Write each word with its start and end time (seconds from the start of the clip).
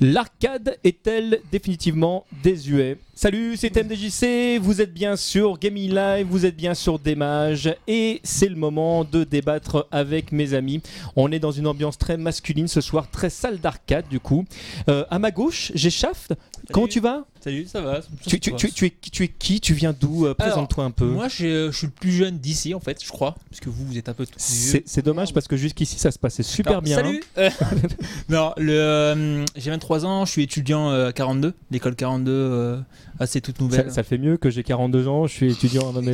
L'arcade 0.00 0.78
est-elle 0.84 1.40
définitivement 1.50 2.24
désuée 2.44 2.98
Salut, 3.16 3.56
c'est 3.56 3.76
MDJC, 3.76 4.60
vous 4.60 4.80
êtes 4.80 4.94
bien 4.94 5.16
sur 5.16 5.58
Gaming 5.58 5.92
Live, 5.92 6.24
vous 6.30 6.46
êtes 6.46 6.54
bien 6.54 6.74
sur 6.74 7.00
Démage 7.00 7.74
et 7.88 8.20
c'est 8.22 8.48
le 8.48 8.54
moment 8.54 9.02
de 9.02 9.24
débattre 9.24 9.88
avec 9.90 10.30
mes 10.30 10.54
amis. 10.54 10.82
On 11.16 11.32
est 11.32 11.40
dans 11.40 11.50
une 11.50 11.66
ambiance 11.66 11.98
très 11.98 12.16
masculine 12.16 12.68
ce 12.68 12.80
soir, 12.80 13.10
très 13.10 13.28
salle 13.28 13.58
d'arcade 13.58 14.06
du 14.08 14.20
coup. 14.20 14.44
Euh, 14.88 15.04
à 15.10 15.18
ma 15.18 15.32
gauche, 15.32 15.72
j'ai 15.74 15.90
Shaft. 15.90 16.32
Comment 16.70 16.86
tu 16.86 17.00
vas? 17.00 17.24
Salut, 17.42 17.66
ça 17.66 17.80
va. 17.80 18.00
tu, 18.26 18.40
tu- 18.40 18.52
tu- 18.72 18.86
es, 18.86 18.92
tu 19.00 19.22
es 19.24 19.28
qui 19.28 19.60
Tu 19.60 19.72
viens 19.74 19.94
d'où 19.98 20.26
Euh, 20.26 20.34
Présente-toi 20.34 20.84
un 20.84 20.90
peu. 20.90 21.06
Moi, 21.06 21.28
j'ai- 21.28 21.68
je 21.70 21.76
suis 21.76 21.86
le 21.86 21.92
plus 21.92 22.10
jeune 22.12 22.38
d'ici, 22.38 22.74
en 22.74 22.80
fait, 22.80 23.02
je 23.04 23.08
crois. 23.10 23.36
Parce 23.50 23.60
que 23.60 23.70
vous, 23.70 23.84
vous 23.86 23.96
êtes 23.96 24.08
un 24.08 24.12
peu 24.14 24.26
C'est 24.36 24.82
c'est 24.86 25.02
dommage 25.04 25.32
parce 25.32 25.46
que 25.48 25.56
jusqu'ici 25.56 25.98
ça 25.98 26.10
se 26.10 26.18
passait 26.18 26.42
super 26.42 26.82
bien. 26.82 26.96
Salut 26.96 27.22
Euh, 27.38 27.50
Non, 28.28 28.52
le, 28.56 28.72
euh, 28.72 29.44
j'ai 29.56 29.70
23 29.70 30.04
ans, 30.04 30.24
je 30.24 30.32
suis 30.32 30.42
étudiant 30.42 30.90
euh, 30.90 31.08
à 31.08 31.12
42, 31.12 31.54
l'école 31.70 31.94
42, 31.94 32.30
euh, 32.32 32.80
assez 33.20 33.40
toute 33.40 33.60
nouvelle. 33.60 33.86
Ça, 33.88 33.96
ça 33.96 34.02
fait 34.02 34.18
mieux 34.18 34.36
que 34.36 34.50
j'ai 34.50 34.62
42 34.64 35.06
ans, 35.08 35.26
je 35.26 35.32
suis 35.32 35.50
étudiant. 35.52 35.92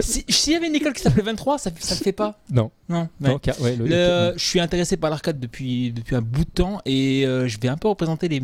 Si- 0.00 0.24
S'il 0.28 0.52
y 0.52 0.56
avait 0.56 0.66
une 0.68 0.74
école 0.74 0.92
qui 0.92 1.02
s'appelait 1.02 1.22
23, 1.22 1.58
ça, 1.58 1.70
ça 1.78 1.94
le 1.94 2.00
fait 2.00 2.12
pas 2.12 2.38
Non. 2.50 2.70
Non, 2.88 3.08
ouais. 3.20 3.28
Non, 3.30 3.38
car- 3.38 3.60
ouais, 3.60 3.76
le- 3.76 3.86
Le- 3.86 4.32
je 4.36 4.44
suis 4.44 4.60
intéressé 4.60 4.96
par 4.96 5.10
l'arcade 5.10 5.38
depuis, 5.40 5.92
depuis 5.92 6.16
un 6.16 6.20
bout 6.22 6.44
de 6.44 6.50
temps 6.50 6.80
et 6.84 7.26
euh, 7.26 7.48
je 7.48 7.58
vais 7.60 7.68
un 7.68 7.76
peu 7.76 7.88
représenter 7.88 8.28
les 8.28 8.42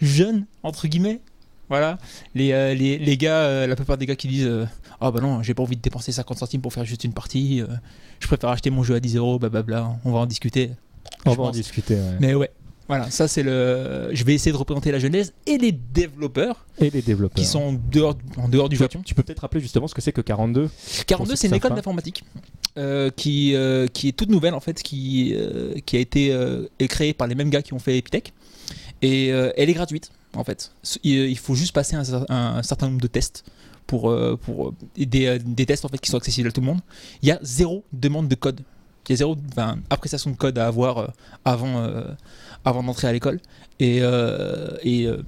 jeunes, 0.00 0.46
entre 0.62 0.88
guillemets. 0.88 1.20
Voilà, 1.70 1.98
les, 2.34 2.50
euh, 2.50 2.74
les, 2.74 2.98
les 2.98 3.16
gars, 3.16 3.42
euh, 3.44 3.66
la 3.68 3.76
plupart 3.76 3.96
des 3.96 4.04
gars 4.04 4.16
qui 4.16 4.26
disent 4.26 4.44
euh, 4.44 4.66
Ah 5.00 5.12
bah 5.12 5.20
non, 5.20 5.40
j'ai 5.44 5.54
pas 5.54 5.62
envie 5.62 5.76
de 5.76 5.80
dépenser 5.80 6.10
50 6.10 6.36
centimes 6.36 6.60
pour 6.60 6.72
faire 6.72 6.84
juste 6.84 7.04
une 7.04 7.12
partie, 7.12 7.62
euh, 7.62 7.66
je 8.18 8.26
préfère 8.26 8.50
acheter 8.50 8.70
mon 8.70 8.82
jeu 8.82 8.96
à 8.96 9.00
10 9.00 9.16
euros, 9.16 9.38
blablabla, 9.38 9.92
on 10.04 10.10
va 10.10 10.18
en 10.18 10.26
discuter. 10.26 10.72
on 11.26 11.32
va 11.32 11.44
en 11.44 11.50
discuter. 11.52 11.94
ouais. 11.94 12.16
Mais 12.18 12.34
ouais, 12.34 12.50
voilà, 12.88 13.08
ça 13.12 13.28
c'est 13.28 13.44
le. 13.44 14.10
Je 14.12 14.24
vais 14.24 14.34
essayer 14.34 14.50
de 14.50 14.56
représenter 14.56 14.90
la 14.90 14.98
jeunesse 14.98 15.32
et 15.46 15.58
les 15.58 15.70
développeurs 15.70 16.66
Et 16.80 16.90
les 16.90 17.02
développeurs. 17.02 17.40
qui 17.40 17.48
sont 17.48 17.78
dehors, 17.92 18.16
en 18.36 18.48
dehors 18.48 18.68
du 18.68 18.74
Japon. 18.74 19.00
tu 19.04 19.14
peux 19.14 19.22
peut-être 19.22 19.38
rappeler 19.38 19.60
justement 19.60 19.86
ce 19.86 19.94
que 19.94 20.00
c'est 20.02 20.10
que 20.12 20.22
42 20.22 20.68
42, 21.06 21.30
ceux 21.30 21.36
c'est 21.36 21.46
une 21.46 21.54
école 21.54 21.74
d'informatique 21.76 22.24
qui, 23.14 23.54
qui 23.94 24.08
est 24.08 24.16
toute 24.16 24.30
nouvelle 24.30 24.54
en 24.54 24.60
fait, 24.60 24.82
qui, 24.82 25.36
qui 25.86 25.96
a 25.96 26.00
été 26.00 26.36
créée 26.88 27.14
par 27.14 27.28
les 27.28 27.36
mêmes 27.36 27.50
gars 27.50 27.62
qui 27.62 27.74
ont 27.74 27.78
fait 27.78 27.96
Epitech. 27.96 28.32
Et 29.02 29.28
elle 29.28 29.70
est 29.70 29.74
gratuite 29.74 30.10
en 30.36 30.44
fait. 30.44 30.72
Il, 31.02 31.12
il 31.30 31.38
faut 31.38 31.54
juste 31.54 31.72
passer 31.72 31.96
un, 31.96 32.02
cer- 32.02 32.26
un- 32.28 32.56
un 32.58 32.62
certain 32.62 32.86
nombre 32.88 33.00
de 33.00 33.06
tests 33.06 33.44
pour, 33.86 34.10
euh, 34.10 34.36
pour 34.40 34.68
euh, 34.68 34.74
des, 34.96 35.26
euh, 35.26 35.38
tests 35.66 35.84
en 35.84 35.88
fait 35.88 35.98
qui 35.98 36.10
sont 36.10 36.16
accessibles 36.16 36.48
à 36.48 36.52
tout 36.52 36.60
le 36.60 36.66
monde. 36.66 36.80
Il 37.22 37.28
y 37.28 37.32
a 37.32 37.38
zéro 37.42 37.84
demande 37.92 38.28
de 38.28 38.34
code. 38.34 38.60
Il 39.08 39.12
y 39.12 39.14
a 39.14 39.16
zéro 39.16 39.36
appréciation 39.90 40.30
de 40.30 40.36
code 40.36 40.56
à 40.58 40.66
avoir 40.68 40.98
euh, 40.98 41.06
avant, 41.44 41.78
euh, 41.78 42.04
avant 42.64 42.82
d'entrer 42.84 43.08
à 43.08 43.12
l'école. 43.12 43.40
Et, 43.80 43.98
euh, 44.02 44.76
et, 44.82 45.06
euh, 45.06 45.22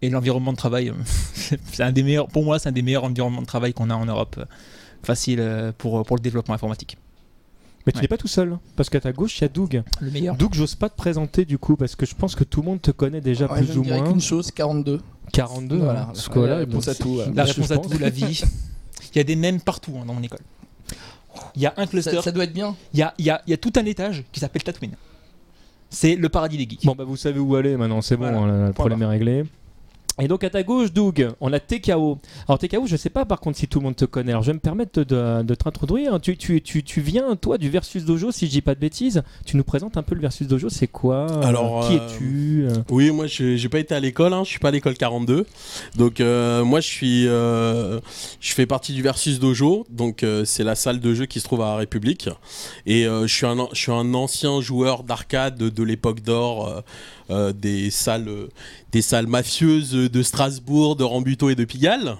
et 0.00 0.10
l'environnement 0.10 0.52
de 0.52 0.56
travail, 0.56 0.88
euh, 0.88 0.94
c'est 1.72 1.82
un 1.84 1.92
des 1.92 2.02
meilleurs, 2.02 2.26
pour 2.26 2.42
moi, 2.44 2.58
c'est 2.58 2.68
un 2.70 2.72
des 2.72 2.82
meilleurs 2.82 3.04
environnements 3.04 3.42
de 3.42 3.46
travail 3.46 3.72
qu'on 3.72 3.88
a 3.90 3.94
en 3.94 4.06
Europe. 4.06 4.36
euh, 4.38 4.44
Facile 5.04 5.40
euh, 5.40 5.72
pour, 5.76 6.04
pour 6.04 6.16
le 6.16 6.22
développement 6.22 6.54
informatique. 6.54 6.96
Mais 7.86 7.92
tu 7.92 7.98
Ouais. 7.98 8.02
n'es 8.02 8.08
pas 8.08 8.16
tout 8.16 8.28
seul, 8.28 8.58
parce 8.76 8.88
qu'à 8.90 9.00
ta 9.00 9.12
gauche, 9.12 9.38
il 9.38 9.42
y 9.42 9.44
a 9.44 9.48
Doug. 9.48 9.82
Le 10.00 10.10
meilleur. 10.10 10.36
Doug, 10.36 10.50
j'ose 10.54 10.74
pas 10.76 10.88
te 10.88 10.96
présenter 10.96 11.44
du 11.44 11.58
coup, 11.58 11.76
parce 11.76 11.96
que 11.96 12.06
je 12.06 12.14
pense 12.14 12.34
que 12.36 12.44
tout 12.44 12.60
le 12.60 12.66
monde 12.66 12.80
te 12.80 12.90
connaît 12.92 13.20
déjà 13.20 13.50
Ouais, 13.52 13.60
plus 13.62 13.76
ou 13.76 13.82
moins. 13.82 14.02
qu'une 14.08 14.20
chose, 14.20 14.50
42. 14.52 15.00
42, 15.32 15.78
Voilà, 15.78 15.92
hein, 15.92 15.94
la- 16.00 16.06
parce 16.06 16.28
que 16.28 16.38
voilà, 16.38 16.54
la 16.54 16.58
réponse 16.60 16.84
bon, 16.86 16.92
à 16.92 16.94
tout, 16.94 17.14
voilà. 17.14 17.32
La 17.34 17.44
réponse 17.44 17.70
à 17.70 17.78
tout, 17.78 17.98
la 17.98 18.10
vie. 18.10 18.42
Il 19.14 19.18
y 19.18 19.20
a 19.20 19.24
des 19.24 19.36
mèmes 19.36 19.60
partout 19.60 19.92
hein, 20.00 20.04
dans 20.06 20.14
mon 20.14 20.22
école. 20.22 20.40
Il 21.56 21.62
y 21.62 21.66
a 21.66 21.74
un 21.76 21.86
cluster, 21.86 22.12
Ça, 22.16 22.22
ça 22.22 22.32
doit 22.32 22.44
être 22.44 22.52
bien. 22.52 22.76
il 22.92 23.00
y 23.00 23.02
a, 23.02 23.14
il 23.18 23.24
y, 23.24 23.30
a, 23.30 23.42
il 23.46 23.50
y 23.50 23.54
a 23.54 23.56
tout 23.56 23.72
un 23.76 23.84
étage 23.84 24.24
qui 24.32 24.38
s'appelle 24.40 24.62
Tatooine. 24.62 24.92
C'est 25.90 26.14
le 26.16 26.28
paradis 26.28 26.56
des 26.56 26.64
geeks. 26.68 26.84
Bon, 26.86 26.94
bah 26.94 27.04
vous 27.04 27.16
savez 27.16 27.38
où 27.40 27.54
aller 27.56 27.76
maintenant, 27.76 28.00
c'est 28.00 28.16
bon, 28.16 28.30
Voilà. 28.30 28.38
hein, 28.38 28.66
le 28.68 28.72
problème 28.72 29.02
est 29.02 29.06
réglé. 29.06 29.44
Et 30.20 30.28
donc 30.28 30.44
à 30.44 30.50
ta 30.50 30.62
gauche, 30.62 30.92
Doug, 30.92 31.30
on 31.40 31.52
a 31.54 31.58
TKO. 31.58 32.18
Alors 32.46 32.58
TKO, 32.58 32.86
je 32.86 32.96
sais 32.96 33.08
pas 33.08 33.24
par 33.24 33.40
contre 33.40 33.56
si 33.56 33.66
tout 33.66 33.78
le 33.78 33.84
monde 33.84 33.96
te 33.96 34.04
connaît. 34.04 34.32
Alors 34.32 34.42
je 34.42 34.48
vais 34.48 34.54
me 34.54 34.58
permettre 34.60 35.02
de, 35.02 35.54
t'introduire. 35.54 36.20
Tu, 36.20 36.36
tu, 36.36 36.60
tu, 36.60 36.82
tu 36.82 37.00
viens, 37.00 37.34
toi, 37.36 37.56
du 37.56 37.70
Versus 37.70 38.04
Dojo, 38.04 38.30
si 38.30 38.46
je 38.46 38.50
dis 38.50 38.60
pas 38.60 38.74
de 38.74 38.80
bêtises. 38.80 39.22
Tu 39.46 39.56
nous 39.56 39.64
présentes 39.64 39.96
un 39.96 40.02
peu 40.02 40.14
le 40.14 40.20
Versus 40.20 40.46
Dojo, 40.46 40.68
c'est 40.68 40.86
quoi 40.86 41.26
Euh, 41.30 41.42
Alors, 41.42 41.88
Qui 41.88 41.94
euh, 41.94 42.06
es-tu 42.06 42.66
Euh, 42.68 42.82
Oui, 42.90 43.10
moi 43.10 43.26
je 43.26 43.56
j'ai 43.56 43.68
pas 43.70 43.78
été 43.78 43.94
à 43.94 44.00
l'école, 44.00 44.34
hein, 44.34 44.42
je 44.44 44.50
suis 44.50 44.58
pas 44.58 44.68
à 44.68 44.72
l'école 44.72 44.94
42. 44.94 45.46
Donc 45.96 46.20
euh, 46.20 46.62
moi 46.62 46.80
je 46.80 46.88
suis 46.88 47.26
euh, 47.26 47.98
je 48.40 48.52
fais 48.52 48.66
partie 48.66 48.92
du 48.92 49.02
Versus 49.02 49.40
Dojo, 49.40 49.86
donc 49.88 50.26
c'est 50.44 50.64
la 50.64 50.74
salle 50.74 51.00
de 51.00 51.14
jeu 51.14 51.24
qui 51.26 51.40
se 51.40 51.44
trouve 51.44 51.62
à 51.62 51.66
la 51.70 51.76
République 51.76 52.28
et 52.86 53.04
je 53.04 53.26
suis 53.26 53.46
un 53.46 53.68
je 53.72 53.78
suis 53.78 53.92
un 53.92 54.12
ancien 54.14 54.60
joueur 54.60 55.04
d'arcade 55.04 55.56
de, 55.56 55.68
de 55.68 55.82
l'époque 55.82 56.20
d'or 56.20 56.82
des 57.28 57.90
salles 57.90 58.28
euh, 58.28 58.48
des 58.92 59.02
salles 59.02 59.26
mafieuses 59.26 59.92
de 59.92 60.22
Strasbourg, 60.22 60.96
de 60.96 61.04
Rambuteau 61.04 61.50
et 61.50 61.54
de 61.54 61.64
Pigalle. 61.64 62.16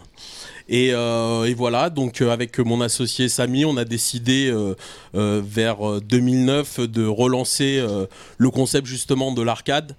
Et, 0.69 0.91
euh, 0.93 1.45
et 1.45 1.55
voilà, 1.55 1.91
donc 1.91 2.21
euh, 2.21 2.31
avec 2.31 2.59
mon 2.59 2.81
associé 2.81 3.29
Samy, 3.29 3.65
on 3.65 3.77
a 3.77 3.85
décidé 3.85 4.51
euh, 4.51 4.75
vers 5.45 5.87
euh, 5.89 6.01
2009 6.01 6.81
de 6.81 7.07
relancer 7.07 7.85
le 8.39 8.51
concept 8.51 8.87
justement 8.87 9.33
de 9.33 9.43
l'arcade 9.43 9.97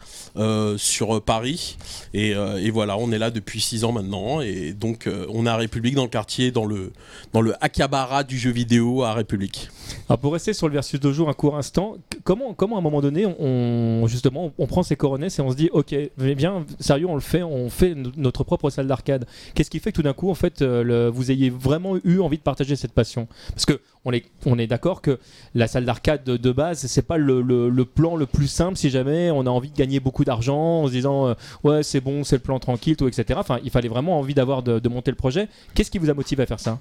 sur 0.77 1.21
Paris. 1.21 1.77
Et, 2.13 2.33
voilà, 2.71 2.97
on 2.97 3.11
est 3.11 3.19
là 3.19 3.29
depuis 3.31 3.61
6 3.61 3.83
ans 3.83 3.91
maintenant. 3.91 4.41
Et 4.41 4.73
donc 4.73 5.09
on 5.29 5.45
à 5.45 5.55
République 5.55 5.95
dans 5.95 6.03
le 6.03 6.09
quartier, 6.09 6.51
dans 6.51 6.65
le, 6.65 6.91
dans 7.33 7.41
le 7.41 7.53
Akihabara 7.63 8.23
du 8.23 8.37
jeu 8.37 8.51
vidéo 8.51 9.03
à 9.03 9.13
République. 9.13 9.69
Alors 10.09 10.19
pour 10.19 10.33
rester 10.33 10.53
sur 10.53 10.67
le 10.67 10.73
Versus 10.73 10.99
Dojo 10.99 11.27
un 11.27 11.33
court 11.33 11.57
instant, 11.57 11.97
comment, 12.23 12.53
comment 12.53 12.75
à 12.75 12.79
un 12.79 12.81
moment 12.81 13.01
donné, 13.01 13.25
on, 13.25 14.05
justement, 14.07 14.51
on 14.57 14.67
prend 14.67 14.83
ses 14.83 14.95
coronets 14.95 15.27
et 15.27 15.41
on 15.41 15.51
se 15.51 15.55
dit, 15.55 15.69
ok, 15.71 15.95
mais 16.17 16.35
bien, 16.35 16.65
sérieux, 16.79 17.07
on 17.07 17.15
le 17.15 17.21
fait, 17.21 17.43
on 17.43 17.69
fait 17.69 17.95
no- 17.95 18.11
notre 18.17 18.43
propre 18.43 18.69
salle 18.69 18.87
d'arcade. 18.87 19.25
Qu'est-ce 19.53 19.69
qui 19.69 19.79
fait 19.79 19.91
que 19.91 19.97
tout 19.97 20.03
d'un 20.03 20.13
coup, 20.13 20.29
en 20.29 20.35
fait, 20.35 20.52
euh, 20.61 21.09
vous 21.13 21.31
ayez 21.31 21.49
vraiment 21.49 21.97
eu 22.03 22.19
envie 22.19 22.37
de 22.37 22.43
partager 22.43 22.75
cette 22.75 22.93
passion 22.93 23.27
Parce 23.49 23.65
que 23.65 23.79
on 24.05 24.11
est, 24.11 24.25
on 24.45 24.59
est 24.59 24.67
d'accord 24.67 25.01
que 25.01 25.19
la 25.55 25.67
salle 25.67 25.85
d'arcade 25.85 26.23
de, 26.23 26.37
de 26.37 26.51
base, 26.51 26.85
c'est 26.87 27.01
pas 27.07 27.17
le, 27.17 27.41
le- 27.41 27.85
plan 27.85 28.15
le 28.15 28.25
plus 28.25 28.47
simple 28.47 28.77
si 28.77 28.89
jamais 28.89 29.29
on 29.31 29.45
a 29.45 29.49
envie 29.49 29.69
de 29.69 29.75
gagner 29.77 29.99
beaucoup 29.99 30.23
d'argent 30.25 30.83
en 30.83 30.87
se 30.87 30.91
disant, 30.91 31.27
euh, 31.27 31.33
ouais, 31.63 31.83
c'est 31.83 32.01
bon, 32.01 32.23
c'est 32.23 32.37
le 32.37 32.41
plan 32.41 32.59
tranquille, 32.59 32.95
tout, 32.95 33.07
etc. 33.07 33.39
Enfin, 33.39 33.59
il 33.63 33.71
fallait 33.71 33.89
vraiment 33.89 34.19
envie 34.19 34.33
d'avoir 34.33 34.63
de, 34.63 34.89
monter 34.89 35.11
le 35.11 35.17
projet. 35.17 35.47
Qu'est-ce 35.73 35.91
qui 35.91 35.99
vous 35.99 36.09
a 36.09 36.13
motivé 36.13 36.43
à 36.43 36.45
faire 36.45 36.59
ça? 36.59 36.79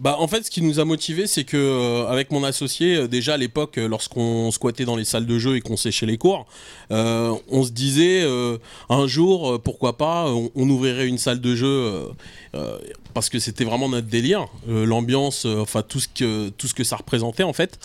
Bah 0.00 0.14
en 0.20 0.28
fait 0.28 0.44
ce 0.46 0.50
qui 0.52 0.62
nous 0.62 0.78
a 0.78 0.84
motivé 0.84 1.26
c'est 1.26 1.42
que 1.42 1.56
euh, 1.56 2.06
avec 2.06 2.30
mon 2.30 2.44
associé 2.44 3.08
déjà 3.08 3.34
à 3.34 3.36
l'époque 3.36 3.78
lorsqu'on 3.78 4.52
squattait 4.52 4.84
dans 4.84 4.94
les 4.94 5.04
salles 5.04 5.26
de 5.26 5.38
jeu 5.40 5.56
et 5.56 5.60
qu'on 5.60 5.76
séchait 5.76 6.06
les 6.06 6.18
cours 6.18 6.46
on 6.90 7.64
se 7.64 7.72
disait 7.72 8.24
un 8.90 9.06
jour 9.08 9.60
pourquoi 9.60 9.96
pas 9.96 10.26
on, 10.28 10.52
on 10.54 10.70
ouvrirait 10.70 11.08
une 11.08 11.18
salle 11.18 11.40
de 11.40 11.56
jeu 11.56 12.04
parce 13.18 13.30
que 13.30 13.40
c'était 13.40 13.64
vraiment 13.64 13.88
notre 13.88 14.06
délire 14.06 14.46
euh, 14.68 14.86
l'ambiance 14.86 15.44
euh, 15.44 15.58
enfin 15.60 15.82
tout 15.82 15.98
ce 15.98 16.06
que 16.06 16.50
tout 16.50 16.68
ce 16.68 16.74
que 16.74 16.84
ça 16.84 16.94
représentait 16.94 17.42
en 17.42 17.52
fait 17.52 17.76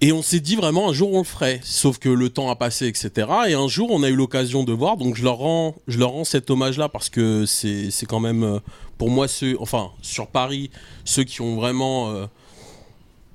et 0.00 0.10
on 0.12 0.22
s'est 0.22 0.40
dit 0.40 0.56
vraiment 0.56 0.88
un 0.90 0.92
jour 0.92 1.12
on 1.12 1.18
le 1.18 1.24
ferait, 1.24 1.60
sauf 1.64 1.98
que 1.98 2.08
le 2.08 2.28
temps 2.30 2.50
a 2.50 2.54
passé, 2.56 2.86
etc. 2.86 3.28
Et 3.48 3.54
un 3.54 3.66
jour 3.66 3.88
on 3.90 4.02
a 4.04 4.08
eu 4.08 4.14
l'occasion 4.14 4.62
de 4.62 4.72
voir, 4.72 4.96
donc 4.96 5.16
je 5.16 5.24
leur 5.24 5.38
rends, 5.38 5.74
je 5.88 5.98
leur 5.98 6.10
rends 6.10 6.22
cet 6.24 6.50
hommage-là 6.50 6.88
parce 6.88 7.08
que 7.08 7.46
c'est 7.46 7.90
c'est 7.90 8.06
quand 8.06 8.20
même 8.20 8.44
euh, 8.44 8.58
pour 8.96 9.10
moi 9.10 9.26
ceux, 9.26 9.56
enfin 9.60 9.90
sur 10.02 10.28
Paris, 10.28 10.70
ceux 11.04 11.24
qui 11.24 11.40
ont 11.40 11.56
vraiment 11.56 12.10
euh, 12.10 12.26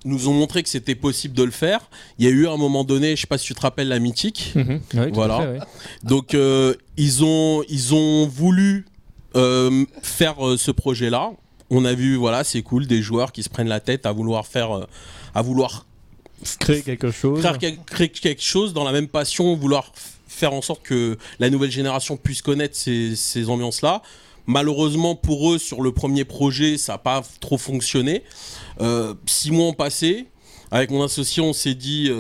nous 0.06 0.30
ont 0.30 0.34
montré 0.34 0.64
que 0.64 0.70
c'était 0.70 0.96
possible 0.96 1.34
de 1.34 1.44
le 1.44 1.52
faire. 1.52 1.82
Il 2.18 2.24
y 2.26 2.30
a 2.30 2.32
eu 2.32 2.48
un 2.48 2.56
moment 2.58 2.86
donné, 2.86 3.18
je 3.18 3.22
sais 3.22 3.28
pas 3.28 3.38
si 3.38 3.46
tu 3.48 3.56
te 3.56 3.62
rappelles 3.62 3.90
la 3.90 4.00
mythique. 4.00 4.54
Oui, 4.56 4.64
à 4.98 5.08
Voilà. 5.12 5.38
fait, 5.40 5.48
ouais. 5.48 5.60
Donc 6.04 6.34
euh, 6.34 6.76
ils 6.96 7.26
ont 7.26 7.64
ils 7.68 7.94
ont 7.94 8.26
voulu 8.28 8.86
euh, 9.36 9.86
faire 10.02 10.46
euh, 10.46 10.58
ce 10.58 10.72
projet-là. 10.72 11.32
On 11.70 11.86
a 11.86 11.94
vu 11.94 12.16
voilà 12.16 12.44
c'est 12.44 12.62
cool 12.62 12.86
des 12.88 13.02
joueurs 13.02 13.32
qui 13.32 13.42
se 13.44 13.50
prennent 13.50 13.68
la 13.70 13.80
tête 13.80 14.06
à 14.06 14.12
vouloir 14.12 14.46
faire 14.46 14.72
euh, 14.78 14.86
à 15.34 15.42
vouloir 15.42 15.86
Créer 16.60 16.82
quelque 16.82 17.10
chose. 17.10 17.42
créer, 17.42 17.58
quel- 17.58 17.78
créer 17.86 18.10
quelque 18.10 18.42
chose 18.44 18.74
dans 18.74 18.84
la 18.84 18.92
même 18.92 19.08
passion, 19.08 19.56
vouloir 19.56 19.92
faire 20.28 20.54
en 20.54 20.62
sorte 20.62 20.84
que 20.84 21.18
la 21.40 21.50
nouvelle 21.50 21.72
génération 21.72 22.18
puisse 22.18 22.42
connaître 22.42 22.76
ces, 22.76 23.16
ces 23.16 23.50
ambiances-là. 23.50 24.02
Malheureusement 24.46 25.16
pour 25.16 25.54
eux, 25.54 25.58
sur 25.58 25.82
le 25.82 25.94
premier 25.94 26.26
projet, 26.26 26.78
ça 26.78 26.94
n'a 26.94 26.98
pas 26.98 27.24
trop 27.40 27.58
fonctionné. 27.58 28.24
Six 29.26 29.52
mois 29.52 29.68
ont 29.68 29.74
passé. 29.74 30.26
Avec 30.70 30.90
mon 30.92 31.02
associé, 31.04 31.42
on 31.42 31.54
s'est 31.54 31.76
dit, 31.76 32.12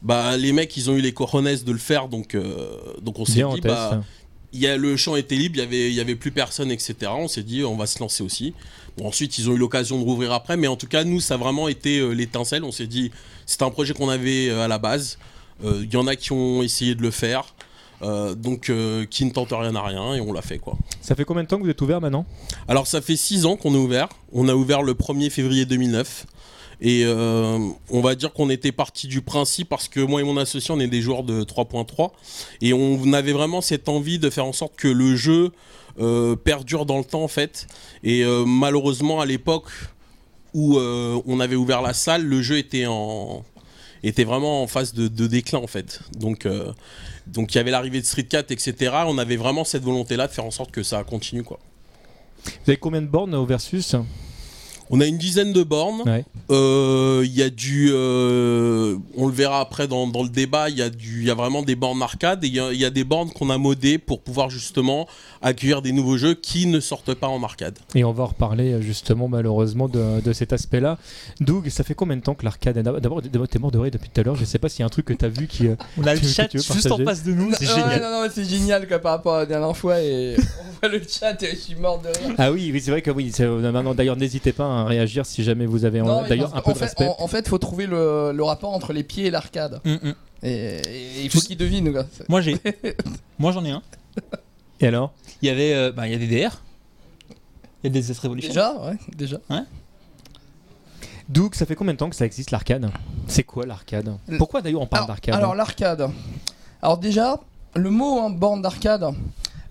bah 0.00 0.36
les 0.38 0.52
mecs, 0.52 0.74
ils 0.76 0.88
ont 0.90 0.94
eu 0.94 1.00
les 1.00 1.12
cojones 1.12 1.44
de 1.54 1.72
le 1.72 1.78
faire, 1.78 2.08
donc 2.08 2.34
euh, 2.34 2.76
donc 3.02 3.18
on 3.18 3.24
s'est 3.26 3.40
dit, 3.54 3.60
bah 3.60 4.02
y 4.60 4.66
a, 4.66 4.76
le 4.76 4.96
champ 4.96 5.16
était 5.16 5.34
libre, 5.36 5.56
il 5.56 5.60
y 5.60 5.62
avait, 5.62 5.92
y 5.92 6.00
avait 6.00 6.14
plus 6.16 6.30
personne, 6.30 6.70
etc. 6.70 6.94
On 7.14 7.28
s'est 7.28 7.42
dit, 7.42 7.64
on 7.64 7.76
va 7.76 7.86
se 7.86 7.98
lancer 7.98 8.22
aussi. 8.22 8.54
Bon, 8.96 9.06
ensuite, 9.06 9.38
ils 9.38 9.48
ont 9.48 9.54
eu 9.54 9.58
l'occasion 9.58 9.98
de 9.98 10.04
rouvrir 10.04 10.32
après, 10.32 10.56
mais 10.56 10.66
en 10.66 10.76
tout 10.76 10.86
cas, 10.86 11.04
nous, 11.04 11.20
ça 11.20 11.34
a 11.34 11.36
vraiment 11.36 11.68
été 11.68 11.98
euh, 11.98 12.10
l'étincelle. 12.10 12.64
On 12.64 12.72
s'est 12.72 12.86
dit, 12.86 13.10
c'était 13.46 13.64
un 13.64 13.70
projet 13.70 13.94
qu'on 13.94 14.08
avait 14.08 14.48
euh, 14.48 14.64
à 14.64 14.68
la 14.68 14.78
base. 14.78 15.18
Euh, 15.64 15.80
Il 15.82 15.92
y 15.92 15.96
en 15.96 16.06
a 16.06 16.16
qui 16.16 16.32
ont 16.32 16.62
essayé 16.62 16.94
de 16.94 17.02
le 17.02 17.10
faire. 17.10 17.54
Euh, 18.02 18.34
donc 18.34 18.68
euh, 18.68 19.06
qui 19.06 19.24
ne 19.24 19.30
tente 19.30 19.50
rien 19.52 19.76
à 19.76 19.82
rien 19.82 20.14
et 20.14 20.20
on 20.20 20.32
l'a 20.32 20.42
fait 20.42 20.58
quoi. 20.58 20.76
Ça 21.00 21.14
fait 21.14 21.24
combien 21.24 21.44
de 21.44 21.48
temps 21.48 21.58
que 21.58 21.62
vous 21.62 21.70
êtes 21.70 21.80
ouvert 21.82 22.00
maintenant? 22.00 22.26
Alors 22.66 22.88
ça 22.88 23.00
fait 23.00 23.14
6 23.14 23.46
ans 23.46 23.56
qu'on 23.56 23.74
est 23.74 23.78
ouvert. 23.78 24.08
On 24.32 24.48
a 24.48 24.54
ouvert 24.54 24.82
le 24.82 24.94
1er 24.94 25.30
février 25.30 25.66
2009. 25.66 26.26
Et 26.84 27.04
euh, 27.04 27.58
on 27.90 28.00
va 28.00 28.16
dire 28.16 28.32
qu'on 28.32 28.50
était 28.50 28.72
parti 28.72 29.06
du 29.06 29.22
principe 29.22 29.68
parce 29.68 29.86
que 29.86 30.00
moi 30.00 30.20
et 30.20 30.24
mon 30.24 30.36
associé 30.36 30.74
on 30.74 30.80
est 30.80 30.88
des 30.88 31.00
joueurs 31.00 31.22
de 31.22 31.44
3.3 31.44 32.10
et 32.60 32.72
on 32.72 33.12
avait 33.12 33.32
vraiment 33.32 33.60
cette 33.60 33.88
envie 33.88 34.18
de 34.18 34.28
faire 34.30 34.46
en 34.46 34.52
sorte 34.52 34.74
que 34.74 34.88
le 34.88 35.14
jeu 35.14 35.52
euh, 36.00 36.34
perdure 36.34 36.84
dans 36.84 36.98
le 36.98 37.04
temps 37.04 37.22
en 37.22 37.28
fait. 37.28 37.68
Et 38.02 38.24
euh, 38.24 38.44
malheureusement 38.44 39.20
à 39.20 39.26
l'époque 39.26 39.70
où 40.54 40.76
on 40.76 41.40
avait 41.40 41.56
ouvert 41.56 41.80
la 41.80 41.94
salle, 41.94 42.24
le 42.26 42.42
jeu 42.42 42.58
était 42.58 42.84
en 42.86 43.42
était 44.02 44.24
vraiment 44.24 44.64
en 44.64 44.66
phase 44.66 44.92
de, 44.92 45.06
de 45.06 45.26
déclin 45.28 45.60
en 45.60 45.68
fait. 45.68 46.00
Donc 46.18 46.48
donc 47.28 47.54
il 47.54 47.58
y 47.58 47.60
avait 47.60 47.70
l'arrivée 47.70 48.00
de 48.00 48.06
Street 48.06 48.24
4 48.24 48.50
etc. 48.50 48.92
On 49.06 49.18
avait 49.18 49.36
vraiment 49.36 49.64
cette 49.64 49.84
volonté 49.84 50.16
là 50.16 50.26
de 50.26 50.32
faire 50.32 50.44
en 50.44 50.50
sorte 50.50 50.72
que 50.72 50.82
ça 50.82 51.04
continue 51.04 51.44
quoi. 51.44 51.60
Vous 52.44 52.70
avez 52.70 52.76
combien 52.76 53.00
de 53.00 53.06
bornes 53.06 53.36
au 53.36 53.46
versus? 53.46 53.94
On 54.92 55.00
a 55.00 55.06
une 55.06 55.16
dizaine 55.16 55.54
de 55.54 55.62
bornes. 55.62 56.02
Euh, 56.50 57.22
il 57.24 57.32
y 57.32 57.42
a 57.42 57.48
du, 57.48 57.88
euh, 57.90 58.96
on 59.16 59.26
le 59.26 59.32
verra 59.32 59.60
après 59.60 59.88
dans, 59.88 60.04
le 60.04 60.28
débat. 60.28 60.68
Il 60.68 60.76
y 60.76 60.82
a 60.82 60.90
du, 60.90 61.20
il 61.22 61.26
y 61.26 61.30
a 61.30 61.34
vraiment 61.34 61.62
des 61.62 61.74
bornes 61.76 62.02
arcade 62.02 62.44
et 62.44 62.48
il 62.48 62.54
y, 62.54 62.84
a 62.84 62.90
des 62.90 63.04
bornes 63.04 63.30
qu'on 63.30 63.48
a 63.48 63.56
modées 63.56 63.96
pour 63.96 64.20
pouvoir 64.20 64.50
justement 64.50 65.08
accueillir 65.40 65.80
des 65.80 65.92
nouveaux 65.92 66.18
jeux 66.18 66.34
qui 66.34 66.66
ne 66.66 66.78
sortent 66.78 67.14
pas 67.14 67.28
en 67.28 67.42
arcade. 67.42 67.78
Et 67.94 68.04
on 68.04 68.12
va 68.12 68.24
en 68.24 68.26
reparler 68.26 68.82
justement 68.82 69.28
malheureusement 69.28 69.88
de, 69.88 70.32
cet 70.34 70.52
aspect-là. 70.52 70.98
Doug, 71.40 71.70
ça 71.70 71.84
fait 71.84 71.94
combien 71.94 72.16
de 72.16 72.22
temps 72.22 72.34
que 72.34 72.44
l'arcade 72.44 72.78
D'abord, 72.78 73.22
t'es 73.48 73.58
mort 73.58 73.70
de 73.70 73.78
rire 73.78 73.92
depuis 73.92 74.10
tout 74.10 74.20
à 74.20 74.24
l'heure. 74.24 74.36
Je 74.36 74.44
sais 74.44 74.58
pas 74.58 74.68
s'il 74.68 74.80
y 74.80 74.82
a 74.82 74.86
un 74.86 74.90
truc 74.90 75.06
que 75.06 75.14
tu 75.14 75.24
as 75.24 75.28
vu 75.28 75.46
qui. 75.46 75.68
Euh, 75.68 75.76
on 75.96 76.04
a 76.04 76.14
le 76.14 76.20
chat 76.20 76.48
juste 76.52 76.92
en 76.92 76.98
face 76.98 77.24
de 77.24 77.32
nous. 77.32 77.50
C'est 77.54 77.64
génial. 77.64 78.02
Non, 78.02 78.10
non, 78.10 78.28
c'est 78.30 78.44
génial 78.44 78.86
par 79.00 79.12
rapport 79.12 79.36
à 79.36 79.38
la 79.40 79.46
dernière 79.46 79.76
fois 79.76 80.02
et 80.02 80.36
on 80.60 80.86
voit 80.86 80.94
le 80.94 81.02
chat 81.08 81.42
et 81.42 81.52
je 81.52 81.56
suis 81.56 81.74
mort 81.76 81.98
de 82.02 82.08
rire. 82.08 82.34
Ah 82.36 82.52
oui, 82.52 82.70
oui 82.70 82.80
c'est 82.80 82.90
vrai 82.90 83.00
que 83.00 83.10
oui. 83.10 83.32
Maintenant, 83.40 83.94
d'ailleurs, 83.94 84.16
n'hésitez 84.16 84.52
pas. 84.52 84.81
À 84.82 84.86
réagir 84.86 85.26
si 85.26 85.42
jamais 85.42 85.66
vous 85.66 85.84
avez 85.84 86.00
d'ailleurs 86.28 86.54
un 86.54 86.60
peu 86.60 86.72
de 86.72 86.78
fait, 86.78 86.84
respect. 86.84 87.08
En, 87.18 87.26
fait, 87.26 87.40
il 87.40 87.48
faut 87.48 87.58
trouver 87.58 87.86
le, 87.86 88.42
rapport 88.42 88.72
entre 88.72 88.92
les 88.92 89.02
pieds 89.02 89.26
et 89.26 89.30
l'arcade. 89.30 89.80
Mm, 89.84 89.94
mm. 89.94 90.14
et, 90.42 90.80
il 91.22 91.30
faut 91.30 91.40
qu'il 91.40 91.56
devine. 91.56 92.04
Moi 92.28 92.40
j'ai, 92.40 92.56
moi 93.38 93.52
j'en 93.52 93.64
ai 93.64 93.70
un. 93.70 93.82
Et 94.80 94.86
alors? 94.86 95.12
Il 95.40 95.48
y 95.48 95.50
avait, 95.50 95.74
euh, 95.74 95.92
bah, 95.92 96.06
il 96.08 96.12
y 96.12 96.14
a 96.14 96.18
des 96.18 96.26
DR. 96.26 96.62
Il 97.82 97.86
y 97.86 97.86
a 97.86 97.90
des 97.90 98.10
S 98.10 98.18
Revolution. 98.18 98.48
Déjà, 98.48 98.74
ouais, 98.74 98.96
déjà. 99.16 99.38
Ouais. 99.50 99.62
Doug, 101.28 101.54
ça 101.54 101.66
fait 101.66 101.74
combien 101.74 101.94
de 101.94 101.98
temps 101.98 102.10
que 102.10 102.16
ça 102.16 102.26
existe 102.26 102.50
l'arcade? 102.50 102.90
C'est 103.26 103.44
quoi 103.44 103.64
l'arcade? 103.64 104.16
Pourquoi 104.38 104.60
d'ailleurs 104.60 104.82
on 104.82 104.86
parle 104.86 105.06
d'arcade? 105.06 105.34
Alors 105.34 105.54
l'arcade. 105.54 106.10
Alors 106.82 106.98
déjà, 106.98 107.40
le 107.74 107.90
mot 107.90 108.20
hein, 108.20 108.30
borne 108.30 108.60
d'arcade 108.60 109.04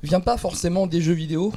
vient 0.01 0.21
pas 0.21 0.37
forcément 0.37 0.87
des 0.87 1.01
jeux 1.01 1.13
vidéo. 1.13 1.53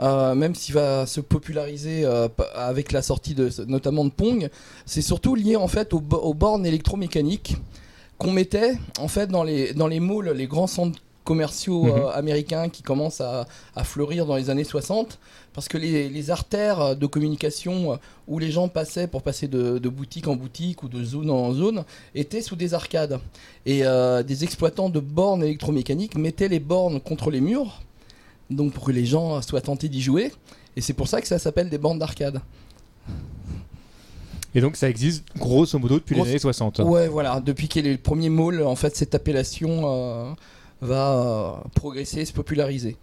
Euh, 0.00 0.34
même 0.34 0.54
s'il 0.54 0.74
va 0.74 1.04
se 1.06 1.20
populariser 1.20 2.04
euh, 2.04 2.28
avec 2.54 2.92
la 2.92 3.02
sortie 3.02 3.34
de, 3.34 3.50
notamment 3.66 4.04
de 4.04 4.10
Pong, 4.10 4.48
c'est 4.86 5.02
surtout 5.02 5.34
lié 5.34 5.56
en 5.56 5.68
fait 5.68 5.92
aux, 5.92 6.00
bornes 6.00 6.64
électromécaniques 6.64 7.56
qu'on 8.16 8.30
mettait 8.32 8.74
en 8.98 9.08
fait 9.08 9.26
dans 9.26 9.44
les, 9.44 9.74
dans 9.74 9.88
les 9.88 10.00
malls, 10.00 10.32
les 10.34 10.46
grands 10.46 10.66
centres 10.66 10.98
commerciaux 11.24 11.84
mhm. 11.84 11.90
euh, 11.90 12.10
américains 12.12 12.70
qui 12.70 12.82
commencent 12.82 13.20
à, 13.20 13.46
fleurir 13.84 14.24
dans 14.24 14.36
les 14.36 14.48
années 14.48 14.64
60 14.64 15.18
parce 15.52 15.68
que 15.68 15.76
les, 15.76 16.30
artères 16.30 16.96
de 16.96 17.06
communication 17.06 17.98
où 18.26 18.38
les 18.38 18.50
gens 18.50 18.68
passaient 18.68 19.06
pour 19.06 19.22
passer 19.22 19.48
de, 19.48 19.88
boutique 19.88 20.28
en 20.28 20.36
boutique 20.36 20.82
ou 20.82 20.88
de 20.88 21.04
zone 21.04 21.30
en 21.30 21.52
zone 21.52 21.84
étaient 22.14 22.40
sous 22.40 22.56
des 22.56 22.72
arcades 22.72 23.20
et 23.66 23.82
des 24.24 24.44
exploitants 24.44 24.88
de 24.88 25.00
bornes 25.00 25.42
électromécaniques 25.42 26.14
mettaient 26.14 26.48
les 26.48 26.60
bornes 26.60 27.00
contre 27.00 27.30
les 27.30 27.40
murs 27.40 27.80
donc 28.50 28.72
pour 28.72 28.84
que 28.84 28.92
les 28.92 29.06
gens 29.06 29.40
soient 29.42 29.60
tentés 29.60 29.88
d'y 29.88 30.00
jouer. 30.00 30.32
Et 30.76 30.80
c'est 30.80 30.92
pour 30.92 31.08
ça 31.08 31.20
que 31.20 31.26
ça 31.26 31.38
s'appelle 31.38 31.68
des 31.68 31.78
bandes 31.78 31.98
d'arcade. 31.98 32.40
Et 34.54 34.60
donc 34.60 34.76
ça 34.76 34.88
existe 34.88 35.24
grosso 35.36 35.78
modo 35.78 35.94
depuis 35.94 36.16
les 36.16 36.22
années 36.22 36.38
60. 36.38 36.80
Ouais, 36.80 37.08
voilà. 37.08 37.40
Depuis 37.40 37.68
qu'il 37.68 37.86
est 37.86 37.92
le 37.92 37.98
premier 37.98 38.28
mall, 38.28 38.62
en 38.62 38.76
fait, 38.76 38.96
cette 38.96 39.14
appellation 39.14 39.82
euh, 39.84 40.32
va 40.80 41.12
euh, 41.12 41.52
progresser, 41.74 42.24
se 42.24 42.32
populariser. 42.32 42.96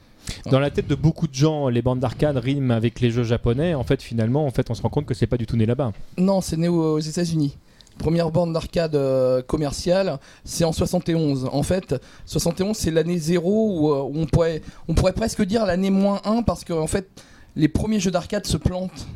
Dans 0.51 0.59
la 0.59 0.69
tête 0.69 0.87
de 0.87 0.95
beaucoup 0.95 1.27
de 1.27 1.33
gens, 1.33 1.69
les 1.69 1.81
bandes 1.81 2.01
d'arcade 2.01 2.35
riment 2.35 2.71
avec 2.71 2.99
les 2.99 3.11
jeux 3.11 3.23
japonais. 3.23 3.73
En 3.75 3.83
fait, 3.83 4.01
finalement, 4.01 4.45
en 4.45 4.51
fait, 4.51 4.69
on 4.69 4.73
se 4.73 4.81
rend 4.81 4.89
compte 4.89 5.05
que 5.05 5.13
c'est 5.13 5.27
pas 5.27 5.37
du 5.37 5.45
tout 5.45 5.55
né 5.55 5.65
là-bas. 5.65 5.93
Non, 6.17 6.41
c'est 6.41 6.57
né 6.57 6.67
aux 6.67 6.99
États-Unis 6.99 7.55
première 7.97 8.31
borne 8.31 8.53
d'arcade 8.53 8.95
euh, 8.95 9.41
commerciale, 9.41 10.19
c'est 10.45 10.63
en 10.63 10.71
71. 10.71 11.49
En 11.51 11.63
fait, 11.63 11.95
71, 12.25 12.75
c'est 12.77 12.91
l'année 12.91 13.17
zéro 13.17 13.93
euh, 13.93 14.01
où, 14.03 14.21
on, 14.21 14.25
pourrait, 14.25 14.61
on 14.87 14.93
pourrait 14.93 15.13
presque 15.13 15.41
dire 15.43 15.65
l'année 15.65 15.89
moins 15.89 16.21
1 16.23 16.43
parce 16.43 16.63
que 16.63 16.73
en 16.73 16.87
fait, 16.87 17.09
les 17.55 17.67
premiers 17.67 17.99
jeux 17.99 18.11
d'arcade 18.11 18.45
se 18.45 18.57
plantent 18.57 19.07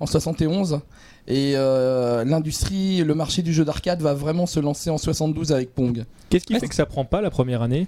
en 0.00 0.06
71 0.06 0.80
et 1.28 1.52
euh, 1.54 2.24
l'industrie, 2.24 3.04
le 3.04 3.14
marché 3.14 3.42
du 3.42 3.52
jeu 3.52 3.64
d'arcade 3.64 4.00
va 4.00 4.14
vraiment 4.14 4.46
se 4.46 4.58
lancer 4.58 4.90
en 4.90 4.98
72 4.98 5.52
avec 5.52 5.74
Pong. 5.74 6.04
Qu'est-ce 6.30 6.46
qui 6.46 6.58
fait 6.58 6.68
que 6.68 6.74
ça 6.74 6.86
prend 6.86 7.04
pas 7.04 7.20
la 7.20 7.30
première 7.30 7.62
année? 7.62 7.86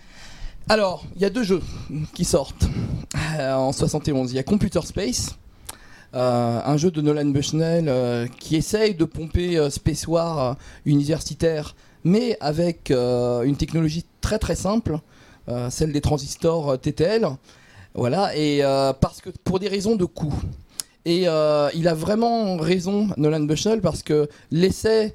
Alors, 0.68 1.04
il 1.16 1.22
y 1.22 1.24
a 1.24 1.30
deux 1.30 1.42
jeux 1.42 1.62
qui 2.14 2.24
sortent 2.24 2.68
en 3.38 3.72
71. 3.72 4.30
Il 4.30 4.36
y 4.36 4.38
a 4.38 4.44
Computer 4.44 4.80
Space, 4.84 5.36
euh, 6.14 6.60
un 6.64 6.76
jeu 6.76 6.90
de 6.90 7.00
Nolan 7.00 7.26
Bushnell 7.26 7.86
euh, 7.88 8.26
qui 8.38 8.56
essaye 8.56 8.94
de 8.94 9.06
pomper 9.06 9.56
euh, 9.56 9.70
Space 9.70 10.06
War 10.06 10.56
universitaire, 10.84 11.74
mais 12.04 12.36
avec 12.40 12.90
une 12.90 13.56
technologie 13.56 14.04
très 14.20 14.38
très 14.38 14.56
simple, 14.56 14.98
celle 15.70 15.92
des 15.92 16.00
transistors 16.00 16.78
TTL. 16.80 17.28
Voilà, 17.94 18.36
et 18.36 18.60
parce 19.00 19.20
que 19.20 19.30
pour 19.44 19.60
des 19.60 19.68
raisons 19.68 19.94
de 19.94 20.04
coût. 20.04 20.34
Et 21.04 21.22
il 21.22 21.88
a 21.88 21.94
vraiment 21.94 22.56
raison, 22.56 23.08
Nolan 23.16 23.44
Bushnell, 23.44 23.80
parce 23.80 24.02
que 24.02 24.28
l'essai 24.50 25.14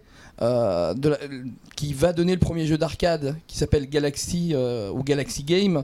qui 1.75 1.94
va 1.94 2.13
donner 2.13 2.34
le 2.34 2.39
premier 2.39 2.66
jeu 2.66 2.78
d'arcade 2.78 3.36
qui 3.48 3.57
s'appelle 3.57 3.89
Galaxy 3.89 4.54
ou 4.56 5.04
Galaxy 5.04 5.44
Game, 5.44 5.84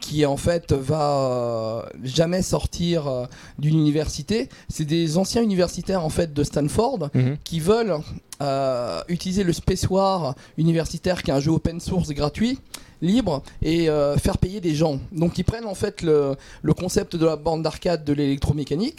qui 0.00 0.26
en 0.26 0.36
fait 0.36 0.72
va 0.72 1.16
euh, 1.18 1.82
jamais 2.02 2.42
sortir 2.42 3.06
euh, 3.06 3.26
d'une 3.58 3.78
université. 3.78 4.48
C'est 4.68 4.84
des 4.84 5.18
anciens 5.18 5.42
universitaires 5.42 6.04
en 6.04 6.08
fait 6.08 6.32
de 6.32 6.44
Stanford 6.44 7.10
mhm. 7.14 7.36
qui 7.44 7.60
veulent 7.60 7.96
euh, 8.42 9.00
utiliser 9.08 9.44
le 9.44 9.52
Space 9.52 9.88
War 9.88 10.34
universitaire 10.56 11.22
qui 11.22 11.30
est 11.30 11.34
un 11.34 11.40
jeu 11.40 11.50
open 11.50 11.80
source 11.80 12.10
gratuit 12.10 12.58
libre 13.00 13.44
et 13.62 13.86
faire 14.18 14.38
payer 14.38 14.60
des 14.60 14.74
gens. 14.74 14.98
Donc 15.12 15.38
ils 15.38 15.44
prennent 15.44 15.66
en 15.66 15.76
fait 15.76 16.02
le, 16.02 16.36
concept 16.76 17.14
de 17.14 17.26
la 17.26 17.36
bande 17.36 17.62
d'arcade 17.62 18.04
de 18.04 18.12
l'électromécanique, 18.12 18.98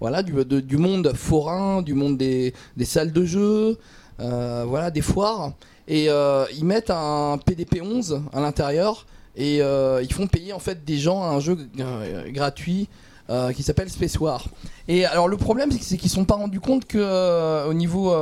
voilà, 0.00 0.22
du, 0.22 0.76
monde 0.76 1.12
forain, 1.14 1.82
du 1.82 1.94
monde 1.94 2.16
des, 2.16 2.54
salles 2.82 3.12
de 3.12 3.24
jeu, 3.24 3.78
voilà, 4.18 4.90
des 4.90 5.02
foires, 5.02 5.52
et 5.86 6.06
ils 6.06 6.64
mettent 6.64 6.90
un 6.90 7.38
PDP-11 7.38 8.20
à 8.32 8.40
l'intérieur 8.40 9.06
et 9.38 9.62
euh, 9.62 10.02
ils 10.02 10.12
font 10.12 10.26
payer 10.26 10.52
en 10.52 10.58
fait 10.58 10.84
des 10.84 10.98
gens 10.98 11.22
à 11.22 11.28
un 11.28 11.40
jeu 11.40 11.56
euh, 11.78 12.30
gratuit 12.30 12.88
euh, 13.30 13.52
qui 13.52 13.62
s'appelle 13.62 13.88
Space 13.88 14.18
War. 14.18 14.48
Et 14.88 15.06
alors 15.06 15.28
le 15.28 15.36
problème 15.36 15.70
c'est 15.70 15.96
qu'ils 15.96 16.08
ne 16.08 16.14
sont 16.14 16.24
pas 16.24 16.34
rendus 16.34 16.60
compte 16.60 16.84
que 16.84 17.66
au 17.68 17.72
niveau 17.72 18.12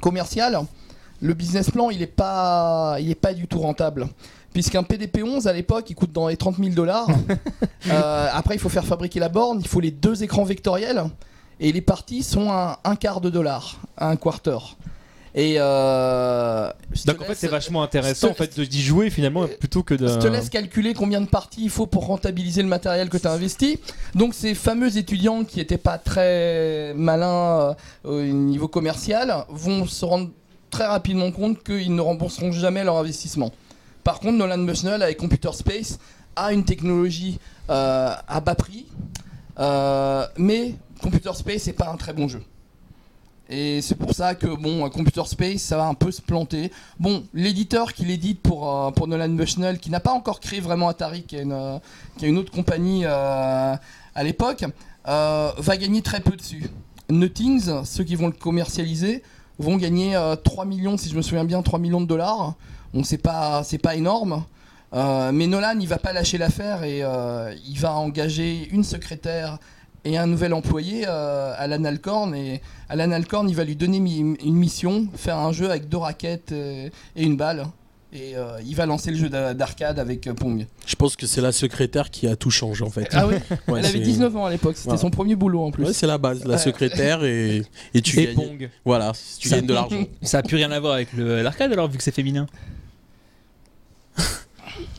commercial, 0.00 0.60
le 1.20 1.34
business 1.34 1.70
plan 1.70 1.90
il 1.90 2.00
est 2.00 2.06
pas 2.06 2.96
pas 3.20 3.34
du 3.34 3.48
tout 3.48 3.58
rentable. 3.58 4.06
Puisqu'un 4.54 4.82
PDP-11 4.82 5.46
à 5.46 5.52
l'époque 5.52 5.90
il 5.90 5.94
coûte 5.94 6.12
dans 6.12 6.28
les 6.28 6.38
30 6.38 6.56
000 6.56 6.70
dollars. 6.70 7.08
après 7.90 8.54
il 8.54 8.58
faut 8.58 8.70
faire 8.70 8.86
fabriquer 8.86 9.20
la 9.20 9.28
borne, 9.28 9.58
il 9.60 9.68
faut 9.68 9.80
les 9.80 9.90
deux 9.90 10.22
écrans 10.22 10.44
vectoriels 10.44 11.04
et 11.60 11.72
les 11.72 11.82
parties 11.82 12.22
sont 12.22 12.50
à 12.50 12.80
un 12.84 12.96
quart 12.96 13.20
de 13.20 13.30
dollar, 13.30 13.80
à 13.96 14.08
un 14.08 14.16
quarter. 14.16 14.58
Et 15.36 15.56
euh, 15.58 16.70
Donc 17.06 17.20
en 17.20 17.24
fait 17.24 17.34
c'est 17.34 17.48
vachement 17.48 17.82
intéressant 17.82 18.30
en 18.30 18.34
fait 18.34 18.60
d'y 18.60 18.82
jouer 18.82 19.10
finalement 19.10 19.48
plutôt 19.58 19.82
que 19.82 19.94
de. 19.94 20.06
Je 20.06 20.18
te 20.18 20.28
laisse 20.28 20.48
calculer 20.48 20.94
combien 20.94 21.20
de 21.20 21.26
parties 21.26 21.64
il 21.64 21.70
faut 21.70 21.86
pour 21.86 22.06
rentabiliser 22.06 22.62
le 22.62 22.68
matériel 22.68 23.08
que 23.08 23.16
tu 23.16 23.26
as 23.26 23.32
investi. 23.32 23.80
Donc 24.14 24.32
ces 24.32 24.54
fameux 24.54 24.96
étudiants 24.96 25.42
qui 25.42 25.58
n'étaient 25.58 25.76
pas 25.76 25.98
très 25.98 26.94
malins 26.94 27.58
euh, 27.58 27.74
au 28.04 28.22
niveau 28.22 28.68
commercial 28.68 29.44
vont 29.48 29.86
se 29.86 30.04
rendre 30.04 30.30
très 30.70 30.86
rapidement 30.86 31.32
compte 31.32 31.64
qu'ils 31.64 31.94
ne 31.94 32.00
rembourseront 32.00 32.52
jamais 32.52 32.84
leur 32.84 32.96
investissement. 32.96 33.50
Par 34.04 34.20
contre 34.20 34.36
Nolan 34.36 34.58
Bushnell 34.58 35.02
avec 35.02 35.16
Computer 35.16 35.52
Space 35.52 35.98
a 36.36 36.52
une 36.52 36.64
technologie 36.64 37.38
euh, 37.70 38.14
à 38.28 38.40
bas 38.40 38.54
prix, 38.54 38.86
mais 40.38 40.74
Computer 41.02 41.32
Space 41.34 41.66
n'est 41.66 41.72
pas 41.72 41.88
un 41.88 41.96
très 41.96 42.12
bon 42.12 42.28
jeu. 42.28 42.42
Et 43.48 43.82
c'est 43.82 43.94
pour 43.94 44.14
ça 44.14 44.34
que 44.34 44.46
bon, 44.46 44.88
Computer 44.88 45.22
Space, 45.26 45.60
ça 45.60 45.76
va 45.76 45.86
un 45.86 45.94
peu 45.94 46.10
se 46.10 46.22
planter. 46.22 46.72
Bon, 46.98 47.24
l'éditeur 47.34 47.92
qui 47.92 48.04
l'édite 48.04 48.40
pour, 48.40 48.70
euh, 48.70 48.90
pour 48.90 49.06
Nolan 49.06 49.28
Bushnell, 49.28 49.78
qui 49.78 49.90
n'a 49.90 50.00
pas 50.00 50.12
encore 50.12 50.40
créé 50.40 50.60
vraiment 50.60 50.88
Atari, 50.88 51.24
qui 51.24 51.36
est 51.36 51.42
une, 51.42 51.52
euh, 51.52 51.78
qui 52.16 52.26
une 52.26 52.38
autre 52.38 52.50
compagnie 52.50 53.02
euh, 53.04 53.76
à 54.14 54.22
l'époque, 54.22 54.64
va 55.04 55.76
gagner 55.76 56.00
très 56.00 56.20
peu 56.20 56.36
dessus. 56.36 56.70
Nuttings, 57.10 57.84
ceux 57.84 58.04
qui 58.04 58.14
vont 58.14 58.28
le 58.28 58.32
commercialiser, 58.32 59.22
vont 59.58 59.76
gagner 59.76 60.16
euh, 60.16 60.36
3 60.36 60.64
millions, 60.64 60.96
si 60.96 61.08
je 61.08 61.16
me 61.16 61.22
souviens 61.22 61.44
bien, 61.44 61.62
3 61.62 61.78
millions 61.78 62.00
de 62.00 62.06
dollars. 62.06 62.54
Bon, 62.94 63.02
c'est 63.04 63.18
pas, 63.18 63.62
c'est 63.64 63.78
pas 63.78 63.94
énorme. 63.96 64.44
Euh, 64.94 65.32
mais 65.32 65.46
Nolan, 65.48 65.74
il 65.80 65.88
va 65.88 65.98
pas 65.98 66.12
lâcher 66.12 66.38
l'affaire 66.38 66.84
et 66.84 67.00
euh, 67.02 67.52
il 67.68 67.78
va 67.80 67.92
engager 67.94 68.68
une 68.70 68.84
secrétaire 68.84 69.58
et 70.04 70.16
un 70.18 70.26
nouvel 70.26 70.54
employé, 70.54 71.04
euh, 71.08 71.52
Alan 71.58 71.82
Alcorn. 71.84 72.34
Et 72.34 72.60
Alan 72.88 73.10
Alcorn, 73.10 73.48
il 73.48 73.56
va 73.56 73.64
lui 73.64 73.74
donner 73.74 73.98
mi- 73.98 74.36
une 74.44 74.54
mission, 74.54 75.08
faire 75.16 75.38
un 75.38 75.50
jeu 75.52 75.68
avec 75.70 75.88
deux 75.88 75.96
raquettes 75.96 76.52
euh, 76.52 76.88
et 77.16 77.22
une 77.24 77.36
balle. 77.36 77.66
Et 78.12 78.36
euh, 78.36 78.58
il 78.64 78.76
va 78.76 78.86
lancer 78.86 79.10
le 79.10 79.16
jeu 79.16 79.28
d'a- 79.28 79.54
d'arcade 79.54 79.98
avec 79.98 80.28
euh, 80.28 80.34
Pong. 80.34 80.64
Je 80.86 80.94
pense 80.94 81.16
que 81.16 81.26
c'est 81.26 81.40
la 81.40 81.50
secrétaire 81.50 82.10
qui 82.10 82.28
a 82.28 82.36
tout 82.36 82.50
changé 82.52 82.84
en 82.84 82.90
fait. 82.90 83.08
Ah 83.12 83.26
oui 83.26 83.34
Ouais, 83.66 83.80
Elle 83.80 83.86
avait 83.86 83.98
c'est- 83.98 83.98
19 83.98 84.36
ans 84.36 84.44
à 84.46 84.50
l'époque, 84.50 84.76
c'était 84.76 84.96
son 84.98 85.10
premier 85.10 85.34
boulot 85.34 85.64
en 85.64 85.72
plus. 85.72 85.86
Ouais, 85.86 85.92
c'est 85.92 86.06
la 86.06 86.18
base, 86.18 86.44
la 86.44 86.58
secrétaire 86.58 87.24
et, 87.24 87.62
et 87.92 88.00
tu 88.00 88.20
Et 88.20 88.26
gagnes. 88.26 88.34
Pong. 88.36 88.70
Voilà, 88.84 89.10
tu 89.40 89.48
Ça- 89.48 89.56
gagnes 89.56 89.66
de 89.66 89.74
l'argent. 89.74 90.04
Ça 90.22 90.38
a 90.38 90.42
plus 90.44 90.54
rien 90.56 90.70
à 90.70 90.78
voir 90.78 90.92
avec 90.92 91.08
l'arcade 91.14 91.72
alors, 91.72 91.88
vu 91.90 91.98
que 91.98 92.04
c'est 92.04 92.14
féminin. 92.14 92.46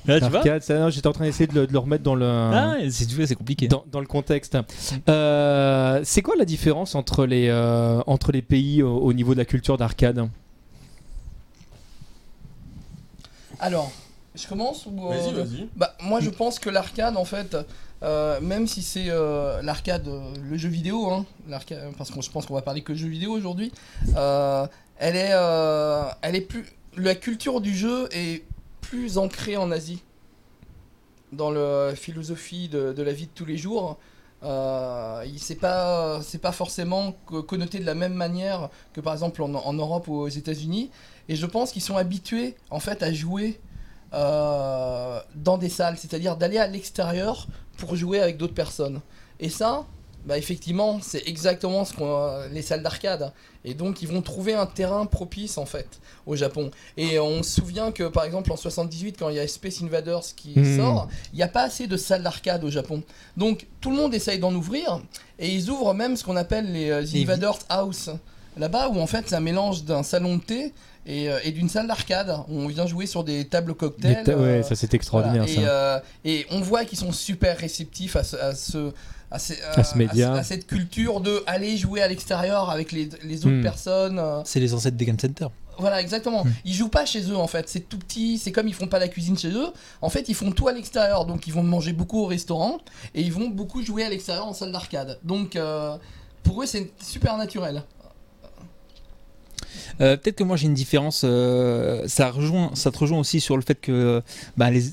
Là, 0.06 0.20
tu 0.20 0.28
vois 0.30 0.40
Arcade, 0.40 0.62
ça, 0.64 0.78
non, 0.80 0.90
j'étais 0.90 1.08
en 1.08 1.12
train 1.14 1.26
d'essayer 1.26 1.48
de, 1.48 1.54
le- 1.54 1.68
de 1.68 1.74
le 1.74 1.80
remettre 1.80 2.04
dans 2.04 2.16
le. 2.16 2.26
Ah, 2.26 2.76
c'est 2.90 3.36
compliqué. 3.36 3.68
Dans, 3.68 3.84
dans 3.92 4.00
le 4.00 4.06
contexte. 4.08 4.58
Euh, 5.10 6.02
c'est 6.04 6.22
quoi 6.22 6.36
la 6.38 6.46
différence 6.46 6.96
entre 6.96 7.26
les, 7.26 7.48
euh, 7.50 8.02
entre 8.08 8.32
les 8.32 8.42
pays 8.42 8.84
au, 8.84 8.98
au 8.98 9.14
niveau 9.14 9.34
de 9.34 9.40
la 9.40 9.46
culture 9.46 9.78
d'arcade 9.78 10.28
Alors, 13.60 13.92
je 14.36 14.48
commence 14.48 14.86
ou, 14.86 15.12
euh, 15.12 15.16
Vas-y, 15.18 15.34
vas-y. 15.34 15.68
Bah, 15.76 15.96
moi 16.02 16.20
je 16.20 16.30
pense 16.30 16.60
que 16.60 16.70
l'arcade 16.70 17.16
en 17.18 17.26
fait, 17.26 17.56
euh, 18.04 18.40
même 18.42 18.68
si 18.68 18.82
c'est 18.84 19.06
euh, 19.10 19.62
l'arcade, 19.62 20.08
euh, 20.08 20.34
le 20.50 20.58
jeu 20.58 20.70
vidéo, 20.70 21.10
hein, 21.10 21.26
l'arcade- 21.48 21.92
parce 21.98 22.12
que 22.12 22.22
je 22.22 22.30
pense 22.30 22.46
qu'on 22.46 22.54
va 22.56 22.62
parler 22.62 22.82
que 22.82 22.92
de 22.92 22.98
jeux 22.98 23.08
vidéo 23.08 23.32
aujourd'hui, 23.32 23.72
euh, 24.16 24.68
elle 24.98 25.16
est, 25.16 25.32
euh, 25.32 26.04
elle 26.22 26.36
est 26.36 26.42
plus, 26.42 26.66
la 26.98 27.16
culture 27.16 27.62
du 27.62 27.76
jeu 27.76 28.08
est 28.12 28.44
plus 28.90 29.18
ancrée 29.18 29.58
en 29.58 29.72
Asie, 29.72 30.02
dans 31.32 31.52
la 31.52 31.96
philosophie 31.96 32.70
de, 32.70 33.02
la 33.02 33.12
vie 33.12 33.26
de 33.26 33.32
tous 33.34 33.46
les 33.46 33.58
jours. 33.58 33.98
Euh, 34.44 35.26
c'est 35.38 35.56
pas 35.56 36.22
c'est 36.22 36.42
pas 36.42 36.52
forcément 36.52 37.16
co- 37.26 37.42
connoté 37.42 37.80
de 37.80 37.86
la 37.86 37.96
même 37.96 38.14
manière 38.14 38.70
que 38.94 39.02
par 39.02 39.14
exemple 39.14 39.42
en, 39.42 39.54
en 39.56 39.74
Europe 39.74 40.08
ou 40.08 40.16
aux 40.20 40.28
États-Unis 40.28 40.92
et 41.30 41.36
je 41.36 41.46
pense 41.48 41.72
qu'ils 41.72 41.82
sont 41.82 41.98
habitués 41.98 42.56
en 42.70 42.80
fait 42.80 43.02
à 43.02 43.12
jouer 43.14 43.60
euh, 44.14 45.20
dans 45.36 45.58
des 45.58 45.70
salles, 45.70 45.98
c'est-à-dire 45.98 46.36
d'aller 46.36 46.58
à 46.60 46.68
l'extérieur 46.68 47.48
pour 47.78 47.96
jouer 47.96 48.20
avec 48.20 48.38
d'autres 48.38 48.54
personnes. 48.54 49.02
Et 49.40 49.50
ça, 49.50 49.86
bah 50.26 50.38
effectivement, 50.38 51.00
c'est 51.02 51.28
exactement 51.28 51.86
ce 51.86 51.94
qu'on 51.94 52.42
les 52.52 52.62
salles 52.62 52.82
d'arcade. 52.84 53.32
Et 53.64 53.74
donc 53.74 54.02
ils 54.02 54.08
vont 54.08 54.22
trouver 54.22 54.54
un 54.54 54.66
terrain 54.66 55.06
propice 55.06 55.58
en 55.58 55.66
fait 55.66 55.88
au 56.26 56.36
Japon. 56.36 56.72
Et 56.98 57.20
on 57.20 57.42
se 57.44 57.62
souvient 57.62 57.92
que 57.92 58.04
par 58.08 58.24
exemple 58.24 58.52
en 58.52 58.58
78 58.58 59.18
quand 59.18 59.30
il 59.30 59.36
y 59.36 59.40
a 59.40 59.48
Space 59.48 59.82
Invaders 59.82 60.22
qui 60.36 60.54
Mhm. 60.60 60.78
sort, 60.78 61.08
il 61.34 61.38
n'y 61.38 61.44
a 61.44 61.48
pas 61.48 61.64
assez 61.64 61.88
de 61.88 61.98
salles 61.98 62.24
d'arcade 62.24 62.64
au 62.64 62.70
Japon. 62.70 63.04
Donc 63.38 63.68
tout 63.82 63.90
le 63.92 63.96
monde 63.98 64.14
essaye 64.14 64.40
d'en 64.40 64.54
ouvrir 64.54 65.02
et 65.40 65.50
ils 65.54 65.70
ouvrent 65.70 65.94
même 65.94 66.16
ce 66.16 66.24
qu'on 66.24 66.36
appelle 66.36 66.72
les 66.72 66.90
euh, 66.90 67.04
Invaders 67.16 67.60
House. 67.70 68.10
Là-bas 68.58 68.90
où 68.90 69.00
en 69.00 69.08
fait 69.08 69.26
c'est 69.28 69.36
un 69.36 69.40
mélange 69.42 69.84
d'un 69.84 70.04
salon 70.04 70.38
de 70.38 70.42
thé 70.42 70.74
et, 71.06 71.30
euh, 71.30 71.40
et 71.44 71.52
d'une 71.52 71.70
salle 71.70 71.88
d'arcade. 71.88 72.30
où 72.48 72.60
On 72.60 72.68
vient 72.68 72.88
jouer 72.88 73.06
sur 73.06 73.24
des 73.24 73.46
tables 73.46 73.74
Des 73.74 73.78
cocktails. 73.78 74.24
ta- 74.24 74.36
Ouais, 74.38 74.44
euh, 74.44 74.64
ça 74.64 74.76
c'est 74.76 74.94
extraordinaire 74.94 75.46
voilà, 75.46 75.56
ça. 75.56 75.62
Et, 75.62 75.66
euh, 75.68 76.40
et 76.40 76.46
on 76.52 76.62
voit 76.62 76.86
qu'ils 76.86 76.98
sont 76.98 77.12
super 77.12 77.58
réceptifs 77.58 78.16
à 78.16 78.24
ce, 78.24 78.36
à 78.38 78.56
ce, 78.56 78.92
à 79.32 79.40
ces- 79.40 79.62
À 79.76 79.84
ce 79.84 79.98
média. 79.98 80.34
à 80.34 80.44
cette 80.44 80.68
culture 80.68 81.20
de 81.20 81.44
aller 81.48 81.76
jouer 81.78 82.02
à 82.02 82.08
l'extérieur 82.08 82.70
avec 82.70 82.92
les, 82.92 83.10
les 83.24 83.46
autres 83.46 83.56
Hmm. 83.58 83.64
personnes. 83.64 84.22
C'est 84.46 84.60
les 84.60 84.74
ancêtres 84.74 84.98
des 84.98 85.06
Game 85.06 85.20
Center. 85.20 85.48
voilà, 85.78 86.00
exactement. 86.00 86.46
Hmm. 86.46 86.52
Ils 86.64 86.74
jouent 86.74 86.88
pas 86.88 87.06
chez 87.06 87.30
eux 87.30 87.36
en 87.36 87.48
fait. 87.48 87.68
C'est 87.68 87.82
tout 87.90 87.98
petit. 88.00 88.38
C'est 88.38 88.54
comme 88.54 88.70
ils 88.70 88.74
font 88.74 88.88
pas 88.88 89.00
la 89.00 89.10
cuisine 89.10 89.38
chez 89.38 89.50
eux. 89.52 89.68
En 90.02 90.10
fait, 90.10 90.30
ils 90.30 90.36
font 90.36 90.52
tout 90.54 90.70
à 90.70 90.72
l'extérieur. 90.72 91.26
Donc, 91.26 91.48
ils 91.48 91.54
vont 91.54 91.64
manger 91.64 91.92
beaucoup 91.92 92.22
au 92.22 92.26
restaurant 92.28 92.78
et 93.14 93.22
ils 93.22 93.34
vont 93.34 93.50
beaucoup 93.50 93.82
jouer 93.84 94.06
à 94.06 94.10
l'extérieur 94.10 94.48
en 94.48 94.54
salle 94.54 94.72
d'arcade. 94.72 95.20
Donc, 95.24 95.58
euh, 95.58 95.98
pour 96.44 96.64
eux, 96.64 96.66
c'est 96.66 96.92
super 97.04 97.36
naturel. 97.36 97.84
Euh, 100.02 100.18
Peut-être 100.18 100.36
que 100.38 100.44
moi 100.44 100.58
j'ai 100.58 100.68
une 100.68 100.74
différence. 100.74 101.22
euh, 101.24 102.04
ça, 102.08 102.32
rejoint, 102.32 102.72
ça 102.74 102.92
te 102.92 102.98
rejoint 102.98 103.20
aussi 103.20 103.40
sur 103.42 103.56
le 103.58 103.64
fait 103.64 103.80
que. 103.80 104.22
bah, 104.58 104.72
les... 104.72 104.84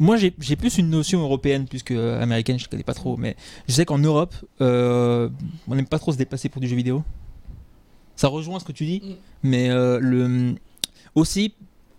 Moi 0.00 0.16
j'ai 0.16 0.30
plus 0.30 0.78
une 0.78 0.90
notion 0.90 1.20
européenne 1.20 1.66
plus 1.66 1.82
que 1.82 2.20
américaine, 2.20 2.58
je 2.58 2.66
ne 2.66 2.68
connais 2.70 2.84
pas 2.84 2.94
trop. 2.94 3.16
Mais 3.16 3.34
je 3.66 3.72
sais 3.74 3.84
qu'en 3.84 3.98
Europe, 3.98 4.34
euh, 4.60 5.28
on 5.66 5.74
n'aime 5.74 5.86
pas 5.86 5.98
trop 5.98 6.12
se 6.12 6.18
déplacer 6.18 6.48
pour 6.48 6.60
du 6.60 6.68
jeu 6.68 6.76
vidéo. 6.76 7.02
Ça 8.16 8.28
rejoint 8.28 8.60
ce 8.60 8.64
que 8.64 8.72
tu 8.72 8.84
dis. 8.86 9.02
Mm. 9.04 9.12
Mais 9.44 9.68
le... 9.68 10.54
aussi, 11.16 11.52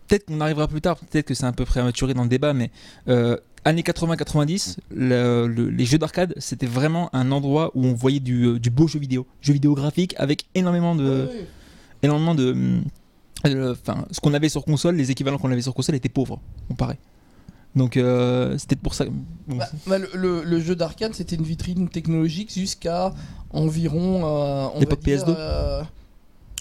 peut-être 0.07 0.25
qu'on 0.27 0.39
arrivera 0.41 0.67
plus 0.69 0.79
tard, 0.81 0.97
peut-être 0.97 1.25
que 1.27 1.33
c'est 1.33 1.45
un 1.45 1.51
peu 1.51 1.65
prématuré 1.65 2.13
dans 2.13 2.23
le 2.23 2.29
débat, 2.29 2.53
mais 2.53 2.71
années 3.65 3.81
80-90, 3.81 4.77
le- 4.91 5.47
le- 5.47 5.69
les 5.69 5.85
jeux 5.85 5.97
d'arcade, 5.97 6.33
c'était 6.37 6.65
vraiment 6.65 7.09
un 7.13 7.31
endroit 7.33 7.71
où 7.75 7.85
on 7.85 7.93
voyait 7.93 8.21
du, 8.21 8.59
du 8.61 8.69
beau 8.69 8.87
jeu 8.87 8.99
vidéo. 8.99 9.27
Jeu 9.41 9.51
vidéo 9.53 9.73
graphique 9.75 10.15
avec 10.17 10.45
énormément 10.55 10.95
de 10.95 11.27
oui. 11.31 11.39
Énormément 12.03 12.35
de. 12.35 12.55
euh, 13.45 13.71
Enfin, 13.73 14.05
ce 14.11 14.19
qu'on 14.19 14.33
avait 14.33 14.49
sur 14.49 14.63
console, 14.65 14.95
les 14.95 15.11
équivalents 15.11 15.37
qu'on 15.37 15.51
avait 15.51 15.61
sur 15.61 15.73
console 15.73 15.95
étaient 15.95 16.09
pauvres, 16.09 16.39
comparé. 16.67 16.97
Donc, 17.75 17.97
euh, 17.97 18.57
c'était 18.57 18.75
pour 18.75 18.93
ça. 18.95 19.05
bon, 19.05 19.55
Bah, 19.57 19.69
bah, 19.87 19.97
le, 19.99 20.09
le- 20.13 20.43
le 20.43 20.59
jeu 20.59 20.75
d'arcade, 20.75 21.13
c'était 21.13 21.35
une 21.35 21.43
vitrine 21.43 21.87
technologique 21.87 22.51
jusqu'à 22.53 23.13
environ. 23.51 24.21
euh, 24.25 24.67
on 24.75 24.79
L'époque 24.79 24.99
va 25.05 25.15
dire, 25.15 25.23
PS2? 25.25 25.35
euh, 25.37 25.81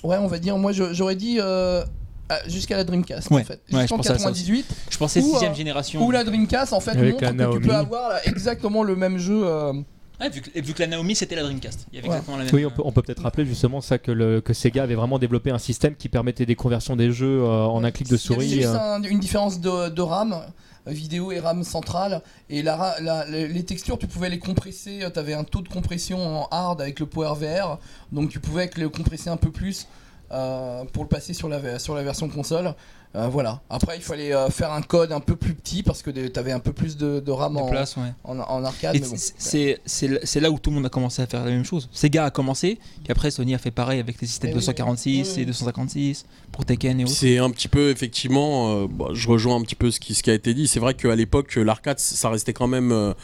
Ouais, 0.05 0.17
on 0.19 0.29
va 0.29 0.39
dire. 0.39 0.57
Moi, 0.59 0.71
je- 0.73 0.93
j'aurais 0.93 1.17
dit 1.17 1.39
euh, 1.41 1.83
jusqu'à 2.47 2.77
la 2.77 2.85
Dreamcast 2.85 3.31
Ouais, 3.31 3.41
en 3.41 3.45
fait. 3.45 3.55
ouais, 3.55 3.59
je 3.71 3.77
Jusqu'en 3.79 3.97
pensais 3.97 4.11
à 4.11 4.19
ça 4.19 4.25
98. 4.27 4.67
je 4.91 4.99
pensais 4.99 5.21
ou, 5.21 5.39
6 5.39 5.45
euh, 5.47 5.55
génération. 5.55 6.07
Où 6.07 6.11
la 6.13 6.23
Dreamcast 6.25 6.73
en 6.75 6.81
fait 6.81 6.91
Avec 6.93 7.15
montre 7.15 7.33
que 7.37 7.55
tu 7.55 7.67
peux 7.67 7.75
avoir 7.75 8.11
là, 8.11 8.21
exactement 8.27 8.83
le 8.85 8.95
même 8.95 9.19
jeu. 9.19 9.43
Euh, 10.21 10.25
Ouais, 10.25 10.31
vu, 10.31 10.41
que, 10.41 10.61
vu 10.61 10.75
que 10.75 10.81
la 10.81 10.87
Naomi 10.89 11.15
c'était 11.15 11.37
la 11.37 11.43
Dreamcast. 11.43 11.87
Il 11.93 11.97
y 11.97 11.99
avait 11.99 12.09
Ouais. 12.09 12.15
exactement 12.17 12.37
la 12.39 12.45
même. 12.45 12.55
Oui, 12.55 12.65
on 12.67 12.71
peut, 12.71 12.83
on 12.85 12.93
peut 12.93 13.03
peut-être 13.03 13.23
rappeler 13.23 13.45
justement 13.47 13.81
ça 13.81 13.99
que, 13.99 14.11
le, 14.11 14.41
que 14.41 14.53
Sega 14.53 14.83
avait 14.83 14.95
vraiment 14.95 15.19
développé 15.19 15.51
un 15.51 15.59
système 15.59 15.95
qui 15.95 16.09
permettait 16.09 16.47
des 16.47 16.55
conversions 16.57 16.97
des 16.97 17.13
jeux 17.13 17.43
euh, 17.43 17.65
en 17.67 17.85
un 17.85 17.91
clic 17.91 18.09
de 18.09 18.17
Il 18.17 18.21
y 18.31 18.35
avait 18.35 18.43
souris. 18.47 18.51
juste 18.63 18.67
euh. 18.75 18.95
un- 18.97 19.03
une 19.03 19.21
différence 19.21 19.61
de, 19.61 19.89
de 19.91 20.03
RAM, 20.03 20.33
euh, 20.33 20.91
vidéo 20.91 21.31
et 21.33 21.39
RAM 21.41 21.63
centrale. 21.65 22.23
Et 22.51 22.63
la, 22.63 22.77
ra- 22.77 23.01
la- 23.01 23.27
les 23.27 23.47
les 23.49 23.65
textures, 23.65 23.99
tu 23.99 24.07
pouvais 24.07 24.29
les 24.31 24.39
compresser. 24.39 25.01
Tu 25.13 25.19
avais 25.19 25.35
un 25.35 25.45
taux 25.45 25.63
de 25.63 25.69
compression 25.69 26.19
en 26.43 26.49
hard 26.51 26.81
avec 26.81 26.99
le 27.01 27.07
PowerVR. 27.07 27.79
Donc 28.13 28.31
tu 28.31 28.41
pouvais 28.41 28.71
le 28.77 28.89
compresser 28.89 29.31
un 29.31 29.37
peu 29.37 29.51
plus 29.51 29.87
euh, 30.33 30.85
pour 30.93 31.05
le 31.05 31.09
passer 31.09 31.33
sur 31.33 31.49
la, 31.49 31.59
ver- 31.59 31.81
sur 31.81 31.95
la 31.95 32.03
version 32.03 32.29
console. 32.29 32.75
Euh, 33.17 33.27
voilà. 33.29 33.63
Après, 33.71 33.97
il 33.97 34.03
fallait 34.03 34.35
euh, 34.35 34.51
faire 34.51 34.71
un 34.71 34.83
code 34.83 35.13
un 35.13 35.21
peu 35.21 35.35
plus 35.35 35.55
petit 35.55 35.83
parce 35.83 36.03
que 36.03 36.11
tu 36.11 36.39
avais 36.39 36.53
un 36.53 36.59
peu 36.61 36.73
plus 36.75 36.97
de, 36.97 37.21
de 37.21 37.31
RAM 37.33 37.55
de 37.55 37.59
en, 37.59 37.67
place, 37.69 37.97
ouais. 37.97 38.13
en, 38.25 38.39
en 38.39 38.65
arcade. 38.65 38.99
Bon. 39.01 39.17
c'est- 39.17 40.41
là 40.41 40.51
où 40.51 40.59
tout 40.59 40.71
le 40.71 40.77
monde 40.77 40.87
a 40.87 40.91
commencé 40.91 41.23
à 41.23 41.27
faire 41.27 41.45
la 41.45 41.51
même 41.51 41.65
chose. 41.65 41.89
Sega 41.91 42.27
a 42.27 42.31
commencé, 42.31 42.79
et 43.07 43.11
après 43.11 43.31
Sony 43.31 43.55
a 43.55 43.59
fait 43.59 43.71
pareil 43.71 43.99
avec 43.99 44.21
les 44.21 44.27
systèmes 44.27 44.51
Eh 44.51 44.55
oui, 44.55 44.61
246 44.61 45.27
oui, 45.29 45.33
oui. 45.37 45.43
et 45.43 45.47
256 45.47 46.27
pour 46.53 46.65
Tekken 46.67 47.01
et 47.01 47.05
autres. 47.05 47.13
C'est 47.15 47.39
un 47.39 47.51
petit 47.51 47.69
peu 47.69 47.91
effectivement, 47.91 48.75
euh, 48.83 48.87
bah, 48.89 49.07
je 49.15 49.29
rejoins 49.29 49.57
un 49.57 49.63
petit 49.63 49.75
peu 49.75 49.91
ce 49.91 50.01
qui, 50.01 50.15
ce 50.15 50.23
qui 50.23 50.31
a 50.31 50.35
été 50.35 50.53
dit. 50.55 50.69
C'est 50.69 50.81
vrai 50.81 50.95
qu'à 50.95 51.17
l'époque, 51.17 51.57
l'arcade, 51.57 51.99
ça 51.99 52.29
restait 52.29 52.53
quand 52.53 52.69
même 52.69 52.93
euh, 52.93 53.15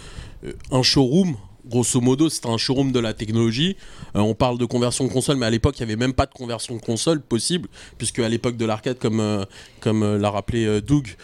un 0.71 0.83
showroom. 0.83 1.37
Grosso 1.67 2.01
modo, 2.01 2.29
c'était 2.29 2.49
un 2.49 2.59
showroom 2.59 2.93
de 2.93 3.01
la 3.01 3.15
technologie. 3.15 3.77
Euh, 4.17 4.21
on 4.21 4.35
parle 4.35 4.59
de 4.59 4.67
conversion 4.67 5.09
console, 5.09 5.37
mais 5.37 5.47
à 5.47 5.51
l'époque, 5.51 5.79
il 5.79 5.87
n'y 5.87 5.93
avait 5.93 5.99
même 5.99 6.13
pas 6.13 6.27
de 6.27 6.33
conversion 6.33 6.79
console 6.79 7.21
possible, 7.21 7.69
puisque 7.97 8.19
à 8.19 8.29
l'époque 8.29 8.57
de 8.57 8.67
l'arcade, 8.67 8.99
comme, 8.99 9.21
euh, 9.21 9.45
comme 9.81 10.03
euh, 10.03 10.19
l'a 10.19 10.31
rappelé 10.31 10.81
Doug, 10.83 11.17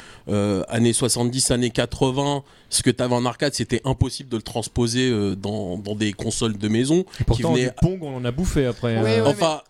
années 0.69 0.93
70, 0.93 1.51
années 1.51 1.71
80, 1.71 2.43
ce 2.71 2.83
que 2.83 2.91
tu 2.91 3.03
avais 3.03 3.15
en 3.15 3.27
arcade, 3.27 3.53
c'était 3.53 3.83
impossible 3.85 4.29
de 4.31 4.37
le 4.37 4.43
transposer 4.43 5.11
euh, 5.11 5.35
dans, 5.35 5.77
dans 5.77 5.95
des 5.95 6.13
consoles 6.13 6.57
de 6.57 6.69
maison. 6.69 7.05
Et 7.21 7.25
pourtant, 7.25 7.53
venait- 7.53 7.67
du 7.67 7.71
Pong, 7.83 7.99
on 8.03 8.17
en 8.17 8.25
a 8.25 8.31
bouffé 8.31 8.65
après. 8.67 8.97
Euh. 8.97 9.25
oui. 9.25 9.29
Enfin, 9.31 9.61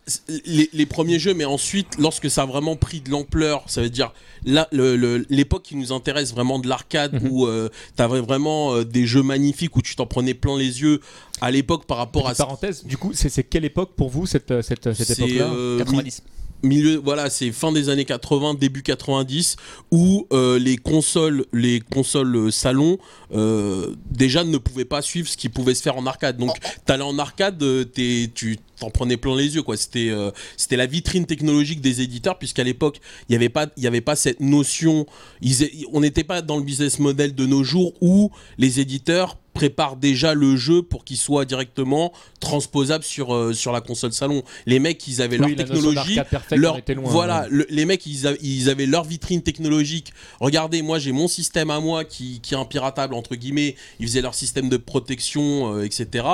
les, 0.46 0.68
les 0.72 0.86
premiers 0.86 1.18
jeux, 1.18 1.34
mais 1.34 1.44
ensuite, 1.46 1.88
lorsque 1.98 2.30
ça 2.30 2.42
a 2.42 2.46
vraiment 2.46 2.76
pris 2.76 3.00
de 3.00 3.10
l'ampleur, 3.10 3.64
ça 3.66 3.80
veut 3.82 3.90
dire 3.90 4.12
là, 4.44 4.68
le- 4.70 4.96
le- 4.96 5.26
l'époque 5.30 5.62
qui 5.64 5.76
nous 5.76 5.92
intéresse 5.92 6.32
vraiment 6.32 6.58
de 6.58 6.68
l'arcade, 6.68 7.14
Mhm. 7.22 7.28
où 7.30 7.46
euh, 7.46 7.68
t'avais 7.96 8.20
vraiment 8.20 8.74
euh, 8.74 8.84
des 8.84 9.06
jeux 9.06 9.22
magnifiques, 9.22 9.74
où 9.76 9.82
tu 9.82 9.96
t'en 9.96 10.06
prenais 10.06 10.34
plein 10.34 10.56
les 10.58 10.82
yeux, 10.82 11.00
à 11.40 11.50
l'époque 11.50 11.86
par 11.86 11.96
rapport 11.96 12.26
à 12.26 12.30
Petite 12.32 12.44
parenthèse, 12.44 12.84
du 12.84 12.96
coup, 12.98 13.12
c'est 13.14 13.28
c'est 13.30 13.44
quelle 13.44 13.64
époque 13.64 13.92
pour 13.96 14.10
vous 14.10 14.26
cette, 14.26 14.60
cette, 14.62 14.92
cette 14.92 15.06
c'est, 15.06 15.22
époque-là? 15.22 15.50
euh, 15.54 15.78
90. 15.78 16.22
Milieu 16.62 16.96
voilà 17.02 17.30
c'est 17.30 17.52
fin 17.52 17.72
des 17.72 17.88
années 17.88 18.04
80 18.04 18.54
début 18.54 18.82
90 18.82 19.56
où 19.90 20.26
euh, 20.32 20.58
les 20.58 20.76
consoles 20.76 21.44
les 21.52 21.80
consoles 21.80 22.34
euh, 22.36 22.50
salon 22.50 22.98
euh, 23.32 23.94
déjà 24.10 24.44
ne 24.44 24.58
pouvaient 24.58 24.84
pas 24.84 25.02
suivre 25.02 25.28
ce 25.28 25.36
qui 25.36 25.48
pouvait 25.48 25.74
se 25.74 25.82
faire 25.82 25.96
en 25.96 26.06
arcade. 26.06 26.36
Donc 26.36 26.56
t'allais 26.84 27.02
en 27.04 27.18
arcade 27.18 27.58
t'es- 27.92 28.30
tu 28.34 28.58
t'en 28.80 28.90
prenais 28.90 29.16
plein 29.16 29.36
les 29.36 29.54
yeux 29.54 29.62
quoi 29.62 29.76
c'était 29.76 30.08
euh, 30.10 30.30
c'était 30.56 30.76
la 30.76 30.86
vitrine 30.86 31.26
technologique 31.26 31.80
des 31.80 32.00
éditeurs 32.00 32.38
puisqu'à 32.38 32.64
l'époque 32.64 33.00
il 33.28 33.32
y 33.32 33.36
avait 33.36 33.48
pas 33.48 33.66
il 33.76 33.82
y 33.84 33.86
avait 33.86 34.00
pas 34.00 34.16
cette 34.16 34.40
notion 34.40 35.06
ils, 35.40 35.86
on 35.92 36.00
n'était 36.00 36.24
pas 36.24 36.42
dans 36.42 36.56
le 36.56 36.64
business 36.64 36.98
model 36.98 37.34
de 37.34 37.46
nos 37.46 37.62
jours 37.62 37.92
où 38.00 38.30
les 38.58 38.80
éditeurs 38.80 39.36
préparent 39.52 39.96
déjà 39.96 40.32
le 40.32 40.56
jeu 40.56 40.80
pour 40.80 41.04
qu'il 41.04 41.16
soit 41.16 41.44
directement 41.44 42.12
transposable 42.38 43.02
sur, 43.02 43.34
euh, 43.34 43.52
sur 43.52 43.72
la 43.72 43.80
console 43.80 44.12
salon. 44.12 44.44
Les 44.64 44.78
mecs, 44.78 45.06
ils 45.08 45.20
avaient 45.20 45.40
Oui, 45.40 45.54
leur 45.56 45.66
technologie, 45.66 46.14
perfect, 46.30 46.52
leur, 46.56 46.76
loin, 46.94 47.10
voilà, 47.10 47.42
ouais. 47.42 47.48
le- 47.50 47.66
les 47.68 47.84
mecs, 47.84 48.06
ils, 48.06 48.28
a- 48.28 48.34
ils 48.40 48.70
avaient 48.70 48.86
leur 48.86 49.02
vitrine 49.04 49.42
technologique. 49.42 50.12
Regardez, 50.38 50.82
moi, 50.82 51.00
j'ai 51.00 51.10
mon 51.10 51.26
système 51.26 51.70
à 51.70 51.80
moi 51.80 52.04
qui, 52.04 52.40
qui 52.40 52.54
est 52.54 52.56
impiratable, 52.56 53.12
entre 53.12 53.34
guillemets. 53.34 53.74
Ils 53.98 54.06
faisaient 54.06 54.22
leur 54.22 54.34
système 54.36 54.68
de 54.68 54.76
protection, 54.76 55.74
euh, 55.74 55.82
etc. 55.84 56.24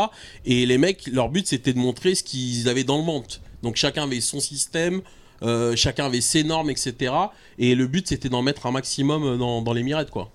Et 0.44 0.66
les 0.66 0.76
mecs, 0.78 1.06
leur 1.10 1.30
but, 1.30 1.46
c'était 1.48 1.72
de 1.72 1.78
montrer 1.78 2.14
ce 2.14 2.22
qu'ils 2.36 2.68
avaient 2.68 2.84
dans 2.84 2.98
le 2.98 3.04
ventre. 3.04 3.40
Donc, 3.62 3.76
chacun 3.76 4.04
avait 4.04 4.20
son 4.20 4.40
système, 4.40 5.02
euh, 5.42 5.74
chacun 5.76 6.06
avait 6.06 6.20
ses 6.20 6.44
normes, 6.44 6.70
etc. 6.70 7.12
Et 7.58 7.74
le 7.74 7.86
but, 7.86 8.08
c'était 8.08 8.28
d'en 8.28 8.42
mettre 8.42 8.66
un 8.66 8.72
maximum 8.72 9.38
dans, 9.38 9.62
dans 9.62 9.72
les 9.72 9.82
mirettes, 9.82 10.10
quoi. 10.10 10.30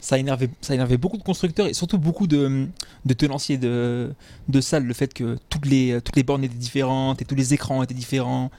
ça 0.00 0.18
énervait, 0.18 0.50
ça 0.60 0.74
énervait 0.74 0.96
beaucoup 0.96 1.16
de 1.16 1.22
constructeurs 1.22 1.66
et 1.66 1.74
surtout 1.74 1.98
beaucoup 1.98 2.26
de, 2.26 2.66
de 3.04 3.14
tenanciers 3.14 3.58
de, 3.58 4.12
de 4.48 4.60
salles, 4.60 4.84
le 4.84 4.94
fait 4.94 5.12
que 5.12 5.38
toutes 5.48 5.66
les, 5.66 6.00
toutes 6.04 6.16
les 6.16 6.22
bornes 6.22 6.44
étaient 6.44 6.54
différentes 6.54 7.22
et 7.22 7.24
tous 7.24 7.34
les 7.34 7.54
écrans 7.54 7.82
étaient 7.82 7.94
différents. 7.94 8.50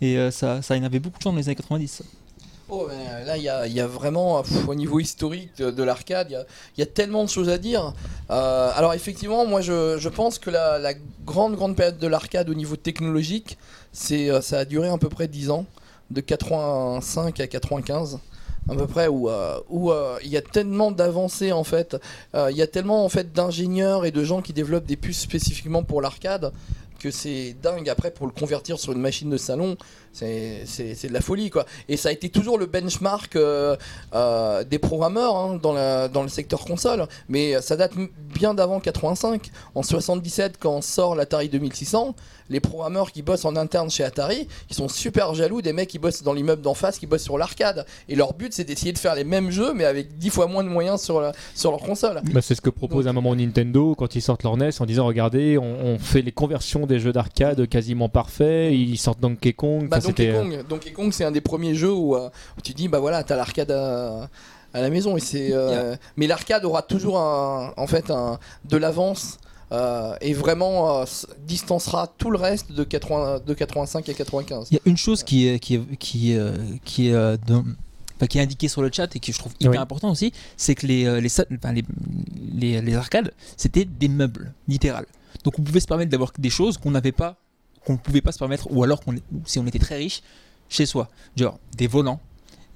Et 0.00 0.18
euh, 0.18 0.30
ça, 0.30 0.62
ça 0.62 0.76
énervait 0.76 0.98
beaucoup 0.98 1.18
de 1.18 1.22
gens 1.22 1.32
dans 1.32 1.38
les 1.38 1.48
années 1.48 1.56
90. 1.56 2.02
Oh, 2.74 2.86
mais 2.88 2.94
euh, 3.06 3.24
là, 3.26 3.36
il 3.36 3.74
y 3.74 3.80
a, 3.80 3.86
vraiment, 3.86 4.42
au 4.66 4.74
niveau 4.74 4.98
historique 4.98 5.50
de, 5.58 5.70
de 5.70 5.82
l'arcade, 5.82 6.28
il 6.30 6.80
y 6.80 6.82
a, 6.82 6.86
tellement 6.86 7.22
de 7.22 7.28
choses 7.28 7.50
à 7.50 7.58
dire. 7.58 7.92
Euh, 8.30 8.70
alors, 8.74 8.94
effectivement, 8.94 9.44
moi, 9.44 9.60
je, 9.60 10.08
pense 10.08 10.38
que 10.38 10.48
la, 10.48 10.94
grande, 11.26 11.54
grande 11.54 11.76
période 11.76 11.98
de 11.98 12.06
l'arcade 12.06 12.48
au 12.48 12.54
niveau 12.54 12.76
technologique, 12.76 13.58
euh, 14.12 14.40
ça 14.40 14.60
a 14.60 14.64
duré 14.64 14.88
à 14.88 14.96
peu 14.96 15.10
près 15.10 15.28
10 15.28 15.50
ans, 15.50 15.66
de 16.10 16.22
85 16.22 17.40
à 17.40 17.46
95. 17.46 18.20
À 18.70 18.74
peu 18.74 18.86
près 18.86 19.08
où 19.08 19.28
il 20.22 20.30
y 20.30 20.36
a 20.38 20.40
tellement 20.40 20.92
d'avancées 20.92 21.50
en 21.52 21.64
fait, 21.64 21.96
il 22.32 22.56
y 22.56 22.62
a 22.62 22.68
tellement 22.68 23.04
en 23.04 23.08
fait 23.08 23.32
d'ingénieurs 23.32 24.06
et 24.06 24.12
de 24.12 24.22
gens 24.22 24.40
qui 24.40 24.52
développent 24.52 24.86
des 24.86 24.96
puces 24.96 25.20
spécifiquement 25.20 25.82
pour 25.82 26.00
l'arcade 26.00 26.52
que 27.02 27.10
c'est 27.10 27.54
dingue 27.62 27.88
après 27.88 28.10
pour 28.10 28.26
le 28.26 28.32
convertir 28.32 28.78
sur 28.78 28.92
une 28.92 29.00
machine 29.00 29.28
de 29.30 29.36
salon 29.36 29.76
c'est 30.12 30.62
c'est- 30.66 30.94
c'est 30.94 31.08
de 31.08 31.12
la 31.14 31.20
folie 31.22 31.48
quoi. 31.50 31.64
Et 31.88 31.96
ça 31.96 32.10
a 32.10 32.12
été 32.12 32.28
toujours 32.28 32.58
le 32.58 32.66
benchmark 32.66 33.34
euh, 33.36 33.76
euh, 34.14 34.62
des 34.64 34.78
programmeurs 34.78 35.36
hein, 35.36 35.58
dans, 35.62 35.72
la, 35.72 36.08
dans 36.08 36.22
le 36.22 36.28
secteur 36.28 36.64
console. 36.64 37.06
Mais 37.28 37.60
ça 37.62 37.76
date 37.76 37.92
bien 38.34 38.52
d'avant 38.54 38.78
85 38.80 39.50
en 39.74 39.82
77 39.82 40.56
quand 40.58 40.82
sort 40.82 41.14
l'Atari 41.14 41.48
2600 41.48 42.14
les 42.50 42.60
programmeurs 42.60 43.12
qui 43.12 43.22
bossent 43.22 43.46
en 43.46 43.56
interne 43.56 43.88
chez 43.90 44.04
Atari 44.04 44.46
ils 44.68 44.76
sont 44.76 44.88
super 44.88 45.32
jaloux 45.32 45.62
des 45.62 45.72
mecs 45.72 45.88
qui 45.88 45.98
bossent 45.98 46.22
dans 46.22 46.34
l'immeuble 46.34 46.60
d'en 46.60 46.74
face 46.74 46.98
qui 46.98 47.06
bossent 47.06 47.22
sur 47.22 47.38
l'arcade. 47.38 47.86
Et 48.10 48.14
leur 48.14 48.34
but 48.34 48.52
c'est 48.52 48.64
d'essayer 48.64 48.92
de 48.92 48.98
faire 48.98 49.14
les 49.14 49.24
mêmes 49.24 49.50
jeux 49.50 49.72
mais 49.72 49.84
avec 49.86 50.18
10 50.18 50.28
fois 50.30 50.46
moins 50.46 50.62
de 50.64 50.68
moyens 50.68 51.00
sur, 51.00 51.20
la- 51.22 51.32
sur 51.54 51.70
leur 51.70 51.80
console. 51.80 52.20
Bah, 52.32 52.42
c'est 52.42 52.54
ce 52.54 52.60
que 52.60 52.68
propose 52.70 53.06
à 53.06 53.10
un 53.10 53.14
moment 53.14 53.34
Nintendo 53.34 53.94
quand 53.96 54.14
ils 54.14 54.20
sortent 54.20 54.42
leur 54.42 54.56
NES 54.58 54.70
en 54.80 54.84
disant 54.86 55.06
regardez 55.06 55.56
on, 55.56 55.62
on 55.86 55.98
fait 55.98 56.20
les 56.20 56.32
conversions 56.32 56.84
des 56.86 56.91
jeux 56.98 57.12
d'arcade 57.12 57.66
quasiment 57.68 58.08
parfaits 58.08 58.72
ils 58.74 58.96
sortent 58.98 59.20
Donkey 59.20 59.52
Kong 59.52 59.88
Bah, 59.88 59.98
Donkey 60.00 60.28
euh, 60.30 60.40
Kong, 60.42 60.64
Donkey 60.68 60.92
Kong, 60.92 61.12
c'est 61.12 61.24
un 61.24 61.30
des 61.30 61.40
premiers 61.40 61.74
jeux 61.74 61.92
où, 61.92 62.14
euh, 62.16 62.28
où 62.58 62.60
tu 62.60 62.72
dis 62.74 62.88
bah 62.88 62.98
voilà 63.00 63.22
t'as 63.24 63.36
l'arcade 63.36 63.70
à, 63.70 64.28
à 64.74 64.80
la 64.80 64.90
maison 64.90 65.16
et 65.16 65.20
c'est 65.20 65.50
euh, 65.52 65.96
mais 66.16 66.26
l'arcade 66.26 66.64
aura 66.64 66.82
toujours 66.82 67.18
un, 67.18 67.72
en 67.76 67.86
fait 67.86 68.10
un, 68.10 68.38
de 68.64 68.76
l'avance 68.76 69.38
euh, 69.72 70.14
et 70.20 70.34
vraiment 70.34 71.00
euh, 71.00 71.04
distancera 71.46 72.06
tout 72.18 72.30
le 72.30 72.36
reste 72.38 72.72
de, 72.72 72.84
80, 72.84 73.40
de 73.46 73.54
85 73.54 74.08
à 74.08 74.12
95. 74.14 74.68
Il 74.70 74.74
y 74.74 74.76
a 74.76 74.82
une 74.84 74.96
chose 74.98 75.22
qui 75.22 75.48
est, 75.48 75.58
qui 75.58 75.76
est, 75.76 75.96
qui 75.98 76.32
est, 76.32 76.40
qui 76.84 77.08
est, 77.08 77.12
dans- 77.46 77.64
enfin, 78.16 78.26
qui 78.28 78.36
est 78.38 78.42
indiquée 78.42 78.68
sur 78.68 78.82
le 78.82 78.90
chat 78.92 79.14
et 79.16 79.18
qui 79.18 79.32
je 79.32 79.38
trouve 79.38 79.52
hyper 79.60 79.70
Oui. 79.70 79.78
important 79.78 80.10
aussi, 80.10 80.30
c'est 80.58 80.74
que 80.74 80.86
les, 80.86 81.04
les, 81.22 81.30
les, 82.54 82.80
les 82.82 82.94
arcades, 82.94 83.32
c'était 83.56 83.86
des 83.86 84.08
meubles, 84.08 84.52
littéral. 84.68 85.06
Donc 85.44 85.58
on 85.58 85.62
pouvait 85.62 85.80
se 85.80 85.86
permettre 85.86 86.10
d'avoir 86.10 86.32
des 86.38 86.50
choses 86.50 86.78
qu'on 86.78 86.90
n'avait 86.92 87.12
pas, 87.12 87.36
qu'on 87.84 87.94
ne 87.94 87.98
pouvait 87.98 88.20
pas 88.20 88.32
se 88.32 88.38
permettre, 88.38 88.68
ou 88.70 88.82
alors 88.84 89.00
qu'on, 89.00 89.14
si 89.44 89.58
on 89.58 89.66
était 89.66 89.78
très 89.78 89.96
riche, 89.96 90.22
chez 90.68 90.86
soi. 90.86 91.08
Genre 91.36 91.58
des 91.76 91.86
volants, 91.86 92.20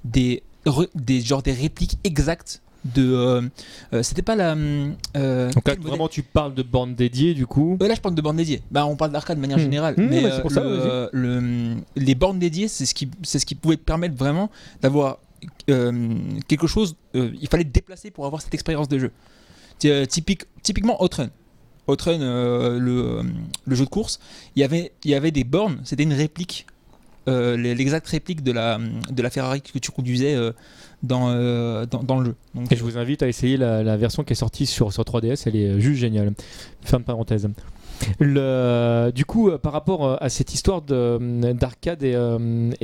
des, 0.03 0.43
re- 0.65 0.89
des, 0.95 1.21
genre 1.21 1.41
des 1.41 1.53
répliques 1.53 1.97
exactes 2.03 2.61
de. 2.85 3.03
euh, 3.11 3.41
euh, 3.93 4.03
c'était 4.03 4.21
pas 4.21 4.35
la. 4.35 4.55
euh, 4.55 5.51
donc 5.51 5.67
là, 5.67 5.75
vraiment 5.79 6.07
tu 6.07 6.23
parles 6.23 6.53
de 6.53 6.61
bande 6.63 6.95
dédiée 6.95 7.33
du 7.33 7.45
coup 7.47 7.77
euh, 7.81 7.87
là, 7.87 7.95
je 7.95 8.01
parle 8.01 8.15
de 8.15 8.21
bornes 8.21 8.37
dédiées. 8.37 8.61
Bah, 8.71 8.85
on 8.85 8.95
parle 8.95 9.11
d'arcade 9.11 9.37
de 9.37 9.41
manière 9.41 9.57
Hmm. 9.57 9.61
générale. 9.61 9.95
Hmm, 9.97 10.07
mais 10.09 10.29
c'est 10.31 10.41
pour 10.41 10.51
ça, 10.51 10.61
le- 10.61 10.75
vas-y. 10.75 11.09
le- 11.13 11.75
les 11.95 12.15
bornes 12.15 12.39
dédiées, 12.39 12.67
c'est 12.67 12.85
ce 12.85 12.93
qui, 12.93 13.09
c'est 13.23 13.39
ce 13.39 13.45
qui 13.45 13.55
pouvait 13.55 13.77
permettre 13.77 14.15
vraiment 14.15 14.49
d'avoir 14.81 15.19
quelque 16.47 16.67
chose. 16.67 16.95
il 17.13 17.47
fallait 17.49 17.63
te 17.65 17.69
déplacer 17.69 18.11
pour 18.11 18.25
avoir 18.25 18.41
cette 18.41 18.53
expérience 18.53 18.87
de 18.87 18.99
jeu. 18.99 19.11
Typique, 20.07 20.43
typiquement 20.63 21.01
Outrun. 21.03 21.29
Outrun, 21.87 22.21
euh, 22.21 22.79
le, 22.79 23.75
jeu 23.75 23.85
de 23.85 23.89
course, 23.89 24.19
il 24.55 24.61
y 24.61 24.63
avait, 24.63 24.91
il 25.03 25.11
y 25.11 25.15
avait 25.15 25.31
des 25.31 25.43
bornes. 25.43 25.79
C'était 25.83 26.03
une 26.03 26.13
réplique, 26.13 26.67
euh, 27.27 27.55
l'exacte 27.57 28.07
réplique 28.07 28.43
de 28.43 28.51
la, 28.51 28.77
de 28.77 29.21
la 29.21 29.29
Ferrari 29.29 29.61
que 29.61 29.79
tu 29.79 29.91
conduisais 29.91 30.35
euh, 30.35 30.51
dans, 31.03 31.85
dans, 31.85 32.19
le 32.19 32.25
jeu. 32.25 32.35
Et 32.71 32.75
je 32.75 32.83
vous 32.83 32.97
invite 32.97 33.23
à 33.23 33.27
essayer 33.27 33.57
la, 33.57 33.83
la 33.83 33.97
version 33.97 34.23
qui 34.23 34.33
est 34.33 34.37
sortie 34.37 34.65
sur, 34.65 34.91
sur 34.91 35.03
3DS 35.03 35.43
elle 35.45 35.55
est 35.55 35.79
juste 35.79 35.99
géniale 35.99 36.33
fin 36.81 36.99
de 36.99 37.03
parenthèse 37.03 37.47
Du 38.19 39.25
coup, 39.25 39.49
euh, 39.49 39.57
par 39.57 39.73
rapport 39.73 40.05
euh, 40.05 40.15
à 40.19 40.29
cette 40.29 40.53
histoire 40.53 40.81
euh, 40.91 41.53
d'arcade 41.53 42.03
et, 42.03 42.11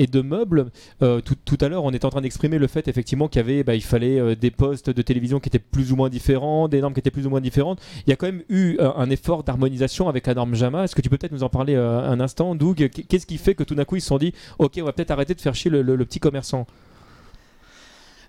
de 0.07 0.21
meubles, 0.21 0.71
tout, 0.99 1.57
à 1.61 1.67
l'heure, 1.67 1.83
on 1.83 1.91
était 1.91 2.05
en 2.05 2.09
train 2.09 2.21
d'exprimer 2.21 2.57
le 2.57 2.67
fait 2.67 2.87
effectivement 2.87 3.27
qu'il 3.27 3.39
avait, 3.39 3.63
bah, 3.63 3.75
il 3.75 3.83
fallait 3.83 4.35
des 4.35 4.51
postes 4.51 4.89
de 4.89 5.01
télévision 5.01 5.39
qui 5.39 5.49
étaient 5.49 5.59
plus 5.59 5.91
ou 5.91 5.95
moins 5.95 6.09
différents, 6.09 6.67
des 6.67 6.81
normes 6.81 6.93
qui 6.93 6.99
étaient 6.99 7.11
plus 7.11 7.27
ou 7.27 7.29
moins 7.29 7.41
différentes. 7.41 7.79
Il 8.05 8.09
y 8.09 8.13
a 8.13 8.15
quand 8.15 8.27
même 8.27 8.43
eu 8.49 8.77
un 8.79 9.09
effort 9.09 9.43
d'harmonisation 9.43 10.09
avec 10.09 10.27
la 10.27 10.33
norme 10.33 10.55
JAMA. 10.55 10.83
Est-ce 10.83 10.95
que 10.95 11.01
tu 11.01 11.09
peux 11.09 11.17
peut-être 11.17 11.31
nous 11.31 11.43
en 11.43 11.49
parler 11.49 11.75
un 11.75 12.19
instant, 12.19 12.55
Doug? 12.55 12.89
Qu- 12.89 13.03
Qu'est-ce 13.03 13.25
qui 13.25 13.37
fait 13.37 13.55
que 13.55 13.63
tout 13.63 13.75
d'un 13.75 13.85
coup 13.85 13.95
ils 13.95 14.01
se 14.01 14.07
sont 14.07 14.17
dit, 14.17 14.33
ok, 14.59 14.73
on 14.81 14.85
va 14.85 14.93
peut-être 14.93 15.11
arrêter 15.11 15.33
de 15.33 15.41
faire 15.41 15.55
chier 15.55 15.71
le 15.71 16.05
petit 16.05 16.19
commerçant? 16.19 16.65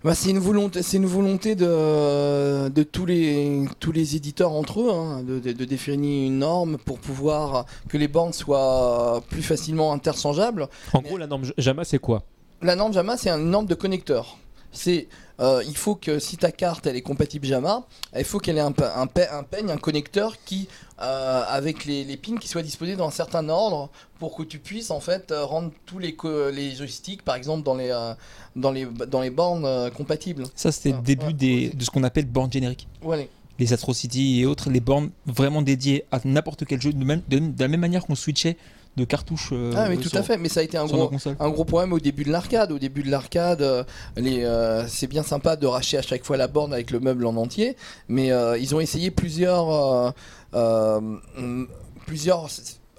Bah, 0.04 0.14
c'est 0.14 0.28
une 0.30 0.38
volonté, 0.38 0.82
c'est 0.82 0.98
une 0.98 1.06
volonté 1.06 1.54
de, 1.54 2.68
de 2.68 2.82
tous 2.82 3.06
les 3.06 3.64
tous 3.80 3.90
les 3.90 4.16
éditeurs 4.16 4.52
entre 4.52 4.82
eux, 4.82 4.90
hein, 4.92 5.22
de, 5.22 5.38
de- 5.40 5.52
de 5.52 5.64
définir 5.64 6.26
une 6.26 6.38
norme 6.40 6.76
pour 6.76 6.98
pouvoir 6.98 7.64
que 7.88 7.96
les 7.96 8.06
bornes 8.06 8.34
soient 8.34 9.22
plus 9.30 9.40
facilement 9.42 9.94
interchangeables. 9.94 10.68
En 10.92 11.00
gros, 11.00 11.16
la 11.16 11.26
norme 11.26 11.44
JAMA, 11.56 11.84
c'est 11.84 11.98
quoi? 11.98 12.22
La 12.60 12.76
norme 12.76 12.92
JAMA, 12.92 13.16
c'est 13.16 13.30
une 13.30 13.48
norme 13.50 13.64
de 13.66 13.74
connecteur. 13.74 14.36
C'est, 14.72 15.08
euh, 15.40 15.62
il 15.66 15.76
faut 15.76 15.94
que 15.96 16.18
si 16.18 16.36
ta 16.36 16.52
carte 16.52 16.86
elle 16.86 16.96
est 16.96 17.02
compatible 17.02 17.46
JAMA, 17.46 17.84
il 18.16 18.24
faut 18.24 18.38
qu'elle 18.38 18.56
ait 18.56 18.60
un, 18.60 18.72
pe- 18.72 18.84
un, 18.94 19.06
pe- 19.06 19.30
un 19.32 19.42
peigne, 19.42 19.70
un 19.70 19.76
connecteur 19.76 20.36
qui, 20.44 20.68
euh, 21.02 21.42
avec 21.48 21.84
les, 21.86 22.04
les 22.04 22.16
pins 22.16 22.36
qui 22.36 22.46
soient 22.48 22.62
disposés 22.62 22.94
dans 22.96 23.08
un 23.08 23.10
certain 23.10 23.48
ordre 23.48 23.90
pour 24.20 24.36
que 24.36 24.42
tu 24.44 24.58
puisses 24.60 24.90
en 24.90 25.00
fait 25.00 25.32
euh, 25.32 25.44
rendre 25.44 25.72
tous 25.86 25.98
les, 25.98 26.16
les 26.52 26.74
joysticks, 26.76 27.22
par 27.22 27.34
exemple, 27.34 27.64
dans 27.64 27.74
les, 27.74 27.90
euh, 27.90 28.14
dans 28.54 28.70
les, 28.70 28.86
dans 28.86 29.20
les 29.20 29.30
bornes 29.30 29.90
compatibles. 29.96 30.44
ça, 30.54 30.70
c'était 30.70 30.92
le 30.92 31.02
début 31.02 31.32
des, 31.32 31.70
de 31.70 31.82
ce 31.84 31.90
qu'on 31.90 32.04
appelle 32.04 32.26
bornes 32.26 32.52
génériques. 32.52 32.86
Voilà. 33.02 33.24
les 33.58 33.72
Atrocity 33.72 34.40
et 34.40 34.46
autres, 34.46 34.70
les 34.70 34.80
bornes 34.80 35.10
vraiment 35.26 35.62
dédiées 35.62 36.04
à 36.12 36.20
n'importe 36.24 36.64
quel 36.64 36.80
jeu, 36.80 36.92
de, 36.92 37.04
même- 37.04 37.22
de- 37.28 37.38
de 37.38 37.60
la 37.60 37.68
même 37.68 37.80
manière 37.80 38.04
qu'on 38.06 38.14
switchait 38.14 38.56
de 38.96 39.04
cartouches. 39.04 39.50
euh, 39.52 39.72
ah, 39.76 39.88
mais 39.88 39.96
tout 39.96 40.08
sur- 40.08 40.18
à 40.18 40.22
fait, 40.22 40.36
mais 40.38 40.48
ça 40.48 40.60
a 40.60 40.62
été 40.62 40.76
un 40.78 40.86
gros, 40.86 41.10
un 41.40 41.48
gros 41.50 41.64
problème 41.64 41.92
au 41.92 41.98
début 42.00 42.24
de 42.24 42.30
l'arcade. 42.30 42.70
Au 42.72 42.78
début 42.78 43.02
de 43.02 43.10
l'arcade, 43.10 43.60
euh, 43.62 43.82
les, 44.16 44.44
euh, 44.44 44.86
c'est 44.86 45.06
bien 45.08 45.22
sympa 45.22 45.56
de 45.56 45.66
racheter 45.66 45.98
à 45.98 46.02
chaque 46.02 46.24
fois 46.24 46.36
la 46.36 46.46
borne 46.46 46.72
avec 46.72 46.90
le 46.90 47.00
meuble 47.00 47.26
en 47.26 47.34
entier, 47.36 47.76
mais 48.08 48.30
euh, 48.32 48.56
ils 48.58 48.74
ont 48.74 48.80
essayé 48.80 49.10
plusieurs, 49.10 49.70
euh, 49.70 50.10
euh, 50.54 51.64
plusieurs 52.06 52.48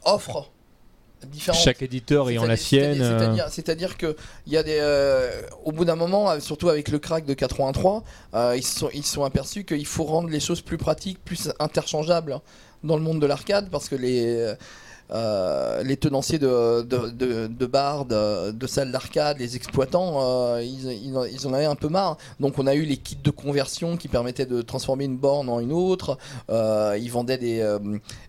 offres 0.04 0.52
différentes. 1.28 1.62
Chaque 1.62 1.82
éditeur 1.82 2.30
ayant 2.30 2.46
la 2.46 2.58
sienne. 2.58 3.00
euh, 3.02 3.48
C'est-à-dire, 3.50 3.98
que 3.98 4.16
il 4.46 4.54
y 4.54 4.58
a 4.58 4.64
des, 4.64 4.78
euh, 4.80 5.42
au 5.64 5.72
bout 5.72 5.86
d'un 5.86 5.96
moment, 5.96 6.30
euh, 6.30 6.40
surtout 6.40 6.70
avec 6.70 6.90
le 6.90 7.00
crack 7.00 7.26
de 7.26 7.34
83, 7.34 8.04
euh, 8.36 8.54
ils 8.58 8.64
se 8.64 8.80
sont, 8.80 8.90
ils 8.94 9.04
se 9.04 9.14
sont 9.14 9.24
aperçus 9.24 9.64
qu'il 9.64 9.86
faut 9.88 10.04
rendre 10.04 10.30
les 10.30 10.40
choses 10.40 10.62
plus 10.62 10.78
pratiques, 10.78 11.20
plus 11.24 11.52
interchangeables 11.60 12.40
dans 12.84 12.98
le 12.98 13.02
monde 13.02 13.20
de 13.20 13.26
l'arcade, 13.26 13.70
parce 13.72 13.90
que 13.90 13.96
les 13.96 14.54
euh, 15.12 15.84
les 15.84 15.98
tenanciers 15.98 16.40
de, 16.40 16.82
de, 16.82 17.10
de, 17.10 17.48
de 17.48 17.66
bars, 17.66 18.06
de, 18.06 18.52
de 18.52 18.68
salles 18.68 18.92
d'arcade, 18.92 19.38
les 19.40 19.56
exploitants, 19.56 20.18
euh, 20.22 20.62
ils, 20.64 20.92
ils 21.08 21.18
en- 21.18 21.26
ils 21.26 21.48
en 21.48 21.54
avaient 21.54 21.66
un 21.66 21.76
peu 21.76 21.90
marre. 21.90 22.18
Donc 22.40 22.58
on 22.58 22.66
a 22.68 22.74
eu 22.76 22.84
les 22.84 22.98
kits 22.98 23.18
de 23.24 23.30
conversion 23.32 23.98
qui 23.98 24.08
permettaient 24.08 24.46
de 24.46 24.62
transformer 24.62 25.06
une 25.06 25.18
borne 25.18 25.50
en 25.50 25.60
une 25.60 25.72
autre. 25.72 26.18
Euh, 26.50 26.98
ils 27.00 27.12
vendaient 27.12 27.38
des, 27.38 27.60
euh, 27.62 27.78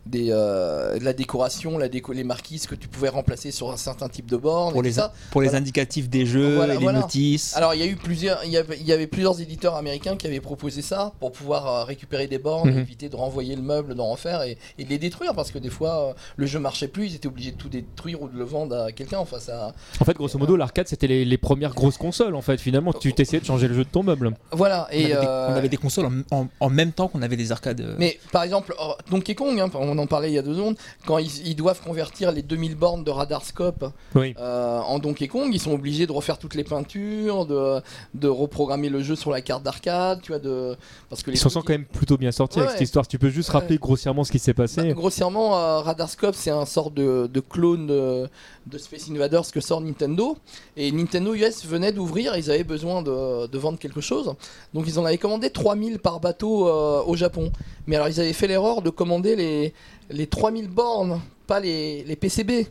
des, 0.05 0.29
euh, 0.31 0.99
de 0.99 1.05
la 1.05 1.13
décoration, 1.13 1.79
la 1.79 1.89
déco 1.89 2.13
les 2.13 2.25
marquises 2.25 2.67
que 2.67 2.75
tu 2.75 2.89
pouvais 2.89 3.09
remplacer 3.09 3.51
sur 3.51 3.71
un 3.73 3.77
certain 3.77 4.09
type 4.09 4.27
de 4.31 4.37
borne. 4.37 4.73
Pour 4.73 4.83
et 4.83 4.85
les, 4.89 4.91
tout 4.91 4.97
ça. 5.01 5.13
pour 5.31 5.41
les 5.41 5.49
Voilà. 5.49 5.61
indicatifs 5.61 6.09
des 6.09 6.27
jeux, 6.27 6.57
Voilà, 6.57 6.75
les 6.75 6.81
voilà. 6.81 7.01
notices. 7.01 7.57
Alors 7.57 7.75
il 7.75 7.81
y 7.81 7.83
a 7.83 7.87
eu 7.87 7.97
plusieurs, 7.97 8.45
il 8.45 8.51
y 8.51 8.57
avait, 8.57 8.77
il 8.79 8.87
y 8.87 8.93
avait 8.93 9.07
plusieurs 9.07 9.41
éditeurs 9.41 9.77
américains 9.77 10.17
qui 10.17 10.27
avaient 10.27 10.41
proposé 10.41 10.83
ça 10.83 11.13
pour 11.21 11.33
pouvoir 11.33 11.87
récupérer 11.87 12.27
des 12.27 12.39
bornes, 12.39 12.71
Mhm. 12.71 12.79
éviter 12.81 13.09
de 13.09 13.17
renvoyer 13.17 13.57
le 13.57 13.63
meuble, 13.63 13.95
d'en 13.95 14.11
refaire 14.11 14.43
et, 14.43 14.59
et 14.79 14.85
de 14.85 14.91
les 14.91 14.99
détruire 14.99 15.35
parce 15.35 15.51
que 15.51 15.59
des 15.59 15.71
fois 15.71 16.15
le 16.37 16.47
jeu 16.47 16.59
marchait 16.67 16.89
plus, 16.89 17.07
ils 17.07 17.15
étaient 17.17 17.29
obligés 17.29 17.53
de 17.53 17.57
tout 17.57 17.69
détruire 17.69 18.21
ou 18.23 18.29
de 18.29 18.37
le 18.37 18.45
vendre 18.45 18.77
à 18.77 18.93
quelqu'un. 18.93 19.19
Enfin, 19.19 19.39
ça. 19.39 19.73
En 20.01 20.05
fait, 20.05 20.15
grosso 20.15 20.39
modo, 20.39 20.57
l'arcade 20.57 20.89
c'était 20.89 21.07
les, 21.07 21.25
les 21.25 21.39
premières 21.39 21.75
grosses 21.75 21.97
consoles. 21.99 22.35
En 22.35 22.43
fait, 22.43 22.59
finalement, 22.61 22.93
tu 22.93 23.13
t'essayais 23.13 23.41
de 23.41 23.47
changer 23.47 23.69
le 23.69 23.75
jeu 23.75 23.85
de 23.85 23.89
ton 23.89 24.03
meuble. 24.03 24.33
Voilà. 24.53 24.87
On, 24.91 24.95
Et 24.95 25.05
avait, 25.07 25.15
des, 25.15 25.27
euh, 25.27 25.49
on 25.51 25.55
avait 25.55 25.69
des 25.69 25.77
consoles 25.77 26.07
en, 26.07 26.37
en- 26.37 26.49
en 26.61 26.69
même 26.71 26.93
temps 26.93 27.09
qu'on 27.09 27.23
avait 27.23 27.37
des 27.37 27.53
arcades. 27.53 27.81
euh, 27.81 27.95
Mais 27.99 28.19
par 28.33 28.43
exemple, 28.43 28.75
oh, 28.81 28.95
Donkey 29.11 29.35
Kong, 29.35 29.59
hein, 29.61 29.71
on 29.75 29.97
en 29.99 30.07
parlait 30.07 30.31
il 30.31 30.35
y 30.35 30.39
a 30.39 30.43
deux 30.43 30.55
secondes, 30.55 30.77
quand 31.07 31.19
ils, 31.19 31.47
ils 31.47 31.55
doivent 31.57 31.81
convertir 31.81 32.33
les 32.33 32.43
2000 32.43 32.75
bornes 32.75 33.05
de 33.05 33.11
Radarscope 33.11 33.85
Oui. 34.15 34.35
euh, 34.39 34.79
en 34.81 34.99
Donkey 34.99 35.29
Kong, 35.29 35.51
ils 35.53 35.61
sont 35.61 35.73
obligés 35.73 36.07
de 36.07 36.13
refaire 36.13 36.39
toutes 36.39 36.55
les 36.55 36.65
peintures, 36.65 37.47
de, 37.47 37.81
de 38.15 38.29
reprogrammer 38.29 38.89
le 38.89 39.03
jeu 39.03 39.17
sur 39.17 39.31
la 39.31 39.41
carte 39.41 39.63
d'arcade, 39.63 40.21
tu 40.23 40.33
vois, 40.33 40.39
de 40.41 40.77
parce 41.09 41.23
que 41.23 41.31
les 41.31 41.37
Ils 41.37 41.41
s'en 41.41 41.49
sont 41.49 41.63
quand 41.63 41.73
même 41.73 41.85
plutôt 41.85 42.17
bien 42.17 42.33
sortis 42.33 42.59
avec 42.59 42.71
Ouais. 42.71 42.73
cette 42.79 42.83
histoire. 42.87 43.07
Tu 43.07 43.19
peux 43.19 43.29
juste 43.31 43.51
rappeler 43.51 43.79
grossièrement 43.79 44.25
ce 44.25 44.33
qui 44.33 44.39
s'est 44.39 44.53
Bah, 44.53 44.65
passé. 44.65 44.89
grossièrement, 44.95 45.57
euh, 45.57 45.79
Radarscope, 45.81 46.35
c'est 46.35 46.51
un 46.57 46.67
sort 46.67 46.91
de, 46.91 47.29
clone 47.49 47.87
de, 47.87 48.29
de 48.67 48.79
Space 48.79 49.09
Invaders 49.11 49.51
que 49.53 49.61
sort 49.61 49.81
Nintendo. 49.81 50.37
Et 50.77 50.91
Nintendo 50.93 51.35
US 51.35 51.65
venait 51.67 51.93
d'ouvrir, 51.93 52.37
ils 52.37 52.51
avaient 52.51 52.65
besoin 52.65 53.03
de, 53.03 53.59
vendre 53.59 53.79
quelque 53.79 54.01
chose. 54.01 54.35
Donc 54.75 54.85
ils 54.87 54.99
en 54.99 55.05
avaient 55.05 55.19
commandé 55.19 55.51
3000 55.51 55.99
par 55.99 56.21
bateau 56.21 56.69
euh, 56.69 57.03
au 57.07 57.17
Japon. 57.17 57.53
Mais 57.87 57.97
alors 57.97 58.09
ils 58.09 58.21
avaient 58.21 58.33
fait 58.33 58.49
l'erreur 58.49 58.83
de 58.83 58.91
commander 58.91 59.37
les, 59.37 59.73
les 60.11 60.27
3000 60.27 60.69
bornes, 60.69 61.21
pas 61.47 61.61
les, 61.61 62.05
les 62.05 62.17
PCB. 62.17 62.67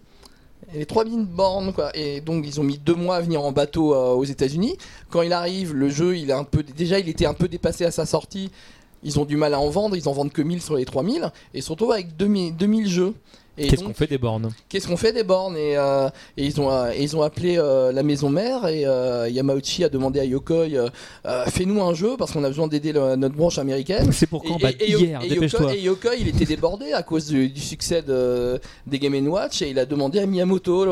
Les 0.74 0.86
3000 0.86 1.26
bornes 1.26 1.74
quoi 1.74 1.96
et 1.96 2.22
donc 2.22 2.44
ils 2.48 2.60
ont 2.60 2.64
mis 2.64 2.80
deux 2.80 2.96
mois 2.96 3.18
à 3.18 3.22
venir 3.22 3.44
en 3.44 3.52
bateau 3.52 3.94
euh, 3.94 4.14
aux 4.14 4.24
États-Unis 4.24 4.78
quand 5.12 5.22
il 5.22 5.32
arrive 5.32 5.76
le 5.76 5.90
jeu 5.90 6.18
il 6.18 6.32
est 6.32 6.34
un 6.34 6.44
peu 6.44 6.64
déjà 6.64 6.98
il 6.98 7.08
était 7.08 7.28
un 7.28 7.36
peu 7.36 7.48
dépassé 7.48 7.86
à 7.86 7.92
sa 7.92 8.08
sortie 8.08 8.50
ils 9.04 9.20
ont 9.20 9.26
du 9.26 9.38
mal 9.38 9.54
à 9.54 9.60
en 9.60 9.70
vendre 9.70 9.96
ils 9.96 10.10
en 10.10 10.12
vendent 10.12 10.34
que 10.34 10.42
1000 10.42 10.64
sur 10.64 10.76
les 10.76 10.86
3000 10.86 11.32
et 11.54 11.60
ils 11.60 11.64
se 11.64 11.70
retrouvent 11.70 11.92
avec 11.92 12.18
2000, 12.18 12.56
2000 12.56 12.90
jeux 12.90 13.14
Qu'est-ce 13.58 13.84
qu'on 13.84 13.94
fait 13.94 14.08
des 14.08 14.18
bornes 14.18 14.50
qu'est-ce 14.68 14.88
qu'on 14.88 14.98
fait 14.98 15.14
des 15.14 15.24
bornes 15.24 15.56
et, 15.56 15.78
euh, 15.78 16.10
et 16.36 16.46
ils 16.46 16.60
ont 16.60 16.70
euh, 16.70 16.92
ils 17.00 17.16
ont 17.16 17.22
appelé 17.22 17.56
euh, 17.58 17.92
la 17.94 18.04
maison 18.04 18.30
mère 18.30 18.68
et 18.68 18.82
Yamauchi 19.32 19.84
a 19.84 19.90
demandé 19.90 20.20
à 20.20 20.26
Yokoi 20.26 20.68
fais-nous 21.48 21.82
un 21.82 21.94
jeu 21.94 22.16
parce 22.18 22.32
qu'on 22.32 22.44
a 22.44 22.48
besoin 22.50 22.68
d'aider 22.68 22.92
notre 22.94 23.36
branche 23.36 23.58
américaine. 23.58 24.12
C'est 24.12 24.28
pour 24.28 24.44
quand 24.44 24.58
et, 24.58 24.62
Bah, 24.62 24.70
et- 24.80 24.92
Hier, 24.92 25.22
et 25.24 25.30
dépêche-toi. 25.30 25.62
Yokoi, 25.62 25.76
et 25.76 25.82
Yokoi, 25.82 26.16
il 26.16 26.28
était 26.28 26.46
débordé 26.46 26.92
à 26.94 27.02
cause 27.04 27.28
du, 27.28 27.50
du 27.50 27.62
succès 27.62 28.02
de- 28.02 28.60
des 28.88 29.00
Game 29.00 29.16
Watch 29.28 29.62
et 29.62 29.70
il 29.70 29.80
a 29.80 29.86
demandé 29.86 30.20
à 30.20 30.26
Miyamoto 30.26 30.86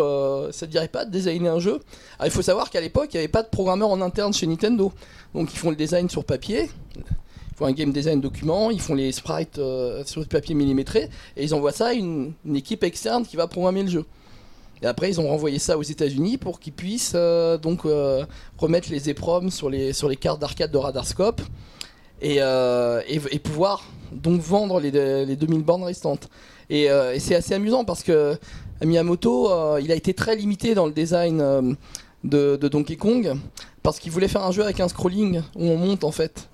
ça 0.52 0.66
te 0.66 0.72
dirait 0.72 0.88
pas 0.88 1.06
de 1.06 1.12
designer 1.12 1.54
un 1.54 1.60
jeu? 1.60 1.80
Alors, 2.20 2.28
il 2.28 2.32
faut 2.32 2.42
savoir 2.42 2.70
qu'à 2.70 2.80
l'époque 2.82 3.10
il 3.14 3.18
n'y 3.18 3.20
avait 3.20 3.28
pas 3.28 3.44
de 3.44 3.50
programmeur 3.50 3.90
en 3.90 4.00
interne 4.02 4.34
chez 4.34 4.48
Nintendo. 4.48 4.92
Donc 5.34 5.50
ils 5.52 5.58
font 5.58 5.70
le 5.70 5.76
design 5.76 6.10
sur 6.10 6.24
papier 6.24 6.70
font 7.56 7.66
un 7.66 7.72
game 7.72 7.92
design 7.92 8.20
document, 8.20 8.72
ils 8.72 8.82
font 8.82 8.96
les 8.96 9.12
sprites 9.12 9.60
euh, 9.60 10.04
sur 10.06 10.22
le 10.22 10.28
papier 10.28 10.56
millimétré 10.56 11.10
et 11.38 11.44
ils 11.44 11.54
envoient 11.54 11.72
ça 11.72 11.88
à 11.88 11.94
une, 11.94 12.34
équipe 12.54 12.84
externe 12.84 13.26
qui 13.26 13.36
va 13.36 13.48
programmer 13.48 13.84
le 13.84 13.90
jeu. 13.90 14.06
Et 14.82 14.86
après, 14.86 15.10
ils 15.10 15.22
ont 15.22 15.28
renvoyé 15.28 15.60
ça 15.60 15.78
aux 15.78 15.84
États-Unis 15.84 16.38
pour 16.38 16.60
qu'ils 16.60 16.74
puissent 16.74 17.14
euh, 17.16 17.58
donc 17.58 17.86
euh, 17.86 18.26
remettre 18.58 18.92
les 18.92 19.10
EPROM 19.10 19.50
sur 19.50 19.70
les, 19.70 19.94
sur 19.94 20.10
les 20.10 20.18
cartes 20.18 20.42
d'arcade 20.42 20.72
de 20.72 20.78
Radarscope 20.78 21.42
et, 22.22 22.38
et, 22.38 23.22
et 23.32 23.40
pouvoir 23.40 23.84
donc 24.14 24.40
vendre 24.40 24.80
les, 24.80 24.92
les 25.26 25.36
2000 25.36 25.62
bornes 25.62 25.84
restantes. 25.84 26.30
Et, 26.70 26.88
c'est 27.20 27.36
assez 27.36 27.54
amusant 27.54 27.84
parce 27.84 28.02
que 28.02 28.38
Miyamoto, 28.82 29.78
il 29.80 29.92
a 29.92 29.96
été 29.96 30.14
très 30.14 30.38
limité 30.38 30.74
dans 30.74 30.86
le 30.86 30.94
design 30.94 31.76
de, 32.24 32.56
de 32.56 32.68
Donkey 32.70 32.96
Kong 32.96 33.36
parce 33.82 34.00
qu'il 34.00 34.14
voulait 34.14 34.30
faire 34.30 34.46
un 34.46 34.52
jeu 34.52 34.64
avec 34.64 34.80
un 34.80 34.88
scrolling 34.88 35.42
où 35.56 35.66
on 35.66 35.78
monte 35.78 36.06
en 36.06 36.12
fait 36.12 36.48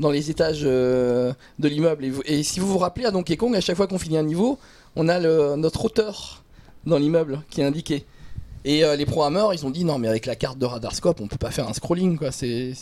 dans 0.00 0.10
les 0.10 0.30
étages 0.30 0.60
euh, 0.64 1.32
de 1.58 1.68
l'immeuble. 1.68 2.06
Et, 2.24 2.42
si 2.42 2.60
vous 2.60 2.68
vous 2.68 2.78
rappelez 2.78 3.06
à 3.06 3.10
Donkey 3.10 3.36
Kong, 3.36 3.54
à 3.56 3.60
chaque 3.60 3.76
fois 3.76 3.86
qu'on 3.86 3.98
finit 3.98 4.18
un 4.18 4.22
niveau, 4.22 4.58
on 4.96 5.08
a 5.08 5.18
le- 5.18 5.56
notre 5.56 5.84
hauteur 5.84 6.42
dans 6.86 6.98
l'immeuble 6.98 7.40
qui 7.50 7.60
est 7.60 7.64
indiqué. 7.64 8.04
Et 8.64 8.84
euh, 8.84 8.96
les 8.96 9.06
programmeurs, 9.06 9.54
ils 9.54 9.64
ont 9.64 9.70
dit 9.70 9.84
non, 9.84 9.98
mais 9.98 10.08
avec 10.08 10.26
la 10.26 10.34
carte 10.36 10.58
de 10.58 10.66
Radarscope, 10.66 11.20
on 11.20 11.26
peut 11.28 11.36
pas 11.38 11.50
faire 11.50 11.68
un 11.68 11.72
scrolling, 11.72 12.18
quoi. 12.18 12.32
C'est, 12.32 12.72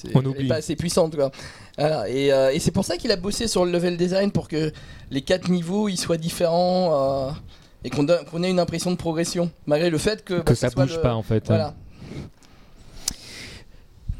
pas 0.48 0.56
assez 0.56 0.74
puissante, 0.76 1.14
quoi. 1.14 1.30
Voilà. 1.78 2.08
Et, 2.08 2.32
euh, 2.32 2.50
et 2.52 2.58
c'est 2.58 2.70
pour 2.70 2.84
ça 2.84 2.96
qu'il 2.96 3.12
a 3.12 3.16
bossé 3.16 3.46
sur 3.46 3.64
le 3.64 3.70
level 3.70 3.96
design 3.96 4.30
pour 4.30 4.48
que 4.48 4.72
les 5.10 5.20
quatre 5.22 5.48
niveaux 5.50 5.88
ils 5.88 5.98
soient 5.98 6.16
différents 6.16 7.28
euh, 7.28 7.30
et 7.84 7.90
qu'on, 7.90 8.06
ait 8.08 8.50
une 8.50 8.58
impression 8.58 8.90
de 8.90 8.96
progression, 8.96 9.50
malgré 9.66 9.90
le 9.90 9.98
fait 9.98 10.24
que, 10.24 10.34
bah, 10.34 10.42
Que 10.44 10.54
ça 10.54 10.70
bouge 10.70 10.96
le- 10.96 11.02
pas 11.02 11.14
en 11.14 11.22
fait. 11.22 11.44
Voilà. 11.46 11.74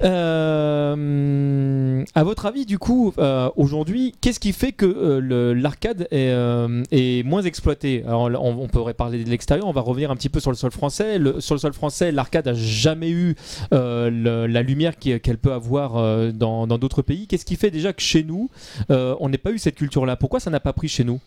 Euh, 0.03 1.87
à 2.15 2.25
votre 2.25 2.47
avis, 2.47 2.67
du 2.67 2.79
coup, 2.79 3.13
euh, 3.19 3.51
aujourd'hui, 3.57 4.15
qu'est-ce 4.21 4.41
qui 4.41 4.53
fait 4.53 4.73
que 4.73 4.87
euh, 4.87 5.55
l'arcade 5.55 6.07
est, 6.11 6.29
euh, 6.31 7.23
moins 7.25 7.43
exploité 7.43 8.05
on, 8.07 8.35
on 8.35 8.69
pourrait 8.69 8.95
parler 8.95 9.25
de 9.25 9.31
l'extérieur, 9.31 9.67
on 9.67 9.73
va 9.73 9.81
revenir 9.81 10.11
un 10.11 10.17
petit 10.17 10.29
peu 10.29 10.41
sur 10.41 10.51
le 10.51 10.57
sol 10.57 10.71
français. 10.71 11.19
Sur 11.39 11.55
le 11.55 11.61
sol 11.61 11.73
français, 11.73 12.13
l'arcade 12.13 12.49
a 12.49 12.55
jamais 12.55 13.11
eu 13.11 13.35
la 13.71 14.63
lumière 14.63 14.99
qu'elle 14.99 15.39
peut 15.39 15.53
avoir 15.53 16.33
dans 16.33 16.67
d'autres 16.67 17.03
pays. 17.03 17.27
Qu'est-ce 17.27 17.45
qui 17.45 17.57
fait 17.57 17.71
déjà 17.71 17.93
que 17.93 18.03
chez 18.03 18.23
nous, 18.23 18.51
on 18.89 19.29
n'ait 19.29 19.39
pas 19.39 19.53
eu 19.53 19.59
cette 19.59 19.77
culture-là? 19.77 20.17
Pourquoi 20.17 20.41
ça 20.41 20.51
n'a 20.51 20.61
pas 20.61 20.73
pris 20.73 20.89
chez 20.89 21.05
nous? 21.05 21.21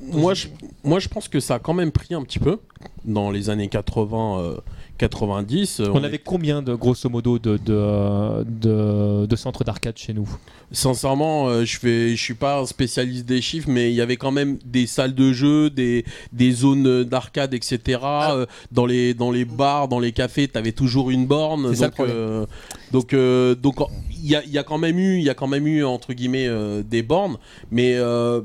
Moi, 0.00 0.34
je, 0.34 1.08
pense 1.08 1.28
que 1.28 1.40
ça 1.40 1.56
a 1.56 1.58
quand 1.58 1.74
même 1.74 1.92
pris 1.92 2.14
un 2.14 2.22
petit 2.22 2.38
peu 2.38 2.58
dans 3.04 3.30
les 3.30 3.50
années 3.50 3.68
80, 3.68 4.40
euh, 4.40 4.56
90. 4.98 5.80
euh, 5.80 5.90
On 5.94 6.02
est- 6.02 6.06
avait 6.06 6.18
combien 6.18 6.60
de 6.60 6.74
grosso 6.74 7.08
modo 7.08 7.38
de, 7.38 7.56
de, 7.64 8.44
de- 8.44 9.26
de 9.26 9.36
centres 9.36 9.64
d'arcade 9.64 9.96
chez 9.96 10.12
nous? 10.12 10.28
Sincèrement, 10.72 11.48
euh, 11.48 11.64
je 11.64 11.78
fais, 11.78 12.10
je 12.16 12.22
suis 12.22 12.34
pas 12.34 12.60
un 12.60 12.66
spécialiste 12.66 13.24
des 13.24 13.40
chiffres, 13.40 13.68
mais 13.70 13.90
il 13.90 13.94
y 13.94 14.00
avait 14.02 14.16
quand 14.16 14.32
même 14.32 14.58
des 14.66 14.86
salles 14.86 15.14
de 15.14 15.32
jeu, 15.32 15.70
des, 15.70 16.04
des 16.32 16.50
zones 16.52 17.04
d'arcade, 17.04 17.54
etc. 17.54 18.00
Ah. 18.02 18.32
Euh, 18.34 18.46
dans 18.72 18.84
les 18.84 19.14
dans 19.14 19.30
les 19.30 19.44
bars, 19.46 19.88
dans 19.88 20.00
les 20.00 20.12
cafés, 20.12 20.46
tu 20.48 20.58
avais 20.58 20.72
toujours 20.72 21.10
une 21.10 21.26
borne. 21.26 21.70
C'est 21.70 21.76
ça 21.76 21.84
le 21.84 21.88
Donc 21.88 21.94
problème. 21.94 22.16
euh, 22.16 22.46
donc 22.92 23.14
euh, 23.14 23.54
donc 23.54 23.76
il 24.10 24.28
y 24.28 24.34
a, 24.36 24.44
il 24.44 24.50
y 24.50 24.58
a 24.58 24.62
quand 24.64 24.78
même 24.78 24.98
eu, 24.98 25.16
il 25.18 25.24
y 25.24 25.30
a 25.30 25.34
quand 25.34 25.46
même 25.46 25.66
eu 25.66 25.84
entre 25.84 26.12
guillemets 26.12 26.46
euh, 26.48 26.82
des 26.82 27.02
bornes, 27.02 27.36
mais 27.70 27.94
euh, 27.94 28.40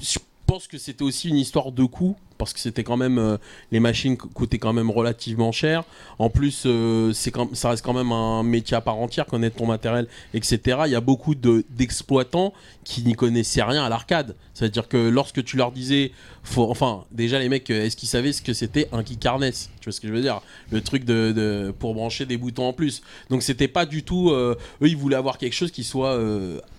je 0.00 0.18
pense 0.46 0.66
que 0.66 0.78
c'était 0.78 1.02
aussi 1.02 1.28
une 1.28 1.36
histoire 1.38 1.72
de 1.72 1.84
coût 1.84 2.14
parce 2.44 2.52
que 2.54 2.60
c'était 2.60 2.84
quand 2.84 2.96
même 2.96 3.18
euh, 3.18 3.36
les 3.70 3.80
machines 3.80 4.16
co- 4.16 4.28
coûtaient 4.28 4.58
quand 4.58 4.72
même 4.72 4.90
relativement 4.90 5.52
cher. 5.52 5.84
En 6.18 6.30
plus, 6.30 6.64
euh, 6.66 7.12
c'est 7.12 7.32
ça 7.54 7.70
reste 7.70 7.84
quand 7.84 7.92
même 7.92 8.12
un 8.12 8.42
métier 8.42 8.76
à 8.76 8.80
part 8.80 8.96
entière, 8.98 9.26
connaître 9.26 9.56
ton 9.56 9.66
matériel, 9.66 10.06
etc. 10.34 10.78
Il 10.86 10.92
y 10.92 10.94
a 10.94 11.00
beaucoup 11.00 11.34
de- 11.34 11.64
d'exploitants 11.70 12.52
qui 12.84 13.02
n'y 13.02 13.14
connaissaient 13.14 13.62
rien 13.62 13.84
à 13.84 13.88
l'arcade. 13.88 14.34
C'est-à-dire 14.54 14.88
que 14.88 14.96
lorsque 14.96 15.42
tu 15.44 15.56
leur 15.56 15.72
disais, 15.72 16.12
enfin, 16.56 17.04
déjà 17.12 17.38
les 17.38 17.48
mecs, 17.48 17.70
euh, 17.70 17.84
est-ce 17.84 17.96
qu'ils 17.96 18.08
savaient 18.08 18.32
ce 18.32 18.42
que 18.42 18.52
c'était 18.52 18.88
un 18.92 19.02
kick 19.02 19.20
Tu 19.20 19.28
vois 19.28 19.92
ce 19.92 20.00
que 20.00 20.08
je 20.08 20.12
veux 20.12 20.20
dire? 20.22 20.40
Le 20.70 20.80
truc 20.80 21.04
pour 21.78 21.94
brancher 21.94 22.26
des 22.26 22.36
boutons 22.36 22.66
en 22.68 22.72
plus. 22.72 23.02
Donc 23.30 23.42
c'était 23.42 23.68
pas 23.68 23.86
du 23.86 24.02
tout. 24.02 24.30
eux, 24.30 24.56
ils 24.80 24.96
voulaient 24.96 25.16
avoir 25.16 25.38
quelque 25.38 25.54
chose 25.54 25.70
qui 25.70 25.84
soit 25.84 26.18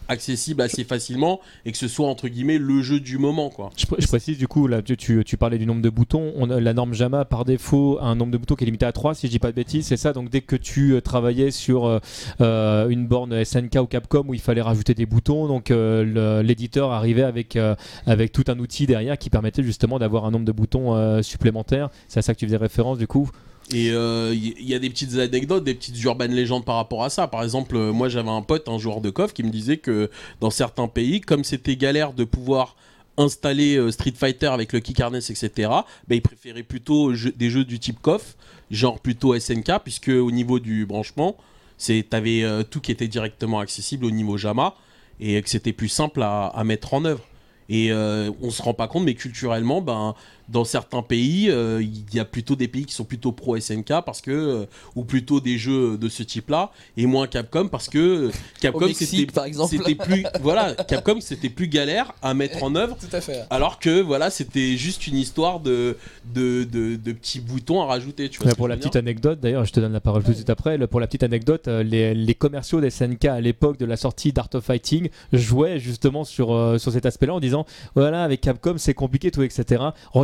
accessible 0.08 0.62
assez 0.62 0.84
facilement 0.84 1.40
et 1.66 1.72
que 1.72 1.78
ce 1.78 1.88
soit 1.88 2.08
entre 2.08 2.28
guillemets 2.28 2.58
le 2.58 2.82
jeu 2.82 3.00
du 3.00 3.18
moment, 3.18 3.50
quoi. 3.50 3.70
Je, 3.78 3.86
pr- 3.86 3.96
je 4.00 4.08
précise 4.08 4.38
du 4.38 4.48
coup, 4.48 4.68
là, 4.68 4.82
tu, 4.82 5.24
parlais 5.38 5.58
du 5.58 5.66
nombre 5.66 5.82
de 5.82 5.90
boutons. 5.90 6.46
La 6.46 6.74
norme 6.74 6.94
JAMA, 6.94 7.26
par 7.26 7.46
défaut, 7.46 7.98
un 8.02 8.16
nombre 8.16 8.32
de 8.32 8.38
boutons 8.38 8.56
qui 8.56 8.64
est 8.64 8.66
limité 8.66 8.86
à 8.86 8.92
3, 8.92 9.16
si 9.16 9.28
je 9.28 9.32
dis 9.32 9.40
pas 9.40 9.52
de 9.52 9.56
bêtises, 9.56 9.88
c'est 9.88 9.98
ça. 9.98 10.14
Donc 10.14 10.30
dès 10.30 10.42
que 10.42 10.56
tu 10.56 10.94
euh, 10.94 11.02
travaillais 11.02 11.52
sur 11.52 11.86
euh, 11.86 12.00
euh, 12.42 12.90
une 12.90 13.08
borne 13.08 13.44
SNK 13.44 13.76
ou 13.82 13.86
Capcom 13.86 14.26
où 14.28 14.34
il 14.34 14.42
fallait 14.42 14.62
rajouter 14.62 14.94
des 14.94 15.06
boutons, 15.06 15.48
donc 15.48 15.70
l'éditeur 15.70 16.92
arrivait 16.92 17.24
avec, 17.24 17.58
avec 18.06 18.32
tout 18.32 18.44
un 18.48 18.60
outil 18.60 18.86
derrière 18.86 19.18
qui 19.18 19.30
permettait 19.30 19.64
justement 19.64 20.00
d'avoir 20.00 20.26
un 20.26 20.32
nombre 20.32 20.46
de 20.46 20.52
boutons 20.52 21.22
supplémentaires. 21.22 21.90
C'est 22.08 22.20
à 22.20 22.22
ça 22.22 22.34
que 22.34 22.40
tu 22.40 22.46
faisais 22.46 22.58
référence 22.58 22.98
du 22.98 23.08
coup? 23.08 23.30
Et 23.72 23.92
euh, 23.92 24.34
il 24.34 24.60
y, 24.60 24.72
y 24.72 24.76
a 24.76 24.80
des 24.80 24.90
petites 24.90 25.18
anecdotes, 25.18 25.64
des 25.64 25.74
petites 25.74 26.02
urbaines 26.04 26.34
légendes 26.34 26.66
par 26.66 26.76
rapport 26.76 27.04
à 27.04 27.10
ça. 27.10 27.28
Par 27.28 27.44
exemple, 27.44 27.76
euh, 27.76 27.94
moi 27.94 28.10
j'avais 28.10 28.30
un 28.30 28.42
pote, 28.42 28.68
un 28.68 28.78
joueur 28.78 29.02
de 29.02 29.10
KOF, 29.10 29.34
qui 29.34 29.44
me 29.44 29.50
disait 29.50 29.78
que 29.78 30.10
dans 30.42 30.50
certains 30.50 30.88
pays, 30.88 31.22
comme 31.22 31.44
c'était 31.44 31.76
galère 31.76 32.14
de 32.14 32.24
pouvoir 32.26 32.76
installer 33.18 33.76
euh, 33.78 33.92
Street 33.92 34.14
Fighter 34.16 34.48
avec 34.48 34.74
le 34.74 34.80
kick 34.80 35.00
harness, 35.00 35.30
etc., 35.30 35.70
bah, 35.70 35.86
il 36.10 36.22
préférait 36.22 36.64
plutôt 36.64 37.14
des 37.14 37.50
jeux 37.50 37.64
du 37.66 37.80
type 37.80 38.02
KOF, 38.02 38.36
genre 38.72 39.00
plutôt 39.00 39.38
SNK, 39.38 39.80
puisque 39.84 40.10
au 40.10 40.32
niveau 40.32 40.60
du 40.60 40.86
branchement, 40.86 41.38
t'avais 42.10 42.44
euh, 42.44 42.64
tout 42.64 42.82
qui 42.82 42.92
était 42.92 43.08
directement 43.08 43.60
accessible 43.60 44.06
au 44.06 44.12
niveau 44.12 44.38
JAMA 44.38 44.76
et 45.20 45.42
que 45.42 45.50
c'était 45.50 45.74
plus 45.74 45.90
simple 45.90 46.22
à, 46.22 46.48
à 46.48 46.64
mettre 46.64 46.94
en 46.94 47.06
œuvre. 47.06 47.24
Et 47.70 47.92
euh, 47.92 48.32
on 48.42 48.50
se 48.52 48.62
rend 48.62 48.74
pas 48.74 48.88
compte, 48.88 49.04
mais 49.04 49.14
culturellement, 49.14 49.82
ben, 49.82 50.16
dans 50.50 50.66
certains 50.66 51.02
pays, 51.02 51.50
euh, 51.50 51.82
il 51.82 52.16
y 52.16 52.20
a 52.20 52.26
plutôt 52.26 52.56
des 52.56 52.68
pays 52.68 52.86
qui 52.86 52.94
sont 52.94 53.04
plutôt 53.04 53.32
pro 53.32 53.58
SNK 53.58 54.02
parce 54.06 54.22
que, 54.22 54.32
euh, 54.32 54.66
ou 54.96 55.04
plutôt 55.04 55.40
des 55.40 55.58
jeux 55.58 55.98
de 55.98 56.10
ce 56.10 56.24
type-là, 56.24 56.72
et 56.98 57.06
moins 57.06 57.28
Capcom 57.28 57.68
parce 57.68 57.90
que 57.90 58.28
euh, 58.28 58.32
Capcom 58.60 58.92
c'était 58.94 59.26
par 59.26 59.46
exemple. 59.46 59.76
c'était 59.76 59.96
plus, 59.96 60.26
voilà, 60.42 60.74
Capcom 60.76 61.20
c'était 61.22 61.50
plus 61.50 61.68
galère 61.68 62.14
à 62.22 62.34
mettre 62.34 62.64
en 62.64 62.76
œuvre. 62.76 62.98
Tout 63.00 63.16
à 63.16 63.22
fait. 63.22 63.44
Alors 63.50 63.80
que 63.80 64.02
voilà, 64.02 64.30
c'était 64.30 64.78
juste 64.78 65.08
une 65.08 65.18
histoire 65.18 65.60
de, 65.60 65.98
de, 66.34 66.64
de, 66.64 66.96
de 66.96 67.12
petits 67.12 67.40
boutons 67.40 67.82
à 67.82 67.86
rajouter. 67.86 68.30
Tu 68.30 68.42
vois 68.42 68.54
pour 68.56 68.68
la 68.68 68.78
petite 68.78 68.96
anecdote, 68.96 69.40
d'ailleurs, 69.40 69.66
je 69.66 69.72
te 69.72 69.80
donne 69.80 69.94
la 69.94 70.02
parole 70.02 70.24
tout 70.24 70.32
de 70.32 70.36
suite 70.36 70.50
après. 70.50 70.78
Pour 70.88 71.00
la 71.00 71.08
petite 71.08 71.24
anecdote, 71.24 71.68
les, 71.68 72.14
les 72.14 72.36
commerciaux 72.36 72.82
des 72.82 72.90
SNK 72.90 73.26
à 73.26 73.42
l'époque 73.42 73.78
de 73.78 73.86
la 73.86 73.98
sortie 73.98 74.34
d'Art 74.34 74.50
of 74.54 74.64
Fighting 74.64 75.10
jouaient 75.32 75.80
justement 75.80 76.24
sur, 76.24 76.54
euh, 76.54 76.78
sur 76.78 76.92
cet 76.92 77.06
aspect-là 77.06 77.34
en 77.34 77.40
disant 77.40 77.66
voilà 77.96 78.24
avec 78.24 78.42
Capcom 78.42 78.76
c'est 78.78 78.94
compliqué 78.94 79.32
tout 79.32 79.44
etc. 79.44 79.84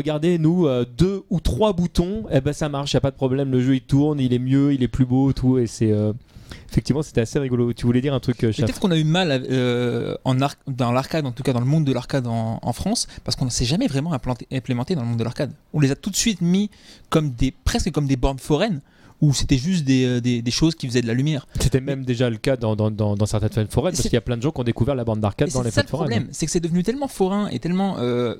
Regardez 0.10 0.40
nous 0.40 0.66
euh, 0.66 0.86
deux 0.98 1.22
ou 1.30 1.40
trois 1.40 1.72
boutons, 1.74 2.26
et 2.32 2.42
ben 2.42 2.52
ça 2.52 2.68
marche, 2.68 2.94
y 2.94 2.98
a 2.98 3.00
pas 3.00 3.12
de 3.12 3.16
problème, 3.16 3.52
le 3.52 3.62
jeu 3.62 3.76
il 3.76 3.82
tourne, 3.82 4.20
il 4.20 4.34
est 4.34 4.40
mieux, 4.40 4.74
il 4.74 4.82
est 4.82 4.88
plus 4.88 5.06
beau 5.06 5.32
tout 5.34 5.60
et 5.60 5.68
c'est 5.68 5.92
euh, 5.92 6.14
effectivement 6.68 7.04
c'était 7.04 7.22
assez 7.22 7.38
rigolo. 7.38 7.74
Tu 7.74 7.86
voulais 7.86 8.02
dire 8.02 8.16
un 8.16 8.20
truc, 8.20 8.44
euh, 8.44 8.52
Peut-être 8.52 8.80
qu'on 8.80 8.90
a 8.90 8.98
eu 8.98 9.04
mal 9.04 9.46
euh, 9.52 10.16
en 10.26 10.34
dans 10.66 10.92
l'arcade, 10.92 11.28
en 11.28 11.32
tout 11.32 11.44
cas 11.44 11.54
dans 11.54 11.60
le 11.60 11.68
monde 11.68 11.86
de 11.86 11.94
l'arcade 11.94 12.26
en, 12.26 12.58
en 12.60 12.74
France, 12.74 13.06
parce 13.24 13.36
qu'on 13.36 13.46
ne 13.46 13.52
s'est 13.52 13.66
jamais 13.66 13.86
vraiment 13.86 14.14
implanté- 14.16 14.48
implémenté 14.52 14.96
dans 14.96 15.02
le 15.04 15.10
monde 15.10 15.20
de 15.20 15.24
l'arcade. 15.24 15.52
On 15.74 15.80
les 15.80 15.92
a 15.92 15.96
tout 15.96 16.10
de 16.10 16.16
suite 16.16 16.42
mis 16.42 16.72
comme 17.12 17.30
des, 17.30 17.52
presque 17.52 17.92
comme 17.92 18.08
des 18.08 18.18
bornes 18.18 18.40
foraines, 18.40 18.82
où 19.22 19.34
c'était 19.34 19.58
juste 19.58 19.84
des, 19.84 20.06
euh, 20.06 20.22
des, 20.22 20.42
des 20.42 20.52
choses 20.52 20.76
qui 20.76 20.88
faisaient 20.88 21.02
de 21.02 21.08
la 21.08 21.14
lumière. 21.14 21.46
C'était 21.60 21.82
même 21.82 22.06
déjà 22.06 22.30
le 22.30 22.38
cas 22.38 22.56
dans, 22.56 22.76
dans, 22.76 22.90
dans, 22.92 23.16
dans 23.16 23.26
certaines 23.26 23.50
fêtes 23.52 23.72
foraines 23.74 23.94
parce 23.94 24.04
qu'il 24.04 24.14
y 24.14 24.18
a 24.18 24.22
plein 24.22 24.38
de 24.38 24.42
gens 24.42 24.52
qui 24.52 24.62
ont 24.62 24.64
découvert 24.64 24.96
la 24.96 25.04
bande 25.04 25.20
d'arcade 25.20 25.50
dans 25.52 25.62
les 25.62 25.72
ça 25.72 25.82
fêtes 25.82 25.86
le 25.86 25.90
foraines. 25.90 26.10
problème, 26.10 26.30
c'est 26.32 26.46
que 26.46 26.52
c'est 26.52 26.60
devenu 26.62 26.84
tellement 26.84 27.08
forain 27.10 27.48
et 27.50 27.60
tellement. 27.60 27.98
euh, 28.00 28.36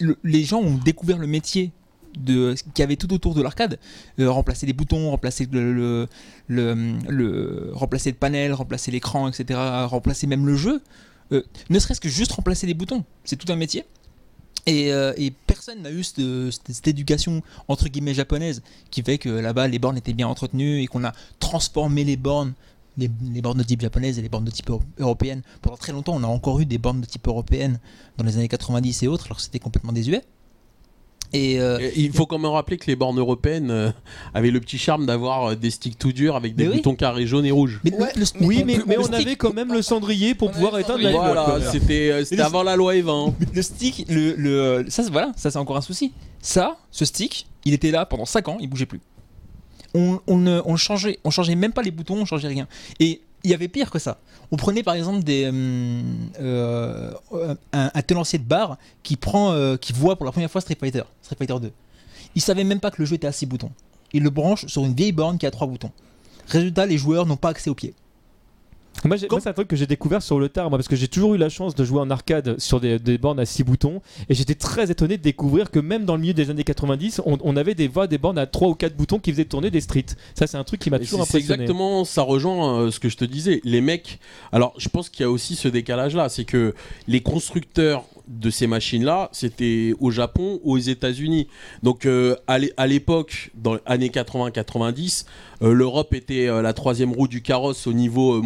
le- 0.00 0.16
les 0.24 0.44
gens 0.44 0.60
ont 0.60 0.76
découvert 0.78 1.18
le 1.18 1.26
métier 1.26 1.72
de 2.18 2.54
qui 2.74 2.82
avait 2.82 2.94
tout 2.96 3.12
autour 3.12 3.34
de 3.34 3.42
l'arcade, 3.42 3.78
Euh, 4.20 4.30
remplacer 4.30 4.66
les 4.66 4.72
boutons, 4.72 5.10
remplacer 5.10 5.48
le, 5.50 5.72
le, 5.74 6.06
le- 6.48 6.94
le- 7.08 7.70
remplacer 7.72 8.10
le 8.12 8.16
panel, 8.16 8.52
remplacer 8.52 8.90
l'écran, 8.92 9.28
etc., 9.28 9.58
remplacer 9.86 10.26
même 10.28 10.46
le 10.46 10.54
jeu. 10.56 10.80
Euh, 11.32 11.42
ne 11.70 11.78
serait-ce 11.78 12.00
que 12.00 12.08
juste 12.08 12.32
remplacer 12.32 12.66
les 12.66 12.74
boutons, 12.74 13.04
c'est 13.24 13.36
tout 13.36 13.50
un 13.52 13.56
métier. 13.56 13.84
Et, 14.66 14.92
euh, 14.92 15.12
et 15.16 15.30
personne 15.30 15.82
n'a 15.82 15.90
eu 15.90 16.02
cette, 16.02 16.88
éducation 16.88 17.42
entre 17.68 17.88
guillemets 17.88 18.14
japonaise 18.14 18.62
qui 18.90 19.02
fait 19.02 19.18
que 19.18 19.28
là-bas 19.28 19.68
les 19.68 19.78
bornes 19.78 19.96
étaient 19.98 20.14
bien 20.14 20.26
entretenues 20.26 20.80
et 20.80 20.86
qu'on 20.86 21.04
a 21.04 21.12
transformé 21.38 22.02
les 22.04 22.16
bornes, 22.16 22.54
les, 22.96 23.10
les 23.32 23.42
bornes 23.42 23.58
de 23.58 23.62
type 23.62 23.82
japonaise 23.82 24.18
et 24.18 24.22
les 24.22 24.28
bornes 24.30 24.44
de 24.46 24.50
type 24.50 24.70
euro- 24.70 24.82
européenne. 24.98 25.42
Pendant 25.60 25.76
très 25.76 25.92
longtemps, 25.92 26.14
on 26.14 26.22
a 26.22 26.26
encore 26.26 26.60
eu 26.60 26.66
des 26.66 26.78
bornes 26.78 27.00
de 27.02 27.06
type 27.06 27.26
européenne 27.28 27.78
dans 28.16 28.24
les 28.24 28.36
années 28.38 28.48
90 28.48 29.02
et 29.02 29.08
autres, 29.08 29.26
alors 29.26 29.40
c'était 29.40 29.58
complètement 29.58 29.92
désuet. 29.92 30.22
Et, 31.34 31.60
euh, 31.60 31.90
Il 31.96 32.12
faut 32.12 32.26
quand 32.26 32.38
même 32.38 32.50
rappeler 32.50 32.76
que 32.76 32.86
les 32.86 32.96
bornes 32.96 33.18
européennes 33.18 33.70
euh, 33.70 33.90
avaient 34.34 34.50
le 34.52 34.60
petit 34.60 34.78
charme 34.78 35.04
d'avoir 35.04 35.50
euh, 35.50 35.54
des 35.56 35.70
sticks 35.70 35.98
tout 35.98 36.12
durs 36.12 36.36
avec 36.36 36.54
des 36.54 36.64
Mais 36.64 36.70
oui. 36.70 36.76
boutons 36.76 36.94
carrés 36.94 37.26
jaunes 37.26 37.44
et 37.44 37.50
rouges. 37.50 37.80
mais 37.84 37.92
Ouais, 37.94 38.08
le- 38.16 38.24
Oui, 38.46 38.60
on 38.62 38.66
mais, 38.66 38.98
on 38.98 39.02
stick- 39.02 39.14
avait 39.14 39.36
quand 39.36 39.52
même 39.52 39.72
le 39.72 39.82
cendrier 39.82 40.34
pour 40.34 40.50
On 40.50 40.52
pouvoir 40.52 40.78
éteindre 40.78 41.02
la 41.02 41.10
Voilà, 41.10 41.58
c'était 41.72 42.10
euh, 42.12 42.24
avant 42.44 42.62
la 42.62 42.76
loi 42.76 42.94
Eva. 42.94 43.12
hein. 43.12 43.34
le 43.52 43.62
stick, 43.62 44.06
le, 44.08 44.34
le- 44.36 44.84
ça, 44.88 45.02
c'est- 45.02 45.10
voilà, 45.10 45.32
ça 45.36 45.50
c'est 45.50 45.58
encore 45.58 45.76
un 45.76 45.80
souci. 45.82 46.12
Ça, 46.40 46.76
ce 46.90 47.04
stick, 47.04 47.46
il 47.64 47.74
était 47.74 47.90
là 47.90 48.06
pendant 48.06 48.26
5 48.26 48.48
ans, 48.48 48.56
il 48.60 48.68
bougeait 48.68 48.86
plus. 48.86 49.00
On, 49.94 50.20
on, 50.26 50.38
ne- 50.38 50.60
on 50.64 50.76
changeait, 50.76 51.18
on 51.24 51.30
changeait 51.30 51.54
même 51.56 51.72
pas 51.72 51.82
les 51.82 51.90
boutons, 51.90 52.16
on 52.16 52.24
changeait 52.24 52.48
rien. 52.48 52.66
Et 53.00 53.20
il 53.44 53.50
y 53.50 53.54
avait 53.54 53.68
pire 53.68 53.90
que 53.90 53.98
ça. 53.98 54.18
On 54.50 54.56
prenait 54.56 54.82
par 54.82 54.94
exemple 54.94 55.18
hum, 55.18 56.30
euh, 56.40 57.12
un, 57.72 57.90
un 57.94 58.02
tenancier 58.02 58.38
de 58.38 58.44
bar 58.44 58.78
qui 59.02 59.16
prend, 59.16 59.52
euh, 59.52 59.76
qui 59.76 59.92
voit 59.92 60.16
pour 60.16 60.24
la 60.24 60.32
première 60.32 60.50
fois 60.50 60.60
Street 60.60 60.76
Fighter, 60.78 61.02
Street 61.22 61.36
Fighter 61.38 61.60
2. 61.60 61.72
Il 62.34 62.42
savait 62.42 62.64
même 62.64 62.80
pas 62.80 62.90
que 62.90 63.00
le 63.00 63.06
jeu 63.06 63.14
était 63.14 63.26
à 63.26 63.32
6 63.32 63.46
boutons. 63.46 63.70
Il 64.12 64.22
le 64.22 64.30
branche 64.30 64.66
sur 64.66 64.84
une 64.84 64.94
vieille 64.94 65.12
borne 65.12 65.38
qui 65.38 65.46
a 65.46 65.50
3 65.50 65.66
boutons. 65.66 65.92
Résultat, 66.48 66.86
les 66.86 66.98
joueurs 66.98 67.26
n'ont 67.26 67.36
pas 67.36 67.50
accès 67.50 67.70
au 67.70 67.74
pied. 67.74 67.94
Moi, 69.04 69.16
c'est 69.40 69.48
un 69.48 69.52
truc 69.52 69.68
que 69.68 69.76
j'ai 69.76 69.86
découvert 69.86 70.22
sur 70.22 70.38
le 70.38 70.48
tard, 70.48 70.70
moi, 70.70 70.78
parce 70.78 70.88
que 70.88 70.96
j'ai 70.96 71.08
toujours 71.08 71.34
eu 71.34 71.38
la 71.38 71.48
chance 71.48 71.74
de 71.74 71.84
jouer 71.84 72.00
en 72.00 72.10
arcade 72.10 72.58
sur 72.58 72.80
des, 72.80 72.98
des 72.98 73.18
bornes 73.18 73.38
à 73.40 73.44
6 73.46 73.62
boutons, 73.64 74.00
et 74.28 74.34
j'étais 74.34 74.54
très 74.54 74.90
étonné 74.90 75.16
de 75.18 75.22
découvrir 75.22 75.70
que 75.70 75.78
même 75.78 76.04
dans 76.04 76.14
le 76.16 76.22
milieu 76.22 76.34
des 76.34 76.50
années 76.50 76.64
90, 76.64 77.20
on, 77.26 77.38
on 77.42 77.56
avait 77.56 77.74
des 77.74 77.88
voix, 77.88 78.06
des 78.06 78.18
bornes 78.18 78.38
à 78.38 78.46
3 78.46 78.68
ou 78.68 78.74
4 78.74 78.96
boutons 78.96 79.18
qui 79.18 79.30
faisaient 79.30 79.44
tourner 79.44 79.70
des 79.70 79.80
streets. 79.80 80.14
Ça, 80.34 80.46
c'est 80.46 80.56
un 80.56 80.64
truc 80.64 80.80
qui 80.80 80.90
m'a 80.90 80.98
toujours 80.98 81.20
impressionné. 81.38 81.62
exactement, 81.64 82.04
ça 82.04 82.22
rejoint 82.22 82.80
euh, 82.80 82.90
ce 82.90 82.98
que 83.00 83.08
je 83.08 83.16
te 83.16 83.24
disais. 83.24 83.60
Les 83.64 83.80
mecs, 83.80 84.18
alors 84.52 84.72
je 84.78 84.88
pense 84.88 85.08
qu'il 85.10 85.20
y 85.22 85.26
a 85.26 85.30
aussi 85.30 85.54
ce 85.56 85.68
décalage-là, 85.68 86.28
c'est 86.28 86.44
que 86.44 86.74
les 87.08 87.20
constructeurs 87.20 88.04
de 88.26 88.48
ces 88.48 88.66
machines-là, 88.66 89.28
c'était 89.32 89.92
au 90.00 90.10
Japon 90.10 90.58
ou 90.64 90.72
aux 90.72 90.78
États-Unis. 90.78 91.46
Donc 91.82 92.06
euh, 92.06 92.36
à 92.46 92.58
l'é- 92.58 92.72
à 92.78 92.86
l'époque, 92.86 93.50
dans 93.54 93.74
les 93.74 93.80
années 93.84 94.08
80-90, 94.08 95.26
euh, 95.62 95.72
l'Europe 95.72 96.14
était 96.14 96.48
euh, 96.48 96.62
la 96.62 96.72
troisième 96.72 97.12
roue 97.12 97.28
du 97.28 97.42
carrosse 97.42 97.86
au 97.86 97.92
niveau 97.92 98.34
euh, 98.36 98.40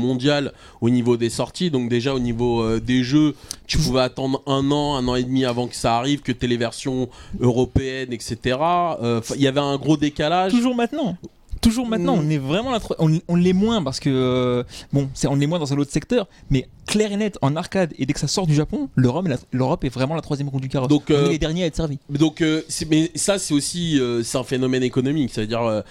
au 0.80 0.90
niveau 0.90 1.16
des 1.16 1.30
sorties. 1.30 1.70
Donc 1.70 1.88
déjà 1.88 2.14
au 2.14 2.18
niveau 2.20 2.62
euh, 2.62 2.80
des 2.80 3.02
jeux, 3.02 3.34
tu 3.66 3.78
pouvais 3.78 4.00
attendre 4.02 4.42
un 4.46 4.70
an, 4.70 4.96
un 4.96 5.06
an 5.08 5.14
et 5.14 5.24
demi 5.24 5.44
avant 5.44 5.66
que 5.66 5.76
ça 5.76 5.96
arrive, 5.96 6.20
que 6.20 6.32
tu 6.32 6.46
les 6.46 6.56
versions 6.56 7.08
européennes, 7.40 8.12
etc. 8.12 8.58
Euh, 9.02 9.20
Il 9.34 9.42
y 9.42 9.46
avait 9.46 9.60
un 9.60 9.76
gros 9.76 9.96
décalage. 9.96 10.52
Toujours 10.52 10.74
maintenant. 10.74 11.16
Toujours 11.60 11.88
maintenant, 11.88 12.16
Mm. 12.16 12.20
on 12.20 12.30
est 12.30 12.38
vraiment 12.38 12.70
la 12.70 12.78
on, 13.00 13.18
on 13.26 13.34
l'est 13.34 13.52
moins 13.52 13.82
parce 13.82 13.98
que 13.98 14.08
euh, 14.08 14.62
bon, 14.92 15.10
c'est 15.12 15.26
on 15.26 15.34
l'est 15.34 15.48
moins 15.48 15.58
dans 15.58 15.72
un 15.72 15.78
autre 15.78 15.90
secteur, 15.90 16.28
mais 16.50 16.68
clair 16.86 17.10
et 17.10 17.16
net 17.16 17.36
en 17.42 17.56
arcade 17.56 17.92
et 17.98 18.06
dès 18.06 18.12
que 18.12 18.20
ça 18.20 18.28
sort 18.28 18.46
du 18.46 18.54
Japon, 18.54 18.88
l'Europe 18.94 19.26
l'Europe 19.50 19.82
est 19.84 19.88
vraiment 19.88 20.14
la 20.14 20.20
troisième 20.20 20.48
roue 20.50 20.60
du 20.60 20.68
carrosse. 20.68 20.88
Donc, 20.88 21.06
on 21.10 21.14
est 21.14 21.30
les 21.30 21.38
derniers 21.38 21.64
à 21.64 21.66
être 21.66 21.74
servis. 21.74 21.98
Donc, 22.10 22.42
euh, 22.42 22.62
mais 22.88 23.10
ça, 23.16 23.40
c'est 23.40 23.54
aussi 23.54 24.00
c'est 24.22 24.38
un 24.38 24.44
phénomène 24.44 24.84
économique. 24.84 25.30
C'est-à-dire, 25.32 25.82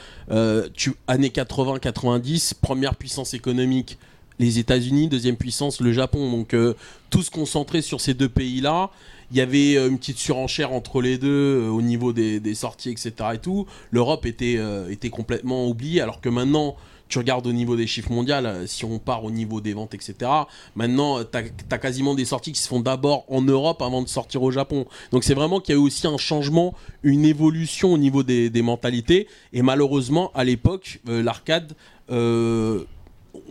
tu, 0.74 0.94
années 1.06 1.30
80-90, 1.30 2.54
première 2.62 2.96
puissance 2.96 3.34
économique, 3.34 3.98
les 4.40 4.60
États-Unis, 4.60 5.08
deuxième 5.08 5.38
puissance, 5.38 5.82
le 5.82 5.92
Japon. 5.92 6.32
Donc, 6.32 6.54
euh, 6.54 6.74
tout 7.10 7.24
se 7.24 7.32
concentrait 7.32 7.82
sur 7.82 8.02
ces 8.02 8.14
deux 8.14 8.30
pays-là. 8.30 8.92
Il 9.32 9.38
y 9.38 9.42
avait 9.42 9.76
euh, 9.76 9.90
une 9.90 9.98
petite 9.98 10.18
surenchère 10.18 10.72
entre 10.72 11.02
les 11.02 11.18
deux 11.18 11.62
euh, 11.62 11.70
au 11.70 11.82
niveau 11.82 12.14
des, 12.14 12.56
sorties, 12.56 12.92
etc. 12.92 13.14
Et 13.34 13.38
tout. 13.40 13.66
L'Europe 13.92 14.26
était, 14.26 14.56
euh, 14.58 14.90
était 14.90 15.10
complètement 15.10 15.68
oubliée, 15.68 16.02
alors 16.02 16.22
que 16.22 16.30
maintenant. 16.30 16.76
Tu 17.10 17.20
regardes 17.20 17.48
au 17.48 17.54
niveau 17.54 17.78
des 17.78 17.88
chiffres 17.88 18.12
mondiaux, 18.12 18.36
si 18.66 18.84
on 18.84 19.00
part 19.00 19.24
au 19.24 19.32
niveau 19.32 19.62
des 19.62 19.72
ventes, 19.72 19.94
etc. 19.94 20.30
Maintenant, 20.76 21.24
tu 21.24 21.38
as, 21.38 21.78
quasiment 21.78 22.16
des 22.16 22.26
sorties 22.26 22.52
qui 22.52 22.60
se 22.60 22.68
font 22.68 22.82
d'abord 22.82 23.24
en 23.30 23.42
Europe 23.42 23.82
avant 23.82 24.02
de 24.02 24.10
sortir 24.10 24.44
au 24.44 24.52
Japon. 24.52 24.86
Donc 25.12 25.24
c'est 25.24 25.34
vraiment 25.34 25.62
qu'il 25.62 25.74
y 25.74 25.78
a 25.78 25.80
eu 25.80 25.84
aussi 25.86 26.06
un 26.06 26.18
changement, 26.18 26.74
une 27.04 27.24
évolution 27.24 27.94
au 27.94 27.98
niveau 27.98 28.24
des, 28.24 28.62
mentalités. 28.62 29.30
Et 29.54 29.62
malheureusement, 29.62 30.34
à 30.36 30.44
l'époque, 30.44 31.00
l'arcade, 31.08 31.78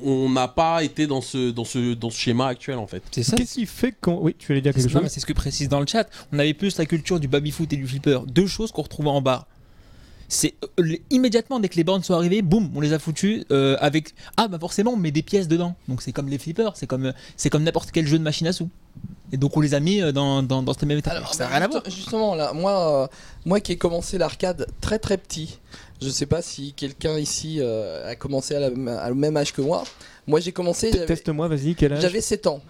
on 0.05 0.29
n'a 0.31 0.49
pas 0.49 0.83
été 0.85 1.07
dans 1.07 1.21
ce, 1.21 1.51
dans, 1.51 1.65
ce, 1.65 1.95
dans 1.95 2.11
ce 2.11 2.19
schéma 2.19 2.47
actuel 2.49 2.79
en 2.79 2.87
fait. 2.87 3.03
C'est 3.11 3.23
ça. 3.23 3.37
Qu'est-ce 3.37 3.55
qui 3.55 3.67
fait 3.67 3.93
qu'on. 4.01 4.19
Oui, 4.21 4.35
tu 4.39 4.53
allais 4.53 4.61
dire 4.61 4.73
quelque 4.73 4.89
C'est, 4.89 4.95
non, 4.95 5.01
mais 5.01 5.07
chose 5.07 5.13
c'est 5.15 5.21
ce 5.21 5.27
que 5.27 5.33
précise 5.33 5.69
dans 5.69 5.81
le 5.81 5.87
chat. 5.87 6.09
On 6.33 6.39
avait 6.39 6.55
plus 6.55 6.77
la 6.79 6.87
culture 6.87 7.21
du 7.21 7.29
baby-foot 7.29 7.73
et 7.73 7.77
du 7.77 7.87
flipper. 7.87 8.21
Deux 8.27 8.47
choses 8.47 8.73
qu'on 8.73 8.83
retrouvait 8.83 9.09
en 9.11 9.21
bar. 9.23 9.47
C'est 10.29 10.55
euh, 10.81 10.97
immédiatement 11.11 11.61
dès 11.61 11.69
que 11.69 11.77
les 11.77 11.85
bornes 11.85 12.03
sont 12.03 12.15
arrivées, 12.15 12.43
boum, 12.43 12.69
on 12.75 12.81
les 12.81 12.93
a 12.93 12.99
foutus 12.99 13.45
euh, 13.53 13.77
avec 13.81 14.13
ah 14.37 14.49
bah 14.49 14.59
forcément 14.59 14.95
on 14.95 14.97
met 14.97 15.13
des 15.13 15.23
pièces 15.23 15.47
dedans. 15.47 15.77
Donc 15.87 16.03
c'est 16.03 16.11
comme 16.11 16.29
les 16.29 16.39
flippers, 16.39 16.73
c'est 16.77 16.89
comme 16.89 17.07
euh, 17.07 17.13
c'est 17.37 17.49
comme 17.49 17.63
n'importe 17.63 17.93
quel 17.93 18.09
jeu 18.09 18.19
de 18.19 18.25
machine 18.25 18.49
à 18.49 18.53
sous. 18.53 18.69
Et 19.31 19.37
donc 19.37 19.57
on 19.57 19.61
les 19.61 19.75
a 19.75 19.79
mis 19.79 20.01
dans 20.13 20.43
dans, 20.43 20.65
dans 20.65 20.75
ce 20.75 20.85
même 20.85 20.99
état. 20.99 21.13
Alors, 21.13 21.33
ça 21.33 21.45
n'a 21.45 21.51
rien 21.57 21.63
à 21.63 21.69
voir. 21.69 21.85
juste- 21.85 21.97
Justement, 21.99 22.35
là, 22.35 22.53
moi, 22.55 23.05
euh, 23.05 23.07
moi 23.45 23.61
qui 23.61 23.71
ai 23.73 23.77
commencé 23.77 24.19
l'arcade 24.19 24.67
très 24.81 24.99
très 24.99 25.17
petit, 25.17 25.61
je 26.01 26.09
sais 26.09 26.27
pas 26.27 26.43
si 26.43 26.73
quelqu'un 26.75 27.19
ici 27.19 27.59
euh, 27.61 28.11
a 28.11 28.15
commencé 28.17 28.55
à, 28.55 28.61
la- 28.61 29.01
à 29.01 29.09
le 29.09 29.15
même 29.15 29.37
âge 29.37 29.53
que 29.53 29.63
moi. 29.63 29.85
Moi, 30.27 30.41
j'ai 30.41 30.53
commencé, 30.53 30.91
Teste-moi, 30.91 31.49
vas-y, 31.49 31.75
quel 31.75 31.93
âge? 31.93 32.01
j'avais 32.03 32.21
7 32.21 32.47
ans 32.49 32.61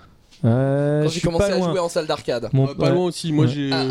Euh, 0.45 1.03
quand 1.05 1.09
j'ai 1.09 1.21
commencé 1.21 1.45
à 1.45 1.57
loin. 1.57 1.71
jouer 1.71 1.81
en 1.81 1.89
salle 1.89 2.07
d'arcade. 2.07 2.49
Mon- 2.53 2.69
Euh, 2.69 2.75
pas 2.75 2.85
ouais. 2.87 2.91
loin 2.93 3.05
aussi, 3.07 3.33
moi 3.33 3.47
Ouais. 3.47 3.51
j'ai. 3.53 3.71
Ah. 3.73 3.87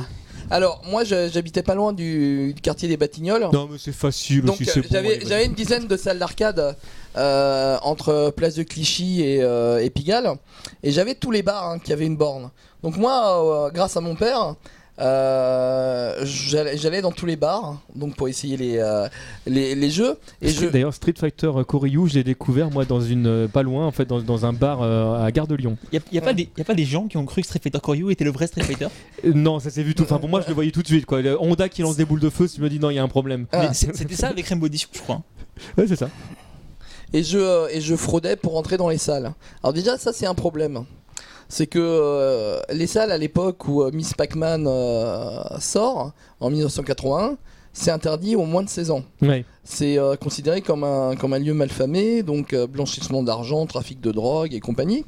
Alors, 0.51 0.83
moi, 0.87 1.03
j'habitais 1.03 1.63
pas 1.63 1.73
loin 1.73 1.91
du, 1.91 2.53
du 2.53 2.61
quartier 2.61 2.87
des 2.87 2.97
Batignolles. 2.97 3.47
Non, 3.51 3.67
mais 3.71 3.79
c'est 3.79 3.91
facile 3.91 4.43
Donc, 4.43 4.61
aussi, 4.61 4.69
euh, 4.77 4.83
bon, 4.83 5.09
j'avais 5.27 5.45
une 5.45 5.55
dizaine 5.55 5.87
de 5.87 5.97
salles 5.97 6.19
d'arcade 6.19 6.75
euh, 7.17 7.77
entre 7.81 8.31
Place 8.35 8.53
de 8.53 8.61
Clichy 8.61 9.23
et, 9.23 9.41
euh, 9.41 9.81
et 9.83 9.89
Pigalle. 9.89 10.29
Et 10.83 10.91
j'avais 10.91 11.15
tous 11.15 11.31
les 11.31 11.41
bars 11.41 11.67
hein, 11.69 11.79
qui 11.79 11.91
avaient 11.93 12.05
une 12.05 12.17
borne. 12.17 12.51
Donc, 12.83 12.97
moi, 12.97 13.65
euh, 13.65 13.71
grâce 13.71 13.97
à 13.97 14.01
mon 14.01 14.13
père, 14.15 14.53
euh, 14.97 16.23
j'allais 16.23 17.01
dans 17.01 17.11
tous 17.11 17.25
les 17.25 17.35
bars 17.35 17.81
donc 17.95 18.15
pour 18.15 18.29
essayer 18.29 18.55
les, 18.55 18.77
euh, 18.77 19.07
les, 19.45 19.75
les 19.75 19.89
jeux. 19.89 20.17
Et 20.41 20.49
je, 20.49 20.67
D'ailleurs, 20.67 20.93
Street 20.93 21.13
Fighter 21.17 21.51
Koryu, 21.67 22.07
je 22.07 22.15
l'ai 22.15 22.23
découvert 22.23 22.71
moi 22.71 22.85
dans 22.85 23.01
une 23.01 23.27
euh, 23.27 23.47
pas 23.47 23.63
loin 23.63 23.85
en 23.85 23.91
fait 23.91 24.05
dans, 24.05 24.21
dans 24.21 24.45
un 24.45 24.53
bar 24.53 24.81
euh, 24.81 25.23
à 25.23 25.31
Gare 25.31 25.47
de 25.47 25.55
Lyon. 25.55 25.77
Il 25.91 25.95
y 25.95 25.99
a, 25.99 26.01
y 26.13 26.17
a 26.17 26.21
pas 26.21 26.33
des 26.33 26.49
y 26.57 26.61
a 26.61 26.63
pas 26.63 26.73
des 26.75 26.85
gens 26.85 27.07
qui 27.07 27.17
ont 27.17 27.25
cru 27.25 27.41
que 27.41 27.47
Street 27.47 27.59
Fighter 27.61 27.79
Koryu 27.81 28.11
était 28.11 28.23
le 28.23 28.31
vrai 28.31 28.47
Street 28.47 28.63
Fighter. 28.63 28.87
Non, 29.33 29.59
ça 29.59 29.69
s'est 29.69 29.83
vu 29.83 29.95
tout. 29.95 30.03
Enfin 30.03 30.19
pour 30.19 30.29
moi, 30.29 30.41
je 30.41 30.47
le 30.47 30.53
voyais 30.53 30.71
tout 30.71 30.81
de 30.81 30.87
suite 30.87 31.05
quoi. 31.05 31.21
Le 31.21 31.41
Honda 31.41 31.67
qui 31.67 31.81
lance 31.81 31.97
des 31.97 32.05
boules 32.05 32.19
de 32.19 32.29
feu, 32.29 32.47
je 32.53 32.61
me 32.61 32.69
dis 32.69 32.79
non, 32.79 32.89
il 32.89 32.95
y 32.95 32.99
a 32.99 33.03
un 33.03 33.07
problème. 33.07 33.47
Ah. 33.51 33.73
C'était 33.73 34.15
ça 34.15 34.27
avec 34.27 34.45
Rainbow 34.47 34.67
Edition, 34.67 34.89
je 34.93 34.99
crois. 34.99 35.21
Ouais, 35.77 35.85
c'est 35.87 35.95
ça. 35.95 36.09
et, 37.13 37.23
je, 37.23 37.37
euh, 37.37 37.67
et 37.71 37.79
je 37.81 37.95
fraudais 37.95 38.35
pour 38.35 38.57
entrer 38.57 38.75
dans 38.77 38.89
les 38.89 38.97
salles. 38.97 39.33
Alors, 39.63 39.73
déjà, 39.73 39.97
ça, 39.97 40.11
c'est 40.13 40.25
un 40.25 40.35
problème. 40.35 40.83
C'est 41.49 41.67
que 41.67 41.79
euh, 41.79 42.59
les 42.71 42.87
salles 42.87 43.11
à 43.11 43.17
l'époque 43.17 43.67
où 43.67 43.83
euh, 43.83 43.91
Miss 43.91 44.13
Pac-Man 44.13 44.65
euh, 44.67 45.43
sort, 45.59 46.13
en 46.39 46.49
1981, 46.49 47.37
c'est 47.73 47.91
interdit 47.91 48.35
aux 48.35 48.45
moins 48.45 48.63
de 48.63 48.69
16 48.69 48.91
ans. 48.91 49.03
Ouais. 49.21 49.45
C'est 49.63 49.97
considéré 50.21 50.61
comme 50.61 50.85
un, 50.85 51.15
comme 51.15 51.33
un 51.33 51.39
lieu 51.39 51.53
malfamé, 51.53 52.23
donc 52.23 52.55
blanchissement 52.55 53.21
d'argent, 53.21 53.65
trafic 53.65 53.99
de 53.99 54.11
drogue 54.11 54.53
et 54.53 54.61
compagnie. 54.61 55.03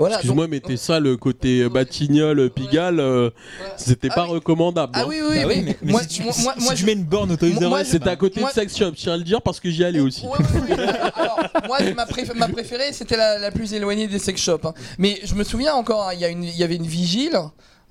Voilà, 0.00 0.14
Excuse-moi, 0.16 0.44
donc- 0.46 0.50
mais 0.50 0.60
t'es 0.60 0.76
ça, 0.76 0.98
le 0.98 1.16
côté 1.16 1.60
euh, 1.60 1.68
Batignolles, 1.68 2.50
Pigalle, 2.50 3.00
euh, 3.00 3.30
c'était 3.76 4.08
Ah 4.10 4.14
pas 4.14 4.24
oui. 4.24 4.30
recommandable. 4.32 4.92
Ah 4.96 5.02
hein. 5.02 5.04
oui, 5.06 5.20
oui, 5.22 5.36
Bah 5.42 5.48
oui, 5.48 5.62
mais, 5.64 5.76
mais 5.82 5.92
moi, 5.92 6.00
si 6.02 6.08
tu, 6.08 6.22
moi, 6.22 6.32
si- 6.32 6.42
moi, 6.42 6.54
si 6.56 6.64
moi, 6.64 6.72
tu 6.74 6.80
je- 6.80 6.86
mets 6.86 6.92
une 6.94 7.04
borne 7.04 7.30
autorisée, 7.32 7.58
C'était 7.84 8.08
à 8.08 8.16
côté 8.16 8.40
Moi- 8.40 8.48
de 8.48 8.54
Sex 8.54 8.76
Shop, 8.76 8.92
je 8.96 9.00
tiens 9.02 9.12
à 9.12 9.16
le 9.18 9.24
dire 9.24 9.42
parce 9.42 9.60
que 9.60 9.68
j'y 9.70 9.84
allais 9.84 10.00
aussi. 10.00 10.24
Ouais, 10.26 10.30
ouais, 10.38 10.76
ouais. 10.76 10.86
Alors, 11.14 11.38
moi, 11.66 11.78
ma, 11.94 12.06
préf- 12.06 12.34
ma 12.34 12.48
préférée, 12.48 12.92
c'était 12.92 13.16
la, 13.16 13.38
la 13.38 13.50
plus 13.50 13.72
éloignée 13.74 14.08
des 14.08 14.18
sex 14.18 14.40
shops. 14.40 14.64
hein. 14.64 14.74
Mais 14.98 15.20
je 15.22 15.34
me 15.34 15.44
souviens 15.44 15.74
encore, 15.74 16.08
hein, 16.08 16.14
y, 16.14 16.24
il 16.24 16.56
y 16.56 16.64
avait 16.64 16.76
une 16.76 16.86
vigile 16.86 17.38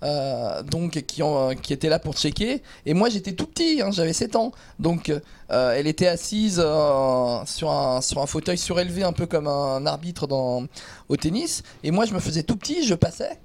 euh, 0.03 0.63
donc 0.63 0.91
qui, 1.05 1.21
ont, 1.23 1.53
qui 1.55 1.73
était 1.73 1.89
là 1.89 1.99
pour 1.99 2.15
checker. 2.15 2.61
Et 2.85 2.93
moi 2.93 3.09
j'étais 3.09 3.33
tout 3.33 3.45
petit, 3.47 3.81
hein, 3.83 3.89
j'avais 3.91 4.13
7 4.13 4.35
ans. 4.35 4.51
Donc 4.79 5.09
euh, 5.09 5.73
elle 5.75 5.87
était 5.87 6.07
assise 6.07 6.61
euh, 6.63 7.39
sur, 7.45 7.69
un, 7.71 8.01
sur 8.01 8.21
un 8.21 8.25
fauteuil 8.25 8.57
surélevé, 8.57 9.03
un 9.03 9.13
peu 9.13 9.25
comme 9.25 9.47
un 9.47 9.85
arbitre 9.85 10.27
dans, 10.27 10.65
au 11.09 11.17
tennis. 11.17 11.63
Et 11.83 11.91
moi 11.91 12.05
je 12.05 12.13
me 12.13 12.19
faisais 12.19 12.43
tout 12.43 12.55
petit, 12.55 12.85
je 12.85 12.95
passais 12.95 13.39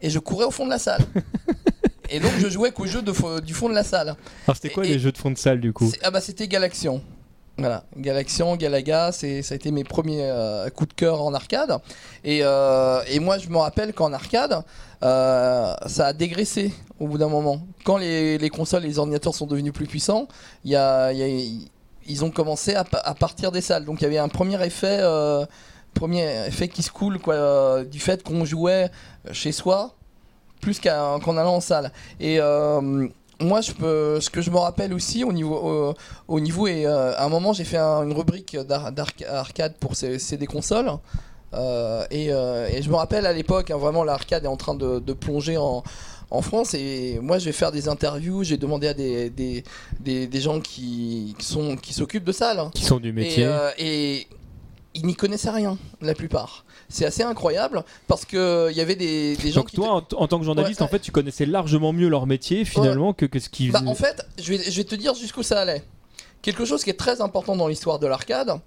et 0.00 0.10
je 0.10 0.18
courais 0.18 0.46
au 0.46 0.50
fond 0.50 0.64
de 0.64 0.70
la 0.70 0.78
salle. 0.78 1.02
et 2.10 2.20
donc 2.20 2.32
je 2.38 2.48
jouais 2.48 2.72
qu'au 2.72 2.86
jeu 2.86 3.02
de, 3.02 3.12
fo- 3.12 3.40
du 3.40 3.54
fond 3.54 3.68
de 3.68 3.74
la 3.74 3.84
salle. 3.84 4.16
Alors 4.46 4.56
c'était 4.56 4.70
quoi 4.70 4.84
Et- 4.84 4.88
les 4.88 4.98
jeux 4.98 5.12
de 5.12 5.18
fond 5.18 5.30
de 5.30 5.38
salle 5.38 5.60
du 5.60 5.72
coup? 5.72 5.90
Ah 6.02 6.10
bah 6.10 6.20
c'était 6.20 6.48
Galaxion. 6.48 7.02
Voilà, 7.58 7.84
Galaxion, 7.94 8.56
Galaga, 8.56 9.12
c'est 9.12 9.42
ça 9.42 9.52
a 9.52 9.56
été 9.56 9.70
mes 9.70 9.84
premiers 9.84 10.22
euh, 10.22 10.70
coups 10.70 10.88
de 10.88 10.94
cœur 10.94 11.20
en 11.20 11.34
arcade. 11.34 11.76
Et, 12.24 12.40
euh, 12.42 13.02
et 13.06 13.18
moi 13.20 13.36
je 13.36 13.50
me 13.50 13.58
rappelle 13.58 13.92
qu'en 13.92 14.14
arcade, 14.14 14.62
euh, 15.02 15.74
ça 15.86 16.06
a 16.06 16.12
dégraissé 16.12 16.72
au 16.98 17.06
bout 17.08 17.18
d'un 17.18 17.28
moment. 17.28 17.60
Quand 17.84 17.96
les, 17.96 18.36
les 18.38 18.50
consoles 18.50 18.84
et 18.84 18.88
les 18.88 18.98
ordinateurs 18.98 19.34
sont 19.34 19.46
devenus 19.46 19.72
plus 19.72 19.86
puissants, 19.86 20.28
ils 20.64 22.24
ont 22.24 22.30
commencé 22.30 22.74
à, 22.74 22.84
pa- 22.84 22.98
à 23.04 23.14
partir 23.14 23.52
des 23.52 23.60
salles. 23.60 23.84
Donc 23.84 24.00
il 24.00 24.04
y 24.04 24.06
avait 24.06 24.18
un 24.18 24.28
premier 24.28 24.62
effet, 24.64 24.98
euh, 25.00 25.44
premier 25.94 26.46
effet 26.46 26.68
qui 26.68 26.82
se 26.82 26.90
coule 26.90 27.18
euh, 27.28 27.84
du 27.84 27.98
fait 28.00 28.22
qu'on 28.22 28.44
jouait 28.44 28.90
chez 29.32 29.52
soi 29.52 29.94
plus 30.60 30.78
qu'en 30.78 31.36
allant 31.38 31.54
en 31.56 31.60
salle. 31.60 31.90
Et 32.20 32.38
moi, 33.42 33.62
ce 33.62 34.28
que 34.28 34.42
je 34.42 34.50
me 34.50 34.58
rappelle 34.58 34.92
aussi 34.92 35.24
au 35.24 35.32
niveau, 35.32 35.54
au, 35.56 35.94
au 36.28 36.40
niveau 36.40 36.66
et 36.66 36.84
à 36.84 37.24
un 37.24 37.28
moment, 37.30 37.54
j'ai 37.54 37.64
fait 37.64 37.78
un- 37.78 38.02
une 38.02 38.12
rubrique 38.12 38.58
d'ar- 38.68 38.92
d'arcade 38.92 39.74
pour 39.80 39.96
ces, 39.96 40.18
ces 40.18 40.36
des 40.36 40.46
consoles. 40.46 40.90
Euh, 41.54 42.04
et, 42.10 42.32
euh, 42.32 42.68
et 42.68 42.82
je 42.82 42.90
me 42.90 42.94
rappelle 42.96 43.26
à 43.26 43.32
l'époque, 43.32 43.70
hein, 43.70 43.76
vraiment, 43.76 44.04
l'arcade 44.04 44.44
est 44.44 44.48
en 44.48 44.56
train 44.56 44.74
de, 44.74 44.98
de 45.00 45.12
plonger 45.12 45.56
en, 45.56 45.82
en 46.30 46.42
France. 46.42 46.74
Et 46.74 47.18
moi, 47.20 47.38
je 47.38 47.46
vais 47.46 47.52
faire 47.52 47.72
des 47.72 47.88
interviews. 47.88 48.44
J'ai 48.44 48.56
demandé 48.56 48.88
à 48.88 48.94
des, 48.94 49.30
des, 49.30 49.64
des, 49.98 50.26
des 50.26 50.40
gens 50.40 50.60
qui, 50.60 51.34
sont 51.40 51.76
qui 51.76 51.92
s'occupent 51.92 52.24
de 52.24 52.32
ça. 52.32 52.54
là. 52.54 52.70
Qui 52.74 52.84
sont 52.84 53.00
du 53.00 53.12
métier 53.12 53.42
Et, 53.42 53.46
euh, 53.46 53.70
et 53.78 54.26
ils 54.94 55.06
n'y 55.06 55.14
connaissaient 55.14 55.50
rien, 55.50 55.78
la 56.00 56.14
plupart. 56.14 56.64
C'est 56.88 57.04
assez 57.04 57.22
incroyable 57.22 57.84
parce 58.08 58.24
que 58.24 58.68
il 58.72 58.76
y 58.76 58.80
avait 58.80 58.96
des, 58.96 59.36
des 59.36 59.50
gens 59.52 59.60
Donc 59.60 59.70
qui 59.70 59.76
toi, 59.76 59.92
en, 59.92 59.96
en 60.16 60.26
tant 60.26 60.40
que 60.40 60.44
journaliste, 60.44 60.80
Ouais, 60.80 60.86
en 60.86 60.88
fait, 60.88 60.98
tu 60.98 61.12
connaissais 61.12 61.46
largement 61.46 61.92
mieux 61.92 62.08
leur 62.08 62.26
métier 62.26 62.64
finalement 62.64 63.12
que, 63.12 63.26
que 63.26 63.38
ce 63.38 63.48
qu'ils 63.48 63.70
Bah, 63.70 63.82
en 63.86 63.94
fait, 63.94 64.26
je 64.42 64.54
vais, 64.54 64.58
je 64.70 64.76
vais 64.76 64.84
te 64.84 64.96
dire 64.96 65.14
jusqu'où 65.14 65.44
ça 65.44 65.60
allait. 65.60 65.84
Quelque 66.42 66.64
chose 66.64 66.82
qui 66.82 66.90
est 66.90 66.98
très 66.98 67.20
important 67.20 67.54
dans 67.54 67.68
l'histoire 67.68 68.00
de 68.00 68.08
l'arcade, 68.08 68.58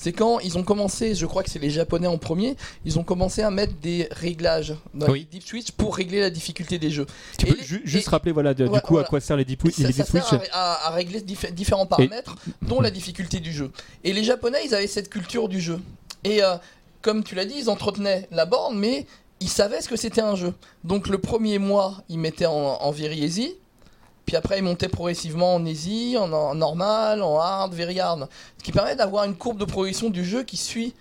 c'est 0.00 0.12
quand 0.12 0.38
ils 0.40 0.56
ont 0.56 0.62
commencé, 0.62 1.14
je 1.14 1.26
crois 1.26 1.42
que 1.42 1.50
c'est 1.50 1.58
les 1.58 1.70
Japonais 1.70 2.06
en 2.06 2.18
premier, 2.18 2.56
ils 2.84 2.98
ont 2.98 3.02
commencé 3.02 3.42
à 3.42 3.50
mettre 3.50 3.74
des 3.82 4.08
réglages 4.12 4.74
dans 4.94 5.08
Oui. 5.08 5.20
les 5.30 5.38
deep 5.38 5.46
switch 5.46 5.72
pour 5.72 5.96
régler 5.96 6.20
la 6.20 6.30
difficulté 6.30 6.78
des 6.78 6.90
jeux. 6.90 7.06
Tu 7.38 7.46
et 7.46 7.50
peux 7.50 7.58
les- 7.58 7.64
ju- 7.64 7.82
juste 7.84 8.06
et- 8.06 8.10
rappeler 8.10 8.32
voilà, 8.32 8.54
de- 8.54 8.66
Ouais, 8.66 8.74
du 8.74 8.80
coup 8.80 8.94
voilà. 8.94 9.06
à 9.06 9.10
quoi 9.10 9.20
servent 9.20 9.40
les 9.40 9.44
deep, 9.44 9.60
Ça, 9.70 9.82
les 9.88 9.92
ça 9.92 10.02
deep 10.04 10.10
switch 10.12 10.24
sert 10.24 10.40
à, 10.52 10.74
à- 10.74 10.86
à 10.88 10.90
régler 10.90 11.20
dif- 11.20 11.52
différents 11.52 11.86
paramètres, 11.86 12.36
dont 12.62 12.80
la 12.80 12.90
difficulté 12.90 13.40
du 13.40 13.52
jeu. 13.52 13.70
Et 14.04 14.12
les 14.12 14.22
Japonais, 14.24 14.58
ils 14.64 14.74
avaient 14.74 14.86
cette 14.86 15.10
culture 15.10 15.48
du 15.48 15.60
jeu. 15.60 15.80
Et 16.24 16.42
euh, 16.44 16.54
comme 17.02 17.24
tu 17.24 17.34
l'as 17.34 17.44
dit, 17.44 17.54
ils 17.58 17.68
entretenaient 17.68 18.28
la 18.30 18.46
borne, 18.46 18.78
mais 18.78 19.06
ils 19.40 19.48
savaient 19.48 19.80
ce 19.80 19.88
que 19.88 19.96
c'était 19.96 20.20
un 20.20 20.36
jeu. 20.36 20.54
Donc 20.84 21.08
le 21.08 21.18
premier 21.18 21.58
mois, 21.58 22.02
ils 22.08 22.18
mettaient 22.18 22.46
en, 22.46 22.52
en. 22.80 22.92
Puis 24.28 24.36
après, 24.36 24.58
ils 24.58 24.62
montaient 24.62 24.90
progressivement 24.90 25.54
en 25.54 25.64
easy, 25.64 26.18
en, 26.18 26.30
en 26.34 26.54
normal, 26.54 27.22
en 27.22 27.38
hard, 27.40 27.72
very 27.72 27.98
hard. 27.98 28.28
Ce 28.58 28.62
qui 28.62 28.72
permet 28.72 28.94
d'avoir 28.94 29.24
une 29.24 29.34
courbe 29.34 29.56
de 29.58 29.64
progression 29.64 30.10
du 30.10 30.22
jeu 30.22 30.42
qui 30.42 30.58
suit 30.58 30.92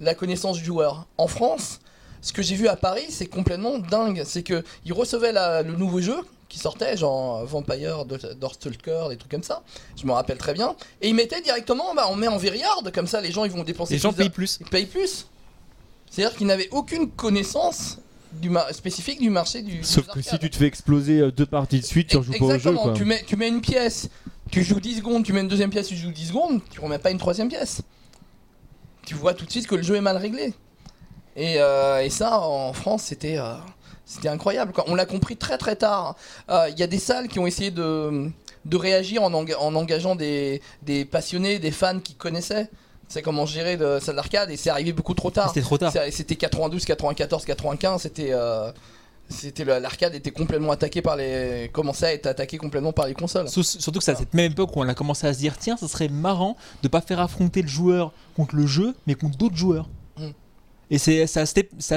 la 0.00 0.14
connaissance 0.14 0.56
du 0.56 0.64
joueur. 0.64 1.04
En 1.18 1.26
France, 1.28 1.80
ce 2.22 2.32
que 2.32 2.40
j'ai 2.40 2.54
vu 2.54 2.66
à 2.66 2.76
Paris, 2.76 3.04
c'est 3.10 3.26
complètement 3.26 3.76
dingue. 3.76 4.22
C'est 4.24 4.42
que 4.42 4.64
ils 4.86 4.94
recevaient 4.94 5.30
la- 5.32 5.60
le 5.60 5.76
nouveau 5.76 6.00
jeu 6.00 6.16
qui 6.48 6.58
sortait, 6.58 6.96
genre 6.96 7.44
Vampire, 7.44 8.06
Dorstalker, 8.40 9.08
des 9.10 9.18
trucs 9.18 9.30
comme 9.30 9.42
ça. 9.42 9.62
Je 10.00 10.06
me 10.06 10.12
rappelle 10.12 10.38
très 10.38 10.54
bien. 10.54 10.74
Et 11.02 11.10
ils 11.10 11.14
mettaient 11.14 11.42
directement, 11.42 11.94
bah, 11.94 12.06
on 12.10 12.16
met 12.16 12.28
en 12.28 12.38
very 12.38 12.62
hard, 12.62 12.90
comme 12.94 13.06
ça 13.06 13.20
les 13.20 13.30
gens 13.30 13.44
ils 13.44 13.50
vont 13.50 13.62
dépenser 13.64 13.92
Les 13.92 14.00
gens 14.00 14.08
plus 14.08 14.16
payent 14.20 14.26
d'ar- 14.28 14.34
plus. 14.34 14.58
ils 14.62 14.70
payent 14.70 14.86
plus. 14.86 15.26
C'est-à-dire 16.10 16.34
qu'ils 16.34 16.46
n'avaient 16.46 16.70
aucune 16.70 17.10
connaissance 17.10 17.98
du 18.40 18.50
spécifique 18.72 19.20
du 19.20 19.30
marché 19.30 19.62
du. 19.62 19.82
Sauf 19.82 20.06
que 20.06 20.20
si 20.22 20.38
tu 20.38 20.50
te 20.50 20.56
fais 20.56 20.66
exploser 20.66 21.20
euh, 21.20 21.30
deux 21.32 21.46
parties 21.46 21.80
de 21.80 21.84
suite, 21.86 22.08
tu 22.08 22.16
rejoues 22.16 22.32
pas 22.32 22.44
au 22.44 22.58
jeu. 22.58 22.72
Quoi. 22.72 22.92
Tu, 22.94 23.04
mets, 23.04 23.22
tu 23.26 23.36
mets 23.36 23.48
une 23.48 23.60
pièce, 23.60 24.08
tu 24.50 24.62
joues 24.62 24.80
10 24.80 24.98
secondes, 24.98 25.24
tu 25.24 25.32
mets 25.32 25.40
une 25.40 25.48
deuxième 25.48 25.70
pièce, 25.70 25.86
tu 25.88 25.96
joues 25.96 26.12
10 26.12 26.26
secondes, 26.28 26.60
tu 26.70 26.80
remets 26.80 26.98
pas 26.98 27.10
une 27.10 27.18
troisième 27.18 27.48
pièce. 27.48 27.82
Tu 29.06 29.14
vois 29.14 29.34
tout 29.34 29.44
de 29.44 29.50
suite 29.50 29.66
que 29.66 29.74
le 29.74 29.82
jeu 29.82 29.96
est 29.96 30.00
mal 30.00 30.16
réglé. 30.16 30.54
Et, 31.36 31.56
euh, 31.58 32.02
et 32.02 32.10
ça, 32.10 32.40
en 32.40 32.72
France, 32.72 33.02
c'était 33.04 33.38
euh, 33.38 33.54
c'était 34.06 34.28
incroyable. 34.28 34.72
quoi. 34.72 34.84
On 34.86 34.94
l'a 34.94 35.06
compris 35.06 35.36
très 35.36 35.58
très 35.58 35.76
tard. 35.76 36.16
Euh, 36.50 36.68
Il 36.70 36.78
y 36.78 36.82
a 36.82 36.86
des 36.86 36.98
salles 36.98 37.28
qui 37.28 37.38
ont 37.38 37.46
essayé 37.46 37.70
de, 37.70 38.30
de 38.64 38.76
réagir 38.76 39.22
en, 39.22 39.30
enga- 39.32 39.56
en 39.58 39.74
engageant 39.74 40.14
des, 40.14 40.62
des 40.82 41.04
passionnés, 41.04 41.58
des 41.58 41.70
fans 41.70 42.00
qui 42.00 42.14
connaissaient. 42.14 42.70
C'est 43.08 43.22
comment 43.22 43.46
gérer 43.46 43.76
de 43.76 43.98
salle 44.00 44.16
d'arcade 44.16 44.50
et 44.50 44.56
c'est 44.56 44.70
arrivé 44.70 44.92
beaucoup 44.92 45.14
trop 45.14 45.30
tard. 45.30 45.48
C'était 45.48 45.60
trop 45.62 45.78
tard. 45.78 45.92
C'est- 45.92 46.10
C'était 46.10 46.36
92, 46.36 46.84
94, 46.84 47.44
95. 47.44 48.02
C'était 48.02 48.30
euh, 48.32 48.70
c'était 49.28 49.64
l'arcade 49.64 50.14
était 50.14 50.30
complètement 50.30 50.72
attaqué 50.72 51.00
par 51.00 51.16
les 51.16 51.70
commençait 51.72 52.06
à 52.06 52.12
être 52.14 52.26
attaqué 52.26 52.58
complètement 52.58 52.92
par 52.92 53.06
les 53.06 53.14
consoles. 53.14 53.48
Sur- 53.48 53.64
Surtout 53.64 53.98
que 54.00 54.04
c'est 54.04 54.12
à 54.12 54.16
cette 54.16 54.34
même 54.34 54.52
époque 54.52 54.76
où 54.76 54.80
on 54.80 54.88
a 54.88 54.94
commencé 54.94 55.26
à 55.26 55.32
se 55.32 55.38
dire 55.38 55.56
tiens, 55.58 55.76
ça 55.76 55.88
serait 55.88 56.08
marrant 56.08 56.56
de 56.82 56.88
pas 56.88 57.00
faire 57.00 57.20
affronter 57.20 57.62
le 57.62 57.68
joueur 57.68 58.12
contre 58.36 58.54
le 58.56 58.66
jeu, 58.66 58.94
mais 59.06 59.14
contre 59.14 59.38
d'autres 59.38 59.56
joueurs. 59.56 59.88
Mm. 60.18 60.28
Et 60.90 60.98
c'est 60.98 61.26
c'est 61.26 61.40
à, 61.40 61.42
à 61.44 61.46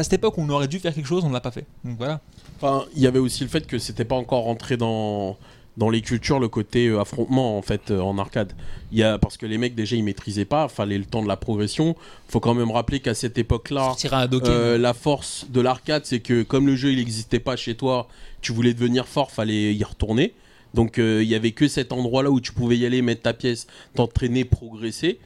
cette 0.03 0.13
époque 0.13 0.37
où 0.37 0.41
on 0.41 0.49
aurait 0.49 0.67
dû 0.69 0.79
faire 0.79 0.93
quelque 0.93 1.05
chose, 1.07 1.23
on 1.25 1.29
ne 1.29 1.33
l'a 1.33 1.41
pas 1.41 1.51
fait. 1.51 1.65
Donc 1.83 1.97
voilà. 1.97 2.21
Enfin, 2.61 2.85
il 2.95 3.01
y 3.01 3.07
avait 3.07 3.19
aussi 3.19 3.43
le 3.43 3.49
fait 3.49 3.67
que 3.67 3.77
c'était 3.77 4.05
pas 4.05 4.15
encore 4.15 4.43
rentré 4.43 4.77
dans 4.77 5.37
dans 5.77 5.89
les 5.89 6.01
cultures 6.01 6.39
le 6.39 6.49
côté 6.49 6.87
euh, 6.87 6.99
affrontement 6.99 7.57
en 7.57 7.61
fait 7.61 7.91
euh, 7.91 8.01
en 8.01 8.17
arcade. 8.17 8.53
Il 8.91 8.97
y 8.97 9.03
a 9.03 9.17
parce 9.17 9.37
que 9.37 9.45
les 9.45 9.57
mecs 9.57 9.75
déjà 9.75 9.95
ils 9.95 10.03
maîtrisaient 10.03 10.45
pas, 10.45 10.67
fallait 10.67 10.97
le 10.97 11.05
temps 11.05 11.21
de 11.21 11.27
la 11.27 11.37
progression. 11.37 11.95
Faut 12.27 12.39
quand 12.39 12.53
même 12.53 12.71
rappeler 12.71 12.99
qu'à 12.99 13.13
cette 13.13 13.37
époque-là, 13.37 13.95
euh, 14.11 14.77
la 14.77 14.93
force 14.93 15.45
de 15.49 15.61
l'arcade, 15.61 16.03
c'est 16.05 16.19
que 16.19 16.43
comme 16.43 16.67
le 16.67 16.75
jeu 16.75 16.91
il 16.91 16.97
n'existait 16.97 17.39
pas 17.39 17.55
chez 17.55 17.75
toi, 17.75 18.07
tu 18.41 18.51
voulais 18.51 18.73
devenir 18.73 19.07
fort, 19.07 19.31
fallait 19.31 19.73
y 19.73 19.83
retourner. 19.83 20.33
Donc 20.73 20.99
euh, 20.99 21.23
il 21.23 21.29
y 21.29 21.35
avait 21.35 21.51
que 21.51 21.67
cet 21.67 21.91
endroit-là 21.91 22.31
où 22.31 22.39
tu 22.39 22.51
pouvais 22.51 22.77
y 22.77 22.85
aller, 22.85 23.01
mettre 23.01 23.23
ta 23.23 23.33
pièce, 23.33 23.67
t'entraîner, 23.95 24.45
progresser. 24.45 25.19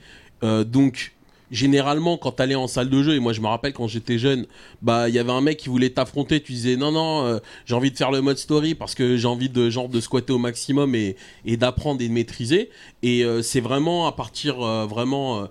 Euh, 0.43 0.63
donc 0.63 1.13
généralement 1.51 2.17
quand 2.17 2.31
t'allais 2.31 2.55
en 2.55 2.67
salle 2.67 2.89
de 2.89 3.03
jeu 3.03 3.15
et 3.15 3.19
moi 3.19 3.33
je 3.33 3.41
me 3.41 3.47
rappelle 3.47 3.73
quand 3.73 3.87
j'étais 3.87 4.17
jeune 4.17 4.45
bah 4.81 5.09
il 5.09 5.15
y 5.15 5.19
avait 5.19 5.31
un 5.31 5.41
mec 5.41 5.57
qui 5.57 5.69
voulait 5.69 5.89
t'affronter 5.89 6.41
tu 6.41 6.53
disais 6.53 6.77
non 6.77 6.91
non 6.91 7.25
euh, 7.25 7.39
j'ai 7.65 7.75
envie 7.75 7.91
de 7.91 7.97
faire 7.97 8.11
le 8.11 8.21
mode 8.21 8.37
story 8.37 8.75
parce 8.75 8.95
que 8.95 9.17
j'ai 9.17 9.27
envie 9.27 9.49
de 9.49 9.69
genre 9.69 9.89
de 9.89 9.99
squatter 9.99 10.33
au 10.33 10.37
maximum 10.37 10.95
et, 10.95 11.15
d'apprendre 11.45 12.01
et 12.01 12.07
de 12.07 12.13
maîtriser. 12.13 12.69
Et 13.03 13.23
euh, 13.23 13.41
c'est 13.41 13.61
vraiment 13.61 14.07
à 14.07 14.11
partir 14.11 14.61
euh, 14.61 14.85
vraiment 14.85 15.47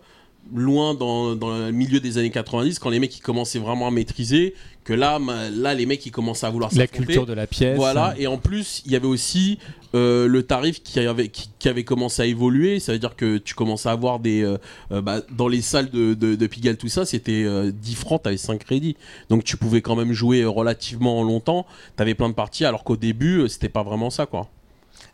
loin 0.55 0.95
dans, 0.95 1.37
dans 1.37 1.57
le 1.57 1.71
milieu 1.71 2.01
des 2.01 2.19
années 2.19 2.31
90 2.31 2.79
quand 2.79 2.91
les 2.91 2.99
mecs 2.99 3.17
ils 3.17 3.21
commençaient 3.21 3.59
vraiment 3.59 3.87
à 3.87 3.91
maîtriser 3.91 4.55
que 4.85 4.93
là 4.93 5.19
là 5.53 5.75
les 5.75 5.87
mecs 5.87 6.05
ils 6.07 6.11
commençaient 6.11 6.47
à 6.47 6.51
vouloir 6.51 6.71
La 6.75 6.87
culture 6.87 7.27
de 7.27 7.33
la 7.33 7.47
pièce. 7.47 7.77
voilà, 7.77 8.15
et 8.19 8.27
en 8.27 8.39
plus, 8.39 8.83
il 8.87 8.93
y 8.93 8.97
avait 8.97 9.07
aussi 9.07 9.59
euh, 9.95 10.27
le 10.27 10.43
tarif 10.43 10.83
qui 10.83 11.01
avait, 11.01 11.29
qui, 11.29 11.51
qui 11.59 11.69
avait 11.69 11.85
commencé 11.85 12.23
à 12.23 12.27
évoluer. 12.27 12.81
Ça 12.81 12.93
veut 12.93 12.99
dire 12.99 13.17
que 13.17 13.39
tu 13.39 13.55
commençais 13.55 13.89
à 13.89 13.93
avoir 13.93 14.21
des. 14.21 14.43
euh, 14.43 14.59
euh, 14.93 15.03
bah, 15.03 15.21
dans 15.31 15.49
les 15.49 15.61
salles 15.63 15.91
de, 15.91 16.15
de, 16.15 16.35
de 16.35 16.47
Pigalle, 16.47 16.77
tout 16.77 16.89
ça, 16.89 17.05
c'était 17.05 17.43
euh, 17.45 17.71
10 17.73 17.95
francs, 17.97 18.23
t'avais 18.23 18.37
5 18.37 18.59
crédits. 18.65 18.97
Donc 19.29 19.45
tu 19.45 19.57
pouvais 19.57 19.83
quand 19.83 19.97
même 19.97 20.13
jouer 20.13 20.45
relativement 20.45 21.23
longtemps. 21.23 21.67
T'avais 21.97 22.15
plein 22.15 22.29
de 22.29 22.35
parties, 22.35 22.65
alors 22.65 22.85
qu'au 22.85 22.97
début, 22.97 23.49
c'était 23.49 23.69
pas 23.69 23.83
vraiment 23.83 24.11
ça, 24.11 24.27
quoi. 24.27 24.49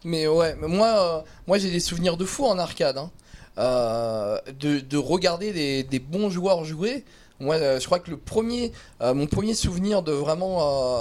Mais 0.05 0.27
ouais, 0.29 0.55
mais 0.61 0.69
moi, 0.69 0.87
euh, 0.89 1.21
moi 1.47 1.59
j'ai 1.59 1.71
des 1.71 1.81
souvenirs 1.81 2.17
de 2.17 2.25
fou 2.25 2.45
en 2.45 2.59
arcade. 2.59 2.99
hein. 2.99 3.11
Euh, 3.59 4.37
de, 4.61 4.81
de 4.81 4.97
regarder 4.99 5.51
des, 5.53 5.83
des 5.83 5.99
bons 5.99 6.29
joueurs 6.29 6.65
jouer. 6.67 7.05
Moi, 7.39 7.57
euh, 7.57 7.79
je 7.79 7.85
crois 7.85 7.99
que 7.99 8.11
le 8.11 8.17
premier, 8.17 8.73
euh, 9.03 9.13
mon 9.13 9.27
premier 9.27 9.55
souvenir 9.55 10.03
de 10.03 10.13
vraiment 10.13 10.59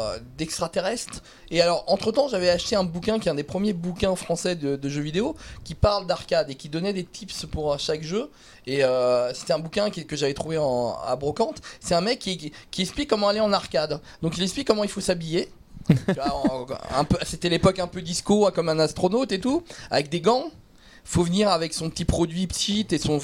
euh, 0.10 0.18
d'extraterrestre. 0.38 1.24
Et 1.50 1.62
alors, 1.62 1.84
entre 1.88 2.12
temps, 2.12 2.28
j'avais 2.28 2.50
acheté 2.50 2.76
un 2.76 2.84
bouquin 2.84 3.20
qui 3.20 3.30
est 3.30 3.32
un 3.32 3.36
des 3.36 3.44
premiers 3.44 3.72
bouquins 3.74 4.16
français 4.16 4.56
de, 4.56 4.76
de 4.76 4.90
jeux 4.90 5.02
vidéo 5.02 5.36
qui 5.64 5.76
parle 5.76 6.08
d'arcade 6.08 6.50
et 6.50 6.56
qui 6.56 6.68
donnait 6.68 6.92
des 6.94 7.06
tips 7.06 7.46
pour 7.46 7.80
chaque 7.80 8.04
jeu. 8.04 8.30
Et 8.68 8.82
c'était 9.34 9.54
un 9.54 9.60
bouquin 9.60 9.90
qui- 9.92 10.06
que 10.06 10.16
j'avais 10.16 10.34
trouvé 10.34 10.58
en, 10.58 10.96
à 11.06 11.16
Brocante. 11.16 11.62
C'est 11.80 11.94
un 11.94 12.02
mec 12.02 12.20
qui, 12.20 12.52
qui, 12.72 12.82
explique 12.82 13.10
comment 13.10 13.28
aller 13.30 13.40
en 13.40 13.54
arcade. 13.54 14.02
Donc, 14.22 14.38
il 14.38 14.44
explique 14.44 14.68
comment 14.68 14.84
il 14.84 14.90
faut 14.90 15.02
s'habiller. 15.02 15.50
C'était 17.24 17.50
l'époque 17.50 17.80
un 17.80 17.88
peu 17.88 18.02
disco, 18.02 18.48
hein, 18.48 18.52
comme 18.54 18.70
un 18.70 18.80
astronaute 18.80 19.32
et 19.32 19.40
tout, 19.40 19.64
avec 19.92 20.10
des 20.10 20.20
gants. 20.20 20.46
Faut 21.08 21.24
venir 21.24 21.50
avec 21.50 21.74
son 21.74 21.90
petit 21.92 22.04
produit 22.04 22.48
cheat 22.52 22.92
et 22.92 22.98
son, 22.98 23.20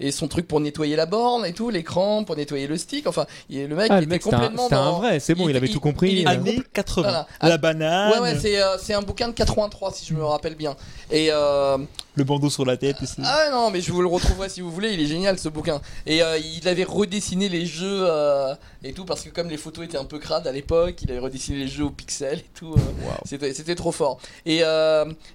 et 0.00 0.10
son 0.10 0.26
truc 0.28 0.48
pour 0.48 0.58
nettoyer 0.60 0.96
la 0.96 1.06
borne 1.06 1.46
et 1.46 1.52
tout, 1.52 1.70
l'écran 1.70 2.24
pour 2.24 2.36
nettoyer 2.36 2.66
le 2.66 2.76
stick. 2.76 3.06
Enfin, 3.06 3.24
il- 3.48 3.68
le 3.68 3.76
mec, 3.76 3.86
Ah, 3.88 3.94
il 3.94 3.98
le 3.98 4.02
était 4.02 4.10
mec, 4.16 4.22
complètement 4.22 4.64
c'était 4.64 4.74
un 4.74 4.84
dans- 4.84 4.98
vrai, 4.98 5.20
c'est 5.20 5.34
bon, 5.36 5.48
il, 5.48 5.52
il- 5.52 5.56
avait 5.56 5.68
il- 5.68 5.72
tout 5.72 5.80
compris. 5.80 6.12
il- 6.12 6.26
euh. 6.26 6.30
Années 6.30 6.60
80. 6.72 7.02
Voilà. 7.02 7.26
La 7.42 7.56
banane. 7.56 8.12
Ouais, 8.12 8.18
ouais, 8.18 8.38
c'est 8.38 8.60
euh, 8.60 8.76
c'est 8.78 8.94
un 8.94 9.02
bouquin 9.02 9.28
de 9.28 9.32
83 9.32 9.92
si 9.92 10.04
je 10.06 10.14
me 10.14 10.24
rappelle 10.24 10.56
bien. 10.56 10.74
Et 11.10 11.28
euh, 11.30 11.78
le 12.20 12.24
bandeau 12.24 12.48
sur 12.50 12.64
la 12.64 12.76
tête. 12.76 12.96
et 13.02 13.06
Ah 13.24 13.48
non, 13.50 13.70
mais 13.70 13.80
je 13.80 13.90
vous 13.92 14.00
le 14.02 14.06
retrouverai 14.08 14.48
si 14.48 14.60
vous 14.60 14.70
voulez, 14.70 14.92
il 14.94 15.00
est 15.00 15.06
génial 15.06 15.38
ce 15.38 15.48
bouquin. 15.48 15.80
Et 16.06 16.22
euh, 16.22 16.38
il 16.38 16.66
avait 16.68 16.84
redessiné 16.84 17.48
les 17.48 17.66
jeux 17.66 18.04
euh, 18.08 18.54
et 18.84 18.92
tout, 18.92 19.04
parce 19.04 19.22
que 19.22 19.30
comme 19.30 19.48
les 19.48 19.56
photos 19.56 19.84
étaient 19.84 19.98
un 19.98 20.04
peu 20.04 20.18
crades 20.18 20.46
à 20.46 20.52
l'époque, 20.52 21.02
il 21.02 21.10
avait 21.10 21.20
redessiné 21.20 21.58
les 21.58 21.68
jeux 21.68 21.84
au 21.84 21.90
pixel 21.90 22.38
et 22.38 22.44
tout. 22.54 22.74
euh, 22.74 23.10
C'était 23.24 23.52
c'était 23.54 23.74
trop 23.74 23.92
fort. 23.92 24.18
Et, 24.46 24.58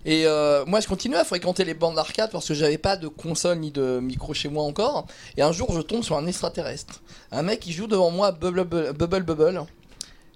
et 0.05 0.25
moi, 0.67 0.79
je 0.79 0.87
continuais 0.87 1.17
à 1.17 1.25
fréquenter 1.25 1.65
les 1.65 1.73
bandes 1.73 1.95
d'arcade 1.95 2.29
parce 2.31 2.47
que 2.47 2.53
j'avais 2.53 2.77
pas 2.77 2.95
de 2.97 3.07
console 3.07 3.59
ni 3.59 3.71
de 3.71 3.99
micro 3.99 4.33
chez 4.33 4.49
moi 4.49 4.63
encore. 4.63 5.07
Et 5.37 5.41
un 5.41 5.51
jour, 5.51 5.71
je 5.73 5.81
tombe 5.81 6.03
sur 6.03 6.17
un 6.17 6.25
extraterrestre. 6.27 7.01
Un 7.31 7.41
mec 7.43 7.59
qui 7.59 7.73
joue 7.73 7.87
devant 7.87 8.11
moi 8.11 8.31
Bubble 8.31 8.63
Bubble, 8.63 8.93
Bubble, 8.93 9.23
Bubble. 9.23 9.65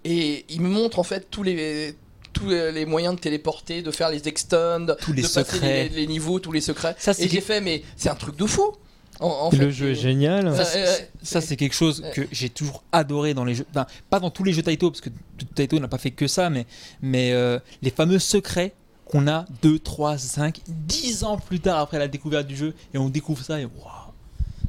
Et 0.05 0.45
il 0.49 0.61
me 0.61 0.69
montre 0.69 0.99
en 0.99 1.03
fait 1.03 1.29
tous 1.29 1.43
les 1.43 1.95
tous 2.33 2.49
les 2.49 2.85
moyens 2.85 3.15
de 3.15 3.19
téléporter, 3.19 3.81
de 3.81 3.91
faire 3.91 4.09
les 4.09 4.27
extends, 4.27 4.85
Tous 5.01 5.13
les 5.13 5.21
de 5.23 5.27
passer 5.27 5.43
secrets. 5.51 5.89
les, 5.89 5.95
les 6.01 6.07
niveaux, 6.07 6.39
tous 6.39 6.51
les 6.51 6.61
secrets. 6.61 6.95
Ça, 6.99 7.13
c'est 7.13 7.25
et 7.25 7.29
j'ai 7.29 7.41
fait, 7.41 7.61
mais 7.61 7.83
c'est 7.95 8.09
un 8.09 8.15
truc 8.15 8.35
de 8.37 8.45
fou. 8.45 8.71
En, 9.19 9.27
en 9.27 9.49
le 9.51 9.69
jeu 9.69 9.91
est 9.91 9.95
génial. 9.95 10.55
Ça, 10.55 10.63
Ça, 10.63 10.77
euh, 10.77 10.85
c'est- 10.95 11.09
ça, 11.23 11.41
c'est 11.41 11.57
quelque 11.57 11.75
chose 11.75 12.03
que 12.13 12.21
j'ai 12.31 12.49
toujours 12.49 12.83
adoré 12.93 13.33
dans 13.33 13.43
les 13.43 13.53
jeux. 13.55 13.65
Enfin, 13.71 13.85
pas 14.09 14.19
dans 14.21 14.29
tous 14.29 14.43
les 14.45 14.53
jeux 14.53 14.61
Taito, 14.63 14.89
parce 14.91 15.01
que 15.01 15.09
Taito 15.55 15.77
n'a 15.79 15.89
pas 15.89 15.97
fait 15.97 16.11
que 16.11 16.27
ça, 16.27 16.49
mais, 16.49 16.65
mais 17.01 17.33
euh, 17.33 17.59
les 17.81 17.89
fameux 17.91 18.19
secrets 18.19 18.73
qu'on 19.05 19.27
a 19.27 19.45
2, 19.63 19.79
3, 19.79 20.17
5, 20.17 20.61
10 20.67 21.23
ans 21.25 21.37
plus 21.37 21.59
tard 21.59 21.79
après 21.79 21.99
la 21.99 22.07
découverte 22.07 22.47
du 22.47 22.55
jeu, 22.55 22.73
et 22.93 22.97
on 22.97 23.09
découvre 23.09 23.43
ça, 23.43 23.59
et 23.59 23.65
waouh 23.65 24.13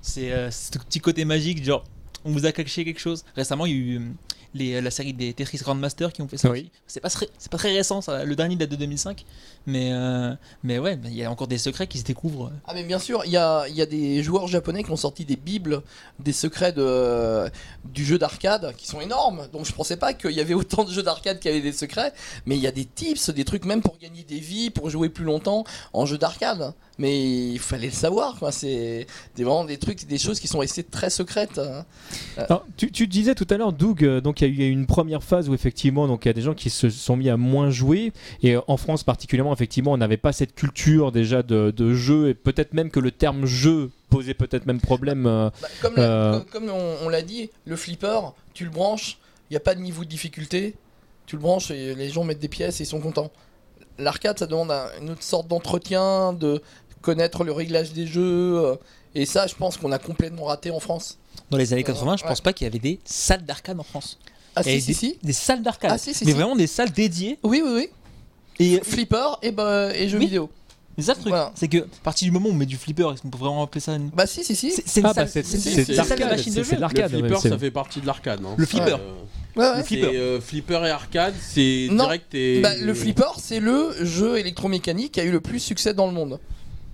C'est 0.03 0.33
euh, 0.33 0.51
ce 0.51 0.71
petit 0.79 0.99
côté 0.99 1.25
magique, 1.25 1.63
genre, 1.63 1.85
on 2.25 2.33
vous 2.33 2.45
a 2.47 2.51
caché 2.53 2.85
quelque 2.85 3.01
chose. 3.01 3.25
Récemment, 3.37 3.67
il 3.67 3.73
y 3.73 3.75
a 3.75 3.79
eu 3.79 3.97
euh, 3.99 4.03
les, 4.55 4.81
la 4.81 4.91
série 4.91 5.13
des 5.13 5.33
Tetris 5.33 5.59
Grandmaster 5.59 6.13
qui 6.13 6.23
ont 6.23 6.29
fait 6.29 6.37
ça. 6.37 6.51
Oui. 6.51 6.71
C'est 6.87 7.01
pas, 7.01 7.09
pas 7.09 7.59
très 7.59 7.73
récent, 7.73 8.01
ça. 8.01 8.25
le 8.25 8.35
dernier 8.37 8.57
date 8.57 8.71
de 8.71 8.77
2005, 8.77 9.25
mais, 9.67 9.91
euh, 9.93 10.35
mais 10.63 10.79
ouais, 10.79 10.99
il 11.05 11.15
y 11.15 11.25
a 11.25 11.31
encore 11.31 11.47
des 11.49 11.59
secrets 11.59 11.87
qui 11.87 11.99
se 11.99 12.05
découvrent. 12.05 12.51
Ah 12.67 12.73
mais 12.75 12.83
bien 12.85 12.99
sûr, 12.99 13.23
il 13.27 13.31
y 13.33 13.37
a, 13.37 13.67
il 13.69 13.75
y 13.77 13.83
a 13.83 13.87
des 13.87 14.23
joueurs 14.23 14.49
japonais 14.49 14.83
qui 14.83 14.91
ont 14.91 14.97
sorti 14.97 15.25
des 15.25 15.37
bibles, 15.37 15.83
des 16.19 16.33
secrets 16.33 16.73
de, 16.73 17.49
du 17.85 18.05
jeu 18.05 18.19
d'arcade 18.19 18.75
qui 18.77 18.87
sont 18.87 19.01
énormes. 19.01 19.49
Donc 19.53 19.67
je 19.67 19.73
pensais 19.73 19.97
pas 19.97 20.13
qu'il 20.15 20.33
y 20.33 20.41
avait 20.41 20.55
autant 20.55 20.85
de 20.85 20.91
jeux 20.93 21.03
d'arcade 21.03 21.39
qui 21.39 21.49
avaient 21.49 21.61
des 21.61 21.73
secrets, 21.73 22.13
mais 22.47 22.57
il 22.57 22.63
y 22.63 22.67
a 22.67 22.73
des 22.73 22.85
tips, 22.85 23.31
des 23.31 23.45
trucs 23.45 23.65
même 23.65 23.83
pour 23.83 23.99
gagner 23.99 24.23
des 24.25 24.39
vies, 24.41 24.71
pour 24.71 24.91
jouer 24.91 25.09
plus 25.09 25.25
longtemps 25.25 25.65
en 25.93 26.07
jeu 26.07 26.19
d'arcade. 26.19 26.73
Mais 26.99 27.51
il 27.53 27.59
fallait 27.59 27.87
le 27.87 27.93
savoir, 27.95 28.37
quoi. 28.39 28.53
C'est 28.53 29.07
des- 29.35 29.45
vraiment 29.45 29.65
des 29.65 29.79
trucs, 29.79 30.07
des 30.07 30.19
choses 30.19 30.39
qui 30.39 30.49
sont 30.49 30.59
restées 30.59 30.85
très 30.85 31.09
secrètes. 31.09 31.59
hein. 31.59 31.87
Alors, 32.37 32.67
tu, 32.77 32.91
tu 32.93 33.07
disais 33.07 33.35
tout 33.35 33.47
à 33.49 33.57
l'heure, 33.57 33.73
Doug, 33.73 34.05
euh, 34.05 34.21
donc 34.21 34.40
il 34.47 34.61
y 34.61 34.63
a 34.63 34.67
eu 34.67 34.71
une 34.71 34.87
première 34.87 35.23
phase 35.23 35.49
où 35.49 35.55
effectivement, 35.55 36.07
donc 36.07 36.25
il 36.25 36.29
y 36.29 36.31
a 36.31 36.35
des 36.35 36.43
gens 36.43 36.55
qui 36.55 36.71
se 36.71 36.91
sont 36.91 37.17
mis 37.17 37.29
à 37.29 37.37
moins 37.37 37.71
jouer, 37.71 38.13
et 38.43 38.57
en 38.67 38.77
France 38.77 39.03
particulièrement, 39.05 39.53
effectivement, 39.53 39.93
on 39.93 39.97
n'avait 39.97 40.17
pas 40.17 40.33
cette 40.33 40.55
culture 40.55 41.13
déjà 41.13 41.43
de, 41.43 41.71
de 41.77 41.95
jeu, 41.95 42.29
et 42.29 42.35
peut-être 42.35 42.75
même 42.75 42.91
que 42.91 43.01
le 43.01 43.11
terme 43.11 43.47
jeu 43.47 43.91
posait 44.09 44.35
peut-être 44.35 44.67
même 44.67 44.81
problème. 44.81 45.27
euh, 45.27 45.51
Bah, 45.63 45.69
comme 45.83 45.97
la- 45.97 46.03
Euh. 46.03 46.41
comme, 46.41 46.67
comme 46.69 46.71
on, 46.71 46.97
on 47.07 47.09
l'a 47.09 47.23
dit, 47.23 47.51
le 47.65 47.77
flipper, 47.77 48.21
tu 48.55 48.65
le 48.65 48.71
branches, 48.71 49.19
il 49.49 49.53
n'y 49.55 49.57
a 49.57 49.61
pas 49.61 49.75
de 49.75 49.81
niveau 49.81 50.05
de 50.05 50.09
difficulté, 50.09 50.75
tu 51.27 51.37
le 51.37 51.43
branches 51.43 51.71
et 51.71 51.95
les 51.95 52.09
gens 52.11 52.25
mettent 52.25 52.41
des 52.41 52.49
pièces 52.49 52.81
et 52.81 52.85
ils 52.85 52.87
sont 52.87 53.01
contents. 53.01 53.31
L'arcade, 53.99 54.39
ça 54.39 54.47
demande 54.47 54.71
un- 54.71 54.87
une 55.01 55.11
autre 55.11 55.23
sorte 55.23 55.47
d'entretien, 55.49 56.33
de 56.33 56.63
connaître 57.03 57.45
le 57.45 57.53
réglage 57.53 57.93
des 57.93 58.07
jeux, 58.07 58.59
euh, 58.59 58.75
et 59.15 59.27
ça, 59.27 59.47
je 59.47 59.55
pense 59.55 59.77
qu'on 59.77 59.93
a 59.93 59.99
complètement 59.99 60.45
raté 60.45 60.71
en 60.71 60.81
France. 60.81 61.19
Dans 61.51 61.57
les 61.59 61.73
années 61.73 61.85
80, 61.85 62.17
je 62.19 62.23
Ouais. 62.25 62.29
pense 62.29 62.41
pas 62.41 62.53
qu'il 62.53 62.65
y 62.67 62.69
avait 62.69 62.79
des 62.79 63.01
salles 63.05 63.45
d'arcade 63.45 63.79
en 63.81 63.83
France. 63.83 64.19
Ah 64.57 64.63
si, 64.63 64.81
si, 64.81 64.87
des, 64.89 64.93
si. 64.95 65.19
des 65.23 65.33
salles 65.33 65.63
d'arcade. 65.63 65.91
Ah, 65.95 65.99
si, 65.99 66.13
si, 66.13 66.25
mais 66.25 66.33
si. 66.33 66.37
vraiment 66.37 66.57
des 66.57 66.67
salles 66.67 66.91
dédiées. 66.91 67.39
Oui, 67.43 67.63
oui, 67.65 67.71
oui. 67.75 67.89
Et 68.59 68.81
Flipper 68.83 69.39
et, 69.43 69.53
bah, 69.53 69.95
et 69.95 70.09
jeux 70.09 70.19
Oui. 70.19 70.25
vidéo. 70.27 70.51
mais 70.99 71.05
ça, 71.05 71.13
le 71.15 71.19
truc, 71.21 71.29
Voilà. 71.31 71.53
c'est 71.55 71.69
que 71.69 71.79
à 71.79 71.85
partir 72.03 72.27
du 72.27 72.33
moment 72.33 72.49
où 72.49 72.53
on 72.53 72.55
met 72.57 72.67
du 72.67 72.77
flipper, 72.77 73.11
est-ce 73.13 73.23
qu'on 73.23 73.31
peut 73.31 73.39
vraiment 73.39 73.63
appeler 73.63 73.81
ça 73.81 73.95
une. 73.95 74.11
Bah 74.11 74.27
si, 74.27 74.45
si, 74.45 74.55
si. 74.55 74.71
C'est 74.73 74.83
c'est 74.87 75.01
une 75.01 75.07
Ah, 75.07 75.13
bah, 75.15 75.27
c'est 75.27 75.47
c'est- 75.47 75.57
c'est 75.59 75.85
c'est 75.85 76.17
de 76.17 76.25
machine 76.25 76.53
de 76.53 76.57
c'est 76.57 76.61
jeu. 76.63 76.65
c'est 76.65 76.77
de 76.77 76.81
l'arcade. 76.81 77.13
le 77.13 77.19
flipper, 77.21 77.37
c'est- 77.41 77.49
ça 77.49 77.59
fait 77.59 77.71
partie 77.71 78.01
de 78.01 78.07
l'arcade. 78.07 78.41
hein. 78.45 78.55
Le 78.57 78.67
flipper. 78.67 78.95
Euh, 78.95 79.15
Ouais, 79.57 79.65
ouais. 79.69 79.77
Le 79.79 79.83
flipper. 79.83 80.09
c'est, 80.11 80.17
euh, 80.17 80.41
flipper 80.41 80.81
et 80.87 80.91
arcade, 80.91 81.35
c'est 81.41 81.89
direct 81.89 82.35
et. 82.35 82.61
Bah, 82.61 82.77
le 82.77 82.93
flipper, 82.95 83.33
c'est 83.39 83.61
le 83.61 84.05
jeu 84.05 84.39
électromécanique 84.39 85.13
qui 85.13 85.21
a 85.21 85.25
eu 85.25 85.31
le 85.33 85.41
plus 85.41 85.59
succès 85.61 85.95
dans 85.95 86.07
le 86.07 86.13
monde. 86.13 86.39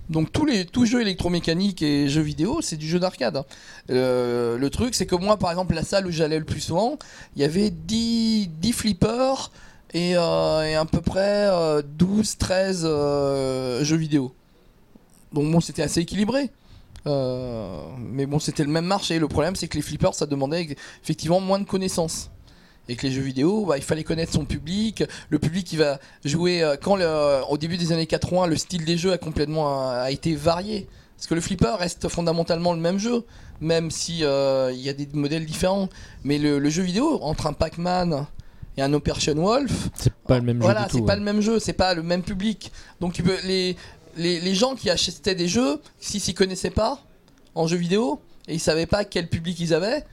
Donc 0.09 0.31
tous 0.31 0.45
les 0.45 0.65
jeux 0.85 1.01
électromécaniques 1.01 1.81
et 1.81 2.07
jeux 2.07 2.21
vidéo, 2.21 2.61
c'est 2.61 2.77
du 2.77 2.87
jeu 2.87 2.99
d'arcade. 2.99 3.43
Euh, 3.89 4.57
le 4.57 4.69
truc, 4.69 4.95
c'est 4.95 5.05
que 5.05 5.15
moi, 5.15 5.37
par 5.37 5.51
exemple, 5.51 5.73
la 5.73 5.83
salle 5.83 6.07
où 6.07 6.11
j'allais 6.11 6.39
le 6.39 6.45
plus 6.45 6.61
souvent, 6.61 6.97
il 7.35 7.41
y 7.41 7.45
avait 7.45 7.69
10, 7.69 8.47
10 8.47 8.71
flippers 8.71 9.51
et, 9.93 10.13
euh, 10.15 10.63
et 10.63 10.75
à 10.75 10.85
peu 10.85 11.01
près 11.01 11.47
euh, 11.49 11.81
12, 11.85 12.37
13 12.37 12.83
euh, 12.85 13.83
jeux 13.83 13.97
vidéo. 13.97 14.33
Donc 15.33 15.51
bon, 15.51 15.59
c'était 15.59 15.83
assez 15.83 16.01
équilibré. 16.01 16.51
Mais 17.05 18.25
bon, 18.25 18.37
c'était 18.39 18.63
le 18.63 18.69
même 18.69 18.85
marché. 18.85 19.17
Le 19.17 19.29
problème, 19.29 19.55
c'est 19.55 19.69
que 19.69 19.77
les 19.77 19.81
flippers, 19.81 20.13
ça 20.13 20.25
demandait 20.25 20.75
effectivement 21.01 21.39
moins 21.39 21.59
de 21.59 21.63
connaissances. 21.63 22.29
Et 22.89 22.95
que 22.95 23.05
les 23.05 23.11
jeux 23.11 23.21
vidéo, 23.21 23.65
bah, 23.65 23.77
il 23.77 23.83
fallait 23.83 24.03
connaître 24.03 24.31
son 24.33 24.45
public. 24.45 25.03
Le 25.29 25.39
public 25.39 25.65
qui 25.67 25.75
va 25.77 25.99
jouer. 26.23 26.63
euh, 26.63 26.75
quand 26.81 26.95
le- 26.95 27.41
au 27.49 27.57
début 27.57 27.77
des 27.77 27.91
années 27.91 28.07
80, 28.07 28.47
le 28.47 28.55
style 28.55 28.85
des 28.85 28.97
jeux 28.97 29.11
a 29.11 29.17
complètement 29.17 29.91
euh, 29.91 30.03
a 30.03 30.11
été 30.11 30.35
varié. 30.35 30.87
Parce 31.17 31.27
que 31.27 31.35
le 31.35 31.41
flipper 31.41 31.75
reste 31.77 32.07
fondamentalement 32.09 32.73
le 32.73 32.79
même 32.79 32.99
jeu, 32.99 33.25
même 33.59 33.89
si 33.91 34.23
euh, 34.23 34.71
il 34.73 34.79
y 34.81 34.87
a 34.89 34.93
des 34.93 35.07
modèles 35.13 35.45
différents. 35.45 35.89
Mais 36.23 36.37
le, 36.37 36.59
le 36.59 36.69
jeu 36.69 36.83
vidéo, 36.83 37.19
entre 37.23 37.47
un 37.47 37.53
Pac-Man 37.53 38.25
et 38.77 38.81
un 38.83 38.93
Operation 38.93 39.33
Wolf, 39.33 39.89
C'est 39.95 40.13
pas 40.13 40.37
le 40.37 40.43
même 40.45 40.57
jeu 40.57 40.61
voilà, 40.63 40.83
du 40.83 40.91
tout. 40.91 40.97
c'est 40.97 41.01
pas 41.05 41.13
ouais. 41.13 41.19
le 41.19 41.25
même 41.25 41.41
jeu, 41.41 41.59
c'est 41.59 41.73
pas 41.73 41.93
le 41.95 42.03
même 42.03 42.21
public. 42.21 42.71
Donc 43.01 43.13
tu 43.13 43.23
peux 43.23 43.35
les 43.43 43.75
les, 44.15 44.39
les 44.39 44.55
gens 44.55 44.75
qui 44.75 44.89
achetaient 44.89 45.35
des 45.35 45.47
jeux, 45.47 45.79
s'ils 45.99 46.21
s'y 46.21 46.33
connaissaient 46.33 46.69
pas 46.71 46.99
en 47.53 47.67
jeu 47.67 47.77
vidéo 47.77 48.19
et 48.47 48.53
ils 48.53 48.59
savaient 48.59 48.85
pas 48.87 49.03
quel 49.03 49.27
public 49.27 49.59
ils 49.59 49.73
avaient, 49.73 50.03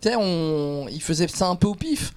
tu 0.00 0.08
on 0.16 0.86
ils 0.88 1.02
faisaient 1.02 1.28
ça 1.28 1.48
un 1.48 1.56
peu 1.56 1.68
au 1.68 1.74
pif. 1.74 2.12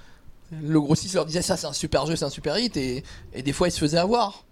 Le 0.61 0.81
grossiste 0.81 1.13
leur 1.13 1.25
disait 1.25 1.41
ça 1.41 1.57
c'est 1.57 1.67
un 1.67 1.73
super 1.73 2.05
jeu, 2.05 2.15
c'est 2.15 2.25
un 2.25 2.29
super 2.29 2.57
hit 2.57 2.75
et 2.77 3.03
des 3.35 3.53
fois 3.53 3.67
ils 3.67 3.71
se 3.71 3.79
faisaient 3.79 3.97
avoir. 3.97 4.45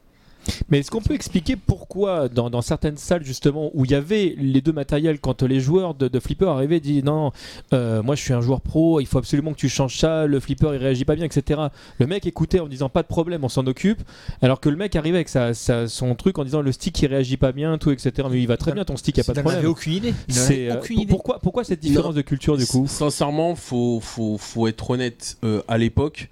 Mais 0.70 0.80
est-ce 0.80 0.92
qu'on 0.92 1.02
peut 1.02 1.14
expliquer 1.14 1.56
pourquoi, 1.56 2.30
dans, 2.30 2.50
dans 2.50 2.62
certaines 2.62 2.98
salles 2.98 3.24
justement 3.24 3.72
où 3.74 3.86
il 3.86 3.92
y 3.92 3.96
avait 3.96 4.36
les 4.38 4.62
deux 4.62 4.72
matériels, 4.74 5.20
quand 5.20 5.44
les 5.44 5.60
joueurs 5.60 5.94
de, 5.94 6.08
de 6.08 6.20
flipper 6.20 6.48
arrivaient 6.50 6.78
et 6.78 6.80
disaient 6.82 7.02
non, 7.02 7.32
euh, 7.74 8.02
moi 8.04 8.16
je 8.16 8.22
suis 8.22 8.34
un 8.34 8.42
joueur 8.42 8.62
pro, 8.62 9.00
il 9.00 9.06
faut 9.06 9.18
absolument 9.18 9.52
que 9.54 9.58
tu 9.58 9.70
changes 9.70 9.98
ça, 9.98 10.26
le 10.26 10.40
flipper 10.40 10.72
il 10.74 10.78
réagit 10.78 11.06
pas 11.06 11.16
bien, 11.16 11.26
etc. 11.26 11.62
Le 12.00 12.08
mec 12.08 12.26
écoutait 12.26 12.60
en 12.60 12.68
disant 12.68 12.90
pas 12.90 13.02
de 13.04 13.08
problème, 13.08 13.44
on 13.44 13.50
s'en 13.50 13.66
occupe, 13.68 14.02
alors 14.42 14.60
que 14.60 14.70
le 14.70 14.76
mec 14.76 14.96
arrivait 14.96 15.18
avec 15.18 15.30
sa, 15.30 15.54
sa- 15.54 15.88
son 15.88 16.16
truc 16.16 16.38
en 16.40 16.44
disant 16.44 16.62
le 16.62 16.72
stick 16.72 17.02
il 17.02 17.08
réagit 17.08 17.38
pas 17.38 17.52
bien, 17.52 17.78
tout, 17.78 17.92
etc. 17.92 18.28
Mais 18.32 18.40
il 18.42 18.48
va 18.48 18.58
très 18.58 18.72
bien 18.74 18.86
ton 18.86 18.98
stick, 18.98 19.18
y 19.18 19.22
a 19.22 19.24
pas 19.24 19.34
de 19.34 19.40
Il 19.40 19.44
problème. 19.44 19.66
aucune 19.66 19.94
idée. 19.94 20.14
Il 20.28 20.34
C'est, 20.34 20.70
euh, 20.70 20.76
aucune 20.80 21.00
idée. 21.02 21.10
pourquoi, 21.12 21.40
pourquoi 21.40 21.64
cette 21.64 21.80
différence 21.80 22.16
de 22.16 22.22
culture 22.22 22.58
du 22.58 22.66
coup? 22.66 22.86
Sincèrement, 22.88 23.56
faut, 23.56 24.00
faut, 24.02 24.38
faut 24.38 24.68
être 24.68 24.90
honnête. 24.90 25.38
euh, 25.44 25.62
à 25.68 25.78
l'époque, 25.78 26.30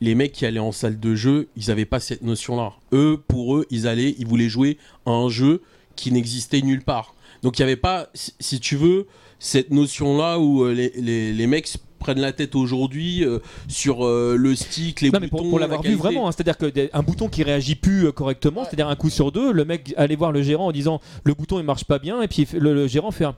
les 0.00 0.14
mecs 0.14 0.32
qui 0.32 0.44
allaient 0.46 0.58
en 0.60 0.72
salle 0.72 1.00
de 1.00 1.14
jeu, 1.14 1.48
ils 1.56 1.70
avaient 1.70 1.84
pas 1.86 2.00
cette 2.00 2.22
notion-là. 2.22 2.72
Eux, 2.92 3.18
pour 3.28 3.56
eux, 3.56 3.66
ils 3.70 3.86
allaient, 3.86 4.14
ils 4.18 4.26
voulaient 4.26 4.48
jouer 4.48 4.78
à 5.06 5.10
un 5.10 5.28
jeu 5.28 5.62
qui 5.96 6.12
n'existait 6.12 6.60
nulle 6.60 6.82
part. 6.82 7.14
Donc 7.42 7.58
il 7.58 7.62
y 7.62 7.64
avait 7.64 7.76
pas, 7.76 8.08
si, 8.14 8.60
tu 8.60 8.76
veux, 8.76 9.06
cette 9.38 9.70
notion-là 9.70 10.38
où 10.38 10.64
euh, 10.64 10.72
les, 10.74 10.92
les, 10.96 11.32
les 11.32 11.46
mecs 11.46 11.66
se 11.66 11.78
prennent 11.98 12.20
la 12.20 12.32
tête 12.32 12.54
aujourd'hui 12.54 13.24
euh, 13.24 13.38
sur 13.68 14.04
euh, 14.06 14.36
le 14.38 14.54
stick, 14.54 15.00
les 15.00 15.10
Non 15.10 15.18
mais 15.20 15.28
boutons, 15.28 15.42
pour, 15.44 15.50
pour 15.50 15.58
l'avoir 15.58 15.82
la 15.82 15.88
vu 15.88 15.96
vraiment, 15.96 16.28
hein, 16.28 16.32
c'est-à-dire 16.32 16.58
qu'un 16.58 17.02
bouton 17.02 17.28
qui 17.28 17.42
réagit 17.42 17.74
plus 17.74 18.06
euh, 18.06 18.12
correctement, 18.12 18.60
Ouais. 18.60 18.66
c'est-à-dire 18.66 18.88
un 18.88 18.96
coup 18.96 19.08
sur 19.10 19.32
deux, 19.32 19.50
le 19.52 19.64
mec 19.64 19.94
allait 19.96 20.16
voir 20.16 20.30
le 20.32 20.42
gérant 20.42 20.66
en 20.66 20.72
disant 20.72 21.00
le 21.24 21.32
bouton 21.34 21.58
il 21.58 21.64
marche 21.64 21.84
pas 21.84 21.98
bien 21.98 22.20
et 22.20 22.28
puis 22.28 22.46
le, 22.52 22.74
le 22.74 22.86
gérant 22.86 23.10
fait 23.10 23.24
un 23.24 23.34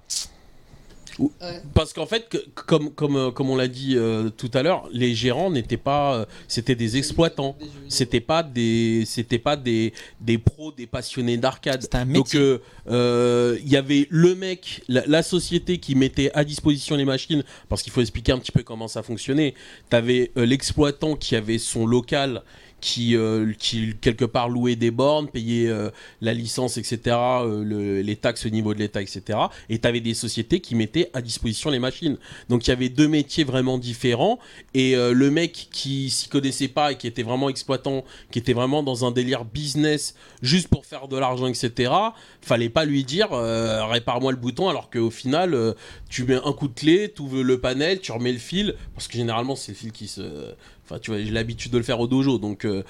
Parce 1.75 1.93
qu'en 1.93 2.07
fait, 2.07 2.29
que- 2.29 2.39
comme, 2.55 2.91
comme, 2.93 3.16
euh, 3.16 3.31
comme 3.31 3.51
on 3.51 3.57
l'a 3.57 3.69
dit 3.69 3.95
euh, 3.97 4.31
tout 4.31 4.51
à 4.55 4.62
l'heure, 4.62 4.89
les 4.93 5.14
gérants 5.14 5.51
n'étaient 5.51 5.77
pas, 5.77 6.14
euh, 6.14 6.25
c'était 6.47 6.75
des 6.75 6.97
exploitants. 6.97 7.57
C'était 7.89 8.21
pas 8.21 8.43
des, 8.43 9.05
c'était 9.07 9.39
pas 9.39 9.57
des, 9.57 9.93
des 10.21 10.39
pros, 10.39 10.73
des 10.73 10.87
passionnés 10.87 11.37
d'arcade. 11.37 11.83
C'était 11.83 11.97
un 11.99 12.07
Donc 12.07 12.35
euh, 12.35 12.59
euh, 12.91 13.59
il 13.64 13.69
y 13.71 13.77
avait 13.77 14.07
le 14.11 14.35
mec, 14.35 14.83
la, 14.89 15.03
la 15.07 15.23
société 15.23 15.79
qui 15.79 15.95
mettait 15.95 16.31
à 16.35 16.45
disposition 16.45 16.97
les 16.97 17.05
machines, 17.05 17.43
parce 17.69 17.83
qu'il 17.83 17.93
faut 17.93 18.01
expliquer 18.01 18.33
un 18.33 18.39
petit 18.39 18.53
peu 18.53 18.62
comment 18.62 18.89
ça 18.89 19.03
fonctionnait. 19.03 19.55
T'avais 19.91 20.31
euh, 20.37 20.47
l'exploitant 20.47 21.16
qui 21.16 21.35
avait 21.37 21.59
son 21.59 21.87
local, 21.87 22.43
qui, 22.81 23.16
euh, 23.16 23.53
qui 23.59 23.95
quelque 24.01 24.24
part 24.24 24.49
louait 24.49 24.76
des 24.76 24.91
bornes, 24.91 25.29
payait 25.29 25.68
euh, 25.68 25.91
la 26.20 26.33
licence, 26.35 26.76
etc., 26.79 27.16
euh, 27.16 27.64
le- 27.64 28.01
les 28.03 28.16
taxes 28.16 28.47
au 28.47 28.51
niveau 28.51 28.74
de 28.74 28.79
l'État, 28.79 29.03
etc. 29.03 29.39
Et 29.68 29.79
t'avais 29.79 30.01
des 30.01 30.14
sociétés 30.14 30.61
qui 30.61 30.74
mettaient 30.74 31.11
à 31.12 31.20
disposition 31.22 31.70
les 31.70 31.79
machines. 31.79 32.18
Donc 32.49 32.66
il 32.66 32.70
y 32.70 32.72
avait 32.72 32.89
deux 32.89 33.09
métiers 33.09 33.45
vraiment 33.45 33.79
différents. 33.79 34.39
Et 34.74 34.95
euh, 34.97 35.12
le 35.12 35.31
mec 35.31 35.68
qui 35.72 36.11
s'y 36.11 36.29
connaissait 36.29 36.68
pas 36.68 36.93
et 36.93 36.97
qui 36.97 37.07
était 37.07 37.22
vraiment 37.22 37.49
exploitant, 37.49 38.05
qui 38.31 38.39
était 38.39 38.53
vraiment 38.53 38.83
dans 38.83 39.05
un 39.05 39.11
délire 39.11 39.45
business, 39.45 40.14
juste 40.43 40.68
pour 40.68 40.87
faire 40.87 41.09
de 41.09 41.16
l'argent, 41.16 41.47
etc., 41.47 41.93
fallait 42.43 42.68
pas 42.68 42.85
lui 42.85 43.05
dire 43.05 43.33
euh, 43.33 43.85
répare-moi 43.87 44.31
le 44.33 44.39
bouton, 44.39 44.68
alors 44.68 44.91
qu'au 44.91 45.11
final, 45.11 45.55
euh, 45.55 45.72
tu 46.09 46.24
mets 46.24 46.37
un 46.45 46.53
coup 46.53 46.68
de 46.68 46.74
clé, 46.74 47.12
tu 47.14 47.22
ouvres 47.22 47.43
le 47.43 47.61
panel, 47.61 48.01
tu 48.01 48.12
remets 48.12 48.33
le 48.33 48.39
fil, 48.39 48.74
parce 48.95 49.09
que 49.09 49.14
généralement 49.16 49.57
c'est 49.57 49.72
le 49.72 49.76
fil 49.79 49.93
qui 49.93 50.07
se. 50.09 50.22
Enfin, 50.91 50.99
tu 50.99 51.11
vois, 51.11 51.20
j'ai 51.22 51.30
l'habitude 51.30 51.70
de 51.70 51.76
le 51.76 51.84
faire 51.84 52.01
au 52.01 52.07
dojo, 52.07 52.39
donc 52.39 52.64
euh, 52.64 52.82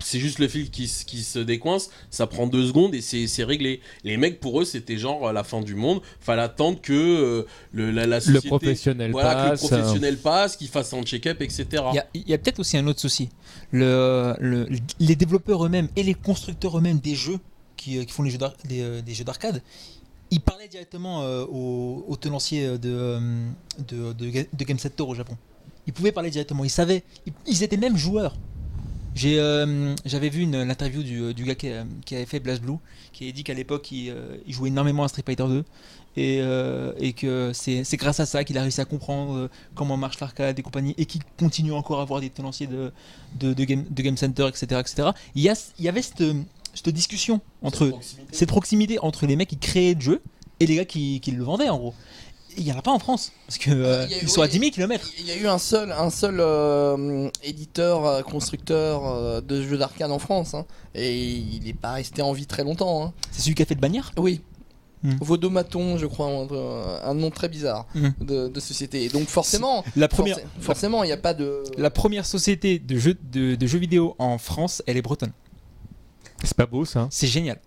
c'est 0.00 0.18
juste 0.18 0.38
le 0.38 0.48
fil 0.48 0.68
qui, 0.70 0.86
se 0.86 1.38
décoince, 1.38 1.88
ça 2.10 2.26
prend 2.26 2.46
deux 2.46 2.66
secondes 2.66 2.94
et 2.94 3.00
c'est 3.00 3.42
réglé. 3.44 3.80
Les 4.04 4.18
mecs, 4.18 4.38
pour 4.38 4.60
eux, 4.60 4.66
c'était 4.66 4.98
genre 4.98 5.28
euh, 5.28 5.32
la 5.32 5.44
fin 5.44 5.62
du 5.62 5.74
monde. 5.74 6.02
Fallait 6.20 6.42
attendre 6.42 6.78
que 6.82 6.92
euh, 6.92 7.46
le, 7.72 7.90
la, 7.90 8.06
la 8.06 8.18
Le 8.18 8.40
professionnel 8.42 9.12
voilà, 9.12 9.34
passe. 9.34 9.60
que 9.62 9.64
le 9.64 9.68
professionnel 9.78 10.18
passe, 10.18 10.56
qu'il 10.58 10.68
fasse 10.68 10.92
un 10.92 11.02
check-up, 11.04 11.40
etc. 11.40 11.66
Il 11.72 11.94
y 11.94 11.98
a, 11.98 12.06
il 12.14 12.38
peut-être 12.38 12.58
aussi 12.58 12.76
un 12.76 12.86
autre 12.86 13.00
souci. 13.00 13.30
Le, 13.72 14.34
le- 14.40 14.68
les 15.00 15.16
développeurs 15.16 15.64
eux-mêmes 15.64 15.88
et 15.96 16.02
les 16.02 16.14
constructeurs 16.14 16.76
eux-mêmes 16.76 16.98
des 16.98 17.14
jeux 17.14 17.38
qui, 17.78 18.04
qui 18.04 18.12
font 18.12 18.24
les 18.24 18.30
jeux 18.30 18.36
d'ar- 18.38 18.56
des, 18.68 19.00
des 19.00 19.14
jeux 19.14 19.24
d'arcade, 19.24 19.62
ils 20.30 20.40
parlaient 20.40 20.68
directement 20.68 21.22
euh, 21.22 21.46
aux, 21.46 22.04
aux 22.06 22.16
tenanciers 22.16 22.76
de, 22.76 23.18
de, 23.88 24.12
de, 24.12 24.30
de 24.52 24.64
Game 24.64 24.78
Center 24.78 25.04
au 25.04 25.14
Japon. 25.14 25.38
Ils 25.88 25.92
pouvaient 25.92 26.12
parler 26.12 26.30
directement, 26.30 26.62
ils 26.62 26.70
savaient, 26.70 27.02
ils, 27.26 27.32
ils 27.46 27.62
étaient 27.64 27.76
même 27.76 27.96
joueurs. 27.96 28.36
J'ai, 29.14 29.40
euh, 29.40 29.94
J'avais 30.04 30.28
vu 30.28 30.42
une, 30.42 30.62
l'interview 30.62 31.02
du, 31.02 31.34
du 31.34 31.42
gars 31.44 31.56
qui, 31.56 31.68
a- 31.70 31.84
qui 32.04 32.14
avait 32.14 32.26
fait 32.26 32.38
Blast 32.38 32.62
Blue, 32.62 32.76
qui 33.12 33.28
a 33.28 33.32
dit 33.32 33.42
qu'à 33.42 33.54
l'époque 33.54 33.90
il, 33.90 34.10
euh, 34.10 34.36
il 34.46 34.52
jouait 34.54 34.68
énormément 34.68 35.02
à 35.02 35.08
Street 35.08 35.24
Fighter 35.26 35.44
2 35.48 35.64
et, 36.16 36.38
euh, 36.40 36.92
et 36.98 37.12
que 37.14 37.50
c'est 37.54 37.82
c'est 37.84 37.96
grâce 37.96 38.20
à 38.20 38.26
ça 38.26 38.44
qu'il 38.44 38.56
a 38.58 38.62
réussi 38.62 38.80
à 38.80 38.84
comprendre 38.84 39.34
euh, 39.36 39.50
comment 39.74 39.96
marche 39.96 40.20
l'arcade 40.20 40.56
et 40.58 40.62
compagnie 40.62 40.94
et 40.98 41.06
qu'il 41.06 41.22
continue 41.38 41.72
encore 41.72 41.98
à 41.98 42.02
avoir 42.02 42.20
des 42.20 42.30
tenanciers 42.30 42.66
de, 42.68 42.92
de, 43.40 43.54
de 43.54 43.64
game, 43.64 43.84
de 43.90 44.02
game 44.02 44.16
Center, 44.16 44.46
etc. 44.46 44.80
etc. 44.80 45.08
Il, 45.34 45.42
y 45.42 45.48
a, 45.48 45.54
il 45.80 45.84
y 45.84 45.88
avait 45.88 46.02
cette, 46.02 46.22
cette 46.74 46.90
discussion 46.90 47.40
entre 47.62 47.86
cette 48.30 48.48
proximité 48.50 48.98
entre 49.00 49.26
les 49.26 49.34
mecs 49.36 49.48
qui 49.48 49.58
créaient 49.58 49.94
le 49.94 50.00
jeu 50.00 50.22
et 50.60 50.66
les 50.66 50.76
gars 50.76 50.84
qui, 50.84 51.20
qui 51.20 51.30
le 51.32 51.42
vendaient 51.42 51.70
en 51.70 51.78
gros. 51.78 51.94
Il 52.58 52.64
n'y 52.64 52.72
en 52.72 52.78
a 52.78 52.82
pas 52.82 52.90
en 52.90 52.98
France 52.98 53.32
parce 53.46 53.56
que 53.58 53.70
euh, 53.70 54.02
Ah, 54.02 54.06
il 54.06 54.10
y 54.10 54.14
a- 54.14 54.22
ils 54.22 54.28
sont 54.28 54.40
à 54.42 54.44
oui. 54.46 54.50
10 54.50 54.58
000 54.58 54.70
km. 54.72 55.08
Il 55.20 55.26
y 55.26 55.30
a 55.30 55.36
eu 55.36 55.46
un 55.46 55.58
seul, 55.58 55.92
un 55.92 56.10
seul 56.10 56.38
euh, 56.40 57.30
éditeur, 57.44 58.04
euh, 58.04 58.22
constructeur 58.22 59.06
euh, 59.06 59.40
de 59.40 59.62
jeux 59.62 59.78
d'arcade 59.78 60.10
en 60.10 60.18
France, 60.18 60.54
hein, 60.54 60.66
et 60.94 61.16
il 61.16 61.62
n'est 61.64 61.72
pas 61.72 61.92
resté 61.92 62.20
en 62.20 62.32
vie 62.32 62.46
très 62.46 62.64
longtemps. 62.64 63.04
hein. 63.06 63.12
C'est 63.30 63.42
celui 63.42 63.54
qui 63.54 63.62
a 63.62 63.66
fait 63.66 63.74
de 63.76 63.80
bannière? 63.80 64.12
Oui. 64.18 64.40
Hmm. 65.04 65.14
Vodomaton, 65.20 65.96
je 65.96 66.06
crois, 66.06 66.26
un, 66.26 67.08
un 67.08 67.14
nom 67.14 67.30
très 67.30 67.48
bizarre 67.48 67.86
Hmm. 67.94 68.08
de, 68.20 68.48
de 68.48 68.60
société. 68.60 69.04
Et 69.04 69.08
donc 69.08 69.28
forcément, 69.28 69.84
La 69.94 70.08
première, 70.08 70.38
forcé- 70.38 70.44
forcément, 70.60 71.04
il 71.04 71.06
n'y 71.06 71.12
a 71.12 71.16
pas 71.16 71.34
de. 71.34 71.62
la 71.76 71.90
première 71.90 72.26
société 72.26 72.80
de 72.80 72.98
jeux, 72.98 73.16
de, 73.30 73.54
de 73.54 73.66
jeux 73.68 73.78
vidéo 73.78 74.16
en 74.18 74.38
France, 74.38 74.82
elle 74.88 74.96
est 74.96 75.02
bretonne. 75.02 75.30
C'est 76.42 76.56
pas 76.56 76.66
beau 76.66 76.84
ça. 76.84 77.06
C'est 77.12 77.28
génial. 77.28 77.60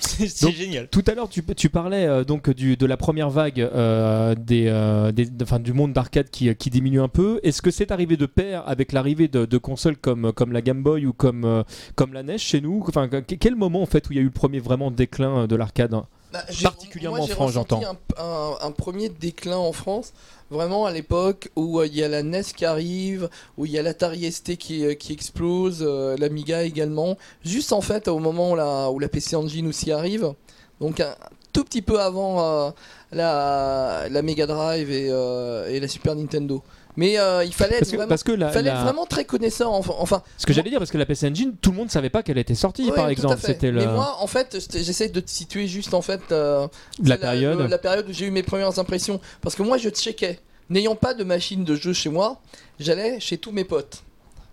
C'est 0.00 0.50
génial. 0.52 0.88
Tout 0.88 1.02
à 1.06 1.14
l'heure, 1.14 1.28
tu, 1.28 1.42
tu 1.44 1.68
parlais 1.68 2.06
euh, 2.06 2.24
donc 2.24 2.50
du, 2.50 2.76
de 2.76 2.86
la 2.86 2.96
première 2.96 3.30
vague 3.30 3.60
euh, 3.60 4.34
des, 4.34 4.66
euh, 4.68 5.12
des- 5.12 5.26
de- 5.26 5.42
enfin, 5.44 5.58
du 5.58 5.72
monde 5.72 5.92
d'arcade 5.92 6.30
qui, 6.30 6.54
qui 6.54 6.70
diminue 6.70 7.00
un 7.00 7.08
peu. 7.08 7.40
Est-ce 7.42 7.62
que 7.62 7.70
c'est 7.70 7.90
arrivé 7.90 8.16
de 8.16 8.26
pair 8.26 8.62
avec 8.68 8.92
l'arrivée 8.92 9.28
de, 9.28 9.44
de 9.46 9.58
consoles 9.58 9.96
comme, 9.96 10.32
comme 10.32 10.52
la 10.52 10.62
Game 10.62 10.82
Boy 10.82 11.06
ou 11.06 11.12
comme, 11.12 11.64
comme 11.94 12.12
la 12.12 12.22
NES 12.22 12.38
chez 12.38 12.60
nous? 12.60 12.84
Enfin, 12.86 13.08
Quel 13.08 13.56
moment 13.56 13.82
en 13.82 13.86
fait 13.86 14.08
où 14.08 14.12
il 14.12 14.16
y 14.16 14.18
a 14.18 14.22
eu 14.22 14.26
le 14.26 14.30
premier 14.30 14.58
vraiment 14.60 14.90
déclin 14.90 15.46
de 15.46 15.56
l'arcade 15.56 15.94
Bah, 16.36 16.52
particulièrement 16.62 17.18
moi, 17.18 17.26
j'ai 17.26 17.32
en 17.32 17.36
France, 17.36 17.50
ressenti 17.56 17.74
j'entends. 17.84 17.96
Un, 18.18 18.22
un- 18.24 18.58
un 18.68 18.70
premier 18.72 19.08
déclin 19.08 19.56
en 19.56 19.72
France, 19.72 20.12
vraiment 20.50 20.86
à 20.86 20.92
l'époque 20.92 21.50
où 21.56 21.80
euh, 21.80 21.86
il 21.86 21.94
y 21.96 22.02
a 22.02 22.08
la 22.08 22.22
NES 22.22 22.42
qui 22.56 22.64
arrive, 22.64 23.28
où 23.58 23.66
il 23.66 23.72
y 23.72 23.78
a 23.78 23.82
l'Atari 23.82 24.30
ST 24.30 24.56
qui, 24.56 24.84
euh, 24.84 24.94
qui 24.94 25.12
explose, 25.12 25.78
euh, 25.82 26.16
l'Amiga 26.18 26.62
également. 26.64 27.16
Juste 27.44 27.72
en 27.72 27.80
fait 27.80 28.08
au 28.08 28.18
moment 28.18 28.52
où 28.52 28.56
la, 28.56 28.90
où 28.90 28.98
la 28.98 29.08
PC 29.08 29.36
Engine 29.36 29.66
aussi 29.68 29.92
arrive, 29.92 30.32
donc 30.80 31.00
un 31.00 31.14
tout 31.52 31.64
petit 31.64 31.82
peu 31.82 32.00
avant 32.00 32.40
euh, 32.66 32.70
la, 33.12 34.08
la 34.10 34.22
Mega 34.22 34.46
Drive 34.46 34.90
et, 34.90 35.06
et 35.06 35.80
la 35.80 35.88
Super 35.88 36.14
Nintendo. 36.14 36.62
Mais 36.96 37.18
euh, 37.18 37.44
il 37.44 37.52
fallait, 37.52 37.78
Parce 37.78 37.82
être 37.82 37.90
que, 37.90 37.96
vraiment, 37.96 38.08
parce 38.08 38.22
que 38.22 38.32
la- 38.32 38.50
fallait 38.50 38.70
la- 38.70 38.76
être 38.78 38.84
vraiment 38.84 39.04
très 39.06 39.24
connaisseur. 39.26 39.70
Enfin, 39.72 39.94
enfin 39.98 40.22
ce 40.38 40.46
que 40.46 40.52
j'allais 40.52 40.70
dire, 40.70 40.78
parce 40.78 40.90
que 40.90 40.96
la 40.98 41.04
PC 41.06 41.28
Engine, 41.28 41.54
tout 41.60 41.70
le 41.70 41.76
monde 41.76 41.90
savait 41.90 42.08
pas 42.10 42.22
qu'elle 42.22 42.38
était 42.38 42.54
sortie, 42.54 42.86
ouais, 42.86 42.94
par 42.94 43.08
exemple. 43.10 43.38
C'était 43.42 43.70
Mais 43.72 43.84
le- 43.84 43.92
moi, 43.92 44.16
en 44.20 44.26
fait, 44.26 44.56
j'essaie 44.72 45.08
de 45.10 45.20
te 45.20 45.30
situer 45.30 45.66
juste 45.68 45.92
en 45.94 46.00
fait. 46.02 46.20
euh, 46.32 46.66
la 47.02 47.18
période. 47.18 47.58
le- 47.58 47.66
la 47.66 47.78
période 47.78 48.08
où 48.08 48.12
j'ai 48.12 48.26
eu 48.26 48.30
mes 48.30 48.42
premières 48.42 48.78
impressions. 48.78 49.20
Parce 49.42 49.54
que 49.54 49.62
moi, 49.62 49.76
je 49.78 49.88
checkais. 49.90 50.38
N'ayant 50.70 50.96
pas 50.96 51.14
de 51.14 51.22
machine 51.22 51.64
de 51.64 51.76
jeu 51.76 51.92
chez 51.92 52.08
moi, 52.08 52.40
j'allais 52.80 53.20
chez 53.20 53.38
tous 53.38 53.52
mes 53.52 53.64
potes. 53.64 54.02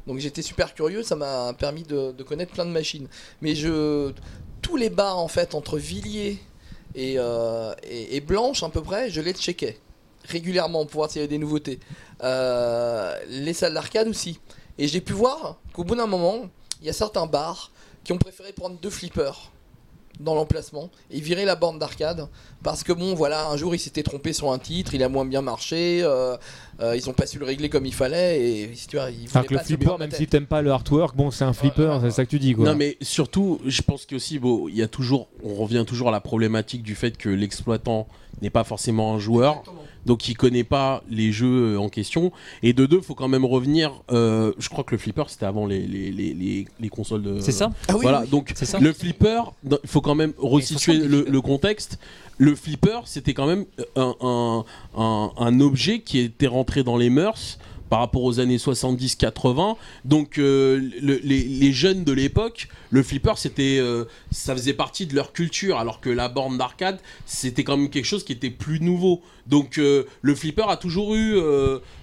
Donc 0.05 0.19
j'étais 0.19 0.41
super 0.41 0.73
curieux, 0.73 1.01
ça 1.01 1.15
m'a 1.15 1.53
permis 1.53 1.83
de, 1.83 2.11
de 2.11 2.23
connaître 2.23 2.51
plein 2.51 2.65
de 2.65 2.71
machines. 2.71 3.07
Mais 3.41 3.55
je, 3.55 4.11
tous 4.61 4.75
les 4.75 4.89
bars 4.89 5.17
en 5.17 5.29
fait 5.29 5.55
entre 5.55 5.77
Villiers 5.77 6.37
et, 6.93 7.15
euh, 7.17 7.73
et, 7.89 8.17
et 8.17 8.19
Blanche 8.19 8.61
à 8.63 8.69
peu 8.69 8.81
près, 8.81 9.09
je 9.09 9.21
les 9.21 9.33
checkais 9.33 9.77
régulièrement 10.27 10.85
pour 10.85 10.99
voir 11.01 11.09
s'il 11.09 11.21
y 11.21 11.23
avait 11.23 11.29
des 11.29 11.37
nouveautés. 11.37 11.79
Euh, 12.23 13.17
les 13.27 13.53
salles 13.53 13.73
d'arcade 13.73 14.07
aussi. 14.07 14.39
Et 14.77 14.87
j'ai 14.87 15.01
pu 15.01 15.13
voir 15.13 15.57
qu'au 15.73 15.83
bout 15.83 15.95
d'un 15.95 16.07
moment, 16.07 16.49
il 16.81 16.87
y 16.87 16.89
a 16.89 16.93
certains 16.93 17.27
bars 17.27 17.71
qui 18.03 18.13
ont 18.13 18.17
préféré 18.17 18.53
prendre 18.53 18.77
deux 18.79 18.89
flippers 18.89 19.51
dans 20.19 20.35
l'emplacement 20.35 20.89
et 21.09 21.19
virer 21.19 21.43
la 21.43 21.55
borne 21.55 21.79
d'arcade 21.79 22.27
parce 22.61 22.83
que 22.83 22.93
bon 22.93 23.15
voilà 23.15 23.47
un 23.47 23.57
jour 23.57 23.73
ils 23.73 23.79
s'étaient 23.79 24.03
trompés 24.03 24.31
sur 24.31 24.51
un 24.51 24.59
titre 24.59 24.93
il 24.93 25.01
a 25.01 25.09
moins 25.09 25.25
bien 25.25 25.41
marché 25.41 26.01
euh, 26.03 26.37
euh, 26.81 26.95
ils 26.95 27.09
ont 27.09 27.13
pas 27.13 27.25
su 27.25 27.39
le 27.39 27.45
régler 27.45 27.67
comme 27.67 27.87
il 27.87 27.93
fallait 27.93 28.39
et 28.39 28.75
si 28.75 28.87
tu 28.87 28.97
vois 28.97 29.09
ils 29.09 29.27
voulaient 29.27 29.45
que 29.45 29.53
le 29.53 29.59
pas 29.59 29.65
flipper, 29.65 29.97
même 29.97 30.11
si 30.11 30.27
t'aimes 30.27 30.45
pas 30.45 30.61
le 30.61 30.71
artwork, 30.71 31.15
bon, 31.15 31.31
c'est 31.31 31.45
un 31.45 31.53
flipper, 31.53 31.99
c'est 32.01 32.11
ça 32.11 32.25
que 32.25 32.29
tu 32.29 32.39
dis 32.39 32.53
quoi. 32.53 32.65
Non 32.65 32.75
mais 32.75 32.97
surtout, 33.01 33.59
je 33.65 33.81
pense 33.81 34.05
qu'aussi, 34.05 34.39
bon, 34.39 34.67
il 34.67 34.75
y 34.75 34.81
a 34.81 34.87
toujours, 34.87 35.27
on 35.43 35.55
revient 35.55 35.83
toujours 35.87 36.09
à 36.09 36.11
la 36.11 36.21
problématique 36.21 36.83
du 36.83 36.95
fait 36.95 37.17
que 37.17 37.29
l'exploitant 37.29 38.07
n'est 38.41 38.49
pas 38.49 38.63
forcément 38.63 39.13
un 39.13 39.19
joueur, 39.19 39.59
Exactement. 39.59 39.83
Donc 40.05 40.27
il 40.29 40.35
connaît 40.35 40.63
pas 40.63 41.03
les 41.09 41.31
jeux 41.31 41.77
en 41.79 41.89
question. 41.89 42.31
Et 42.61 42.73
de 42.73 42.85
deux, 42.85 43.01
faut 43.01 43.15
quand 43.15 43.27
même 43.27 43.45
revenir. 43.45 43.91
euh, 44.11 44.51
je 44.57 44.69
crois 44.69 44.83
que 44.83 44.91
le 44.91 44.97
flipper 44.97 45.23
c'était 45.29 45.45
avant 45.45 45.65
les, 45.65 45.79
les, 45.81 46.11
les, 46.11 46.33
les, 46.33 46.67
les 46.79 46.89
consoles 46.89 47.21
de. 47.23 47.39
C'est 47.39 47.51
ça 47.51 47.71
Ah 47.87 47.93
oui, 47.95 48.01
voilà, 48.03 48.21
oui. 48.21 48.29
donc 48.29 48.51
C'est 48.55 48.65
ça 48.65 48.79
le 48.79 48.93
flipper, 48.93 49.41
il 49.69 49.77
faut 49.85 50.01
quand 50.01 50.15
même 50.15 50.33
resituer 50.37 50.97
le, 50.97 51.41
contexte. 51.41 51.99
Le 52.37 52.55
flipper, 52.55 53.01
c'était 53.05 53.33
quand 53.33 53.45
même 53.47 53.65
un, 53.95 54.15
un, 54.21 54.65
un, 54.97 55.31
un 55.37 55.59
objet 55.59 55.99
qui 55.99 56.19
était 56.19 56.47
rentré 56.47 56.83
dans 56.83 56.97
les 56.97 57.09
mœurs 57.09 57.59
par 57.93 57.99
rapport 57.99 58.23
aux 58.23 58.39
années 58.39 58.57
70-80. 58.57 59.75
Donc 60.03 60.39
euh, 60.39 60.81
le- 60.99 61.19
les, 61.23 61.43
les 61.43 61.71
jeunes 61.71 62.03
de 62.03 62.11
l'époque, 62.11 62.67
le 62.89 63.03
flipper, 63.03 63.33
c'était, 63.37 63.77
euh, 63.79 64.05
ça 64.31 64.55
faisait 64.55 64.73
partie 64.73 65.05
de 65.05 65.13
leur 65.13 65.31
culture, 65.31 65.77
alors 65.77 66.01
que 66.01 66.09
la 66.09 66.27
borne 66.27 66.57
d'arcade, 66.57 66.99
c'était 67.27 67.63
quand 67.63 67.77
même 67.77 67.91
quelque 67.91 68.05
chose 68.05 68.23
qui 68.23 68.31
était 68.33 68.49
plus 68.49 68.79
nouveau. 68.79 69.21
Donc 69.45 69.77
euh, 69.77 70.05
le 70.23 70.33
flipper 70.33 70.67
a 70.69 70.77
toujours 70.77 71.13
eu 71.13 71.35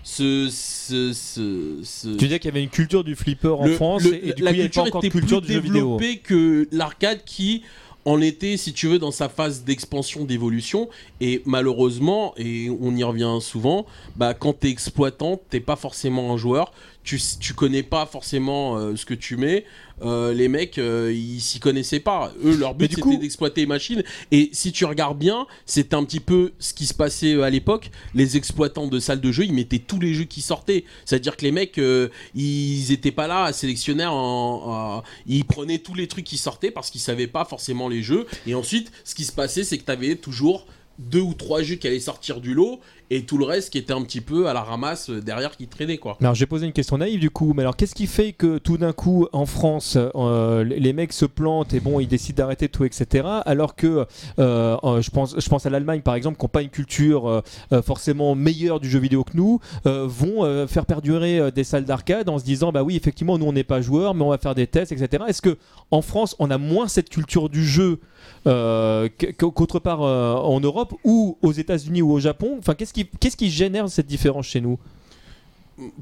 ce, 0.05 0.49
ce, 0.49 1.13
ce- 1.13 1.81
ce- 1.83 2.09
Tu 2.17 2.27
disais 2.27 2.39
qu'il 2.39 2.51
y 2.51 2.53
avait 2.53 2.63
une 2.63 2.71
culture 2.71 3.03
du 3.03 3.17
flipper 3.17 3.49
en 3.59 3.67
le- 3.67 3.75
France 3.75 4.05
le- 4.05 4.15
et, 4.15 4.29
et 4.29 4.33
du 4.33 4.35
coup 4.35 4.43
la 4.45 4.51
il 4.53 4.55
n'y 4.55 4.61
avait 4.61 4.69
pas 4.69 4.83
encore 4.83 5.03
de 5.03 5.09
culture 5.09 5.41
plus 5.41 5.49
du 5.49 5.55
jeu 5.55 5.61
vidéo. 5.61 5.97
développée 5.99 6.19
que 6.19 6.69
l'arcade 6.71 7.25
qui 7.27 7.63
en 8.05 8.21
était, 8.21 8.57
si 8.57 8.73
tu 8.73 8.87
veux, 8.87 8.99
dans 8.99 9.11
sa 9.11 9.29
phase 9.29 9.65
d'expansion, 9.65 10.25
d'évolution. 10.25 10.89
Et 11.21 11.43
malheureusement, 11.45 12.35
et 12.37 12.71
on 12.81 12.95
y 12.97 13.03
revient 13.03 13.39
souvent, 13.41 13.87
bah, 14.17 14.35
quand 14.35 14.53
t'es 14.53 14.71
exploitant, 14.71 15.41
t'es 15.51 15.61
pas 15.61 15.77
forcément 15.77 16.33
un 16.33 16.37
joueur. 16.37 16.73
Tu, 17.03 17.19
tu 17.41 17.55
connais 17.55 17.83
pas 17.83 18.05
forcément 18.05 18.77
euh, 18.77 18.95
ce 18.95 19.07
que 19.07 19.15
tu 19.15 19.37
mets. 19.39 19.65
Euh, 20.03 20.35
les 20.35 20.49
mecs, 20.49 20.77
euh, 20.77 21.11
ils 21.15 21.41
s'y 21.41 21.59
connaissaient 21.59 21.99
pas. 22.01 22.31
Eux, 22.45 22.55
leur 22.57 22.75
but 22.75 22.91
c'était 22.91 23.01
coup- 23.01 23.17
d'exploiter 23.17 23.63
les 23.63 23.67
machines. 23.67 24.03
Et 24.31 24.51
si 24.53 24.71
tu 24.71 24.85
regardes 24.85 25.19
bien, 25.19 25.47
c'est 25.65 25.95
un 25.95 26.05
petit 26.05 26.21
peu 26.21 26.53
ce 26.59 26.75
qui 26.75 26.85
se 26.87 26.93
passait 26.93 27.43
à 27.43 27.49
l'époque. 27.49 27.91
Les 28.15 28.37
exploitants 28.37 28.87
de 28.87 28.99
salles 29.01 29.23
de 29.23 29.33
jeu, 29.33 29.45
ils 29.45 29.55
mettaient 29.55 29.79
tous 29.79 29.99
les 29.99 30.13
jeux 30.13 30.25
qui 30.25 30.43
sortaient. 30.43 30.85
C'est-à-dire 31.07 31.39
que 31.39 31.45
les 31.47 31.53
mecs, 31.53 31.79
euh, 31.79 32.09
ils 32.35 32.93
étaient 32.93 33.13
pas 33.13 33.27
là 33.27 33.45
à 33.45 33.53
sélectionner. 33.55 34.05
En, 34.05 34.13
en- 34.15 35.03
ils 35.27 35.47
prenaient 35.47 35.79
tous 35.79 35.95
les 35.95 36.07
trucs 36.07 36.25
qui 36.27 36.37
sortaient 36.39 36.71
parce 36.71 36.91
qu'ils 36.91 37.01
savaient 37.01 37.27
pas 37.27 37.47
forcément 37.47 37.89
les 37.89 38.03
jeux. 38.03 38.27
Et 38.47 38.55
ensuite, 38.55 38.93
ce 39.05 39.15
qui 39.15 39.25
se 39.25 39.33
passait, 39.33 39.65
c'est 39.65 39.79
que 39.79 39.85
tu 39.85 39.91
avais 39.93 40.17
toujours 40.17 40.67
deux 40.99 41.21
ou 41.21 41.33
trois 41.33 41.63
jeux 41.63 41.77
qui 41.77 41.87
allaient 41.87 41.99
sortir 41.99 42.43
du 42.43 42.53
lot 42.53 42.79
et 43.11 43.25
tout 43.25 43.39
le 43.39 43.45
reste 43.45 43.71
qui 43.71 43.79
était 43.79 43.93
un 43.93 44.03
petit 44.03 44.21
peu 44.21 44.49
à 44.49 44.53
la 44.53 44.63
ramasse 44.63 45.11
euh, 45.11 45.21
derrière 45.21 45.57
qui 45.57 45.67
traînait 45.67 45.99
quoi. 45.99 46.17
Alors 46.21 46.35
j'ai 46.35 46.47
posé 46.47 46.67
une 46.67 46.73
question 46.73 46.99
naïve 46.99 47.19
du 47.21 47.31
coup, 47.31 47.53
mais 47.55 47.63
alors 47.63 47.77
qu'est-ce 47.77 47.95
qui 47.95 48.07
fait 48.07 48.33
que 48.33 48.59
tout 48.59 48.79
d'un 48.79 48.93
coup 48.93 49.27
en 49.33 49.47
France 49.47 49.97
euh, 50.15 50.65
les 50.65 50.93
mecs 50.93 51.13
se 51.13 51.25
plantent 51.27 51.75
et 51.75 51.81
bon 51.81 51.99
ils 52.01 52.07
décident 52.09 52.37
d'arrêter 52.39 52.69
tout 52.69 52.85
etc. 52.85 53.27
Alors 53.45 53.75
que 53.75 54.07
euh, 54.39 54.77
je 55.03 55.11
pense 55.11 55.35
je 55.39 55.49
pense 55.49 55.67
à 55.67 55.71
l'Allemagne 55.71 56.01
par 56.03 56.15
exemple 56.15 56.39
qui 56.39 56.45
n'ont 56.45 56.49
pas 56.51 56.63
une 56.63 56.69
culture 56.71 57.43
forcément 57.85 58.35
meilleure 58.35 58.81
du 58.81 58.89
jeu 58.89 58.99
vidéo 58.99 59.25
que 59.25 59.37
nous 59.37 59.59
vont 59.85 60.67
faire 60.67 60.87
perdurer 60.87 61.51
des 61.53 61.65
salles 61.65 61.85
d'arcade 61.85 62.29
en 62.29 62.39
se 62.39 62.45
disant 62.45 62.71
bah 62.73 62.83
oui 62.83 62.97
effectivement 62.97 63.39
nous 63.39 63.47
on 63.47 63.53
n'est 63.53 63.65
pas 63.65 63.81
joueurs 63.81 64.15
mais 64.15 64.23
on 64.23 64.31
va 64.31 64.39
faire 64.39 64.55
des 64.55 64.67
tests 64.67 64.93
etc. 64.93 65.25
Est-ce 65.29 65.43
que 65.43 65.57
en 65.91 66.03
France 66.03 66.37
on 66.39 66.51
a 66.51 66.59
moins 66.59 66.87
cette 66.89 67.09
culture 67.09 67.49
du 67.49 67.65
jeu 67.67 67.99
qu- 68.45 69.33
qu'autre 69.35 69.79
part 69.79 70.01
en 70.01 70.61
Europe 70.61 70.95
ou 71.05 71.39
aux 71.43 71.53
États-Unis 71.53 72.03
ou 72.03 72.13
au 72.13 72.21
Japon? 72.21 72.57
Enfin 72.59 72.75
qu'est-ce 72.75 72.93
qui 72.93 73.00
qu'est-ce 73.05 73.37
qui 73.37 73.51
génère 73.51 73.89
cette 73.89 74.07
différence 74.07 74.47
chez 74.47 74.61
nous? 74.61 74.79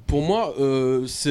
Pour 0.06 0.22
moi, 0.22 0.54
euh, 0.58 1.06
ce 1.06 1.30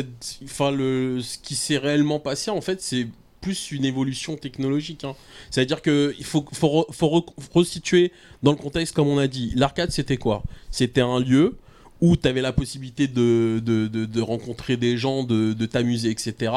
qui 1.43 1.55
s'est 1.55 1.77
réellement 1.77 2.19
passé, 2.19 2.49
en 2.49 2.61
fait, 2.61 2.81
c'est 2.81 3.07
plus 3.41 3.71
une 3.71 3.85
évolution 3.85 4.35
technologique. 4.35 5.03
hein. 5.03 5.15
C'est-à-dire 5.51 5.81
qu'il 5.81 6.23
faut, 6.23 6.45
faut, 6.53 6.85
re- 6.91 7.25
resituer 7.53 8.11
dans 8.43 8.51
le 8.51 8.57
contexte, 8.57 8.95
comme 8.95 9.07
on 9.07 9.17
a 9.17 9.27
dit. 9.27 9.51
L'arcade, 9.55 9.91
c'était 9.91 10.17
quoi? 10.17 10.43
C'était 10.71 11.01
un 11.01 11.19
lieu 11.19 11.57
où 11.99 12.15
tu 12.15 12.27
avais 12.27 12.41
la 12.41 12.53
possibilité 12.53 13.07
de, 13.07 14.21
rencontrer 14.21 14.77
des 14.77 14.97
gens, 14.97 15.23
de, 15.23 15.53
de 15.53 15.65
t'amuser, 15.65 16.09
etc. 16.09 16.51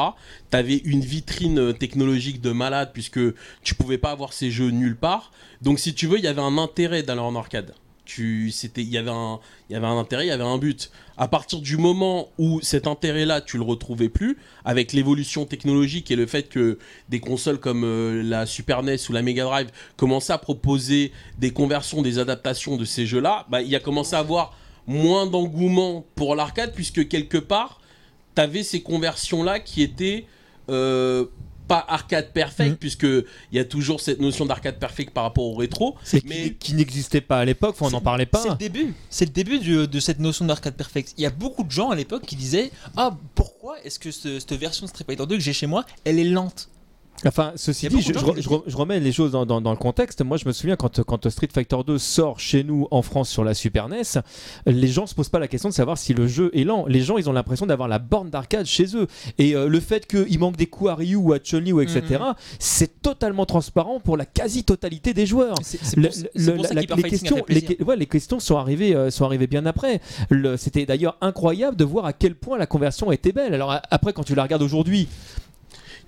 Tu 0.51 0.57
avais 0.57 0.77
une 0.77 1.01
vitrine 1.01 1.73
technologique 1.73 2.41
de 2.41 2.51
malade 2.51 2.91
puisque 2.93 3.19
tu 3.63 3.75
pouvais 3.75 3.97
pas 3.97 4.11
avoir 4.11 4.33
ces 4.33 4.51
jeux 4.51 4.69
nulle 4.69 4.95
part. 4.95 5.31
Donc 5.61 5.79
si 5.79 5.93
tu 5.93 6.07
veux, 6.07 6.19
il 6.19 6.23
y 6.23 6.27
avait 6.27 6.41
un 6.41 6.57
intérêt 6.57 7.03
d'aller 7.03 7.21
en 7.21 7.35
arcade. 7.35 7.73
Il 8.17 8.51
y 8.77 8.97
avait 8.97 9.09
un, 9.09 9.39
y 9.69 9.75
intérêt, 9.75 10.25
il 10.25 10.29
y 10.29 10.31
avait 10.31 10.43
un 10.43 10.57
but. 10.57 10.91
À 11.17 11.27
partir 11.27 11.59
du 11.59 11.77
moment 11.77 12.29
où 12.37 12.59
cet 12.61 12.87
intérêt-là, 12.87 13.41
tu 13.41 13.57
le 13.57 13.63
retrouvais 13.63 14.09
plus, 14.09 14.37
avec 14.65 14.93
l'évolution 14.93 15.45
technologique 15.45 16.09
et 16.11 16.15
le 16.15 16.25
fait 16.25 16.49
que 16.49 16.79
des 17.09 17.19
consoles 17.19 17.59
comme 17.59 17.83
euh, 17.83 18.23
la 18.23 18.45
Super 18.45 18.83
NES 18.83 18.97
ou 19.09 19.13
la 19.13 19.21
Mega 19.21 19.43
Drive 19.43 19.69
commençaient 19.97 20.33
à 20.33 20.37
proposer 20.37 21.11
des 21.37 21.51
conversions, 21.51 22.01
des 22.01 22.19
adaptations 22.19 22.77
de 22.77 22.85
ces 22.85 23.05
jeux-là, 23.05 23.45
bah, 23.49 23.61
il 23.61 23.75
a 23.75 23.79
commencé 23.79 24.15
à 24.15 24.19
avoir 24.19 24.55
moins 24.87 25.27
d'engouement 25.27 26.05
pour 26.15 26.35
l'arcade 26.35 26.73
puisque 26.73 27.07
quelque 27.07 27.37
part, 27.37 27.81
tu 28.35 28.41
avais 28.41 28.63
ces 28.63 28.81
conversions-là 28.81 29.59
qui 29.59 29.81
étaient 29.83 30.25
euh, 30.69 31.25
pas 31.71 31.85
arcade 31.87 32.31
perfect 32.33 32.71
Mhm. 32.71 32.77
puisque 32.77 33.03
il 33.03 33.25
y 33.53 33.59
a 33.59 33.65
toujours 33.65 33.99
cette 34.01 34.19
notion 34.19 34.45
d'arcade 34.45 34.77
perfect 34.79 35.11
par 35.13 35.23
rapport 35.23 35.43
au 35.45 35.55
rétro. 35.55 35.95
Mais 36.25 36.51
qui, 36.51 36.53
qui 36.55 36.73
n'existait 36.73 37.21
pas 37.21 37.39
à 37.39 37.45
l'époque, 37.45 37.75
enfin, 37.79 37.87
on 37.87 37.91
n'en 37.91 38.01
parlait 38.01 38.27
C'est 38.33 38.43
le 38.43 38.49
pas. 38.49 38.55
début. 38.55 38.93
C'est 39.09 39.25
le 39.25 39.31
début 39.31 39.59
du- 39.59 39.87
de 39.87 39.99
cette 39.99 40.19
notion 40.19 40.45
d'arcade 40.45 40.75
perfect. 40.75 41.13
Il 41.17 41.23
y 41.23 41.25
a 41.25 41.29
beaucoup 41.29 41.63
de 41.63 41.71
gens 41.71 41.89
à 41.89 41.95
l'époque 41.95 42.23
qui 42.25 42.35
disaient 42.35 42.71
Ah, 42.97 43.15
pourquoi 43.35 43.79
est-ce 43.83 43.99
que 43.99 44.11
ce- 44.11 44.39
cette 44.39 44.53
version 44.53 44.85
de 44.85 44.89
Street 44.89 45.03
Fighter 45.05 45.25
2 45.25 45.35
que 45.37 45.41
j'ai 45.43 45.53
chez 45.53 45.67
moi, 45.67 45.85
elle 46.05 46.19
est 46.19 46.23
lente? 46.25 46.67
Enfin, 47.25 47.51
ceci 47.55 47.87
dit, 47.87 48.01
je, 48.01 48.13
je 48.13 48.19
je 48.41 48.49
re- 48.49 48.63
je 48.65 48.75
remets 48.75 48.99
les 48.99 49.11
choses 49.11 49.31
dans, 49.31 49.45
dans- 49.45 49.61
dans 49.61 49.71
le 49.71 49.77
contexte. 49.77 50.23
Moi, 50.23 50.37
je 50.37 50.47
me 50.47 50.51
souviens 50.53 50.75
quand, 50.75 51.03
quand 51.03 51.29
Street 51.29 51.49
Fighter 51.53 51.77
2 51.85 51.97
sort 51.99 52.39
chez 52.39 52.63
nous 52.63 52.87
en 52.89 53.01
France 53.03 53.29
sur 53.29 53.43
la 53.43 53.53
Super 53.53 53.89
NES, 53.89 54.01
les 54.65 54.87
gens 54.87 55.05
se 55.05 55.13
posent 55.13 55.29
pas 55.29 55.37
la 55.39 55.47
question 55.47 55.69
de 55.69 55.73
savoir 55.73 55.97
si 55.97 56.13
le 56.15 56.27
jeu 56.27 56.49
est 56.53 56.63
lent. 56.63 56.85
Les 56.87 57.01
gens, 57.01 57.17
ils 57.17 57.29
ont 57.29 57.33
l'impression 57.33 57.65
d'avoir 57.67 57.87
la 57.87 57.99
borne 57.99 58.29
d'arcade 58.31 58.65
chez 58.65 58.95
eux. 58.95 59.07
Et 59.37 59.55
euh, 59.55 59.67
le 59.67 59.79
fait 59.79 60.07
qu'il 60.07 60.39
manque 60.39 60.57
des 60.57 60.65
coups 60.65 60.89
à 60.89 60.95
Ryu 60.95 61.15
ou 61.15 61.33
à 61.33 61.37
Chun-Li 61.39 61.71
ou 61.73 61.81
etc., 61.81 62.01
Mhm. 62.21 62.33
c'est 62.59 63.01
totalement 63.01 63.45
transparent 63.45 63.99
pour 63.99 64.17
la 64.17 64.25
quasi-totalité 64.25 65.13
des 65.13 65.25
joueurs. 65.25 65.55
Les, 67.97 68.05
questions, 68.07 68.39
sont 68.39 68.57
arrivées, 68.57 68.95
euh, 68.95 69.11
sont 69.11 69.25
arrivées 69.25 69.47
bien 69.47 69.65
après. 69.65 70.01
C'était 70.57 70.85
d'ailleurs 70.85 71.17
incroyable 71.21 71.77
de 71.77 71.83
voir 71.83 72.05
à 72.05 72.13
quel 72.13 72.35
point 72.35 72.57
la 72.57 72.65
conversion 72.65 73.11
était 73.11 73.31
belle. 73.31 73.53
Alors 73.53 73.75
après, 73.91 74.13
quand 74.13 74.23
tu 74.23 74.35
la 74.35 74.43
regardes 74.43 74.61
aujourd'hui, 74.63 75.07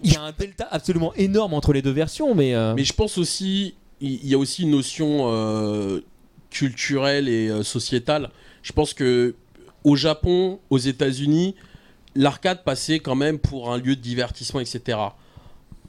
il 0.04 0.14
y 0.14 0.16
a 0.16 0.22
un 0.22 0.32
delta 0.38 0.68
absolument 0.70 1.14
énorme 1.16 1.54
entre 1.54 1.74
les 1.74 1.82
deux 1.82 1.92
versions, 1.92 2.36
mais, 2.36 2.54
euh, 2.54 2.74
Mais 2.76 2.84
je 2.84 2.94
pense 2.94 3.18
aussi, 3.18 3.76
il 4.02 4.26
y 4.28 4.34
a 4.34 4.38
aussi 4.38 4.64
une 4.64 4.72
notion 4.72 5.32
euh, 5.32 6.02
culturelle 6.50 7.30
et 7.30 7.50
euh, 7.50 7.64
sociétale. 7.64 8.30
Je 8.62 8.74
pense 8.74 8.94
que 8.94 9.36
au 9.84 9.96
Japon, 9.96 10.60
aux 10.70 10.78
États-Unis, 10.78 11.56
l'arcade 12.16 12.64
passait 12.64 13.00
quand 13.00 13.16
même 13.16 13.40
pour 13.40 13.72
un 13.72 13.78
lieu 13.78 13.96
de 13.96 14.02
divertissement, 14.02 14.60
etc. 14.60 14.98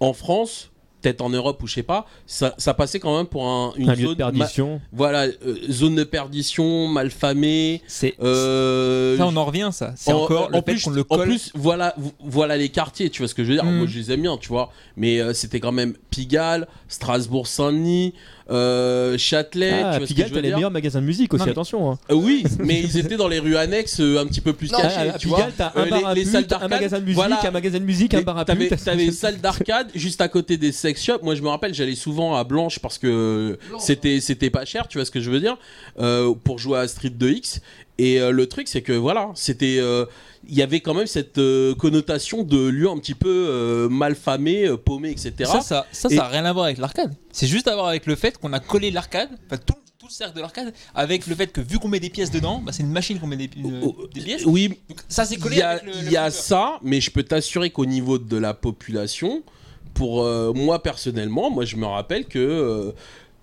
En 0.01 0.13
France, 0.13 0.71
peut-être 1.05 1.21
en 1.21 1.29
Europe 1.31 1.63
ou 1.63 1.67
je 1.67 1.75
sais 1.75 1.83
pas, 1.83 2.07
ça, 2.27 2.55
ça 2.57 2.73
passait 2.73 2.99
quand 2.99 3.15
même 3.17 3.27
pour 3.27 3.47
un, 3.47 3.73
une 3.77 3.91
un 3.91 3.95
de 3.95 4.01
zone, 4.01 4.09
ma- 4.11 4.17
perdition. 4.17 4.81
voilà, 4.93 5.25
euh, 5.27 5.57
zone 5.71 5.97
de 5.97 6.05
perdition, 6.05 6.89
malfamée. 6.89 7.83
C'est 7.87 8.15
Euh, 8.23 9.17
ça, 9.19 9.27
on 9.27 9.37
en 9.37 9.45
revient, 9.45 9.69
ça. 9.73 9.93
C'est 9.97 10.13
en- 10.13 10.23
encore 10.23 10.47
en 10.47 10.49
le 10.49 10.55
fait 10.57 10.63
plus, 10.63 10.83
qu'on 10.85 10.91
le 10.91 11.03
En 11.03 11.17
colle. 11.17 11.27
plus, 11.29 11.51
voilà, 11.55 11.95
voilà 12.21 12.57
les 12.57 12.71
quartiers, 12.71 13.11
tu 13.11 13.21
vois 13.23 13.29
ce 13.29 13.35
que 13.35 13.45
je 13.45 13.51
veux 13.51 13.55
dire. 13.57 13.65
Mm. 13.65 13.77
Moi, 13.77 13.87
je 13.87 13.99
les 13.99 14.13
aime 14.13 14.23
bien, 14.23 14.37
tu 14.39 14.49
vois. 14.49 14.71
Mais 14.97 15.21
euh, 15.21 15.35
c'était 15.35 15.61
quand 15.61 15.73
même 15.73 15.95
Pigalle, 16.11 16.67
Strasbourg-Saint-Denis, 16.89 18.15
euh, 18.51 19.17
Châtelet, 19.19 19.71
Ah, 19.73 19.93
tu 19.93 19.99
vois 19.99 20.07
Pigalle, 20.07 20.31
t'as 20.31 20.41
les 20.41 20.53
meilleurs 20.55 20.71
magasins 20.71 21.01
de 21.01 21.07
musique 21.07 21.33
aussi, 21.33 21.41
Non, 21.41 21.47
mais- 21.47 21.53
attention. 21.53 21.91
hein. 21.93 21.99
Euh, 22.11 22.15
oui, 22.15 22.45
mais 22.59 22.81
ils 22.81 22.99
étaient 22.99 23.17
dans 23.17 23.29
les 23.29 23.39
rues 23.39 23.57
annexes, 23.57 24.01
euh, 24.01 24.19
un 24.21 24.27
petit 24.27 24.41
peu 24.41 24.53
plus 24.53 24.71
Non, 24.71 24.79
cachées, 24.79 24.97
Ah, 25.11 25.15
à 25.15 25.19
tu 25.19 25.29
vois. 25.29 25.39
Pigalle, 25.39 25.53
t'as 25.57 25.73
un 25.75 25.87
Euh, 25.87 25.91
bar 25.91 25.99
les- 26.01 26.05
à 26.05 26.15
les 26.15 26.23
pute, 26.23 26.31
salles 26.33 26.47
un 26.61 26.69
magasin 26.69 26.99
de 26.99 27.05
musique, 27.05 27.17
voilà. 27.17 27.41
un 27.47 27.51
magasin 27.51 27.79
de 27.79 27.85
musique, 27.85 28.15
un 28.15 28.19
Mais 28.19 28.25
bar 28.25 28.39
à 28.39 28.45
T'avais, 28.45 28.69
pute. 28.69 28.85
t'avais 28.85 29.11
salle 29.11 29.39
d'arcade 29.39 29.91
juste 29.95 30.21
à 30.21 30.29
côté 30.29 30.57
des 30.57 30.73
sex 30.73 31.03
shops. 31.03 31.23
Moi, 31.23 31.35
je 31.35 31.43
me 31.43 31.49
rappelle, 31.49 31.73
j'allais 31.75 31.95
souvent 31.95 32.37
à 32.37 32.45
Blanche 32.45 32.79
parce 32.81 32.99
que 32.99 33.59
c'était, 33.79 34.21
c'était 34.21 34.51
pas 34.51 34.65
cher, 34.65 34.89
tu 34.89 34.99
vois 34.99 35.05
ce 35.05 35.11
que 35.11 35.21
je 35.21 35.31
veux 35.31 35.41
dire, 35.41 35.57
euh, 35.99 36.35
pour 36.45 36.59
jouer 36.59 36.79
à 36.79 36.89
Street 36.89 37.11
2X. 37.11 37.61
Et 37.99 38.21
euh, 38.21 38.31
le 38.33 38.47
truc, 38.49 38.67
c'est 38.69 38.83
que 38.83 38.93
voilà, 38.93 39.31
c'était, 39.37 39.77
euh, 39.79 40.05
il 40.49 40.55
y 40.57 40.63
avait 40.63 40.81
quand 40.81 40.95
même 40.95 41.07
cette 41.07 41.39
euh, 41.39 41.75
connotation 41.77 42.43
de 42.43 42.67
lieu 42.69 42.89
un 42.89 42.99
petit 42.99 43.15
peu 43.15 43.87
mal 43.91 44.15
famé, 44.17 44.67
euh, 44.67 44.77
paumé, 44.77 45.11
etc. 45.11 45.33
Ça, 45.45 45.61
ça, 45.61 45.87
ça, 45.93 46.09
Et- 46.11 46.17
ça 46.17 46.25
a 46.25 46.29
rien 46.29 46.45
à 46.45 46.53
voir 46.53 46.65
avec 46.65 46.79
l'arcade. 46.79 47.15
C'est 47.31 47.47
juste 47.47 47.69
à 47.69 47.75
voir 47.75 47.87
avec 47.87 48.07
le 48.07 48.17
fait 48.17 48.37
qu'on 48.37 48.53
a 48.53 48.59
collé 48.61 48.91
l'arcade, 48.91 49.29
enfin 49.47 49.59
tout, 49.65 49.75
tout 49.99 50.07
le 50.07 50.13
cercle 50.13 50.35
de 50.35 50.41
l'arcade, 50.41 50.75
avec 50.95 51.27
le 51.29 51.35
fait 51.37 51.47
que 51.53 51.61
vu 51.61 51.79
qu'on 51.79 51.87
met 51.89 52.01
des 52.01 52.11
pièces 52.11 52.33
dedans, 52.33 52.59
bah, 52.65 52.73
c'est 52.73 52.83
une 52.83 52.91
machine 52.91 53.21
qu'on 53.21 53.29
met 53.29 53.37
des, 53.37 53.49
Oh, 53.83 53.95
des 54.13 54.21
pièces. 54.23 54.45
Oui, 54.45 54.71
Donc 54.89 54.99
ça 55.09 55.25
c'est 55.25 55.37
il 55.37 55.41
collé 55.41 55.59
y 55.59 55.63
a, 55.63 55.71
avec 55.71 55.85
le. 55.85 55.93
il 56.01 56.05
le 56.07 56.11
y 56.13 56.17
a 56.17 56.31
ça, 56.33 56.79
mais 56.83 57.01
je 57.01 57.11
peux 57.13 57.23
t'assurer 57.23 57.71
qu'au 57.71 57.87
niveau 57.87 58.19
de 58.19 58.37
la 58.37 58.55
population, 58.55 59.45
pour 59.95 60.25
moi 60.55 60.83
personnellement, 60.83 61.49
moi 61.51 61.65
je 61.65 61.77
me 61.77 61.87
rappelle 61.87 62.27
que 62.27 62.93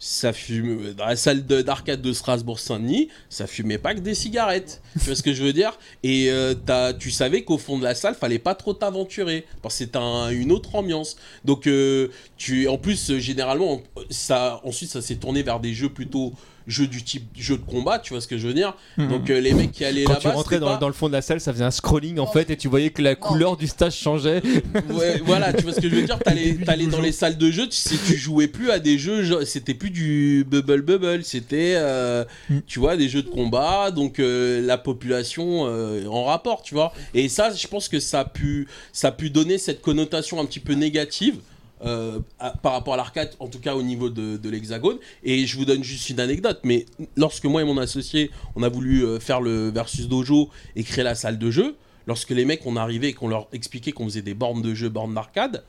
ça 0.04 0.34
fume 0.34 0.96
dans 0.96 1.06
la 1.06 1.16
salle 1.16 1.46
de- 1.46 1.62
d'arcade 1.62 2.02
de 2.02 2.12
Strasbourg-Saint-Denis, 2.12 3.10
ça 3.30 3.46
fumait 3.46 3.78
pas 3.78 3.94
que 3.94 4.00
des 4.00 4.16
cigarettes. 4.16 4.82
tu 5.00 5.06
vois 5.06 5.16
ce 5.16 5.22
que 5.22 5.32
je 5.32 5.44
veux 5.44 5.54
dire? 5.54 5.78
Et 6.02 6.32
euh, 6.32 6.56
t'as- 6.56 6.94
tu 6.96 7.12
savais 7.12 7.44
qu'au 7.44 7.60
fond 7.60 7.78
de 7.78 7.84
la 7.84 7.94
salle, 7.94 8.16
fallait 8.16 8.40
pas 8.40 8.56
trop 8.56 8.74
t'aventurer 8.74 9.46
parce 9.62 9.76
que 9.76 9.84
c'était 9.86 9.98
un- 10.00 10.30
une 10.32 10.52
autre 10.52 10.74
ambiance. 10.74 11.18
Donc 11.46 11.68
euh, 11.68 12.08
tu, 12.36 12.68
en 12.68 12.80
plus, 12.80 13.12
euh, 13.12 13.20
généralement, 13.20 13.82
ça, 14.10 14.60
ensuite 14.64 14.90
ça 14.90 15.04
s'est 15.04 15.18
tourné 15.18 15.44
vers 15.44 15.60
des 15.60 15.76
jeux 15.76 15.90
plutôt 15.90 16.34
jeux 16.72 16.88
du 16.88 17.04
type 17.04 17.26
jeu 17.38 17.58
de 17.58 17.64
combat. 17.64 18.00
Tu 18.00 18.14
vois 18.14 18.22
ce 18.22 18.28
que 18.28 18.38
je 18.38 18.48
veux 18.48 18.54
dire 18.54 18.74
Mhm. 18.98 19.10
Donc 19.10 19.30
euh, 19.30 19.40
les 19.40 19.54
mecs 19.54 19.72
qui 19.72 19.86
allaient 19.86 20.04
Quand 20.06 20.14
là-bas, 20.14 20.22
tu 20.32 20.36
rentrais 20.36 20.60
dans, 20.60 20.68
pas- 20.68 20.78
dans 20.78 20.88
le 20.88 20.94
fond 20.94 21.08
de 21.08 21.14
la 21.14 21.22
salle, 21.22 21.40
ça 21.42 21.52
faisait 21.54 21.64
un 21.64 21.72
scrolling 21.72 22.20
en 22.20 22.28
fait, 22.28 22.50
et 22.50 22.58
tu 22.58 22.68
voyais 22.68 22.90
que 22.90 23.02
la 23.02 23.16
couleur 23.16 23.58
du 23.58 23.68
stage 23.68 23.96
changeait. 23.96 24.42
Ouais, 24.90 25.22
voilà, 25.26 25.54
tu 25.54 25.64
vois 25.64 25.74
ce 25.74 25.80
que 25.82 25.90
je 25.90 25.96
veux 25.96 26.04
dire 26.04 26.18
T'allais 26.20 26.54
dans 26.88 26.98
jeu. 26.98 27.04
les 27.04 27.12
salles 27.12 27.38
de 27.38 27.52
jeu, 27.52 27.68
tu, 27.68 27.76
sais, 27.78 27.96
tu 28.08 28.16
jouais 28.18 28.48
plus 28.48 28.72
à 28.72 28.80
des 28.80 28.98
jeux, 28.98 29.44
c'était 29.46 29.74
plus 29.74 29.90
du 29.90 30.46
bubble 30.50 30.82
bubble, 30.82 31.24
c'était, 31.24 31.74
euh, 31.76 32.24
Mm. 32.50 32.60
tu 32.68 32.80
vois, 32.80 32.98
des 32.98 33.10
jeux 33.10 33.22
de 33.24 33.30
combat, 33.30 33.92
donc 33.92 34.20
euh, 34.20 34.62
la 34.66 34.78
population 34.78 35.66
euh, 35.68 36.06
en 36.08 36.24
rapport, 36.26 36.62
tu 36.62 36.74
vois. 36.74 36.94
Et 37.14 37.30
ça, 37.30 37.52
je 37.54 37.68
pense 37.68 37.90
que 37.90 38.00
ça 38.00 38.22
a 38.22 38.26
pu, 38.26 38.68
ça 38.94 39.10
a 39.10 39.12
pu 39.12 39.30
donner 39.30 39.58
cette 39.58 39.82
connotation 39.82 40.40
un 40.40 40.46
petit 40.46 40.60
peu 40.60 40.74
négative. 40.74 41.36
Euh, 41.84 42.20
par 42.62 42.74
rapport 42.74 42.94
à 42.94 42.98
l'arcade, 42.98 43.32
en 43.40 43.48
tout 43.48 43.60
cas 43.60 43.76
au 43.76 43.82
niveau 43.82 44.10
de, 44.10 44.50
l'hexagone. 44.50 44.98
Et 45.24 45.46
je 45.46 45.58
vous 45.58 45.66
donne 45.66 45.84
juste 45.84 46.10
une 46.10 46.20
anecdote, 46.20 46.60
mais 46.64 46.86
lorsque 47.16 47.46
moi 47.46 47.62
et 47.62 47.66
mon 47.66 47.78
associé, 47.78 48.32
on 48.56 48.64
a 48.64 48.70
voulu 48.70 49.04
euh, 49.04 49.20
faire 49.20 49.42
le 49.42 49.70
versus 49.70 50.08
dojo 50.08 50.50
et 50.76 50.84
créer 50.84 51.04
la 51.04 51.16
salle 51.16 51.38
de 51.38 51.50
jeu, 51.50 51.76
lorsque 52.08 52.32
les 52.32 52.46
mecs 52.46 52.62
on 52.66 52.76
arrivait 52.76 53.10
et 53.10 53.14
qu'on 53.14 53.28
leur 53.28 53.48
expliquait 53.54 53.92
qu'on 53.92 54.06
faisait 54.06 54.22
des 54.22 54.34
bornes 54.34 54.62
de 54.62 54.74
jeu, 54.74 54.90
bornes 54.90 55.14
d'arcade, 55.14 55.64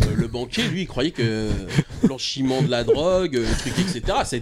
euh, 0.00 0.04
le 0.16 0.26
banquier, 0.26 0.64
lui, 0.68 0.82
il 0.82 0.86
croyait 0.86 1.10
que 1.10 1.50
blanchiment 2.02 2.62
de 2.62 2.70
la 2.70 2.82
drogue, 2.82 3.36
euh, 3.36 3.46
truc, 3.58 3.74
etc. 3.78 4.02
Ça 4.24 4.36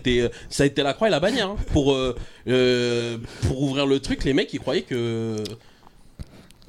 a 0.63 0.67
été, 0.67 0.83
la 0.83 0.95
croix 0.95 1.09
et 1.09 1.11
la 1.11 1.21
bannière. 1.21 1.51
hein. 1.51 1.57
Pour, 1.73 1.97
pour 3.43 3.63
ouvrir 3.63 3.87
le 3.87 4.01
truc, 4.01 4.25
les 4.25 4.33
mecs, 4.33 4.53
ils 4.55 4.61
croyaient 4.61 4.83
que. 4.83 5.37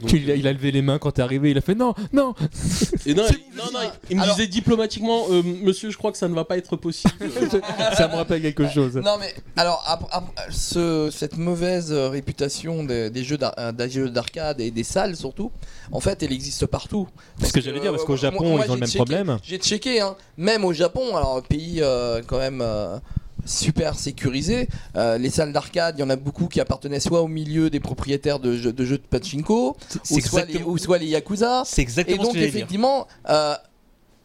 Donc, 0.02 0.14
il, 0.14 0.30
a, 0.32 0.36
il 0.36 0.48
a 0.48 0.54
levé 0.54 0.72
les 0.72 0.82
mains 0.82 0.98
quand 1.00 1.12
t'es 1.12 1.22
arrivé, 1.22 1.52
il 1.52 1.58
a 1.58 1.62
fait 1.62 1.76
non, 1.76 1.94
non. 2.14 2.34
et 3.06 3.14
non, 3.14 3.24
C'est 3.28 3.34
il, 3.36 3.56
bon, 3.58 3.64
non, 3.66 3.72
non, 3.74 3.80
ça. 3.80 3.94
il 4.10 4.18
me 4.18 4.22
Alors- 4.24 4.36
disait 4.36 4.48
diplomatiquement, 4.48 5.26
euh, 5.30 5.42
monsieur, 5.44 5.90
je 5.92 5.98
crois 5.98 6.12
que 6.12 6.18
ça 6.18 6.28
ne 6.28 6.34
va 6.36 6.46
pas 6.46 6.58
être 6.58 6.76
possible. 6.76 7.14
ça 7.98 8.08
me 8.08 8.16
rappelle 8.16 8.42
quelque 8.42 8.68
chose. 8.70 8.96
Non 8.96 9.18
mais 9.20 9.34
alors 9.56 9.84
ap- 9.88 10.08
ap- 10.12 10.46
ce- 10.52 11.10
cette 11.12 11.38
mauvaise 11.38 11.92
euh, 11.92 12.10
réputation 12.10 12.84
des, 12.84 13.10
des 13.10 13.24
jeux 13.24 13.38
d'ar- 13.38 13.54
euh, 13.58 13.72
des 13.72 13.90
jeux 13.90 14.10
d'arcade 14.10 14.60
et 14.62 14.72
des 14.72 14.84
salles 14.84 15.16
surtout, 15.16 15.52
en 15.92 16.00
fait 16.00 16.24
elle 16.24 16.32
existe 16.34 16.66
partout. 16.66 17.08
C'est 17.40 17.48
ce 17.48 17.54
que 17.54 17.62
j'allais 17.62 17.80
dire, 17.80 17.92
parce 17.92 18.06
qu'au 18.06 18.14
euh, 18.14 18.18
Japon, 18.18 18.44
moi- 18.44 18.58
moi, 18.58 18.66
ils 18.66 18.72
ont 18.72 18.76
le 18.76 18.80
même 18.82 18.90
checké- 18.90 18.96
problème. 18.98 19.38
J'ai 19.44 19.58
checké, 19.58 20.02
hein, 20.02 20.16
même 20.38 20.66
au 20.66 20.74
Japon, 20.74 21.16
alors 21.16 21.38
un 21.38 21.42
pays 21.42 21.80
euh, 21.82 22.22
quand 22.26 22.38
même 22.40 22.62
euh, 22.62 22.98
super 23.46 23.98
sécurisé, 23.98 24.68
euh, 24.96 25.18
les 25.18 25.30
salles 25.30 25.54
d'arcade, 25.54 25.96
il 25.98 26.02
y 26.02 26.04
en 26.04 26.10
a 26.10 26.16
beaucoup 26.16 26.48
qui 26.48 26.60
appartenaient 26.60 27.00
soit 27.00 27.22
au 27.22 27.28
milieu 27.28 27.70
des 27.70 27.80
propriétaires 27.80 28.40
de 28.40 28.56
jeux 28.56 28.74
de, 28.74 28.86
jeux 28.86 28.98
de 28.98 29.04
pachinko, 29.04 29.76
ou 30.12 30.20
soit, 30.20 30.42
les, 30.42 30.50
exactement, 30.52 30.68
ou 30.68 30.78
soit 30.78 30.98
les 30.98 31.08
yakuza. 31.08 31.64
c'est 31.66 31.82
Et 31.82 31.84
exactement 31.84 32.24
donc 32.24 32.34
ce 32.34 32.38
que 32.40 32.44
effectivement, 32.44 33.08
euh, 33.30 33.56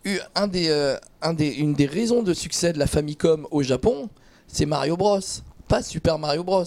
eu- 0.04 0.18
un 0.34 0.46
des, 0.46 0.68
euh, 0.68 0.96
un 1.22 1.34
des, 1.34 1.48
une 1.48 1.74
des 1.74 1.86
raisons 1.86 2.22
de 2.22 2.34
succès 2.34 2.72
de 2.72 2.78
la 2.78 2.86
Famicom 2.86 3.46
au 3.50 3.62
Japon, 3.62 4.08
c'est 4.46 4.66
Mario 4.66 4.96
Bros. 4.96 5.20
Pas 5.68 5.82
Super 5.82 6.18
Mario 6.18 6.44
Bros. 6.44 6.64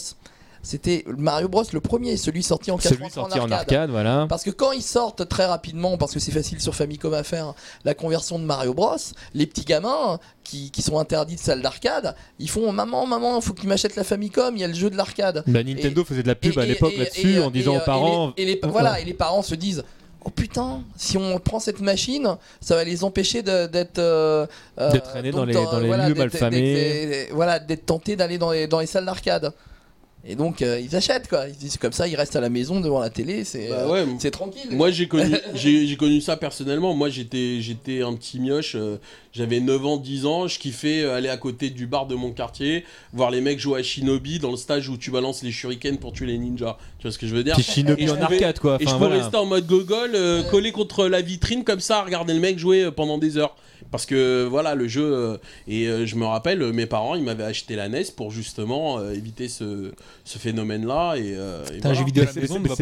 C'était 0.62 1.06
Mario 1.18 1.48
Bros 1.48 1.64
le 1.72 1.80
premier, 1.80 2.18
celui 2.18 2.44
sorti 2.44 2.70
en 2.72 2.78
Celui 2.78 2.98
80 2.98 3.10
sorti 3.14 3.40
en 3.40 3.52
arcade, 3.52 3.90
voilà. 3.90 4.26
Parce 4.28 4.44
que 4.44 4.50
quand 4.50 4.72
ils 4.74 4.82
sortent 4.82 5.28
très 5.30 5.46
rapidement, 5.46 5.98
parce 5.98 6.14
que 6.14 6.20
c'est 6.20 6.32
facile 6.32 6.60
sur 6.60 6.76
Famicom 6.76 7.14
à 7.14 7.24
faire, 7.24 7.54
la 7.86 7.94
conversion 7.94 8.40
de 8.40 8.44
Mario 8.44 8.74
Bros, 8.74 8.96
les 9.34 9.46
petits 9.46 9.64
gamins 9.66 10.20
qui, 10.44 10.70
qui 10.72 10.82
sont 10.82 11.00
interdits 11.00 11.36
de 11.36 11.40
salle 11.40 11.62
d'arcade, 11.62 12.16
ils 12.40 12.50
font 12.50 12.72
Maman, 12.72 13.06
maman, 13.08 13.40
faut 13.42 13.54
que 13.54 13.62
tu 13.62 13.68
m'achètes 13.68 13.96
la 13.96 14.04
Famicom, 14.04 14.56
il 14.56 14.60
y 14.62 14.64
a 14.64 14.68
le 14.68 14.74
jeu 14.74 14.90
de 14.90 14.98
l'arcade. 14.98 15.44
Bah, 15.48 15.64
Nintendo 15.64 16.04
faisait 16.04 16.24
de 16.24 16.28
la 16.28 16.36
pub 16.36 16.58
Et- 16.58 16.62
à 16.62 16.66
l'époque 16.66 16.94
là-dessus 16.98 17.40
en 17.40 17.52
disant 17.52 17.74
et- 17.76 17.78
aux 17.78 17.86
parents. 17.86 18.34
Les, 18.38 18.46
les- 18.46 18.60
voilà, 18.64 19.00
et 19.00 19.06
les 19.06 19.14
parents 19.14 19.42
se 19.44 19.56
disent 19.56 19.84
Oh 20.26 20.30
putain, 20.30 20.82
si 20.98 21.18
on 21.18 21.40
prend 21.40 21.60
cette 21.62 21.80
machine, 21.80 22.36
ça 22.60 22.76
va 22.76 22.84
les 22.84 23.06
empêcher 23.06 23.42
d'être. 23.42 24.00
euh, 24.00 24.46
D'être 24.92 25.04
traînés 25.12 25.32
dans 25.32 25.46
les- 25.46 25.54
dans 25.54 25.80
les 25.80 25.88
lieux 26.10 26.14
malfamés. 26.16 27.30
Voilà, 27.32 27.60
d'être 27.60 27.86
tentés 27.86 28.18
d'aller 28.18 28.38
dans 28.38 28.52
les, 28.52 28.68
dans 28.68 28.82
les 28.82 28.86
salles 28.86 29.06
d'arcade. 29.06 29.54
Et 30.26 30.36
donc 30.36 30.62
euh, 30.62 30.80
ils 30.82 30.96
achètent 30.98 31.30
quoi. 31.30 31.48
Ils 31.48 31.56
disent 31.56 31.78
comme 31.78 31.94
ça, 31.94 32.08
ils 32.08 32.16
restent 32.16 32.36
à 32.36 32.42
la 32.42 32.50
maison 32.50 32.82
devant 32.82 33.00
la 33.00 33.10
télé, 33.10 33.46
c'est 33.46 33.70
Bah 33.70 33.86
euh, 33.88 34.06
ouais, 34.06 34.30
tranquille. 34.32 34.68
Moi 34.72 34.92
j'ai 34.92 35.08
connu, 35.08 35.34
j'ai 35.56 35.96
connu 35.96 36.20
ça 36.20 36.36
personnellement. 36.36 36.94
Moi 36.94 37.10
j'étais 37.10 37.62
j'étais 37.62 38.02
un 38.02 38.14
petit 38.16 38.40
mioche, 38.40 38.76
euh, 38.76 38.98
j'avais 39.32 39.62
9 39.62 39.86
ans, 39.86 39.98
10 39.98 40.26
ans, 40.26 40.48
je 40.48 40.60
kiffais 40.60 41.06
aller 41.06 41.30
à 41.30 41.38
côté 41.38 41.70
du 41.70 41.88
bar 41.88 42.06
de 42.06 42.16
mon 42.16 42.32
quartier, 42.32 42.84
voir 43.14 43.32
les 43.32 43.40
mecs 43.40 43.60
jouer 43.60 43.80
à 43.80 43.84
Shinobi 43.84 44.40
dans 44.40 44.52
le 44.52 44.58
stage 44.58 44.90
où 44.90 44.98
tu 44.98 45.10
balances 45.10 45.42
les 45.42 45.52
shurikens 45.52 45.98
pour 46.00 46.12
tuer 46.12 46.26
les 46.26 46.38
ninjas. 46.38 46.78
Tu 46.98 47.04
vois 47.04 47.12
ce 47.14 47.18
que 47.18 47.26
je 47.26 47.34
veux 47.34 47.44
dire? 47.44 47.58
Shinobi 47.58 48.04
Et 48.04 48.10
en 48.10 48.16
pouvais- 48.16 48.24
arcade 48.44 48.60
quoi. 48.60 48.78
Et 48.82 48.86
je 48.88 48.96
peux 48.96 49.06
rester 49.06 49.38
en 49.38 49.46
mode 49.46 49.68
gogol, 49.68 50.12
euh, 50.16 50.44
collé 50.44 50.74
contre 50.74 51.08
la 51.08 51.22
vitrine 51.22 51.64
comme 51.64 51.80
ça, 51.80 52.00
à 52.00 52.04
regarder 52.04 52.34
le 52.34 52.42
mec 52.42 52.60
jouer 52.60 52.92
pendant 52.92 53.18
des 53.18 53.38
heures. 53.38 53.56
Parce 53.92 54.06
que 54.06 54.46
voilà, 54.46 54.76
le 54.76 54.88
jeu. 54.88 55.04
euh, 55.04 55.38
et 55.68 55.88
euh, 55.88 56.06
je 56.06 56.16
me 56.16 56.26
rappelle, 56.26 56.62
euh, 56.62 56.72
mes 56.72 56.86
parents, 56.86 57.16
ils 57.16 57.24
m'avaient 57.24 57.44
acheté 57.44 57.76
la 57.76 57.90
NES 57.90 58.04
pour 58.16 58.30
justement 58.32 59.00
euh, 59.00 59.14
éviter 59.14 59.48
ce, 59.48 59.92
ce 60.24 60.38
phénomène-là. 60.38 61.16
Et, 61.16 61.34
euh, 61.36 61.64
et 61.74 61.80
voilà. 61.82 61.96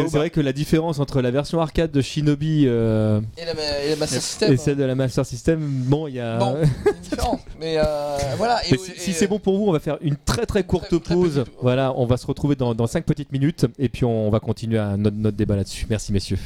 C'est- 0.10 0.18
vrai 0.18 0.30
que 0.30 0.42
la 0.42 0.52
différence 0.54 1.00
entre 1.00 1.22
la 1.22 1.32
version 1.32 1.62
arcade 1.62 1.92
de 1.92 2.02
Shinobi 2.02 2.66
euh, 2.68 3.22
Et 3.38 3.46
la, 3.46 3.52
et 3.86 3.90
la 3.92 3.96
Master 3.96 4.22
System. 4.22 4.52
et 4.54 4.58
celle 4.58 4.76
de 4.78 4.84
la 4.84 4.96
Master 4.96 5.26
System, 5.26 5.60
bon, 5.62 6.08
il 6.08 6.16
y 6.16 6.20
a. 6.20 6.38
Bon, 6.40 6.58
c'est 6.86 7.10
différent. 7.10 7.40
Mais 7.60 7.76
euh, 7.78 8.18
voilà. 8.38 8.60
Et- 8.68 8.72
Mais 8.72 8.78
si, 8.78 9.14
c'est 9.14 9.28
bon 9.28 9.40
pour 9.40 9.58
vous, 9.58 9.66
on 9.68 9.72
va 9.72 9.80
faire 9.80 9.98
une 10.02 10.18
très 10.18 10.46
très 10.46 10.64
courte 10.64 10.88
Très- 10.90 11.00
très 11.00 11.14
pause. 11.16 11.36
petite- 11.46 11.54
Voilà, 11.62 11.94
on 11.96 12.06
va 12.06 12.18
se 12.18 12.28
retrouver 12.28 12.56
dans, 12.56 12.76
dans 12.76 12.86
5 12.88 13.06
petites 13.06 13.32
minutes 13.32 13.66
et 13.80 13.88
puis 13.90 14.04
on 14.06 14.30
va 14.30 14.40
continuer 14.40 14.78
à 14.78 14.98
notre, 14.98 15.16
notre 15.18 15.38
débat 15.38 15.56
là-dessus. 15.56 15.86
Merci 15.90 16.12
messieurs. 16.12 16.38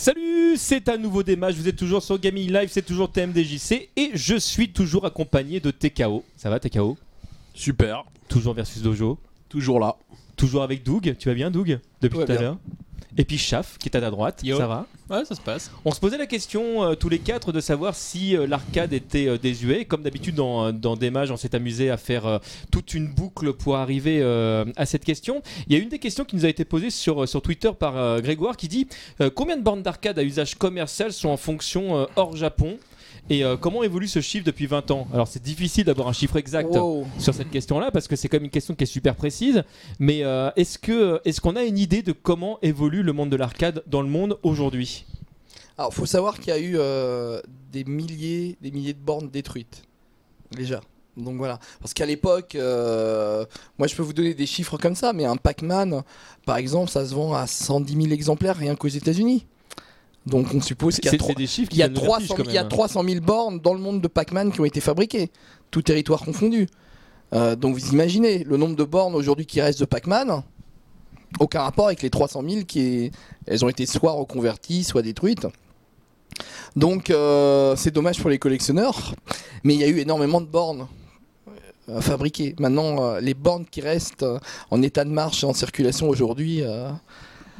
Salut, 0.00 0.56
c'est 0.56 0.88
un 0.88 0.96
nouveau 0.96 1.24
démat. 1.24 1.50
Vous 1.50 1.66
êtes 1.66 1.74
toujours 1.74 2.04
sur 2.04 2.20
Gaming 2.20 2.52
Live, 2.52 2.68
c'est 2.70 2.82
toujours 2.86 3.10
TMDJC 3.10 3.88
et 3.96 4.12
je 4.14 4.36
suis 4.36 4.68
toujours 4.70 5.04
accompagné 5.04 5.58
de 5.58 5.72
TKO. 5.72 6.22
Ça 6.36 6.48
va 6.48 6.60
TKO 6.60 6.96
Super, 7.52 8.04
Toujours 8.28 8.54
versus 8.54 8.80
Dojo? 8.80 9.18
toujours 9.48 9.80
là. 9.80 9.96
Toujours 10.36 10.62
avec 10.62 10.84
Doug? 10.84 11.16
Tu 11.18 11.28
vas 11.28 11.34
bien 11.34 11.50
Doug? 11.50 11.80
Depuis 12.00 12.16
Ouais, 12.16 12.26
tout 12.26 12.30
à 12.30 12.36
bien. 12.36 12.42
l'heure? 12.42 12.58
Et 13.18 13.24
puis 13.24 13.36
Chaf 13.36 13.76
qui 13.78 13.88
est 13.88 13.96
à 13.96 14.00
ta 14.00 14.10
droite. 14.10 14.40
Yo. 14.44 14.56
Ça 14.56 14.66
va 14.68 14.86
Ouais, 15.10 15.24
ça 15.24 15.34
se 15.34 15.40
passe. 15.40 15.70
On 15.84 15.90
se 15.90 15.98
posait 15.98 16.18
la 16.18 16.26
question 16.26 16.84
euh, 16.84 16.94
tous 16.94 17.08
les 17.08 17.18
quatre 17.18 17.50
de 17.50 17.60
savoir 17.60 17.94
si 17.96 18.36
euh, 18.36 18.46
l'arcade 18.46 18.92
était 18.92 19.26
euh, 19.26 19.38
désuet. 19.38 19.86
Comme 19.86 20.02
d'habitude 20.02 20.34
dans, 20.36 20.72
dans 20.72 20.96
Démage, 20.96 21.30
on 21.30 21.36
s'est 21.36 21.54
amusé 21.54 21.90
à 21.90 21.96
faire 21.96 22.26
euh, 22.26 22.38
toute 22.70 22.94
une 22.94 23.08
boucle 23.08 23.54
pour 23.54 23.76
arriver 23.76 24.20
euh, 24.22 24.64
à 24.76 24.86
cette 24.86 25.04
question. 25.04 25.42
Il 25.66 25.72
y 25.72 25.76
a 25.76 25.82
une 25.82 25.88
des 25.88 25.98
questions 25.98 26.24
qui 26.24 26.36
nous 26.36 26.44
a 26.44 26.48
été 26.48 26.64
posée 26.64 26.90
sur, 26.90 27.28
sur 27.28 27.42
Twitter 27.42 27.70
par 27.76 27.96
euh, 27.96 28.20
Grégoire 28.20 28.56
qui 28.56 28.68
dit 28.68 28.86
euh, 29.20 29.30
combien 29.34 29.56
de 29.56 29.62
bornes 29.62 29.82
d'arcade 29.82 30.18
à 30.18 30.22
usage 30.22 30.54
commercial 30.54 31.12
sont 31.12 31.30
en 31.30 31.36
fonction 31.36 31.98
euh, 31.98 32.04
hors 32.16 32.36
Japon? 32.36 32.78
Et 33.30 33.44
euh, 33.44 33.56
comment 33.56 33.82
évolue 33.82 34.08
ce 34.08 34.20
chiffre 34.20 34.44
depuis 34.44 34.66
20 34.66 34.90
ans? 34.90 35.06
Alors 35.12 35.28
c'est 35.28 35.42
difficile 35.42 35.84
d'avoir 35.84 36.08
un 36.08 36.12
chiffre 36.12 36.36
exact 36.36 36.70
Wow. 36.74 37.06
sur 37.18 37.34
cette 37.34 37.50
question-là 37.50 37.90
parce 37.90 38.08
que 38.08 38.16
c'est 38.16 38.28
quand 38.28 38.36
même 38.36 38.44
une 38.44 38.50
question 38.50 38.74
qui 38.74 38.84
est 38.84 38.86
super 38.86 39.14
précise. 39.16 39.62
Mais 39.98 40.24
euh, 40.24 40.50
est-ce 40.56 40.78
que 40.78 41.20
est-ce 41.24 41.40
qu'on 41.40 41.56
a 41.56 41.62
une 41.64 41.78
idée 41.78 42.02
de 42.02 42.12
comment 42.12 42.58
évolue 42.62 43.02
le 43.02 43.12
monde 43.12 43.30
de 43.30 43.36
l'arcade 43.36 43.82
dans 43.86 44.02
le 44.02 44.08
monde 44.08 44.38
aujourd'hui? 44.42 45.04
Alors, 45.76 45.94
faut 45.94 46.06
savoir 46.06 46.38
qu'il 46.40 46.48
y 46.48 46.56
a 46.56 46.58
eu 46.58 46.74
euh, 46.76 47.40
des 47.70 47.84
milliers, 47.84 48.56
des 48.60 48.70
milliers 48.70 48.94
de 48.94 48.98
bornes 48.98 49.28
détruites. 49.30 49.84
Déjà. 50.50 50.80
Donc 51.16 51.36
voilà. 51.36 51.58
Parce 51.80 51.94
qu'à 51.94 52.06
l'époque, 52.06 52.54
moi 52.54 53.86
je 53.86 53.94
peux 53.94 54.02
vous 54.02 54.12
donner 54.12 54.34
des 54.34 54.46
chiffres 54.46 54.78
comme 54.78 54.94
ça, 54.94 55.12
mais 55.12 55.24
un 55.24 55.36
Pac-Man, 55.36 56.02
par 56.46 56.56
exemple, 56.56 56.90
ça 56.90 57.04
se 57.06 57.14
vend 57.14 57.34
à 57.34 57.46
110 57.46 57.92
000 57.94 58.06
exemplaires 58.12 58.56
rien 58.56 58.74
qu'aux 58.76 58.88
États-Unis. 58.88 59.44
Donc 60.28 60.46
on 60.54 60.60
suppose 60.60 60.96
qu'il 60.96 61.06
y 61.06 61.08
a, 61.08 61.10
C'est 61.12 61.16
trois- 61.18 61.28
c'est 61.30 61.38
des 61.38 61.46
chiffres 61.46 61.70
il 61.72 61.78
y 61.78 61.82
a 61.82 61.88
donnent 61.88 61.94
le 61.96 62.00
300, 62.06 62.18
vertige, 62.18 62.36
quand 62.36 62.50
il 62.50 62.54
y 62.54 62.58
a 62.58 62.62
même. 62.62 62.68
300 62.70 63.02
000 63.04 63.20
bornes 63.20 63.60
dans 63.60 63.74
le 63.74 63.80
monde 63.80 64.00
de 64.00 64.08
Pac-Man 64.08 64.52
qui 64.52 64.60
ont 64.60 64.64
été 64.64 64.80
fabriquées, 64.80 65.30
tout 65.70 65.82
territoire 65.82 66.20
confondu. 66.20 66.66
Euh, 67.34 67.56
donc 67.56 67.74
vous 67.76 67.90
imaginez 67.92 68.44
le 68.44 68.56
nombre 68.56 68.76
de 68.76 68.84
bornes 68.84 69.14
aujourd'hui 69.14 69.44
qui 69.46 69.60
restent 69.60 69.80
de 69.80 69.84
Pac-Man, 69.84 70.42
aucun 71.40 71.60
rapport 71.62 71.86
avec 71.86 72.02
les 72.02 72.10
300 72.10 72.42
000 72.48 72.64
qui 72.64 72.80
est- 72.80 73.10
elles 73.46 73.64
ont 73.64 73.68
été 73.68 73.84
soit 73.86 74.12
reconverties, 74.12 74.84
soit 74.84 75.02
détruites. 75.02 75.46
Donc 76.76 77.10
euh, 77.10 77.74
c'est 77.76 77.90
dommage 77.90 78.20
pour 78.20 78.30
les 78.30 78.38
collectionneurs, 78.38 79.14
mais 79.64 79.74
il 79.74 79.80
y 79.80 79.84
a 79.84 79.88
eu 79.88 79.98
énormément 79.98 80.40
de 80.40 80.46
bornes 80.46 80.86
euh, 81.88 82.00
fabriquées. 82.00 82.54
Maintenant, 82.60 83.16
les 83.16 83.34
bornes 83.34 83.64
qui 83.64 83.80
restent 83.80 84.24
en 84.70 84.82
état 84.82 85.04
de 85.04 85.10
marche 85.10 85.42
et 85.42 85.46
en 85.46 85.54
circulation 85.54 86.08
aujourd'hui, 86.08 86.62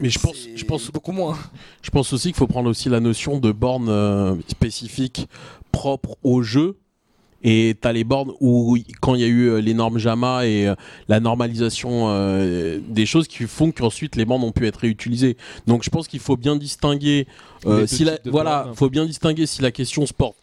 Mais 0.00 0.10
je 0.10 0.18
pense, 0.18 0.36
c'est 0.36 0.56
je 0.56 0.64
pense, 0.64 0.90
beaucoup 0.90 1.12
moins. 1.12 1.36
je 1.82 1.90
pense 1.90 2.12
aussi 2.12 2.28
qu'il 2.28 2.36
faut 2.36 2.46
prendre 2.46 2.70
aussi 2.70 2.88
la 2.88 3.00
notion 3.00 3.38
de 3.38 3.52
bornes 3.52 3.88
euh, 3.88 4.34
spécifiques 4.48 5.28
propres 5.72 6.16
au 6.22 6.42
jeu. 6.42 6.76
Et 7.44 7.76
t'as 7.80 7.92
les 7.92 8.02
bornes 8.02 8.32
où 8.40 8.76
quand 9.00 9.14
il 9.14 9.20
y 9.20 9.24
a 9.24 9.28
eu 9.28 9.48
euh, 9.48 9.60
les 9.60 9.72
normes 9.72 9.98
JAMA 9.98 10.46
et 10.46 10.66
euh, 10.66 10.74
la 11.06 11.20
normalisation 11.20 12.08
euh, 12.08 12.80
des 12.88 13.06
choses 13.06 13.28
qui 13.28 13.44
font 13.44 13.70
qu'ensuite 13.70 14.16
les 14.16 14.24
bornes 14.24 14.42
ont 14.42 14.50
pu 14.50 14.66
être 14.66 14.80
réutilisées. 14.80 15.36
Donc 15.68 15.84
je 15.84 15.90
pense 15.90 16.08
qu'il 16.08 16.18
faut 16.18 16.36
bien 16.36 16.56
distinguer 16.56 17.28
euh, 17.64 17.86
si 17.86 18.02
la, 18.02 18.18
voilà, 18.24 18.64
bornes. 18.64 18.76
faut 18.76 18.90
bien 18.90 19.06
distinguer 19.06 19.46
si 19.46 19.62
la 19.62 19.70
question 19.70 20.04
se 20.04 20.12
porte 20.12 20.36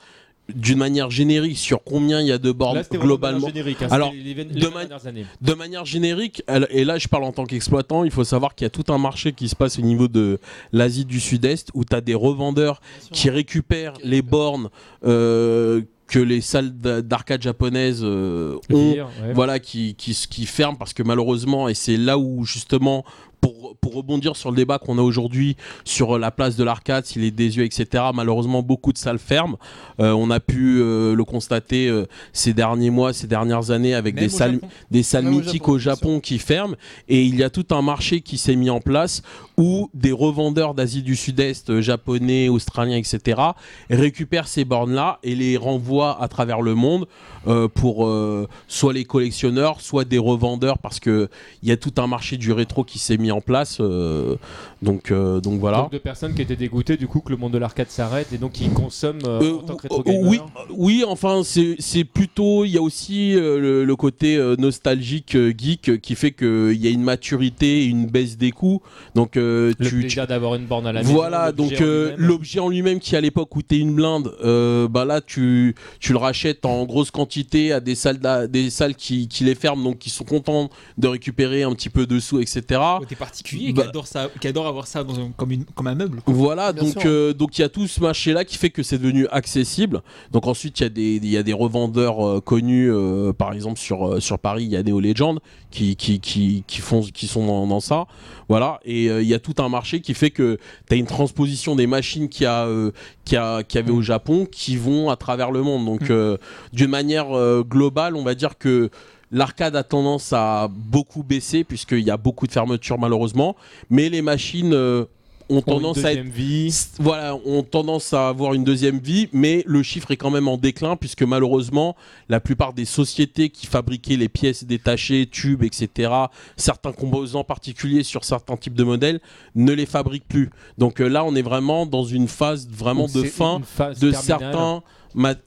d'une 0.53 0.77
manière 0.77 1.09
générique 1.09 1.57
sur 1.57 1.83
combien 1.83 2.21
il 2.21 2.27
y 2.27 2.31
a 2.31 2.37
de 2.37 2.51
bornes 2.51 2.77
Là, 2.77 2.83
globalement. 2.91 3.47
hein, 3.47 3.87
Alors, 3.89 4.11
c'était 4.11 4.23
les, 4.23 4.33
les, 4.35 4.45
de 4.45 4.67
années. 5.07 5.25
Manière 5.57 5.85
générique, 5.85 6.43
et 6.69 6.83
là 6.85 6.97
je 6.97 7.07
parle 7.07 7.23
en 7.23 7.31
tant 7.31 7.45
qu'exploitant, 7.45 8.03
il 8.03 8.11
faut 8.11 8.23
savoir 8.23 8.53
qu'il 8.53 8.65
y 8.65 8.67
a 8.67 8.69
tout 8.69 8.91
un 8.93 8.97
marché 8.99 9.33
qui 9.33 9.49
se 9.49 9.55
passe 9.55 9.79
au 9.79 9.81
niveau 9.81 10.07
de 10.07 10.39
l'Asie 10.71 11.05
du 11.05 11.19
Sud-Est 11.19 11.69
où 11.73 11.83
tu 11.83 11.95
as 11.95 12.01
des 12.01 12.13
revendeurs 12.13 12.81
qui 13.11 13.29
récupèrent 13.29 13.93
les 14.03 14.21
bornes 14.21 14.69
euh, 15.05 15.81
que 16.07 16.19
les 16.19 16.41
salles 16.41 16.77
d'a- 16.77 17.01
d'arcade 17.01 17.41
japonaises 17.41 18.01
euh, 18.03 18.57
ont, 18.71 18.91
ouais. 18.93 19.03
voilà, 19.33 19.57
qui, 19.59 19.95
qui, 19.95 20.13
qui 20.29 20.45
ferment 20.45 20.77
parce 20.77 20.93
que 20.93 21.01
malheureusement, 21.01 21.67
et 21.67 21.73
c'est 21.73 21.97
là 21.97 22.19
où 22.19 22.45
justement, 22.45 23.03
pour, 23.45 23.77
pour 23.77 23.93
rebondir 23.93 24.35
sur 24.35 24.49
le 24.49 24.57
débat 24.57 24.79
qu'on 24.79 24.97
a 24.97 25.01
aujourd'hui 25.03 25.55
sur 25.83 26.17
la 26.17 26.31
place 26.31 26.55
de 26.55 26.63
l'arcade, 26.63 27.05
s'il 27.05 27.23
est 27.23 27.29
désuet, 27.29 27.65
etc., 27.65 28.05
malheureusement, 28.11 28.63
beaucoup 28.63 28.91
de 28.91 28.97
salles 28.97 29.19
ferment. 29.19 29.59
Euh, 29.99 30.13
on 30.13 30.31
a 30.31 30.39
pu 30.39 30.79
euh, 30.81 31.13
le 31.13 31.23
constater 31.23 31.87
euh, 31.87 32.07
ces 32.33 32.53
derniers 32.53 32.89
mois, 32.89 33.13
ces 33.13 33.27
dernières 33.27 33.69
années 33.69 33.93
avec 33.93 34.15
Même 34.15 34.23
des 34.23 34.29
salles 34.29 34.53
Japon. 34.53 34.67
des 34.89 35.03
salles 35.03 35.25
Même 35.25 35.33
au 35.33 35.39
mythiques 35.41 35.61
Japon, 35.61 35.71
au 35.71 35.77
Japon 35.77 36.19
qui 36.19 36.39
ferment 36.39 36.75
et 37.07 37.23
il 37.23 37.35
y 37.35 37.43
a 37.43 37.51
tout 37.51 37.67
un 37.69 37.83
marché 37.83 38.21
qui 38.21 38.39
s'est 38.39 38.55
mis 38.55 38.71
en 38.71 38.79
place 38.79 39.21
où 39.57 39.89
des 39.93 40.11
revendeurs 40.11 40.73
d'Asie 40.73 41.03
du 41.03 41.15
Sud-Est, 41.15 41.69
euh, 41.69 41.81
japonais, 41.81 42.49
australiens, 42.49 42.97
etc., 42.97 43.41
récupèrent 43.89 44.47
ces 44.47 44.65
bornes-là 44.65 45.19
et 45.23 45.35
les 45.35 45.57
renvoient 45.57 46.21
à 46.21 46.27
travers 46.27 46.61
le 46.61 46.75
monde 46.75 47.07
euh, 47.47 47.67
pour 47.67 48.07
euh, 48.07 48.47
soit 48.67 48.93
les 48.93 49.05
collectionneurs, 49.05 49.79
soit 49.81 50.03
des 50.03 50.17
revendeurs 50.17 50.79
parce 50.79 50.99
que 50.99 51.29
il 51.61 51.69
y 51.69 51.71
a 51.71 51.77
tout 51.77 51.93
un 51.97 52.07
marché 52.07 52.37
du 52.37 52.51
rétro 52.51 52.83
qui 52.83 52.97
s'est 52.97 53.17
mis 53.17 53.31
en 53.31 53.41
place. 53.41 53.77
euh, 53.79 54.35
donc, 54.81 55.11
donc 55.11 55.59
voilà. 55.59 55.77
Donc 55.83 55.91
de 55.91 55.97
personnes 55.97 56.33
qui 56.33 56.41
étaient 56.41 56.55
dégoûtées 56.55 56.97
du 56.97 57.07
coup 57.07 57.19
que 57.21 57.29
le 57.29 57.37
monde 57.37 57.53
de 57.53 57.57
l'arcade 57.57 57.89
s'arrête 57.89 58.33
et 58.33 58.37
donc 58.37 58.53
qui 58.53 58.69
consomment 58.69 59.23
en 59.25 59.57
tant 59.59 59.75
que 59.75 59.83
rétro 59.83 60.03
gamer. 60.03 60.21
oui, 60.23 60.39
oui, 60.71 61.03
enfin 61.07 61.41
c'est 61.43 62.03
plutôt 62.03 62.65
il 62.65 62.71
y 62.71 62.77
a 62.77 62.81
aussi 62.81 63.33
le, 63.33 63.83
le 63.83 63.95
côté 63.95 64.37
nostalgique 64.57 65.37
geek 65.57 66.01
qui 66.01 66.15
fait 66.15 66.31
que 66.31 66.71
il 66.73 66.83
y 66.83 66.87
a 66.87 66.91
une 66.91 67.03
maturité, 67.03 67.83
et 67.83 67.85
une 67.85 68.07
baisse 68.07 68.37
des 68.37 68.51
coûts. 68.51 68.81
Donc 69.13 69.37
euh, 69.45 69.73
Le 69.79 70.07
tu, 70.07 70.15
d'avoir 70.27 70.55
une 70.55 70.65
borne 70.65 70.87
à 70.87 70.91
la 70.93 71.01
maison. 71.01 71.13
voilà, 71.13 71.51
donc 71.51 71.73
euh, 71.81 72.13
l'objet 72.17 72.59
en 72.59 72.69
lui-même 72.69 72.99
qui 72.99 73.15
à 73.15 73.21
l'époque 73.21 73.55
où 73.55 73.61
t'es 73.61 73.77
une 73.77 73.93
blinde, 73.95 74.33
euh, 74.43 74.87
bah 74.87 75.05
là 75.05 75.21
tu, 75.21 75.75
tu 75.99 76.11
le 76.11 76.17
rachètes 76.17 76.65
en 76.65 76.85
grosse 76.85 77.11
quantité 77.11 77.71
à 77.71 77.79
des 77.79 77.95
salles, 77.95 78.19
des 78.49 78.69
salles 78.69 78.95
qui, 78.95 79.27
qui 79.27 79.43
les 79.43 79.55
ferment, 79.55 79.83
donc 79.83 79.99
qui 79.99 80.09
sont 80.09 80.23
contents 80.23 80.69
de 80.97 81.07
récupérer 81.07 81.63
un 81.63 81.73
petit 81.73 81.89
peu 81.89 82.05
de 82.05 82.19
sous, 82.19 82.39
etc. 82.39 82.63
Côté 82.99 83.15
particulier, 83.15 83.71
Bah- 83.73 83.83
qui, 83.83 83.89
adore 83.89 84.07
ça, 84.07 84.29
qui 84.41 84.47
adore 84.47 84.67
avoir 84.67 84.87
ça 84.87 85.03
dans 85.03 85.19
un- 85.19 85.31
comme, 85.37 85.51
une, 85.51 85.65
comme 85.65 85.87
un 85.87 85.95
meuble. 85.95 86.21
quoi. 86.21 86.33
Voilà, 86.33 86.73
Bien 86.73 86.83
donc 86.83 87.05
euh, 87.05 87.33
donc 87.33 87.57
il 87.57 87.61
y 87.61 87.65
a 87.65 87.69
tout 87.69 87.87
ce 87.87 87.99
marché 88.01 88.33
là 88.33 88.43
qui 88.45 88.57
fait 88.57 88.69
que 88.69 88.83
c'est 88.83 88.97
devenu 88.97 89.27
accessible. 89.31 90.01
Donc 90.31 90.47
ensuite 90.47 90.79
il 90.79 90.83
y 90.83 90.85
a 90.85 90.89
des 90.89 91.15
il 91.15 91.29
y 91.29 91.37
a 91.37 91.43
des 91.43 91.53
revendeurs 91.53 92.25
euh, 92.25 92.41
connus, 92.41 92.91
euh, 92.91 93.33
par 93.33 93.53
exemple 93.53 93.79
sur 93.79 94.07
euh, 94.07 94.19
sur 94.19 94.39
Paris 94.39 94.63
il 94.65 94.71
y 94.71 94.75
a 94.77 94.83
Neo 94.83 94.99
Legend 94.99 95.39
qui 95.71 95.95
qui, 95.95 96.19
qui 96.19 96.63
qui 96.67 96.81
font 96.81 97.01
qui 97.01 97.27
sont 97.27 97.45
dans, 97.45 97.67
dans 97.67 97.79
ça. 97.79 98.05
Voilà, 98.47 98.79
et 98.85 99.09
euh, 99.09 99.21
il 99.23 99.27
y 99.27 99.33
a 99.33 99.34
tout 99.39 99.55
un 99.59 99.69
marché 99.69 100.01
qui 100.01 100.13
fait 100.13 100.31
que 100.31 100.57
tu 100.87 100.93
as 100.93 100.97
une 100.97 101.05
transposition 101.05 101.75
des 101.75 101.87
machines 101.87 102.29
qu'il 102.29 102.43
y 102.43 102.47
a 102.47 102.65
euh, 102.65 102.91
y 103.31 103.35
a 103.35 103.61
y 103.73 103.77
avait 103.77 103.91
au 103.91 104.01
Japon 104.01 104.45
qui 104.49 104.77
vont 104.77 105.09
à 105.09 105.15
travers 105.15 105.51
le 105.51 105.61
monde. 105.61 105.85
Donc 105.85 106.01
Mm. 106.09 106.11
euh, 106.11 106.37
d'une 106.73 106.89
manière 106.89 107.35
euh, 107.35 107.63
globale, 107.63 108.15
on 108.15 108.23
va 108.23 108.35
dire 108.35 108.57
que 108.57 108.89
L'arcade 109.31 109.75
a 109.75 109.83
tendance 109.83 110.31
à 110.33 110.69
beaucoup 110.71 111.23
baisser 111.23 111.63
puisqu'il 111.63 111.99
y 112.01 112.11
a 112.11 112.17
beaucoup 112.17 112.47
de 112.47 112.51
fermetures 112.51 112.99
malheureusement, 112.99 113.55
mais 113.89 114.07
les 114.07 114.21
machines 114.21 114.73
euh, 114.73 115.05
ont 115.49 115.61
tendance 115.61 115.97
à 116.03 116.11
être 116.13 116.23
deuxième 116.23 116.29
vie. 116.33 116.67
S- 116.67 116.91
voilà, 116.99 117.35
ont 117.45 117.63
tendance 117.63 118.13
à 118.13 118.29
avoir 118.29 118.53
une 118.53 118.63
deuxième 118.63 118.99
vie, 118.99 119.29
mais 119.33 119.63
le 119.67 119.83
chiffre 119.83 120.11
est 120.11 120.17
quand 120.17 120.31
même 120.31 120.47
en 120.47 120.57
déclin 120.57 120.95
puisque 120.95 121.23
malheureusement, 121.23 121.95
la 122.29 122.39
plupart 122.39 122.73
des 122.73 122.85
sociétés 122.85 123.49
qui 123.49 123.67
fabriquaient 123.67 124.17
les 124.17 124.29
pièces 124.29 124.63
détachées, 124.63 125.27
tubes, 125.31 125.63
etc., 125.63 126.11
certains 126.57 126.91
composants 126.91 127.43
particuliers 127.43 128.03
sur 128.03 128.23
certains 128.23 128.57
types 128.57 128.73
de 128.75 128.83
modèles, 128.83 129.19
ne 129.55 129.71
les 129.73 129.85
fabriquent 129.85 130.27
plus. 130.27 130.49
Donc 130.77 130.99
euh, 131.01 131.07
là, 131.07 131.23
on 131.23 131.35
est 131.35 131.41
vraiment 131.41 131.85
dans 131.85 132.03
une 132.05 132.27
phase 132.27 132.67
vraiment 132.69 133.05
Donc 133.07 133.13
de 133.13 133.23
fin 133.23 133.61
phase 133.63 133.99
de 133.99 134.11
terminale. 134.11 134.23
certains 134.41 134.83
mat- 135.15 135.41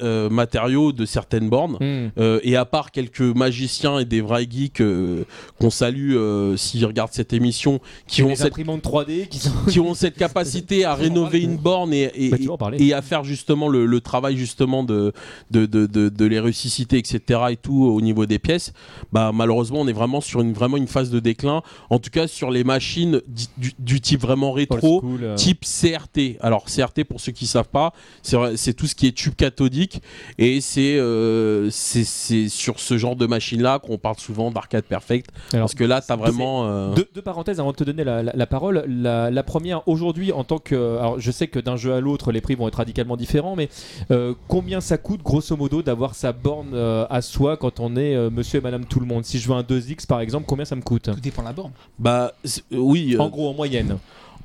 euh, 0.00 0.28
matériaux 0.30 0.92
de 0.92 1.04
certaines 1.04 1.48
bornes. 1.48 1.76
Hmm. 1.80 2.10
Euh, 2.18 2.40
et 2.42 2.56
à 2.56 2.64
part 2.64 2.90
quelques 2.90 3.20
magiciens 3.20 3.98
et 3.98 4.04
des 4.04 4.20
vrais 4.20 4.46
geeks 4.48 4.80
euh, 4.80 5.24
qu'on 5.60 5.70
salue 5.70 6.14
s'ils 6.56 6.84
regardent 6.86 7.12
cette 7.12 7.32
émission, 7.32 7.80
qui 8.06 8.22
ont, 8.22 8.34
cette, 8.34 8.48
imprimantes 8.48 8.84
3D 8.84 9.28
qui 9.28 9.38
sont. 9.38 9.50
qui 9.68 9.80
ont 9.80 9.94
cette 9.94 10.16
capacité 10.16 10.84
à 10.84 10.94
rénover 10.94 11.40
une 11.40 11.56
borne 11.56 11.92
et, 11.92 12.10
et- 12.14 12.30
Bah, 12.58 12.70
et 12.78 12.92
à 12.92 13.02
faire 13.02 13.24
justement 13.24 13.68
le, 13.68 13.86
le 13.86 14.00
travail 14.00 14.36
justement 14.36 14.82
de, 14.84 15.12
de, 15.50 15.66
de, 15.66 15.86
de, 15.86 16.08
de 16.08 16.24
les 16.24 16.40
ressusciter, 16.40 16.98
etc. 16.98 17.40
et 17.50 17.56
tout 17.56 17.84
au 17.84 18.00
niveau 18.00 18.26
des 18.26 18.38
pièces, 18.38 18.72
bah, 19.12 19.30
malheureusement 19.34 19.80
on 19.80 19.88
est 19.88 19.92
vraiment 19.92 20.20
sur 20.20 20.40
une, 20.40 20.52
vraiment 20.52 20.76
une 20.76 20.86
phase 20.88 21.10
de 21.10 21.20
déclin. 21.20 21.62
En 21.90 21.98
tout 21.98 22.10
cas 22.10 22.26
sur 22.26 22.50
les 22.50 22.64
machines 22.64 23.20
du, 23.56 23.72
du 23.78 24.00
type 24.00 24.20
vraiment 24.20 24.52
rétro. 24.52 25.00
school. 25.00 25.34
Type 25.36 25.64
CRT. 25.64 26.36
Alors 26.40 26.64
CRT 26.66 27.04
pour 27.04 27.20
ceux 27.20 27.32
qui 27.32 27.46
savent 27.46 27.68
pas, 27.68 27.92
c'est 28.22 28.74
tout 28.74 28.86
ce 28.86 28.94
qui 28.98 29.06
est 29.06 29.12
tube 29.16 29.34
cathodique 29.34 30.02
et 30.38 30.60
c'est 30.60 30.96
euh, 30.98 31.70
c'est 31.70 32.02
c'est 32.04 32.48
sur 32.48 32.80
ce 32.80 32.98
genre 32.98 33.14
de 33.14 33.26
machine 33.26 33.62
là 33.62 33.78
qu'on 33.78 33.96
parle 33.96 34.18
souvent 34.18 34.50
d'arcade 34.50 34.82
perfect 34.84 35.30
Alors, 35.52 35.66
parce 35.66 35.74
que 35.76 35.84
là 35.84 36.00
t'as 36.00 36.16
vraiment 36.16 36.66
euh, 36.66 36.94
Deux, 36.94 37.06
deux 37.14 37.22
parenthèses 37.22 37.60
avant 37.60 37.70
de 37.70 37.76
te 37.76 37.84
donner 37.84 38.02
la, 38.02 38.22
la- 38.24 38.32
la 38.34 38.46
parole. 38.46 38.84
La, 38.88 39.30
la 39.30 39.42
première, 39.44 39.86
aujourd'hui, 39.86 40.32
en 40.32 40.42
tant 40.42 40.58
que. 40.58 40.74
Alors, 40.98 41.20
je 41.20 41.30
sais 41.30 41.46
que 41.46 41.60
d'un 41.60 41.76
jeu 41.76 41.92
à 41.94 42.00
l'autre, 42.00 42.32
les 42.32 42.40
prix 42.40 42.56
vont 42.56 42.66
être 42.66 42.74
radicalement 42.74 43.16
différents, 43.16 43.54
mais 43.56 43.68
euh, 44.10 44.34
combien 44.48 44.80
ça 44.80 44.98
coûte, 44.98 45.22
grosso 45.22 45.56
modo, 45.56 45.80
d'avoir 45.82 46.14
sa 46.16 46.32
borne 46.32 46.70
euh, 46.74 47.06
à 47.08 47.22
soi 47.22 47.56
quand 47.56 47.78
on 47.80 47.94
est 47.96 48.16
euh, 48.16 48.30
monsieur 48.30 48.58
et 48.58 48.62
madame 48.62 48.84
tout 48.84 48.98
le 49.00 49.06
monde? 49.06 49.24
Si 49.24 49.38
je 49.38 49.48
veux 49.48 49.54
un 49.54 49.62
2X, 49.62 50.06
par 50.06 50.20
exemple, 50.20 50.46
combien 50.48 50.64
ça 50.64 50.74
me 50.76 50.82
coûte? 50.82 51.04
Tout 51.14 51.20
dépend 51.20 51.42
de 51.42 51.46
la 51.48 51.52
borne. 51.52 51.72
bah 51.98 52.32
oui 52.72 53.14
euh, 53.14 53.18
En 53.20 53.28
gros, 53.28 53.48
en 53.48 53.54
moyenne. 53.54 53.96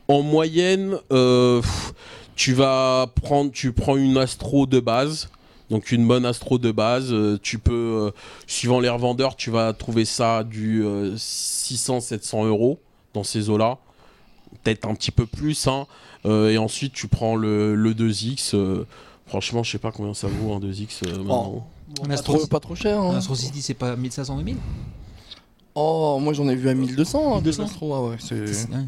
En 0.08 0.22
moyenne, 0.22 0.98
euh, 1.12 1.62
pff, 1.62 1.94
tu 2.36 2.54
vas 2.54 3.08
prendre, 3.22 3.52
tu 3.52 3.72
prends 3.74 3.96
une 3.98 4.18
Astro 4.18 4.66
de 4.66 4.80
base. 4.80 5.30
Donc 5.70 5.92
une 5.92 6.08
bonne 6.08 6.26
Astro 6.26 6.58
de 6.60 6.72
base, 6.72 7.12
euh, 7.12 7.40
tu 7.42 7.58
peux, 7.58 7.74
euh, 7.74 8.12
suivant 8.48 8.80
les 8.80 8.90
revendeurs, 8.90 9.36
tu 9.36 9.50
vas 9.50 9.74
trouver 9.74 10.06
ça 10.06 10.44
du 10.44 10.84
600-700 11.16 12.46
euros 12.46 12.80
dans 13.14 13.24
ces 13.24 13.50
eaux-là. 13.50 13.78
Peut-être 14.64 14.88
un 14.88 14.94
petit 14.94 15.12
peu 15.12 15.26
plus. 15.26 15.68
hein. 15.68 15.88
Euh, 16.26 16.50
et 16.50 16.58
ensuite, 16.58 16.94
tu 16.94 17.08
prends 17.08 17.36
le, 17.36 17.76
le 17.76 17.94
2X. 17.94 18.56
euh, 18.56 18.86
franchement, 19.26 19.64
je 19.64 19.72
sais 19.72 19.78
pas 19.78 19.92
combien 19.92 20.14
ça 20.14 20.28
vaut 20.28 20.54
un 20.54 20.60
2X 20.60 21.06
euh, 21.08 21.18
maintenant. 21.18 21.66
Un 22.04 22.08
Pas 22.08 22.14
Astro, 22.14 22.38
trop, 22.38 22.48
pas 22.48 22.60
trop 22.60 22.76
cher. 22.76 23.00
hein. 23.00 23.12
un 23.12 23.18
Astro 23.18 23.36
City, 23.36 23.62
c'est 23.62 23.74
pas 23.74 23.96
1500 23.96 24.38
2000 24.38 24.58
Oh, 25.76 26.20
moi 26.22 26.34
j'en 26.34 26.48
ai 26.50 26.56
vu 26.56 26.70
à 26.70 26.74
1200. 26.76 27.34
hein, 27.38 27.42
1200. 27.42 27.64
Astro, 27.64 27.94
ah 27.96 28.04
ouais, 28.10 28.18
c'est- 28.20 28.36
Ouais. 28.72 28.86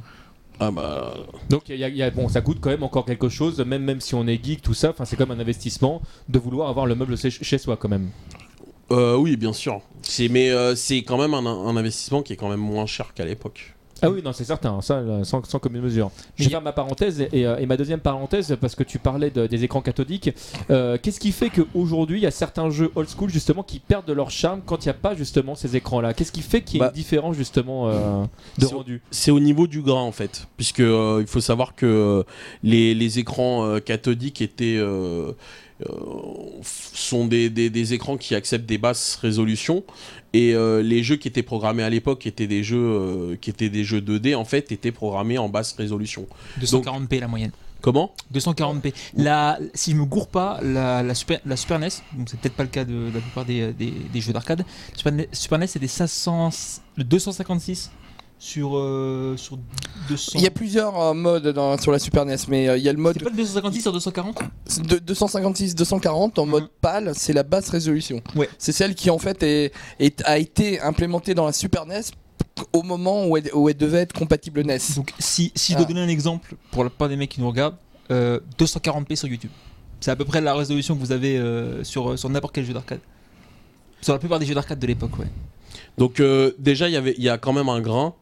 Ah 0.59 0.71
bah, 0.71 1.13
Donc, 1.49 1.67
y 1.67 1.83
a- 1.83 1.89
y 1.89 2.01
a- 2.01 2.09
bon, 2.11 2.29
ça 2.29 2.41
coûte 2.41 2.59
quand 2.61 2.69
même 2.69 2.83
encore 2.83 3.05
quelque 3.05 3.27
chose, 3.29 3.59
même, 3.59 3.83
même 3.83 3.99
si 3.99 4.15
on 4.15 4.25
est 4.25 4.41
geek, 4.43 4.61
tout 4.61 4.73
ça. 4.73 4.93
C'est 5.03 5.17
comme 5.17 5.31
un 5.31 5.39
investissement 5.39 6.01
de 6.29 6.39
vouloir 6.39 6.69
avoir 6.69 6.85
le 6.85 6.95
meuble 6.95 7.17
chez, 7.17 7.29
chez 7.29 7.57
soi, 7.57 7.75
quand 7.77 7.89
même. 7.89 8.09
euh, 8.91 9.15
oui, 9.17 9.35
bien 9.35 9.51
sûr. 9.53 9.81
C'est, 10.01 10.29
mais 10.29 10.49
euh, 10.51 10.75
c'est 10.75 11.03
quand 11.03 11.17
même 11.17 11.33
un, 11.33 11.45
un 11.45 11.75
investissement 11.75 12.21
qui 12.23 12.33
est 12.33 12.35
quand 12.37 12.49
même 12.49 12.59
moins 12.59 12.85
cher 12.85 13.13
qu'à 13.13 13.25
l'époque. 13.25 13.74
Ah 14.01 14.09
oui, 14.09 14.21
non, 14.23 14.33
c'est 14.33 14.43
certain, 14.43 14.81
ça, 14.81 15.01
là, 15.01 15.23
sans, 15.23 15.43
sans 15.45 15.57
commune 15.57 15.81
mesure. 15.81 16.11
Je 16.35 16.43
vais 16.43 16.47
Mais- 16.47 16.51
faire 16.51 16.61
ma 16.61 16.73
parenthèse 16.73 17.21
et, 17.21 17.29
et, 17.31 17.47
euh, 17.47 17.57
et 17.57 17.65
ma 17.65 17.77
deuxième 17.77 18.01
parenthèse, 18.01 18.55
parce 18.59 18.75
que 18.75 18.83
tu 18.83 18.99
parlais 18.99 19.29
de- 19.31 19.47
des 19.47 19.63
écrans 19.63 19.81
cathodiques. 19.81 20.31
Euh, 20.69 20.97
Qu'est-ce 21.01 21.19
qui 21.19 21.31
fait 21.31 21.49
qu'aujourd'hui, 21.49 22.19
il 22.19 22.23
y 22.23 22.27
a 22.27 22.31
certains 22.31 22.69
jeux 22.69 22.91
old 22.95 23.07
school, 23.09 23.29
justement, 23.29 23.63
qui 23.63 23.79
perdent 23.79 24.05
de 24.05 24.13
leur 24.13 24.31
charme 24.31 24.61
quand 24.65 24.83
il 24.83 24.89
n'y 24.89 24.91
a 24.91 24.95
pas, 24.95 25.15
justement, 25.15 25.55
ces 25.55 25.75
écrans-là? 25.77 26.13
Qu'est-ce 26.13 26.31
qui 26.33 26.41
fait 26.41 26.61
qu'il 26.61 26.79
y 26.79 26.81
a 26.81 26.85
Bah, 26.87 26.91
une 26.91 26.95
différence, 26.95 27.35
justement, 27.37 27.87
euh, 27.87 28.23
de 28.59 28.65
c'est- 28.65 28.73
rendu? 28.75 29.01
C'est 29.11 29.31
au 29.31 29.39
niveau 29.39 29.65
du 29.65 29.81
grain 29.81 30.01
en 30.01 30.11
fait, 30.11 30.47
puisque 30.57 30.81
euh, 30.81 31.19
il 31.21 31.27
faut 31.27 31.39
savoir 31.41 31.73
que 31.75 31.85
euh, 31.85 32.23
les, 32.63 32.93
les 32.93 33.19
écrans 33.19 33.65
euh, 33.65 33.79
cathodiques 33.79 34.41
étaient 34.41 34.75
sont 36.63 37.27
des, 37.27 37.49
des- 37.49 37.69
des 37.69 37.93
écrans 37.93 38.17
qui 38.17 38.35
acceptent 38.35 38.65
des 38.65 38.77
basses 38.77 39.15
résolutions 39.21 39.83
et 40.33 40.53
euh, 40.53 40.81
les 40.81 41.03
jeux 41.03 41.15
qui 41.17 41.27
étaient 41.27 41.43
programmés 41.43 41.83
à 41.83 41.89
l'époque 41.89 42.25
étaient 42.27 42.47
des 42.47 42.63
jeux 42.63 42.77
euh, 42.79 43.35
qui 43.39 43.49
étaient 43.49 43.69
des 43.69 43.83
jeux 43.83 44.01
2D 44.01 44.35
en 44.35 44.45
fait 44.45 44.71
étaient 44.71 44.91
programmés 44.91 45.37
en 45.37 45.49
basse 45.49 45.73
résolution. 45.73 46.27
240p 46.61 47.19
la 47.19 47.27
moyenne. 47.27 47.51
Comment? 47.81 48.13
240p. 48.33 48.93
La, 49.15 49.59
si 49.75 49.91
je 49.91 49.95
me 49.95 50.05
gourre 50.05 50.27
pas, 50.29 50.59
la, 50.63 51.03
la 51.03 51.13
Super, 51.13 51.39
la 51.45 51.55
Super 51.55 51.77
NES, 51.77 51.89
donc 52.17 52.29
c'est 52.29 52.39
peut-être 52.39 52.55
pas 52.55 52.63
le 52.63 52.69
cas 52.69 52.83
de, 52.83 53.09
de 53.09 53.11
la 53.13 53.19
plupart 53.19 53.45
des, 53.45 53.73
des- 53.73 53.93
des 54.11 54.21
jeux 54.21 54.33
d'arcade, 54.33 54.65
Super, 54.95 55.11
NES 55.11 55.27
Super 55.31 55.59
NES 55.59 55.67
c'est 55.67 55.79
des 55.79 55.87
500, 55.87 56.49
le 56.95 57.03
256 57.03 57.91
sur, 58.37 58.77
euh, 58.77 59.35
sur 59.37 59.57
200. 60.09 60.33
Il 60.35 60.41
y 60.41 60.47
a 60.47 60.51
plusieurs 60.51 60.99
euh, 60.99 61.13
modes 61.13 61.47
dans- 61.47 61.77
sur 61.77 61.91
la 61.91 61.99
Super 61.99 62.25
NES, 62.25 62.35
mais 62.47 62.67
euh, 62.69 62.77
il 62.77 62.83
y 62.83 62.89
a 62.89 62.93
le 62.93 62.99
mode 62.99 63.15
C'est 63.17 63.23
pas 63.23 63.29
le 63.29 63.35
256 63.37 63.81
sur 63.81 63.91
240 63.93 64.37
de 64.87 64.97
256-240 65.13 66.39
en 66.39 66.45
mode 66.45 66.63
Mhm. 66.63 66.69
pâle, 66.81 67.11
c'est 67.15 67.33
la 67.33 67.43
basse 67.43 67.69
résolution. 67.69 68.21
Ouais. 68.35 68.49
C'est 68.57 68.71
celle 68.71 68.93
qui 68.95 69.09
en 69.09 69.17
fait 69.17 69.41
est, 69.43 69.73
est- 69.99 70.21
a 70.25 70.37
été 70.37 70.79
implémentée 70.81 71.33
dans 71.33 71.45
la 71.45 71.53
Super 71.53 71.85
NES 71.85 72.01
au 72.73 72.83
moment 72.83 73.25
où 73.25 73.37
elle, 73.37 73.49
où 73.53 73.67
elle 73.69 73.77
devait 73.77 73.99
être 73.99 74.13
compatible 74.13 74.61
NES. 74.63 74.77
Donc 74.95 75.13
si, 75.19 75.51
si 75.55 75.71
je 75.73 75.77
Ah. 75.77 75.81
dois 75.81 75.87
donner 75.87 76.01
un 76.01 76.07
exemple 76.09 76.55
pour 76.71 76.83
la 76.83 76.89
plupart 76.89 77.09
des 77.09 77.15
mecs 77.15 77.29
qui 77.31 77.41
nous 77.41 77.47
regardent, 77.47 77.77
euh, 78.11 78.39
240p 78.57 79.15
sur 79.15 79.27
YouTube. 79.27 79.51
C'est 80.01 80.11
à 80.11 80.15
peu 80.15 80.25
près 80.25 80.41
la 80.41 80.53
résolution 80.53 80.93
que 80.95 80.99
vous 80.99 81.11
avez 81.11 81.37
euh, 81.37 81.83
sur, 81.83 82.19
sur 82.19 82.29
n'importe 82.29 82.53
quel 82.53 82.65
jeu 82.65 82.73
d'arcade. 82.73 82.99
Sur 84.01 84.13
la 84.13 84.19
plupart 84.19 84.37
des 84.39 84.45
jeux 84.45 84.53
d'arcade 84.53 84.77
de 84.77 84.85
l'époque, 84.87 85.17
ouais. 85.17 85.25
Donc 85.97 86.19
euh, 86.19 86.51
déjà 86.59 86.87
il 86.87 86.93
y 86.93 86.97
avait 86.97 87.15
il 87.17 87.23
y 87.23 87.29
a 87.29 87.37
quand 87.37 87.53
même 87.53 87.69
un 87.69 87.81
grain. 87.81 88.13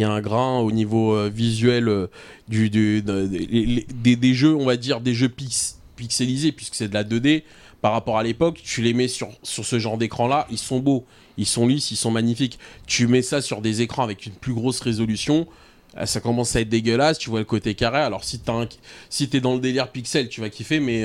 Y 0.00 0.04
a 0.04 0.10
un 0.10 0.20
grain 0.20 0.58
au 0.60 0.72
niveau 0.72 1.14
euh, 1.14 1.28
visuel 1.32 1.88
euh, 1.88 2.06
du, 2.48 2.70
des, 2.70 4.34
jeux, 4.34 4.54
on 4.54 4.64
va 4.66 4.76
dire 4.76 5.00
des 5.00 5.14
jeux 5.14 5.28
pix- 5.28 5.78
pixelisés 5.96 6.52
puisque 6.52 6.74
c'est 6.74 6.88
de 6.88 6.94
la 6.94 7.04
2D. 7.04 7.42
Par 7.80 7.92
rapport 7.92 8.18
à 8.18 8.22
l'époque, 8.22 8.60
tu 8.62 8.82
les 8.82 8.92
mets 8.92 9.08
sur, 9.08 9.28
ce 9.42 9.78
genre 9.78 9.96
d'écran-là, 9.96 10.46
ils 10.50 10.58
sont 10.58 10.80
beaux, 10.80 11.06
ils 11.38 11.46
sont 11.46 11.66
lisses, 11.66 11.90
ils 11.90 11.96
sont 11.96 12.10
magnifiques. 12.10 12.58
Tu 12.86 13.06
mets 13.06 13.22
ça 13.22 13.40
sur 13.40 13.62
des 13.62 13.80
écrans 13.80 14.02
avec 14.02 14.26
une 14.26 14.32
plus 14.32 14.52
grosse 14.52 14.80
résolution, 14.80 15.46
euh, 15.96 16.04
ça 16.04 16.20
commence 16.20 16.54
à 16.56 16.60
être 16.60 16.68
dégueulasse, 16.68 17.18
tu 17.18 17.30
vois 17.30 17.38
le 17.38 17.46
côté 17.46 17.74
carré. 17.74 17.98
Alors 18.00 18.22
si 18.24 18.38
un- 18.48 18.68
si 19.08 19.28
t'es 19.30 19.40
dans 19.40 19.54
le 19.54 19.60
délire 19.60 19.88
pixel, 19.88 20.28
tu 20.28 20.42
vas 20.42 20.50
kiffer, 20.50 20.78
mais 20.78 21.04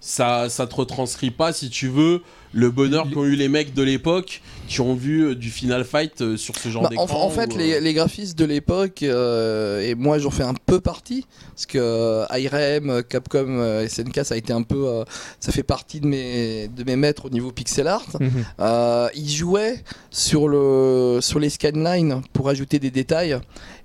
ça, 0.00 0.48
ça 0.48 0.66
te 0.66 0.74
retranscrit 0.74 1.30
pas, 1.30 1.52
si 1.52 1.70
tu 1.70 1.86
veux, 1.88 2.22
le 2.56 2.70
bonheur 2.70 3.06
qu'ont 3.12 3.24
eu 3.24 3.36
les 3.36 3.48
mecs 3.48 3.74
de 3.74 3.82
l'époque 3.82 4.40
qui 4.66 4.80
ont 4.80 4.94
vu 4.94 5.20
euh, 5.26 5.34
du 5.36 5.50
Final 5.50 5.84
Fight 5.84 6.22
euh, 6.22 6.36
sur 6.36 6.56
ce 6.56 6.70
genre 6.70 6.82
Bah, 6.82 6.88
en, 6.96 7.04
d'écran. 7.04 7.22
en 7.24 7.28
fait, 7.30 7.54
ou, 7.54 7.58
les, 7.58 7.74
euh, 7.74 7.80
les 7.80 7.92
graphistes 7.94 8.36
de 8.36 8.44
l'époque, 8.46 9.02
euh, 9.02 9.80
et 9.82 9.94
moi 9.94 10.18
j'en 10.18 10.30
fais 10.30 10.42
un 10.42 10.54
peu 10.54 10.80
partie, 10.80 11.26
parce 11.54 11.66
que 11.66 12.24
IRM, 12.36 13.02
Capcom, 13.04 13.86
SNK, 13.88 14.24
ça 14.24 14.34
a 14.34 14.36
été 14.38 14.52
un 14.52 14.62
peu, 14.62 14.88
euh, 14.88 15.04
ça 15.38 15.52
fait 15.52 15.62
partie 15.62 16.00
de 16.00 16.06
mes, 16.06 16.68
de 16.68 16.82
mes 16.82 16.96
maîtres 16.96 17.26
au 17.26 17.30
niveau 17.30 17.52
pixel 17.52 17.86
art. 17.86 18.06
Mhm. 18.18 18.30
Euh, 18.60 19.08
ils 19.14 19.30
jouaient 19.30 19.84
sur, 20.10 20.48
le, 20.48 21.18
sur 21.20 21.38
les 21.38 21.50
scanlines 21.50 22.22
pour 22.32 22.48
ajouter 22.48 22.78
des 22.78 22.90
détails 22.90 23.38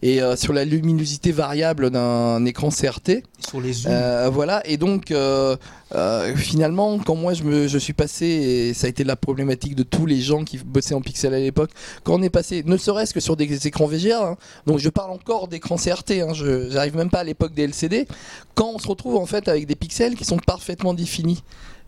et 0.03 0.21
euh, 0.21 0.35
sur 0.35 0.53
la 0.53 0.65
luminosité 0.65 1.31
variable 1.31 1.91
d'un 1.91 2.43
écran 2.45 2.69
CRT. 2.69 3.23
Sur 3.47 3.61
les 3.61 3.73
zooms. 3.73 3.91
Euh, 3.91 4.29
voilà, 4.31 4.61
et 4.67 4.77
donc 4.77 5.11
euh, 5.11 5.55
finalement, 6.35 6.97
quand 6.99 7.15
moi 7.15 7.33
je, 7.33 7.43
me, 7.43 7.67
je 7.67 7.77
suis 7.77 7.93
passé, 7.93 8.25
et 8.25 8.73
ça 8.73 8.87
a 8.87 8.89
été 8.89 9.03
la 9.03 9.15
problématique 9.15 9.75
de 9.75 9.83
tous 9.83 10.05
les 10.05 10.19
gens 10.19 10.43
qui 10.43 10.57
bossaient 10.57 10.95
en 10.95 11.01
pixel 11.01 11.33
à 11.33 11.39
l'époque, 11.39 11.71
quand 12.03 12.15
on 12.15 12.21
est 12.23 12.29
passé, 12.29 12.63
ne 12.65 12.77
serait-ce 12.77 13.13
que 13.13 13.19
sur 13.19 13.35
des 13.35 13.67
écrans 13.67 13.85
VGA, 13.85 14.29
hein, 14.29 14.37
donc 14.65 14.79
je 14.79 14.89
parle 14.89 15.11
encore 15.11 15.47
d'écrans 15.47 15.77
CRT, 15.77 16.11
hein, 16.21 16.33
je 16.33 16.69
j'arrive 16.69 16.95
même 16.95 17.09
pas 17.09 17.19
à 17.19 17.23
l'époque 17.23 17.53
des 17.53 17.63
LCD, 17.63 18.07
quand 18.55 18.71
on 18.73 18.79
se 18.79 18.87
retrouve 18.87 19.17
en 19.17 19.25
fait 19.25 19.47
avec 19.47 19.67
des 19.67 19.75
pixels 19.75 20.15
qui 20.15 20.25
sont 20.25 20.37
parfaitement 20.37 20.93
définis, 20.93 21.43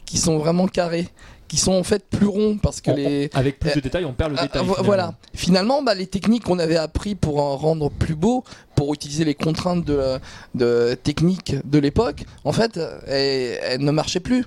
qui 0.06 0.18
sont 0.18 0.38
vraiment 0.38 0.68
carrés, 0.68 1.08
qui 1.54 1.60
sont 1.60 1.74
en 1.74 1.84
fait 1.84 2.04
plus 2.10 2.26
ronds 2.26 2.58
parce 2.58 2.82
que 2.82 2.90
On- 2.90 2.96
les. 2.96 3.30
avec 3.36 3.60
plus 3.60 3.70
Euh, 3.70 3.76
de 3.76 3.80
détails, 3.80 4.06
on 4.06 4.14
perd 4.14 4.32
le 4.32 4.38
Ah, 4.40 4.44
détail. 4.48 4.64
finalement. 4.64 4.84
voilà. 4.84 5.14
Finalement, 5.36 5.84
bah, 5.84 5.94
les 5.94 6.08
techniques 6.08 6.46
qu'on 6.46 6.58
avait 6.58 6.78
appris 6.78 7.14
pour 7.14 7.40
en 7.40 7.56
rendre 7.58 7.92
plus 7.92 8.16
beau, 8.16 8.44
pour 8.74 8.92
utiliser 8.92 9.24
les 9.24 9.36
contraintes 9.36 9.86
de, 9.86 10.18
de 10.56 10.96
techniques 11.04 11.56
de 11.64 11.78
l'époque, 11.78 12.24
en 12.44 12.54
fait, 12.54 12.80
elles, 13.06 13.60
elles 13.62 13.82
ne 13.82 13.92
marchaient 13.92 14.20
plus. 14.20 14.46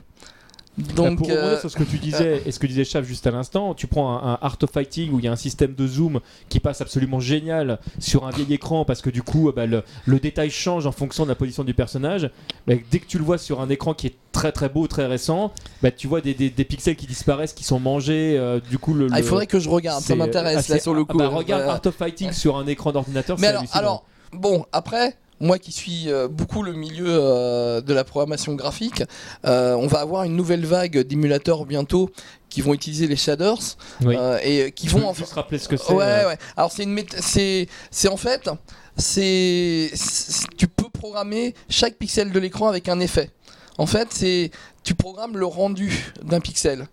Donc, 0.95 1.19
pour 1.19 1.29
euh, 1.31 1.59
sur 1.59 1.71
ce 1.71 1.77
que 1.77 1.85
tu 1.85 1.97
disais 1.99 2.43
et 2.45 2.53
ce 2.53 2.59
que 2.59 2.67
disait 2.67 2.85
Chav 2.85 3.05
juste 3.05 3.27
à 3.27 3.31
l'instant, 3.31 3.73
tu 3.75 3.87
prends 3.87 4.13
un, 4.13 4.33
un 4.35 4.39
Art 4.43 4.59
of 4.63 4.71
Fighting 4.71 5.11
où 5.13 5.19
il 5.19 5.25
y 5.25 5.29
a 5.29 5.33
un 5.33 5.37
système 5.37 5.75
de 5.75 5.87
zoom 5.87 6.21
qui 6.51 6.61
passe 6.61 6.83
absolument 6.83 7.19
génial 7.19 7.79
sur 7.99 8.27
un 8.27 8.31
vieil 8.31 8.53
écran 8.53 8.85
parce 8.85 9.01
que 9.01 9.09
du 9.09 9.23
coup 9.23 9.51
bah, 9.57 9.65
le, 9.67 9.83
le 10.05 10.21
détail 10.21 10.51
change 10.51 10.87
en 10.87 10.93
fonction 10.93 11.25
de 11.25 11.31
la 11.31 11.35
position 11.35 11.65
du 11.65 11.73
personnage. 11.73 12.31
Bah, 12.67 12.75
dès 12.91 12.99
que 12.99 13.07
tu 13.07 13.17
le 13.19 13.25
vois 13.25 13.39
sur 13.39 13.61
un 13.63 13.71
écran 13.71 13.95
qui 13.95 14.07
est 14.09 14.15
très 14.33 14.53
très 14.53 14.69
beau, 14.69 14.87
très 14.87 15.07
récent, 15.07 15.51
bah, 15.83 15.91
tu 15.91 16.09
vois 16.09 16.21
des, 16.21 16.35
des- 16.35 16.51
des 16.51 16.65
pixels 16.65 16.97
qui 16.97 17.07
disparaissent, 17.07 17.55
qui 17.55 17.65
sont 17.65 17.81
mangés. 17.81 18.37
euh, 18.39 18.61
du 18.61 18.79
coup, 18.79 18.93
le, 18.93 19.09
ah, 19.13 19.19
il 19.19 19.25
faudrait 19.25 19.47
que 19.47 19.59
je 19.59 19.71
regarde, 19.71 20.03
ça 20.03 20.15
m'intéresse 20.15 20.69
là 20.69 20.79
sur 20.79 20.93
le 20.93 21.05
ah, 21.09 21.13
coup. 21.13 21.17
bah, 21.19 21.29
regarde 21.29 21.63
Euh, 21.63 21.71
Art 21.71 21.81
of 21.87 21.95
Fighting 21.95 22.33
sur 22.33 22.57
un 22.59 22.67
écran 22.67 22.93
d'ordinateur. 22.93 23.39
Mais 23.41 23.49
alors, 23.73 24.05
bon, 24.33 24.67
après, 24.73 25.17
moi 25.41 25.59
qui 25.59 25.71
suis 25.73 26.11
euh, 26.11 26.29
beaucoup 26.29 26.63
le 26.63 26.73
milieu 26.73 27.07
euh, 27.09 27.81
de 27.81 27.93
la 27.93 28.05
programmation 28.05 28.55
graphique, 28.55 29.03
euh, 29.45 29.75
on 29.75 29.87
va 29.87 30.01
avoir 30.01 30.23
une 30.25 30.35
nouvelle 30.37 30.65
vague 30.65 30.99
d'émulateurs 30.99 31.67
bientôt 31.67 32.11
qui 32.49 32.63
vont 32.63 32.73
utiliser 32.73 33.07
les 33.07 33.17
shaders 33.17 33.59
Oui. 34.03 34.17
et 34.43 34.73
qui 34.73 34.89
vont 34.89 35.07
en 35.09 35.13
juste 35.15 35.33
rappeler 35.35 35.59
ce 35.59 35.69
que 35.69 35.77
c'est. 35.77 35.93
Ouais, 35.93 36.25
ouais. 36.27 36.39
Alors 36.57 36.73
c'est 36.73 36.85
une 36.85 36.99
c'est 37.21 37.69
c'est 37.91 38.09
en 38.09 38.17
fait 38.17 38.49
c'est- 38.97 39.91
tu 40.57 40.69
peux 40.69 40.89
programmer 40.89 41.55
chaque 41.69 41.97
pixel 41.97 42.33
de 42.33 42.39
l'écran 42.39 42.69
avec 42.69 42.89
un 42.89 42.99
effet. 43.01 43.31
En 43.79 43.85
fait, 43.87 44.09
c'est 44.11 44.51
tu 44.83 44.95
programmes 44.95 45.37
le 45.37 45.45
rendu 45.45 46.15
d'un 46.23 46.41
pixel. 46.41 46.87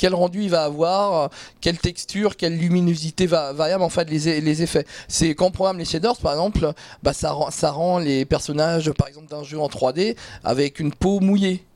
Quel 0.00 0.14
rendu 0.14 0.44
il 0.44 0.48
va 0.48 0.64
avoir, 0.64 1.28
quelle 1.60 1.76
texture, 1.76 2.38
quelle 2.38 2.56
luminosité 2.56 3.26
va, 3.26 3.52
variable, 3.52 3.82
en 3.82 3.90
fait, 3.90 4.08
les, 4.08 4.40
les 4.40 4.62
effets. 4.62 4.86
C'est 5.08 5.34
quand 5.34 5.48
on 5.48 5.50
programme 5.50 5.76
les 5.76 5.84
shaders, 5.84 6.16
par 6.16 6.32
exemple, 6.32 6.72
bah, 7.02 7.12
ça, 7.12 7.32
rend, 7.32 7.50
ça 7.50 7.70
rend 7.70 7.98
les 7.98 8.24
personnages, 8.24 8.90
par 8.92 9.08
exemple, 9.08 9.28
d'un 9.28 9.44
jeu 9.44 9.60
en 9.60 9.68
3D 9.68 10.16
avec 10.42 10.80
une 10.80 10.90
peau 10.90 11.20
mouillée. 11.20 11.66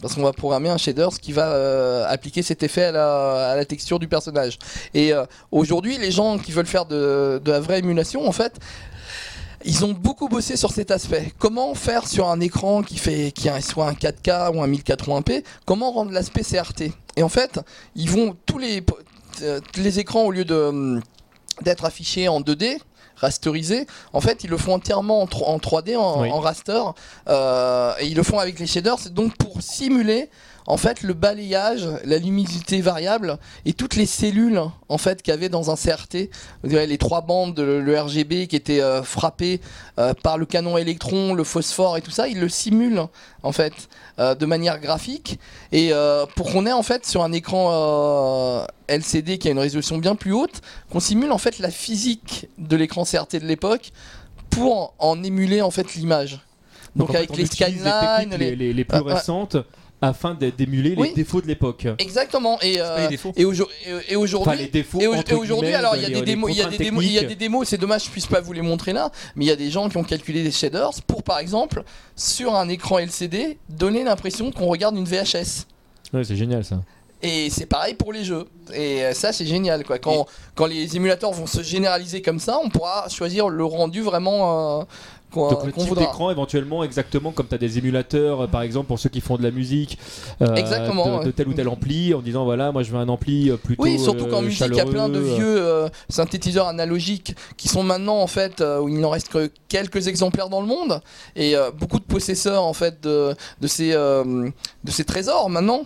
Parce 0.00 0.14
qu'on 0.14 0.22
va 0.22 0.32
programmer 0.32 0.70
un 0.70 0.78
shader 0.78 1.08
qui 1.20 1.32
va 1.32 1.48
euh, 1.48 2.06
appliquer 2.08 2.42
cet 2.42 2.62
effet 2.62 2.84
à 2.84 2.92
la, 2.92 3.50
à 3.50 3.56
la 3.56 3.66
texture 3.66 3.98
du 3.98 4.08
personnage. 4.08 4.58
Et 4.94 5.12
euh, 5.12 5.26
aujourd'hui, 5.50 5.98
les 5.98 6.10
gens 6.10 6.38
qui 6.38 6.52
veulent 6.52 6.66
faire 6.66 6.86
de, 6.86 7.38
de 7.44 7.50
la 7.50 7.60
vraie 7.60 7.80
émulation, 7.80 8.26
en 8.26 8.32
fait, 8.32 8.58
ils 9.64 9.84
ont 9.84 9.92
beaucoup 9.92 10.28
bossé 10.28 10.56
sur 10.56 10.70
cet 10.72 10.90
aspect. 10.90 11.32
Comment 11.38 11.74
faire 11.74 12.06
sur 12.06 12.28
un 12.28 12.40
écran 12.40 12.82
qui 12.82 12.96
fait 12.98 13.32
qui 13.32 13.48
a 13.48 13.60
soit 13.60 13.86
un 13.88 13.92
4K 13.92 14.54
ou 14.56 14.62
un 14.62 14.68
1080p 14.68 15.42
Comment 15.66 15.90
rendre 15.92 16.12
l'aspect 16.12 16.42
CRT 16.42 16.92
Et 17.16 17.22
en 17.22 17.28
fait, 17.28 17.60
ils 17.96 18.10
vont 18.10 18.36
tous 18.46 18.58
les 18.58 18.84
euh, 19.42 19.60
les 19.76 19.98
écrans 19.98 20.22
au 20.24 20.30
lieu 20.32 20.44
de 20.44 20.54
hum, 20.54 21.00
d'être 21.62 21.84
affichés 21.84 22.28
en 22.28 22.40
2D 22.40 22.78
rasterisés, 23.16 23.84
en 24.12 24.20
fait 24.20 24.44
ils 24.44 24.50
le 24.50 24.56
font 24.56 24.74
entièrement 24.74 25.20
en, 25.22 25.26
tro- 25.26 25.44
en 25.46 25.58
3D, 25.58 25.96
en, 25.96 26.22
Oui. 26.22 26.30
en 26.30 26.38
raster, 26.38 26.80
euh, 27.28 27.92
et 27.98 28.06
ils 28.06 28.14
le 28.14 28.22
font 28.22 28.38
avec 28.38 28.60
les 28.60 28.66
shaders, 28.68 28.96
c'est 29.00 29.12
donc 29.12 29.36
pour 29.36 29.60
simuler 29.60 30.30
en 30.68 30.76
fait 30.76 31.02
le 31.02 31.14
balayage, 31.14 31.88
la 32.04 32.18
luminosité 32.18 32.82
variable 32.82 33.38
et 33.64 33.72
toutes 33.72 33.96
les 33.96 34.04
cellules 34.04 34.60
en 34.90 34.98
fait 34.98 35.22
qu'il 35.22 35.32
y 35.32 35.34
avait 35.34 35.48
dans 35.48 35.70
un 35.70 35.76
CRT, 35.76 36.28
les 36.62 36.98
trois 36.98 37.22
bandes, 37.22 37.54
de 37.54 37.62
le 37.62 37.98
RGB 37.98 38.46
qui 38.46 38.54
étaient 38.54 38.82
euh, 38.82 39.02
frappées 39.02 39.62
euh, 39.98 40.12
par 40.22 40.36
le 40.36 40.44
canon 40.44 40.76
électron, 40.76 41.32
le 41.32 41.42
phosphore 41.42 41.96
et 41.96 42.02
tout 42.02 42.10
ça, 42.10 42.28
ils 42.28 42.38
le 42.38 42.50
simulent 42.50 43.06
en 43.42 43.52
fait 43.52 43.72
euh, 44.18 44.34
de 44.34 44.44
manière 44.44 44.78
graphique 44.78 45.40
et 45.72 45.90
pour 46.36 46.52
qu'on 46.52 46.66
ait 46.66 46.72
en 46.72 46.82
fait 46.82 47.06
sur 47.06 47.24
un 47.24 47.32
écran 47.32 48.66
LCD 48.88 49.38
qui 49.38 49.48
a 49.48 49.52
une 49.52 49.58
résolution 49.58 49.96
bien 49.96 50.16
plus 50.16 50.34
haute, 50.34 50.60
qu'on 50.92 51.00
simule 51.00 51.32
en 51.32 51.38
fait 51.38 51.58
la 51.60 51.70
physique 51.70 52.46
de 52.58 52.76
l'écran 52.76 53.04
CRT 53.04 53.36
de 53.40 53.46
l'époque 53.46 53.92
pour 54.50 54.92
en 54.98 55.22
émuler 55.22 55.62
en 55.62 55.70
fait 55.70 55.94
l'image. 55.94 56.40
Donc, 56.94 57.10
en 57.10 57.12
fait, 57.12 57.18
avec 57.18 57.36
les 57.36 57.46
skylines, 57.46 58.34
les- 58.38 58.72
les, 58.72 58.84
plus 58.84 58.98
ah. 58.98 59.14
récentes 59.14 59.56
afin 60.00 60.34
d'é- 60.34 60.52
d'émuler 60.52 60.94
Oui. 60.96 61.08
les 61.08 61.14
défauts 61.14 61.40
de 61.40 61.46
l'époque. 61.46 61.86
Exactement. 61.98 62.58
Et, 62.60 62.80
euh, 62.80 63.08
aujourd- 63.44 63.68
aujourd'hui, 64.16 64.50
Enfin, 64.52 64.54
les 64.54 64.68
défauts. 64.68 65.00
Et, 65.00 65.06
au- 65.06 65.14
entre 65.14 65.32
et 65.32 65.34
aujourd'hui, 65.34 65.68
guillemets, 65.68 65.78
alors 65.78 65.96
il 65.96 66.02
y 66.02 66.04
a 66.04 66.08
des 66.08 66.14
les 66.14 66.22
démos, 66.22 66.50
il 66.52 66.56
y 66.58 66.62
a 66.62 66.68
des 66.68 66.78
démos, 66.78 67.04
il 67.04 67.12
y 67.12 67.18
a 67.18 67.24
des 67.24 67.34
démos. 67.34 67.68
C'est 67.68 67.78
dommage, 67.78 68.04
je 68.04 68.10
puisse 68.10 68.26
pas 68.26 68.40
vous 68.40 68.52
les 68.52 68.62
montrer 68.62 68.92
là, 68.92 69.10
mais 69.36 69.44
il 69.44 69.48
y 69.48 69.52
a 69.52 69.56
des 69.56 69.70
gens 69.70 69.88
qui 69.88 69.96
ont 69.96 70.04
calculé 70.04 70.42
des 70.42 70.50
shaders 70.52 70.92
pour, 71.06 71.22
par 71.22 71.38
exemple, 71.38 71.82
sur 72.16 72.54
un 72.54 72.68
écran 72.68 72.98
LCD, 72.98 73.58
donner 73.68 74.04
l'impression 74.04 74.50
qu'on 74.52 74.66
regarde 74.66 74.96
une 74.96 75.04
VHS. 75.06 75.66
Ouais, 76.12 76.24
c'est 76.24 76.36
génial 76.36 76.64
ça. 76.64 76.80
Et 77.20 77.50
c'est 77.50 77.66
pareil 77.66 77.94
pour 77.94 78.12
les 78.12 78.22
jeux. 78.22 78.44
Et 78.72 79.02
euh, 79.02 79.12
ça, 79.12 79.32
c'est 79.32 79.44
génial. 79.44 79.82
Quoi. 79.84 79.98
Quand, 79.98 80.26
quand 80.54 80.66
les 80.66 80.94
émulateurs 80.94 81.32
vont 81.32 81.48
se 81.48 81.62
généraliser 81.64 82.22
comme 82.22 82.38
ça, 82.38 82.60
on 82.62 82.68
pourra 82.68 83.08
choisir 83.08 83.48
le 83.48 83.64
rendu 83.64 84.02
vraiment 84.02 84.80
euh, 84.80 84.84
Donc 85.34 85.64
le 85.66 85.72
type 85.72 85.94
d'écran 85.98 86.30
éventuellement 86.30 86.82
exactement 86.84 87.32
comme 87.32 87.46
tu 87.46 87.54
as 87.54 87.58
des 87.58 87.76
émulateurs 87.76 88.44
euh, 88.44 88.46
par 88.46 88.62
exemple 88.62 88.86
pour 88.88 88.98
ceux 88.98 89.10
qui 89.10 89.20
font 89.20 89.36
de 89.36 89.42
la 89.42 89.50
musique 89.50 89.98
euh, 90.40 90.54
Exactement, 90.54 91.22
de, 91.22 91.30
tel 91.30 91.48
ou 91.48 91.52
tel 91.52 91.68
ampli 91.68 92.14
en 92.14 92.20
disant 92.22 92.44
voilà 92.44 92.72
moi 92.72 92.82
je 92.82 92.90
veux 92.90 92.98
un 92.98 93.08
ampli 93.08 93.50
euh, 93.50 93.56
plutôt 93.58 93.82
Oui, 93.82 93.98
surtout 93.98 94.26
qu'en 94.26 94.38
euh, 94.38 94.46
musique, 94.46 94.64
il 94.70 94.74
y 94.76 94.80
a 94.80 94.86
plein 94.86 95.08
de 95.10 95.18
vieux 95.18 95.62
euh, 95.62 95.88
synthétiseurs 96.08 96.66
analogiques 96.68 97.36
qui 97.58 97.68
sont 97.68 97.82
maintenant 97.82 98.18
en 98.20 98.26
fait 98.26 98.62
où 98.80 98.88
il 98.88 98.98
n'en 99.00 99.10
reste 99.10 99.28
que 99.28 99.50
quelques 99.68 100.08
exemplaires 100.08 100.48
dans 100.48 100.60
le 100.62 100.66
monde 100.66 101.00
et 101.36 101.54
beaucoup 101.78 101.98
de 101.98 102.04
possesseurs 102.04 102.64
en 102.64 102.72
fait 102.72 103.02
de, 103.02 103.34
de 103.60 103.66
ces 103.66 103.92
de 103.92 104.90
ces 104.90 105.04
trésors 105.04 105.50
maintenant 105.50 105.82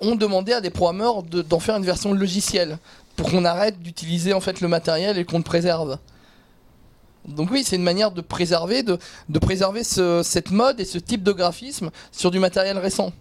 ont 0.00 0.14
demandé 0.14 0.52
à 0.52 0.60
des 0.62 0.70
programmeurs 0.70 1.22
de- 1.22 1.42
d'en 1.42 1.60
faire 1.60 1.76
une 1.76 1.84
version 1.84 2.12
logicielle 2.12 2.78
pour 3.16 3.30
qu'on 3.30 3.44
arrête 3.44 3.78
d'utiliser 3.80 4.32
en 4.32 4.40
fait 4.40 4.60
le 4.62 4.68
matériel 4.68 5.18
et 5.18 5.24
qu'on 5.24 5.38
le 5.38 5.44
préserve. 5.44 5.98
Donc 7.28 7.50
oui, 7.50 7.62
c'est 7.64 7.76
une 7.76 7.82
manière 7.82 8.10
de 8.12 8.20
préserver, 8.20 8.82
de, 8.82 8.98
de 9.28 9.38
préserver 9.38 9.84
ce- 9.84 10.22
cette 10.24 10.50
mode 10.50 10.80
et 10.80 10.84
ce 10.84 10.98
type 10.98 11.22
de 11.22 11.32
graphisme 11.32 11.90
sur 12.12 12.30
du 12.30 12.38
matériel 12.38 12.78
récent. 12.78 13.12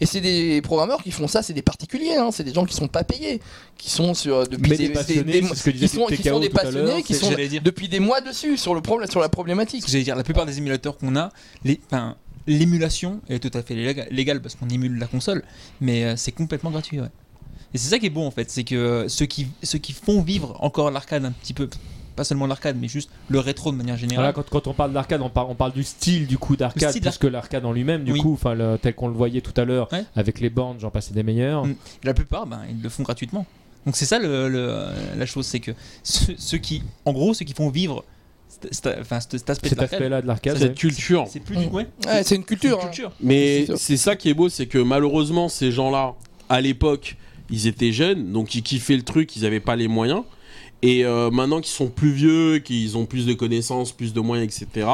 Et 0.00 0.06
c'est 0.06 0.20
des 0.20 0.62
programmeurs 0.62 1.02
qui 1.02 1.10
font 1.10 1.26
ça, 1.26 1.42
c'est 1.42 1.52
des 1.54 1.62
particuliers, 1.62 2.14
hein, 2.16 2.30
c'est 2.32 2.44
des 2.44 2.54
gens 2.54 2.64
qui 2.64 2.74
sont 2.76 2.86
pas 2.86 3.02
payés, 3.02 3.40
qui 3.76 3.90
sont 3.90 4.14
sur 4.14 4.46
depuis 4.46 4.70
des 4.76 4.84
passionnés 4.94 5.32
qui 5.80 5.88
sont, 5.88 6.06
qui 6.06 6.22
TKO 6.22 6.28
sont 6.34 6.40
des 6.40 6.48
passionnés, 6.50 7.02
qui 7.02 7.14
sont 7.14 7.30
depuis 7.64 7.88
des 7.88 7.98
mois 7.98 8.20
dessus 8.20 8.56
sur 8.56 8.74
le 8.76 8.80
problème, 8.80 9.10
sur 9.10 9.18
la 9.20 9.28
problématique. 9.28 9.84
J'allais 9.88 10.04
dire, 10.04 10.14
la 10.14 10.22
plupart 10.22 10.46
des 10.46 10.58
émulateurs 10.58 10.96
qu'on 10.98 11.16
a, 11.16 11.30
les- 11.64 11.80
enfin, 11.86 12.14
l'émulation 12.46 13.20
est 13.28 13.40
tout 13.40 13.56
à 13.58 13.62
fait 13.62 13.74
léga- 13.74 14.06
légale 14.10 14.40
parce 14.40 14.54
qu'on 14.54 14.68
émule 14.68 14.98
la 14.98 15.06
console, 15.08 15.42
mais 15.80 16.04
euh, 16.04 16.14
c'est 16.16 16.32
complètement 16.32 16.70
gratuit. 16.70 17.00
Ouais. 17.00 17.08
Et 17.74 17.78
c'est 17.78 17.88
ça 17.90 17.98
qui 17.98 18.06
est 18.06 18.10
bon 18.10 18.26
en 18.26 18.30
fait, 18.30 18.50
c'est 18.50 18.64
que 18.64 18.74
euh, 18.76 19.08
ceux 19.08 19.26
qui, 19.26 19.48
ceux 19.62 19.78
qui 19.78 19.92
font 19.92 20.22
vivre 20.22 20.56
encore 20.60 20.90
l'arcade 20.90 21.24
un 21.24 21.32
petit 21.32 21.52
peu, 21.54 21.68
pas 22.18 22.24
seulement 22.24 22.46
l'arcade, 22.46 22.76
mais 22.78 22.88
juste 22.88 23.08
le 23.28 23.38
rétro 23.38 23.72
de 23.72 23.76
manière 23.76 23.94
Voilà, 23.96 24.08
générale. 24.10 24.32
quand, 24.34 24.50
quand 24.50 24.66
on 24.66 24.74
parle 24.74 24.92
d'arcade, 24.92 25.22
on 25.22 25.30
parle, 25.30 25.46
on 25.50 25.54
parle 25.54 25.72
du 25.72 25.84
style 25.84 26.26
du 26.26 26.36
coup 26.36 26.56
d'arcade 26.56 26.90
style 26.90 27.00
plus 27.00 27.16
que 27.16 27.26
l'arcade 27.26 27.64
en 27.64 27.72
lui-même, 27.72 28.04
du 28.04 28.12
Oui. 28.12 28.20
coup, 28.20 28.32
enfin 28.34 28.54
tel 28.82 28.94
qu'on 28.94 29.08
le 29.08 29.14
voyait 29.14 29.40
tout 29.40 29.58
à 29.58 29.64
l'heure 29.64 29.88
Ouais. 29.92 30.04
avec 30.16 30.40
les 30.40 30.50
bornes, 30.50 30.78
j'en 30.80 30.90
passais 30.90 31.14
des 31.14 31.22
meilleurs. 31.22 31.64
Mm. 31.64 31.74
La 32.04 32.12
plupart, 32.14 32.46
ben, 32.46 32.60
ils 32.68 32.82
le 32.82 32.88
font 32.88 33.02
gratuitement. 33.04 33.46
Donc 33.86 33.96
c'est 33.96 34.04
ça 34.04 34.18
le, 34.18 34.48
le- 34.48 34.86
la 35.16 35.24
chose, 35.26 35.46
c'est 35.46 35.60
que 35.60 35.70
ceux, 36.02 36.34
ceux 36.36 36.58
qui, 36.58 36.82
en 37.06 37.12
gros, 37.12 37.32
ceux 37.32 37.44
qui 37.46 37.54
font 37.54 37.70
vivre 37.70 38.04
cet, 38.48 38.74
cet- 38.74 38.98
enfin, 39.00 39.20
cet- 39.20 39.38
cet 39.38 39.48
aspect 39.50 39.68
de 39.68 39.70
Cet 39.70 39.78
l'arcade, 39.78 39.94
aspect-là 40.00 40.22
de 40.22 40.26
l'arcade. 40.26 40.58
Cette 40.58 40.74
culture. 40.74 41.24
c'est 41.30 41.40
plus 41.40 41.56
du 41.56 41.66
Mm. 41.68 41.74
ouais, 41.74 41.86
Ouais, 42.06 42.22
c'est 42.24 42.34
une 42.36 42.44
culture. 42.44 42.78
une 42.82 43.04
hein. 43.06 43.12
Mais 43.20 43.66
C'est 43.76 43.96
ça 43.96 44.16
qui 44.16 44.28
est 44.28 44.34
beau, 44.34 44.48
c'est 44.48 44.66
que 44.66 44.78
malheureusement, 44.78 45.48
ces 45.48 45.70
gens-là, 45.70 46.14
à 46.48 46.60
l'époque, 46.60 47.16
ils 47.50 47.66
étaient 47.66 47.92
jeunes, 47.92 48.32
donc 48.32 48.54
ils 48.54 48.62
kiffaient 48.62 48.96
le 48.96 49.02
truc, 49.04 49.34
ils 49.36 49.42
n'avaient 49.44 49.60
pas 49.60 49.76
les 49.76 49.88
moyens. 49.88 50.22
Et 50.82 51.04
euh, 51.04 51.30
maintenant 51.30 51.60
qu'ils 51.60 51.74
sont 51.74 51.88
plus 51.88 52.10
vieux, 52.10 52.58
qu'ils 52.58 52.96
ont 52.96 53.04
plus 53.04 53.26
de 53.26 53.32
connaissances, 53.32 53.90
plus 53.90 54.12
de 54.12 54.20
moyens, 54.20 54.62
etc., 54.62 54.86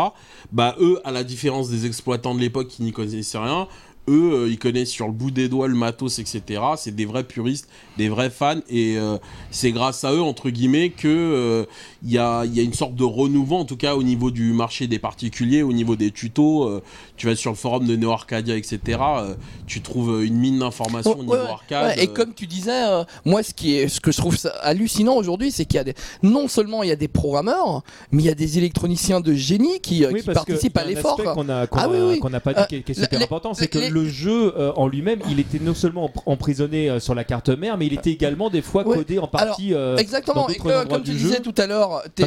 bah 0.50 0.76
eux, 0.80 0.98
à 1.04 1.12
la 1.12 1.24
différence 1.24 1.68
des 1.68 1.84
exploitants 1.84 2.34
de 2.34 2.40
l'époque 2.40 2.68
qui 2.68 2.82
n'y 2.82 2.92
connaissaient 2.92 3.38
rien, 3.38 3.68
eux, 4.08 4.32
euh, 4.44 4.48
ils 4.50 4.58
connaissent 4.58 4.90
sur 4.90 5.06
le 5.06 5.12
bout 5.12 5.30
des 5.30 5.48
doigts 5.48 5.68
le 5.68 5.74
matos, 5.74 6.18
etc. 6.18 6.42
C'est 6.76 6.94
des 6.94 7.04
vrais 7.06 7.24
puristes, 7.24 7.68
des 7.96 8.08
vrais 8.08 8.30
fans, 8.30 8.60
et 8.68 8.96
euh, 8.98 9.16
c'est 9.50 9.72
grâce 9.72 10.04
à 10.04 10.12
eux, 10.12 10.20
entre 10.22 10.50
guillemets, 10.50 10.90
que 10.90 11.08
euh, 11.08 11.64
il 12.04 12.12
y, 12.12 12.18
a, 12.18 12.44
il 12.44 12.54
y 12.54 12.60
a 12.60 12.62
une 12.62 12.74
sorte 12.74 12.94
de 12.94 13.04
renouveau, 13.04 13.56
en 13.56 13.64
tout 13.64 13.76
cas 13.76 13.94
au 13.94 14.02
niveau 14.02 14.30
du 14.30 14.52
marché 14.52 14.86
des 14.86 14.98
particuliers, 14.98 15.62
au 15.62 15.72
niveau 15.72 15.96
des 15.96 16.10
tutos. 16.10 16.64
euh, 16.68 16.82
tu 17.16 17.26
vas 17.26 17.36
sur 17.36 17.50
le 17.50 17.56
forum 17.56 17.86
de 17.86 17.96
Neo 17.96 18.10
Arcadia, 18.10 18.56
etc. 18.56 18.78
euh, 19.00 19.34
tu 19.66 19.80
trouves 19.80 20.24
une 20.24 20.36
mine 20.36 20.58
d'informations 20.58 21.12
au 21.18 21.22
niveau 21.22 21.32
ouais, 21.34 21.38
arcade. 21.38 21.96
ouais, 21.96 22.04
et 22.04 22.08
euh, 22.08 22.12
comme 22.12 22.34
tu 22.34 22.46
disais, 22.46 22.86
euh, 22.88 23.04
moi 23.24 23.42
ce 23.42 23.54
qui 23.54 23.76
est, 23.76 23.88
ce 23.88 24.00
que 24.00 24.10
je 24.12 24.18
trouve 24.18 24.36
ça 24.36 24.50
hallucinant 24.62 25.14
aujourd'hui, 25.16 25.50
c'est 25.52 25.64
qu'il 25.64 25.76
y 25.76 25.80
a 25.80 25.84
des, 25.84 25.94
non 26.22 26.48
seulement 26.48 26.82
il 26.82 26.88
y 26.88 26.92
a 26.92 26.96
des 26.96 27.08
programmeurs, 27.08 27.82
mais 28.12 28.22
il 28.22 28.26
y 28.26 28.30
a 28.30 28.34
des 28.34 28.58
électroniciens 28.58 29.20
de 29.20 29.32
génie 29.32 29.80
qui, 29.80 30.04
euh, 30.04 30.10
Oui, 30.12 30.22
participent 30.22 30.76
à 30.76 30.84
l'effort. 30.84 31.16
qu'on 31.16 31.48
a, 31.48 31.66
qu'on 31.66 31.78
Ah 31.78 31.88
oui, 31.88 31.98
oui. 32.20 32.20
pas 32.40 32.52
dit 32.52 32.60
Euh, 32.60 32.64
qui 32.64 32.76
est, 32.76 32.82
qui 32.82 32.92
est 32.92 32.94
super 33.02 33.18
les- 33.18 33.24
important, 33.24 33.54
c'est 33.54 33.68
que 33.68 33.78
les- 33.78 33.90
le 33.94 34.08
jeu 34.08 34.52
euh, 34.58 34.72
en 34.74 34.88
lui-même, 34.88 35.20
il 35.30 35.38
était 35.38 35.58
non 35.60 35.72
seulement 35.74 36.06
empr- 36.08 36.22
emprisonné 36.26 36.90
euh, 36.90 36.98
sur 37.00 37.14
la 37.14 37.22
carte 37.24 37.48
mère, 37.48 37.78
mais 37.78 37.86
il 37.86 37.92
était 37.94 38.10
également 38.10 38.50
des 38.50 38.60
fois 38.60 38.86
Ouais. 38.86 38.96
codé 38.98 39.18
en 39.20 39.28
partie. 39.28 39.72
euh, 39.72 39.96
Exactement, 39.96 40.46
dans 40.48 40.52
que- 40.52 40.88
comme 40.88 41.02
tu 41.02 41.12
du 41.12 41.16
disais 41.16 41.36
jeu. 41.36 41.42
tout 41.42 41.54
à 41.56 41.66
l'heure, 41.66 42.02
tu 42.16 42.24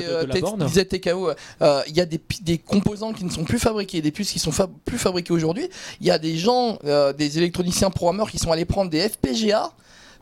disais 0.65 0.85
TKO, 0.85 1.31
il 1.61 1.95
y 1.95 2.01
a 2.01 2.05
des, 2.05 2.57
composants 2.57 3.11
qui 3.13 3.25
ne 3.25 3.29
sont 3.29 3.43
plus 3.43 3.59
fabriqués, 3.59 4.01
des 4.01 4.11
puces 4.11 4.31
qui 4.31 4.39
sont 4.39 4.51
fa- 4.51 4.69
plus 4.85 4.97
fabriquées 4.97 5.33
aujourd'hui. 5.33 5.67
Il 6.01 6.07
y 6.07 6.11
a 6.11 6.17
des 6.17 6.37
gens, 6.37 6.79
des 7.17 7.37
électroniciens 7.37 7.89
programmeurs 7.89 8.31
qui 8.31 8.37
sont 8.39 8.51
allés 8.51 8.65
prendre 8.65 8.89
des 8.89 9.07
FPGA 9.09 9.71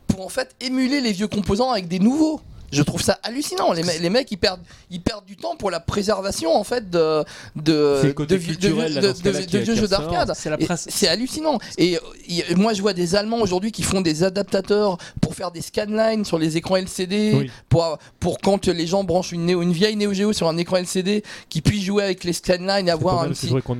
pour 0.08 0.24
en 0.24 0.28
fait 0.28 0.54
émuler 0.60 1.00
les 1.00 1.12
vieux 1.12 1.28
composants 1.28 1.70
avec 1.70 1.88
des 1.88 1.98
nouveaux. 2.00 2.40
Je 2.72 2.82
trouve 2.82 3.02
ça 3.02 3.18
hallucinant. 3.22 3.72
Les, 3.72 3.82
me- 3.82 3.98
les 4.00 4.10
mecs, 4.10 4.30
ils 4.30 4.36
perdent, 4.38 4.60
ils 4.90 5.00
perdent 5.00 5.24
du 5.24 5.36
temps 5.36 5.56
pour 5.56 5.70
la 5.70 5.80
préservation 5.80 6.54
en 6.54 6.64
fait 6.64 6.90
de 6.90 7.24
de 7.56 8.00
vieux- 8.36 8.54
culturel, 8.54 8.94
de- 8.94 9.00
de- 9.00 9.64
de 9.64 9.74
jeux 9.74 9.88
d'arcade. 9.88 10.32
C'est 10.34 11.06
Et 11.06 11.08
hallucinant. 11.08 11.58
Et 11.78 11.98
y- 12.28 12.42
moi, 12.56 12.72
je 12.72 12.82
vois 12.82 12.92
des 12.92 13.14
Allemands 13.14 13.40
aujourd'hui 13.40 13.72
qui 13.72 13.82
font 13.82 14.00
des 14.00 14.22
adaptateurs 14.24 14.98
pour 15.20 15.34
faire 15.34 15.50
des 15.50 15.60
scanlines 15.62 16.24
sur 16.24 16.38
les 16.38 16.56
écrans 16.56 16.76
LCD, 16.76 17.32
Oui. 17.34 17.50
pour, 17.68 17.98
pour 18.20 18.38
quand 18.40 18.66
les 18.66 18.86
gens 18.86 19.04
branchent 19.04 19.32
une, 19.32 19.50
vieille 19.72 19.96
Neo 19.96 20.12
Geo 20.12 20.32
sur 20.32 20.48
un 20.48 20.56
écran 20.56 20.76
LCD, 20.76 21.22
qui 21.48 21.60
puissent 21.62 21.84
jouer 21.84 22.02
avec 22.04 22.24
les 22.24 22.32
scanlines 22.32 22.88
avoir 22.90 23.20
un 23.22 23.28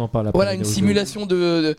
en 0.00 0.08
parle 0.08 0.30
voilà 0.34 0.54
une 0.54 0.64
simulation 0.64 1.26
de 1.26 1.76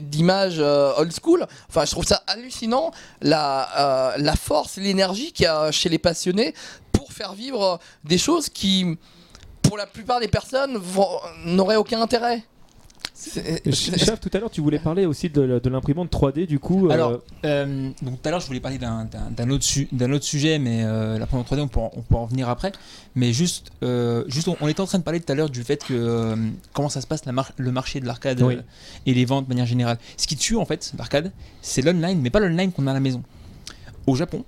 d'images 0.00 0.56
euh, 0.58 0.92
old 0.98 1.12
school. 1.12 1.46
Enfin, 1.68 1.84
je 1.84 1.90
trouve 1.90 2.04
ça 2.04 2.22
hallucinant 2.26 2.90
la 3.20 3.68
euh, 3.78 4.12
la 4.18 4.34
force, 4.36 4.76
l'énergie 4.76 5.32
qu'il 5.32 5.44
y 5.44 5.46
a 5.46 5.70
chez 5.70 5.85
les 5.88 5.98
passionnés 5.98 6.54
pour 6.92 7.12
faire 7.12 7.34
vivre 7.34 7.78
des 8.04 8.18
choses 8.18 8.48
qui, 8.48 8.96
pour 9.62 9.76
la 9.76 9.86
plupart 9.86 10.20
des 10.20 10.28
personnes, 10.28 10.78
n'auraient 11.44 11.76
aucun 11.76 12.00
intérêt. 12.00 12.42
Chef, 13.72 14.20
tout 14.20 14.30
à 14.34 14.38
l'heure, 14.38 14.50
tu 14.50 14.60
voulais 14.60 14.78
parler 14.78 15.06
aussi 15.06 15.30
de, 15.30 15.40
l'imprimante 15.70 16.10
3D, 16.12 16.46
du 16.46 16.58
coup. 16.58 16.86
euh, 16.86 16.90
Alors, 16.90 17.22
euh, 17.44 17.90
donc 18.02 18.20
tout 18.20 18.28
à 18.28 18.30
l'heure, 18.30 18.40
je 18.40 18.46
voulais 18.46 18.60
parler 18.60 18.78
d'un- 18.78 19.08
autre, 19.50 19.64
su- 19.64 19.88
d'un 19.92 20.12
autre 20.12 20.24
sujet, 20.24 20.58
mais 20.58 20.82
euh, 20.84 21.18
la 21.18 21.26
première 21.26 21.46
3D, 21.46 21.60
on 21.62 21.68
pourra, 21.68 21.90
on 21.96 22.02
pourra 22.02 22.20
en 22.22 22.26
venir 22.26 22.48
après. 22.48 22.72
Mais 23.14 23.32
juste, 23.32 23.70
euh, 23.82 24.24
juste 24.28 24.48
on, 24.48 24.56
on 24.60 24.68
était 24.68 24.80
en 24.82 24.86
train 24.86 24.98
de 24.98 25.02
parler 25.04 25.20
tout 25.20 25.32
à 25.32 25.34
l'heure 25.34 25.48
du 25.50 25.62
fait 25.64 25.82
que 25.82 25.94
euh, 25.94 26.36
comment 26.74 26.88
ça 26.90 27.00
se 27.00 27.06
passe 27.06 27.24
la 27.24 27.32
mar- 27.32 27.52
le 27.56 27.72
marché 27.72 28.00
de 28.00 28.06
l'arcade 28.06 28.42
Oui. 28.42 28.56
euh, 28.56 28.62
et 29.06 29.14
les 29.14 29.24
ventes 29.24 29.44
de 29.44 29.48
manière 29.48 29.66
générale. 29.66 29.98
Ce 30.18 30.26
qui 30.26 30.36
tue 30.36 30.56
en 30.56 30.66
fait 30.66 30.92
l'arcade, 30.98 31.32
c'est 31.62 31.80
l'online, 31.82 32.20
mais 32.20 32.30
pas 32.30 32.40
l'online 32.40 32.70
qu'on 32.72 32.86
a 32.86 32.90
à 32.90 32.94
la 32.94 33.00
maison. 33.00 33.22
Au 34.06 34.14
Japon, 34.14 34.44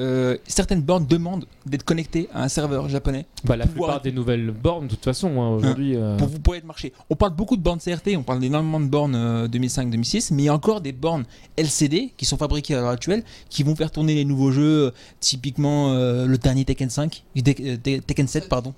euh, 0.00 0.36
certaines 0.46 0.80
bornes 0.82 1.06
demandent 1.06 1.44
d'être 1.66 1.84
connectées 1.84 2.28
à 2.32 2.42
un 2.44 2.48
serveur 2.48 2.88
japonais 2.88 3.26
bah, 3.44 3.56
la 3.56 3.66
plupart 3.66 4.00
des 4.00 4.12
nouvelles 4.12 4.50
bornes, 4.50 4.86
de 4.86 4.94
toute 4.94 5.04
façon, 5.04 5.40
hein, 5.40 5.50
aujourd'hui. 5.50 5.94
euh, 5.96 6.16
pour 6.16 6.28
vous 6.28 6.38
pouvoir 6.38 6.58
être 6.58 6.64
marché. 6.64 6.92
On 7.10 7.14
parle 7.16 7.34
beaucoup 7.34 7.56
de 7.56 7.62
bornes 7.62 7.78
CRT, 7.78 8.16
on 8.16 8.22
parle 8.22 8.42
énormément 8.42 8.80
de 8.80 8.86
bornes 8.86 9.14
euh, 9.14 9.48
2005-2006, 9.48 10.32
mais 10.34 10.42
il 10.44 10.46
y 10.46 10.48
a 10.48 10.54
encore 10.54 10.80
des 10.80 10.92
bornes 10.92 11.24
LCD 11.58 12.12
qui 12.16 12.24
sont 12.24 12.36
fabriquées 12.38 12.74
à 12.74 12.80
l'heure 12.80 12.90
actuelle, 12.90 13.22
qui 13.50 13.62
vont 13.62 13.76
faire 13.76 13.90
tourner 13.90 14.14
les 14.14 14.24
nouveaux 14.24 14.50
jeux, 14.50 14.86
euh, 14.86 14.90
typiquement 15.20 15.92
euh, 15.92 16.26
le 16.26 16.38
dernier 16.38 16.64
Tekken 16.64 16.88
5, 16.90 17.22
euh, 17.36 17.40
Tek- 17.42 17.60
euh, 17.60 17.76
Te- 17.76 18.00
Tekken 18.00 18.26
7 18.26 18.48
pardon. 18.48 18.72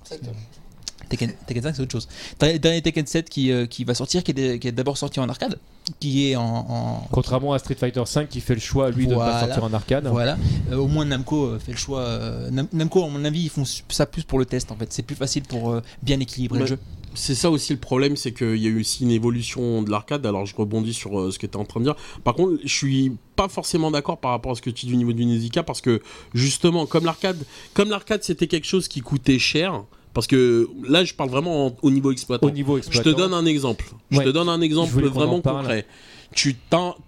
Tekken, 1.08 1.32
Tekken 1.46 1.62
5 1.62 1.74
c'est 1.76 1.82
autre 1.82 1.92
chose. 1.92 2.08
Dernier 2.38 2.58
dernier 2.58 2.82
Tekken 2.82 3.06
7 3.06 3.28
qui, 3.30 3.50
euh, 3.52 3.66
qui 3.66 3.84
va 3.84 3.94
sortir, 3.94 4.22
qui 4.24 4.30
est, 4.32 4.34
dé- 4.34 4.58
qui 4.58 4.68
est 4.68 4.72
d'abord 4.72 4.96
sorti 4.98 5.20
en 5.20 5.28
arcade, 5.28 5.58
qui 6.00 6.30
est 6.30 6.36
en, 6.36 6.42
en- 6.68 7.08
Contrairement 7.10 7.52
à 7.52 7.58
Street 7.58 7.74
Fighter 7.74 8.02
5 8.04 8.28
qui 8.28 8.40
fait 8.40 8.54
le 8.54 8.60
choix, 8.60 8.90
lui, 8.90 9.06
de 9.06 9.12
ne 9.14 9.18
pas 9.18 9.40
sortir 9.40 9.64
en 9.64 9.72
arcade. 9.72 10.06
Voilà, 10.08 10.36
Euh, 10.72 10.76
au 10.76 10.86
moins 10.88 11.04
Namco 11.04 11.44
euh, 11.46 11.58
fait 11.58 11.72
le 11.72 11.78
choix. 11.78 12.00
euh, 12.00 12.50
Nam- 12.50 12.68
Namco, 12.72 13.04
à 13.04 13.08
mon 13.08 13.24
avis, 13.24 13.42
ils 13.42 13.50
font 13.50 13.64
ça 13.88 14.06
plus 14.06 14.24
pour 14.24 14.38
le 14.38 14.46
test 14.46 14.72
en 14.72 14.76
fait. 14.76 14.92
C'est 14.92 15.02
plus 15.02 15.16
facile 15.16 15.42
pour 15.44 15.70
euh, 15.70 15.82
bien 16.02 16.18
équilibrer 16.20 16.58
le 16.60 16.66
jeu. 16.66 16.78
C'est 17.16 17.36
ça 17.36 17.48
aussi 17.48 17.72
le 17.72 17.78
problème, 17.78 18.16
c'est 18.16 18.32
qu'il 18.32 18.56
y 18.56 18.66
a 18.66 18.70
eu 18.70 18.80
aussi 18.80 19.04
une 19.04 19.12
évolution 19.12 19.82
de 19.82 19.90
l'arcade. 19.90 20.26
Alors 20.26 20.46
je 20.46 20.56
rebondis 20.56 20.92
sur 20.92 21.20
euh, 21.20 21.30
ce 21.30 21.38
que 21.38 21.46
tu 21.46 21.52
es 21.52 21.56
en 21.60 21.64
train 21.64 21.78
de 21.78 21.84
dire. 21.84 21.94
Par 22.24 22.34
contre, 22.34 22.58
je 22.64 22.74
suis 22.74 23.12
pas 23.36 23.46
forcément 23.48 23.92
d'accord 23.92 24.18
par 24.18 24.32
rapport 24.32 24.50
à 24.50 24.54
ce 24.56 24.62
que 24.62 24.70
tu 24.70 24.86
dis 24.86 24.94
au 24.94 24.96
niveau 24.96 25.12
du 25.12 25.24
Nezica 25.24 25.62
parce 25.62 25.80
que 25.80 26.02
justement, 26.34 26.86
comme 26.86 27.04
l'arcade, 27.04 27.36
comme 27.72 27.88
l'arcade 27.90 28.24
c'était 28.24 28.48
quelque 28.48 28.66
chose 28.66 28.88
qui 28.88 29.00
coûtait 29.00 29.38
cher. 29.38 29.84
Parce 30.14 30.26
que 30.26 30.68
là, 30.88 31.04
je 31.04 31.12
parle 31.12 31.28
vraiment 31.28 31.66
en- 31.66 31.76
au 31.82 31.90
niveau 31.90 32.10
exploitant. 32.12 32.46
Au 32.46 32.50
niveau 32.50 32.78
Je 32.80 33.02
te 33.02 33.08
donne 33.16 33.34
un 33.34 33.44
exemple. 33.46 33.84
Je 34.10 34.18
te 34.24 34.30
donne 34.30 34.48
un 34.48 34.60
exemple 34.60 34.90
vraiment 35.10 35.40
concret. 35.62 35.86
Tu 36.32 36.56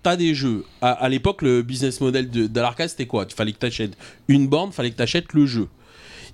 as 0.04 0.16
des 0.16 0.34
jeux. 0.34 0.64
À, 0.80 0.90
à 0.92 1.08
l'époque, 1.08 1.42
le 1.42 1.62
business 1.62 2.00
model 2.00 2.30
de, 2.30 2.46
de 2.46 2.60
l'arcade, 2.60 2.88
c'était 2.88 3.06
quoi? 3.06 3.24
Il 3.28 3.34
fallait 3.34 3.52
que 3.52 3.58
tu 3.58 3.66
achètes 3.66 3.96
une 4.28 4.46
borne, 4.48 4.72
fallait 4.72 4.90
que 4.90 4.96
tu 4.96 5.02
achètes 5.02 5.32
le 5.32 5.46
jeu. 5.46 5.68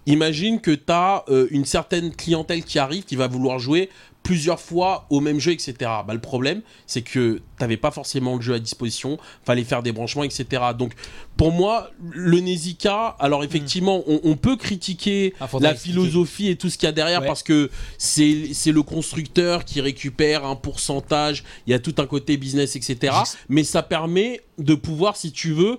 Imagine 0.06 0.60
que 0.60 0.72
tu 0.72 0.82
as 0.92 1.24
une 1.50 1.64
certaine 1.64 2.12
clientèle 2.14 2.64
qui 2.64 2.78
arrive, 2.78 3.04
qui 3.04 3.14
va 3.16 3.28
vouloir 3.28 3.58
jouer 3.60 3.88
plusieurs 4.22 4.60
fois 4.60 5.06
au 5.10 5.20
même 5.20 5.40
jeu, 5.40 5.52
etc. 5.52 5.74
Bah, 5.80 6.14
le 6.14 6.20
problème, 6.20 6.62
c'est 6.86 7.02
que 7.02 7.36
tu 7.36 7.42
n'avais 7.60 7.76
pas 7.76 7.90
forcément 7.90 8.36
le 8.36 8.42
jeu 8.42 8.54
à 8.54 8.58
disposition, 8.58 9.18
fallait 9.44 9.64
faire 9.64 9.82
des 9.82 9.92
branchements, 9.92 10.22
etc. 10.24 10.62
Donc, 10.78 10.92
pour 11.36 11.50
moi, 11.52 11.90
le 12.12 12.38
Nezica, 12.40 13.16
alors 13.18 13.42
effectivement, 13.44 14.02
on, 14.06 14.20
on 14.24 14.36
peut 14.36 14.56
critiquer 14.56 15.34
Ah, 15.40 15.48
la 15.60 15.74
philosophie 15.74 16.48
et 16.48 16.56
tout 16.56 16.70
ce 16.70 16.78
qu'il 16.78 16.86
y 16.86 16.88
a 16.88 16.92
derrière 16.92 17.20
Ouais. 17.22 17.26
parce 17.26 17.42
que 17.42 17.70
c'est 17.98 18.48
c'est 18.54 18.72
le 18.72 18.82
constructeur 18.82 19.64
qui 19.64 19.80
récupère 19.80 20.44
un 20.44 20.56
pourcentage, 20.56 21.44
il 21.66 21.70
y 21.70 21.74
a 21.74 21.78
tout 21.78 21.94
un 21.98 22.06
côté 22.06 22.36
business, 22.36 22.76
etc. 22.76 23.14
Mais 23.48 23.64
ça 23.64 23.82
permet 23.82 24.40
de 24.58 24.74
pouvoir, 24.74 25.16
si 25.16 25.32
tu 25.32 25.52
veux, 25.52 25.78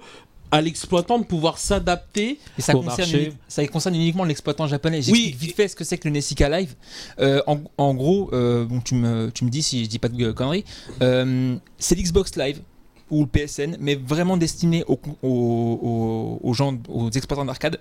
à 0.53 0.61
l'exploitant 0.61 1.17
de 1.17 1.23
pouvoir 1.25 1.57
s'adapter. 1.57 2.37
Et 2.59 2.61
ça 2.61 2.75
au 2.75 2.83
concerne, 2.83 3.11
marché. 3.11 3.33
ça 3.47 3.65
concerne 3.67 3.95
uniquement 3.95 4.23
l'exploitant 4.23 4.67
japonais. 4.67 4.97
Oui. 4.97 5.03
J'explique 5.03 5.35
vite 5.37 5.55
fait 5.55 5.67
ce 5.67 5.75
que 5.75 5.83
c'est 5.83 5.97
que 5.97 6.07
le 6.07 6.13
Nessica 6.13 6.47
Live. 6.47 6.75
Euh, 7.19 7.41
en, 7.47 7.59
en 7.79 7.95
gros, 7.95 8.29
euh, 8.33 8.63
bon, 8.63 8.79
tu, 8.79 8.93
me, 8.93 9.31
tu 9.31 9.45
me 9.45 9.49
dis 9.49 9.63
si 9.63 9.83
je 9.83 9.89
dis 9.89 9.97
pas 9.97 10.09
de 10.09 10.31
conneries, 10.31 10.63
euh, 11.01 11.55
c'est 11.79 11.95
l'Xbox 11.95 12.35
Live 12.35 12.61
ou 13.09 13.21
le 13.21 13.27
PSN, 13.27 13.77
mais 13.79 13.95
vraiment 13.95 14.37
destiné 14.37 14.83
aux, 14.87 14.99
aux, 15.23 16.39
aux- 16.43 16.53
gens, 16.53 16.77
aux 16.87 17.09
exploitants 17.09 17.45
d'arcade. 17.45 17.79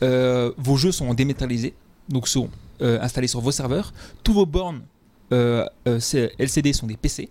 Vos 0.00 0.76
jeux 0.76 0.92
sont 0.92 1.12
dématérialisés, 1.12 1.74
donc 2.08 2.28
sont 2.28 2.48
installés 2.80 3.26
sur 3.28 3.40
vos 3.40 3.50
serveurs. 3.52 3.92
Tous 4.22 4.32
vos 4.32 4.46
bornes 4.46 4.82
LCD 5.30 6.72
sont 6.72 6.86
des 6.86 6.96
PC 6.96 7.28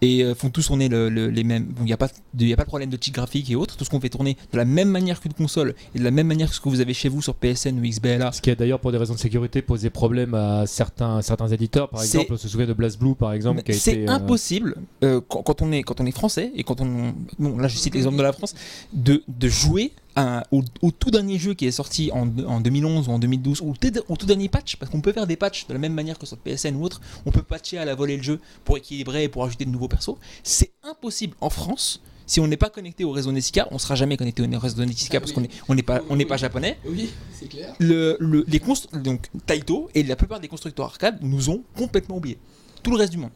et 0.00 0.22
euh, 0.22 0.34
font 0.34 0.50
tous 0.50 0.66
tourner 0.66 0.88
le- 0.88 1.08
le- 1.08 1.28
les 1.30 1.44
mêmes. 1.44 1.72
Il 1.78 1.84
n'y 1.84 1.92
a, 1.92 1.96
pas 1.96 2.08
de- 2.34 2.44
y 2.44 2.52
a 2.52 2.56
pas 2.56 2.62
de 2.64 2.68
problème 2.68 2.90
de 2.90 2.98
cheat 3.00 3.14
graphique 3.14 3.50
et 3.50 3.56
autres. 3.56 3.76
Tout 3.76 3.84
ce 3.84 3.90
qu'on 3.90 4.00
fait 4.00 4.08
tourner 4.08 4.36
de 4.52 4.56
la 4.56 4.64
même 4.64 4.88
manière 4.88 5.20
qu'une 5.20 5.32
console 5.34 5.74
et 5.94 5.98
de 5.98 6.04
la 6.04 6.10
même 6.10 6.26
manière 6.26 6.48
que 6.48 6.54
ce 6.54 6.60
que 6.60 6.68
vous 6.68 6.80
avez 6.80 6.94
chez 6.94 7.08
vous 7.08 7.22
sur 7.22 7.34
PSN 7.34 7.78
ou 7.78 7.82
XBLA. 7.82 8.32
Ce 8.32 8.40
qui 8.40 8.50
a 8.50 8.54
d'ailleurs, 8.54 8.80
pour 8.80 8.92
des 8.92 8.98
raisons 8.98 9.14
de 9.14 9.18
sécurité, 9.18 9.62
posé 9.62 9.90
problème 9.90 10.34
à 10.34 10.66
certains, 10.66 11.22
certains 11.22 11.48
éditeurs. 11.48 11.88
Par 11.88 12.02
exemple, 12.02 12.32
on 12.32 12.36
se 12.36 12.48
souvient 12.48 12.66
de 12.66 12.72
BlazBlue, 12.72 13.14
par 13.14 13.32
exemple, 13.32 13.62
qui 13.62 13.72
a 13.72 13.74
C'est 13.74 13.92
été. 13.92 14.08
euh, 14.08 14.12
impossible 14.12 14.76
euh, 15.02 15.20
quand, 15.28 15.42
quand 15.42 15.62
on 15.62 15.72
est, 15.72 15.82
quand 15.82 16.00
on 16.00 16.06
est 16.06 16.12
français 16.12 16.50
et 16.54 16.62
quand 16.64 16.80
on. 16.80 17.14
Bon, 17.38 17.56
là, 17.58 17.68
je 17.68 17.76
cite 17.76 17.94
l'exemple 17.94 18.16
de 18.16 18.22
la 18.22 18.32
France, 18.32 18.54
de, 18.92 19.22
de 19.28 19.48
jouer 19.48 19.92
à- 20.16 20.44
au, 20.52 20.62
au 20.82 20.90
tout 20.90 21.10
dernier 21.10 21.38
jeu 21.38 21.54
qui 21.54 21.66
est 21.66 21.70
sorti 21.70 22.10
en, 22.12 22.28
en 22.46 22.60
2011 22.60 23.08
ou 23.08 23.12
en 23.12 23.18
2012, 23.18 23.60
ou 23.62 23.70
au, 23.72 24.16
tout- 24.16 24.26
dernier 24.26 24.48
patch, 24.48 24.76
parce 24.76 24.90
qu'on 24.90 25.00
peut 25.00 25.12
faire 25.12 25.26
des 25.26 25.36
patchs 25.36 25.66
de 25.66 25.72
la 25.72 25.78
même 25.78 25.94
manière 25.94 26.18
que 26.18 26.26
sur 26.26 26.36
PSN 26.38 26.76
ou 26.76 26.82
autre, 26.84 27.00
on 27.26 27.30
peut 27.30 27.42
patcher 27.42 27.78
à 27.78 27.84
la 27.84 27.94
volée 27.94 28.16
le 28.16 28.22
jeu 28.22 28.40
pour 28.64 28.76
équilibrer 28.76 29.24
et 29.24 29.28
pour 29.28 29.44
ajouter 29.44 29.64
de 29.64 29.70
nouveaux 29.70 29.88
persos. 29.88 30.16
C'est 30.42 30.72
impossible 30.82 31.34
en 31.40 31.50
France. 31.50 32.00
Si 32.26 32.40
on 32.40 32.46
n'est 32.46 32.56
pas 32.56 32.70
connecté 32.70 33.04
au 33.04 33.10
réseau 33.10 33.32
Nessica, 33.32 33.68
on 33.70 33.78
sera 33.78 33.96
jamais 33.96 34.16
connecté 34.16 34.42
au 34.42 34.58
réseau 34.58 34.82
Nessica 34.84 35.18
Ah 35.18 35.20
parce 35.20 35.32
oui. 35.32 35.34
qu'on 35.34 35.42
est, 35.44 35.50
on 35.68 35.74
n'est 35.74 35.82
pas, 35.82 36.00
on 36.08 36.16
n'est 36.16 36.24
pas 36.24 36.38
japonais. 36.38 36.78
Oui, 36.86 37.10
c'est 37.38 37.48
clair. 37.48 37.74
Le, 37.78 38.16
le- 38.18 38.44
les 38.48 38.60
donc 39.02 39.26
Taito 39.44 39.90
et 39.94 40.02
la 40.02 40.16
plupart 40.16 40.40
des 40.40 40.48
constructeurs 40.48 40.86
arcade 40.86 41.18
nous 41.20 41.50
ont 41.50 41.62
complètement 41.76 42.16
oubliés. 42.16 42.38
Tout 42.82 42.92
le 42.92 42.96
reste 42.96 43.12
du 43.12 43.18
monde. 43.18 43.30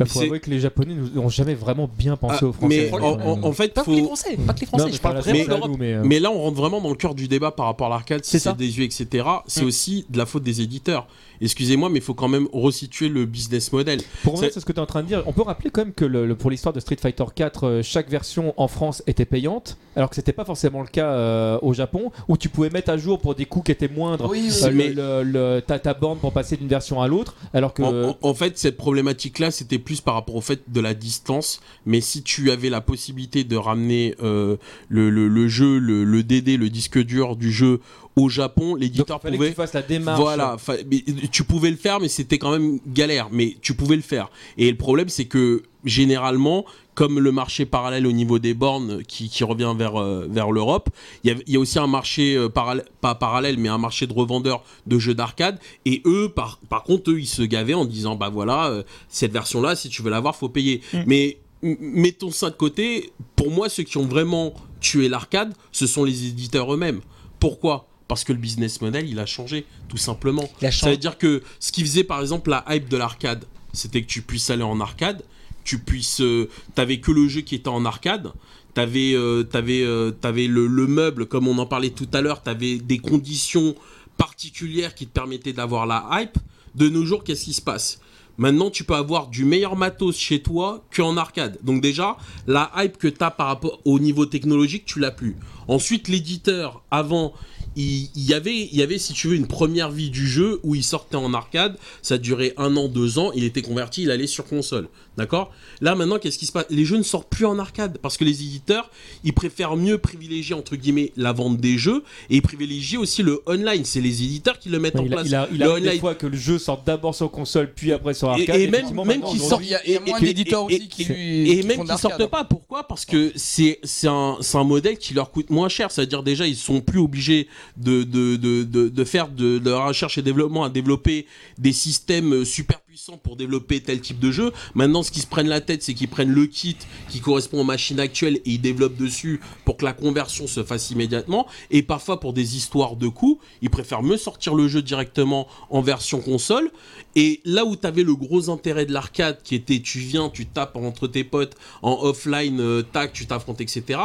Bah, 0.00 0.06
Mais 0.06 0.10
faut 0.12 0.20
avouer 0.22 0.40
que 0.40 0.48
les 0.50 0.60
Japonais 0.60 0.94
n'ont 1.14 1.28
jamais 1.28 1.54
vraiment 1.54 1.88
bien 1.98 2.16
pensé 2.16 2.38
Ah, 2.40 2.46
aux 2.46 2.52
Français. 2.52 2.88
mais 2.90 2.90
Euh, 2.92 2.98
en, 3.02 3.20
en- 3.20 3.42
en 3.44 3.52
fait, 3.52 3.74
Pas 3.74 3.84
que 3.84 3.90
les. 3.90 4.02
Français, 4.02 4.36
pas 4.46 4.54
que 4.54 4.60
les 4.60 4.66
Français. 4.66 4.84
non, 4.84 4.88
mais 4.90 4.96
je 4.96 5.00
parle 5.00 5.14
la 5.16 5.20
vraiment 5.20 5.44
de 5.44 5.48
l'Europe. 5.48 5.70
nous, 5.70 5.76
mais, 5.76 5.92
euh, 5.94 6.02
Mais 6.04 6.18
là, 6.20 6.30
on 6.32 6.40
rentre 6.40 6.56
vraiment 6.56 6.80
dans 6.80 6.88
le 6.88 6.94
cœur 6.96 7.14
du 7.14 7.28
débat 7.28 7.50
par 7.50 7.66
rapport 7.66 7.86
à 7.88 7.90
l'arcade, 7.90 8.24
si 8.24 8.30
C'est 8.32 8.38
c'est 8.38 8.44
ça. 8.48 8.54
désuet, 8.54 8.86
etc. 8.86 9.24
C'est 9.46 9.62
Mm. 9.62 9.66
aussi 9.66 10.06
de 10.08 10.16
la 10.18 10.26
faute 10.26 10.42
des 10.42 10.62
éditeurs. 10.62 11.06
Excusez-moi, 11.42 11.88
mais 11.88 11.98
il 12.00 12.02
faut 12.02 12.12
quand 12.14 12.28
même 12.28 12.48
resituer 12.52 13.08
le 13.08 13.24
business 13.24 13.72
model. 13.72 14.00
Pour 14.22 14.34
revenir 14.34 14.48
C'est- 14.48 14.52
sur 14.54 14.60
ce 14.60 14.66
que 14.66 14.72
tu 14.72 14.78
es 14.78 14.82
en 14.82 14.86
train 14.86 15.02
de 15.02 15.06
dire, 15.06 15.22
on 15.26 15.32
peut 15.32 15.40
rappeler 15.42 15.70
quand 15.70 15.82
même 15.82 15.94
que 15.94 16.04
le- 16.04 16.26
le- 16.26 16.34
pour 16.34 16.50
l'histoire 16.50 16.74
de 16.74 16.80
Street 16.80 16.98
Fighter 17.00 17.24
4, 17.34 17.64
euh, 17.66 17.82
chaque 17.82 18.10
version 18.10 18.52
en 18.58 18.68
France 18.68 19.02
était 19.06 19.24
payante, 19.24 19.78
alors 19.96 20.10
que 20.10 20.16
c'était 20.16 20.34
pas 20.34 20.44
forcément 20.44 20.82
le 20.82 20.86
cas 20.88 21.06
euh, 21.12 21.58
au 21.62 21.72
Japon, 21.72 22.12
où 22.28 22.36
tu 22.36 22.50
pouvais 22.50 22.68
mettre 22.68 22.90
à 22.90 22.98
jour 22.98 23.18
pour 23.20 23.34
des 23.34 23.46
coûts 23.46 23.62
qui 23.62 23.72
étaient 23.72 23.88
moindres 23.88 24.28
Oui, 24.30 24.48
oui, 24.50 24.64
euh, 24.64 24.70
mais- 24.74 24.88
le- 24.90 25.22
le- 25.22 25.62
ta, 25.66 25.78
ta 25.78 25.94
borne 25.94 26.18
pour 26.18 26.32
passer 26.32 26.56
d'une 26.58 26.68
version 26.68 27.00
à 27.00 27.08
l'autre, 27.08 27.34
alors 27.54 27.72
que 27.72 27.82
En, 27.82 28.10
en- 28.10 28.16
en 28.20 28.34
fait, 28.34 28.58
cette 28.58 28.76
problématique-là, 28.76 29.50
c'était 29.50 29.78
plus 29.78 29.89
par 30.00 30.14
rapport 30.14 30.36
au 30.36 30.40
fait 30.40 30.60
de 30.68 30.80
la 30.80 30.94
distance. 30.94 31.60
Mais 31.86 32.00
si 32.00 32.22
tu 32.22 32.52
avais 32.52 32.70
la 32.70 32.80
possibilité 32.80 33.42
de 33.42 33.56
ramener 33.56 34.14
euh, 34.22 34.56
le, 34.88 35.10
le- 35.10 35.26
le 35.26 35.48
jeu, 35.48 35.78
le, 35.78 36.04
le 36.04 36.22
DD, 36.22 36.56
le 36.56 36.70
disque 36.70 36.98
dur 37.02 37.34
du 37.34 37.50
jeu 37.50 37.80
au 38.16 38.28
Japon, 38.28 38.74
l'éditeur 38.74 39.18
que 39.18 39.36
pouvait 39.38 39.48
tu 39.50 39.56
fasses 39.56 39.72
la 39.72 39.82
démarche. 39.82 40.20
Voilà, 40.20 40.56
fa- 40.58 40.74
mais 40.90 41.02
tu 41.32 41.42
pouvais 41.44 41.70
le 41.70 41.76
faire, 41.76 41.98
mais 42.00 42.08
c'était 42.08 42.38
quand 42.38 42.52
même 42.52 42.78
galère. 42.86 43.28
Mais 43.32 43.56
tu 43.62 43.74
pouvais 43.74 43.96
le 43.96 44.02
faire. 44.02 44.30
Et 44.58 44.70
le 44.70 44.76
problème, 44.76 45.08
c'est 45.08 45.24
que 45.24 45.62
généralement, 45.84 46.64
comme 46.94 47.18
le 47.20 47.32
marché 47.32 47.66
parallèle 47.66 48.06
au 48.06 48.12
niveau 48.12 48.38
des 48.38 48.52
bornes 48.54 49.02
qui, 49.04 49.28
qui 49.30 49.44
revient 49.44 49.72
vers, 49.76 50.00
euh, 50.00 50.26
vers 50.30 50.50
l'Europe, 50.50 50.90
il 51.24 51.30
y, 51.30 51.34
a- 51.34 51.38
il 51.46 51.52
y 51.54 51.56
a 51.56 51.60
aussi 51.60 51.78
un 51.78 51.86
marché 51.86 52.34
euh, 52.36 52.48
parallèle, 52.48 52.84
pas 53.00 53.14
parallèle, 53.14 53.56
mais 53.58 53.68
un 53.68 53.78
marché 53.78 54.06
de 54.06 54.12
revendeurs 54.12 54.62
de 54.86 54.98
jeux 54.98 55.14
d'arcade. 55.14 55.58
Et 55.86 56.02
eux, 56.04 56.28
par, 56.34 56.58
par 56.68 56.82
contre, 56.82 57.10
eux, 57.12 57.20
ils 57.20 57.26
se 57.26 57.42
gavaient 57.42 57.74
en 57.74 57.84
disant, 57.84 58.16
bah 58.16 58.28
voilà, 58.28 58.66
euh, 58.68 58.82
cette 59.08 59.32
version-là, 59.32 59.76
si 59.76 59.88
tu 59.88 60.02
veux 60.02 60.10
l'avoir, 60.10 60.36
faut 60.36 60.48
payer. 60.48 60.82
Mm. 60.92 60.98
Mais 61.06 61.38
mettons 61.62 62.30
ça 62.30 62.50
de 62.50 62.56
côté. 62.56 63.12
Pour 63.36 63.50
moi, 63.50 63.68
ceux 63.68 63.82
qui 63.84 63.96
ont 63.98 64.06
vraiment 64.06 64.52
tué 64.80 65.08
l'arcade, 65.08 65.54
ce 65.72 65.86
sont 65.86 66.04
les 66.04 66.26
éditeurs 66.26 66.72
eux-mêmes. 66.74 67.00
Pourquoi? 67.38 67.86
Parce 68.08 68.24
que 68.24 68.32
le 68.32 68.38
business 68.38 68.80
model, 68.80 69.08
il 69.08 69.18
a 69.20 69.26
changé, 69.26 69.64
tout 69.88 69.96
simplement. 69.96 70.48
Ça 70.70 70.90
veut 70.90 70.96
dire 70.96 71.16
que 71.18 71.42
ce 71.60 71.70
qui 71.70 71.82
faisait 71.82 72.04
par 72.04 72.20
exemple 72.20 72.50
la 72.50 72.64
hype 72.68 72.88
de 72.88 72.96
l'arcade, 72.96 73.44
c'était 73.72 74.02
que 74.02 74.08
tu 74.08 74.22
puisses 74.22 74.50
aller 74.50 74.64
en 74.64 74.80
arcade, 74.80 75.22
tu 75.70 75.78
puisses, 75.78 76.20
euh, 76.20 76.48
t'avais 76.74 76.98
que 76.98 77.12
le 77.12 77.28
jeu 77.28 77.42
qui 77.42 77.54
était 77.54 77.68
en 77.68 77.84
arcade, 77.84 78.32
t'avais, 78.74 79.14
euh, 79.14 79.44
t'avais, 79.44 79.82
euh, 79.82 80.10
le, 80.24 80.66
le 80.66 80.86
meuble 80.88 81.26
comme 81.26 81.46
on 81.46 81.56
en 81.58 81.66
parlait 81.66 81.90
tout 81.90 82.08
à 82.12 82.20
l'heure, 82.20 82.42
t'avais 82.42 82.78
des 82.78 82.98
conditions 82.98 83.76
particulières 84.16 84.96
qui 84.96 85.06
te 85.06 85.12
permettaient 85.12 85.52
d'avoir 85.52 85.86
la 85.86 86.08
hype. 86.10 86.38
De 86.74 86.88
nos 86.88 87.04
jours, 87.04 87.22
qu'est-ce 87.22 87.44
qui 87.44 87.52
se 87.52 87.62
passe? 87.62 88.00
Maintenant, 88.36 88.70
tu 88.70 88.82
peux 88.82 88.94
avoir 88.94 89.28
du 89.28 89.44
meilleur 89.44 89.76
matos 89.76 90.16
chez 90.16 90.42
toi 90.42 90.84
qu'en 90.94 91.16
arcade. 91.16 91.58
Donc 91.62 91.82
déjà, 91.82 92.16
la 92.48 92.72
hype 92.76 92.96
que 92.96 93.06
tu 93.06 93.22
as 93.22 93.30
par 93.30 93.46
rapport 93.46 93.80
au 93.84 94.00
niveau 94.00 94.26
technologique, 94.26 94.86
tu 94.86 94.98
l'as 94.98 95.10
plus. 95.12 95.36
Ensuite, 95.68 96.08
l'éditeur, 96.08 96.82
avant, 96.90 97.32
il 97.76 98.08
y 98.16 98.34
avait, 98.34 98.68
il 98.72 98.76
y 98.76 98.82
avait, 98.82 98.98
si 98.98 99.12
tu 99.12 99.28
veux, 99.28 99.36
une 99.36 99.46
première 99.46 99.90
vie 99.90 100.10
du 100.10 100.26
jeu 100.26 100.58
où 100.62 100.74
il 100.74 100.82
sortait 100.82 101.16
en 101.16 101.32
arcade, 101.34 101.76
ça 102.02 102.18
durait 102.18 102.54
un 102.56 102.76
an, 102.76 102.88
deux 102.88 103.18
ans, 103.18 103.30
il 103.32 103.44
était 103.44 103.62
converti, 103.62 104.02
il 104.02 104.10
allait 104.10 104.26
sur 104.26 104.44
console. 104.46 104.88
D'accord? 105.20 105.52
Là, 105.82 105.94
maintenant, 105.94 106.18
qu'est-ce 106.18 106.38
qui 106.38 106.46
se 106.46 106.52
passe? 106.52 106.64
Les 106.70 106.86
jeux 106.86 106.96
ne 106.96 107.02
sortent 107.02 107.28
plus 107.28 107.44
en 107.44 107.58
arcade 107.58 107.98
parce 107.98 108.16
que 108.16 108.24
les 108.24 108.40
éditeurs, 108.42 108.90
ils 109.22 109.34
préfèrent 109.34 109.76
mieux 109.76 109.98
privilégier, 109.98 110.54
entre 110.54 110.76
guillemets, 110.76 111.12
la 111.18 111.32
vente 111.34 111.58
des 111.58 111.76
jeux 111.76 112.04
et 112.30 112.36
ils 112.36 112.42
privilégient 112.42 112.96
aussi 112.96 113.22
le 113.22 113.42
online. 113.46 113.84
C'est 113.84 114.00
les 114.00 114.22
éditeurs 114.22 114.58
qui 114.58 114.70
le 114.70 114.78
mettent 114.78 114.96
en 114.96 115.04
il, 115.04 115.12
a, 115.12 115.16
place. 115.16 115.26
il 115.28 115.34
a, 115.34 115.48
il 115.52 115.58
Le 115.58 115.72
a 115.72 115.80
des 115.92 115.98
fois 115.98 116.14
que 116.14 116.26
le 116.26 116.38
jeu 116.38 116.58
sorte 116.58 116.86
d'abord 116.86 117.14
sur 117.14 117.30
console 117.30 117.70
puis 117.74 117.92
après 117.92 118.14
sur 118.14 118.28
Et- 118.28 118.40
arcade. 118.40 118.56
et 118.60 118.68
même- 118.68 118.86
même 119.04 119.22
qu'il 119.22 119.42
aujourd'hui, 119.42 119.66
Il 119.84 119.92
y 119.92 119.96
a, 119.96 120.00
moins 120.00 120.18
d'éditeurs 120.20 120.64
aussi 120.64 120.88
qui, 120.88 121.02
et- 121.02 121.04
lui- 121.04 121.50
Et 121.50 121.60
qui 121.60 121.66
même 121.66 121.84
qu'ils 121.86 121.98
sortent 121.98 122.26
pas, 122.26 122.44
pourquoi? 122.44 122.88
Parce 122.88 123.04
que 123.04 123.30
c'est 123.36 123.78
c'est 123.82 124.08
un, 124.08 124.38
c'est 124.40 124.56
un 124.56 124.64
modèle 124.64 124.96
qui 124.96 125.12
leur 125.12 125.30
coûte 125.30 125.50
moins 125.50 125.68
cher. 125.68 125.90
C'est-à-dire 125.90 126.22
déjà, 126.22 126.46
ils 126.46 126.56
sont 126.56 126.80
plus 126.80 126.98
obligés 127.00 127.46
de, 127.76 128.04
de, 128.04 128.36
de, 128.36 128.62
de, 128.62 128.88
de 128.88 129.04
faire 129.04 129.28
de, 129.28 129.58
de 129.58 129.70
la 129.70 129.84
recherche 129.84 130.16
et 130.16 130.22
développement 130.22 130.64
à 130.64 130.70
développer 130.70 131.26
des 131.58 131.72
systèmes 131.72 132.44
super 132.46 132.80
pour 133.22 133.36
développer 133.36 133.80
tel 133.80 134.00
type 134.00 134.18
de 134.18 134.30
jeu. 134.30 134.52
Maintenant, 134.74 135.02
ce 135.02 135.10
qu'ils 135.10 135.22
se 135.22 135.26
prennent 135.26 135.48
la 135.48 135.60
tête, 135.60 135.82
c'est 135.82 135.94
qu'ils 135.94 136.08
prennent 136.08 136.32
le 136.32 136.46
kit 136.46 136.76
qui 137.08 137.20
correspond 137.20 137.60
aux 137.60 137.64
machines 137.64 138.00
actuelles 138.00 138.36
et 138.36 138.50
ils 138.52 138.60
développent 138.60 138.96
dessus 138.96 139.40
pour 139.64 139.76
que 139.76 139.84
la 139.84 139.92
conversion 139.92 140.46
se 140.46 140.62
fasse 140.62 140.90
immédiatement. 140.90 141.46
Et 141.70 141.82
parfois, 141.82 142.20
pour 142.20 142.32
des 142.32 142.56
histoires 142.56 142.96
de 142.96 143.08
coûts, 143.08 143.38
ils 143.62 143.70
préfèrent 143.70 144.02
mieux 144.02 144.16
sortir 144.16 144.54
le 144.54 144.68
jeu 144.68 144.82
directement 144.82 145.46
en 145.70 145.80
version 145.80 146.20
console. 146.20 146.70
Et 147.16 147.40
là 147.44 147.64
où 147.64 147.76
tu 147.76 147.86
avais 147.86 148.02
le 148.02 148.14
gros 148.14 148.50
intérêt 148.50 148.86
de 148.86 148.92
l'arcade, 148.92 149.38
qui 149.42 149.54
était 149.54 149.80
tu 149.80 149.98
viens, 149.98 150.28
tu 150.28 150.46
tapes 150.46 150.76
entre 150.76 151.06
tes 151.06 151.24
potes 151.24 151.56
en 151.82 152.02
offline, 152.02 152.60
euh, 152.60 152.82
tac, 152.82 153.12
tu 153.12 153.26
t'affrontes, 153.26 153.60
etc. 153.60 153.98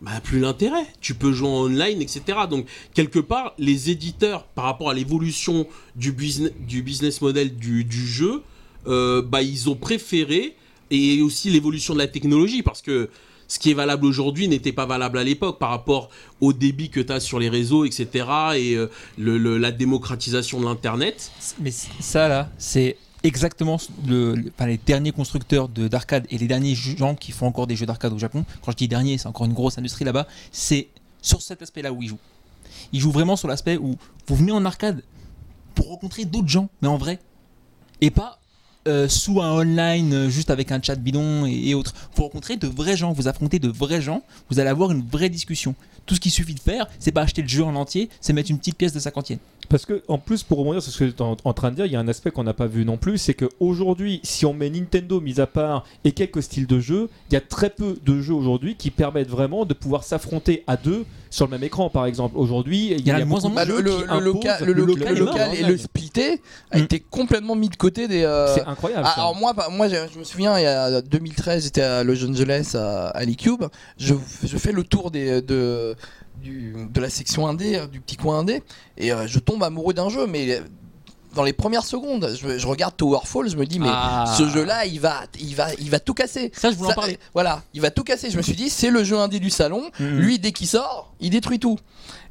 Bah, 0.00 0.12
plus 0.22 0.40
l'intérêt. 0.40 0.86
Tu 1.00 1.14
peux 1.14 1.32
jouer 1.32 1.48
en 1.48 1.64
online, 1.64 2.00
etc. 2.00 2.22
Donc, 2.48 2.66
quelque 2.94 3.18
part, 3.18 3.52
les 3.58 3.90
éditeurs, 3.90 4.44
par 4.44 4.64
rapport 4.64 4.90
à 4.90 4.94
l'évolution 4.94 5.66
du, 5.94 6.12
business, 6.12 6.52
du 6.66 6.82
business 6.82 7.20
model 7.20 7.56
du, 7.56 7.84
jeu, 8.06 8.42
euh, 8.86 9.20
bah, 9.20 9.42
ils 9.42 9.68
ont 9.68 9.76
préféré, 9.76 10.56
et 10.90 11.20
aussi 11.20 11.50
l'évolution 11.50 11.92
de 11.92 11.98
la 11.98 12.08
technologie, 12.08 12.62
parce 12.62 12.80
que 12.80 13.10
ce 13.46 13.58
qui 13.58 13.70
est 13.70 13.74
valable 13.74 14.06
aujourd'hui 14.06 14.48
n'était 14.48 14.72
pas 14.72 14.86
valable 14.86 15.18
à 15.18 15.24
l'époque 15.24 15.58
par 15.58 15.70
rapport 15.70 16.08
au 16.40 16.52
débit 16.52 16.88
que 16.88 17.00
tu 17.00 17.12
as 17.12 17.20
sur 17.20 17.38
les 17.38 17.48
réseaux, 17.48 17.84
etc. 17.84 18.06
et 18.56 18.76
euh, 18.76 18.88
la 19.18 19.70
démocratisation 19.70 20.60
de 20.60 20.64
l'Internet. 20.64 21.30
Mais 21.60 21.72
ça 21.72 22.28
là, 22.28 22.50
c'est 22.58 22.96
exactement 23.22 23.78
les 24.06 24.78
derniers 24.78 25.12
constructeurs 25.12 25.68
de- 25.68 25.88
d'arcade 25.88 26.26
et 26.30 26.38
les 26.38 26.46
derniers 26.46 26.74
gens 26.74 27.14
qui 27.14 27.32
font 27.32 27.46
encore 27.46 27.66
des 27.66 27.76
jeux 27.76 27.86
d'arcade 27.86 28.12
au 28.12 28.18
Japon. 28.18 28.44
Quand 28.62 28.72
je 28.72 28.76
dis 28.76 28.88
dernier, 28.88 29.18
c'est 29.18 29.26
encore 29.28 29.46
une 29.46 29.52
grosse 29.52 29.78
industrie 29.78 30.04
là-bas. 30.04 30.26
C'est 30.52 30.88
sur 31.22 31.42
cet 31.42 31.62
aspect-là 31.62 31.92
où 31.92 32.02
ils 32.02 32.08
jouent. 32.08 32.18
Ils 32.92 33.00
jouent 33.00 33.12
vraiment 33.12 33.36
sur 33.36 33.48
l'aspect 33.48 33.76
où 33.76 33.96
vous 34.26 34.36
venez 34.36 34.52
en 34.52 34.64
arcade 34.64 35.02
pour 35.74 35.88
rencontrer 35.88 36.24
d'autres 36.24 36.48
gens, 36.48 36.68
mais 36.82 36.88
en 36.88 36.96
vrai, 36.96 37.18
et 38.00 38.10
pas 38.10 38.40
euh, 38.88 39.08
sous 39.08 39.42
un 39.42 39.50
online 39.50 40.12
euh, 40.14 40.30
juste 40.30 40.48
avec 40.48 40.72
un 40.72 40.80
chat 40.80 40.96
bidon 40.96 41.44
et 41.44 41.74
autres. 41.74 41.94
Vous 42.14 42.22
rencontrez 42.22 42.56
de 42.56 42.66
vrais 42.66 42.96
gens, 42.96 43.12
vous 43.12 43.28
affrontez 43.28 43.58
de 43.58 43.68
vrais 43.68 44.00
gens, 44.00 44.22
vous 44.48 44.58
allez 44.58 44.70
avoir 44.70 44.90
une 44.90 45.06
vraie 45.06 45.28
discussion. 45.28 45.74
Tout 46.06 46.14
ce 46.14 46.20
qu'il 46.20 46.32
suffit 46.32 46.54
de 46.54 46.60
faire, 46.60 46.86
c'est 46.98 47.12
pas 47.12 47.22
acheter 47.22 47.42
le 47.42 47.48
jeu 47.48 47.62
en 47.62 47.74
entier, 47.76 48.08
c'est 48.20 48.32
mettre 48.32 48.50
une 48.50 48.58
petite 48.58 48.76
pièce 48.76 48.92
de 48.92 48.98
cinquantième. 49.00 49.38
Parce 49.68 49.86
que, 49.86 50.02
en 50.08 50.18
plus, 50.18 50.42
pour 50.42 50.58
rebondir 50.58 50.82
sur 50.82 50.92
ce 50.92 50.98
que 50.98 51.04
tu 51.10 51.16
es 51.16 51.22
en, 51.22 51.36
en 51.44 51.52
train 51.52 51.70
de 51.70 51.76
dire, 51.76 51.86
il 51.86 51.92
y 51.92 51.96
a 51.96 52.00
un 52.00 52.08
aspect 52.08 52.32
qu'on 52.32 52.42
n'a 52.42 52.54
pas 52.54 52.66
vu 52.66 52.84
non 52.84 52.96
plus, 52.96 53.18
c'est 53.18 53.34
qu'aujourd'hui, 53.34 54.20
si 54.24 54.44
on 54.44 54.52
met 54.52 54.68
Nintendo 54.70 55.20
mis 55.20 55.40
à 55.40 55.46
part 55.46 55.84
et 56.04 56.10
quelques 56.10 56.42
styles 56.42 56.66
de 56.66 56.80
jeux, 56.80 57.08
il 57.30 57.34
y 57.34 57.36
a 57.36 57.40
très 57.40 57.70
peu 57.70 57.96
de 58.04 58.20
jeux 58.20 58.34
aujourd'hui 58.34 58.74
qui 58.74 58.90
permettent 58.90 59.28
vraiment 59.30 59.64
de 59.64 59.74
pouvoir 59.74 60.02
s'affronter 60.02 60.64
à 60.66 60.76
deux 60.76 61.04
sur 61.32 61.44
le 61.46 61.52
même 61.52 61.62
écran, 61.62 61.88
par 61.90 62.06
exemple. 62.06 62.36
Aujourd'hui, 62.36 62.90
il 62.98 63.06
y, 63.06 63.12
a, 63.12 63.16
a 63.16 63.20
de 63.20 63.24
moins 63.24 63.44
en 63.44 63.50
moins. 63.50 63.64
Bah, 63.64 63.64
de 63.64 63.70
jeux 63.76 63.82
le- 63.82 63.90
qui 63.92 64.02
le 64.12 64.18
local, 64.20 64.64
le, 64.64 64.72
local, 64.72 65.14
le 65.14 65.20
local 65.20 65.50
et 65.54 65.62
le 65.62 65.76
splitté 65.78 66.42
a 66.72 66.78
Mm. 66.78 66.82
été 66.82 66.98
complètement 66.98 67.54
mis 67.54 67.68
de 67.68 67.76
côté 67.76 68.08
des. 68.08 68.24
euh, 68.24 68.52
C'est 68.52 68.64
incroyable. 68.66 69.04
Ah, 69.06 69.20
alors 69.20 69.36
moi, 69.36 69.52
bah, 69.52 69.68
moi 69.70 69.86
je 69.88 70.18
me 70.18 70.24
souviens, 70.24 70.58
il 70.58 70.62
y 70.64 70.66
a 70.66 71.00
2013, 71.02 71.62
j'étais 71.62 71.82
à 71.82 72.02
Los 72.02 72.24
Angeles 72.28 72.72
à, 72.74 73.08
à 73.10 73.24
l'eCube. 73.24 73.62
Je, 73.96 74.14
je 74.44 74.56
fais 74.58 74.72
le 74.72 74.82
tour 74.82 75.12
des, 75.12 75.40
de, 75.40 75.94
du- 76.40 76.74
de 76.90 77.00
la 77.00 77.10
section 77.10 77.46
indé, 77.46 77.76
euh, 77.76 77.86
du 77.86 78.00
petit 78.00 78.16
coin 78.16 78.40
indé, 78.40 78.62
et 78.98 79.12
euh, 79.12 79.26
je 79.26 79.38
tombe 79.38 79.62
amoureux 79.62 79.94
d'un 79.94 80.08
jeu, 80.08 80.26
mais 80.26 80.50
euh, 80.50 80.60
dans 81.34 81.44
les 81.44 81.52
premières 81.52 81.84
secondes, 81.84 82.34
je, 82.40 82.58
je 82.58 82.66
regarde 82.66 82.96
Towerfall, 82.96 83.48
je 83.48 83.56
me 83.56 83.64
dis, 83.64 83.78
mais 83.78 83.86
Ah. 83.88 84.24
ce 84.36 84.48
jeu-là, 84.48 84.84
il 84.86 84.98
va, 84.98 85.22
il, 85.38 85.54
va, 85.54 85.68
il 85.78 85.88
va 85.88 86.00
tout 86.00 86.12
casser. 86.14 86.50
Ça, 86.54 86.70
je 86.72 86.76
voulais 86.76 86.90
en 86.90 86.94
parler. 86.94 87.18
Voilà, 87.34 87.62
il 87.72 87.80
va 87.80 87.90
tout 87.92 88.02
casser. 88.02 88.30
Je 88.30 88.36
me 88.36 88.42
suis 88.42 88.56
dit, 88.56 88.68
c'est 88.68 88.90
le 88.90 89.04
jeu 89.04 89.16
indé 89.16 89.38
du 89.38 89.48
salon. 89.50 89.90
Mhm. 90.00 90.18
Lui, 90.18 90.38
dès 90.40 90.50
qu'il 90.50 90.66
sort, 90.66 91.12
il 91.20 91.30
détruit 91.30 91.60
tout. 91.60 91.78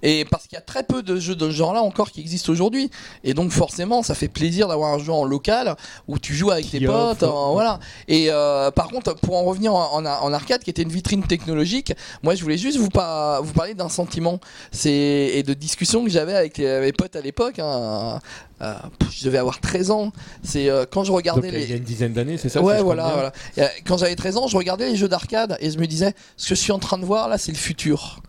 Et 0.01 0.25
parce 0.25 0.43
qu'il 0.47 0.55
y 0.55 0.57
a 0.57 0.61
très 0.61 0.83
peu 0.83 1.03
de 1.03 1.19
jeux 1.19 1.35
de 1.35 1.49
ce 1.49 1.55
genre-là 1.55 1.81
encore 1.81 2.11
qui 2.11 2.21
existent 2.21 2.51
aujourd'hui. 2.51 2.89
Et 3.23 3.33
donc 3.33 3.51
forcément, 3.51 4.01
ça 4.03 4.15
fait 4.15 4.27
plaisir 4.29 4.67
d'avoir 4.67 4.93
un 4.93 4.99
jeu 4.99 5.11
en 5.11 5.25
local 5.25 5.75
où 6.07 6.17
tu 6.19 6.33
joues 6.33 6.51
avec 6.51 6.69
tes 6.71 6.79
potes. 6.87 7.23
en- 7.23 7.53
voilà. 7.53 7.79
Et 8.07 8.27
euh, 8.29 8.71
par 8.71 8.87
contre, 8.89 9.13
pour 9.15 9.35
en 9.37 9.43
revenir 9.43 9.73
en, 9.75 9.99
en- 9.99 10.05
en 10.05 10.33
arcade, 10.33 10.63
qui 10.63 10.69
était 10.69 10.81
une 10.83 10.91
vitrine 10.91 11.23
technologique, 11.23 11.93
moi 12.23 12.35
je 12.35 12.43
voulais 12.43 12.57
juste 12.57 12.77
vous, 12.77 12.89
par- 12.89 13.43
vous 13.43 13.53
parler 13.53 13.73
d'un 13.73 13.89
sentiment 13.89 14.39
et 14.85 15.43
de 15.45 15.53
discussion 15.53 16.03
que 16.03 16.09
j'avais 16.09 16.33
avec 16.35 16.57
les- 16.57 16.79
mes 16.79 16.93
potes 16.93 17.15
à 17.15 17.21
l'époque. 17.21 17.59
hein. 17.59 18.19
Euh, 18.61 18.73
je 19.11 19.23
devais 19.23 19.37
avoir 19.37 19.61
13 19.61 19.89
ans. 19.89 20.11
C'est 20.43 20.69
euh, 20.69 20.85
quand 20.89 21.05
je 21.05 21.11
regardais 21.13 21.47
il 21.47 21.53
y 21.53 21.55
a- 21.55 21.59
les, 21.59 21.63
il 21.65 21.69
y 21.69 21.73
a 21.73 21.77
une 21.77 21.83
dizaine 21.83 22.11
d'années, 22.13 22.37
c'est 22.37 22.49
ça 22.49 22.59
ouais, 22.67 22.73
voilà. 22.83 23.31
Euh, 23.57 23.67
Quand 23.87 23.97
j'avais 23.97 24.15
13 24.15 24.35
ans, 24.37 24.47
je 24.47 24.57
regardais 24.57 24.89
les 24.89 24.97
jeux 24.97 25.07
d'arcade 25.07 25.57
et 25.61 25.71
je 25.71 25.77
me 25.79 25.87
disais, 25.87 26.13
ce 26.35 26.49
que 26.49 26.55
je 26.55 26.59
suis 26.59 26.71
en 26.73 26.79
train 26.79 26.97
de 26.97 27.05
voir 27.05 27.29
là, 27.29 27.37
c'est 27.37 27.51
le 27.53 27.57
futur. 27.57 28.21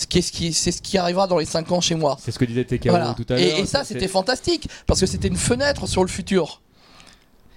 Ce 0.00 0.06
qui 0.06 0.18
est 0.18 0.22
ce 0.22 0.32
qui, 0.32 0.52
c'est 0.54 0.72
ce 0.72 0.80
qui 0.80 0.96
arrivera 0.98 1.26
dans 1.26 1.38
les 1.38 1.44
5 1.44 1.70
ans 1.72 1.80
chez 1.80 1.94
moi. 1.94 2.16
C'est 2.22 2.30
ce 2.32 2.38
que 2.38 2.44
disait 2.46 2.64
TKO 2.64 2.88
Voilà. 2.90 3.14
tout 3.16 3.26
à 3.28 3.34
l'heure. 3.36 3.58
Et, 3.58 3.60
et 3.60 3.66
ça, 3.66 3.84
c'est- 3.84 3.94
c'était 3.94 4.08
fantastique 4.08 4.66
parce 4.86 4.98
que 5.00 5.06
c'était 5.06 5.28
une 5.28 5.36
fenêtre 5.36 5.86
sur 5.86 6.02
le 6.02 6.08
futur. 6.08 6.62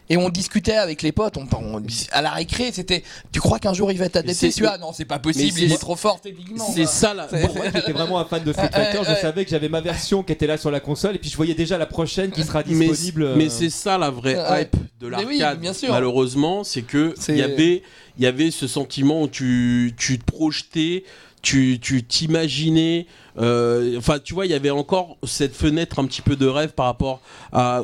Et 0.10 0.18
on 0.18 0.28
discutait 0.28 0.76
avec 0.76 1.02
les 1.02 1.14
potes, 1.14 1.38
on, 1.38 1.48
on- 1.57 1.82
à 2.11 2.22
la 2.22 2.32
récré, 2.32 2.72
c'était 2.74 3.03
Tu 3.32 3.40
crois 3.40 3.57
qu'un 3.60 3.74
jour 3.74 3.90
il 3.90 3.98
va 3.98 4.06
être 4.06 4.18
adapté? 4.18 4.34
C'est- 4.34 4.52
celui-là 4.52 4.78
Non, 4.78 4.91
c'est 4.94 5.06
pas 5.06 5.18
possible, 5.18 5.57
il 5.57 5.72
est 5.72 5.78
trop 5.78 5.95
fort 5.95 6.20
techniquement. 6.20 6.68
C'est 6.76 6.86
ça 6.86 7.14
là. 7.14 7.28
C'est- 7.30 7.48
Bon, 7.48 7.53
moi 7.56 7.70
qui 7.72 7.78
étais 7.78 7.94
vraiment 7.94 8.20
un 8.20 8.26
fan 8.26 8.44
de 8.44 8.52
Street 8.52 8.70
Fighter, 8.74 8.99
je 9.07 9.15
savais 9.22 9.45
que 9.45 9.49
j'avais 9.52 9.70
ma 9.70 9.80
version 9.80 10.22
qui 10.22 10.34
était 10.34 10.45
là 10.45 10.57
sur 10.57 10.70
la 10.72 10.82
console 10.82 11.15
et 11.15 11.20
puis 11.20 11.30
je 11.30 11.38
voyais 11.38 11.56
déjà 11.56 11.78
la 11.78 11.86
prochaine 11.86 12.32
qui 12.32 12.44
sera 12.44 12.64
disponible. 12.64 13.24
euh, 13.24 13.36
mais 13.38 13.48
c'est 13.48 13.70
ça 13.70 13.98
la 13.98 14.10
vraie 14.10 14.38
hype 14.61 14.76
de 14.99 15.07
Mais 15.07 15.24
oui, 15.24 15.38
l'arcade. 15.38 15.61
bien 15.61 15.72
sûr. 15.74 15.90
Malheureusement, 15.94 16.65
c'est 16.65 16.82
que 16.82 17.15
il 17.30 17.38
y 17.38 17.41
avait, 17.41 17.82
il 18.18 18.24
y 18.26 18.28
avait 18.28 18.52
ce 18.52 18.68
sentiment 18.68 19.22
où 19.22 19.28
tu, 19.30 19.94
tu 19.98 20.20
te 20.20 20.26
projetais, 20.26 21.06
tu, 21.44 21.78
t'imaginais. 22.07 23.06
euh, 23.38 23.98
Enfin, 23.98 24.18
tu 24.18 24.34
vois, 24.34 24.45
il 24.45 24.52
y 24.52 24.56
avait 24.56 24.70
encore 24.72 25.18
cette 25.24 25.53
fenêtre 25.53 25.99
un 25.99 26.06
petit 26.06 26.22
peu 26.22 26.36
de 26.36 26.48
rêve 26.48 26.72
par 26.72 26.88
rapport 26.88 27.22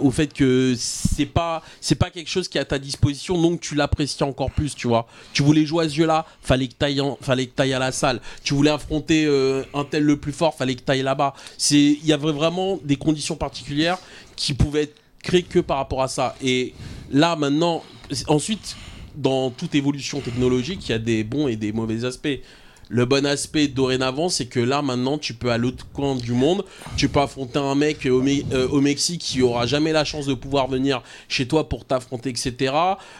au 0.01 0.09
fait 0.09 0.33
que 0.33 0.73
c'est 0.77 1.25
pas, 1.25 1.61
c'est 1.81 1.95
pas 1.95 2.09
quelque 2.09 2.29
chose 2.29 2.47
qui 2.47 2.57
est 2.57 2.61
à 2.61 2.65
ta 2.65 2.79
disposition, 2.79 3.39
donc 3.39 3.59
tu 3.59 3.75
l'apprécies 3.75 4.23
encore 4.23 4.49
plus, 4.49 4.73
tu 4.75 4.87
vois. 4.87 5.07
Tu 5.33 5.43
voulais 5.43 5.65
jouer 5.65 5.85
à 5.85 5.89
ce 5.89 5.95
jeu-là, 5.95 6.25
fallait 6.41 6.69
que 6.69 6.73
t'ailles, 6.73 7.01
fallait 7.21 7.47
que 7.47 7.53
t'ailles 7.53 7.73
à 7.73 7.79
la 7.79 7.91
salle. 7.91 8.21
Tu 8.43 8.53
voulais 8.53 8.71
affronter 8.71 9.25
euh, 9.25 9.63
un 9.73 9.83
tel 9.83 10.03
le 10.03 10.15
plus 10.17 10.31
fort, 10.31 10.55
fallait 10.55 10.75
que 10.75 10.81
t'ailles 10.81 11.03
là-bas. 11.03 11.33
C'est, 11.57 11.77
il 11.77 12.05
y 12.05 12.13
avait 12.13 12.31
vraiment 12.31 12.79
des 12.83 12.95
conditions 12.95 13.35
particulières 13.35 13.99
qui 14.37 14.53
pouvaient 14.53 14.83
être 14.83 14.95
créées 15.21 15.43
que 15.43 15.59
par 15.59 15.77
rapport 15.77 16.01
à 16.01 16.07
ça. 16.07 16.35
Et 16.41 16.73
là, 17.11 17.35
maintenant, 17.35 17.83
ensuite, 18.27 18.77
dans 19.15 19.49
toute 19.49 19.75
évolution 19.75 20.21
technologique, 20.21 20.87
il 20.87 20.93
y 20.93 20.95
a 20.95 20.99
des 20.99 21.25
bons 21.25 21.49
et 21.49 21.57
des 21.57 21.73
mauvais 21.73 22.05
aspects. 22.05 22.39
Le 22.91 23.05
bon 23.05 23.23
aspect 23.25 23.67
dorénavant, 23.67 24.29
c'est 24.29 24.47
que 24.47 24.59
là 24.59 24.81
maintenant, 24.81 25.17
tu 25.19 25.35
peux 25.35 25.51
à 25.51 25.57
l'autre 25.59 25.85
coin 25.93 26.15
du 26.15 26.31
monde, 26.33 26.65
tu 26.97 27.07
peux 27.07 27.19
affronter 27.19 27.59
un 27.59 27.75
mec 27.75 28.07
au, 28.07 28.21
Me- 28.23 28.43
euh, 28.51 28.67
au 28.67 28.81
Mexique 28.81 29.21
qui 29.21 29.41
aura 29.43 29.67
jamais 29.67 29.91
la 29.91 30.03
chance 30.05 30.25
de 30.25 30.33
pouvoir 30.33 30.67
venir 30.67 31.03
chez 31.27 31.47
toi 31.47 31.69
pour 31.69 31.85
t'affronter, 31.85 32.29
etc. 32.29 32.73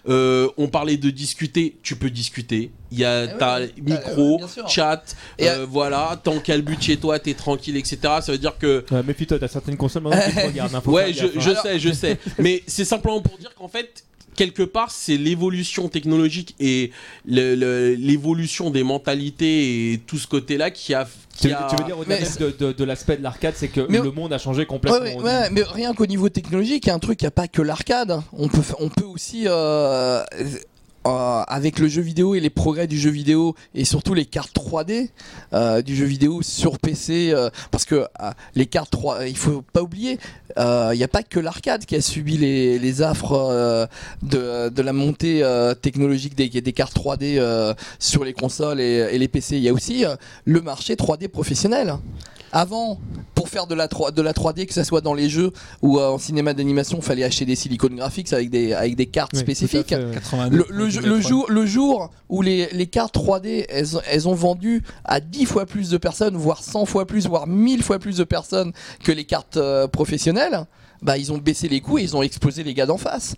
Euh, 0.07 0.47
on 0.57 0.67
parlait 0.69 0.97
de 0.97 1.09
discuter, 1.11 1.77
tu 1.83 1.95
peux 1.95 2.09
discuter. 2.09 2.71
Il 2.91 2.97
y 2.97 3.05
a 3.05 3.25
Eh 3.25 3.27
oui, 3.27 3.37
ta 3.37 3.59
oui, 3.59 3.71
micro, 3.77 4.41
euh, 4.41 4.67
chat, 4.67 5.03
Et, 5.37 5.47
euh, 5.47 5.67
voilà. 5.69 6.19
Tant 6.23 6.39
qu'elle 6.39 6.63
but 6.63 6.81
chez 6.81 6.97
toi, 6.97 7.19
t'es 7.19 7.35
tranquille, 7.35 7.77
etc. 7.77 7.97
Ça 8.21 8.31
veut 8.31 8.39
dire 8.39 8.57
que 8.57 8.83
Ouais, 8.89 9.03
Méfie-toi, 9.03 9.37
t'as 9.37 9.47
certaines 9.47 9.77
consoles 9.77 10.01
maintenant 10.01 10.19
qui 10.27 10.35
te 10.35 10.45
regardent. 10.47 10.81
Ouais, 10.87 11.13
je 11.13 11.25
hein. 11.27 11.55
sais, 11.61 11.77
je 11.77 11.91
sais. 11.91 12.17
Mais 12.39 12.63
c'est 12.65 12.85
simplement 12.85 13.21
pour 13.21 13.37
dire 13.37 13.53
qu'en 13.53 13.67
fait, 13.67 14.03
quelque 14.39 14.63
part, 14.63 14.89
c'est 14.89 15.17
l'évolution 15.17 15.89
technologique 15.89 16.55
et 16.61 16.91
l'évolution 17.25 18.69
des 18.69 18.83
mentalités 18.83 19.91
et 19.93 19.97
tout 19.99 20.17
ce 20.17 20.27
côté-là 20.27 20.71
qui 20.71 20.93
a. 20.93 21.05
qui 21.35 21.47
Tu, 21.47 21.53
a- 21.53 21.67
tu 21.69 21.75
veux 21.75 21.83
dire 21.83 21.97
au-delà 21.99 22.19
de, 22.19 22.55
de- 22.57 22.71
de 22.71 22.83
l'aspect 22.85 23.17
de 23.17 23.23
l'arcade, 23.23 23.53
c'est 23.57 23.67
que 23.67 23.81
Mais- 23.89 23.99
le 23.99 24.11
monde 24.11 24.31
a 24.33 24.37
changé 24.37 24.65
complètement. 24.65 24.99
ouais, 25.01 25.15
ouais, 25.21 25.49
mais 25.51 25.63
rien 25.63 25.93
qu'au 25.93 26.05
niveau 26.05 26.29
technologique, 26.29 26.85
il 26.85 26.87
y 26.87 26.91
a 26.91 26.95
un 26.95 26.99
truc, 26.99 27.21
il 27.21 27.25
n'y 27.25 27.29
a 27.29 27.31
pas 27.31 27.47
que 27.49 27.61
l'arcade. 27.61 28.11
hein. 28.11 28.23
On 28.33 28.47
peut, 28.47 28.61
on 28.79 28.87
peut 28.89 29.03
aussi, 29.05 29.43
euh, 29.47 30.23
euh, 31.07 31.43
avec 31.47 31.79
le 31.79 31.87
jeu 31.87 32.01
vidéo 32.01 32.35
et 32.35 32.39
les 32.39 32.49
progrès 32.49 32.85
du 32.85 32.99
jeu 32.99 33.09
vidéo, 33.09 33.55
et 33.73 33.85
surtout 33.85 34.13
les 34.13 34.25
cartes 34.25 34.53
3D 34.53 35.09
euh, 35.53 35.81
du 35.81 35.95
jeu 35.95 36.05
vidéo 36.05 36.41
sur 36.41 36.77
PC, 36.77 37.31
euh, 37.31 37.49
parce 37.71 37.85
que 37.85 38.05
les 38.55 38.65
cartes 38.65 38.91
3, 38.91 39.27
il 39.27 39.37
faut 39.37 39.61
pas 39.61 39.81
oublier, 39.81 40.19
il 40.57 40.97
n'y 40.97 41.03
a 41.03 41.07
pas 41.07 41.23
que 41.23 41.39
l'arcade 41.39 41.85
qui 41.85 41.95
a 41.95 42.01
subi 42.01 42.37
les, 42.37 43.01
affres 43.01 43.87
de, 44.21 44.81
la 44.81 44.93
montée 44.93 45.41
technologique 45.81 46.35
des, 46.35 46.73
cartes 46.73 46.95
3D 46.95 47.37
euh, 47.37 47.73
sur 47.97 48.23
les 48.25 48.33
consoles 48.33 48.81
et, 48.81 49.17
les 49.17 49.27
PC. 49.27 49.57
Il 49.57 49.63
y 49.63 49.69
a 49.69 49.73
aussi 49.73 50.03
le 50.45 50.61
marché 50.61 50.95
3D 50.95 51.27
professionnel. 51.27 51.95
Avant, 52.51 52.99
pour 53.35 53.47
faire 53.49 53.67
de 53.67 53.75
la, 53.75 53.87
3, 53.87 54.11
de 54.11 54.21
la 54.21 54.33
3D, 54.33 54.65
que 54.65 54.73
ce 54.73 54.83
soit 54.83 55.01
dans 55.01 55.13
les 55.13 55.29
jeux 55.29 55.51
ou 55.81 55.99
euh, 55.99 56.09
en 56.09 56.17
cinéma 56.17 56.53
d'animation, 56.53 56.97
il 56.97 57.03
fallait 57.03 57.23
acheter 57.23 57.45
des 57.45 57.55
silicone 57.55 57.95
graphics 57.95 58.31
avec 58.33 58.49
des, 58.49 58.73
avec 58.73 58.95
des 58.95 59.05
cartes 59.05 59.31
Oui, 59.33 59.39
spécifiques. 59.39 59.87
tout 59.87 59.93
à 59.95 59.97
fait, 59.99 60.05
ouais. 60.05 60.13
82. 60.15 60.57
Le, 60.57 60.65
le 60.69 60.89
jeu- 60.89 61.01
le 61.01 61.21
jour, 61.21 61.45
le 61.49 61.65
jour 61.65 62.11
où 62.29 62.41
les, 62.41 62.67
les 62.73 62.87
cartes 62.87 63.15
3D, 63.15 63.65
elles, 63.69 63.87
elles 64.09 64.27
ont 64.27 64.33
vendu 64.33 64.83
à 65.05 65.19
10 65.19 65.45
fois 65.45 65.65
plus 65.65 65.89
de 65.89 65.97
personnes, 65.97 66.35
voire 66.35 66.63
100 66.63 66.85
fois 66.85 67.05
plus, 67.05 67.27
voire 67.27 67.47
1000 67.47 67.83
fois 67.83 67.99
plus 67.99 68.17
de 68.17 68.23
personnes 68.23 68.71
que 69.03 69.11
les 69.11 69.25
cartes 69.25 69.57
euh, 69.57 69.87
professionnelles, 69.87 70.65
bah 71.01 71.17
ils 71.17 71.31
ont 71.31 71.37
baissé 71.37 71.67
les 71.67 71.81
coûts 71.81 71.97
et 71.97 72.03
ils 72.03 72.15
ont 72.15 72.21
explosé 72.21 72.63
les 72.63 72.73
gars 72.73 72.85
d'en 72.85 72.97
face. 72.97 73.35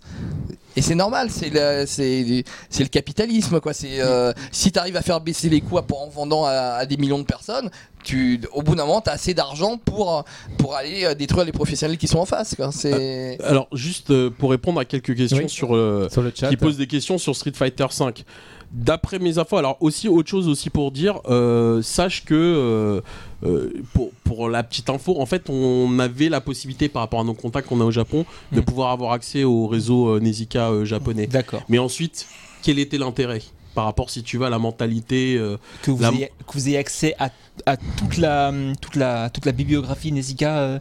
Et 0.74 0.80
c'est 0.80 0.94
normal, 0.94 1.28
c'est 1.30 1.50
le, 1.50 1.84
c'est, 1.86 2.44
c'est 2.70 2.82
le 2.82 2.88
capitalisme 2.88 3.60
quoi. 3.60 3.74
C'est 3.74 4.00
euh, 4.00 4.32
si 4.50 4.72
tu 4.72 4.78
arrives 4.78 4.96
à 4.96 5.02
faire 5.02 5.20
baisser 5.20 5.48
les 5.50 5.60
coûts 5.60 5.76
en 5.78 6.08
vendant 6.08 6.44
à, 6.46 6.52
à 6.52 6.86
des 6.86 6.96
millions 6.96 7.18
de 7.18 7.24
personnes, 7.24 7.70
tu, 8.02 8.40
au 8.52 8.62
bout 8.62 8.74
d'un 8.74 8.86
moment, 8.86 9.00
tu 9.02 9.10
as 9.10 9.12
assez 9.12 9.34
d'argent 9.34 9.76
pour, 9.76 10.24
pour 10.58 10.74
aller 10.74 11.04
euh, 11.04 11.14
détruire 11.14 11.44
les 11.44 11.52
professionnels 11.52 11.98
qui 11.98 12.08
sont 12.08 12.18
en 12.18 12.24
face. 12.24 12.54
Quoi. 12.56 12.72
C'est... 12.72 13.38
Alors, 13.44 13.68
juste 13.72 14.10
euh, 14.10 14.30
pour 14.30 14.50
répondre 14.50 14.80
à 14.80 14.84
quelques 14.86 15.14
questions 15.14 15.38
Oui. 15.42 15.48
sur 15.48 15.76
euh, 15.76 16.08
Sur 16.10 16.22
le 16.22 16.32
chat. 16.34 16.48
qui 16.48 16.56
posent 16.56 16.78
des 16.78 16.86
questions 16.86 17.18
sur 17.18 17.36
Street 17.36 17.52
Fighter 17.54 17.86
5. 17.90 18.24
D'après 18.72 19.18
mes 19.18 19.36
infos, 19.38 19.58
alors 19.58 19.76
aussi 19.80 20.08
autre 20.08 20.30
chose 20.30 20.48
aussi 20.48 20.70
pour 20.70 20.92
dire, 20.92 21.20
euh, 21.28 21.82
sache 21.82 22.24
que 22.24 22.34
euh, 22.34 23.00
euh, 23.44 23.70
pour, 23.92 24.10
pour 24.24 24.48
la 24.48 24.62
petite 24.62 24.88
info, 24.88 25.20
en 25.20 25.26
fait, 25.26 25.50
on 25.50 25.98
avait 25.98 26.30
la 26.30 26.40
possibilité 26.40 26.88
par 26.88 27.02
rapport 27.02 27.20
à 27.20 27.24
nos 27.24 27.34
contacts 27.34 27.68
qu'on 27.68 27.80
a 27.82 27.84
au 27.84 27.90
Japon 27.90 28.24
de 28.50 28.60
Mm. 28.60 28.64
pouvoir 28.64 28.90
avoir 28.92 29.12
accès 29.12 29.44
au 29.44 29.66
réseau 29.66 30.08
euh, 30.08 30.84
japonais. 30.86 31.26
D'accord. 31.26 31.62
Mais 31.68 31.78
ensuite, 31.78 32.26
quel 32.62 32.78
était 32.78 32.96
l'intérêt 32.98 33.42
par 33.74 33.84
rapport 33.84 34.08
si 34.10 34.22
tu 34.22 34.38
vas 34.38 34.46
à 34.46 34.50
la 34.50 34.58
mentalité 34.58 35.36
euh, 35.38 35.56
Que 35.82 35.90
vous, 35.90 36.02
La- 36.02 36.10
ayez, 36.12 36.30
que 36.46 36.52
vous 36.54 36.68
ayez 36.68 36.78
accès 36.78 37.14
à, 37.18 37.30
à 37.66 37.76
toute, 37.76 38.16
la, 38.16 38.52
toute, 38.80 38.96
la, 38.96 39.28
toute 39.30 39.44
la 39.46 39.52
bibliographie 39.52 40.12
Nezuka, 40.12 40.58
euh, 40.58 40.78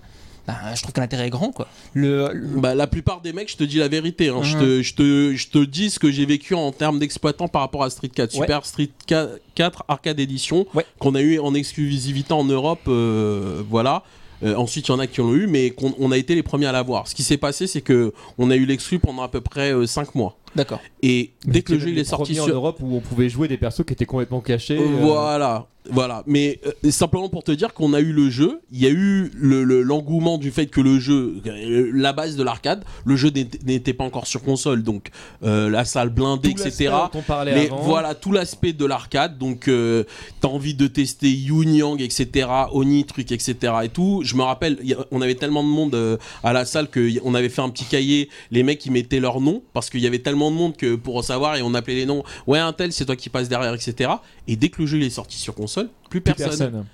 bah, 0.63 0.75
je 0.75 0.81
trouve 0.81 0.93
que 0.93 0.99
l'intérêt 0.99 1.27
est 1.27 1.29
grand. 1.29 1.51
Quoi. 1.51 1.67
Le, 1.93 2.29
le- 2.33 2.59
Bah, 2.59 2.75
la 2.75 2.87
plupart 2.87 3.21
des 3.21 3.33
mecs, 3.33 3.51
je 3.51 3.57
te 3.57 3.63
dis 3.63 3.77
la 3.77 3.87
vérité. 3.87 4.29
hein. 4.29 4.41
Je, 4.43 4.57
te, 4.57 4.81
je, 4.81 4.93
te, 4.95 5.33
je 5.35 5.47
te 5.49 5.59
dis 5.63 5.89
ce 5.89 5.99
que 5.99 6.11
j'ai 6.11 6.25
vécu 6.25 6.53
en 6.55 6.71
termes 6.71 6.99
d'exploitant 6.99 7.47
par 7.47 7.61
rapport 7.61 7.83
à 7.83 7.89
Street 7.89 8.09
4. 8.09 8.33
Ouais. 8.35 8.41
Super 8.41 8.65
Street 8.65 8.89
4, 9.07 9.39
4 9.55 9.83
Arcade 9.87 10.19
Edition, 10.19 10.65
Ouais. 10.73 10.85
qu'on 10.99 11.15
a 11.15 11.21
eu 11.21 11.39
en 11.39 11.53
exclusivité 11.53 12.33
en 12.33 12.43
Europe. 12.43 12.81
euh, 12.87 13.61
voilà. 13.69 14.03
Euh, 14.43 14.55
ensuite, 14.55 14.87
il 14.87 14.91
y 14.91 14.93
en 14.95 14.99
a 14.99 15.05
qui 15.05 15.21
l'ont 15.21 15.35
eu, 15.35 15.45
mais 15.45 15.69
qu'on 15.69 15.93
on 15.99 16.11
a 16.11 16.17
été 16.17 16.33
les 16.33 16.41
premiers 16.41 16.65
à 16.65 16.71
l'avoir. 16.71 17.07
Ce 17.07 17.13
qui 17.13 17.21
s'est 17.21 17.37
passé, 17.37 17.67
c'est 17.67 17.81
que 17.81 18.11
on 18.39 18.49
a 18.49 18.55
eu 18.55 18.65
l'exclu 18.65 18.97
pendant 18.97 19.21
à 19.21 19.27
peu 19.27 19.39
près 19.39 19.71
5 19.85 20.15
mois. 20.15 20.35
D'accord. 20.55 20.81
Et 21.01 21.31
dès 21.45 21.61
que 21.61 21.73
le 21.73 21.79
jeu 21.79 21.89
il 21.89 21.97
est 21.99 22.03
sorti 22.03 22.33
premiers 22.33 22.41
en 22.41 22.45
sur. 22.45 22.55
Europe 22.55 22.77
où 22.81 22.95
on 22.95 22.99
pouvait 22.99 23.29
jouer 23.29 23.47
des 23.47 23.57
persos 23.57 23.83
qui 23.85 23.93
étaient 23.93 24.05
complètement 24.05 24.41
cachés. 24.41 24.77
Euh, 24.77 24.85
Voilà, 24.99 25.67
voilà. 25.89 26.23
Mais 26.27 26.59
euh, 26.85 26.91
simplement 26.91 27.29
pour 27.29 27.43
te 27.43 27.51
dire 27.51 27.73
qu'on 27.73 27.93
a 27.93 27.99
eu 28.01 28.11
le 28.11 28.29
jeu, 28.29 28.61
il 28.71 28.79
y 28.81 28.85
a 28.85 28.89
eu 28.89 29.31
le- 29.35 29.63
le- 29.63 29.81
l'engouement 29.81 30.37
du 30.37 30.51
fait 30.51 30.67
que 30.67 30.79
le 30.81 30.99
jeu, 30.99 31.41
euh, 31.47 31.89
la 31.93 32.13
base 32.13 32.35
de 32.35 32.43
l'arcade, 32.43 32.83
le 33.05 33.15
jeu 33.15 33.31
n'était 33.65 33.93
pas 33.93 34.03
encore 34.03 34.27
sur 34.27 34.43
console, 34.43 34.83
donc 34.83 35.09
euh, 35.43 35.69
la 35.69 35.85
salle 35.85 36.09
blindée, 36.09 36.53
tout 36.53 36.61
etc. 36.61 36.91
on 37.13 37.21
parlait 37.21 37.55
Mais 37.55 37.65
avant. 37.67 37.77
voilà 37.81 38.13
tout 38.13 38.31
l'aspect 38.31 38.73
de 38.73 38.85
l'arcade, 38.85 39.37
donc 39.39 39.67
euh, 39.69 40.03
t'as 40.41 40.49
envie 40.49 40.73
de 40.75 40.85
tester 40.87 41.31
Yoon 41.31 41.63
Yang, 41.73 42.01
etc. 42.01 42.47
Oni, 42.73 43.05
truc, 43.05 43.31
etc. 43.31 43.55
et 43.83 43.89
tout. 43.89 44.21
Je 44.23 44.35
me 44.35 44.43
rappelle, 44.43 44.77
a- 44.91 45.05
on 45.11 45.21
avait 45.21 45.35
tellement 45.35 45.63
de 45.63 45.69
monde 45.69 45.95
euh, 45.95 46.17
à 46.43 46.51
la 46.53 46.65
salle 46.65 46.89
qu'on 46.91 47.33
avait 47.33 47.49
fait 47.49 47.61
un 47.61 47.69
petit 47.69 47.85
cahier, 47.85 48.29
les 48.51 48.63
mecs 48.63 48.85
ils 48.85 48.91
mettaient 48.91 49.19
leur 49.19 49.39
nom 49.41 49.63
parce 49.73 49.89
qu'il 49.89 50.01
y 50.01 50.07
avait 50.07 50.19
tellement 50.19 50.40
de 50.49 50.55
monde 50.55 50.75
que 50.77 50.95
pour 50.95 51.23
savoir 51.23 51.57
et 51.57 51.61
on 51.61 51.73
appelait 51.75 51.95
les 51.95 52.05
noms. 52.07 52.23
Ouais, 52.47 52.57
un 52.57 52.73
tel, 52.73 52.91
c'est 52.93 53.05
toi 53.05 53.15
qui 53.15 53.29
passe 53.29 53.49
derrière, 53.49 53.73
etc. 53.75 54.09
Et 54.47 54.55
dès 54.55 54.69
que 54.69 54.81
le 54.81 54.87
jeu 54.87 54.97
il 54.97 55.03
est 55.03 55.09
sorti 55.11 55.37
sur 55.37 55.53
console, 55.53 55.89
plus 56.09 56.21
Plus 56.21 56.33
personne. 56.33 56.57
personne. 56.57 56.85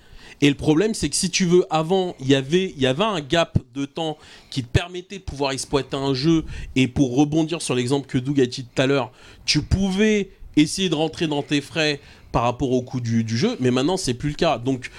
Et 0.41 0.49
le 0.49 0.56
problème, 0.56 0.94
c'est 0.94 1.10
que 1.10 1.15
si 1.15 1.32
tu 1.32 1.45
veux, 1.45 1.65
avant, 1.72 2.15
il 2.19 2.28
y 2.28 2.36
avait, 2.36 2.72
il 2.76 2.80
y 2.80 2.86
avait 2.86 3.03
un 3.03 3.22
gap 3.22 3.57
de 3.74 3.86
temps 3.86 4.19
qui 4.52 4.61
te 4.64 4.68
permettait 4.68 5.18
de 5.18 5.24
pouvoir 5.24 5.52
exploiter 5.52 5.95
un 5.98 6.14
jeu. 6.14 6.44
Et 6.76 6.88
pour 6.88 7.15
rebondir 7.15 7.60
sur 7.61 7.74
l'exemple 7.74 8.06
que 8.07 8.19
Doug 8.19 8.40
a 8.40 8.45
dit 8.45 8.64
tout 8.65 8.82
à 8.82 8.86
l'heure, 8.86 9.11
tu 9.45 9.64
pouvais 9.64 10.30
essayer 10.56 10.90
de 10.90 10.95
rentrer 10.95 11.26
dans 11.26 11.41
tes 11.41 11.60
frais 11.61 11.99
par 12.32 12.44
rapport 12.44 12.72
au 12.72 12.84
coût 12.84 12.99
du, 13.02 13.24
du 13.24 13.36
jeu, 13.36 13.56
mais 13.60 13.72
maintenant, 13.72 13.98
c'est 13.98 14.14
plus 14.14 14.30
le 14.30 14.36
cas. 14.36 14.60
Donc, 14.60 14.91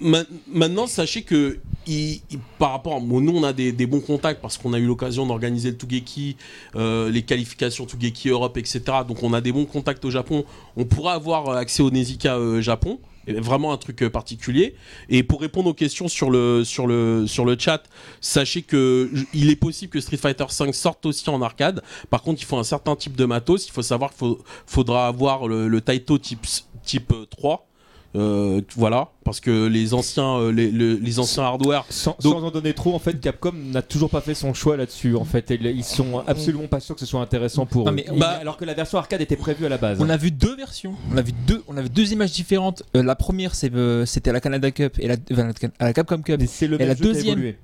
ma- 0.00 0.22
maintenant, 0.46 0.86
sachez 0.86 1.22
que 1.22 1.58
il- 1.86 2.20
il- 2.30 2.38
par 2.58 2.70
rapport 2.72 3.00
bon, 3.00 3.20
nous, 3.20 3.36
on 3.36 3.42
a 3.44 3.52
des, 3.52 3.72
des 3.72 3.86
bons 3.86 4.00
contacts 4.00 4.40
parce 4.40 4.58
qu'on 4.58 4.72
a 4.72 4.78
eu 4.78 4.86
l'occasion 4.86 5.26
d'organiser 5.26 5.70
le 5.70 5.76
Tugeki, 5.76 6.36
euh, 6.76 7.10
les 7.10 7.22
qualifications 7.22 7.86
Tugeki 7.86 8.28
Europe, 8.28 8.56
etc. 8.56 8.80
Donc, 9.06 9.22
on 9.22 9.32
a 9.32 9.40
des 9.40 9.52
bons 9.52 9.64
contacts 9.66 10.04
au 10.04 10.10
Japon. 10.10 10.44
On 10.76 10.84
pourra 10.84 11.14
avoir 11.14 11.50
accès 11.50 11.82
au 11.82 11.90
Nezuka 11.90 12.36
euh, 12.36 12.60
Japon. 12.60 12.98
Vraiment 13.26 13.72
un 13.72 13.78
truc 13.78 14.02
euh, 14.02 14.10
particulier. 14.10 14.74
Et 15.08 15.22
pour 15.22 15.40
répondre 15.40 15.70
aux 15.70 15.74
questions 15.74 16.08
sur 16.08 16.30
le, 16.30 16.62
sur 16.62 16.86
le, 16.86 17.26
sur 17.26 17.46
le 17.46 17.56
chat, 17.58 17.82
sachez 18.20 18.60
que 18.60 19.10
il 19.32 19.48
est 19.48 19.56
possible 19.56 19.90
que 19.90 20.00
Street 20.00 20.18
Fighter 20.18 20.44
V 20.60 20.72
sorte 20.74 21.06
aussi 21.06 21.30
en 21.30 21.40
arcade. 21.40 21.82
Par 22.10 22.20
contre, 22.22 22.42
il 22.42 22.44
faut 22.44 22.58
un 22.58 22.64
certain 22.64 22.96
type 22.96 23.16
de 23.16 23.24
matos. 23.24 23.66
Il 23.66 23.72
faut 23.72 23.80
savoir 23.80 24.14
qu'il 24.14 24.34
faudra 24.66 25.06
avoir 25.06 25.48
le, 25.48 25.68
le 25.68 25.80
Taito 25.80 26.18
type, 26.18 26.46
type 26.84 27.12
euh, 27.12 27.24
3. 27.30 27.66
Euh, 28.16 28.60
voilà, 28.76 29.08
parce 29.24 29.40
que 29.40 29.66
les 29.66 29.92
anciens, 29.92 30.38
euh, 30.38 30.52
les, 30.52 30.70
le- 30.70 30.94
les 30.94 31.18
anciens 31.18 31.42
hardware. 31.42 31.84
Sans, 31.90 32.16
Donc- 32.22 32.34
sans 32.34 32.44
en 32.44 32.50
donner 32.52 32.72
trop, 32.72 32.94
en 32.94 32.98
fait, 33.00 33.20
Capcom 33.20 33.52
n'a 33.52 33.82
toujours 33.82 34.08
pas 34.08 34.20
fait 34.20 34.34
son 34.34 34.54
choix 34.54 34.76
là-dessus. 34.76 35.16
En 35.16 35.24
fait, 35.24 35.50
Et 35.50 35.58
ils 35.60 35.82
sont 35.84 36.22
absolument 36.26 36.68
pas 36.68 36.78
sûrs 36.80 36.94
que 36.94 37.00
ce 37.00 37.06
soit 37.06 37.20
intéressant 37.20 37.66
pour 37.66 37.84
Non, 37.86 37.90
eux. 37.90 37.94
mais- 37.94 38.06
Il- 38.12 38.18
bah- 38.20 38.38
alors 38.40 38.56
que 38.56 38.64
la 38.64 38.74
version 38.74 38.98
arcade 38.98 39.20
était 39.20 39.36
prévue 39.36 39.66
à 39.66 39.68
la 39.68 39.78
base. 39.78 39.98
On 40.00 40.08
a 40.08 40.16
vu 40.16 40.30
deux 40.30 40.54
versions. 40.56 40.94
On 41.12 41.16
a 41.16 41.22
vu 41.22 41.32
deux, 41.46 41.62
on 41.66 41.76
a 41.76 41.82
vu 41.82 41.88
deux 41.88 42.12
images 42.12 42.32
différentes. 42.32 42.84
Euh, 42.96 43.02
la 43.02 43.16
première, 43.16 43.54
c'est, 43.54 43.74
euh, 43.74 44.06
c'était 44.06 44.30
à 44.30 44.32
la 44.32 44.40
Canada 44.40 44.70
Cup 44.70 44.94
et 45.00 45.08
la, 45.08 45.16
à 45.80 45.84
la 45.86 45.92
Capcom 45.92 46.18
Cup. 46.22 46.40
C'est 46.46 46.68
le 46.68 46.76
Et 46.76 46.78
même 46.78 46.88
la 46.88 46.94
jeu 46.94 47.00
qui 47.04 47.10
a 47.10 47.12
deuxième, 47.14 47.54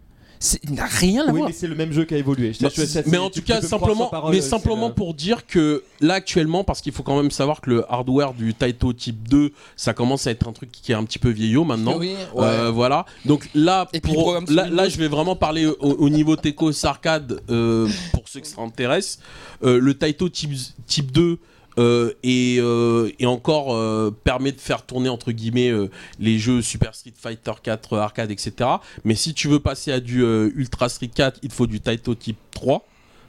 Il 0.62 0.73
n'a 0.73 0.87
rien 0.87 1.25
à 1.29 1.31
Oui, 1.33 1.39
voir. 1.39 1.49
mais 1.51 1.55
c'est 1.55 1.67
le 1.67 1.75
même 1.75 1.93
jeu 1.93 2.05
qui 2.07 2.15
a 2.15 2.17
évolué. 2.17 2.55
Je- 2.55 2.67
je- 2.67 2.87
ça, 2.87 3.03
mais 3.07 3.19
en 3.19 3.29
tout 3.29 3.43
cas, 3.43 3.61
simplement, 3.61 4.07
parole, 4.07 4.35
mais 4.35 4.41
simplement 4.41 4.89
le- 4.89 4.95
pour 4.95 5.12
dire 5.12 5.47
que 5.47 5.83
là 6.01 6.15
actuellement, 6.15 6.65
parce 6.65 6.81
qu'il 6.81 6.93
faut 6.93 7.03
quand 7.03 7.17
même 7.21 7.31
savoir 7.31 7.61
que 7.61 7.69
le 7.69 7.93
hardware 7.93 8.33
du 8.33 8.55
Taito 8.55 8.95
Type 8.95 9.29
2, 9.29 9.53
ça 9.77 9.93
commence 9.93 10.27
à 10.27 10.31
être 10.31 10.49
un 10.49 10.53
truc 10.53 10.71
qui 10.73 10.93
est 10.93 10.95
un 10.95 11.05
petit 11.05 11.19
peu 11.19 11.29
vieillot 11.29 11.65
maintenant. 11.65 11.99
Oui, 11.99 12.15
ouais. 12.35 12.43
Euh, 12.43 12.71
voilà. 12.71 13.05
Donc 13.27 13.51
là, 13.55 13.87
Et 13.93 14.01
pour- 14.01 14.39
là, 14.49 14.89
je 14.89 14.97
vais 14.97 15.09
vraiment 15.09 15.37
parler 15.37 15.67
au, 15.67 15.75
au 15.79 16.09
niveau 16.09 16.37
Tecos 16.37 16.87
Arcade 16.87 17.41
euh, 17.51 17.87
pour 18.15 18.23
ceux 18.27 18.41
que 18.41 18.47
ça 18.47 18.62
intéresse. 18.62 19.19
Euh, 19.62 19.79
le 19.79 19.93
Taito 19.93 20.31
type, 20.31 20.53
type 20.87 21.12
2 21.12 21.39
euh, 21.78 22.12
et, 22.22 22.56
euh, 22.59 23.10
et 23.18 23.26
encore 23.26 23.74
euh, 23.74 24.10
permet 24.24 24.52
de 24.52 24.60
faire 24.60 24.82
tourner 24.82 25.09
entre 25.09 25.32
guillemets 25.32 25.70
les 26.18 26.38
jeux 26.38 26.62
Super 26.62 26.94
Street 26.94 27.12
Fighter 27.16 27.52
4 27.62 27.98
arcade, 27.98 28.30
etc. 28.30 28.70
Mais 29.05 29.14
si 29.14 29.34
tu 29.34 29.48
veux 29.48 29.60
passer 29.60 29.92
à 29.92 30.01
du 30.01 30.22
Ultra 30.22 30.88
Street 30.88 31.10
4, 31.14 31.40
il 31.42 31.48
te 31.48 31.55
faut 31.55 31.66
du 31.66 31.80
Taito 31.80 32.14
type 32.14 32.38
3. 32.52 32.84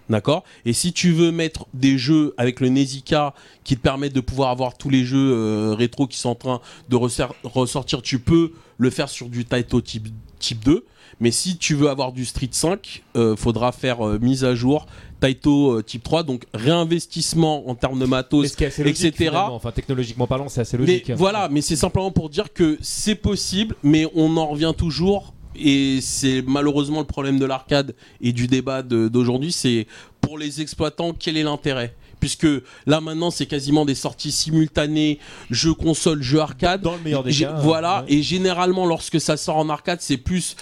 D'accord? 0.09 0.43
Et 0.65 0.73
si 0.73 0.91
tu 0.91 1.11
veux 1.11 1.31
mettre 1.31 1.68
des 1.73 1.97
jeux 1.97 2.34
avec 2.35 2.59
le 2.59 2.68
Nezuka 2.68 3.34
qui 3.63 3.77
te 3.77 3.81
permettent 3.81 4.13
de 4.13 4.19
pouvoir 4.19 4.49
avoir 4.49 4.77
tous 4.77 4.89
les 4.89 5.05
jeux 5.05 5.73
rétro 5.73 6.05
qui 6.05 6.18
sont 6.18 6.30
en 6.30 6.35
train 6.35 6.61
de 6.89 6.95
ressortir, 6.95 8.01
tu 8.01 8.19
peux 8.19 8.51
le 8.82 8.90
faire 8.90 9.10
sur 9.10 9.30
du 9.30 9.45
Taito 9.45 9.80
type, 9.80 10.08
type 10.40 10.64
2. 10.66 10.84
Mais 11.20 11.30
si 11.30 11.58
tu 11.58 11.76
veux 11.76 11.88
avoir 11.88 12.14
du 12.14 12.26
Street 12.26 12.49
5, 12.49 13.03
euh, 13.16 13.36
faudra 13.36 13.72
faire 13.72 14.06
euh, 14.06 14.18
mise 14.20 14.44
à 14.44 14.56
jour 14.56 14.88
Taito 15.20 15.74
euh, 15.78 15.84
type 15.84 16.02
3. 16.03 16.24
Donc 16.24 16.45
réinvestissement 16.56 17.70
en 17.70 17.76
termes 17.76 17.99
de 17.99 18.06
matos. 18.06 18.60
etc. 18.60 19.12
finalement. 19.16 19.56
Enfin, 19.56 19.72
technologiquement 19.72 20.26
parlant, 20.26 20.49
c'est 20.49 20.62
assez 20.62 20.78
Mais 20.80 20.86
logique. 20.86 21.12
voilà, 21.12 21.48
mais 21.49 21.62
c'est 21.62 21.76
simplement 21.76 22.12
pour 22.12 22.30
dire 22.30 22.52
que 22.52 22.80
c'est 22.82 23.16
possible, 23.16 23.76
mais 23.84 24.08
on 24.16 24.36
en 24.38 24.48
revient 24.48 24.74
toujours. 24.76 25.36
Et 25.56 25.99
c'est 26.02 26.44
malheureusement 26.48 27.02
le 27.02 27.06
problème 27.06 27.38
de 27.38 27.45
l'arcade 27.45 27.94
et 28.20 28.32
du 28.32 28.48
débat 28.48 28.82
d'aujourd'hui, 28.82 29.52
c'est 29.52 29.86
pour 30.22 30.40
les 30.40 30.62
exploitants, 30.62 31.14
quel 31.14 31.38
est 31.38 31.44
l'intérêt? 31.44 31.94
Puisque 32.22 32.48
là 32.85 33.02
maintenant 33.02 33.31
c'est 33.31 33.48
quasiment 33.48 33.84
des 33.84 33.95
sorties 33.95 34.31
simultanées, 34.31 35.19
jeux 35.49 35.73
console, 35.73 36.22
jeux 36.22 36.39
arcade. 36.39 36.81
Dans 36.81 36.95
le 36.95 37.02
meilleur 37.02 37.23
des 37.23 37.34
cas. 37.34 37.60
Voilà, 37.60 38.06
ouais. 38.07 38.14
et 38.14 38.23
généralement 38.23 38.85
lorsque 38.85 39.19
ça 39.19 39.35
sort 39.35 39.57
en 39.57 39.68
arcade, 39.68 39.99
c'est 39.99 40.18
plus 40.18 40.56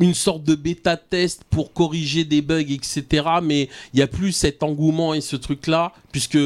une 0.00 0.14
sorte 0.14 0.42
de 0.44 0.54
bêta 0.54 0.96
test 0.96 1.42
pour 1.50 1.72
corriger 1.72 2.24
des 2.24 2.40
bugs, 2.42 2.60
etc. 2.60 3.04
Mais 3.42 3.68
il 3.92 3.96
n'y 3.98 4.02
a 4.02 4.06
plus 4.06 4.32
cet 4.32 4.62
engouement 4.62 5.12
et 5.14 5.20
ce 5.20 5.36
truc-là, 5.36 5.92
puisque 6.10 6.38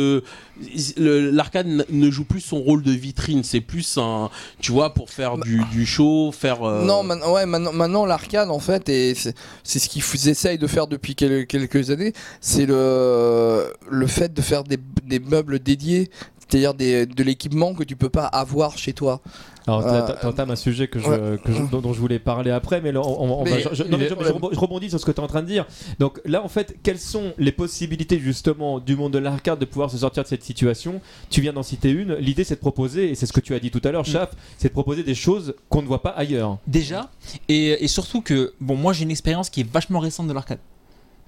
l'arcade 0.97 1.67
ne 1.89 2.11
joue 2.11 2.25
plus 2.25 2.41
son 2.41 2.61
rôle 2.61 2.83
de 2.83 2.93
vitrine. 2.93 3.43
C'est 3.45 3.61
plus 3.61 3.97
un, 3.99 4.31
tu 4.61 4.73
vois, 4.73 4.93
pour 4.95 5.11
faire 5.11 5.39
du, 5.39 5.63
du 5.73 5.87
show, 5.87 6.33
faire. 6.33 6.63
euh, 6.63 6.85
Non, 6.85 7.03
man- 7.03 7.23
ouais, 7.29 7.47
maintenant, 7.47 7.73
maintenant 7.73 8.07
l'arcade 8.07 8.51
en 8.51 8.59
fait, 8.59 8.89
et 8.89 9.15
c'est 9.15 9.79
ce 9.79 9.89
qu'ils 9.89 10.29
essayent 10.29 10.59
de 10.59 10.67
faire 10.67 10.87
depuis 10.87 11.15
quel- 11.15 11.47
quelques 11.47 11.91
années, 11.91 12.13
c'est 12.41 12.67
le, 12.67 13.73
le 13.91 14.07
fait 14.07 14.33
de 14.35 14.43
faire 14.43 14.65
des, 14.65 14.79
des 15.05 15.19
meubles 15.21 15.59
dédiés. 15.59 16.11
c'est-à-dire 16.49 16.75
de 16.75 17.23
l'équipement 17.23 17.75
que 17.75 17.85
tu 17.85 17.97
peux 17.97 18.11
pas 18.11 18.27
avoir 18.27 18.77
chez 18.79 18.93
toi. 18.93 19.21
Alors, 19.67 19.87
Euh, 19.87 20.13
t'entames 20.21 20.51
un 20.51 20.57
sujet 20.57 20.89
que 20.89 20.99
je, 20.99 21.09
ouais. 21.09 21.39
que 21.43 21.51
je- 21.53 21.63
dont, 21.71 21.81
dont 21.81 21.95
je 21.95 21.99
voulais 21.99 22.19
parler 22.19 22.51
après, 22.51 22.83
mais 22.83 22.93
là, 22.93 23.01
on, 23.01 23.23
on- 23.25 23.41
on 23.41 23.45
Mais 23.45 23.63
va- 23.63 23.73
je, 23.73 23.83
non, 23.85 23.97
mais 23.97 24.09
rebondis 24.09 24.91
sur 24.91 25.01
ce 25.01 25.07
que 25.07 25.11
tu 25.11 25.21
es 25.21 25.25
en 25.25 25.27
train 25.27 25.41
de 25.41 25.47
dire. 25.47 25.67
Donc 25.99 26.21
là, 26.27 26.45
en 26.45 26.49
fait, 26.49 26.77
quelles 26.83 26.99
sont 26.99 27.33
les 27.39 27.51
possibilités 27.53 28.19
justement 28.19 28.79
du 28.79 28.95
monde 28.95 29.13
de 29.15 29.19
l'arcade 29.19 29.59
de 29.59 29.65
pouvoir 29.65 29.91
se 29.91 29.97
sortir 29.97 30.23
de 30.23 30.29
cette 30.29 30.43
situation? 30.45 31.01
Tu 31.31 31.41
viens 31.41 31.55
d'en 31.55 31.63
citer 31.63 31.91
une. 31.91 32.15
L'idée, 32.17 32.45
c'est 32.45 32.57
de 32.57 32.61
proposer, 32.61 33.11
et 33.11 33.15
c'est 33.15 33.25
ce 33.25 33.33
que 33.33 33.41
tu 33.41 33.55
as 33.55 33.59
dit 33.59 33.71
tout 33.71 33.81
à 33.85 33.91
l'heure, 33.91 34.03
Mm. 34.03 34.13
Chap, 34.13 34.37
c'est 34.59 34.69
de 34.69 34.73
proposer 34.75 35.03
des 35.03 35.15
choses 35.15 35.55
qu'on 35.71 35.81
ne 35.81 35.87
voit 35.87 36.03
pas 36.03 36.11
ailleurs. 36.11 36.59
Déjà, 36.67 37.09
et, 37.49 37.83
et 37.83 37.89
surtout 37.89 38.21
que, 38.21 38.53
bon, 38.61 38.77
moi 38.77 38.93
j'ai 38.93 39.05
une 39.05 39.11
expérience 39.11 39.49
qui 39.49 39.61
est 39.63 39.71
vachement 39.73 39.99
récente 39.99 40.29
de 40.29 40.33
l'arcade. 40.35 40.59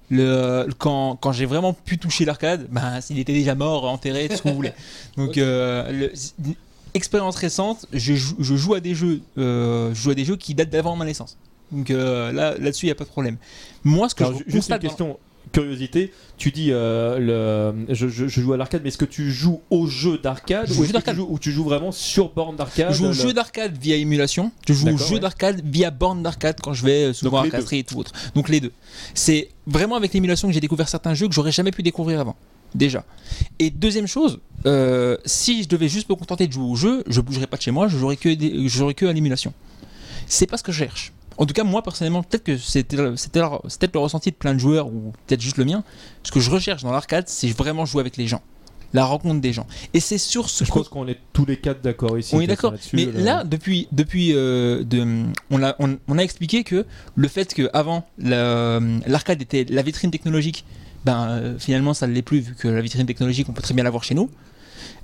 Le, 0.09 0.67
quand 0.77 1.17
quand 1.19 1.33
j'ai 1.33 1.45
vraiment 1.45 1.73
pu 1.73 1.97
toucher 1.97 2.23
l'arcade, 2.23 2.67
ben, 2.71 2.99
il 3.09 3.19
était 3.19 3.33
déjà 3.33 3.55
mort, 3.55 3.83
enterré, 3.89 4.29
tout 4.29 4.37
ce 4.37 4.41
que 4.43 4.49
vous 4.49 4.55
voulez. 4.55 4.71
Donc, 5.17 5.37
euh, 5.37 5.91
le- 5.91 6.11
expérience 6.93 7.35
récente, 7.35 7.85
je 7.93 8.13
joue, 8.15 8.35
je 8.39 8.55
joue 8.55 8.73
à 8.73 8.79
des 8.79 8.95
jeux, 8.95 9.21
euh, 9.37 9.93
je 9.93 10.01
joue 10.01 10.11
à 10.11 10.15
des 10.15 10.25
jeux 10.25 10.35
qui 10.37 10.53
datent 10.53 10.69
d'avant 10.69 10.95
ma 10.95 11.05
naissance. 11.05 11.37
Donc 11.71 11.91
euh, 11.91 12.31
là, 12.31 12.55
là-dessus, 12.57 12.85
il 12.85 12.89
n'y 12.89 12.93
a 12.93 12.95
pas 12.95 13.03
de 13.03 13.09
problème. 13.09 13.37
Moi, 13.83 14.07
ce 14.09 14.15
que 14.15 14.23
Alors, 14.23 14.37
je 14.39 14.43
ju- 14.45 14.51
juste 14.51 14.69
une 14.69 14.75
dans- 14.75 14.81
question. 14.81 15.19
Curiosité, 15.53 16.11
tu 16.37 16.51
dis 16.51 16.71
euh, 16.73 17.73
le, 17.87 17.93
je, 17.95 18.09
je- 18.09 18.27
je 18.27 18.41
joue 18.41 18.51
à 18.51 18.57
l'arcade, 18.57 18.81
mais 18.83 18.89
est-ce 18.89 18.97
que 18.97 19.05
tu 19.05 19.31
joues 19.31 19.61
au 19.69 19.87
jeu 19.87 20.17
d'arcade 20.17 20.69
ou, 20.69 20.85
tu 20.85 21.13
joues- 21.15 21.27
ou 21.29 21.39
tu 21.39 21.51
joues 21.53 21.63
vraiment 21.63 21.93
sur 21.93 22.33
borne 22.33 22.57
d'arcade 22.57 22.91
Je 22.91 22.97
joue 22.97 23.05
au 23.05 23.07
le- 23.07 23.13
jeu 23.13 23.31
d'arcade 23.33 23.77
via 23.77 23.95
émulation. 23.95 24.51
Je 24.67 24.73
joue 24.73 24.89
au 24.89 24.97
jeu 24.97 25.13
ouais. 25.15 25.19
d'arcade 25.21 25.61
via 25.63 25.89
borne 25.89 26.21
d'arcade 26.21 26.57
quand 26.61 26.73
je 26.73 26.83
vais 26.85 27.13
souvent 27.13 27.41
à. 27.43 27.49
Castries 27.49 27.79
et 27.79 27.83
tout 27.85 27.97
autre. 27.97 28.11
Donc 28.35 28.49
les 28.49 28.59
deux. 28.59 28.73
C'est 29.13 29.47
vraiment 29.65 29.95
avec 29.95 30.13
l'émulation 30.13 30.49
que 30.49 30.53
j'ai 30.53 30.59
découvert 30.59 30.89
certains 30.89 31.13
jeux 31.13 31.29
que 31.29 31.33
j'aurais 31.33 31.53
jamais 31.53 31.71
pu 31.71 31.81
découvrir 31.81 32.19
avant. 32.19 32.35
Déjà. 32.75 33.03
Et 33.59 33.69
deuxième 33.69 34.07
chose, 34.07 34.39
euh, 34.65 35.17
si 35.25 35.63
je 35.63 35.67
devais 35.67 35.87
juste 35.89 36.09
me 36.09 36.15
contenter 36.15 36.47
de 36.47 36.53
jouer 36.53 36.65
au 36.69 36.75
jeu, 36.75 37.03
je 37.07 37.21
bougerais 37.21 37.47
pas 37.47 37.57
de 37.57 37.61
chez 37.61 37.71
moi, 37.71 37.87
je 37.87 37.97
jouerais 37.97 38.17
que, 38.17 38.29
des- 38.33 38.67
je 38.67 38.77
jouerais 38.77 38.93
que 38.93 39.05
à 39.05 39.13
l'émulation. 39.13 39.53
C'est 40.27 40.47
pas 40.47 40.57
ce 40.57 40.63
que 40.63 40.71
je 40.71 40.79
cherche. 40.79 41.13
En 41.37 41.45
tout 41.45 41.53
cas, 41.53 41.63
moi 41.63 41.81
personnellement, 41.83 42.23
peut-être 42.23 42.43
que 42.43 42.57
c'était 42.57 42.97
peut-être 42.97 43.93
le 43.93 43.99
ressenti 43.99 44.31
de 44.31 44.35
plein 44.35 44.53
de 44.53 44.59
joueurs 44.59 44.87
ou 44.87 45.13
peut-être 45.27 45.41
juste 45.41 45.57
le 45.57 45.65
mien. 45.65 45.83
Ce 46.23 46.31
que 46.31 46.39
je 46.39 46.49
recherche 46.49 46.83
dans 46.83 46.91
l'arcade, 46.91 47.25
c'est 47.27 47.47
vraiment 47.49 47.85
jouer 47.85 48.01
avec 48.01 48.17
les 48.17 48.25
gens, 48.27 48.41
la 48.93 49.05
rencontre 49.05 49.39
des 49.39 49.53
gens. 49.53 49.67
Et 49.93 49.99
c'est 49.99 50.17
sur 50.17 50.49
ce 50.49 50.65
Je 50.65 50.71
pense 50.71 50.89
qu'on 50.89 51.07
est 51.07 51.19
tous 51.33 51.45
les 51.45 51.57
quatre 51.57 51.81
d'accord 51.81 52.17
ici. 52.17 52.33
on 52.35 52.41
est 52.41 52.47
d'accord. 52.47 52.73
Mais 52.93 53.05
là, 53.05 53.43
depuis, 53.43 53.87
depuis 53.91 54.33
euh, 54.33 54.83
de, 54.83 55.05
on, 55.51 55.61
a, 55.63 55.75
on, 55.79 55.97
on 56.07 56.17
a 56.17 56.21
expliqué 56.23 56.63
que 56.63 56.85
le 57.15 57.27
fait 57.27 57.53
que 57.53 57.69
avant 57.71 58.05
la- 58.17 58.79
l'arcade 59.05 59.41
était 59.41 59.65
la 59.69 59.83
vitrine 59.83 60.09
technologique, 60.11 60.65
ben 61.07 61.19
euh, 61.29 61.57
finalement 61.59 61.93
ça 61.93 62.05
ne 62.07 62.13
l'est 62.13 62.21
plus 62.31 62.39
vu 62.39 62.53
que 62.61 62.67
la 62.67 62.81
vitrine 62.81 63.05
technologique 63.05 63.47
on 63.49 63.53
peut 63.53 63.61
très 63.61 63.73
bien 63.73 63.83
l'avoir 63.83 64.03
chez 64.03 64.15
nous. 64.15 64.29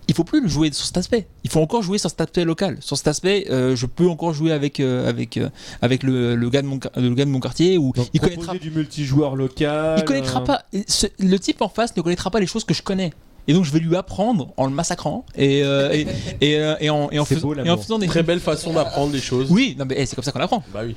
Il 0.09 0.13
faut 0.13 0.25
plus 0.25 0.41
le 0.41 0.49
jouer 0.49 0.69
sur 0.73 0.85
cet 0.85 0.97
aspect. 0.97 1.27
Il 1.45 1.49
faut 1.49 1.61
encore 1.61 1.81
jouer 1.81 1.97
sur 1.97 2.09
cet 2.09 2.19
aspect 2.19 2.43
local. 2.43 2.75
Sur 2.81 2.97
cet 2.97 3.07
aspect, 3.07 3.47
euh, 3.49 3.73
je 3.73 3.85
peux 3.85 4.07
encore 4.09 4.33
jouer 4.33 4.51
avec 4.51 4.81
euh, 4.81 5.07
avec 5.07 5.37
euh, 5.37 5.49
avec 5.81 6.03
le, 6.03 6.35
le 6.35 6.49
gars 6.49 6.61
de 6.61 6.67
mon 6.67 6.77
le 6.97 7.13
gars 7.15 7.23
de 7.23 7.29
mon 7.29 7.39
quartier 7.39 7.77
ou 7.77 7.93
Donc, 7.95 8.09
il 8.13 8.19
connaîtra 8.19 8.53
du 8.55 8.69
multijoueur 8.69 9.37
local. 9.37 9.95
il 9.99 10.03
connaîtra 10.03 10.43
pas 10.43 10.63
ce- 10.87 11.07
le 11.19 11.37
type 11.39 11.61
en 11.61 11.69
face 11.69 11.95
ne 11.95 12.01
connaîtra 12.01 12.29
pas 12.31 12.41
les 12.41 12.47
choses 12.47 12.65
que 12.65 12.73
je 12.73 12.81
connais. 12.83 13.13
Et 13.47 13.53
donc 13.53 13.63
je 13.63 13.71
vais 13.71 13.79
lui 13.79 13.95
apprendre 13.95 14.53
en 14.57 14.65
le 14.67 14.73
massacrant 14.73 15.25
et, 15.35 15.63
euh, 15.63 15.91
et, 15.93 16.05
et, 16.41 16.57
euh, 16.59 16.75
et 16.81 16.89
en, 16.89 17.09
et 17.11 17.19
en 17.19 17.25
C'est 17.25 17.35
faisant- 17.35 17.47
beau, 17.47 17.55
et 17.55 17.69
en 17.69 17.77
faisant 17.77 17.99
des 17.99 18.07
Très 18.07 18.23
belle 18.23 18.39
façon 18.41 18.73
d'apprendre 18.73 19.11
les 19.13 19.19
choses. 19.21 19.49
oui, 19.51 19.75
non, 19.79 19.85
mais 19.87 19.95
eh, 19.97 20.05
c'est 20.05 20.15
comme 20.15 20.23
ça 20.25 20.31
qu'on 20.33 20.39
apprend. 20.41 20.63
Bah 20.73 20.81
oui. 20.85 20.95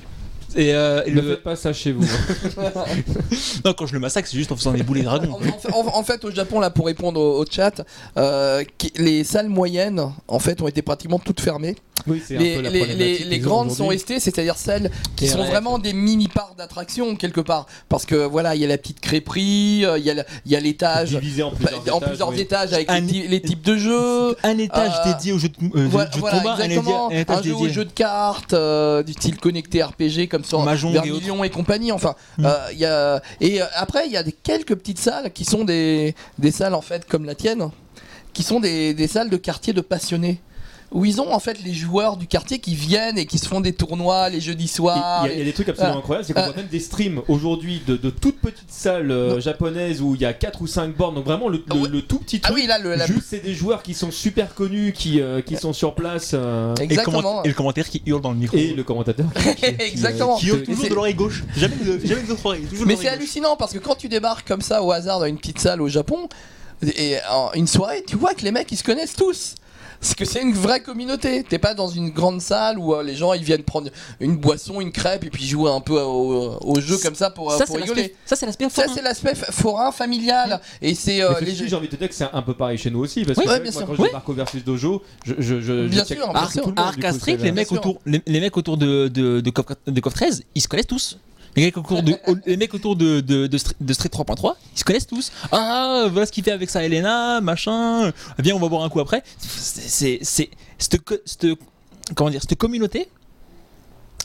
Et, 0.55 0.73
euh, 0.73 1.03
et 1.05 1.11
Ne 1.11 1.21
le... 1.21 1.29
faites 1.31 1.43
pas 1.43 1.55
ça 1.55 1.73
chez 1.73 1.91
vous. 1.91 2.05
non, 3.65 3.73
quand 3.73 3.85
je 3.85 3.93
le 3.93 3.99
massacre, 3.99 4.27
c'est 4.27 4.37
juste 4.37 4.51
en 4.51 4.55
faisant 4.55 4.71
des 4.71 4.83
boulets 4.83 5.01
de 5.03 5.07
En, 5.07 5.17
dragon. 5.17 5.33
en 5.33 5.39
fait- 5.39 5.71
en- 5.73 5.97
en 5.99 6.03
fait, 6.03 6.23
au 6.25 6.31
Japon, 6.31 6.59
là, 6.59 6.69
pour 6.69 6.85
répondre 6.85 7.19
au, 7.19 7.41
au 7.41 7.45
chat, 7.49 7.81
euh, 8.17 8.63
qui- 8.77 8.93
les 8.95 9.23
salles 9.23 9.49
moyennes, 9.49 10.01
en 10.27 10.39
fait, 10.39 10.61
ont 10.61 10.67
été 10.67 10.81
pratiquement 10.81 11.19
toutes 11.19 11.41
fermées. 11.41 11.75
oui, 12.07 12.21
Les, 12.29 12.55
peu 12.55 12.61
la 12.61 12.69
les- 12.69 13.19
les- 13.25 13.39
grandes 13.39 13.71
sont 13.71 13.87
restées, 13.87 14.19
c'est-à-dire 14.19 14.55
celles 14.55 14.91
qui 15.15 15.27
sont 15.27 15.43
vraiment 15.43 15.77
des 15.79 15.93
mini 15.93 16.27
parts 16.27 16.55
d'attraction 16.57 17.15
quelque 17.15 17.41
part. 17.41 17.65
Parce 17.89 18.05
que 18.05 18.15
voilà, 18.15 18.55
il 18.55 18.61
y 18.61 18.65
a 18.65 18.67
la 18.67 18.77
petite 18.77 18.99
crêperie, 19.01 19.83
euh, 19.85 19.97
il 19.99 20.05
y 20.45 20.55
a 20.55 20.59
l'étage. 20.59 21.09
divisé 21.09 21.43
en 21.43 21.51
bah, 21.51 21.57
plusieurs 21.73 21.95
en 21.95 21.97
étages, 21.99 22.09
plusieurs 22.09 22.29
oui. 22.29 22.39
étages 22.39 22.73
avec 22.73 22.89
Un- 22.89 23.01
les, 23.01 23.41
types 23.41 23.61
de 23.63 23.75
jeux. 23.77 24.35
Un 24.43 24.57
étage 24.57 24.93
Euh, 25.05 25.11
dédié 25.13 25.33
au 25.33 25.39
jeu 25.39 25.49
de, 25.49 25.55
euh, 25.77 25.87
Voilà, 25.89 26.09
combat, 26.09 26.29
un, 26.53 26.59
exactement. 26.59 27.09
édia- 27.09 27.17
un 27.17 27.19
étage 27.21 27.37
Un 27.39 27.41
jeu 27.43 27.49
dédié. 27.51 27.65
au 27.67 27.69
jeu 27.73 27.85
de 27.85 27.91
cartes, 27.91 28.53
euh, 28.53 29.03
du 29.03 29.13
style 29.13 29.37
connecté 29.37 29.83
RPG 29.83 30.27
comme 30.29 30.36
ça, 30.43 30.57
Mahjong 30.57 30.91
et 30.91 30.93
Vermilion 30.93 31.43
et, 31.43 31.49
compagnie. 31.49 31.91
Enfin, 31.91 32.15
Mm. 32.37 32.45
euh, 32.45 32.67
il 32.71 32.79
y 32.79 32.85
a 32.85 33.21
et 33.41 33.61
euh, 33.61 33.65
après 33.75 34.05
il 34.05 34.11
y 34.11 34.17
a 34.17 34.23
des 34.23 34.31
quelques 34.31 34.75
petites 34.75 34.99
salles 34.99 35.31
qui 35.31 35.45
sont 35.45 35.63
des 35.63 36.15
des 36.37 36.51
salles 36.51 36.73
en 36.73 36.81
fait 36.81 37.05
comme 37.07 37.25
la 37.25 37.35
tienne, 37.35 37.69
qui 38.33 38.43
sont 38.43 38.59
des, 38.59 38.93
des 38.93 39.07
salles 39.07 39.29
de 39.29 39.37
quartier 39.37 39.73
de 39.73 39.81
passionnés. 39.81 40.39
Où 40.93 41.03
ils 41.03 41.19
ont 41.19 41.33
en 41.33 41.39
fait 41.39 41.61
les 41.65 41.73
joueurs 41.73 42.15
du 42.15 42.27
quartier 42.27 42.59
qui 42.59 42.73
viennent 42.73 43.17
et 43.17 43.25
qui 43.25 43.39
se 43.39 43.47
font 43.47 43.59
des 43.59 43.73
tournois 43.73 44.29
les 44.29 44.39
jeudis 44.39 44.69
soirs. 44.69 45.27
il 45.27 45.37
y 45.37 45.41
a 45.41 45.43
des 45.43 45.51
trucs 45.51 45.67
absolument 45.67 45.95
Ah. 45.95 45.99
incroyables, 45.99 46.25
c'est 46.25 46.33
qu'on 46.33 46.39
Ah. 46.39 46.45
voit 46.45 46.55
même 46.55 46.67
des 46.67 46.79
streams 46.79 47.21
aujourd'hui 47.27 47.81
de, 47.85 47.97
de 47.97 48.09
toutes 48.09 48.39
petites 48.39 48.71
salles 48.71 49.11
euh, 49.11 49.41
japonaises 49.41 50.01
où 50.01 50.15
il 50.15 50.21
y 50.21 50.25
a 50.25 50.31
4 50.31 50.61
ou 50.61 50.67
5 50.67 50.95
bornes, 50.95 51.15
donc 51.15 51.25
vraiment 51.25 51.49
le, 51.49 51.61
Ah 51.69 51.73
le- 51.91 52.01
tout 52.01 52.19
petit 52.19 52.39
Ah 52.41 52.47
truc. 52.47 52.57
oui 52.61 52.67
là 52.67 52.79
le 52.79 52.95
la- 52.95 53.05
Juste 53.05 53.25
c'est 53.29 53.43
des 53.43 53.53
joueurs 53.53 53.83
qui 53.83 53.93
sont 53.93 54.11
super 54.11 54.55
connus, 54.55 54.93
qui, 54.93 55.19
euh, 55.19 55.41
qui 55.41 55.57
sont 55.57 55.73
sur 55.73 55.93
place, 55.93 56.31
euh, 56.33 56.73
Et, 56.75 56.79
le 56.79 56.83
exactement. 56.85 57.17
comment- 57.21 57.43
et 57.43 57.49
le 57.49 57.53
commentaire 57.53 57.89
qui 57.89 58.01
hurle 58.05 58.21
dans 58.21 58.31
le 58.31 58.37
micro. 58.37 58.55
et 58.55 58.73
le 58.73 58.83
commentateur. 58.85 59.25
qui- 59.33 59.55
qui- 59.55 59.65
Exactement. 59.79 60.35
qui- 60.37 60.45
Qui 60.45 60.51
hurle 60.51 60.61
Et 60.61 60.63
toujours 60.67 60.89
de 60.89 60.95
l'oreille 60.95 61.13
gauche. 61.15 61.43
Jamais 61.57 61.75
de, 61.75 61.99
jamais 62.07 62.21
de 62.23 62.27
l'autre 62.29 62.45
oreille. 62.45 62.65
Mais 62.85 62.95
c'est 62.95 63.09
hallucinant 63.09 63.57
parce 63.57 63.73
que 63.73 63.79
quand 63.79 63.95
tu 63.95 64.07
débarques 64.07 64.47
comme 64.47 64.61
ça 64.61 64.81
au 64.81 64.93
hasard 64.93 65.19
dans 65.19 65.25
une 65.25 65.37
petite 65.37 65.59
salle 65.59 65.81
au 65.81 65.89
Japon, 65.89 66.29
et 66.81 67.17
en 67.29 67.51
une 67.55 67.67
soirée, 67.67 68.03
tu 68.07 68.15
vois 68.15 68.33
que 68.35 68.43
les 68.43 68.51
mecs 68.51 68.71
ils 68.71 68.77
se 68.77 68.83
connaissent 68.85 69.15
tous. 69.15 69.55
Parce 69.99 70.13
que 70.13 70.25
c'est 70.25 70.41
une 70.41 70.53
vraie 70.53 70.81
communauté. 70.81 71.43
T'es 71.43 71.57
pas 71.57 71.73
dans 71.73 71.87
une 71.87 72.09
grande 72.11 72.39
salle 72.41 72.77
où 72.77 72.93
euh, 72.93 73.01
les 73.03 73.15
gens 73.15 73.33
ils 73.33 73.43
viennent 73.43 73.63
prendre 73.63 73.89
une 74.19 74.37
boisson, 74.37 74.79
une 74.79 74.91
crêpe 74.91 75.23
et 75.23 75.29
puis 75.29 75.45
jouer 75.45 75.71
un 75.71 75.79
peu 75.81 75.99
au, 75.99 76.57
au 76.61 76.79
jeu 76.79 76.97
comme 76.99 77.15
ça 77.15 77.29
pour, 77.31 77.51
Ça, 77.51 77.65
pour 77.65 77.75
c'est 77.75 77.81
rigoler. 77.81 78.15
ça, 78.25 78.35
c'est 78.35 78.45
l'aspect 78.45 78.69
Ça 78.69 78.83
forain. 78.83 78.93
c'est 78.95 79.01
l'aspect 79.01 79.35
forain 79.35 79.91
familial 79.91 80.61
et 80.81 80.93
c'est 80.95 81.21
euh, 81.23 81.33
les 81.41 81.55
j'ai 81.55 81.75
envie 81.75 81.87
de 81.87 81.91
te 81.93 81.97
dire 81.97 82.09
que 82.09 82.15
c'est 82.15 82.27
un 82.31 82.41
peu 82.41 82.53
pareil 82.53 82.77
chez 82.77 82.91
nous 82.91 82.99
aussi, 82.99 83.25
parce 83.25 83.37
Oui, 83.39 83.45
que 83.45 83.49
ouais, 83.49 83.55
c'est 83.55 83.61
vrai 83.63 83.63
bien 83.63 83.71
que 83.71 83.73
moi, 83.73 83.81
sûr. 83.81 83.87
quand 83.87 83.95
je 83.95 84.01
Oui. 84.01 84.07
débarque 84.09 84.29
au 84.29 84.33
versus 84.33 84.63
dojo, 84.63 85.01
je, 85.25 85.33
je, 85.39 85.61
je, 85.61 85.87
Bien 85.87 86.03
je 86.03 86.13
sûr, 86.13 86.31
bien 86.31 86.41
le 86.43 86.49
sûr. 86.51 86.65
monde, 86.67 86.75
coup, 86.75 86.81
Arcastrid, 86.81 87.37
c'est 87.39 87.45
les 87.45 87.51
mecs 87.51 87.71
autour, 87.71 87.99
les, 88.05 88.21
les 88.27 88.39
mecs 88.39 88.55
autour 88.57 88.77
de 88.77 89.07
de, 89.07 89.41
de, 89.41 89.49
Coff, 89.49 89.65
de 89.87 89.99
Coff 89.99 90.13
13, 90.13 90.43
ils 90.55 90.61
se 90.61 90.67
connaissent 90.67 90.87
tous. 90.87 91.17
Les 91.57 92.57
mecs 92.57 92.73
autour 92.73 92.95
de, 92.95 93.19
Street, 93.57 93.75
de 93.81 93.93
Street 93.93 94.09
3.3, 94.09 94.53
ils 94.73 94.79
se 94.79 94.83
connaissent 94.83 95.07
tous. 95.07 95.31
Ah, 95.51 96.05
voilà 96.11 96.27
ce 96.27 96.31
qu'il 96.31 96.43
fait 96.43 96.51
avec 96.51 96.69
sa 96.69 96.83
Elena, 96.83 97.41
machin. 97.41 98.11
Viens, 98.37 98.55
on 98.55 98.59
va 98.59 98.69
boire 98.69 98.83
un 98.83 98.89
coup 98.89 98.99
après. 98.99 99.23
C'est, 99.39 100.19
cette, 100.77 100.99
communauté 102.57 103.09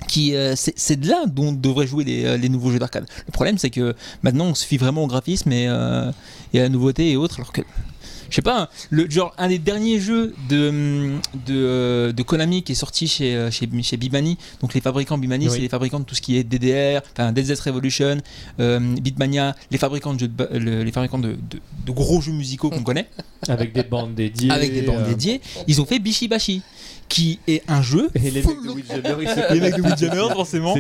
qui, 0.09 0.35
euh, 0.37 0.55
c'est, 0.57 1.01
de 1.01 1.09
là 1.09 1.25
dont 1.27 1.53
devraient 1.53 1.87
jouer 1.87 2.05
les, 2.05 2.25
euh, 2.25 2.37
les 2.37 2.51
nouveaux 2.51 2.71
jeux 2.71 2.79
d'arcade. 2.79 3.07
Le 3.27 3.33
problème, 3.33 3.57
c'est 3.57 3.71
que 3.71 3.95
maintenant, 4.23 4.47
on 4.47 4.55
se 4.55 4.67
fie 4.67 4.77
vraiment 4.77 5.05
au 5.05 5.07
graphisme 5.07 5.53
et, 5.53 5.69
euh, 5.69 6.13
et 6.53 6.61
à 6.61 6.65
la 6.65 6.69
nouveauté 6.69 7.13
et 7.13 7.17
autres, 7.17 7.37
alors 7.37 7.53
que 7.53 7.63
je 8.33 8.37
sais 8.37 8.43
pas, 8.43 8.71
le, 8.89 9.09
genre 9.11 9.35
un 9.37 9.49
des 9.49 9.59
derniers 9.59 10.01
jeux 10.01 10.35
de, 10.49 10.71
de, 11.47 11.51
euh, 11.55 12.13
de 12.13 12.23
Konami 12.23 12.63
qui 12.63 12.73
est 12.73 12.75
sorti 12.75 13.07
chez, 13.07 13.35
euh, 13.37 13.51
chez, 13.51 13.69
chez 13.83 13.99
Bimani, 13.99 14.39
donc 14.63 14.73
les 14.73 14.81
fabricants 14.81 15.19
Bimani, 15.19 15.49
Oui. 15.49 15.53
c'est 15.55 15.61
les 15.61 15.69
fabricants 15.69 16.01
de 16.01 16.05
tout 16.07 16.15
ce 16.15 16.23
qui 16.23 16.39
est 16.39 16.43
DDR, 16.45 17.03
enfin 17.13 17.31
DZ 17.33 17.61
Revolution, 17.61 18.23
euh, 18.59 18.81
Bitmania, 19.03 19.55
les 19.71 19.77
fabricants 19.77 20.15
de, 20.15 20.21
jeux 20.21 20.29
de 20.29 20.49
le- 20.59 20.83
les 20.83 20.93
fabricants 20.93 21.19
de, 21.19 21.33
de- 21.33 21.61
de 21.87 21.93
gros 21.93 22.23
jeux 22.23 22.33
musicaux 22.33 22.71
qu'on 22.71 22.83
connaît, 22.83 23.07
Avec 23.49 23.75
des 23.75 23.83
bandes 23.83 24.15
dédiées. 24.15 24.51
avec 24.51 24.73
des 24.73 24.81
bandes 24.83 25.03
euh, 25.03 25.09
dédiées, 25.11 25.43
ils 25.69 25.81
ont 25.83 25.85
fait 25.85 25.99
Bishibashi, 25.99 26.63
qui 27.09 27.39
est 27.47 27.63
un 27.69 27.83
jeu. 27.83 28.11
Et 28.15 28.31
les 28.31 28.43
mecs 28.43 28.63
de 28.63 28.69
Windjammer, 28.71 29.23
ils 29.23 29.29
se 29.29 29.55
les 29.55 29.61
mecs 29.61 29.77
de 29.77 29.83
Windjammer, 29.83 30.29
forcément. 30.33 30.77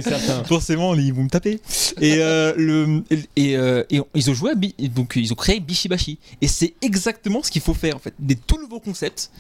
Forcément, 0.47 0.95
ils 0.95 1.13
vont 1.13 1.25
me 1.25 1.29
taper. 1.29 1.61
Et, 2.01 2.17
euh, 2.19 2.55
le, 2.57 3.03
et, 3.37 3.57
euh, 3.57 3.85
et 3.91 4.01
ils 4.15 4.31
ont 4.31 4.35
joué 4.35 4.53
à 4.53 4.55
donc 4.89 5.15
ils 5.17 5.33
ont 5.33 5.37
créé 5.37 5.61
Bishibashi. 5.61 6.19
Et 6.41 6.49
c'est 6.49 6.75
exactement 6.83 7.43
ce 7.43 7.51
qu'il 7.51 7.63
faut 7.63 7.75
faire 7.75 7.97
en 7.97 7.99
fait. 7.99 8.15
Des 8.19 8.37
tout 8.37 8.61
nouveaux 8.61 8.81
concepts. 8.81 9.31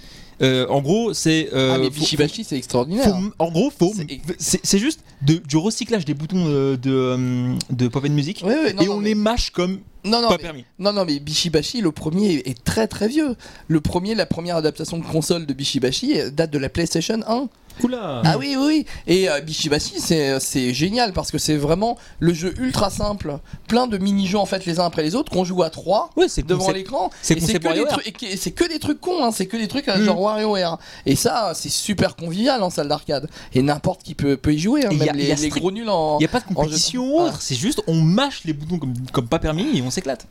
Euh, 0.40 0.66
en 0.68 0.80
gros, 0.80 1.12
c'est. 1.14 1.50
euh, 1.52 1.72
Ah 1.74 1.78
mais 1.78 1.90
Bishibashi 1.90 2.44
c'est 2.44 2.56
extraordinaire. 2.56 3.04
faut- 3.16 3.32
en 3.38 3.50
gros, 3.50 3.70
faut. 3.76 3.92
C'est- 4.38 4.78
juste 4.78 5.00
de- 5.22 5.36
du 5.36 5.56
recyclage 5.56 6.04
des 6.04 6.14
boutons 6.14 6.46
de, 6.46 6.76
de, 6.76 6.90
euh, 6.90 7.54
de 7.70 7.88
Pop 7.88 8.04
and 8.04 8.10
Music. 8.12 8.42
Ouais, 8.44 8.48
ouais, 8.54 8.72
non, 8.72 8.82
et 8.82 8.86
non, 8.86 8.92
on 8.94 8.96
mais- 8.98 9.08
les 9.10 9.14
mâche 9.14 9.50
comme 9.50 9.80
non, 10.04 10.20
non, 10.22 10.28
pas 10.28 10.36
mais- 10.38 10.42
permis. 10.42 10.64
Non, 10.78 10.92
non, 10.92 11.04
mais 11.04 11.18
Bishibashi, 11.20 11.80
le 11.80 11.92
premier 11.92 12.42
est, 12.44 12.64
très 12.64 12.88
très 12.88 13.06
vieux. 13.08 13.36
Le 13.68 13.80
premier, 13.80 14.14
la 14.14 14.26
première 14.26 14.56
adaptation 14.56 14.98
de 14.98 15.04
console 15.04 15.46
de 15.46 15.52
Bishibashi 15.52 16.14
date 16.32 16.50
de 16.50 16.58
la 16.58 16.68
PlayStation 16.68 17.20
1. 17.26 17.48
Oula 17.84 18.22
Ah 18.24 18.38
oui, 18.38 18.54
oui, 18.58 18.64
oui. 18.66 18.86
Et 19.06 19.28
euh, 19.28 19.40
Bishibashi, 19.40 19.94
c'est 19.98 20.74
génial 20.74 21.12
parce 21.12 21.30
que 21.30 21.38
c'est 21.38 21.56
vraiment 21.56 21.96
le 22.20 22.32
jeu 22.32 22.54
ultra 22.58 22.90
simple, 22.90 23.38
plein 23.68 23.86
de 23.86 23.98
mini-jeux 23.98 24.38
en 24.38 24.46
fait 24.46 24.64
les 24.66 24.80
uns 24.80 24.84
après 24.86 25.02
les 25.02 25.14
autres 25.14 25.32
qu'on 25.32 25.44
joue 25.44 25.62
à 25.62 25.70
trois 25.70 26.10
Ouais, 26.16 26.28
c'est 26.28 26.46
devant 26.46 26.70
l'écran. 26.72 27.10
c'est 27.22 27.34
que, 27.34 27.40
des 27.74 27.84
trucs- 27.86 28.06
et 28.06 28.12
que- 28.12 28.26
et 28.26 28.36
c'est 28.36 28.50
que 28.52 28.68
des 28.68 28.78
trucs 28.78 29.00
cons, 29.00 29.24
hein, 29.24 29.30
c'est 29.32 29.46
que 29.46 29.56
des 29.56 29.68
trucs 29.68 29.88
euh, 29.88 29.98
Mm. 29.98 30.04
genre 30.04 30.20
WarioWare. 30.20 30.78
Et 31.06 31.16
ça, 31.16 31.52
c'est 31.54 31.68
super 31.70 32.16
convivial 32.16 32.62
en 32.62 32.70
salle 32.70 32.88
d'arcade. 32.88 33.28
Et 33.54 33.62
n'importe 33.62 34.02
qui 34.02 34.14
peut, 34.14 34.36
peut 34.36 34.54
y 34.54 34.58
jouer, 34.58 34.84
hein, 34.86 34.90
Et 34.90 34.96
y 34.96 35.02
a- 35.02 35.12
même 35.12 35.16
y 35.20 35.24
les, 35.26 35.32
a 35.32 35.34
les 35.36 35.48
gros 35.48 35.70
nuls 35.70 35.88
en. 35.88 36.16
Il 36.18 36.20
n'y 36.20 36.24
a 36.26 36.28
pas 36.28 36.40
de 36.40 36.44
compétition 36.54 37.16
autre, 37.16 37.40
c'est 37.42 37.54
juste 37.54 37.82
on 37.86 37.94
mâche 38.00 38.42
les 38.44 38.52
boutons 38.52 38.78
comme, 38.78 38.94
comme 39.12 39.26
pas 39.28 39.38
permis 39.38 39.66
et 39.78 39.82
on 39.82 39.90
s'éclate. 39.90 40.26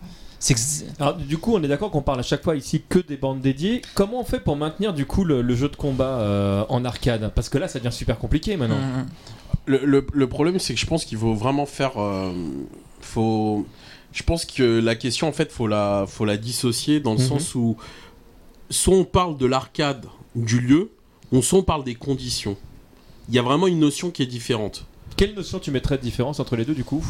Alors, 0.99 1.15
du 1.15 1.37
coup, 1.37 1.55
on 1.55 1.61
est 1.63 1.67
d'accord 1.67 1.91
qu'on 1.91 2.01
parle 2.01 2.19
à 2.19 2.23
chaque 2.23 2.43
fois 2.43 2.55
ici 2.55 2.81
que 2.89 2.99
des 2.99 3.15
bandes 3.17 3.41
dédiées. 3.41 3.81
Comment 3.93 4.19
on 4.21 4.23
fait 4.23 4.39
pour 4.39 4.55
maintenir 4.55 4.93
du 4.93 5.05
coup 5.05 5.23
le, 5.23 5.41
le 5.41 5.55
jeu 5.55 5.69
de 5.69 5.75
combat 5.75 6.19
euh, 6.19 6.63
en 6.69 6.83
arcade? 6.83 7.31
Parce 7.35 7.47
que 7.49 7.57
là, 7.59 7.67
ça 7.67 7.79
devient 7.79 7.93
super 7.93 8.17
compliqué 8.17 8.57
maintenant. 8.57 8.77
Mm. 8.79 9.05
Le, 9.67 9.85
le- 9.85 10.07
le 10.11 10.27
problème, 10.27 10.57
c'est 10.57 10.73
que 10.73 10.79
je 10.79 10.85
pense 10.87 11.05
qu'il 11.05 11.17
faut 11.19 11.33
vraiment 11.35 11.65
faire. 11.67 12.01
euh, 12.01 12.31
faut. 13.01 13.65
Je 14.13 14.23
pense 14.23 14.43
que 14.45 14.79
la 14.79 14.95
question, 14.95 15.27
en 15.27 15.31
fait, 15.31 15.51
faut 15.51 15.67
la, 15.67 16.05
faut 16.07 16.25
la 16.25 16.37
dissocier 16.37 16.99
dans 16.99 17.13
le 17.13 17.19
Mhm. 17.19 17.27
sens 17.27 17.55
où 17.55 17.77
soit 18.69 18.95
on 18.95 19.05
parle 19.05 19.37
de 19.37 19.45
l'arcade 19.45 20.05
du 20.35 20.59
lieu, 20.59 20.89
ou 21.31 21.41
soit 21.41 21.59
on 21.59 21.63
parle 21.63 21.83
des 21.83 21.95
conditions. 21.95 22.57
Il 23.29 23.35
y 23.35 23.39
a 23.39 23.41
vraiment 23.41 23.67
une 23.67 23.79
notion 23.79 24.09
qui 24.11 24.23
est 24.23 24.25
différente. 24.27 24.85
Quelle 25.15 25.33
notion 25.35 25.59
tu 25.59 25.71
mettrais 25.71 25.97
de 25.97 26.01
différence 26.03 26.39
entre 26.39 26.55
les 26.55 26.65
deux 26.65 26.73
du 26.73 26.83
coup? 26.83 27.05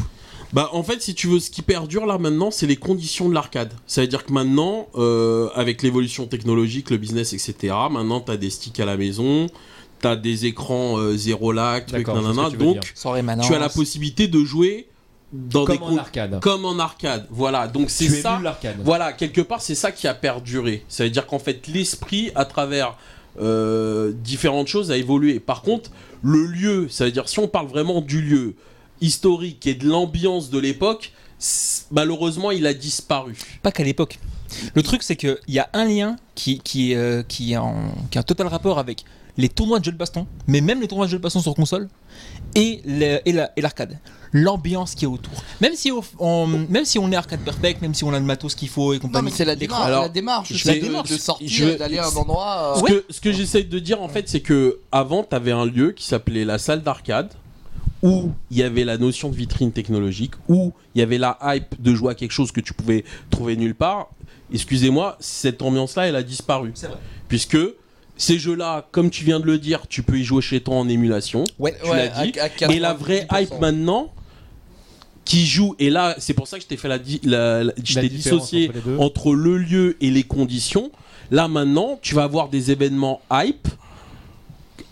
Bah 0.52 0.68
en 0.72 0.82
fait 0.82 1.00
si 1.00 1.14
tu 1.14 1.28
veux 1.28 1.40
ce 1.40 1.50
qui 1.50 1.62
perdure 1.62 2.04
là 2.04 2.18
maintenant 2.18 2.50
c'est 2.50 2.66
les 2.66 2.76
conditions 2.76 3.28
de 3.28 3.34
l'arcade. 3.34 3.72
Ça 3.86 4.02
veut 4.02 4.06
dire 4.06 4.24
que 4.24 4.32
maintenant 4.32 4.88
euh, 4.96 5.48
avec 5.54 5.82
l'évolution 5.82 6.26
technologique, 6.26 6.90
le 6.90 6.98
business 6.98 7.32
etc. 7.32 7.74
Maintenant 7.90 8.20
t'as 8.20 8.36
des 8.36 8.50
sticks 8.50 8.78
à 8.78 8.84
la 8.84 8.96
maison, 8.98 9.46
t'as 10.00 10.16
des 10.16 10.44
écrans 10.44 10.98
euh, 10.98 11.16
zéro 11.16 11.52
lag, 11.52 11.86
truc 11.86 12.06
nanana. 12.06 12.50
Donc 12.50 12.92
tu 12.94 13.54
as 13.54 13.58
la 13.58 13.68
possibilité 13.70 14.28
de 14.28 14.44
jouer 14.44 14.88
dans 15.32 15.64
Comme 15.64 15.78
des 15.78 15.82
en 15.84 15.96
arcade. 15.96 16.40
comme 16.40 16.64
en 16.66 16.78
arcade. 16.78 17.26
Voilà 17.30 17.66
donc 17.66 17.88
c'est 17.88 18.08
ça. 18.08 18.38
l'arcade. 18.42 18.76
Voilà 18.84 19.14
quelque 19.14 19.40
part 19.40 19.62
c'est 19.62 19.74
ça 19.74 19.90
qui 19.90 20.06
a 20.06 20.12
perduré. 20.12 20.84
Ça 20.88 21.04
veut 21.04 21.10
dire 21.10 21.26
qu'en 21.26 21.38
fait 21.38 21.66
l'esprit 21.66 22.30
à 22.34 22.44
travers 22.44 22.98
euh, 23.40 24.12
différentes 24.12 24.68
choses 24.68 24.90
a 24.90 24.98
évolué. 24.98 25.40
Par 25.40 25.62
contre 25.62 25.90
le 26.22 26.44
lieu, 26.44 26.88
ça 26.90 27.06
veut 27.06 27.10
dire 27.10 27.26
si 27.26 27.38
on 27.38 27.48
parle 27.48 27.68
vraiment 27.68 28.02
du 28.02 28.20
lieu 28.20 28.54
historique 29.02 29.66
et 29.66 29.74
de 29.74 29.86
l'ambiance 29.86 30.48
de 30.50 30.58
l'époque, 30.58 31.12
malheureusement 31.90 32.50
il 32.50 32.66
a 32.66 32.74
disparu. 32.74 33.36
Pas 33.62 33.72
qu'à 33.72 33.84
l'époque. 33.84 34.18
Le 34.74 34.82
truc, 34.82 35.02
c'est 35.02 35.16
qu'il 35.16 35.38
y 35.48 35.58
a 35.58 35.68
un 35.72 35.84
lien 35.86 36.16
qui, 36.34 36.58
qui, 36.60 36.94
euh, 36.94 37.22
qui, 37.22 37.52
est 37.52 37.56
en, 37.56 37.74
qui 38.10 38.18
a 38.18 38.20
un 38.20 38.24
total 38.24 38.46
rapport 38.48 38.78
avec 38.78 39.04
les 39.38 39.48
tournois 39.48 39.78
de 39.80 39.84
jeux 39.86 39.92
de 39.92 39.96
baston, 39.96 40.26
mais 40.46 40.60
même 40.60 40.80
les 40.82 40.88
tournois 40.88 41.06
de 41.06 41.10
jeux 41.10 41.16
de 41.16 41.22
baston 41.22 41.40
sur 41.40 41.54
console, 41.54 41.88
et 42.54 42.82
et 43.24 43.32
la- 43.32 43.50
et 43.56 43.62
l'arcade. 43.62 43.98
L'ambiance 44.34 44.94
qui 44.94 45.04
est 45.04 45.08
autour. 45.08 45.32
Même 45.62 45.72
si, 45.74 45.90
on, 46.18 46.46
même 46.46 46.84
si 46.86 46.98
on 46.98 47.10
est 47.12 47.16
arcade 47.16 47.40
perfect, 47.40 47.80
même 47.82 47.94
si 47.94 48.04
on 48.04 48.12
a 48.14 48.18
le 48.18 48.24
matos 48.24 48.54
qu'il 48.54 48.68
faut 48.68 48.92
et 48.92 48.96
Non, 48.96 49.02
compagnie. 49.02 49.26
mais 49.26 49.30
c'est 49.30 49.44
la 49.46 49.56
démarche, 49.56 49.84
Alors, 49.86 50.02
la 50.02 50.08
démarche, 50.10 50.52
je 50.52 50.62
c'est 50.62 50.78
vais- 50.78 50.80
de, 50.88 51.02
de 51.14 51.18
sortir, 51.18 51.78
d'aller 51.78 51.98
à 51.98 52.06
un 52.08 52.14
endroit. 52.16 52.76
euh, 52.76 52.80
Ce 52.80 52.84
que, 52.84 53.04
ce 53.10 53.20
que 53.22 53.32
j'essaye 53.32 53.64
de 53.64 53.78
dire 53.78 54.00
en 54.02 54.08
fait, 54.08 54.28
c'est 54.28 54.40
que 54.40 54.80
avant, 54.90 55.22
tu 55.24 55.34
avais 55.34 55.52
un 55.52 55.64
lieu 55.66 55.92
qui 55.92 56.04
s'appelait 56.06 56.44
la 56.46 56.58
salle 56.58 56.82
d'arcade, 56.82 57.32
où 58.02 58.30
il 58.50 58.56
y 58.58 58.62
avait 58.62 58.84
la 58.84 58.98
notion 58.98 59.28
de 59.28 59.36
vitrine 59.36 59.72
technologique, 59.72 60.32
où 60.48 60.72
il 60.94 60.98
y 60.98 61.02
avait 61.02 61.18
la 61.18 61.38
hype 61.42 61.80
de 61.80 61.94
jouer 61.94 62.12
à 62.12 62.14
quelque 62.14 62.32
chose 62.32 62.50
que 62.52 62.60
tu 62.60 62.74
pouvais 62.74 63.04
trouver 63.30 63.56
nulle 63.56 63.74
part. 63.74 64.08
Excusez-moi, 64.52 65.16
cette 65.20 65.62
ambiance-là, 65.62 66.08
elle 66.08 66.16
a 66.16 66.22
disparu. 66.22 66.72
C'est 66.74 66.88
vrai. 66.88 66.98
Puisque 67.28 67.56
ces 68.16 68.38
jeux-là, 68.38 68.86
comme 68.92 69.08
tu 69.10 69.24
viens 69.24 69.40
de 69.40 69.46
le 69.46 69.58
dire, 69.58 69.86
tu 69.88 70.02
peux 70.02 70.18
y 70.18 70.24
jouer 70.24 70.42
chez 70.42 70.60
toi 70.60 70.74
en 70.76 70.88
émulation. 70.88 71.44
Ouais, 71.58 71.74
tu 71.82 71.88
l'as 71.90 72.08
dit. 72.08 72.38
à- 72.38 72.44
à 72.66 72.72
Et 72.72 72.78
la 72.78 72.92
vraie 72.92 73.26
90%. 73.28 73.40
hype 73.54 73.60
maintenant, 73.60 74.12
qui 75.24 75.46
joue, 75.46 75.74
et 75.78 75.88
là, 75.88 76.16
c'est 76.18 76.34
pour 76.34 76.48
ça 76.48 76.56
que 76.58 76.64
je 76.64 76.68
t'ai 76.68 76.76
fait 76.76 76.88
la, 76.88 76.98
di- 76.98 77.20
la- 77.22 77.62
la- 77.64 77.72
je 77.82 77.94
La 78.00 78.08
dissocié 78.08 78.70
entre 78.98 79.00
entre 79.00 79.34
le 79.34 79.56
lieu 79.56 79.96
et 80.00 80.10
les 80.10 80.24
conditions. 80.24 80.90
Là 81.30 81.46
maintenant, 81.48 81.98
tu 82.02 82.14
vas 82.16 82.24
avoir 82.24 82.48
des 82.48 82.72
événements 82.72 83.20
hype, 83.32 83.68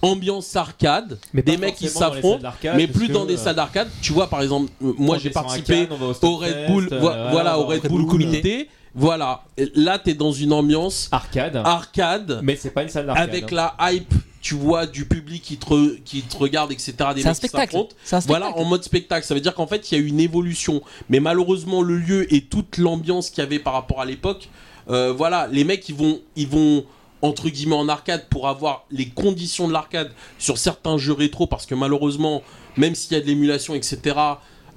ambiance 0.03 0.55
arcade, 0.57 1.19
Mais 1.33 1.43
des 1.43 1.57
mecs 1.57 1.77
qui 1.77 1.89
s'affrontent, 1.89 2.49
mais 2.75 2.87
plus 2.87 3.09
que, 3.09 3.13
dans 3.13 3.25
des 3.27 3.35
euh, 3.35 3.37
salles 3.45 3.57
d'arcade. 3.57 3.89
Tu 4.03 4.13
vois, 4.13 4.29
par 4.31 4.43
exemple, 4.43 4.71
euh, 4.83 4.93
moi 4.99 5.17
on 5.17 5.19
j'ai 5.19 5.31
participé 5.31 5.89
au 6.23 6.37
Red 6.37 6.67
Bull, 6.69 6.89
euh, 6.93 6.99
vo- 6.99 7.11
voilà, 7.31 7.59
au 7.59 7.67
Red 7.67 7.83
Red 7.83 7.91
Bull 7.91 8.07
Comité. 8.07 8.69
Voilà, 8.95 9.45
là 9.77 10.01
t'es 10.01 10.15
dans 10.15 10.33
une 10.33 10.53
ambiance 10.53 11.09
Arcade. 11.13 11.57
arcade 11.65 12.41
Mais 12.43 12.57
c'est 12.57 12.71
pas 12.71 12.83
une 12.83 12.89
salle 12.89 13.07
d'arcade. 13.07 13.29
avec 13.29 13.53
la 13.53 13.77
hype, 13.81 14.13
tu 14.41 14.55
vois, 14.57 14.87
du 14.87 15.05
public 15.05 15.43
qui 15.45 15.59
te, 15.59 15.67
re- 15.67 16.03
qui 16.03 16.23
te 16.23 16.37
regarde, 16.37 16.73
etc. 16.73 16.93
Des 17.15 17.23
C'est 17.23 17.29
un 17.29 17.31
mecs 17.31 17.39
qui 17.41 17.47
spectacle. 17.49 17.77
s'affrontent. 18.03 18.27
Voilà, 18.27 18.49
en 18.57 18.65
mode 18.65 18.83
spectacle. 18.83 19.25
Ça 19.25 19.35
veut 19.35 19.41
dire 19.41 19.55
qu'en 19.55 19.69
fait, 19.69 19.93
il 19.93 19.99
y 19.99 20.03
a 20.03 20.05
une 20.05 20.19
évolution. 20.19 20.83
Mais 21.09 21.21
malheureusement, 21.21 21.83
le 21.83 21.99
lieu 21.99 22.35
et 22.35 22.41
toute 22.41 22.79
l'ambiance 22.79 23.31
qu'il 23.31 23.45
y 23.45 23.47
avait 23.47 23.61
par 23.61 23.75
rapport 23.75 24.01
à 24.01 24.05
l'époque, 24.07 24.49
euh, 24.89 25.13
voilà, 25.17 25.47
les 25.53 25.63
mecs, 25.63 25.89
ils 25.89 25.95
vont, 25.95 26.19
ils 26.35 26.49
vont 26.49 26.85
entre 27.23 27.49
guillemets 27.49 27.77
en 27.77 27.89
arcade 27.89 28.27
pour 28.31 28.49
avoir 28.49 28.85
les 28.91 29.09
conditions 29.09 29.69
de 29.69 29.73
l'arcade 29.73 30.11
sur 30.39 30.59
certains 30.59 30.99
jeux 30.99 31.13
rétro 31.13 31.47
parce 31.47 31.67
que 31.67 31.75
malheureusement, 31.75 32.43
même 32.77 32.95
s'il 32.95 33.13
y 33.13 33.17
a 33.17 33.21
de 33.21 33.27
l'émulation, 33.27 33.75
etc., 33.75 34.17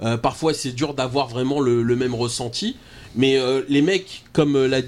euh, 0.02 0.16
parfois 0.16 0.52
c'est 0.54 0.72
dur 0.72 0.94
d'avoir 0.94 1.28
vraiment 1.28 1.60
le, 1.60 1.84
même 1.96 2.14
ressenti. 2.14 2.76
Mais 3.14 3.38
euh, 3.38 3.62
les 3.68 3.80
mecs, 3.82 4.24
comme 4.32 4.56
euh, 4.56 4.66
l'a 4.66 4.82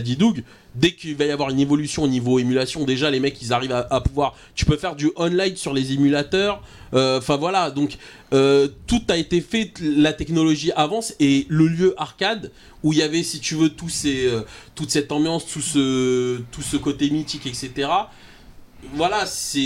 dit 0.00 0.16
Doug, 0.16 0.42
dès 0.74 0.92
qu'il 0.92 1.16
va 1.16 1.24
y 1.24 1.30
avoir 1.30 1.50
une 1.50 1.60
évolution 1.60 2.02
au 2.02 2.08
niveau 2.08 2.38
émulation, 2.38 2.84
déjà 2.84 3.10
les 3.10 3.20
mecs 3.20 3.40
ils 3.40 3.52
arrivent 3.52 3.72
à, 3.72 4.00
pouvoir. 4.00 4.36
Tu 4.54 4.64
peux 4.64 4.76
faire 4.76 4.96
du 4.96 5.10
online 5.16 5.56
sur 5.56 5.72
les 5.72 5.92
émulateurs. 5.92 6.62
Euh, 6.92 7.18
Enfin 7.18 7.36
voilà, 7.36 7.70
donc 7.70 7.96
euh, 8.32 8.68
tout 8.86 9.02
a 9.08 9.16
été 9.16 9.40
fait, 9.40 9.72
la 9.80 10.12
technologie 10.12 10.72
avance 10.72 11.14
et 11.20 11.46
le 11.48 11.66
lieu 11.66 11.94
arcade 11.96 12.50
où 12.82 12.92
il 12.92 12.98
y 12.98 13.02
avait, 13.02 13.22
si 13.22 13.40
tu 13.40 13.54
veux, 13.54 13.70
ces, 13.88 14.26
euh, 14.26 14.42
toute 14.74 14.90
cette 14.90 15.10
ambiance, 15.10 15.46
tout 15.46 15.60
ce, 15.60 16.40
tout 16.52 16.62
ce 16.62 16.76
côté 16.76 17.10
mythique, 17.10 17.46
etc. 17.46 17.88
Voilà, 18.92 19.26
c'est. 19.26 19.58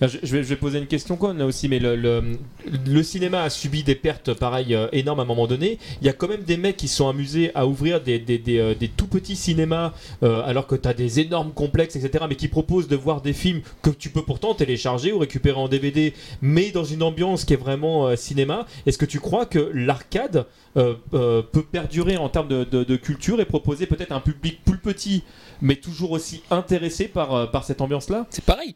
Je, 0.00 0.18
vais, 0.22 0.42
je 0.42 0.48
vais 0.48 0.56
poser 0.56 0.78
une 0.78 0.86
question 0.86 1.16
quoi, 1.16 1.32
là 1.32 1.46
aussi, 1.46 1.68
mais 1.68 1.78
le, 1.78 1.96
le, 1.96 2.38
le 2.86 3.02
cinéma 3.02 3.42
a 3.42 3.50
subi 3.50 3.82
des 3.82 3.94
pertes 3.94 4.34
pareil 4.34 4.74
euh, 4.74 4.86
énormes 4.92 5.20
à 5.20 5.22
un 5.22 5.26
moment 5.26 5.46
donné. 5.46 5.78
Il 6.00 6.06
y 6.06 6.10
a 6.10 6.12
quand 6.12 6.28
même 6.28 6.42
des 6.42 6.56
mecs 6.56 6.76
qui 6.76 6.88
sont 6.88 7.08
amusés 7.08 7.50
à 7.54 7.66
ouvrir 7.66 8.00
des, 8.00 8.18
des, 8.18 8.38
des, 8.38 8.58
euh, 8.58 8.74
des 8.74 8.88
tout 8.88 9.06
petits 9.06 9.36
cinémas 9.36 9.92
euh, 10.22 10.42
alors 10.44 10.66
que 10.66 10.76
tu 10.76 10.86
as 10.88 10.94
des 10.94 11.20
énormes 11.20 11.52
complexes, 11.52 11.96
etc. 11.96 12.24
Mais 12.28 12.36
qui 12.36 12.48
proposent 12.48 12.88
de 12.88 12.96
voir 12.96 13.20
des 13.20 13.32
films 13.32 13.62
que 13.82 13.90
tu 13.90 14.10
peux 14.10 14.22
pourtant 14.22 14.54
télécharger 14.54 15.12
ou 15.12 15.18
récupérer 15.18 15.58
en 15.58 15.68
DVD, 15.68 16.12
mais 16.40 16.70
dans 16.70 16.84
une 16.84 17.02
ambiance 17.02 17.44
qui 17.44 17.54
est 17.54 17.56
vraiment 17.56 18.06
euh, 18.06 18.16
cinéma. 18.16 18.66
Est-ce 18.86 18.98
que 18.98 19.06
tu 19.06 19.18
crois 19.18 19.46
que 19.46 19.70
l'arcade 19.74 20.46
euh, 20.76 20.94
euh, 21.14 21.42
peut 21.42 21.62
perdurer 21.62 22.16
en 22.16 22.28
termes 22.28 22.48
de, 22.48 22.64
de- 22.64 22.84
de 22.84 22.96
culture 22.96 23.40
et 23.40 23.44
proposer 23.44 23.86
peut-être 23.86 24.12
un 24.12 24.20
public 24.20 24.60
plus 24.64 24.78
petit, 24.78 25.22
mais 25.60 25.76
toujours 25.76 26.12
aussi 26.12 26.42
intéressé 26.50 27.08
par, 27.08 27.34
euh, 27.34 27.46
par 27.46 27.64
cette 27.64 27.80
ambiance-là 27.80 28.26
C'est 28.30 28.44
pareil. 28.44 28.74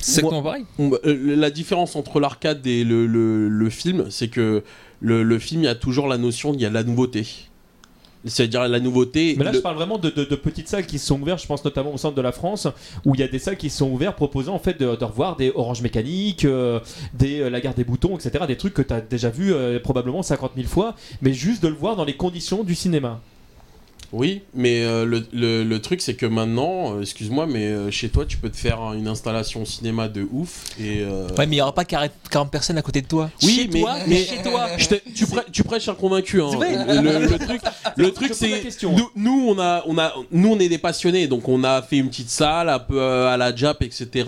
C'est 0.00 0.20
exactement 0.22 0.42
pareil. 0.42 0.64
La 1.02 1.50
différence 1.50 1.96
entre 1.96 2.20
l'arcade 2.20 2.66
et 2.66 2.84
le, 2.84 3.06
le- 3.06 3.48
le 3.48 3.70
film, 3.70 4.10
c'est 4.10 4.28
que 4.28 4.62
le, 5.00 5.22
le 5.22 5.38
film, 5.38 5.62
il 5.62 5.64
y 5.64 5.68
a 5.68 5.74
toujours 5.74 6.08
la 6.08 6.18
notion, 6.18 6.52
il 6.52 6.60
y 6.60 6.66
a 6.66 6.68
de 6.68 6.74
la 6.74 6.82
nouveauté. 6.84 7.26
C'est-à-dire 8.24 8.66
la 8.68 8.80
nouveauté. 8.80 9.34
Mais 9.38 9.44
là, 9.44 9.52
le- 9.52 9.58
je 9.58 9.62
parle 9.62 9.76
vraiment 9.76 9.98
de, 9.98 10.10
de- 10.10 10.24
de 10.24 10.34
petites 10.36 10.68
salles 10.68 10.86
qui 10.86 10.98
sont 10.98 11.20
ouvertes, 11.20 11.40
je 11.42 11.46
pense 11.46 11.64
notamment 11.64 11.94
au 11.94 11.98
centre 11.98 12.14
de 12.16 12.20
la 12.22 12.32
France, 12.32 12.66
où 13.04 13.14
il 13.14 13.20
y 13.20 13.24
a 13.24 13.28
des 13.28 13.38
salles 13.38 13.56
qui 13.56 13.70
sont 13.70 13.90
ouvertes 13.90 14.16
proposant 14.16 14.54
en 14.54 14.58
fait 14.58 14.78
de, 14.80 14.96
de 14.96 15.04
revoir 15.04 15.36
des 15.36 15.52
oranges 15.54 15.82
mécaniques, 15.82 16.44
euh, 16.44 16.80
des 17.14 17.40
euh, 17.40 17.48
la 17.50 17.60
gare 17.60 17.74
des 17.74 17.84
boutons, 17.84 18.16
etc. 18.16 18.44
Des 18.46 18.56
trucs 18.56 18.74
que 18.74 18.82
tu 18.82 18.92
as 18.92 19.00
déjà 19.00 19.30
vu 19.30 19.52
euh, 19.52 19.78
probablement 19.78 20.22
50 20.22 20.52
000 20.56 20.66
fois, 20.68 20.94
mais 21.22 21.32
juste 21.32 21.62
de 21.62 21.68
le 21.68 21.74
voir 21.74 21.96
dans 21.96 22.04
les 22.04 22.16
conditions 22.16 22.64
du 22.64 22.74
cinéma. 22.74 23.20
Oui, 24.12 24.40
mais 24.54 24.84
euh, 24.84 25.04
le, 25.04 25.22
le- 25.32 25.64
le 25.64 25.82
truc, 25.82 26.00
c'est 26.00 26.14
que 26.14 26.24
maintenant, 26.24 26.94
euh, 26.96 27.02
excuse-moi, 27.02 27.46
mais 27.46 27.66
euh, 27.66 27.90
chez 27.90 28.08
toi, 28.08 28.24
tu 28.26 28.38
peux 28.38 28.48
te 28.48 28.56
faire 28.56 28.78
une 28.94 29.06
installation 29.06 29.64
cinéma 29.66 30.08
de 30.08 30.26
ouf. 30.32 30.64
Et, 30.80 31.00
euh, 31.02 31.28
Ouais, 31.36 31.46
mais 31.46 31.56
il 31.56 31.58
n'y 31.58 31.60
aura 31.60 31.74
pas 31.74 31.84
40 31.84 32.10
40 32.30 32.50
personnes 32.50 32.78
à 32.78 32.82
côté 32.82 33.02
de 33.02 33.06
toi. 33.06 33.30
Oui, 33.42 33.54
chez 33.54 33.68
mais- 33.72 33.80
toi, 33.80 33.96
mais- 34.06 34.24
chez 34.24 34.42
toi. 34.42 34.66
Je 34.78 34.86
tu, 35.14 35.26
prê- 35.26 35.44
tu 35.52 35.62
prêches 35.62 35.88
un 35.88 35.94
convaincu. 35.94 36.40
Hein. 36.40 36.48
C'est 36.50 36.56
vrai. 36.56 37.02
Le, 37.02 37.26
le 37.26 37.38
truc, 37.38 37.60
le 37.96 38.10
truc, 38.12 38.30
c'est 38.34 38.62
nous, 38.84 39.10
nous, 39.14 39.46
on 39.48 39.58
a, 39.58 39.82
on 39.86 39.98
a, 39.98 40.14
nous, 40.32 40.52
on 40.52 40.58
est 40.58 40.68
des 40.70 40.78
passionnés, 40.78 41.26
donc 41.26 41.46
on 41.48 41.62
a 41.64 41.82
fait 41.82 41.98
une 41.98 42.08
petite 42.08 42.30
salle 42.30 42.68
un 42.70 42.78
peu 42.78 43.00
à 43.00 43.36
la 43.36 43.54
Jap, 43.54 43.82
etc. 43.82 44.24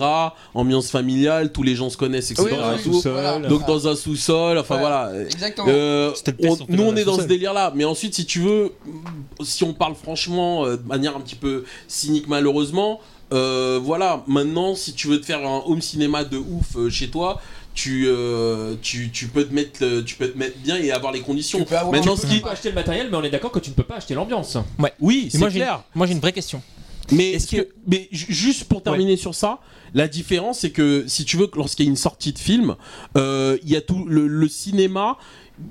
Ambiance 0.53 0.91
familiale, 0.91 1.51
tous 1.51 1.63
les 1.63 1.75
gens 1.75 1.89
se 1.89 1.97
connaissent, 1.97 2.29
etc. 2.31 2.47
Oui, 2.51 2.57
Dans 2.57 2.63
un 2.65 2.75
oui, 2.75 2.81
Tout. 2.83 2.93
sous-sol. 2.93 3.11
voilà. 3.13 3.39
Donc 3.47 3.65
dans 3.65 3.87
un 3.87 3.95
sous-sol, 3.95 4.57
enfin 4.59 4.75
Ouais. 4.75 4.81
voilà. 4.81 5.11
Exactement. 5.25 5.67
Euh, 5.69 6.11
on- 6.43 6.57
nous 6.69 6.83
on 6.83 6.95
est 6.95 7.03
dans 7.03 7.13
ce 7.13 7.21
sous-sol. 7.21 7.27
délire 7.27 7.53
là 7.53 7.71
mais 7.75 7.85
ensuite 7.85 8.13
si 8.13 8.25
tu 8.25 8.39
veux 8.39 8.71
si 9.41 9.63
on 9.63 9.70
parle 9.73 9.95
franchement 9.95 10.65
euh, 10.65 10.77
de 10.77 10.87
manière 10.87 11.15
un 11.15 11.21
petit 11.21 11.35
peu 11.35 11.63
cynique 11.87 12.27
malheureusement 12.27 12.99
euh, 13.33 13.79
voilà 13.81 14.23
maintenant 14.27 14.75
si 14.75 14.93
tu 14.93 15.07
veux 15.07 15.19
te 15.21 15.25
faire 15.25 15.39
un 15.47 15.61
home 15.65 15.81
cinéma 15.81 16.23
de 16.23 16.37
ouf 16.37 16.75
euh, 16.75 16.89
chez 16.89 17.09
toi 17.09 17.41
tu, 17.73 18.05
euh, 18.07 18.75
tu, 18.81 19.09
tu 19.11 19.27
peux 19.27 19.45
te 19.45 19.53
mettre 19.53 20.01
tu 20.01 20.15
peux 20.15 20.27
te 20.29 20.37
mettre 20.37 20.57
bien 20.59 20.75
et 20.77 20.91
avoir 20.91 21.13
les 21.13 21.21
conditions 21.21 21.59
Tu 21.59 21.65
peux 21.65 21.77
avoir- 21.77 21.93
maintenant 21.93 22.15
tu 22.15 22.21
ce 22.23 22.27
peux 22.27 22.33
qui 22.33 22.39
peux 22.41 22.49
acheter 22.49 22.67
le 22.69 22.75
matériel, 22.75 23.07
mais 23.09 23.15
on 23.17 23.23
est 23.23 23.29
d'accord 23.29 23.51
que 23.51 23.59
tu 23.59 23.69
ne 23.69 23.75
peux 23.75 23.83
pas 23.83 23.95
acheter 23.95 24.13
l'ambiance. 24.13 24.57
oui 24.99 25.21
Mais 25.25 25.29
c'est 25.29 25.37
moi, 25.37 25.49
j'ai 25.49 25.59
clair 25.59 25.83
moi, 25.95 26.05
j'ai 26.05 26.11
une 26.13 26.19
vraie 26.19 26.33
question. 26.33 26.61
mais, 27.11 27.31
Est-ce 27.31 27.47
ce 27.47 27.55
que- 27.55 27.69
mais 27.87 28.09
ju- 28.11 28.25
juste 28.29 28.65
pour 28.65 28.83
terminer 28.83 29.15
sur 29.15 29.33
ça, 29.35 29.59
la 29.93 30.09
différence 30.09 30.59
c'est 30.59 30.71
que 30.71 31.05
si 31.07 31.23
tu 31.23 31.37
veux 31.37 31.47
que 31.47 31.57
lorsqu'il 31.57 31.85
y 31.85 31.87
a 31.87 31.91
une 31.91 31.95
sortie 31.97 32.33
de 32.33 32.39
film, 32.39 32.75
euh, 33.17 33.57
il 33.63 33.69
y 33.69 33.77
a 33.77 33.81
tout 33.81 34.03
le, 34.05 34.27
le 34.27 34.47
cinéma. 34.49 35.17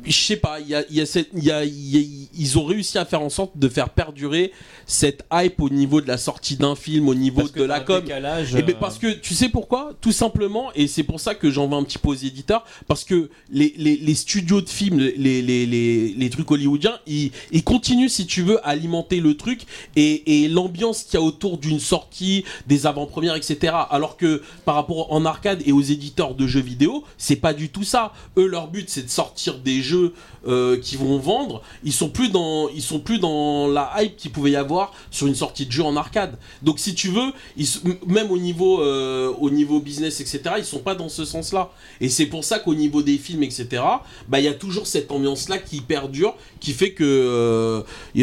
Je 0.04 0.12
sais 0.12 0.36
pas, 0.36 0.60
il 0.60 0.68
y 0.68 0.74
a, 0.74 0.84
y 0.90 1.00
a 1.00 1.06
cette, 1.06 1.28
y 1.34 1.50
a- 1.50 1.64
il 1.64 1.96
y 1.96 1.98
a- 1.98 2.28
ils 2.38 2.58
ont 2.58 2.64
réussi 2.64 2.98
à 2.98 3.04
faire 3.04 3.22
en 3.22 3.28
sorte 3.28 3.56
de 3.58 3.68
faire 3.68 3.90
perdurer 3.90 4.52
cette 4.86 5.24
hype 5.32 5.60
au 5.60 5.68
niveau 5.68 6.00
de 6.00 6.08
la 6.08 6.18
sortie 6.18 6.56
d'un 6.56 6.74
film, 6.74 7.08
au 7.08 7.14
niveau 7.14 7.40
Parce 7.42 7.52
de 7.52 7.62
la 7.64 7.80
com. 7.80 8.00
décalage, 8.02 8.54
Eh 8.56 8.62
ben, 8.62 8.74
euh, 8.74 8.78
parce 8.80 8.98
que 8.98 9.12
tu 9.12 9.34
sais 9.34 9.48
pourquoi? 9.48 9.92
Tout 10.00 10.12
simplement, 10.12 10.72
et 10.74 10.86
c'est 10.88 11.02
pour 11.02 11.20
ça 11.20 11.34
que 11.34 11.50
j'en 11.50 11.68
veux 11.68 11.76
un 11.76 11.84
petit 11.84 11.98
peu 11.98 12.08
aux 12.08 12.14
éditeurs, 12.14 12.64
parce 12.88 13.04
que 13.04 13.30
les, 13.50 13.74
les, 13.76 13.96
les 13.96 14.14
studios 14.14 14.60
de 14.60 14.68
films, 14.68 14.98
les, 14.98 15.42
les, 15.42 15.66
les, 15.66 16.08
les 16.14 16.30
trucs 16.30 16.50
hollywoodiens, 16.50 16.98
ils, 17.06 17.30
ils 17.52 17.62
continuent, 17.64 18.08
si 18.08 18.26
tu 18.26 18.42
veux, 18.42 18.58
à 18.66 18.70
alimenter 18.70 19.20
le 19.20 19.36
truc 19.36 19.62
et, 19.96 20.44
et 20.44 20.48
l'ambiance 20.48 21.02
qu'il 21.04 21.14
y 21.14 21.22
a 21.22 21.24
autour 21.24 21.58
d'une 21.58 21.80
sortie, 21.80 22.44
des 22.66 22.86
avant-premières, 22.86 23.36
etc. 23.36 23.74
Alors 23.90 24.16
que 24.16 24.42
par 24.64 24.74
rapport 24.74 25.12
en 25.12 25.24
arcade 25.24 25.62
et 25.66 25.72
aux 25.72 25.82
éditeurs 25.82 26.34
de 26.34 26.46
jeux 26.46 26.60
vidéo, 26.60 27.04
c'est 27.18 27.36
pas 27.36 27.52
du 27.54 27.68
tout 27.68 27.84
ça. 27.84 28.12
Eux, 28.36 28.46
leur 28.46 28.68
but, 28.68 28.88
c'est 28.88 29.02
de 29.04 29.10
sortir 29.10 29.58
des 29.58 29.79
jeux 29.82 30.12
euh, 30.46 30.78
qui 30.78 30.96
vont 30.96 31.18
vendre. 31.18 31.62
Ils 31.84 31.92
sont 31.92 32.08
plus 32.08 32.30
dans, 32.30 32.68
ils 32.70 32.82
sont 32.82 33.00
plus 33.00 33.18
dans 33.18 33.68
la 33.68 33.92
hype 33.98 34.16
qu'il 34.16 34.30
pouvait 34.32 34.52
y 34.52 34.56
avoir 34.56 34.92
sur 35.10 35.26
une 35.26 35.34
sortie 35.34 35.66
de 35.66 35.72
jeu 35.72 35.82
en 35.84 35.96
arcade. 35.96 36.36
Donc, 36.62 36.78
si 36.78 36.94
tu 36.94 37.08
veux, 37.08 37.32
ils, 37.56 37.66
même 38.06 38.30
au 38.30 38.38
niveau, 38.38 38.80
euh, 38.82 39.32
au 39.38 39.50
niveau 39.50 39.80
business, 39.80 40.20
etc., 40.20 40.40
ils 40.58 40.64
sont 40.64 40.78
pas 40.80 40.94
dans 40.94 41.08
ce 41.08 41.24
sens-là. 41.24 41.70
Et 42.00 42.08
c'est 42.08 42.26
pour 42.26 42.44
ça 42.44 42.58
qu'au 42.58 42.74
niveau 42.74 43.02
des 43.02 43.18
films, 43.18 43.42
etc., 43.42 43.82
bah, 44.28 44.38
il 44.40 44.44
y 44.44 44.48
a 44.48 44.54
toujours 44.54 44.86
cette 44.86 45.10
ambiance-là 45.10 45.58
qui 45.58 45.80
perdure, 45.80 46.34
qui 46.60 46.72
fait 46.72 46.92
que 46.92 47.04
euh, 47.04 47.82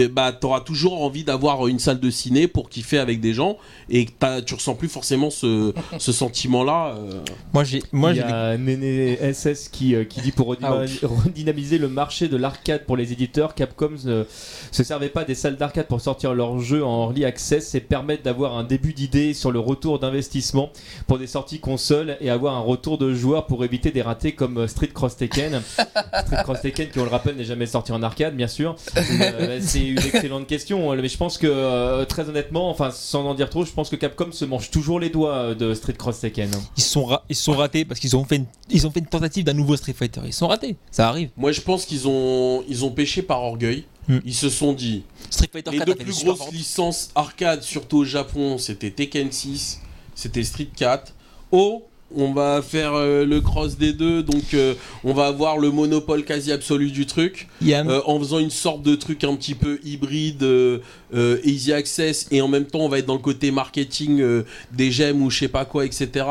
bah, 0.10 0.31
tu 0.31 0.45
auras 0.45 0.61
toujours 0.61 1.02
envie 1.02 1.23
d'avoir 1.23 1.68
une 1.68 1.80
salle 1.80 1.99
de 1.99 2.10
ciné 2.10 2.48
pour 2.48 2.69
kiffer 2.69 2.98
avec 2.98 3.19
des 3.19 3.34
gens 3.34 3.57
et 3.89 4.06
tu 4.45 4.53
ressens 4.53 4.76
plus 4.76 4.89
forcément 4.89 5.30
ce, 5.30 5.73
ce 5.98 6.11
sentiment-là. 6.11 6.95
euh. 6.95 7.22
Moi, 7.53 7.64
j'ai, 7.64 7.84
moi, 7.91 8.11
il 8.11 8.18
y 8.18 8.19
j'ai 8.19 8.23
a 8.23 8.57
Néné 8.57 9.18
SS 9.34 9.69
qui, 9.69 9.95
euh, 9.95 10.03
qui 10.03 10.22
dit 10.22 10.31
pour 10.31 10.49
Ouch. 10.49 10.57
redynamiser 11.03 11.77
le 11.77 11.88
marché 11.88 12.06
de 12.07 12.38
l'arcade 12.38 12.85
pour 12.85 12.95
les 12.97 13.11
éditeurs, 13.11 13.53
Capcom 13.53 13.91
ne 14.05 14.23
se 14.71 14.84
servait 14.84 15.09
pas 15.09 15.23
des 15.25 15.35
salles 15.35 15.57
d'arcade 15.57 15.88
pour 15.88 15.99
sortir 16.01 16.34
leurs 16.34 16.59
jeux 16.59 16.84
en 16.84 17.07
early 17.09 17.25
access 17.25 17.75
et 17.75 17.79
permettre 17.81 18.23
d'avoir 18.23 18.57
un 18.57 18.63
début 18.63 18.93
d'idée 18.93 19.34
sur 19.34 19.51
le 19.51 19.59
retour 19.59 19.99
d'investissement 19.99 20.71
pour 21.07 21.17
des 21.19 21.27
sorties 21.27 21.59
consoles 21.59 22.17
et 22.21 22.29
avoir 22.29 22.55
un 22.55 22.61
retour 22.61 22.97
de 22.97 23.13
joueurs 23.13 23.45
pour 23.47 23.63
éviter 23.65 23.91
des 23.91 24.01
ratés 24.01 24.31
comme 24.34 24.57
euh, 24.59 24.67
Street 24.67 24.88
Cross 24.93 25.17
Tekken. 25.17 25.61
Street 26.25 26.43
Cross 26.43 26.61
Tekken 26.61 26.89
qui 26.89 26.99
on 26.99 27.03
le 27.03 27.09
rappelle 27.09 27.35
n'est 27.35 27.43
jamais 27.43 27.65
sorti 27.65 27.91
en 27.91 28.01
arcade 28.03 28.35
bien 28.35 28.47
sûr. 28.47 28.75
Euh, 28.97 29.59
c'est 29.61 29.85
une 29.85 29.97
excellente 29.97 30.47
question 30.47 30.93
mais 30.95 31.07
je 31.09 31.17
pense 31.17 31.38
que 31.38 31.47
euh, 31.47 32.05
très 32.05 32.29
honnêtement, 32.29 32.69
enfin 32.69 32.91
sans 32.91 33.25
en 33.25 33.34
dire 33.34 33.49
trop, 33.49 33.65
je 33.65 33.71
pense 33.71 33.89
que 33.89 33.95
Capcom 33.95 34.31
se 34.31 34.45
mange 34.45 34.69
toujours 34.71 34.99
les 34.99 35.09
doigts 35.09 35.34
euh, 35.35 35.55
de 35.55 35.73
Street 35.73 35.93
Cross 35.93 36.19
Tekken. 36.19 36.49
ils 36.77 36.84
se 36.84 36.89
sont, 36.89 37.05
ra- 37.05 37.23
ils 37.29 37.35
sont 37.35 37.53
ratés 37.53 37.84
parce 37.85 37.99
qu'ils 37.99 38.15
ont 38.15 38.23
fait, 38.23 38.35
une, 38.38 38.45
ils 38.69 38.85
ont 38.85 38.91
fait 38.91 38.99
une 38.99 39.07
tentative 39.07 39.43
d'un 39.45 39.53
nouveau 39.53 39.75
Street 39.77 39.93
Fighter. 39.93 40.21
Ils 40.25 40.34
se 40.34 40.39
sont 40.39 40.47
ratés, 40.47 40.75
ça 40.91 41.07
arrive. 41.07 41.29
Moi, 41.38 41.51
je 41.51 41.61
pense 41.61 41.85
qu'ils 41.85 41.96
ont, 42.05 42.63
ils 42.67 42.83
ont 42.83 42.91
pêché 42.91 43.21
par 43.21 43.41
orgueil. 43.41 43.85
Hmm. 44.09 44.19
Ils 44.25 44.35
se 44.35 44.49
sont 44.49 44.73
dit, 44.73 45.03
Street 45.29 45.49
Fighter 45.51 45.71
les 45.71 45.77
4 45.79 45.87
deux 45.87 45.95
plus 45.95 46.23
grosses 46.23 46.51
licences 46.51 47.09
arcade, 47.15 47.63
surtout 47.63 47.99
au 47.99 48.05
Japon, 48.05 48.57
c'était 48.57 48.91
Tekken 48.91 49.31
6, 49.31 49.81
c'était 50.15 50.43
Street 50.43 50.69
4. 50.75 51.13
Oh, 51.51 51.83
on 52.15 52.33
va 52.33 52.61
faire 52.61 52.93
euh, 52.93 53.25
le 53.25 53.41
cross 53.41 53.77
des 53.77 53.91
deux, 53.91 54.23
donc 54.23 54.53
euh, 54.53 54.75
on 55.03 55.13
va 55.13 55.27
avoir 55.27 55.57
le 55.57 55.71
monopole 55.71 56.23
quasi 56.23 56.51
absolu 56.51 56.89
du 56.89 57.05
truc, 57.05 57.49
euh, 57.65 58.01
en 58.05 58.17
faisant 58.19 58.39
une 58.39 58.49
sorte 58.49 58.81
de 58.81 58.95
truc 58.95 59.23
un 59.23 59.35
petit 59.35 59.55
peu 59.55 59.79
hybride, 59.83 60.43
euh, 60.43 60.79
euh, 61.13 61.39
easy 61.43 61.73
access, 61.73 62.27
et 62.31 62.41
en 62.41 62.47
même 62.47 62.65
temps 62.65 62.79
on 62.79 62.89
va 62.89 62.99
être 62.99 63.05
dans 63.05 63.13
le 63.13 63.19
côté 63.19 63.51
marketing 63.51 64.21
euh, 64.21 64.43
des 64.71 64.91
gemmes 64.91 65.21
ou 65.21 65.29
je 65.29 65.39
sais 65.39 65.47
pas 65.49 65.65
quoi, 65.65 65.85
etc. 65.85 66.25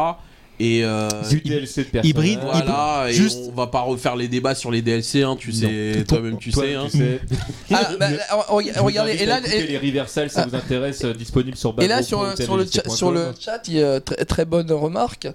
Et 0.58 0.84
euh, 0.84 1.08
Du 1.28 1.40
DLC 1.40 1.86
de 1.92 2.06
hybride, 2.06 2.38
voilà, 2.42 3.06
et 3.08 3.12
juste- 3.12 3.40
on 3.50 3.54
va 3.54 3.66
pas 3.66 3.80
refaire 3.80 4.16
les 4.16 4.26
débats 4.26 4.54
sur 4.54 4.70
les 4.70 4.80
DLC, 4.82 5.22
hein, 5.22 5.36
tu 5.38 5.52
sais, 5.52 6.04
toi-même 6.08 6.38
tu 6.38 6.50
Toi, 6.50 6.62
sais. 6.64 6.74
Hein. 6.74 6.86
sais. 6.88 7.20
Ah, 7.72 7.90
bah, 8.00 8.08
Je 8.10 8.78
vous 8.78 8.84
regardez, 8.86 9.12
et 9.12 9.26
là, 9.26 9.40
et- 9.46 9.66
les 9.66 9.76
Reversal, 9.78 10.30
ça 10.30 10.42
Ah. 10.44 10.48
vous 10.48 10.56
intéresse, 10.56 11.04
euh, 11.04 11.12
disponible 11.12 11.56
sur 11.56 11.74
Et 11.80 11.86
là, 11.88 11.98
le, 11.98 12.02
sur 12.88 13.10
le 13.12 13.32
chat, 13.38 13.62
il 13.68 13.74
y 13.74 13.82
a 13.82 14.00
très, 14.00 14.24
très 14.24 14.44
bonne 14.44 14.70
remarque. 14.72 15.28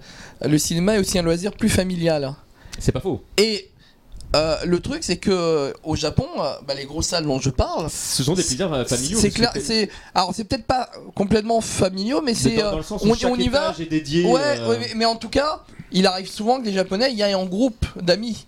Le 0.43 0.57
cinéma 0.57 0.95
est 0.95 0.99
aussi 0.99 1.19
un 1.19 1.23
loisir 1.23 1.51
plus 1.53 1.69
familial. 1.69 2.33
C'est 2.79 2.91
pas 2.91 2.99
faux. 3.01 3.21
Et 3.37 3.69
euh, 4.35 4.55
le 4.65 4.79
truc, 4.79 5.03
c'est 5.03 5.17
que 5.17 5.73
au 5.83 5.95
Japon, 5.95 6.27
euh, 6.39 6.53
bah, 6.65 6.73
les 6.73 6.85
grosses 6.85 7.07
salles 7.07 7.25
dont 7.25 7.39
je 7.39 7.49
parle, 7.49 7.89
Ce 7.89 8.23
sont 8.23 8.33
des 8.33 8.43
plaisirs 8.43 8.71
euh, 8.73 8.85
familiaux. 8.85 9.19
c'est 9.19 9.31
clair. 9.31 9.51
C'est 9.61 9.89
alors 10.15 10.31
c'est 10.33 10.43
peut-être 10.45 10.65
pas 10.65 10.89
complètement 11.15 11.59
familiaux, 11.61 12.21
mais 12.23 12.33
c'est 12.33 12.49
c'est 12.55 12.61
dans, 12.61 12.71
dans 12.71 12.77
le 12.77 12.83
sens 12.83 13.01
on, 13.03 13.13
chaque 13.13 13.29
on 13.31 13.35
y 13.35 13.47
va. 13.49 13.69
étage 13.69 13.81
est 13.81 13.85
dédié. 13.89 14.25
Ouais, 14.25 14.39
euh, 14.41 14.69
ouais, 14.69 14.77
mais, 14.79 14.91
mais 14.95 15.05
en 15.05 15.15
tout 15.17 15.29
cas, 15.29 15.63
il 15.91 16.07
arrive 16.07 16.29
souvent 16.29 16.59
que 16.59 16.65
les 16.65 16.73
Japonais 16.73 17.11
y 17.13 17.21
aillent 17.23 17.35
en 17.35 17.45
groupe 17.45 17.85
d'amis. 18.01 18.45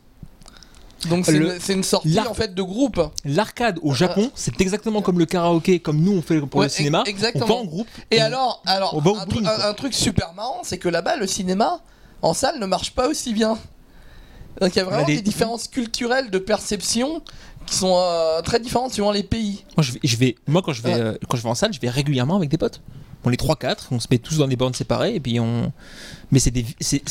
Donc 1.10 1.26
c'est 1.26 1.73
une, 1.73 1.84
sortie 1.84 2.18
en 2.19 2.34
fait 2.34 2.55
de 2.55 2.61
groupe. 2.61 3.01
L'arcade 3.26 3.77
au 3.81 3.93
Japon, 3.93 4.31
c'est 4.35 4.61
exactement 4.61 5.01
comme 5.01 5.19
le 5.19 5.26
karaoké, 5.26 5.80
comme 5.81 5.99
nous 5.99 6.14
on 6.14 6.22
fait 6.22 6.39
pour 6.39 6.61
Ouais, 6.61 6.68
le 6.68 6.69
cinéma. 6.72 6.99
ex- 7.01 7.10
exactement. 7.10 7.43
On 7.45 7.47
va 7.49 7.55
en 7.55 7.65
groupe. 7.65 7.88
Et 8.10 8.22
on- 8.22 8.23
alors, 8.26 8.64
alors 8.65 8.95
on 9.05 9.18
un, 9.18 9.45
un- 9.45 9.69
un 9.69 9.73
truc 9.73 9.93
super 9.93 10.34
marrant, 10.34 10.61
c'est 10.64 10.77
que 10.77 10.88
là-bas, 10.88 11.18
le 11.18 11.27
cinéma 11.27 11.81
en 12.22 12.34
salle 12.34 12.57
ne 12.57 12.65
marche 12.65 12.91
pas 12.91 13.10
aussi 13.10 13.34
bien. 13.34 13.57
Donc 14.62 14.76
il 14.76 14.80
y 14.80 14.82
a 14.82 14.86
vraiment 14.86 15.06
des- 15.06 15.16
des... 15.16 15.22
différences 15.22 15.68
culturelles 15.68 16.30
de 16.30 16.38
perception 16.38 17.22
qui 17.66 17.76
sont 17.76 17.96
euh, 17.98 18.42
très 18.42 18.60
différentes 18.60 18.92
suivant 18.94 19.12
les 19.12 19.24
pays. 19.24 19.64
Moi, 19.78 19.84
je 19.84 19.94
vais, 19.94 20.00
je 20.04 20.16
vais- 20.18 20.36
moi 20.48 20.62
quand, 20.64 20.74
je 20.74 20.82
vais, 20.82 20.94
Ouais. 20.94 21.00
euh, 21.00 21.18
quand 21.30 21.38
je 21.38 21.44
vais 21.44 21.50
en 21.50 21.56
salle, 21.56 21.74
je 21.74 21.80
vais 21.80 21.90
régulièrement 21.90 22.36
avec 22.36 22.50
des 22.50 22.58
potes. 22.58 22.82
On 23.26 23.32
est 23.32 23.40
3-4, 23.42 23.88
on 23.92 24.00
se 24.02 24.08
met 24.12 24.18
tous 24.18 24.38
dans 24.40 24.48
des 24.50 24.58
bornes 24.58 24.74
séparées 24.74 25.16
et 25.16 25.20
puis 25.22 25.40
on. 25.40 25.72
Mais 26.32 26.40
c'est 26.40 26.52
des. 26.52 26.66
C'est, 26.82 27.04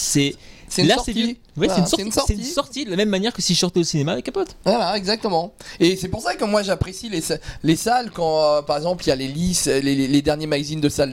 Là, 0.85 0.97
c'est. 1.05 1.36
Ouais, 1.54 1.66
Voilà, 1.66 1.84
c'est, 1.84 2.00
une 2.00 2.10
sortie, 2.10 2.32
c'est 2.34 2.38
une 2.40 2.44
sortie 2.48 2.84
de 2.86 2.90
la 2.90 2.96
même 2.96 3.10
manière 3.10 3.32
que 3.34 3.42
si 3.42 3.52
je 3.52 3.58
sortais 3.58 3.80
au 3.80 3.84
cinéma 3.84 4.12
avec 4.12 4.26
un 4.26 4.32
pote. 4.32 4.56
Voilà, 4.64 4.96
exactement. 4.96 5.52
Et 5.80 5.96
c'est 5.96 6.08
pour 6.08 6.22
ça 6.22 6.34
que 6.34 6.44
moi 6.46 6.62
j'apprécie 6.62 7.10
les, 7.10 7.20
les 7.62 7.76
salles 7.76 8.10
quand, 8.10 8.42
euh, 8.42 8.62
par 8.62 8.78
exemple, 8.78 9.04
il 9.04 9.08
y 9.08 9.12
a 9.12 9.16
les 9.16 9.28
lists, 9.28 9.66
les, 9.66 9.94
les- 10.08 10.22
derniers 10.22 10.46
magazines 10.46 10.80
de 10.80 10.88
salles 10.88 11.12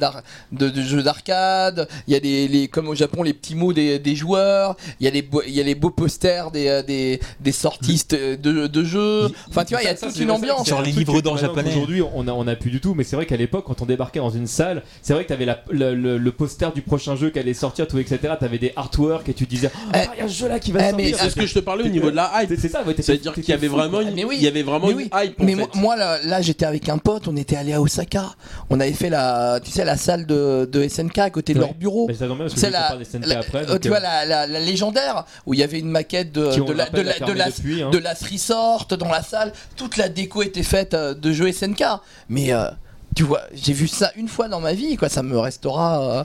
de, 0.54 0.70
de 0.70 0.82
jeux 0.82 1.04
d'arcade, 1.04 1.90
il 2.08 2.14
y 2.14 2.16
a 2.16 2.20
des, 2.22 2.48
les, 2.48 2.68
comme 2.70 2.88
au 2.88 2.96
Japon, 2.96 3.24
les 3.24 3.34
petits 3.34 3.56
mots 3.56 3.74
des, 3.74 4.00
des 4.00 4.16
joueurs, 4.16 4.78
il 5.02 5.06
y, 5.06 5.08
a 5.08 5.12
les 5.12 5.22
beaux- 5.22 5.42
il 5.46 5.54
y 5.54 5.60
a 5.60 5.64
les 5.64 5.76
beaux 5.76 5.90
posters 5.90 6.52
des, 6.52 6.68
euh, 6.68 6.84
des, 6.84 7.20
des 7.42 7.52
sortistes 7.52 8.14
de, 8.16 8.68
de 8.68 8.84
jeux. 8.86 9.30
Enfin, 9.50 9.66
tu 9.66 9.74
vois, 9.74 9.82
il 9.84 9.86
y 9.86 9.90
a 9.90 9.96
Ça, 9.98 10.08
toute 10.08 10.18
une 10.20 10.32
ambiance. 10.32 10.72
un 10.72 10.82
les 10.84 10.92
livres 10.92 11.20
d'or 11.22 11.38
japonais. 11.38 11.70
Aujourd'hui, 11.70 12.02
on 12.14 12.28
a, 12.30 12.32
on 12.32 12.48
a 12.48 12.56
plus 12.56 12.72
du 12.72 12.80
tout, 12.80 12.94
mais 12.94 13.04
c'est 13.04 13.16
vrai 13.18 13.26
qu'à 13.26 13.36
l'époque, 13.38 13.66
quand 13.68 13.82
on 13.82 13.86
débarquait 13.86 14.20
dans 14.20 14.30
une 14.30 14.48
salle, 14.48 14.84
c'est 15.02 15.14
vrai 15.14 15.24
que 15.24 15.30
t'avais 15.30 15.46
la, 15.46 15.64
le, 15.70 15.96
le, 15.96 16.18
le 16.18 16.32
poster 16.32 16.72
du 16.74 16.82
prochain 16.82 17.16
jeu 17.18 17.30
qui 17.30 17.40
allait 17.40 17.54
sortir, 17.54 17.88
tout, 17.88 17.98
etc. 17.98 18.20
T'avais 18.40 18.58
des 18.60 18.72
artworks 18.78 19.28
et 19.28 19.34
tu 19.34 19.46
disais, 19.46 19.70
oh, 19.76 19.92
Eh, 19.96 20.29
il 20.30 20.34
y 20.34 20.44
a 20.44 20.46
un 20.46 20.48
jeu 20.48 20.48
là 20.48 20.60
qui 20.60 20.72
va 20.72 20.80
eh, 20.80 20.90
sortir. 20.90 20.98
mais 20.98 21.14
C'est 21.14 21.30
ce 21.30 21.36
que 21.36 21.46
je 21.46 21.54
te 21.54 21.60
parlais 21.60 21.84
au 21.84 21.88
niveau 21.90 22.12
de 22.12 22.16
la 22.16 22.32
hype. 22.36 22.50
C'est- 22.60 22.70
ça, 22.70 22.84
C'est-à-dire 22.86 23.34
qu'il 23.34 23.50
y 23.50 23.54
avait 23.54 23.68
vraiment 23.68 24.02
une, 24.02 24.14
Mais 24.14 24.24
oui. 24.24 24.36
il 24.38 24.44
y 24.44 24.48
avait 24.48 24.64
vraiment 24.64 24.88
Mais 24.88 24.92
une 24.94 24.98
oui. 24.98 25.10
hype 25.14 25.40
Mais 25.40 25.56
moi, 25.76 25.96
là, 25.96 26.42
j'étais 26.42 26.66
avec 26.66 26.90
un 26.90 26.98
pote, 26.98 27.28
on 27.28 27.36
était 27.36 27.56
allé 27.56 27.74
à 27.74 27.82
Osaka. 27.82 28.26
On 28.70 28.80
avait 28.80 28.94
fait 28.94 29.10
la, 29.10 29.60
tu 29.64 29.72
sais, 29.72 29.86
la 29.86 29.98
salle 29.98 30.26
de, 30.26 30.68
de 30.72 30.88
SNK 30.88 31.18
à 31.20 31.30
côté 31.30 31.54
de 31.54 31.60
leur 31.60 31.74
bureau. 31.74 32.08
Mais 32.08 32.14
ça 32.14 32.28
tombe 32.28 32.38
bien 32.38 32.46
parce 32.46 32.54
que 32.54 32.60
C'est 32.60 32.70
la, 32.70 32.94
euh, 32.94 33.80
tu 33.80 33.88
euh, 33.88 33.92
vois 33.92 34.00
la, 34.00 34.26
la, 34.26 34.60
légendaire 34.60 35.26
où 35.46 35.54
il 35.54 35.60
y 35.60 35.64
avait 35.64 35.80
une 35.80 35.90
maquette 35.90 36.32
de, 36.32 36.42
de 36.42 36.74
la, 36.74 36.86
de 36.86 36.90
rappelle, 36.90 37.06
la, 37.06 37.12
a 37.12 37.14
de 37.14 37.26
fermé 37.26 37.34
la, 37.36 37.50
depuis, 37.50 37.82
hein. 37.82 37.92
resort 38.32 38.88
dans 38.98 39.10
la 39.10 39.22
salle. 39.24 39.54
Toute 39.76 39.98
la 39.98 40.10
déco 40.10 40.42
était 40.42 40.64
faite 40.64 40.94
euh, 40.94 41.14
de 41.14 41.32
jeux 41.32 41.52
SNK. 41.52 41.84
Mais 42.30 42.54
euh, 42.54 42.66
tu 43.16 43.24
vois, 43.24 43.42
j'ai 43.54 43.74
vu 43.74 43.88
ça 43.88 44.12
une 44.16 44.28
fois 44.28 44.48
dans 44.48 44.60
ma 44.60 44.74
vie, 44.74 44.96
quoi. 44.98 45.10
Ça 45.10 45.24
me 45.24 45.38
restera 45.38 46.20
euh, 46.20 46.24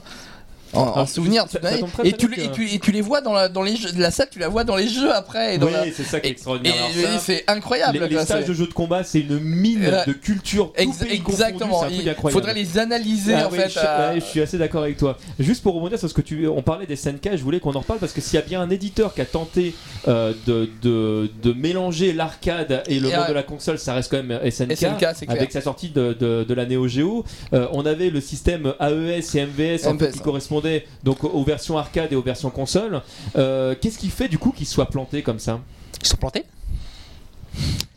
en, 0.75 0.81
en 0.81 0.93
Alors, 0.93 1.09
souvenir. 1.09 1.45
ça- 1.49 1.59
ça 1.61 1.71
et, 2.03 2.13
tu, 2.13 2.27
et, 2.39 2.51
tu, 2.51 2.69
et 2.73 2.79
tu 2.79 2.91
les 2.91 3.01
vois 3.01 3.21
dans 3.21 3.33
la, 3.33 3.49
dans 3.49 3.61
les 3.63 3.75
jeux, 3.75 3.89
la 3.97 4.11
salle, 4.11 4.27
tu 4.31 4.39
la 4.39 4.47
vois 4.49 4.63
dans 4.63 4.75
les 4.75 4.87
jeux 4.87 5.11
après. 5.13 5.55
Et, 5.55 5.57
dans 5.57 5.67
Oui, 5.67 5.73
la- 5.73 5.85
c'est 5.91 6.03
ça 6.03 6.19
qui 6.19 6.27
est 6.27 6.31
extraordinaire. 6.31 6.75
c'est 7.19 7.43
incroyable. 7.47 7.99
les, 7.99 8.09
les 8.09 8.19
stages 8.23 8.45
de 8.45 8.53
jeux 8.53 8.67
de 8.67 8.73
combat, 8.73 9.03
c'est 9.03 9.21
une 9.21 9.39
mine 9.39 9.89
de 10.07 10.13
culture. 10.13 10.67
tout 10.73 10.81
Ex- 10.81 11.01
exactement. 11.09 11.85
Il 11.89 12.31
faudrait 12.31 12.53
les 12.53 12.77
analyser 12.77 13.33
Ah 13.35 13.47
en 13.47 13.51
oui, 13.51 13.57
fait. 13.59 13.69
je, 13.69 13.79
euh, 13.79 14.13
ouais, 14.13 14.19
je 14.19 14.25
suis 14.25 14.41
assez 14.41 14.57
d'accord 14.57 14.83
avec 14.83 14.97
toi. 14.97 15.17
Juste 15.39 15.63
pour 15.63 15.73
rebondir 15.75 15.97
sur 15.99 16.09
ce 16.09 16.13
que 16.13 16.21
tu, 16.21 16.47
on 16.47 16.61
parlait 16.61 16.85
des 16.85 16.95
SNK, 16.95 17.31
je 17.35 17.43
voulais 17.43 17.59
qu'on 17.59 17.73
en 17.73 17.79
reparle 17.79 17.99
parce 17.99 18.11
que 18.13 18.21
s'il 18.21 18.35
y 18.35 18.41
a 18.41 18.45
bien 18.45 18.61
un 18.61 18.69
éditeur 18.69 19.13
qui 19.13 19.21
a 19.21 19.25
tenté 19.25 19.73
euh, 20.07 20.33
de, 20.45 20.69
de, 20.81 21.29
de 21.41 21.53
mélanger 21.53 22.13
l'arcade 22.13 22.83
et 22.87 22.99
le 22.99 23.09
Et 23.09 23.11
monde 23.11 23.21
ouais. 23.21 23.29
de 23.29 23.33
la 23.33 23.43
console, 23.43 23.77
ça 23.79 23.93
reste 23.93 24.11
quand 24.11 24.21
même 24.23 24.39
SNK. 24.49 24.83
Avec 25.27 25.51
sa 25.51 25.61
sortie 25.61 25.89
de, 25.89 26.13
de, 26.19 26.43
de 26.47 26.53
la 26.53 26.65
Neo 26.65 26.87
Geo, 26.87 27.23
Euh, 27.53 27.67
on 27.73 27.85
avait 27.85 28.09
le 28.09 28.21
système 28.21 28.73
AES 28.79 29.35
et 29.35 29.45
MVS 29.45 29.85
en 29.87 29.97
fait, 29.97 30.05
MVS, 30.05 30.11
qui 30.11 30.17
ouais. 30.17 30.23
correspondait 30.23 30.64
donc 31.03 31.23
aux, 31.23 31.43
versions 31.43 31.77
arcade 31.77 32.11
et 32.11 32.15
aux 32.15 32.21
versions 32.21 32.49
console. 32.49 33.01
Euh, 33.37 33.75
Qu'est-ce 33.79 33.97
qui 33.97 34.09
fait 34.09 34.27
du 34.27 34.37
coup 34.37 34.51
qu'ils 34.51 34.67
soient 34.67 34.89
plantés 34.89 35.21
comme 35.21 35.39
ça? 35.39 35.59
Ils 36.01 36.07
sont 36.07 36.17
plantés? 36.17 36.45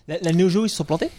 La, 0.07 0.19
la 0.20 0.32
Neo 0.32 0.49
Geo, 0.49 0.65
ils 0.65 0.70
sont 0.70 0.85
plantés? 0.85 1.11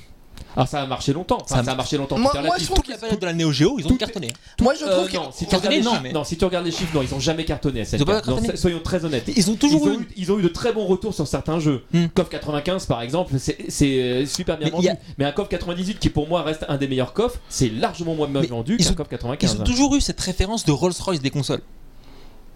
Alors 0.55 0.67
ça 0.67 0.81
a 0.81 0.85
marché 0.85 1.13
longtemps. 1.13 1.37
Enfin, 1.41 1.57
Ça 1.57 1.63
ça, 1.63 1.71
a- 1.71 1.75
marché 1.75 1.97
longtemps. 1.97 2.17
Moi- 2.17 2.33
moi, 2.43 2.55
je 2.59 2.65
trouve 2.65 2.77
Toute 2.77 2.87
la 2.87 2.97
période 2.97 3.19
de 3.19 3.25
la 3.25 3.33
Neo 3.33 3.51
Geo, 3.51 3.77
ils 3.79 3.85
ont 3.87 3.95
cartonné. 3.95 4.29
Moi 4.61 4.73
je 4.79 4.85
Euh, 4.85 4.91
trouve 4.95 5.07
que 5.09 5.15
non, 5.17 5.31
si 5.31 5.45
tu, 5.45 5.51
Cartonné, 5.51 5.57
regardes 5.59 5.73
les 5.75 5.81
non, 5.83 5.91
chiffres, 5.91 6.03
mais- 6.03 6.11
non, 6.13 6.23
si 6.23 6.37
tu 6.37 6.45
regardes 6.45 6.65
les 6.65 6.71
chiffres, 6.71 6.91
non, 6.95 7.01
ils 7.01 7.13
ont 7.13 7.19
jamais 7.19 7.45
cartonné. 7.45 7.83
Ils 7.93 8.03
Non, 8.05 8.39
soyons 8.55 8.79
très 8.79 9.05
honnêtes. 9.05 9.31
Ils 9.35 9.49
ont 9.51 9.55
toujours 9.55 9.81
ils, 9.87 9.89
eu. 9.89 9.95
ont 9.95 9.99
eu, 10.01 10.07
ils 10.17 10.31
ont 10.31 10.39
eu 10.39 10.43
de 10.43 10.47
très 10.47 10.71
bons 10.73 10.85
retours 10.85 11.13
sur 11.13 11.27
certains 11.27 11.59
jeux. 11.59 11.83
Hmm. 11.93 12.05
KOF 12.13 12.29
95 12.29 12.85
par 12.85 13.01
exemple, 13.01 13.35
c'est 13.37 13.85
euh, 13.85 14.25
super 14.25 14.57
bien 14.57 14.67
Mais 14.67 14.71
vendu. 14.71 14.87
a- 14.89 14.95
Mais 15.17 15.25
un 15.25 15.31
KOF 15.31 15.49
98 15.49 15.99
qui 15.99 16.09
pour 16.09 16.27
moi 16.27 16.41
reste 16.43 16.65
un 16.67 16.77
des 16.77 16.87
meilleurs 16.87 17.13
KOF, 17.13 17.39
c'est 17.49 17.69
largement 17.69 18.15
moins 18.15 18.27
bien 18.27 18.41
vendu 18.41 18.75
ils 18.79 18.85
qu'un 18.85 18.93
KOF 18.93 19.07
Ils 19.07 19.17
95. 19.17 19.61
ont 19.61 19.63
toujours 19.63 19.95
eu 19.95 20.01
cette 20.01 20.19
référence 20.21 20.65
de 20.65 20.71
Rolls-Royce 20.71 21.21
des 21.21 21.29
consoles. 21.29 21.61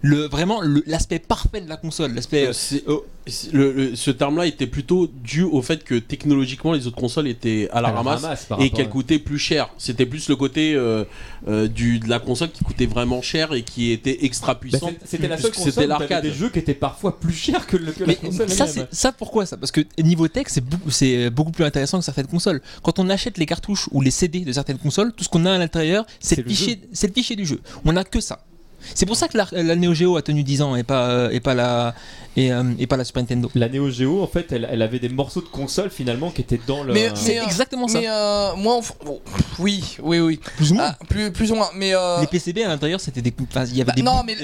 Le 0.06 0.26
vraiment 0.26 0.60
le- 0.60 0.82
l'aspect 0.86 1.18
parfait 1.18 1.62
de 1.62 1.68
la 1.68 1.78
console, 1.78 2.12
l'aspect. 2.14 2.46
Euh, 2.46 2.78
oh, 2.88 3.04
c'est- 3.26 3.52
le- 3.54 3.72
le- 3.72 3.96
ce 3.96 4.10
terme-là 4.10 4.44
était 4.44 4.66
plutôt 4.66 5.06
dû 5.06 5.42
au 5.44 5.62
fait 5.62 5.82
que 5.82 5.94
technologiquement 5.94 6.72
les 6.74 6.86
autres 6.86 6.96
consoles 7.00 7.26
étaient 7.26 7.68
à 7.72 7.80
la 7.80 7.88
À 7.88 7.92
la 7.92 7.96
ramasse, 8.02 8.48
et 8.60 8.68
qu'elles 8.68 8.84
à- 8.86 8.90
coûtaient 8.90 9.18
plus 9.18 9.38
cher. 9.38 9.70
C'était 9.78 10.04
plus 10.04 10.28
le 10.28 10.36
côté 10.36 10.74
euh, 10.74 11.04
euh, 11.48 11.68
du, 11.68 12.00
de 12.00 12.08
la 12.10 12.18
console 12.18 12.50
qui 12.50 12.62
coûtait 12.64 12.84
vraiment 12.84 13.22
cher 13.22 13.54
et 13.54 13.62
qui 13.62 13.92
était 13.92 14.26
extra 14.26 14.52
Bah, 14.52 14.60
puissante. 14.60 14.92
C'était 15.06 15.26
la 15.26 15.38
seule 15.38 15.52
console 15.52 15.86
l'arcade. 15.86 16.22
des 16.22 16.32
jeux 16.32 16.50
qui 16.50 16.58
étaient 16.58 16.74
parfois 16.74 17.18
plus 17.18 17.32
chers 17.32 17.66
que, 17.66 17.78
le, 17.78 17.90
que 17.92 18.00
la 18.00 18.06
Mais 18.08 18.16
console 18.16 18.50
ça, 18.50 18.66
ça 18.92 19.10
pourquoi 19.12 19.46
ça? 19.46 19.56
Parce 19.56 19.72
que 19.72 19.80
niveau 20.02 20.28
tech, 20.28 20.48
c'est 20.48 20.62
beaucoup, 20.64 20.90
c'est 20.90 21.30
beaucoup 21.30 21.52
plus 21.52 21.64
intéressant 21.64 21.98
que 21.98 22.04
certaines 22.04 22.26
consoles. 22.26 22.60
Quand 22.82 22.98
on 22.98 23.08
achète 23.08 23.38
les 23.38 23.46
cartouches 23.46 23.88
ou 23.90 24.02
les 24.02 24.10
CD 24.10 24.40
de 24.40 24.52
certaines 24.52 24.76
consoles, 24.78 25.14
tout 25.14 25.24
ce 25.24 25.30
qu'on 25.30 25.46
a 25.46 25.52
à 25.54 25.56
l'intérieur, 25.58 26.04
c'est 26.20 26.34
C'est 26.34 26.42
le 26.42 26.42
le 26.42 26.48
fichier, 26.50 26.80
c'est 26.92 27.06
le 27.06 27.14
fichier 27.14 27.36
du 27.36 27.46
jeu. 27.46 27.60
On 27.86 27.96
a 27.96 28.04
que 28.04 28.20
ça. 28.20 28.44
C'est 28.94 29.06
pour 29.06 29.16
ça 29.16 29.28
que 29.28 29.38
la, 29.38 29.46
la 29.52 29.76
Neo 29.76 29.94
Geo 29.94 30.16
a 30.16 30.22
tenu 30.22 30.42
10 30.42 30.62
ans 30.62 30.76
et 30.76 30.82
pas 30.82 31.08
euh, 31.08 31.30
et 31.30 31.40
pas 31.40 31.54
la 31.54 31.94
et, 32.36 32.52
euh, 32.52 32.62
et 32.78 32.86
pas 32.86 32.96
la 32.96 33.04
Super 33.04 33.22
Nintendo. 33.22 33.50
La 33.54 33.68
Neo 33.68 33.90
Geo, 33.90 34.22
en 34.22 34.26
fait, 34.26 34.52
elle, 34.52 34.68
elle 34.70 34.82
avait 34.82 34.98
des 34.98 35.08
morceaux 35.08 35.40
de 35.40 35.46
console 35.48 35.90
finalement 35.90 36.30
qui 36.30 36.40
étaient 36.40 36.60
dans 36.66 36.82
le. 36.82 36.92
Mais- 36.92 37.10
C'est 37.14 37.38
euh, 37.38 37.44
exactement 37.44 37.88
ça. 37.88 38.00
Mais 38.00 38.08
euh, 38.08 38.54
moi, 38.56 38.80
bon, 39.04 39.20
pff, 39.24 39.58
oui, 39.58 39.96
oui, 40.02 40.18
oui. 40.20 40.40
Plus 40.56 40.72
ou 40.72 40.74
moins. 40.74 40.84
Ah, 40.98 41.04
plus, 41.08 41.30
plus 41.32 41.52
ou 41.52 41.54
moins. 41.54 41.68
Mais 41.74 41.94
euh, 41.94 42.20
les 42.20 42.26
PCB 42.26 42.64
à 42.64 42.68
l'intérieur, 42.68 43.00
c'était 43.00 43.22
des, 43.22 43.32
enfin, 43.50 43.64
il 43.66 43.76
y 43.76 43.80
avait 43.80 43.88
Bah, 43.88 43.92
des 43.96 44.02
non, 44.02 44.22
mais 44.26 44.34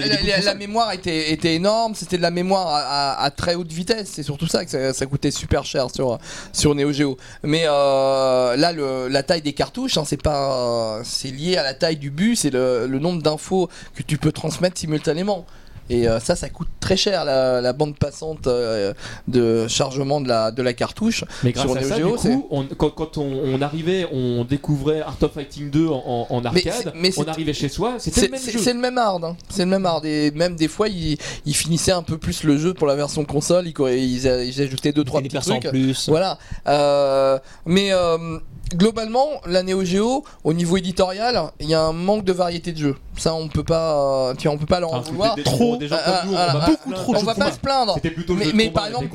la, 0.42 0.54
mémoire 0.54 0.92
était, 0.92 1.32
était 1.32 1.54
énorme, 1.54 1.94
c'était 1.94 2.16
de 2.16 2.22
la 2.22 2.30
mémoire 2.30 2.68
à, 2.68 2.78
à- 2.80 3.24
à 3.24 3.30
très 3.30 3.54
haute 3.54 3.72
vitesse, 3.72 4.10
c'est 4.12 4.22
surtout 4.22 4.46
ça 4.46 4.64
que 4.64 4.70
ça, 4.70 4.92
ça 4.92 5.06
coûtait 5.06 5.30
super 5.30 5.64
cher 5.64 5.88
sur, 5.94 6.18
sur 6.52 6.74
Neo 6.74 6.92
Geo. 6.92 7.16
Mais 7.42 7.62
euh, 7.66 8.56
là, 8.56 8.72
le- 8.72 9.08
la 9.08 9.22
taille 9.22 9.42
des 9.42 9.52
cartouches, 9.52 9.96
hein, 9.98 10.04
c'est 10.06 10.22
pas, 10.22 11.00
c'est 11.04 11.30
lié 11.30 11.56
à 11.56 11.62
la 11.62 11.74
taille 11.74 11.96
du 11.96 12.10
bus 12.10 12.44
et 12.44 12.50
le, 12.50 12.86
le 12.86 12.98
nombre 12.98 13.22
d'infos 13.22 13.68
que 13.94 14.02
tu 14.02 14.16
peux 14.18 14.32
transmettre 14.32 14.78
simultanément. 14.78 15.46
Et 15.90 16.08
euh, 16.08 16.20
ça, 16.20 16.36
ça 16.36 16.48
coûte 16.48 16.68
très 16.80 16.96
cher 16.96 17.24
la, 17.24 17.60
la 17.60 17.72
bande 17.72 17.96
passante 17.96 18.46
euh, 18.46 18.94
de 19.28 19.66
chargement 19.68 20.20
de 20.20 20.28
la, 20.28 20.50
de 20.52 20.62
la 20.62 20.72
cartouche. 20.72 21.24
Mais 21.42 21.52
grâce 21.52 21.66
sur 21.66 21.76
à 21.76 21.80
Neo 21.80 21.88
ça, 21.88 21.96
Geo, 21.98 22.16
du 22.16 22.16
coup, 22.16 22.46
on- 22.50 22.64
quand, 22.76 22.90
quand 22.90 23.18
on, 23.18 23.24
on 23.44 23.60
arrivait, 23.60 24.06
on 24.12 24.44
découvrait 24.44 25.00
Art 25.00 25.16
of 25.22 25.32
Fighting 25.32 25.70
2 25.70 25.88
en, 25.88 26.26
Mais 26.40 26.46
arcade. 26.46 26.72
c'est- 26.84 26.92
mais 26.94 27.10
on 27.18 27.24
arrivait 27.24 27.52
chez 27.52 27.68
soi, 27.68 27.94
c'était 27.98 28.22
le 28.22 28.28
même 28.30 28.40
c'est- 28.40 28.52
jeu. 28.52 28.58
c'est 28.60 28.72
le 28.72 28.80
même 28.80 28.98
hard, 28.98 29.24
hein. 29.24 29.36
c'est 29.48 29.64
le 29.64 29.70
même 29.70 29.84
hard. 29.84 30.04
Et 30.06 30.30
même 30.30 30.56
des 30.56 30.68
fois, 30.68 30.88
ils, 30.88 31.18
ils 31.44 31.54
finissaient 31.56 31.92
un 31.92 32.02
peu 32.02 32.18
plus 32.18 32.44
le 32.44 32.56
jeu 32.56 32.72
pour 32.72 32.86
la 32.86 32.94
version 32.94 33.24
console, 33.24 33.66
ils, 33.66 33.74
ils, 33.96 34.24
ils 34.26 34.62
ajoutaient 34.62 34.92
deux 34.92 35.04
trois 35.04 35.20
des 35.20 35.28
petits 35.28 35.34
persos 35.36 35.50
en 35.50 35.58
trucs. 35.60 35.72
plus. 35.72 36.08
Voilà. 36.08 36.38
Euh, 36.68 37.38
mais 37.66 37.92
euh, 37.92 38.38
globalement, 38.74 39.28
la 39.46 39.62
Neo 39.62 39.84
Geo, 39.84 40.24
au 40.44 40.52
niveau 40.52 40.76
éditorial, 40.76 41.42
il 41.60 41.68
y 41.68 41.74
a 41.74 41.82
un 41.82 41.92
manque 41.92 42.24
de 42.24 42.32
variété 42.32 42.72
de 42.72 42.78
jeux. 42.78 42.96
Ça, 43.16 43.34
on 43.34 43.48
peut 43.48 43.64
pas, 43.64 44.30
euh, 44.30 44.34
tu 44.34 44.46
vois, 44.48 44.54
on 44.54 44.58
peut 44.58 44.66
pas 44.66 44.80
leur 44.80 44.90
en 44.90 44.94
Alors, 45.00 45.04
vouloir. 45.10 45.34
des- 45.34 45.42
Trop. 45.42 45.76
des 45.76 45.88
gens 45.88 45.96
Ah, 46.04 46.20
comme 46.22 46.30
nous, 46.30 46.36
ah, 46.38 46.46
on 46.48 46.58
va 46.58 46.64
ah, 46.64 46.70
beaucoup 46.70 46.92
trop. 46.92 47.14
On 47.16 47.22
va 47.22 47.34
pas 47.34 47.52
se 47.52 47.58
plaindre. 47.58 47.98
Mais, 48.36 48.46
mais 48.54 48.70
par 48.70 48.86
exemple, 48.86 49.08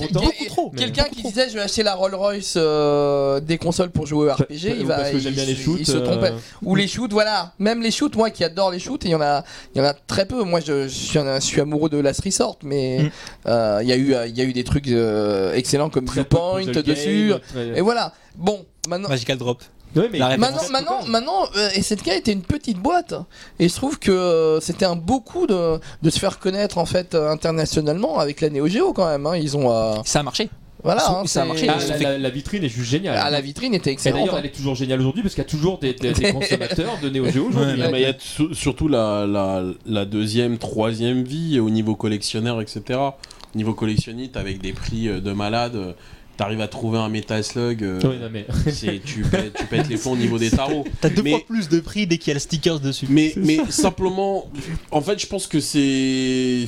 quelqu'un 0.75 1.05
qui 1.05 1.23
disait 1.23 1.49
je 1.49 1.55
vais 1.55 1.61
acheter 1.61 1.81
la 1.83 1.95
Rolls 1.95 2.13
Royce 2.15 2.53
euh, 2.57 3.39
des 3.39 3.57
consoles 3.57 3.89
pour 3.89 4.05
jouer 4.05 4.29
au 4.29 4.33
RPG, 4.33 4.75
il 4.79 4.85
va, 4.85 4.97
parce 4.97 5.11
que 5.11 5.17
il, 5.17 5.23
les 5.35 5.51
il 5.51 5.57
shoots. 5.57 5.83
se 5.85 5.97
trompait. 5.97 6.31
euh, 6.31 6.37
Ou 6.63 6.75
les 6.75 6.87
shoots, 6.87 7.11
voilà. 7.11 7.53
Même 7.59 7.81
les 7.81 7.91
shoots, 7.91 8.15
moi 8.15 8.29
qui 8.29 8.43
adore 8.43 8.71
les 8.71 8.79
shoots, 8.79 9.03
il 9.05 9.11
y 9.11 9.15
en 9.15 9.21
a, 9.21 9.43
il 9.73 9.79
y 9.79 9.81
en 9.81 9.85
a 9.87 9.93
très 9.93 10.25
peu. 10.25 10.43
Moi, 10.43 10.59
je, 10.59 10.83
je 10.83 10.87
suis, 10.93 11.17
un- 11.19 11.35
je 11.39 11.45
suis 11.45 11.61
amoureux 11.61 11.89
de 11.89 11.97
Last 11.97 12.23
Resort, 12.23 12.59
mais 12.63 12.99
Mm. 12.99 13.09
euh, 13.47 13.79
il 13.81 13.87
y 13.89 13.91
a 13.91 13.95
eu, 13.95 14.15
il 14.27 14.37
y 14.37 14.41
a 14.41 14.43
eu 14.43 14.53
des 14.53 14.63
trucs 14.63 14.87
excellents 15.53 15.89
comme 15.89 16.05
Viewpoint 16.05 16.63
dessus. 16.65 17.29
game, 17.29 17.39
très- 17.51 17.77
Et 17.77 17.81
voilà. 17.81 18.13
Bon, 18.37 18.65
maintenant. 18.87 19.09
Magical 19.09 19.37
Drop. 19.37 19.61
Mais-. 19.95 20.19
Maintenant, 20.19 20.69
maintenant, 20.71 21.05
maintenant 21.07 21.45
euh, 21.55 21.69
SNK 21.69 22.09
était 22.09 22.33
une 22.33 22.41
petite 22.41 22.77
boîte 22.79 23.13
et 23.59 23.69
je 23.69 23.73
trouve 23.75 23.97
que 23.97 24.11
euh, 24.11 24.59
c'était 24.59 24.83
un 24.83 24.97
beau 24.97 25.21
coup 25.21 25.47
de, 25.47 25.79
de 26.01 26.09
se 26.09 26.19
faire 26.19 26.37
connaître 26.39 26.77
en 26.79 26.85
fait 26.85 27.15
euh, 27.15 27.31
internationalement 27.31 28.19
avec 28.19 28.41
la 28.41 28.49
Neo 28.49 28.67
Geo 28.67 28.91
quand 28.91 29.07
même. 29.07 29.25
hein. 29.25 29.37
Ils 29.37 29.55
ont 29.55 29.71
euh, 29.71 29.93
Ça 30.03 30.19
a 30.19 30.23
marché. 30.23 30.49
voilà, 30.83 30.99
Ça- 30.99 31.11
hein, 31.11 31.23
ça 31.25 31.39
a 31.39 31.43
c'est- 31.43 31.47
marché, 31.47 31.67
Ah, 31.69 31.75
la, 31.87 31.95
fait- 31.95 32.03
la- 32.03 32.17
la 32.17 32.29
vitrine 32.29 32.65
est 32.65 32.69
juste 32.69 32.89
géniale. 32.89 33.17
Ah, 33.23 33.29
la 33.29 33.39
vitrine 33.39 33.73
était 33.73 33.89
Et 33.89 33.93
excellente. 33.93 34.19
d'ailleurs, 34.19 34.35
hein. 34.35 34.39
elle 34.39 34.47
est 34.47 34.53
toujours 34.53 34.75
géniale 34.75 34.99
aujourd'hui 34.99 35.21
parce 35.21 35.33
qu'il 35.33 35.43
y 35.45 35.47
a 35.47 35.49
toujours 35.49 35.77
des, 35.79 35.93
des- 35.93 36.11
des 36.11 36.33
consommateurs 36.33 36.97
de 37.01 37.09
Neo 37.09 37.29
Geo 37.31 37.45
aujourd'hui. 37.47 37.79
Ouais, 37.79 37.85
hein. 37.87 37.89
Mais 37.93 38.01
il 38.01 38.03
y 38.03 38.11
a 38.11 38.13
su- 38.19 38.53
surtout 38.53 38.89
la, 38.89 39.25
la, 39.25 39.63
la 39.85 40.03
deuxième, 40.03 40.57
troisième 40.57 41.23
vie 41.23 41.57
au 41.61 41.69
niveau 41.69 41.95
collectionneur, 41.95 42.59
etc. 42.59 42.81
Au 42.99 43.57
niveau 43.57 43.73
collectionniste, 43.73 44.35
avec 44.35 44.59
des 44.61 44.73
prix 44.73 45.07
de 45.07 45.31
malade, 45.31 45.75
euh, 45.77 45.93
t'arrives 46.37 46.61
à 46.61 46.67
trouver 46.67 46.97
un 46.99 47.09
Metal 47.09 47.43
Slug, 47.43 47.83
euh, 47.83 47.99
Oui, 48.03 48.17
non, 48.21 48.29
mais- 48.31 48.45
tu, 49.05 49.21
pètes, 49.23 49.53
tu 49.57 49.65
pètes 49.65 49.87
les 49.89 49.97
plombs 49.97 50.11
au 50.13 50.17
niveau 50.17 50.37
des 50.37 50.49
tarots. 50.51 50.85
T'as 51.01 51.09
deux 51.09 51.21
Mais- 51.23 51.31
fois 51.31 51.39
plus 51.47 51.69
de 51.69 51.79
prix 51.79 52.07
dès 52.07 52.17
qu'il 52.17 52.27
y 52.29 52.31
a 52.31 52.33
le 52.35 52.39
sticker 52.39 52.79
dessus. 52.79 53.05
Mais, 53.09 53.33
mais 53.37 53.59
simplement, 53.69 54.49
en 54.91 55.01
fait, 55.01 55.19
je 55.19 55.27
pense 55.27 55.47
que 55.47 55.59
c'est. 55.59 56.65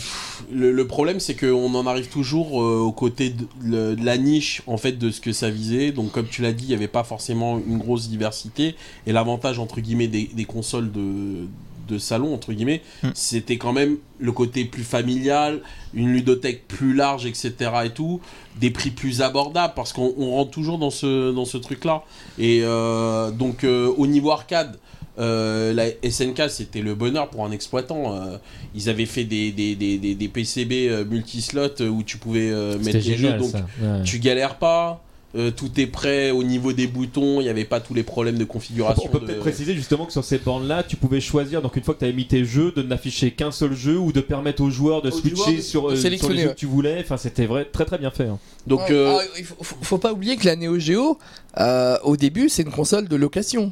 Le, 0.51 0.71
le 0.71 0.87
problème, 0.87 1.19
c'est 1.19 1.35
qu'on 1.35 1.73
en 1.75 1.85
arrive 1.87 2.07
toujours 2.07 2.61
euh, 2.61 2.77
aux 2.79 2.91
côtés 2.91 3.29
de, 3.31 3.45
le- 3.63 3.95
de 3.95 4.05
la 4.05 4.17
niche, 4.17 4.61
en 4.67 4.77
fait, 4.77 4.93
de 4.93 5.11
ce 5.11 5.19
que 5.21 5.33
ça 5.33 5.49
visait. 5.49 5.91
Donc, 5.91 6.11
comme 6.11 6.27
tu 6.27 6.41
l'as 6.41 6.53
dit, 6.53 6.65
il 6.65 6.69
n'y 6.69 6.73
avait 6.75 6.87
pas 6.87 7.03
forcément 7.03 7.59
une 7.59 7.77
grosse 7.77 8.07
diversité. 8.09 8.75
Et 9.05 9.11
l'avantage, 9.11 9.59
entre 9.59 9.81
guillemets, 9.81 10.07
des, 10.07 10.29
des 10.33 10.45
consoles 10.45 10.91
de, 10.91 11.47
de 11.87 11.97
salon, 11.97 12.33
entre 12.33 12.53
guillemets, 12.53 12.81
Hmm. 13.03 13.09
c'était 13.13 13.57
quand 13.57 13.73
même 13.73 13.97
le 14.19 14.31
côté 14.31 14.65
plus 14.65 14.83
familial, 14.83 15.61
une 15.93 16.11
ludothèque 16.13 16.67
plus 16.67 16.93
large, 16.93 17.25
etc. 17.25 17.53
et 17.85 17.89
tout, 17.91 18.19
des 18.59 18.69
prix 18.71 18.91
plus 18.91 19.21
abordables, 19.21 19.73
parce 19.75 19.93
qu'on 19.93 20.13
on 20.17 20.31
rentre 20.31 20.51
toujours 20.51 20.77
dans 20.77 20.89
ce, 20.91 21.31
dans 21.31 21.45
ce 21.45 21.57
truc-là. 21.57 22.03
Et 22.37 22.61
euh, 22.63 23.31
donc, 23.31 23.63
euh, 23.63 23.91
au 23.97 24.07
niveau 24.07 24.31
arcade, 24.31 24.77
euh, 25.19 25.73
la 25.73 25.87
SNK, 26.07 26.49
c'était 26.49 26.81
le 26.81 26.93
bonheur 26.93 27.29
pour 27.29 27.43
un 27.45 27.51
exploitant. 27.51 28.13
Euh, 28.15 28.37
ils 28.75 28.87
avaient 28.89 29.07
fait 29.07 29.23
des, 29.23 29.51
des, 29.51 29.75
des, 29.75 29.97
des, 29.97 30.13
des 30.13 30.27
PCB 30.27 31.05
multislot 31.09 31.81
euh, 31.81 31.89
où 31.89 32.03
tu 32.03 32.17
pouvais 32.17 32.49
euh, 32.51 32.77
mettre 32.77 32.99
les 33.07 33.17
jeux, 33.17 33.33
donc. 33.33 33.53
Ouais. 33.53 34.03
tu 34.05 34.19
galères 34.19 34.57
pas. 34.57 35.03
Euh, 35.37 35.51
tout 35.51 35.69
est 35.79 35.87
prêt 35.87 36.31
au 36.31 36.43
niveau 36.43 36.73
des 36.73 36.87
boutons, 36.87 37.39
il 37.39 37.43
n'y 37.43 37.49
avait 37.49 37.63
pas 37.65 37.79
tous 37.79 37.93
les 37.93 38.03
problèmes 38.03 38.37
de 38.37 38.43
On 38.43 38.47
configuration. 38.47 39.03
on 39.05 39.09
peut 39.09 39.19
de- 39.19 39.25
peut-être 39.25 39.39
préciser 39.39 39.75
justement 39.75 40.05
que 40.05 40.11
sur 40.11 40.23
ces 40.23 40.39
bornes-là, 40.39 40.83
tu 40.83 40.95
pouvais 40.95 41.21
choisir, 41.21 41.61
donc 41.61 41.75
une 41.75 41.83
fois 41.83 41.93
que 41.93 41.99
tu 41.99 42.05
avais 42.05 42.13
mis 42.13 42.25
tes 42.27 42.43
jeux, 42.43 42.71
de 42.75 42.81
n'afficher 42.81 43.31
qu'un 43.31 43.51
seul 43.51 43.73
jeu 43.73 43.97
ou 43.97 44.11
de 44.11 44.21
permettre 44.21 44.63
aux 44.63 44.69
joueurs 44.69 45.01
de 45.01 45.09
Aux 45.09 45.11
switcher 45.11 45.35
joueurs 45.35 45.51
de 45.55 45.61
sur, 45.61 45.89
euh, 45.89 45.95
sur 45.95 46.09
les 46.29 46.37
jeux 46.41 46.49
que 46.49 46.55
tu 46.55 46.65
voulais. 46.65 46.97
Enfin, 47.01 47.17
c'était 47.17 47.45
vrai, 47.45 47.65
très 47.65 47.85
très 47.85 47.97
bien 47.97 48.11
fait. 48.11 48.25
hein. 48.25 48.39
Donc, 48.65 48.79
Ouais, 48.81 48.91
euh, 48.91 49.17
ah, 49.19 49.23
il 49.37 49.45
faut, 49.45 49.55
faut- 49.61 49.97
pas 49.97 50.11
oublier 50.11 50.35
que 50.37 50.45
la 50.45 50.55
Neo 50.55 50.77
Geo, 50.79 51.17
euh, 51.59 51.97
au 52.03 52.17
début, 52.17 52.49
c'est 52.49 52.63
une 52.63 52.71
console 52.71 53.07
de 53.07 53.15
location. 53.15 53.71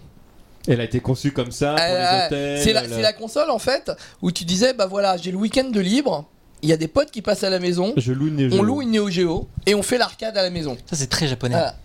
Elle 0.67 0.81
a 0.81 0.85
été 0.85 0.99
conçue 0.99 1.31
comme 1.31 1.51
ça 1.51 1.71
pour 1.75 1.83
Euh, 1.83 2.19
les 2.19 2.25
hôtels. 2.25 2.61
C'est 2.63 2.73
la, 2.73 2.87
la 2.87 3.13
console 3.13 3.49
en 3.51 3.59
fait 3.59 3.91
où 4.23 4.31
tu 4.31 4.45
disais 4.45 4.73
bah 4.73 4.87
voilà 4.87 5.15
j'ai 5.15 5.29
le 5.31 5.37
week-end 5.37 5.69
de 5.69 5.79
libre, 5.79 6.25
il 6.65 6.69
y 6.69 6.73
a 6.73 6.77
des 6.77 6.87
potes 6.87 7.11
qui 7.11 7.21
passent 7.21 7.43
à 7.43 7.49
la 7.49 7.59
maison, 7.59 7.93
Je 7.95 8.11
loue 8.11 8.27
une 8.27 8.35
Neo 8.35 8.59
on 8.59 8.63
loue 8.63 8.81
une 8.81 8.91
Neo 8.91 9.09
Geo 9.09 9.47
et 9.65 9.75
on 9.75 9.83
fait 9.83 9.97
l'arcade 9.97 10.35
à 10.37 10.41
la 10.43 10.49
maison. 10.49 10.75
Ça, 10.87 10.95
c'est 10.95 11.07
très 11.07 11.27
japonais. 11.27 11.55
Voilà. 11.55 11.75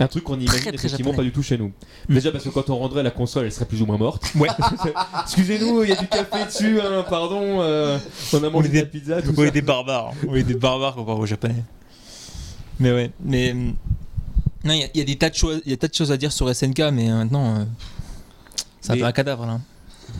Un 0.00 0.06
truc 0.08 0.24
qu'on 0.24 0.34
imagine 0.34 0.48
Très, 0.48 0.58
très 0.60 0.74
effectivement 0.74 1.10
japonais. 1.12 1.16
pas 1.18 1.22
du 1.22 1.32
tout 1.32 1.42
chez 1.42 1.58
nous. 1.58 1.70
Déjà 2.08 2.32
parce 2.32 2.42
que 2.42 2.48
quand 2.48 2.70
on 2.70 2.76
rendrait 2.78 3.02
la 3.02 3.10
console, 3.10 3.44
elle 3.44 3.52
serait 3.52 3.66
plus 3.66 3.82
ou 3.82 3.86
moins 3.86 3.98
morte. 3.98 4.24
Ouais. 4.34 4.48
Excusez-nous, 5.22 5.82
il 5.84 5.90
y 5.90 5.92
a 5.92 5.96
du 5.96 6.08
café 6.08 6.44
dessus, 6.46 6.80
hein, 6.80 7.04
pardon. 7.08 7.60
euh, 7.60 7.98
on 8.32 8.42
a 8.42 8.48
mangé 8.50 8.68
est 8.68 8.70
de 8.70 8.76
la 8.76 8.82
des- 8.82 8.88
pizza, 8.88 9.22
tout 9.22 9.34
Oui, 9.36 9.44
ça. 9.46 9.50
des 9.52 9.62
barbares. 9.62 10.12
Oui, 10.26 10.42
des 10.42 10.54
barbares 10.54 10.94
comparé 10.94 11.20
aux 11.20 11.26
japonais. 11.26 11.62
Mais 12.80 12.90
ouais, 12.92 13.10
mais. 13.22 13.52
hum, 13.52 13.74
Non, 14.64 14.72
il 14.72 14.80
y 14.80 14.84
a- 14.84 14.88
il 14.94 14.98
y, 14.98 15.02
a 15.02 15.04
des 15.04 15.16
tas 15.18 15.28
de 15.30 15.34
choses- 15.34 15.60
il 15.66 15.70
y 15.70 15.74
a 15.74 15.76
tas 15.76 15.88
de 15.88 15.94
choses 15.94 16.10
à 16.10 16.16
dire 16.16 16.32
sur 16.32 16.48
SNK, 16.52 16.80
mais 16.92 17.10
euh, 17.10 17.14
maintenant. 17.18 17.56
euh, 17.60 17.64
c'est 18.80 18.92
un 18.92 18.94
Mais- 18.94 19.00
peu 19.02 19.06
un 19.06 19.12
cadavre 19.12 19.44
là. 19.46 19.60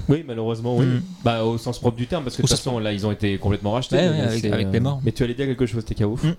Oui, 0.09 0.25
malheureusement, 0.27 0.77
oui. 0.77 0.87
Mm. 0.87 1.03
Bah, 1.25 1.45
au 1.45 1.59
sens 1.59 1.79
propre 1.79 1.97
du 1.97 2.07
terme, 2.07 2.25
parce 2.25 2.37
que 2.37 2.43
de 2.43 2.47
toute 2.49 2.57
façon, 2.57 2.79
là, 2.79 2.93
ils 2.93 3.07
ont 3.07 3.13
été 3.13 3.39
complètement 3.39 3.73
rachetés. 3.73 3.97
Ouais, 3.97 4.09
mais 4.11 4.21
ouais, 4.21 4.27
avec- 4.27 4.45
avec 4.47 4.67
les 4.73 4.81
morts. 4.81 5.01
Mais 5.05 5.13
tu 5.13 5.23
allais 5.23 5.35
dire 5.35 5.47
quelque 5.47 5.67
chose, 5.67 5.85
TKO 5.85 6.19
Mm. 6.23 6.35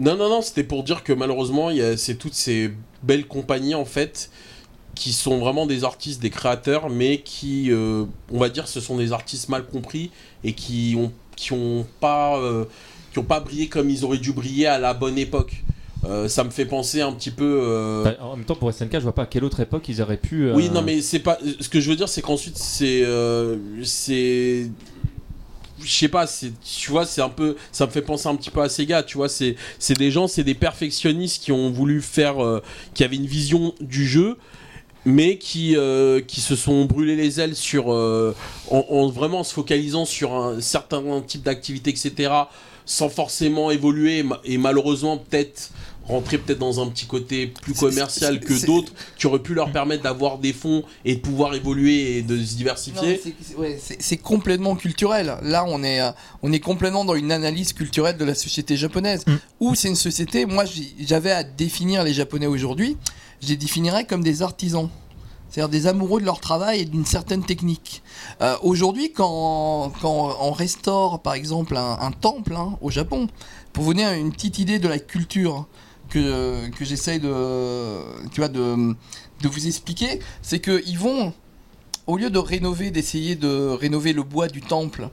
Non, 0.00 0.16
non, 0.16 0.28
non, 0.28 0.42
c'était 0.42 0.62
pour 0.62 0.84
dire 0.84 1.02
que 1.02 1.12
malheureusement, 1.12 1.70
il 1.70 1.78
y 1.78 1.82
a 1.82 1.96
c'est 1.96 2.14
toutes 2.14 2.34
ces 2.34 2.70
belles 3.02 3.26
compagnies 3.26 3.74
en 3.74 3.84
fait 3.84 4.30
qui 4.94 5.12
sont 5.12 5.38
vraiment 5.38 5.66
des 5.66 5.82
artistes, 5.84 6.20
des 6.22 6.30
créateurs, 6.30 6.88
mais 6.90 7.18
qui, 7.18 7.70
euh, 7.72 8.04
on 8.32 8.38
va 8.38 8.48
dire, 8.48 8.66
ce 8.68 8.80
sont 8.80 8.96
des 8.96 9.12
artistes 9.12 9.48
mal 9.48 9.64
compris 9.66 10.10
et 10.44 10.52
qui 10.52 10.94
ont, 10.96 11.12
qui 11.36 11.52
ont 11.52 11.84
pas, 12.00 12.36
euh, 12.38 12.64
qui 13.12 13.18
ont 13.18 13.24
pas 13.24 13.40
brillé 13.40 13.68
comme 13.68 13.90
ils 13.90 14.04
auraient 14.04 14.18
dû 14.18 14.32
briller 14.32 14.66
à 14.66 14.78
la 14.78 14.94
bonne 14.94 15.18
époque. 15.18 15.64
Euh, 16.04 16.28
ça 16.28 16.44
me 16.44 16.50
fait 16.50 16.64
penser 16.64 17.00
un 17.00 17.12
petit 17.12 17.30
peu. 17.32 17.60
euh, 17.62 18.04
Bah, 18.04 18.14
en 18.20 18.36
même 18.36 18.44
temps, 18.44 18.54
pour 18.54 18.72
SNK, 18.72 18.94
je 18.94 18.98
vois 19.00 19.14
pas 19.14 19.22
à 19.22 19.26
quelle 19.26 19.44
autre 19.44 19.58
époque 19.60 19.88
ils 19.88 20.00
auraient 20.00 20.16
pu. 20.16 20.44
euh, 20.46 20.54
Oui, 20.54 20.70
non, 20.70 20.80
mais 20.82 21.00
c'est 21.00 21.18
pas. 21.18 21.38
Ce 21.60 21.68
que 21.68 21.80
je 21.80 21.90
veux 21.90 21.96
dire, 21.96 22.08
c'est 22.08 22.22
qu'ensuite, 22.22 22.56
c'est. 22.56 23.04
c'est. 23.84 24.70
Je 25.80 25.88
sais 25.92 26.08
pas, 26.08 26.26
c'est, 26.26 26.50
tu 26.64 26.90
vois, 26.90 27.06
c'est 27.06 27.20
un 27.22 27.28
peu. 27.28 27.56
Ça 27.70 27.86
me 27.86 27.90
fait 27.92 28.02
penser 28.02 28.28
un 28.28 28.34
petit 28.34 28.50
peu 28.50 28.60
à 28.60 28.68
Sega, 28.68 29.02
tu 29.04 29.16
vois. 29.16 29.28
C'est, 29.28 29.54
c'est 29.78 29.96
des 29.96 30.10
gens, 30.10 30.26
c'est 30.26 30.42
des 30.42 30.54
perfectionnistes 30.54 31.42
qui 31.42 31.52
ont 31.52 31.70
voulu 31.70 32.00
faire. 32.02 32.36
qui 32.94 33.04
avaient 33.04 33.16
une 33.16 33.26
vision 33.26 33.74
du 33.80 34.04
jeu, 34.06 34.36
mais 35.04 35.38
qui, 35.38 35.76
euh, 35.76 36.20
qui 36.20 36.40
se 36.40 36.56
sont 36.56 36.84
brûlés 36.84 37.14
les 37.16 37.40
ailes 37.40 37.54
sur. 37.56 37.92
euh, 37.92 38.34
en, 38.70 38.84
en 38.88 39.08
vraiment 39.08 39.44
se 39.44 39.52
focalisant 39.54 40.04
sur 40.04 40.34
un 40.34 40.60
certain 40.60 41.02
type 41.26 41.42
d'activité, 41.44 41.90
etc. 41.90 42.30
sans 42.88 43.10
forcément 43.10 43.70
évoluer 43.70 44.24
et 44.44 44.56
malheureusement 44.56 45.18
peut-être 45.18 45.70
rentrer 46.06 46.38
peut-être 46.38 46.58
dans 46.58 46.80
un 46.82 46.88
petit 46.88 47.04
côté 47.04 47.48
plus 47.48 47.74
commercial 47.74 48.40
que 48.40 48.64
d'autres 48.64 48.94
qui 49.18 49.26
auraient 49.26 49.42
pu 49.42 49.52
leur 49.52 49.70
permettre 49.70 50.02
d'avoir 50.04 50.38
des 50.38 50.54
fonds 50.54 50.82
et 51.04 51.16
de 51.16 51.20
pouvoir 51.20 51.54
évoluer 51.54 52.16
et 52.16 52.22
de 52.22 52.42
se 52.42 52.54
diversifier. 52.56 53.20
c'est- 53.22 53.56
ouais, 53.56 54.16
complètement 54.22 54.74
culturel. 54.74 55.36
Là, 55.42 55.66
on 55.68 55.82
est, 55.82 56.00
euh, 56.00 56.10
on 56.42 56.50
est 56.50 56.60
complètement 56.60 57.04
dans 57.04 57.14
une 57.14 57.30
analyse 57.30 57.74
culturelle 57.74 58.16
de 58.16 58.24
la 58.24 58.34
société 58.34 58.74
japonaise. 58.74 59.22
Mm. 59.26 59.34
Où 59.60 59.74
c'est 59.74 59.88
une 59.88 59.94
société, 59.94 60.46
moi 60.46 60.64
j'avais 60.98 61.32
à 61.32 61.44
définir 61.44 62.02
les 62.04 62.14
Japonais 62.14 62.46
aujourd'hui, 62.46 62.96
je 63.42 63.48
les 63.48 63.56
définirais 63.56 64.06
comme 64.06 64.24
des 64.24 64.40
artisans. 64.40 64.88
C'est-à-dire 65.50 65.68
des 65.68 65.86
amoureux 65.86 66.20
de 66.20 66.26
leur 66.26 66.40
travail 66.40 66.80
et 66.80 66.84
d'une 66.84 67.06
certaine 67.06 67.44
technique. 67.44 68.02
Euh, 68.42 68.56
aujourd'hui, 68.62 69.12
quand, 69.12 69.92
quand 70.00 70.36
on 70.40 70.52
restaure 70.52 71.20
par 71.20 71.34
exemple 71.34 71.76
un, 71.76 72.10
temple 72.12 72.54
hein, 72.54 72.76
au 72.80 72.90
Japon, 72.90 73.28
pour 73.72 73.84
vous 73.84 73.94
donner 73.94 74.18
une 74.18 74.32
petite 74.32 74.58
idée 74.58 74.78
de 74.78 74.88
la 74.88 74.98
culture 74.98 75.66
que, 76.10 76.68
que 76.70 76.84
j'essaye 76.84 77.20
de, 77.20 77.28
de 78.40 79.48
vous 79.48 79.66
expliquer, 79.66 80.20
c'est 80.42 80.60
qu'ils 80.60 80.98
vont, 80.98 81.32
au 82.06 82.16
lieu 82.16 82.30
de 82.30 82.38
rénover, 82.38 82.90
d'essayer 82.90 83.34
de 83.34 83.68
rénover 83.68 84.12
le 84.12 84.22
bois 84.22 84.48
du 84.48 84.60
temple 84.60 85.08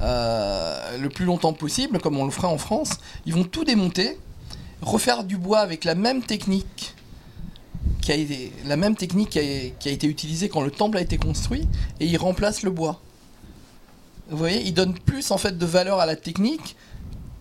euh, 0.00 0.98
le 0.98 1.08
plus 1.08 1.24
longtemps 1.24 1.52
possible, 1.52 1.98
comme 1.98 2.16
on 2.18 2.24
le 2.24 2.30
ferait 2.30 2.46
en 2.46 2.58
France, 2.58 2.98
ils 3.26 3.34
vont 3.34 3.44
tout 3.44 3.64
démonter, 3.64 4.16
refaire 4.80 5.24
du 5.24 5.36
bois 5.36 5.58
avec 5.58 5.84
la 5.84 5.94
même 5.94 6.22
technique 6.22 6.94
qui 8.00 8.12
a 8.12 8.14
été, 8.14 8.52
la 8.66 8.76
même 8.76 8.96
technique 8.96 9.30
qui 9.30 9.38
a, 9.38 9.42
qui 9.78 9.88
a 9.88 9.92
été 9.92 10.06
utilisée 10.06 10.48
quand 10.48 10.62
le 10.62 10.70
temple 10.70 10.98
a 10.98 11.00
été 11.00 11.18
construit, 11.18 11.66
et 12.00 12.06
ils 12.06 12.16
remplacent 12.16 12.62
le 12.62 12.70
bois. 12.70 13.00
Vous 14.30 14.36
voyez, 14.36 14.62
ils 14.62 14.74
donnent 14.74 14.98
plus 14.98 15.30
en 15.30 15.38
fait 15.38 15.56
de 15.56 15.66
valeur 15.66 16.00
à 16.00 16.06
la 16.06 16.16
technique 16.16 16.76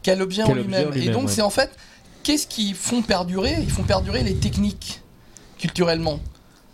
qu'à 0.04 0.16
l'objet 0.16 0.44
en 0.44 0.54
lui-même. 0.54 0.92
Et 0.96 1.10
donc 1.10 1.26
ouais. 1.26 1.32
c'est 1.32 1.42
en 1.42 1.50
fait, 1.50 1.72
qu'est-ce 2.24 2.48
qu'ils 2.48 2.76
font 2.76 3.02
perdurer? 3.02 3.56
Ils 3.62 3.72
font 3.72 3.84
perdurer 3.84 4.24
les 4.24 4.36
techniques 4.36 5.02
culturellement 5.58 6.20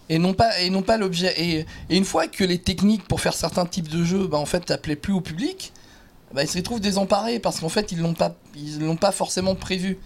et 0.09 0.19
non 0.19 0.33
pas 0.33 0.59
et 0.59 0.69
non 0.69 0.81
pas 0.81 0.97
l'objet 0.97 1.33
et, 1.37 1.65
et 1.89 1.97
une 1.97 2.05
fois 2.05 2.27
que 2.27 2.43
les 2.43 2.57
techniques 2.57 3.07
pour 3.07 3.21
faire 3.21 3.33
certains 3.33 3.65
types 3.65 3.87
de 3.87 4.03
jeux 4.03 4.27
bah, 4.27 4.37
en 4.37 4.45
fait 4.45 4.75
plaît 4.81 4.95
plus 4.95 5.13
au 5.13 5.21
public 5.21 5.71
bah, 6.33 6.43
ils 6.43 6.49
se 6.49 6.57
retrouvent 6.57 6.81
désemparés 6.81 7.39
parce 7.39 7.59
qu'en 7.59 7.69
fait 7.69 7.91
ils 7.91 7.99
l'ont 7.99 8.13
pas 8.13 8.35
ils 8.55 8.79
l'ont 8.79 8.97
pas 8.97 9.11
forcément 9.11 9.55
prévu 9.55 9.97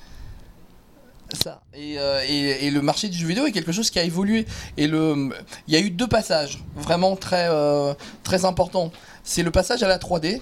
ça 1.44 1.62
et, 1.74 1.96
euh, 2.00 2.22
et- 2.28 2.68
et 2.68 2.72
le 2.72 2.82
marché 2.82 3.10
du 3.10 3.18
jeu 3.18 3.28
vidéo 3.28 3.46
est 3.46 3.52
quelque 3.52 3.72
chose 3.72 3.90
qui 3.90 4.00
a 4.00 4.04
évolué 4.04 4.46
et 4.78 4.88
le 4.88 5.30
il 5.68 5.74
y 5.74 5.78
a 5.78 5.80
eu 5.80 5.90
deux 5.90 6.08
passages 6.08 6.60
vraiment 6.76 7.16
très 7.16 7.48
euh, 7.50 7.94
très 8.24 8.46
importants 8.46 8.92
c'est 9.24 9.44
le 9.44 9.52
passage 9.52 9.84
à 9.84 9.88
la 9.88 9.98
3D 9.98 10.42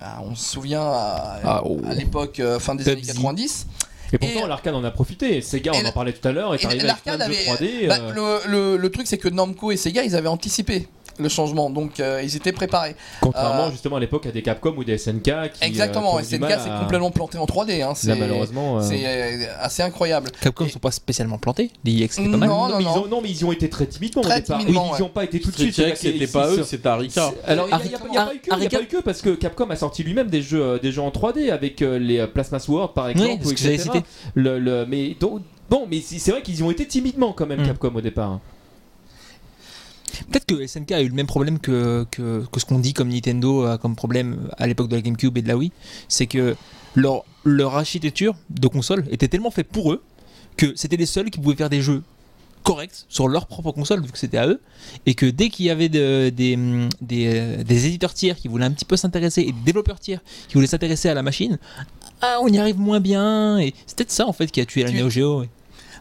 Ah, 0.00 0.20
on 0.22 0.34
se 0.36 0.44
souvient 0.52 0.82
à, 0.82 1.40
Ah, 1.44 1.62
oh. 1.64 1.80
à 1.88 1.94
l'époque 1.94 2.38
euh, 2.40 2.60
fin 2.60 2.74
des 2.76 2.88
années 2.88 2.96
Pepsi. 3.00 3.14
90 3.14 3.66
Et 4.12 4.18
pourtant, 4.18 4.46
l'arcade 4.46 4.74
en 4.74 4.84
a 4.84 4.90
profité. 4.92 5.42
Sega, 5.42 5.72
on 5.74 5.84
en 5.84 5.92
parlait 5.92 6.12
tout 6.12 6.26
à 6.26 6.32
l'heure, 6.32 6.54
est 6.54 6.64
arrivé 6.64 6.88
avec 6.88 7.02
plein 7.02 7.16
l'arcade 7.16 7.28
de 7.28 7.34
jeux 7.34 7.50
avait- 7.50 7.86
3D. 7.86 7.88
Bah, 7.88 7.98
le, 8.14 8.38
le- 8.48 8.76
le 8.76 8.90
truc, 8.90 9.06
c'est 9.08 9.18
que 9.18 9.28
Namco 9.28 9.70
et 9.72 9.76
Sega, 9.76 10.04
ils 10.04 10.14
avaient 10.14 10.28
anticipé 10.28 10.88
le 11.18 11.28
changement, 11.28 11.70
donc 11.70 12.00
euh, 12.00 12.20
ils 12.22 12.36
étaient 12.36 12.52
préparés. 12.52 12.94
Contrairement 13.20 13.66
euh, 13.66 13.70
justement 13.70 13.96
à 13.96 14.00
l'époque 14.00 14.26
à 14.26 14.30
des 14.30 14.42
Capcom 14.42 14.74
ou 14.76 14.84
des 14.84 14.98
SNK 14.98 15.22
qui. 15.22 15.30
euh, 15.30 15.42
Exactement, 15.62 16.16
qui 16.18 16.24
SNK 16.24 16.44
c'est 16.48 16.70
à- 16.70 16.80
complètement 16.80 17.10
planté 17.10 17.38
en 17.38 17.44
3D. 17.46 17.82
Hein, 17.82 17.88
Là, 17.88 17.94
c'est 17.94 18.14
malheureusement. 18.16 18.78
euh, 18.78 18.82
c'est, 18.82 19.02
euh, 19.04 19.46
assez 19.60 19.82
incroyable. 19.82 20.30
Capcom 20.40 20.64
Et- 20.64 20.68
ne 20.68 20.72
sont 20.72 20.78
pas 20.78 20.90
spécialement 20.90 21.38
plantés. 21.38 21.70
Les 21.84 21.92
IX 21.92 22.08
c'était 22.12 22.30
pas 22.30 22.36
mal. 22.36 22.48
Non, 22.48 22.68
non, 22.68 22.76
mais 22.78 22.84
ils 22.84 22.88
ont, 22.88 23.06
non, 23.08 23.20
mais 23.22 23.30
ils 23.30 23.44
ont 23.44 23.52
été 23.52 23.68
très 23.68 23.86
timidement 23.86 24.22
Très 24.22 24.36
au 24.38 24.40
départ. 24.40 24.58
timidement, 24.58 24.84
oui, 24.84 24.90
ils 24.98 25.00
n'y 25.02 25.06
ont 25.06 25.10
pas 25.12 25.24
été 25.24 25.40
tout 25.40 25.50
de 25.50 25.56
suite. 25.56 25.74
C'était 25.74 26.26
pas 26.26 26.50
ils 26.52 26.60
eux, 26.60 26.64
c'était 26.64 26.88
Arika. 26.88 27.32
Alors, 27.46 27.66
il 27.70 27.88
n'y 27.88 27.94
a, 27.94 27.98
pas 27.98 28.34
eu 28.34 28.38
que, 28.38 28.46
il 28.48 28.52
y 28.52 28.52
a 28.52 28.58
Arika- 28.68 28.76
pas 28.76 28.82
eu 28.82 28.86
que, 28.86 29.00
parce 29.02 29.20
que 29.22 29.30
Capcom 29.30 29.68
a 29.70 29.76
sorti 29.76 30.02
lui-même 30.04 30.28
des 30.28 30.42
jeux, 30.42 30.78
des 30.80 30.92
jeux 30.92 31.02
en 31.02 31.10
3D 31.10 31.50
avec 31.50 31.80
les 31.80 32.26
Plasma 32.26 32.58
Sword 32.58 32.94
par 32.94 33.08
exemple. 33.08 33.30
Oui, 33.42 33.46
ou 33.46 33.50
que 33.52 33.56
cité. 33.58 34.02
Le, 34.34 34.58
le- 34.58 34.86
mais 34.86 35.16
donc- 35.18 35.42
bon, 35.70 35.86
mais 35.90 36.00
c'est 36.00 36.30
vrai 36.30 36.42
qu'ils 36.42 36.58
y 36.58 36.62
ont 36.62 36.70
été 36.70 36.86
timidement 36.86 37.32
quand 37.32 37.46
même 37.46 37.60
Mm. 37.62 37.66
Capcom 37.66 37.92
au 37.94 38.00
départ. 38.00 38.40
Peut-être 40.30 40.46
que 40.46 40.66
SNK 40.66 40.92
a 40.92 41.02
eu 41.02 41.08
le 41.08 41.14
même 41.14 41.26
problème 41.26 41.58
que, 41.58 42.06
que, 42.10 42.44
que 42.50 42.60
ce 42.60 42.64
qu'on 42.64 42.78
dit 42.78 42.94
comme 42.94 43.08
Nintendo 43.08 43.64
a 43.64 43.78
comme 43.78 43.94
problème 43.96 44.48
à 44.58 44.66
l'époque 44.66 44.88
de 44.88 44.96
la 44.96 45.02
GameCube 45.02 45.36
et 45.38 45.42
de 45.42 45.48
la 45.48 45.56
Wii. 45.56 45.72
C'est 46.08 46.26
que 46.26 46.56
leur, 46.94 47.24
leur 47.44 47.76
architecture 47.76 48.34
de 48.50 48.68
console 48.68 49.04
était 49.10 49.28
tellement 49.28 49.50
faite 49.50 49.68
pour 49.68 49.92
eux 49.92 50.02
que 50.56 50.72
c'était 50.76 50.96
les 50.96 51.06
seuls 51.06 51.30
qui 51.30 51.38
pouvaient 51.40 51.54
faire 51.56 51.70
des 51.70 51.82
jeux 51.82 52.02
corrects 52.64 53.06
sur 53.08 53.28
leur 53.28 53.46
propre 53.46 53.70
console, 53.72 54.02
vu 54.04 54.10
que 54.10 54.18
c'était 54.18 54.36
à 54.38 54.46
eux. 54.48 54.60
Et 55.06 55.14
que 55.14 55.24
dès 55.26 55.48
qu'il 55.48 55.66
y 55.66 55.70
avait 55.70 55.88
de- 55.88 56.28
des, 56.30 56.58
des, 57.00 57.56
des 57.64 57.86
éditeurs 57.86 58.12
tiers 58.12 58.36
qui 58.36 58.48
voulaient 58.48 58.64
un 58.66 58.72
petit 58.72 58.84
peu 58.84 58.96
s'intéresser 58.96 59.42
et 59.42 59.52
des 59.52 59.60
développeurs 59.64 60.00
tiers 60.00 60.20
qui 60.48 60.54
voulaient 60.54 60.66
s'intéresser 60.66 61.08
à 61.08 61.14
la 61.14 61.22
machine, 61.22 61.58
ah, 62.20 62.38
on 62.42 62.48
y 62.48 62.58
arrive 62.58 62.78
moins 62.78 63.00
bien. 63.00 63.58
Et 63.58 63.72
c'est 63.86 63.96
peut-être 63.96 64.10
ça 64.10 64.26
en 64.26 64.32
fait 64.32 64.50
qui 64.50 64.60
a 64.60 64.66
tué 64.66 64.82
la 64.82 64.90
Tu- 64.90 64.96
Neo 64.96 65.08
Geo. 65.08 65.44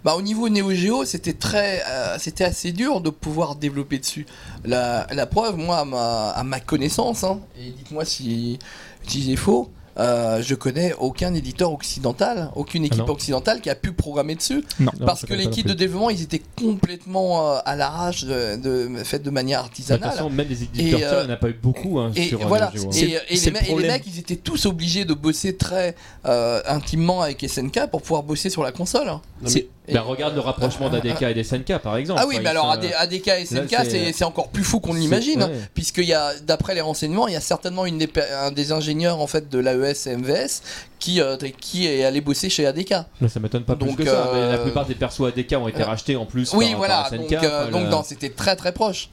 Bah, 0.03 0.15
au 0.15 0.21
niveau 0.21 0.49
Neo 0.49 0.71
Geo, 0.71 1.05
c'était 1.05 1.33
très, 1.33 1.81
euh, 1.89 2.17
c'était 2.19 2.43
assez 2.43 2.71
dur 2.71 3.01
de 3.01 3.09
pouvoir 3.09 3.55
développer 3.55 3.97
dessus. 3.99 4.25
La, 4.65 5.07
la 5.11 5.25
preuve, 5.25 5.57
moi, 5.57 5.79
à 5.79 5.85
ma, 5.85 6.29
à 6.29 6.43
ma 6.43 6.59
connaissance, 6.59 7.23
hein, 7.23 7.39
et 7.59 7.71
dites-moi 7.71 8.05
si, 8.05 8.59
si 9.07 9.21
j'ai 9.23 9.35
faux, 9.35 9.69
euh, 9.99 10.43
je 10.43 10.53
connais 10.53 10.93
aucun 10.99 11.33
éditeur 11.33 11.71
occidental, 11.73 12.51
aucune 12.55 12.85
équipe 12.85 13.01
Ah 13.07 13.11
occidentale 13.11 13.61
qui 13.61 13.69
a 13.71 13.73
pu 13.73 13.93
programmer 13.93 14.35
dessus. 14.35 14.63
Non. 14.79 14.91
Parce 15.03 15.25
que 15.25 15.33
l'équipe 15.33 15.65
de 15.65 15.73
développement, 15.73 16.11
ils 16.11 16.21
étaient 16.21 16.43
complètement 16.55 17.53
euh, 17.55 17.59
à 17.65 17.75
l'arrache, 17.75 18.23
de, 18.23 18.57
de, 18.57 19.03
fait 19.03 19.17
de 19.17 19.29
manière 19.31 19.59
De 19.63 19.69
toute 19.69 19.71
artisanale. 19.71 20.11
façon, 20.11 20.29
même 20.29 20.47
des 20.47 20.61
éditeurs, 20.63 20.99
Et, 20.99 21.03
euh, 21.03 21.21
il 21.23 21.25
n'y 21.25 21.31
en 21.31 21.33
a 21.33 21.37
pas 21.37 21.49
eu 21.49 21.53
beaucoup 21.59 21.97
hein, 21.97 22.11
Et 22.15 22.27
sur 22.27 22.41
euh, 22.41 22.45
voilà, 22.45 22.71
Neo 22.75 22.81
Geo, 22.83 22.89
hein. 22.89 22.93
et, 22.95 23.33
et 23.33 23.39
les 23.39 23.49
le 23.49 23.57
et 23.71 23.81
les 23.81 23.87
mecs, 23.87 24.03
ils 24.05 24.19
étaient 24.19 24.35
tous 24.35 24.67
obligés 24.67 25.03
de 25.05 25.15
bosser 25.15 25.55
très 25.57 25.95
euh, 26.27 26.61
intimement 26.67 27.21
avec 27.23 27.43
SNK 27.49 27.87
pour 27.89 28.03
pouvoir 28.03 28.21
bosser 28.21 28.51
sur 28.51 28.61
la 28.61 28.71
console. 28.71 29.07
Non, 29.07 29.21
C'est- 29.45 29.61
mais- 29.61 29.67
Et- 29.87 29.93
Bah, 29.93 30.01
regarde 30.01 30.35
le 30.35 30.41
rapprochement 30.41 30.89
d'ADK 30.89 31.21
et 31.21 31.33
des 31.33 31.43
SNK 31.43 31.77
par 31.79 31.95
exemple. 31.97 32.19
Ah 32.23 32.27
oui, 32.27 32.39
mais 32.43 32.49
alors 32.49 32.73
sont, 32.73 32.79
ADK 32.97 33.27
et 33.27 33.45
SNK, 33.45 33.75
c'est- 34.13 34.23
encore 34.25 34.49
plus 34.49 34.63
fou 34.63 34.79
qu'on 34.79 34.93
l'imagine. 34.93 35.41
hein. 35.43 35.51
Puisqu'il 35.73 36.03
y 36.05 36.13
a, 36.13 36.33
d'après 36.45 36.75
les 36.75 36.81
renseignements, 36.81 37.27
il 37.27 37.33
y 37.33 37.37
a 37.37 37.41
certainement 37.41 37.85
une 37.85 37.97
des, 37.97 38.07
pe- 38.07 38.19
un 38.41 38.51
des 38.51 38.71
ingénieurs 38.71 39.21
en 39.21 39.27
fait 39.27 39.49
de 39.49 39.59
l'AES 39.59 40.07
et 40.07 40.15
MVS 40.17 40.61
qui, 40.99 41.21
euh, 41.21 41.37
qui 41.61 41.87
est 41.87 42.03
allé 42.03 42.19
bosser 42.21 42.49
chez 42.49 42.65
ADK. 42.65 42.93
Mais 43.21 43.29
ça 43.29 43.39
m'étonne 43.39 43.63
pas 43.63 43.75
plus 43.75 43.87
Donc, 43.87 43.97
que 43.97 44.05
ça. 44.05 44.31
mais 44.33 44.39
la 44.41 44.45
euh, 44.55 44.63
plupart 44.63 44.85
des 44.85 44.95
persos 44.95 45.21
ADK 45.27 45.53
ont 45.57 45.67
été 45.67 45.81
euh, 45.81 45.85
rachetés 45.85 46.15
en 46.15 46.25
plus. 46.25 46.51
Oui, 46.53 46.69
par, 46.71 46.77
voilà. 46.77 46.95
par 47.03 47.07
SNK, 47.09 47.29
donc, 47.31 47.43
euh, 47.43 47.69
le- 47.71 48.03
c'était 48.05 48.29
très 48.29 48.55
très 48.55 48.71
proche. 48.73 49.09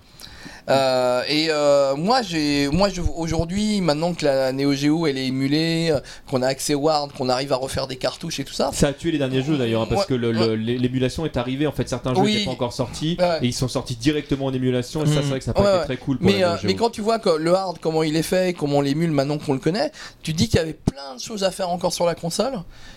Euh, 0.71 1.23
et 1.29 1.49
euh, 1.51 1.95
moi, 1.95 2.23
j'ai, 2.23 2.69
moi, 2.69 2.89
aujourd'hui, 3.17 3.81
maintenant 3.83 4.15
que 4.15 4.25
la 4.25 4.51
Neo 4.53 4.73
Geo 4.73 5.07
elle 5.07 5.19
est 5.19 5.27
émulée, 5.27 5.91
euh, 5.91 6.01
qu'on 6.31 6.41
a 6.41 6.47
accès 6.47 6.73
au 6.75 6.81
Ward, 6.81 7.13
qu'on 7.13 7.29
arrive 7.29 7.53
à 7.53 7.57
refaire 7.57 7.87
des 7.87 7.97
cartouches 7.97 8.41
et 8.41 8.45
tout 8.45 8.55
ça. 8.55 8.71
Ça 8.73 8.89
a 8.89 8.93
tué 8.95 9.11
les 9.11 9.19
derniers 9.19 9.43
jeux 9.43 9.59
d'ailleurs 9.59 9.83
hein, 9.83 9.87
parce 9.89 10.03
Ouais, 10.03 10.07
que 10.07 10.15
l'émulation 10.15 11.27
est 11.27 11.37
arrivée 11.37 11.67
en 11.67 11.73
fait 11.73 11.89
certains 11.89 12.15
jeux 12.15 12.21
Oui. 12.23 12.33
n'étaient 12.33 12.45
pas 12.47 12.51
encore 12.53 12.73
sortis 12.73 13.17
Ouais. 13.21 13.39
et 13.43 13.47
ils 13.47 13.53
sont 13.53 13.69
sortis 13.69 13.97
directement 13.97 14.47
en 14.47 14.55
émulation 14.55 15.05
et 15.05 15.07
ça 15.07 15.17
c'est 15.17 15.29
vrai 15.29 15.39
que 15.39 15.45
ça 15.45 15.51
été 15.51 15.61
ouais. 15.61 15.85
très 15.85 15.97
cool 15.99 16.19
pour 16.19 16.27
Mais, 16.31 16.41
la 16.41 16.49
euh, 16.49 16.53
Neo 16.55 16.59
Geo. 16.61 16.67
mais 16.69 16.75
quand 16.77 16.91
tu 16.91 17.01
vois 17.03 17.19
que 17.19 17.29
le 17.31 17.55
hard, 17.55 17.79
comment 17.81 18.03
il 18.03 18.17
est 18.17 18.23
fait, 18.23 18.55
comment 18.57 18.79
on 18.79 18.81
l'émule 18.81 19.11
maintenant 19.11 19.39
qu'on 19.39 19.53
le 19.53 19.59
connaît, 19.59 19.93
tu 20.23 20.33
dis 20.33 20.49
qu'il 20.49 20.57
y 20.59 20.63
avait 20.63 20.73
plein 20.73 21.15
de 21.15 21.21
choses 21.21 21.45
à 21.45 21.51
faire 21.51 21.69
encore 21.69 21.93
sur 21.93 22.07
la 22.07 22.15
console 22.15 22.55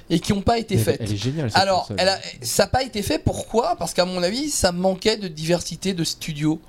et 0.10 0.20
qui 0.20 0.32
n'ont 0.34 0.42
pas 0.42 0.58
été 0.58 0.76
elle, 0.76 0.82
faites. 0.82 0.98
elle 1.02 1.12
est 1.12 1.18
géniale. 1.18 1.52
cette 1.52 1.60
Alors, 1.62 1.82
console. 1.82 1.98
elle 2.00 2.10
a- 2.10 2.20
ça 2.42 2.64
n'a 2.64 2.70
pas 2.70 2.84
été 2.84 3.02
fait, 3.02 3.20
pourquoi? 3.20 3.76
Parce 3.78 3.94
qu'à 3.94 4.06
mon 4.06 4.24
avis, 4.24 4.50
ça 4.50 4.72
manquait 4.72 5.18
de 5.18 5.28
diversité 5.28 5.94
de 5.94 6.04
studios 6.06 6.62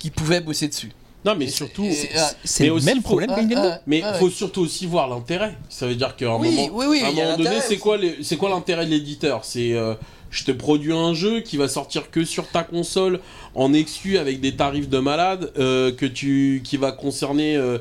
qui 0.00 0.10
pouvaient 0.10 0.40
bosser 0.40 0.66
dessus. 0.66 0.90
Non, 1.24 1.36
mais 1.36 1.46
surtout. 1.48 1.86
c'est- 2.44 2.62
euh, 2.64 2.74
le 2.74 2.80
même 2.80 2.96
faut- 2.96 3.02
problème 3.02 3.30
Ah, 3.34 3.42
Nintendo. 3.42 3.68
ah, 3.74 3.80
Mais 3.86 4.00
ah, 4.02 4.12
il 4.14 4.18
faut 4.18 4.30
surtout 4.30 4.62
aussi 4.62 4.86
voir 4.86 5.06
l'intérêt. 5.08 5.54
Ça 5.68 5.86
veut 5.86 5.94
dire 5.94 6.16
qu'à 6.16 6.30
un 6.32 6.38
Oui, 6.38 6.48
moment, 6.50 6.68
oui, 6.72 6.86
oui, 6.88 7.00
à 7.02 7.08
un 7.08 7.10
il 7.10 7.16
y 7.16 7.20
a 7.20 7.24
moment 7.24 7.36
donné, 7.36 7.50
quoi, 7.78 7.98
c'est 8.22 8.36
quoi 8.38 8.48
l'intérêt 8.48 8.86
de 8.86 8.90
l'éditeur? 8.90 9.44
C'est 9.44 9.74
euh, 9.74 9.92
je 10.30 10.44
te 10.44 10.50
produis 10.52 10.94
un 10.94 11.12
jeu 11.12 11.40
qui 11.40 11.58
va 11.58 11.68
sortir 11.68 12.10
que 12.10 12.24
sur 12.24 12.48
ta 12.48 12.62
console 12.62 13.20
en 13.54 13.74
exclu 13.74 14.16
avec 14.16 14.40
des 14.40 14.56
tarifs 14.56 14.88
de 14.88 14.98
malade, 14.98 15.52
euh, 15.58 15.92
que 15.92 16.06
tu, 16.06 16.62
qui 16.64 16.78
va 16.78 16.90
concerner 16.90 17.54
euh, 17.54 17.76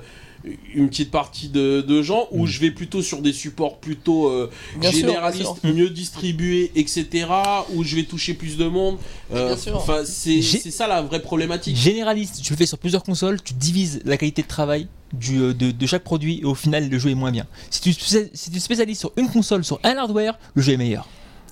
une 0.74 0.88
petite 0.90 1.12
partie 1.12 1.50
de, 1.50 1.82
de 1.82 2.02
gens, 2.02 2.28
ou 2.32 2.44
Mm. 2.44 2.48
je 2.48 2.60
vais 2.62 2.72
plutôt 2.72 3.02
sur 3.02 3.22
des 3.22 3.34
supports 3.34 3.78
plutôt 3.80 4.28
euh, 4.30 4.50
sûr, 4.82 4.92
généralistes, 4.92 5.50
bien 5.64 5.74
mieux 5.74 5.90
distribués, 5.90 6.72
etc., 6.76 7.28
où 7.74 7.84
je 7.84 7.96
vais 7.96 8.04
toucher 8.04 8.34
plus 8.34 8.56
de 8.58 8.66
monde. 8.66 8.98
Euh, 9.34 9.48
Bien 9.48 9.58
sûr. 9.58 9.76
Enfin, 9.76 10.02
c'est 10.06 10.42
ça 10.42 10.88
la 10.88 11.02
vraie 11.02 11.22
problématique. 11.22 11.76
Généraliste, 11.76 12.42
tu 12.42 12.54
le 12.54 12.58
fais 12.58 12.66
sur 12.66 12.78
plusieurs 12.78 13.04
consoles, 13.04 13.42
tu 13.42 13.54
divises 13.54 14.02
la 14.06 14.18
qualité 14.18 14.42
de 14.42 14.48
travail 14.48 14.88
du, 15.14 15.40
euh, 15.42 15.54
de, 15.54 15.72
de 15.72 15.86
chaque 15.88 16.04
produit 16.04 16.40
et 16.42 16.46
au 16.46 16.56
final 16.56 16.90
le 16.90 17.00
jeu 17.00 17.10
est 17.10 17.16
moins 17.16 17.32
bien. 17.32 17.46
Si 17.70 17.82
tu, 17.82 17.94
si 17.94 18.52
tu 18.52 18.60
spécialises 18.60 19.00
sur 19.00 19.12
une 19.18 19.28
console, 19.30 19.64
sur 19.66 19.80
un 19.84 19.98
hardware, 19.98 20.38
le 20.54 20.62
jeu 20.62 20.74
est 20.74 20.78
meilleur. 20.78 21.08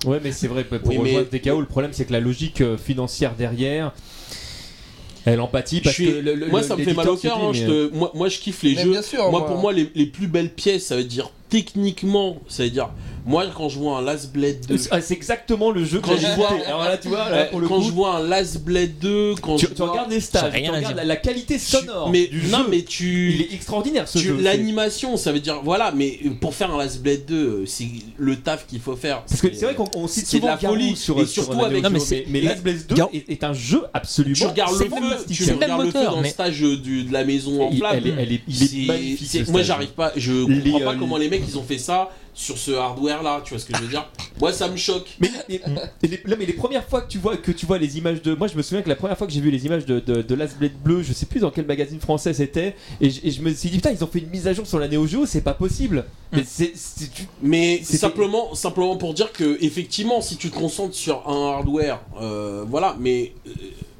Ouais, 0.06 0.20
mais 0.22 0.30
c'est 0.32 0.46
vrai, 0.46 0.64
pour 0.64 0.78
Oui, 0.84 0.98
mais- 1.02 1.10
rejoindre 1.16 1.28
DKO, 1.30 1.60
le 1.60 1.66
problème 1.66 1.90
c'est 1.92 2.04
que 2.04 2.12
la 2.12 2.20
logique 2.20 2.60
euh, 2.60 2.78
financière 2.78 3.34
derrière, 3.34 3.92
elle 5.32 5.40
empathie 5.40 5.80
parce 5.80 5.96
Je 5.96 6.02
suis- 6.02 6.12
que 6.12 6.18
le- 6.18 6.34
le- 6.34 6.46
moi, 6.48 6.62
ça 6.62 6.76
me 6.76 6.82
fait 6.84 6.94
mal 6.94 7.08
au 7.08 7.16
cœur. 7.16 7.38
hein, 7.38 7.50
mais, 7.52 7.58
je 7.58 7.66
te- 7.66 7.94
moi, 7.94 8.10
moi, 8.14 8.28
je 8.28 8.38
kiffe 8.38 8.62
les 8.62 8.74
Mais 8.74 8.82
jeux. 8.82 8.90
bien 8.90 9.02
sûr, 9.02 9.20
moi, 9.30 9.30
moi- 9.40 9.46
pour 9.46 9.56
moi, 9.58 9.72
les, 9.72 9.90
les 9.94 10.06
plus 10.06 10.26
belles 10.26 10.50
pièces, 10.50 10.86
ça 10.86 10.96
veut 10.96 11.04
dire 11.04 11.30
techniquement, 11.48 12.38
ça 12.48 12.62
veut 12.64 12.70
dire 12.70 12.90
Moi, 13.28 13.44
quand 13.54 13.68
je 13.68 13.78
vois 13.78 13.98
un 13.98 14.02
Last 14.02 14.32
Blade 14.32 14.64
2, 14.66 14.76
Ah, 14.90 15.00
c'est 15.02 15.12
exactement 15.14 15.70
le 15.70 15.84
jeu 15.84 16.00
que 16.00 16.06
Quand 16.06 16.16
j'ai 16.16 16.26
je 16.28 16.34
vois- 16.34 16.48
vois. 16.48 16.66
Alors 16.66 16.84
là, 16.84 16.96
tu 16.96 17.08
vois, 17.08 17.18
là, 17.30 17.36
euh, 17.36 17.44
pour 17.50 17.60
le 17.60 17.68
quand 17.68 17.76
coup, 17.76 17.82
je 17.86 17.90
vois 17.92 18.16
un 18.16 18.22
Last 18.26 18.62
Blade 18.62 18.98
2, 19.00 19.34
quand 19.42 19.56
tu, 19.56 19.66
je 19.66 19.70
tu 19.72 19.76
vois- 19.76 19.90
regardes 19.90 20.10
les 20.10 20.20
stages, 20.20 20.50
tu 20.52 20.70
regardes 20.70 20.96
la, 20.96 21.04
la 21.04 21.16
qualité 21.16 21.54
tu- 21.56 21.60
sonore 21.60 22.08
mais 22.10 22.26
du 22.26 22.40
non, 22.48 22.58
jeu. 22.60 22.64
mais 22.70 22.82
tu, 22.82 23.32
Il 23.34 23.42
est 23.42 23.52
extraordinaire 23.52 24.08
ce 24.08 24.18
tu- 24.18 24.24
jeu. 24.28 24.38
l'animation, 24.40 25.16
ça 25.18 25.32
veut 25.32 25.40
dire 25.40 25.60
voilà, 25.62 25.92
mais 25.94 26.18
pour 26.40 26.54
faire 26.54 26.74
un 26.74 26.78
Last 26.78 27.02
Blade 27.02 27.26
2, 27.26 27.34
euh, 27.34 27.64
c'est 27.66 27.86
le 28.16 28.36
taf 28.36 28.66
qu'il 28.66 28.80
faut 28.80 28.96
faire. 28.96 29.22
Parce 29.24 29.42
que 29.42 29.52
c'est 29.52 29.66
vrai 29.66 29.74
qu'on 29.74 29.88
on 29.94 30.08
cite 30.08 30.26
c'est 30.26 30.38
de 30.38 30.40
souvent 30.42 30.54
la 30.54 30.56
Garou 30.60 30.74
folie, 30.74 30.96
sur 30.96 31.20
et 31.20 31.26
sur 31.26 31.44
surtout 31.44 31.62
avec- 31.64 31.82
Non, 31.82 31.90
mais 31.90 32.40
Last 32.40 32.62
Blaze 32.62 32.86
2 32.86 32.94
Garou- 32.94 33.10
est, 33.12 33.44
un 33.44 33.52
jeu 33.52 33.82
absolument 33.92 34.34
tu 34.36 34.46
regardes 34.46 34.72
le 34.72 34.84
feu, 34.86 34.88
fantastique, 34.88 35.36
tu 35.36 35.52
regardes 35.52 35.84
le 35.84 35.90
feu 35.90 36.04
dans 36.04 36.20
le 36.22 36.28
stage 36.28 36.60
du- 36.60 37.04
de 37.04 37.12
la 37.12 37.24
maison 37.24 37.62
en 37.62 37.72
flamme. 37.72 38.00
il 38.04 38.32
est 38.32 38.40
C'est- 38.66 38.86
magnifique. 38.86 39.48
moi 39.48 39.62
j'arrive 39.62 39.90
pas, 39.90 40.12
je 40.16 40.44
comprends 40.44 40.80
pas 40.80 40.92
euh, 40.94 40.96
comment 40.98 41.18
les 41.18 41.28
mecs 41.28 41.42
ils 41.46 41.58
ont 41.58 41.62
fait 41.62 41.76
ça 41.78 42.08
sur 42.40 42.56
ce 42.56 42.70
hardware 42.70 43.20
là, 43.24 43.40
tu 43.44 43.50
vois 43.52 43.58
ce 43.58 43.66
que 43.66 43.76
je 43.76 43.82
veux 43.82 43.88
dire 43.88 44.08
Moi 44.40 44.52
ça 44.52 44.68
me 44.68 44.76
choque. 44.76 45.08
Mais, 45.18 45.28
les, 45.48 45.58
là, 45.58 46.36
mais 46.38 46.46
les 46.46 46.52
premières 46.52 46.84
fois 46.88 47.00
que 47.00 47.08
tu 47.10 47.18
vois 47.18 47.36
que 47.36 47.50
tu 47.50 47.66
vois 47.66 47.78
les 47.78 47.98
images 47.98 48.22
de 48.22 48.32
moi 48.36 48.46
je 48.46 48.54
me 48.56 48.62
souviens 48.62 48.82
que 48.82 48.88
la 48.88 48.94
première 48.94 49.18
fois 49.18 49.26
que 49.26 49.32
j'ai 49.32 49.40
vu 49.40 49.50
les 49.50 49.66
images 49.66 49.84
de, 49.84 49.98
de, 49.98 50.22
de 50.22 50.34
Last 50.36 50.56
Blade 50.56 50.74
Bleu 50.84 51.02
je 51.02 51.12
sais 51.12 51.26
plus 51.26 51.40
dans 51.40 51.50
quel 51.50 51.66
magazine 51.66 51.98
français 51.98 52.32
c'était 52.32 52.76
et, 53.00 53.10
je- 53.10 53.20
et 53.24 53.32
je 53.32 53.42
me 53.42 53.52
suis 53.52 53.68
dit 53.70 53.78
putain 53.78 53.90
ils 53.90 54.04
ont 54.04 54.06
fait 54.06 54.20
une 54.20 54.30
mise 54.30 54.46
à 54.46 54.52
jour 54.52 54.66
sur 54.68 54.78
la 54.78 54.86
Neo 54.86 55.04
Geo 55.08 55.26
c'est 55.26 55.40
pas 55.40 55.54
possible 55.54 56.04
mais 56.32 56.44
c'est 56.46 56.70
c'est- 56.76 57.12
tu- 57.12 57.26
Mais 57.42 57.80
C'était- 57.82 57.98
simplement, 57.98 58.54
simplement 58.54 58.96
pour 58.96 59.14
dire 59.14 59.32
que 59.32 59.58
effectivement, 59.60 60.20
si 60.20 60.36
tu 60.36 60.50
te 60.50 60.56
concentres 60.56 60.94
sur 60.94 61.26
un 61.28 61.54
hardware, 61.54 62.00
euh, 62.20 62.64
voilà. 62.68 62.96
Mais 63.00 63.32
euh, 63.48 63.50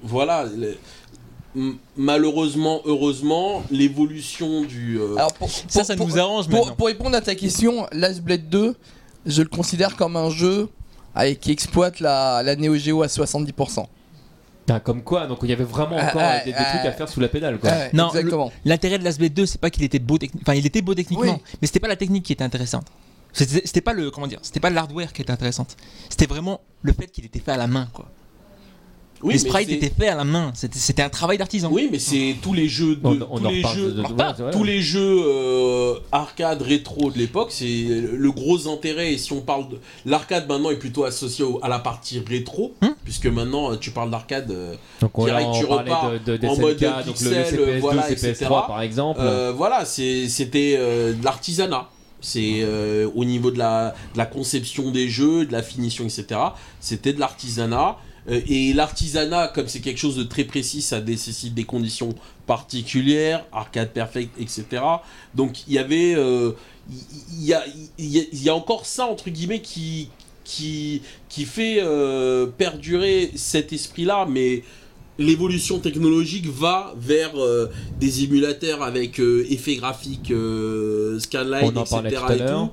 voilà, 0.02 0.44
le- 0.44 0.77
malheureusement, 1.97 2.81
heureusement, 2.85 3.63
l'évolution 3.71 4.63
du. 4.63 4.99
euh, 4.99 5.17
Alors, 5.17 5.33
pour, 5.35 5.51
Ça, 5.51 5.63
pour- 5.73 5.85
ça 5.85 5.97
pour- 5.97 6.09
nous 6.09 6.19
arrange 6.19 6.49
pour, 6.49 6.87
répondre 6.87 7.17
à 7.17 7.21
ta 7.21 7.35
question, 7.35 7.87
Last 7.93 8.23
Blade 8.23 8.49
2, 8.49 8.75
je 9.27 9.43
le 9.43 9.49
considère 9.49 9.97
comme 9.97 10.17
un 10.17 10.31
jeu 10.31 10.69
avec, 11.15 11.41
qui 11.41 11.51
exploite 11.51 12.01
la, 12.01 12.43
la 12.43 12.57
Neo 12.57 12.77
Geo 12.77 13.03
à 13.03 13.07
70%. 13.09 13.87
Putain, 14.67 14.81
comme 14.81 15.03
quoi 15.03 15.27
donc 15.27 15.39
il 15.43 15.49
y 15.49 15.53
avait 15.53 15.65
vraiment 15.65 15.97
Ah, 15.99 16.09
encore 16.09 16.21
ah, 16.23 16.39
des, 16.45 16.53
des 16.53 16.57
ah. 16.59 16.65
trucs 16.65 16.85
à 16.87 16.93
faire 16.93 17.09
sous 17.09 17.21
la 17.21 17.29
pédale 17.29 17.59
quoi 17.59 17.71
Ouais, 17.71 17.91
Non, 17.95 18.09
exactement. 18.11 18.53
L'intérêt 18.67 18.99
de 18.99 19.05
Last 19.05 19.19
Blade 19.19 19.33
2, 19.33 19.47
c'est 19.47 19.61
pas 19.61 19.71
qu'il 19.71 19.83
était 19.83 19.99
beau 19.99 20.19
enfin 20.43 20.55
il 20.55 20.67
était 20.67 20.83
beau 20.83 20.95
techniquement, 20.95 21.41
Oui. 21.43 21.53
mais 21.61 21.67
c'était 21.67 21.81
pas 21.81 21.89
la 21.89 21.97
technique 21.97 22.25
qui 22.25 22.33
était 22.35 22.45
intéressante. 22.45 22.87
C'était 23.33 23.63
c'était 23.65 23.81
pas 23.81 23.95
le 23.95 24.11
comment 24.11 24.27
dire, 24.27 24.39
c'était 24.43 24.61
pas 24.61 24.69
l'hardware 24.71 25.13
qui 25.13 25.23
était 25.23 25.31
intéressante. 25.31 25.75
C'était 26.11 26.27
vraiment 26.27 26.61
le 26.83 26.93
fait 26.93 27.07
qu'il 27.07 27.25
était 27.25 27.41
fait 27.41 27.53
à 27.53 27.57
la 27.57 27.67
main 27.67 27.89
quoi. 27.95 28.11
Oui, 29.23 29.32
les 29.35 29.39
sprites 29.39 29.70
étaient 29.70 29.93
faits 29.97 30.09
à 30.11 30.15
la 30.15 30.24
main, 30.24 30.53
c'était 30.55 30.78
c'était 30.78 31.03
un 31.03 31.09
travail 31.09 31.39
d'artisan. 31.39 31.69
Oui, 31.73 31.89
mais 31.90 31.99
c'est 31.99 32.36
tous 32.43 32.53
les 32.55 32.69
jeux 32.69 32.97
de, 32.97 33.07
on, 33.07 33.19
on 33.31 33.39
tous 33.39 33.49
les 33.49 33.62
jeux, 33.62 33.93
de, 33.93 34.03
de- 34.03 34.12
pas 34.12 34.35
tous 34.53 34.65
les 34.65 34.81
jeux 34.81 35.23
euh, 35.27 35.95
arcade 36.12 36.62
rétro 36.62 37.11
de 37.11 37.19
l'époque, 37.19 37.49
c'est 37.51 37.66
le 37.66 38.31
gros 38.32 38.69
intérêt. 38.69 39.12
Et 39.15 39.19
si 39.19 39.32
on 39.32 39.40
parle 39.40 39.69
de 39.69 39.78
l'arcade 40.07 40.49
maintenant 40.49 40.70
est 40.70 40.77
plutôt 40.78 41.05
associé 41.05 41.45
au- 41.45 41.59
à 41.62 41.69
la 41.69 41.78
partie 41.78 42.20
rétro, 42.27 42.74
Hmm. 42.82 42.89
puisque 43.05 43.27
maintenant 43.27 43.73
euh, 43.73 43.77
tu 43.77 43.90
parles 43.90 44.11
d'arcade. 44.11 44.51
euh, 44.51 44.74
direct, 45.24 45.49
tu 45.59 45.65
repars 45.65 46.12
de, 46.24 46.47
en 46.47 46.55
SNK, 46.55 46.61
mode 46.61 46.78
donc 46.78 46.90
le, 46.90 47.07
le 47.07 47.12
pixel, 47.12 47.45
CPS2 47.59 47.78
voilà, 47.81 48.03
CPS3 48.11 48.12
etc. 48.31 48.47
par 48.49 48.82
exemple 48.82 49.20
Euh, 49.23 49.53
voilà, 49.57 49.85
c'est- 49.85 50.28
c'était 50.28 50.74
euh, 50.78 51.12
de 51.12 51.24
l'artisanat. 51.24 51.89
C'est 52.20 52.61
euh, 52.62 53.09
au 53.15 53.24
niveau 53.24 53.51
de 53.51 53.59
la, 53.59 53.95
conception 54.32 54.90
des 54.90 55.09
jeux, 55.09 55.47
de 55.47 55.53
la 55.53 55.62
finition, 55.62 56.05
etc. 56.05 56.40
C'était 56.81 57.12
de 57.12 57.20
l'artisanat. 57.20 57.97
Euh, 58.28 58.40
et 58.49 58.73
l'artisanat, 58.73 59.49
comme 59.49 59.69
c'est 59.69 59.81
quelque 59.81 59.99
chose 59.99 60.16
de 60.16 60.24
très 60.24 60.45
précis, 60.45 60.82
ça 60.82 61.01
nécessite 61.01 61.55
des 61.55 61.65
conditions 61.65 62.15
particulières, 62.47 63.45
arcade 63.53 63.93
perfect, 63.93 64.31
etc. 64.40 64.82
Donc 65.35 65.66
il 65.66 65.74
y 65.74 65.78
avait, 65.78 66.15
euh, 66.16 66.53
il 66.90 67.45
y, 67.99 68.36
y 68.45 68.49
a- 68.49 68.55
encore 68.55 68.86
ça 68.86 69.07
entre 69.07 69.31
guillemets 69.31 69.62
qui 69.62 70.11
qui 70.45 71.03
qui 71.28 71.45
fait 71.45 71.82
perdurer 72.57 73.31
cet 73.36 73.73
esprit-là, 73.73 74.27
mais 74.28 74.65
l'évolution 75.19 75.78
technologique 75.81 76.47
va 76.47 76.95
vers 76.99 77.32
euh, 77.36 77.66
des 78.01 78.24
émulateurs 78.24 78.82
avec 78.82 79.19
euh, 79.20 79.45
effets 79.51 79.77
graphiques 79.77 80.31
euh, 80.31 81.19
scanline, 81.19 81.70
On 81.74 81.77
en 81.77 81.85
parlait 81.85 82.09
etc. 82.11 82.23
tout 82.27 82.32
à 82.32 82.36
et 82.36 82.39
l'heure. 82.39 82.69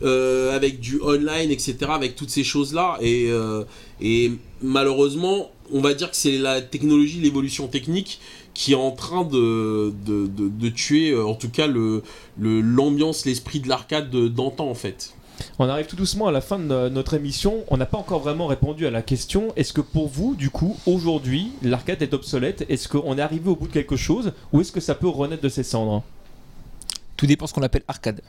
tout, 0.00 0.04
euh, 0.06 0.54
avec 0.54 0.80
du 0.80 1.00
online, 1.02 1.50
etc. 1.50 1.76
Avec 1.88 2.14
toutes 2.14 2.30
ces 2.30 2.44
choses-là. 2.44 2.98
Et, 3.00 3.30
et 4.00 4.32
malheureusement, 4.62 5.50
on 5.72 5.80
va 5.80 5.94
dire 5.94 6.10
que 6.10 6.16
c'est 6.16 6.38
la 6.38 6.60
technologie, 6.60 7.20
l'évolution 7.20 7.66
technique 7.68 8.20
qui 8.54 8.72
est 8.72 8.76
en 8.76 8.90
train 8.92 9.24
de, 9.24 9.92
de, 10.06 10.26
de- 10.26 10.48
de 10.48 10.68
tuer, 10.68 11.16
en 11.18 11.34
tout 11.34 11.48
cas, 11.48 11.66
le 11.66 12.02
le- 12.40 12.60
l'ambiance, 12.60 13.24
l'esprit 13.26 13.60
de 13.60 13.68
l'arcade 13.68 14.10
de- 14.10 14.28
d'antan, 14.28 14.68
en 14.68 14.74
fait. 14.74 15.14
On 15.58 15.68
arrive 15.68 15.86
tout 15.86 15.96
doucement 15.96 16.26
à 16.26 16.32
la 16.32 16.40
fin 16.40 16.58
de 16.58 16.64
no- 16.64 16.88
notre 16.88 17.14
émission. 17.14 17.64
On 17.68 17.76
n'a 17.76 17.86
pas 17.86 17.98
encore 17.98 18.20
vraiment 18.20 18.46
répondu 18.46 18.86
à 18.86 18.90
la 18.90 19.02
question. 19.02 19.52
Est-ce 19.56 19.72
que 19.72 19.80
pour 19.80 20.08
vous, 20.08 20.34
du 20.34 20.50
coup, 20.50 20.76
aujourd'hui, 20.86 21.52
l'arcade 21.62 22.02
est 22.02 22.14
obsolète? 22.14 22.64
Est-ce 22.68 22.88
qu'on 22.88 23.16
est 23.18 23.20
arrivé 23.20 23.48
au 23.50 23.56
bout 23.56 23.68
de 23.68 23.72
quelque 23.72 23.96
chose? 23.96 24.32
Ou 24.52 24.60
est-ce 24.60 24.72
que 24.72 24.80
ça 24.80 24.94
peut 24.94 25.08
renaître 25.08 25.42
de 25.42 25.48
ses 25.48 25.62
cendres? 25.62 26.02
Tout 27.16 27.26
dépend 27.26 27.46
ce 27.46 27.54
qu'on 27.54 27.62
appelle 27.62 27.82
arcade. 27.88 28.20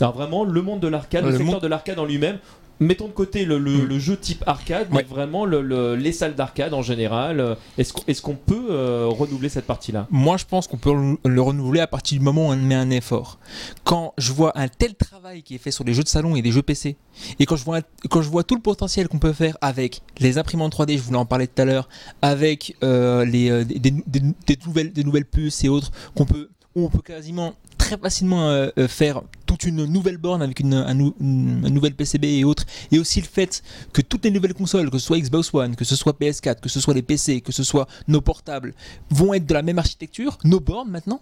Alors 0.00 0.14
vraiment, 0.14 0.44
le 0.44 0.62
monde 0.62 0.80
de 0.80 0.88
l'arcade, 0.88 1.24
le, 1.24 1.30
Le 1.30 1.36
secteur 1.36 1.52
monde- 1.54 1.62
de 1.62 1.68
l'arcade 1.68 1.98
en 1.98 2.06
lui-même, 2.06 2.38
mettons 2.80 3.06
de 3.06 3.12
côté 3.12 3.44
le, 3.44 3.58
le- 3.58 3.84
Mm. 3.84 3.88
le 3.88 3.98
jeu 3.98 4.16
type 4.16 4.42
arcade, 4.46 4.88
mais 4.90 5.02
vraiment 5.02 5.44
le- 5.44 5.60
le- 5.62 5.94
les 5.96 6.12
salles 6.12 6.34
d'arcade 6.34 6.74
en 6.74 6.82
général. 6.82 7.38
euh, 7.40 7.54
Est-ce 7.78 8.22
qu'on 8.22 8.34
peut 8.34 8.66
euh, 8.70 9.06
renouveler 9.08 9.48
cette 9.48 9.66
partie-là? 9.66 10.06
Moi, 10.10 10.36
je 10.38 10.44
pense 10.46 10.66
qu'on 10.66 10.76
peut 10.78 10.92
le- 10.92 11.18
le 11.30 11.40
renouveler 11.42 11.80
à 11.80 11.86
partir 11.86 12.18
du 12.18 12.24
moment 12.24 12.48
où 12.48 12.52
on 12.52 12.56
met 12.56 12.74
un 12.74 12.90
effort. 12.90 13.38
Quand 13.84 14.14
je 14.18 14.32
vois 14.32 14.52
un 14.58 14.68
tel 14.68 14.94
travail 14.94 15.42
qui 15.42 15.54
est 15.54 15.58
fait 15.58 15.70
sur 15.70 15.84
les 15.84 15.94
jeux 15.94 16.02
de 16.02 16.08
salon 16.08 16.36
et 16.36 16.42
les 16.42 16.50
jeux 16.52 16.62
PC, 16.62 16.96
et 17.38 17.46
quand 17.46 17.56
je 17.56 17.64
vois, 17.64 17.80
quand 18.10 18.22
je 18.22 18.28
vois 18.30 18.42
tout 18.44 18.54
le 18.56 18.62
potentiel 18.62 19.08
qu'on 19.08 19.18
peut 19.18 19.32
faire 19.32 19.56
avec 19.60 20.00
les 20.18 20.38
imprimantes 20.38 20.72
3D, 20.74 20.96
je 20.96 21.02
voulais 21.02 21.18
en 21.18 21.26
parler 21.26 21.46
tout 21.46 21.60
à 21.62 21.64
l'heure, 21.66 21.88
avec 22.22 22.76
euh, 22.82 23.24
les, 23.24 23.64
des, 23.64 23.78
des- 23.78 23.90
des- 24.06 24.20
des 24.46 24.58
nouvelles, 24.66 24.92
des 24.92 25.04
nouvelles 25.04 25.24
puces 25.26 25.62
et 25.64 25.68
autres, 25.68 25.90
qu'on 26.14 26.24
peut, 26.24 26.48
où 26.74 26.84
on 26.84 26.88
peut 26.88 27.02
quasiment 27.02 27.54
très 27.90 27.98
facilement 28.00 28.48
euh, 28.50 28.68
euh, 28.78 28.86
faire 28.88 29.22
toute 29.46 29.64
une 29.64 29.84
nouvelle 29.84 30.16
borne 30.16 30.42
avec 30.42 30.60
une, 30.60 30.74
un, 30.74 30.96
une- 30.96 31.62
un 31.64 31.70
nouvel 31.70 31.94
PCB 31.94 32.24
et 32.38 32.44
autres, 32.44 32.64
et 32.92 32.98
aussi 33.00 33.20
le 33.20 33.26
fait 33.26 33.62
que 33.92 34.00
toutes 34.00 34.24
les 34.24 34.30
nouvelles 34.30 34.54
consoles, 34.54 34.90
que 34.90 34.98
ce 34.98 35.06
soit 35.06 35.18
Xbox 35.18 35.52
One, 35.52 35.74
que 35.74 35.84
ce 35.84 35.96
soit 35.96 36.16
PS4, 36.18 36.60
que 36.60 36.68
ce 36.68 36.80
soit 36.80 36.94
les 36.94 37.02
PC, 37.02 37.40
que 37.40 37.50
ce 37.52 37.64
soit 37.64 37.88
nos 38.06 38.20
portables, 38.20 38.74
vont 39.10 39.34
être 39.34 39.46
de 39.46 39.54
la 39.54 39.62
même 39.62 39.78
architecture. 39.78 40.38
Nos 40.44 40.60
bornes 40.60 40.90
maintenant, 40.90 41.20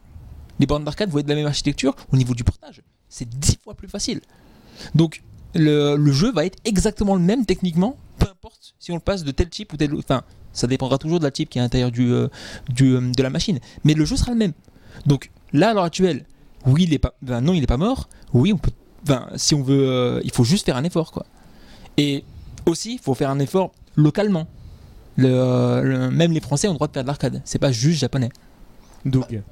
les 0.60 0.66
bornes 0.66 0.84
d'arcade 0.84 1.08
vont 1.10 1.18
être 1.20 1.24
de 1.26 1.30
la 1.30 1.36
même 1.36 1.46
architecture 1.46 1.96
au 2.12 2.16
niveau 2.16 2.34
du 2.34 2.44
portage. 2.44 2.82
C'est 3.08 3.28
dix 3.28 3.56
fois 3.62 3.74
plus 3.74 3.88
facile. 3.88 4.20
Donc 4.94 5.22
le, 5.54 5.96
le 5.96 6.12
jeu 6.12 6.30
va 6.32 6.44
être 6.44 6.58
exactement 6.66 7.14
le 7.14 7.22
même 7.22 7.46
techniquement, 7.46 7.96
peu 8.18 8.26
importe 8.30 8.74
si 8.78 8.92
on 8.92 8.94
le 8.96 9.00
passe 9.00 9.24
de 9.24 9.30
tel 9.30 9.48
chip 9.50 9.72
ou 9.72 9.78
tel. 9.78 9.94
Enfin, 9.94 10.22
ça 10.52 10.66
dépendra 10.66 10.98
toujours 10.98 11.18
de 11.18 11.24
la 11.24 11.30
chip 11.32 11.48
qui 11.48 11.58
est 11.58 11.62
à 11.62 11.64
l'intérieur 11.64 11.90
du, 11.90 12.12
euh, 12.12 12.28
du, 12.68 12.90
de 13.10 13.22
la 13.22 13.30
machine. 13.30 13.58
Mais 13.84 13.94
le 13.94 14.04
jeu 14.04 14.16
sera 14.16 14.32
le 14.32 14.36
même. 14.38 14.52
Donc 15.06 15.30
là, 15.54 15.70
à 15.70 15.74
l'heure 15.74 15.84
actuelle, 15.84 16.26
oui, 16.66 16.84
il 16.84 16.92
est 16.94 16.98
pas, 16.98 17.14
ben 17.22 17.40
non, 17.40 17.52
il 17.54 17.60
n'est 17.60 17.66
pas 17.66 17.76
mort. 17.76 18.08
Oui, 18.34 18.52
on 18.52 18.58
peut. 18.58 18.70
Ben, 19.06 19.28
si 19.36 19.54
on 19.54 19.62
veut, 19.62 19.88
euh, 19.88 20.20
il 20.24 20.32
faut 20.32 20.44
juste 20.44 20.66
faire 20.66 20.76
un 20.76 20.84
effort, 20.84 21.12
quoi. 21.12 21.24
Et 21.96 22.24
aussi, 22.66 22.94
il 22.94 22.98
faut 23.00 23.14
faire 23.14 23.30
un 23.30 23.38
effort 23.38 23.72
localement. 23.96 24.46
Le, 25.16 25.28
euh, 25.30 25.82
le- 25.82 26.10
même 26.10 26.32
les 26.32 26.40
Français 26.40 26.68
ont 26.68 26.72
le 26.72 26.76
droit 26.76 26.88
de 26.88 26.92
faire 26.92 27.02
de 27.02 27.08
l'arcade. 27.08 27.40
C'est 27.44 27.58
pas 27.58 27.72
juste 27.72 28.00
japonais. 28.00 28.28
Doug. 29.04 29.42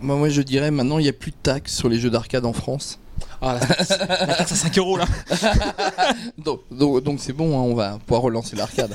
Moi, 0.00 0.16
moi, 0.16 0.28
je 0.28 0.42
dirais 0.42 0.70
maintenant, 0.70 0.98
il 0.98 1.02
n'y 1.02 1.08
a 1.08 1.12
plus 1.12 1.30
de 1.30 1.36
taxes 1.42 1.74
sur 1.76 1.88
les 1.88 1.98
jeux 2.00 2.10
d'arcade 2.10 2.44
en 2.46 2.52
France. 2.52 2.98
Ah, 3.40 3.54
la 3.60 3.66
taxe, 3.66 3.88
la 3.90 4.34
taxe 4.34 4.52
à 4.52 4.56
5 4.56 4.78
euros 4.78 4.96
là. 4.96 5.04
Donc, 6.38 6.60
donc, 6.70 7.02
donc 7.04 7.20
c'est 7.20 7.32
bon, 7.32 7.56
hein, 7.58 7.62
on 7.62 7.74
va 7.74 7.98
pouvoir 7.98 8.22
relancer 8.22 8.56
l'arcade. 8.56 8.92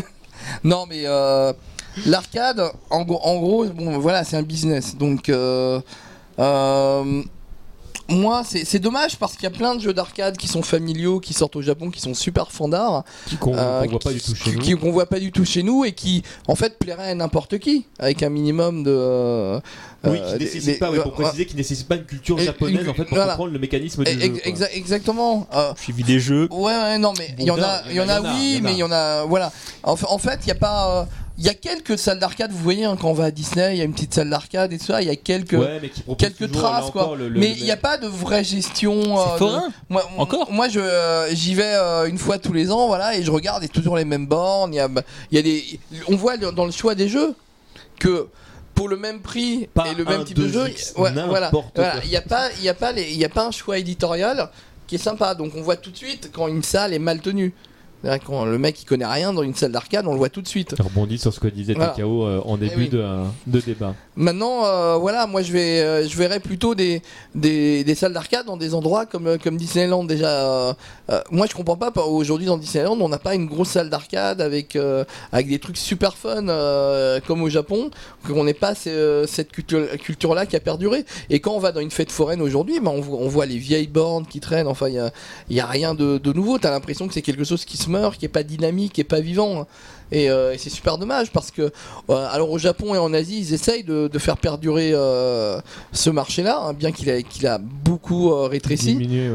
non, 0.64 0.86
mais 0.88 1.02
euh, 1.06 1.52
l'arcade, 2.06 2.62
en, 2.90 3.04
gros- 3.04 3.20
en 3.22 3.36
gros, 3.38 3.64
bon, 3.66 3.98
voilà, 3.98 4.24
c'est 4.24 4.36
un 4.36 4.42
business. 4.42 4.96
Donc, 4.96 5.28
euh, 5.28 5.80
euh, 6.38 7.22
moi, 8.06 8.42
c'est 8.44 8.78
dommage 8.80 9.16
parce 9.16 9.32
qu'il 9.32 9.44
y 9.44 9.46
a 9.46 9.50
plein 9.50 9.74
de 9.74 9.80
jeux 9.80 9.94
d'arcade 9.94 10.36
qui 10.36 10.46
sont 10.46 10.60
familiaux, 10.60 11.20
qui 11.20 11.32
sortent 11.32 11.56
au 11.56 11.62
Japon, 11.62 11.90
qui 11.90 12.02
sont 12.02 12.12
super 12.12 12.52
fandards, 12.52 13.02
Qu'on 13.40 13.56
euh, 13.56 13.82
qu'on 13.84 13.88
voit 13.92 13.98
pas 13.98 14.12
du 14.12 14.20
tout 14.20 14.34
chez 14.34 14.50
qui- 14.50 14.56
nous. 14.56 14.62
qui- 14.62 14.74
qu'on 14.76 14.92
voit 14.92 15.06
pas 15.06 15.18
du 15.20 15.32
tout 15.32 15.46
chez 15.46 15.62
nous 15.62 15.86
et 15.86 15.92
qui, 15.92 16.22
en 16.46 16.54
fait, 16.54 16.78
plairaient 16.78 17.12
à 17.12 17.14
n'importe 17.14 17.58
qui, 17.58 17.86
avec 17.98 18.22
un 18.22 18.28
minimum 18.28 18.82
de. 18.84 18.90
euh, 18.94 19.58
Oui, 20.04 20.18
euh, 20.20 20.32
qui 20.32 20.38
des- 20.38 20.44
nécessite 20.44 20.64
des- 20.66 20.74
pas, 20.74 20.90
ouais, 20.90 21.00
pour 21.00 21.12
euh, 21.12 21.22
préciser, 21.22 21.46
qui 21.46 21.56
nécessitent 21.56 21.88
pas 21.88 21.94
une 21.96 22.04
culture 22.04 22.38
Et- 22.38 22.44
japonaise 22.44 22.82
une- 22.82 22.90
en 22.90 22.94
fait 22.94 23.04
pour 23.06 23.16
voilà. 23.16 23.32
comprendre 23.32 23.52
le 23.54 23.58
mécanisme 23.58 24.04
du 24.04 24.12
jeu. 24.20 24.28
quoi. 24.28 24.68
exactement. 24.74 25.46
euh, 25.54 25.72
Suivi 25.80 26.02
des 26.04 26.20
jeux. 26.20 26.46
Ouais, 26.50 26.74
ouais, 26.74 26.98
non, 26.98 27.14
mais 27.18 27.34
il 27.38 27.46
y 27.46 27.50
en 27.50 27.56
Bon, 27.56 27.62
a, 27.62 27.66
non, 27.84 27.88
il 27.88 27.96
y 27.96 28.00
en 28.00 28.08
a, 28.10 28.18
il 28.20 28.20
y 28.20 28.22
en 28.22 28.26
a, 28.26 28.34
oui, 28.34 28.36
il 28.42 28.52
y 28.52 28.56
en 28.56 28.58
a. 28.58 28.60
mais 28.60 28.72
il 28.74 28.78
y 28.78 28.82
en 28.82 28.92
a, 28.92 29.24
voilà. 29.24 29.50
En, 29.82 29.92
en 29.92 30.18
fait, 30.18 30.40
il 30.42 30.48
y 30.48 30.52
a 30.52 30.56
pas, 30.56 30.90
euh, 31.00 31.04
il 31.36 31.44
y 31.44 31.48
a 31.48 31.54
quelques 31.54 31.98
salles 31.98 32.18
d'arcade. 32.18 32.52
Vous 32.52 32.58
voyez, 32.62 32.84
hein, 32.84 32.96
quand 33.00 33.08
on 33.10 33.12
va 33.14 33.24
à 33.24 33.30
Disney, 33.30 33.74
il 33.74 33.78
y 33.78 33.80
a 33.80 33.84
une 33.84 33.92
petite 33.92 34.14
salle 34.14 34.30
d'arcade 34.30 34.72
et 34.72 34.78
tout 34.78 34.86
ça. 34.86 35.02
Il 35.02 35.08
y 35.08 35.10
a 35.10 35.16
quelques, 35.16 35.52
Ouais, 35.54 35.78
mais 35.82 35.88
qui 35.88 36.02
propose 36.02 36.18
quelques 36.28 36.46
toujours, 36.52 36.68
traces, 36.68 36.90
quoi. 36.90 37.02
encore, 37.02 37.16
le- 37.16 37.28
le- 37.28 37.40
mais 37.40 37.52
il 37.58 37.64
n'y 37.64 37.70
a 37.70 37.76
pas 37.76 37.98
de 37.98 38.06
vraie 38.06 38.44
gestion. 38.44 39.18
Euh, 39.18 39.32
de- 39.34 39.38
forain. 39.38 39.68
Moi, 39.88 40.08
Encore 40.18 40.50
Moi, 40.52 40.68
je, 40.68 40.78
euh, 40.80 41.34
j'y 41.34 41.54
vais 41.54 41.74
euh, 41.74 42.06
une 42.06 42.18
fois 42.18 42.38
tous 42.38 42.52
les 42.52 42.70
ans, 42.70 42.86
voilà, 42.86 43.16
et 43.16 43.22
je 43.22 43.30
regarde, 43.30 43.64
et 43.64 43.68
toujours 43.68 43.96
les 43.96 44.04
mêmes 44.04 44.26
bornes. 44.26 44.72
Il 44.72 44.76
y 44.76 44.80
a, 44.80 44.88
il 45.32 45.36
y 45.36 45.38
a 45.38 45.42
des, 45.42 45.80
on 46.08 46.16
voit 46.16 46.36
dans 46.36 46.64
le 46.66 46.70
choix 46.72 46.94
des 46.94 47.08
jeux 47.08 47.34
que 47.98 48.28
pour 48.74 48.88
le 48.88 48.96
même 48.96 49.20
prix 49.20 49.68
Pas 49.72 49.88
et 49.88 49.94
le 49.94 50.04
même 50.04 50.24
type 50.24 50.36
de 50.38 50.48
jeu, 50.48 50.64
2X, 50.66 50.94
ouais, 51.00 51.12
voilà, 51.26 51.46
n'importe 51.46 51.76
voilà, 51.76 51.92
quoi. 51.92 52.00
il 52.04 52.10
n'y 52.10 52.16
a 52.16 52.22
pas, 52.22 52.48
il 52.58 52.64
y 52.64 52.68
a 52.68 52.74
pas 52.74 52.90
les, 52.92 53.10
il 53.10 53.16
y 53.18 53.24
a 53.24 53.28
pas 53.28 53.46
un 53.46 53.50
choix 53.52 53.78
éditorial 53.78 54.50
qui 54.86 54.96
est 54.96 54.98
sympa. 54.98 55.34
Donc 55.34 55.52
on 55.56 55.62
voit 55.62 55.76
tout 55.76 55.90
de 55.90 55.96
suite 55.96 56.30
quand 56.32 56.48
une 56.48 56.62
salle 56.62 56.92
est 56.92 56.98
mal 56.98 57.20
tenue. 57.20 57.52
Quand 58.26 58.44
le 58.44 58.58
mec 58.58 58.80
il 58.82 58.84
connaît 58.84 59.06
rien 59.06 59.32
dans 59.32 59.42
une 59.42 59.54
salle 59.54 59.72
d'arcade, 59.72 60.06
on 60.06 60.12
le 60.12 60.18
voit 60.18 60.28
tout 60.28 60.42
de 60.42 60.48
suite. 60.48 60.74
Je 60.76 60.82
rebondis 60.82 61.18
sur 61.18 61.32
ce 61.32 61.40
que 61.40 61.48
disait 61.48 61.74
Voilà. 61.74 61.90
Takao 61.92 62.24
euh, 62.26 62.40
en 62.44 62.56
début 62.56 62.74
oui. 62.82 62.88
de, 62.88 62.98
euh, 62.98 63.24
de 63.46 63.60
débat. 63.60 63.94
Maintenant, 64.16 64.64
euh, 64.64 64.96
voilà, 64.96 65.26
moi 65.26 65.42
je 65.42 65.52
vais, 65.52 66.06
je 66.08 66.16
verrais 66.16 66.40
plutôt 66.40 66.74
des, 66.74 67.02
des, 67.34 67.82
des 67.84 67.94
salles 67.94 68.12
d'arcade 68.12 68.46
dans 68.46 68.56
des 68.56 68.74
endroits 68.74 69.06
comme, 69.06 69.38
comme 69.38 69.56
Disneyland 69.56 70.04
déjà. 70.04 70.76
moi 71.30 71.46
je 71.50 71.54
comprends 71.54 71.76
pas 71.76 71.92
aujourd'hui 72.06 72.46
dans 72.46 72.56
Disneyland 72.58 72.96
on 73.00 73.08
n'a 73.08 73.18
pas 73.18 73.34
une 73.34 73.46
grosse 73.46 73.68
salle 73.70 73.90
d'arcade 73.90 74.40
avec, 74.40 74.78
avec 75.32 75.48
des 75.48 75.58
trucs 75.58 75.76
super 75.76 76.16
fun 76.16 76.46
comme 77.26 77.42
au 77.42 77.48
Japon, 77.48 77.90
qu'on 78.26 78.44
n'ait 78.44 78.54
pas 78.54 78.74
ce- 78.74 79.24
cette 79.26 79.50
culture 79.52 80.34
là 80.34 80.46
qui 80.46 80.56
a 80.56 80.60
perduré. 80.60 81.04
Et 81.30 81.40
quand 81.40 81.52
on 81.52 81.58
va 81.58 81.72
dans 81.72 81.80
une 81.80 81.90
fête 81.90 82.12
foraine 82.12 82.40
aujourd'hui, 82.42 82.80
bah, 82.80 82.90
on, 82.94 83.00
voit, 83.00 83.18
on 83.18 83.28
voit 83.28 83.46
les 83.46 83.58
vieilles 83.58 83.86
bornes 83.88 84.26
qui 84.26 84.40
traînent. 84.40 84.66
Enfin, 84.68 84.88
il 84.88 84.94
y 84.94 84.98
a, 84.98 85.10
il 85.48 85.56
y 85.56 85.60
a 85.60 85.66
rien 85.66 85.94
de, 85.94 86.18
de 86.18 86.32
nouveau. 86.32 86.58
T'as 86.58 86.70
l'impression 86.70 87.06
que 87.08 87.14
c'est 87.14 87.22
quelque 87.22 87.44
chose 87.44 87.64
qui 87.64 87.76
se 87.76 87.90
meurt, 87.94 88.16
qui 88.18 88.24
est 88.26 88.34
pas 88.38 88.42
dynamique, 88.54 88.92
qui 88.94 89.00
est 89.00 89.10
pas 89.16 89.20
vivant. 89.30 89.66
Et, 90.12 90.28
euh, 90.30 90.54
et 90.54 90.58
c'est 90.58 90.70
super 90.78 90.96
dommage 90.98 91.28
parce 91.32 91.50
que 91.50 91.62
euh, 91.62 91.70
alors 92.36 92.50
au 92.50 92.58
Japon 92.58 92.94
et 92.94 92.98
en 92.98 93.12
Asie, 93.20 93.38
ils 93.44 93.52
essayent 93.58 93.84
de, 93.84 94.08
de 94.14 94.18
faire 94.26 94.36
perdurer 94.36 94.90
euh, 94.92 95.60
ce 95.92 96.10
marché-là, 96.10 96.56
hein, 96.62 96.72
bien 96.72 96.92
qu'il 96.92 97.08
a, 97.10 97.22
qu'il 97.22 97.46
a 97.46 97.58
beaucoup 97.58 98.22
rétréci. 98.54 98.92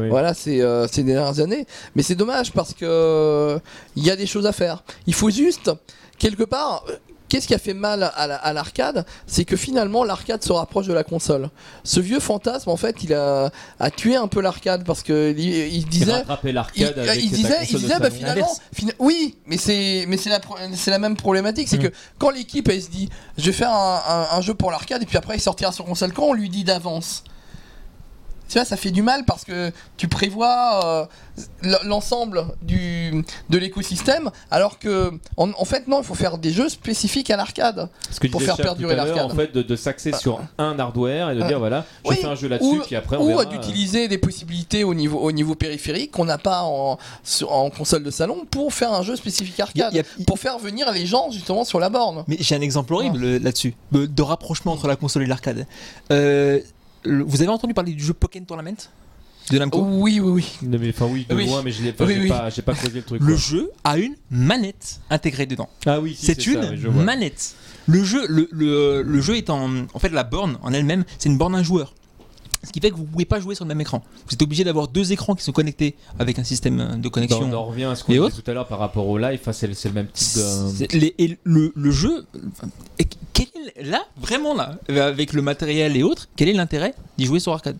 Voilà, 0.08 0.32
c'est 0.32 0.60
euh, 0.60 0.86
ces 0.86 1.02
dernières 1.02 1.38
années. 1.40 1.66
Mais 1.94 2.02
c'est 2.02 2.18
dommage 2.22 2.52
parce 2.52 2.72
que 2.72 3.58
il 3.96 4.04
y 4.04 4.10
a 4.10 4.16
des 4.16 4.26
choses 4.26 4.46
à 4.46 4.52
faire. 4.52 4.76
Il 5.06 5.14
faut 5.14 5.30
juste, 5.30 5.70
quelque 6.18 6.44
part, 6.44 6.84
qu'est-ce 7.30 7.46
qui 7.48 7.54
a 7.54 7.58
fait 7.58 7.72
mal 7.72 8.12
à 8.14 8.26
la- 8.26 8.36
à 8.36 8.52
l'arcade? 8.52 9.06
C'est 9.26 9.46
que 9.46 9.56
finalement, 9.56 10.04
l'arcade 10.04 10.42
se 10.44 10.52
rapproche 10.52 10.86
de 10.86 10.92
la 10.92 11.04
console. 11.04 11.48
Ce 11.84 11.98
vieux 12.00 12.20
fantasme, 12.20 12.68
en 12.68 12.76
fait, 12.76 12.96
il 13.02 13.14
a, 13.14 13.50
a 13.78 13.90
tué 13.90 14.16
un 14.16 14.28
peu 14.28 14.42
l'arcade 14.42 14.84
parce 14.84 15.02
que 15.02 15.32
il, 15.34 15.40
il 15.40 15.86
disait. 15.86 16.22
Il, 16.44 16.52
l'arcade 16.52 16.98
avec 16.98 17.22
il 17.24 17.30
ta 17.30 17.36
disait, 17.36 17.56
il 17.70 17.78
disait 17.78 17.98
bah, 17.98 18.10
finalement, 18.10 18.50
fina- 18.74 18.92
oui, 18.98 19.36
mais 19.46 19.56
c'est, 19.56 20.04
mais 20.08 20.18
c'est 20.18 20.28
la, 20.28 20.40
pro- 20.40 20.56
c'est 20.74 20.90
la 20.90 20.98
même 20.98 21.16
problématique, 21.16 21.68
c'est 21.68 21.78
Mm. 21.78 21.88
que 21.88 21.92
quand 22.18 22.30
l'équipe 22.30 22.68
elle 22.68 22.82
se 22.82 22.90
dit, 22.90 23.08
je 23.38 23.46
vais 23.46 23.52
faire 23.52 23.70
un, 23.72 24.02
un- 24.06 24.36
un 24.36 24.40
jeu 24.42 24.52
pour 24.52 24.70
l'arcade 24.70 25.02
et 25.02 25.06
puis 25.06 25.16
après 25.16 25.36
il 25.36 25.40
sortira 25.40 25.72
sur 25.72 25.84
console, 25.86 26.12
quand 26.12 26.24
on 26.24 26.32
lui 26.34 26.50
dit 26.50 26.64
d'avance, 26.64 27.22
tu 28.50 28.58
vois, 28.58 28.64
ça 28.64 28.76
fait 28.76 28.90
du 28.90 29.02
mal 29.02 29.24
parce 29.24 29.44
que 29.44 29.70
tu 29.96 30.08
prévois 30.08 31.08
euh, 31.62 31.76
l'ensemble 31.84 32.44
du 32.62 33.24
de 33.48 33.58
l'écosystème, 33.58 34.30
alors 34.50 34.78
que 34.78 35.10
en, 35.36 35.50
en 35.56 35.64
fait 35.64 35.86
non, 35.88 36.00
il 36.00 36.04
faut 36.04 36.14
faire 36.14 36.38
des 36.38 36.50
jeux 36.52 36.68
spécifiques 36.68 37.30
à 37.30 37.36
l'arcade. 37.36 37.88
Pour 38.30 38.42
faire 38.42 38.56
perdurer 38.56 38.96
l'arcade. 38.96 39.30
En 39.30 39.34
fait, 39.34 39.52
de, 39.54 39.62
de 39.62 39.76
s'axer 39.76 40.12
sur 40.12 40.40
un 40.58 40.78
hardware 40.78 41.30
et 41.30 41.36
de 41.36 41.42
Ah. 41.42 41.48
dire 41.48 41.58
voilà, 41.58 41.84
je 42.04 42.10
Oui, 42.10 42.16
fais 42.16 42.26
un 42.26 42.34
jeu 42.34 42.48
là-dessus, 42.48 42.78
ou- 42.78 42.82
puis 42.82 42.96
après 42.96 43.16
on 43.16 43.22
ou 43.22 43.26
verra. 43.28 43.44
d'utiliser 43.44 44.08
des 44.08 44.18
possibilités 44.18 44.84
au 44.84 44.94
niveau, 44.94 45.18
au 45.18 45.32
niveau 45.32 45.54
périphérique 45.54 46.10
qu'on 46.10 46.24
n'a 46.24 46.38
pas 46.38 46.62
en, 46.62 46.98
sur- 47.24 47.52
en 47.52 47.70
console 47.70 48.02
de 48.02 48.10
salon 48.10 48.44
pour 48.50 48.72
faire 48.74 48.92
un 48.92 49.02
jeu 49.02 49.16
spécifique 49.16 49.54
Il 49.56 49.58
y 49.58 49.62
a- 49.82 49.86
arcade. 49.86 49.94
y 49.94 50.00
a- 50.00 50.24
Pour 50.26 50.38
faire 50.38 50.58
venir 50.58 50.90
les 50.92 51.06
gens 51.06 51.30
justement 51.30 51.64
sur 51.64 51.80
la 51.80 51.88
borne. 51.88 52.24
Mais 52.28 52.36
j'ai 52.40 52.54
un 52.56 52.60
exemple 52.60 52.92
horrible 52.94 53.22
euh, 53.24 53.38
là-dessus, 53.38 53.74
de, 53.92 54.06
de 54.06 54.22
rapprochement 54.22 54.72
entre 54.72 54.88
la 54.88 54.96
console 54.96 55.22
et 55.22 55.26
l'arcade. 55.26 55.66
Euh, 56.12 56.60
vous 57.04 57.40
avez 57.42 57.50
entendu 57.50 57.74
parler 57.74 57.92
du 57.92 58.02
jeu 58.04 58.12
Pokémon 58.14 58.44
Tournament? 58.44 58.76
De 59.50 59.58
Namco? 59.58 59.80
Oui, 59.82 60.20
oui, 60.20 60.30
oui. 60.30 60.58
Non, 60.68 60.78
mais 60.80 60.90
enfin 60.90 61.06
oui, 61.10 61.26
de 61.28 61.34
Oui. 61.34 61.46
loin, 61.46 61.62
mais 61.64 61.72
je 61.72 61.82
l'ai 61.82 61.92
pas, 61.92 62.04
Oui, 62.04 62.14
j'ai 62.14 62.20
oui. 62.22 62.28
pas, 62.28 62.50
pas 62.64 62.74
creusé 62.74 62.98
le 62.98 63.02
truc. 63.04 63.20
Le 63.20 63.26
quoi. 63.26 63.36
jeu 63.36 63.70
a 63.82 63.98
une 63.98 64.14
manette 64.30 65.00
intégrée 65.10 65.46
dedans. 65.46 65.68
Ah 65.86 65.98
oui, 66.00 66.14
si, 66.14 66.26
c'est 66.26 66.40
ça, 66.40 66.50
une 66.52 66.60
oui, 66.60 66.76
je 66.80 66.88
manette. 66.88 67.54
Le 67.86 68.04
jeu, 68.04 68.24
le, 68.28 68.48
le- 68.52 69.02
le 69.02 69.20
jeu 69.20 69.36
est 69.36 69.50
en, 69.50 69.68
en 69.92 69.98
fait 69.98 70.10
la 70.10 70.22
borne 70.22 70.58
en 70.62 70.72
elle-même, 70.72 71.04
c'est 71.18 71.28
une 71.28 71.38
borne 71.38 71.56
un 71.56 71.64
joueur. 71.64 71.94
Ce 72.62 72.72
qui 72.72 72.80
fait 72.80 72.90
que 72.90 72.96
vous 72.96 73.04
pouvez 73.04 73.24
pas 73.24 73.40
jouer 73.40 73.54
sur 73.54 73.64
le 73.64 73.68
même 73.68 73.80
écran. 73.80 74.02
Vous 74.26 74.34
êtes 74.34 74.42
obligé 74.42 74.64
d'avoir 74.64 74.86
deux 74.88 75.12
écrans 75.12 75.34
qui 75.34 75.42
sont 75.42 75.52
connectés 75.52 75.94
avec 76.18 76.38
un 76.38 76.44
système 76.44 77.00
de 77.00 77.08
connexion. 77.08 77.40
on 77.42 77.52
en 77.54 77.64
revient 77.64 77.84
à 77.84 77.94
ce 77.94 78.04
qu'on 78.04 78.12
disait 78.12 78.42
tout 78.42 78.50
à 78.50 78.54
l'heure 78.54 78.66
par 78.68 78.78
rapport 78.78 79.06
au 79.08 79.16
live, 79.16 79.38
enfin, 79.40 79.52
c'est 79.52 79.66
le 79.66 79.92
même 79.94 80.08
type 80.12 80.36
de. 80.36 80.98
Les- 80.98 81.14
et 81.18 81.38
le, 81.44 81.72
le 81.74 81.90
jeu, 81.90 82.26
enfin, 82.52 82.68
et 82.98 83.06
quel 83.32 83.46
est, 83.76 83.82
là, 83.84 84.02
vraiment 84.20 84.54
là, 84.54 84.78
avec 84.88 85.32
le 85.32 85.40
matériel 85.40 85.96
et 85.96 86.02
autres, 86.02 86.28
quel 86.36 86.48
est 86.48 86.52
l'intérêt 86.52 86.94
d'y 87.16 87.24
jouer 87.24 87.40
sur 87.40 87.52
arcade? 87.52 87.78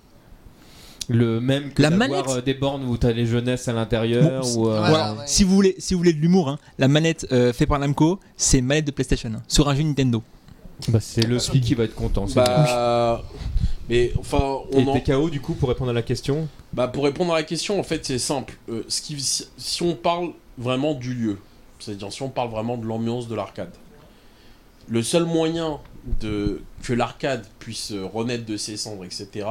Le 1.08 1.40
même 1.40 1.72
que 1.72 1.82
La 1.82 1.90
d'avoir, 1.90 2.08
manette. 2.08 2.28
euh, 2.28 2.40
des 2.40 2.54
bornes 2.54 2.84
où 2.84 2.96
t'as 2.96 3.10
les 3.10 3.26
jeunesses 3.26 3.66
à 3.66 3.72
l'intérieur. 3.72 4.42
Bon, 4.42 4.48
ou, 4.62 4.68
euh, 4.68 4.80
Ouais, 4.82 4.88
Voilà. 4.90 5.12
ouais. 5.14 5.18
Si 5.26 5.42
vous 5.42 5.54
voulez, 5.54 5.74
si 5.78 5.92
vous 5.94 5.98
voulez 5.98 6.12
de 6.12 6.20
l'humour, 6.20 6.48
hein, 6.48 6.58
la 6.78 6.86
manette 6.86 7.26
euh, 7.32 7.52
faite 7.52 7.68
par 7.68 7.80
Namco, 7.80 8.20
c'est 8.36 8.60
manette 8.60 8.86
de 8.86 8.92
PlayStation 8.92 9.30
hein, 9.34 9.42
sur 9.48 9.68
un 9.68 9.74
jeu 9.74 9.82
Nintendo. 9.82 10.22
Bah, 10.88 11.00
c'est 11.00 11.26
le 11.26 11.38
SPI 11.38 11.60
qui 11.60 11.74
va 11.74 11.84
être 11.84 11.94
content. 11.94 12.26
Bah, 12.34 13.22
mais 13.88 14.12
enfin, 14.18 14.60
Et 14.72 14.76
on 14.76 14.88
en... 14.88 14.98
TKO, 14.98 15.30
du 15.30 15.40
coup, 15.40 15.54
pour 15.54 15.68
répondre 15.68 15.90
à 15.90 15.94
la 15.94 16.02
question, 16.02 16.48
bah, 16.72 16.86
pour 16.86 17.04
répondre 17.04 17.32
à 17.34 17.36
la 17.36 17.42
question, 17.42 17.80
en 17.80 17.82
fait, 17.82 18.06
c'est 18.06 18.18
simple. 18.18 18.56
Euh, 18.68 18.84
ce 18.88 19.02
qui, 19.02 19.20
si, 19.20 19.48
si 19.58 19.82
on 19.82 19.96
parle 19.96 20.30
vraiment 20.58 20.94
du 20.94 21.12
lieu, 21.12 21.38
c'est-à-dire 21.80 22.12
si 22.12 22.22
on 22.22 22.28
parle 22.28 22.50
vraiment 22.50 22.76
de 22.76 22.86
l'ambiance 22.86 23.26
de 23.26 23.34
l'arcade, 23.34 23.72
le 24.88 25.02
seul 25.02 25.24
moyen 25.24 25.80
de 26.20 26.62
que 26.82 26.92
l'arcade 26.92 27.46
puisse 27.58 27.92
renaître 27.92 28.44
de 28.46 28.56
ses 28.56 28.76
cendres, 28.76 29.04
etc., 29.04 29.46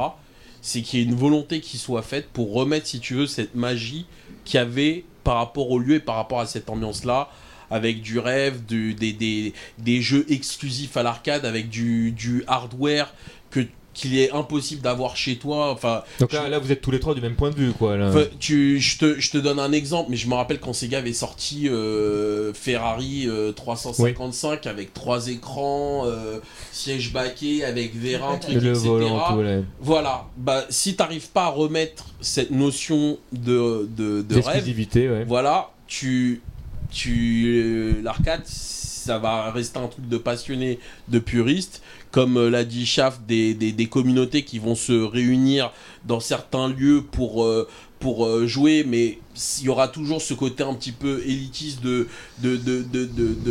c'est 0.62 0.82
qu'il 0.82 1.00
y 1.00 1.02
ait 1.02 1.06
une 1.06 1.14
volonté 1.14 1.60
qui 1.60 1.78
soit 1.78 2.02
faite 2.02 2.28
pour 2.32 2.52
remettre, 2.52 2.86
si 2.86 3.00
tu 3.00 3.14
veux, 3.14 3.26
cette 3.26 3.54
magie 3.54 4.06
qu'il 4.44 4.58
y 4.58 4.60
avait 4.60 5.04
par 5.24 5.36
rapport 5.36 5.70
au 5.70 5.78
lieu 5.78 5.96
et 5.96 6.00
par 6.00 6.16
rapport 6.16 6.40
à 6.40 6.46
cette 6.46 6.68
ambiance-là, 6.68 7.30
avec 7.70 8.02
du 8.02 8.18
rêve, 8.18 8.64
du- 8.66 8.94
des, 8.94 9.12
des, 9.12 9.52
des 9.78 10.00
jeux 10.02 10.24
exclusifs 10.28 10.96
à 10.96 11.02
l'arcade, 11.02 11.44
avec 11.44 11.68
du, 11.68 12.12
du 12.12 12.44
hardware 12.46 13.12
que 13.50 13.60
qu'il 13.92 14.16
est 14.16 14.30
impossible 14.30 14.82
d'avoir 14.82 15.16
chez 15.16 15.34
toi. 15.36 15.72
Enfin, 15.72 16.04
donc 16.20 16.32
là, 16.32 16.48
là, 16.48 16.60
vous 16.60 16.70
êtes 16.70 16.80
tous 16.80 16.92
les 16.92 17.00
trois 17.00 17.12
du 17.12 17.20
même 17.20 17.34
point 17.34 17.50
de 17.50 17.56
vue, 17.56 17.72
quoi. 17.72 17.96
là. 17.96 18.08
Enfin, 18.08 18.22
tu, 18.38 18.78
je, 18.78 18.98
te, 18.98 19.18
je 19.18 19.30
te 19.32 19.36
donne 19.36 19.58
un 19.58 19.72
exemple, 19.72 20.10
mais 20.10 20.16
je 20.16 20.28
me 20.28 20.34
rappelle 20.34 20.60
quand 20.60 20.72
Sega 20.72 20.98
avait 20.98 21.12
sorti 21.12 21.68
euh, 21.68 22.54
Ferrari 22.54 23.24
euh, 23.26 23.50
355 23.50 24.66
avec 24.68 24.94
trois 24.94 25.26
écrans, 25.28 26.04
euh, 26.06 26.38
siège 26.70 27.12
baquet 27.12 27.64
avec 27.64 27.92
truc, 28.38 28.62
le 28.62 28.70
etc. 28.70 28.86
volant, 28.86 29.24
tout, 29.28 29.34
ouais. 29.40 29.64
Voilà, 29.80 30.24
bah, 30.36 30.64
si 30.70 30.94
t'arrives 30.94 31.30
pas 31.30 31.46
à 31.46 31.48
remettre 31.50 32.06
cette 32.20 32.52
notion 32.52 33.18
de, 33.32 33.88
de, 33.96 34.22
de 34.22 34.34
rêve, 34.36 34.64
ouais. 35.08 35.24
voilà, 35.26 35.70
tu, 35.88 36.42
tu 36.90 37.44
euh, 37.46 38.02
l'arcade, 38.02 38.42
ça 38.46 39.18
va 39.18 39.50
rester 39.50 39.78
un 39.78 39.88
truc 39.88 40.08
de 40.08 40.18
passionné, 40.18 40.78
de 41.08 41.18
puriste, 41.18 41.82
comme 42.10 42.36
euh, 42.36 42.50
l'a 42.50 42.64
dit 42.64 42.86
Chaf, 42.86 43.20
des, 43.26 43.54
des, 43.54 43.72
des 43.72 43.86
communautés 43.86 44.44
qui 44.44 44.58
vont 44.58 44.74
se 44.74 44.92
réunir 44.92 45.72
dans 46.06 46.20
certains 46.20 46.68
lieux 46.68 47.02
pour 47.02 47.44
euh, 47.44 47.68
pour 47.98 48.24
euh, 48.24 48.46
jouer, 48.46 48.82
mais 48.86 49.18
il 49.60 49.66
y 49.66 49.68
aura 49.68 49.86
toujours 49.86 50.22
ce 50.22 50.32
côté 50.32 50.62
un 50.62 50.72
petit 50.72 50.92
peu 50.92 51.22
élitiste 51.26 51.82
de, 51.82 52.08
de, 52.38 52.56
de, 52.56 52.82
de- 52.82 53.04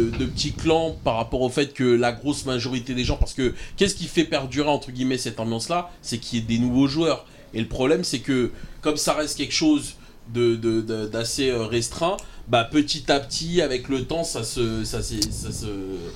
de 0.10 0.26
petits 0.26 0.54
clans 0.54 0.98
par 1.04 1.18
rapport 1.18 1.42
au 1.42 1.50
fait 1.50 1.72
que 1.72 1.84
la 1.84 2.12
grosse 2.12 2.46
majorité 2.46 2.96
des 2.96 3.04
gens, 3.04 3.18
parce 3.18 3.36
que 3.36 3.54
qu'est-ce 3.78 3.94
qui 3.94 4.08
fait 4.08 4.24
perdurer 4.24 4.70
entre 4.70 4.92
guillemets 4.92 5.20
cette 5.20 5.40
ambiance-là, 5.40 5.92
c'est 6.02 6.18
qu'il 6.18 6.40
y 6.40 6.42
ait 6.42 6.46
des 6.46 6.58
nouveaux 6.58 6.88
joueurs. 6.88 7.28
Et 7.54 7.62
le 7.62 7.68
problème, 7.68 8.04
c'est 8.04 8.20
que 8.20 8.52
comme 8.82 8.98
ça 8.98 9.14
reste 9.14 9.38
quelque 9.38 9.54
chose 9.54 9.94
de, 10.34 10.56
de- 10.56 10.82
de- 10.82 11.06
d'assez 11.08 11.50
euh, 11.50 11.66
restreint, 11.66 12.18
bah 12.48 12.64
petit 12.64 13.12
à 13.12 13.20
petit, 13.20 13.62
avec 13.62 13.90
le 13.90 14.06
temps, 14.06 14.24
ça 14.24 14.44
se, 14.44 14.84
ça, 14.84 15.02
se. 15.04 15.14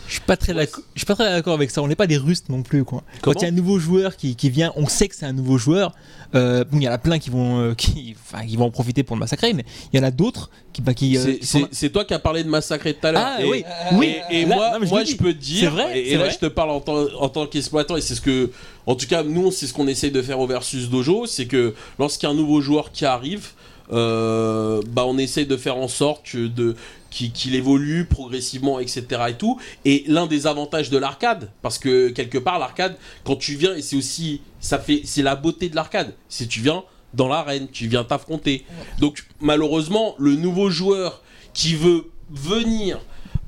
Je 0.08 0.12
suis 0.12 0.22
pas 0.22 0.36
très 0.38 0.54
Ouais, 0.54 0.66
d'accord. 0.66 0.84
Je 0.96 1.00
suis 1.00 1.06
pas 1.06 1.14
très 1.16 1.26
d'accord 1.30 1.54
avec 1.54 1.70
ça. 1.72 1.82
On 1.82 1.88
n'est 1.88 1.96
pas 1.96 2.08
des 2.08 2.18
rustres 2.18 2.52
non 2.52 2.64
plus, 2.64 2.84
quoi. 2.84 3.04
Comment 3.22 3.34
Quand 3.36 3.42
il 3.42 3.44
y 3.44 3.46
a 3.46 3.50
un 3.50 3.56
nouveau 3.56 3.78
joueur 3.80 4.16
qui, 4.18 4.36
qui 4.36 4.50
vient, 4.50 4.72
on 4.76 4.88
sait 4.88 5.08
que 5.08 5.16
c'est 5.16 5.26
un 5.26 5.34
nouveau 5.34 5.58
joueur. 5.58 5.94
Euh, 6.36 6.64
bon, 6.64 6.78
il 6.80 6.84
y 6.84 6.90
en 6.90 6.92
a 6.92 6.98
plein 6.98 7.20
qui 7.20 7.30
vont, 7.30 7.60
euh, 7.60 7.74
qui, 7.78 8.16
enfin, 8.20 8.46
qui 8.46 8.58
vont 8.58 8.66
en 8.66 8.72
profiter 8.72 9.04
pour 9.04 9.16
le 9.16 9.20
massacrer, 9.20 9.54
mais 9.54 9.64
il 9.92 10.00
y 10.00 10.00
en 10.00 10.06
a 10.06 10.10
d'autres 10.12 10.50
qui, 10.74 10.82
bah, 10.82 10.96
qui. 10.96 11.18
euh, 11.18 11.36
C'est- 11.72 11.90
toi 11.92 12.04
qui 12.06 12.14
as 12.16 12.20
parlé 12.20 12.44
de 12.44 12.50
massacrer 12.50 12.96
tout 12.96 13.06
à 13.06 13.12
l'heure. 13.12 13.24
Ah 13.26 13.42
Et- 13.44 13.46
oui, 13.48 13.64
oui. 13.94 14.16
Et, 14.32 14.42
et 14.42 14.46
Là- 14.46 14.56
moi, 14.56 14.80
non, 14.80 14.86
je 14.86 14.90
moi 14.90 15.04
je 15.04 15.16
peux 15.16 15.34
te 15.34 15.40
dire, 15.40 15.70
vrai, 15.72 16.00
et, 16.00 16.14
là 16.14 16.24
vrai. 16.24 16.32
je 16.32 16.40
te 16.40 16.48
parle 16.48 16.72
en 16.72 16.80
tant, 16.82 17.06
en 17.20 17.30
tant 17.30 17.46
qu'exploitant, 17.46 17.96
et 17.96 18.02
c'est 18.02 18.16
ce 18.16 18.22
que, 18.22 18.50
en 18.88 18.96
tout 18.96 19.06
cas, 19.06 19.22
nous, 19.22 19.52
c'est 19.52 19.68
ce 19.68 19.74
qu'on 19.74 19.88
essaye 19.88 20.10
de 20.12 20.22
faire 20.24 20.40
au 20.40 20.48
Versus 20.48 20.90
Dojo, 20.90 21.28
c'est 21.28 21.46
que 21.46 21.76
lorsqu'il 22.00 22.28
y 22.28 22.32
a 22.32 22.34
un 22.34 22.38
nouveau 22.38 22.60
joueur 22.62 22.92
qui 22.92 23.06
arrive, 23.06 23.50
euh, 23.92 24.82
bah, 24.88 25.04
on 25.06 25.18
essaye 25.18 25.46
de 25.46 25.58
faire 25.58 25.78
en 25.78 25.88
sorte 25.88 26.24
que 26.32 26.48
de 26.48 26.76
qu'il 27.10 27.54
évolue 27.54 28.06
progressivement, 28.06 28.80
etc. 28.80 29.04
et 29.30 29.34
tout. 29.34 29.60
Et 29.86 30.04
l'un 30.08 30.26
des 30.26 30.48
avantages 30.48 30.90
de 30.90 30.98
l'arcade, 30.98 31.52
parce 31.62 31.78
que 31.78 32.10
quelque 32.10 32.40
part 32.40 32.58
l'arcade, 32.58 32.98
quand 33.24 33.36
tu 33.36 33.54
viens, 33.54 33.76
et 33.76 33.84
c'est 33.84 33.96
aussi, 33.96 34.42
ça 34.60 34.80
fait, 34.80 35.02
c'est 35.06 35.22
la 35.22 35.36
beauté 35.36 35.70
de 35.70 35.76
l'arcade, 35.76 36.16
c'est 36.28 36.48
tu 36.48 36.62
viens 36.62 36.84
dans 37.14 37.28
l'arène, 37.28 37.68
tu 37.72 37.88
viens 37.88 38.04
t'affronter. 38.04 38.66
Donc 39.00 39.26
malheureusement, 39.40 40.16
le 40.18 40.36
nouveau 40.36 40.72
joueur 40.72 41.22
qui 41.54 41.76
veut 41.76 42.10
venir 42.32 43.00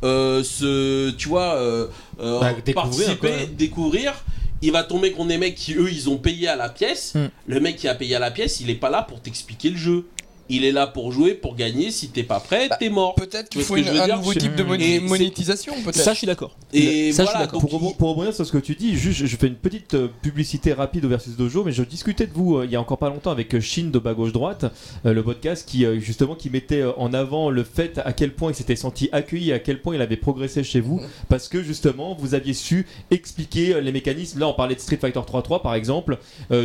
euh, 0.04 0.44
se, 0.44 1.10
tu 1.12 1.28
vois, 1.28 1.56
euh, 1.56 1.88
Bah, 2.20 2.54
participer, 2.74 3.48
découvrir, 3.48 4.14
il 4.62 4.72
va 4.72 4.84
tomber 4.84 5.12
contre 5.12 5.30
des 5.30 5.38
mecs 5.38 5.56
qui 5.56 5.74
eux 5.74 5.92
ils 5.92 6.10
ont 6.10 6.18
payé 6.18 6.48
à 6.48 6.56
la 6.56 6.70
pièce. 6.70 7.14
Hmm. 7.16 7.28
Le 7.48 7.60
mec 7.60 7.78
qui 7.78 7.88
a 7.88 7.96
payé 7.96 8.16
à 8.16 8.20
la 8.20 8.32
pièce, 8.32 8.60
il 8.60 8.70
est 8.70 8.76
pas 8.76 8.90
là 8.90 9.02
pour 9.02 9.22
t'expliquer 9.22 9.70
le 9.70 9.78
jeu. 9.78 10.06
Il 10.50 10.64
est 10.66 10.72
là 10.72 10.88
pour 10.88 11.12
jouer, 11.12 11.34
pour 11.34 11.56
gagner. 11.56 11.92
Si 11.92 12.10
t'es 12.10 12.24
pas 12.24 12.40
prêt, 12.40 12.70
Bah, 12.70 12.78
t'es 12.80 12.90
mort. 12.90 13.16
Peut-être 13.16 13.50
qu'il 13.50 13.62
faut 13.64 13.76
une- 13.78 13.86
je 13.86 13.90
un 13.92 14.06
dire 14.06 14.18
nouveau 14.18 14.34
Je- 14.34 14.40
type 14.40 14.56
de 14.56 14.64
moni- 14.64 15.00
monétisation, 15.00 15.74
peut-être. 15.84 15.96
Ça, 15.96 16.14
je 16.14 16.18
suis 16.20 16.28
d'accord. 16.28 16.56
Et 16.74 17.12
Ça, 17.12 17.24
je 17.24 17.28
suis 17.30 17.34
voilà, 17.34 17.40
d'accord. 17.46 17.62
donc 17.62 17.70
Pour, 17.70 17.82
il- 17.92 17.96
pour 17.98 18.10
rebondir 18.10 18.34
sur 18.34 18.46
ce 18.46 18.52
que 18.52 18.58
tu 18.58 18.76
dis, 18.76 18.96
juste, 18.96 19.26
je 19.26 19.38
fais 19.38 19.48
une 19.48 19.56
petite 19.56 19.94
euh, 19.96 20.08
publicité 20.22 20.74
rapide 20.74 21.06
au 21.06 21.10
Versus 21.10 21.36
Dojo, 21.36 21.64
mais 21.64 21.72
je 21.72 21.84
discutais 21.84 22.28
de 22.28 22.34
vous 22.34 22.58
euh, 22.58 22.66
il 22.66 22.72
y 22.72 22.76
a 22.76 22.82
encore 22.82 22.98
pas 22.98 23.10
longtemps 23.10 23.32
avec 23.32 23.54
euh, 23.56 23.60
Shin 23.62 23.90
de 23.92 24.00
bas 24.00 24.14
gauche 24.14 24.32
droite, 24.34 24.66
euh, 25.06 25.14
le 25.14 25.24
podcast 25.24 25.68
qui 25.68 25.86
euh, 25.86 26.00
justement 26.00 26.36
qui 26.36 26.50
mettait 26.50 26.84
en 26.98 27.14
avant 27.14 27.50
le 27.50 27.64
fait 27.64 28.00
à 28.04 28.14
quel 28.14 28.34
point 28.34 28.52
il 28.52 28.56
s'était 28.56 28.76
senti 28.76 29.10
accueilli, 29.12 29.52
à 29.52 29.60
quel 29.60 29.82
point 29.82 29.96
il 29.96 30.02
avait 30.02 30.18
progressé 30.18 30.64
chez 30.64 30.80
vous, 30.80 31.02
parce 31.30 31.48
que 31.48 31.64
justement 31.64 32.16
vous 32.20 32.34
aviez 32.36 32.54
su 32.54 32.86
expliquer 33.12 33.82
les 33.82 33.92
mécanismes. 33.92 34.40
Là, 34.40 34.48
on 34.48 34.54
parlait 34.54 34.76
de 34.76 34.80
Street 34.80 34.98
Fighter 34.98 35.20
3.3 35.26 35.62
par 35.62 35.74
exemple, 35.76 36.18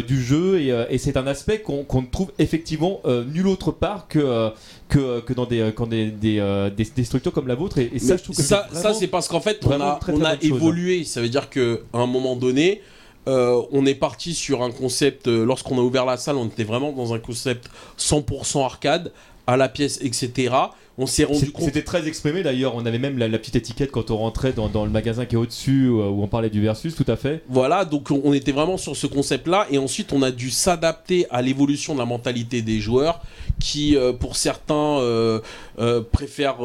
du 0.07 0.23
jeu, 0.23 0.61
et, 0.61 0.69
et 0.90 0.98
c'est 0.98 1.16
un 1.16 1.27
aspect 1.27 1.61
qu'on 1.61 1.85
qu'on 1.85 2.02
ne 2.02 2.07
trouve 2.07 2.32
effectivement 2.39 3.01
euh, 3.05 3.24
nulle 3.24 3.47
part 3.72 4.09
que 4.09 4.51
que, 4.88 5.20
que 5.20 5.32
dans 5.32 5.47
des, 5.47 5.72
quand 5.74 5.86
des, 5.86 6.10
des, 6.10 6.70
des- 6.76 6.84
des 6.97 7.05
structures 7.05 7.32
comme 7.32 7.48
la 7.48 7.55
vôtre. 7.55 7.78
Et, 7.78 7.90
et 7.94 7.98
ça, 7.98 8.16
je 8.16 8.22
trouve 8.24 8.36
que 8.36 8.42
ça, 8.42 8.66
c'est 8.72 8.78
ça 8.82 8.94
c'est 8.94 9.06
parce 9.06 9.28
qu'en 9.28 9.40
fait, 9.40 9.60
on 9.66 9.80
a, 9.80 9.97
très, 10.01 10.12
on 10.12 10.16
chose. 10.24 10.36
évolué. 10.42 11.05
Ça 11.05 11.20
veut 11.20 11.28
dire 11.28 11.48
qu'à 11.51 11.60
un 11.94 12.06
moment 12.06 12.36
donné, 12.36 12.80
euh, 13.28 13.60
on 13.72 13.86
est 13.86 13.94
parti 13.94 14.34
sur 14.34 14.62
un 14.62 14.70
concept. 14.70 15.28
euh, 15.28 15.44
Lorsqu'on 15.44 15.78
a 15.78 15.82
ouvert 15.82 16.05
la 16.06 16.16
salle, 16.16 16.36
on 16.36 16.47
était 16.47 16.64
vraiment 16.64 16.92
dans 16.92 17.12
un 17.14 17.18
concept 17.18 17.68
100% 17.98 18.64
arcade, 18.64 19.12
à 19.47 19.56
la 19.56 19.68
pièce, 19.68 19.98
etc. 20.02 20.55
On 21.02 21.06
s'est 21.06 21.24
rendu 21.24 21.51
compte. 21.51 21.64
C'était 21.64 21.82
très 21.82 22.06
exprimé 22.06 22.43
d'ailleurs, 22.43 22.74
on 22.77 22.85
avait 22.85 22.98
même 22.98 23.16
la, 23.16 23.27
la 23.27 23.39
petite 23.39 23.56
étiquette 23.56 23.90
quand 23.90 24.10
on 24.10 24.18
rentrait 24.18 24.52
dans, 24.52 24.68
dans 24.68 24.85
le 24.85 24.90
magasin 24.90 25.24
qui 25.24 25.35
est 25.35 25.39
au-dessus 25.39 25.86
euh, 25.86 26.09
où 26.09 26.22
on 26.22 26.28
parlait 26.28 26.51
du 26.51 26.60
versus, 26.60 26.94
tout 26.94 27.06
à 27.09 27.16
fait. 27.16 27.43
Voilà, 27.48 27.86
donc 27.86 28.10
on 28.10 28.32
était 28.35 28.52
vraiment 28.52 28.77
sur 28.77 28.94
ce 28.94 29.06
concept-là, 29.06 29.66
et 29.70 29.78
ensuite 29.78 30.12
on 30.12 30.20
a 30.22 30.31
dû 30.31 30.51
s'adapter 30.51 31.27
à 31.31 31.40
l'évolution 31.40 31.94
de 31.94 31.98
la 32.01 32.05
mentalité 32.05 32.60
des 32.60 32.81
joueurs, 32.81 33.22
qui 33.59 33.97
euh, 33.97 34.12
pour 34.12 34.36
certains 34.36 34.98
euh, 35.01 35.40
euh, 35.78 36.02
préfèrent, 36.02 36.60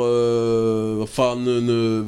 enfin, 1.03 1.35
ne, 1.37 1.59
ne- 1.61 2.05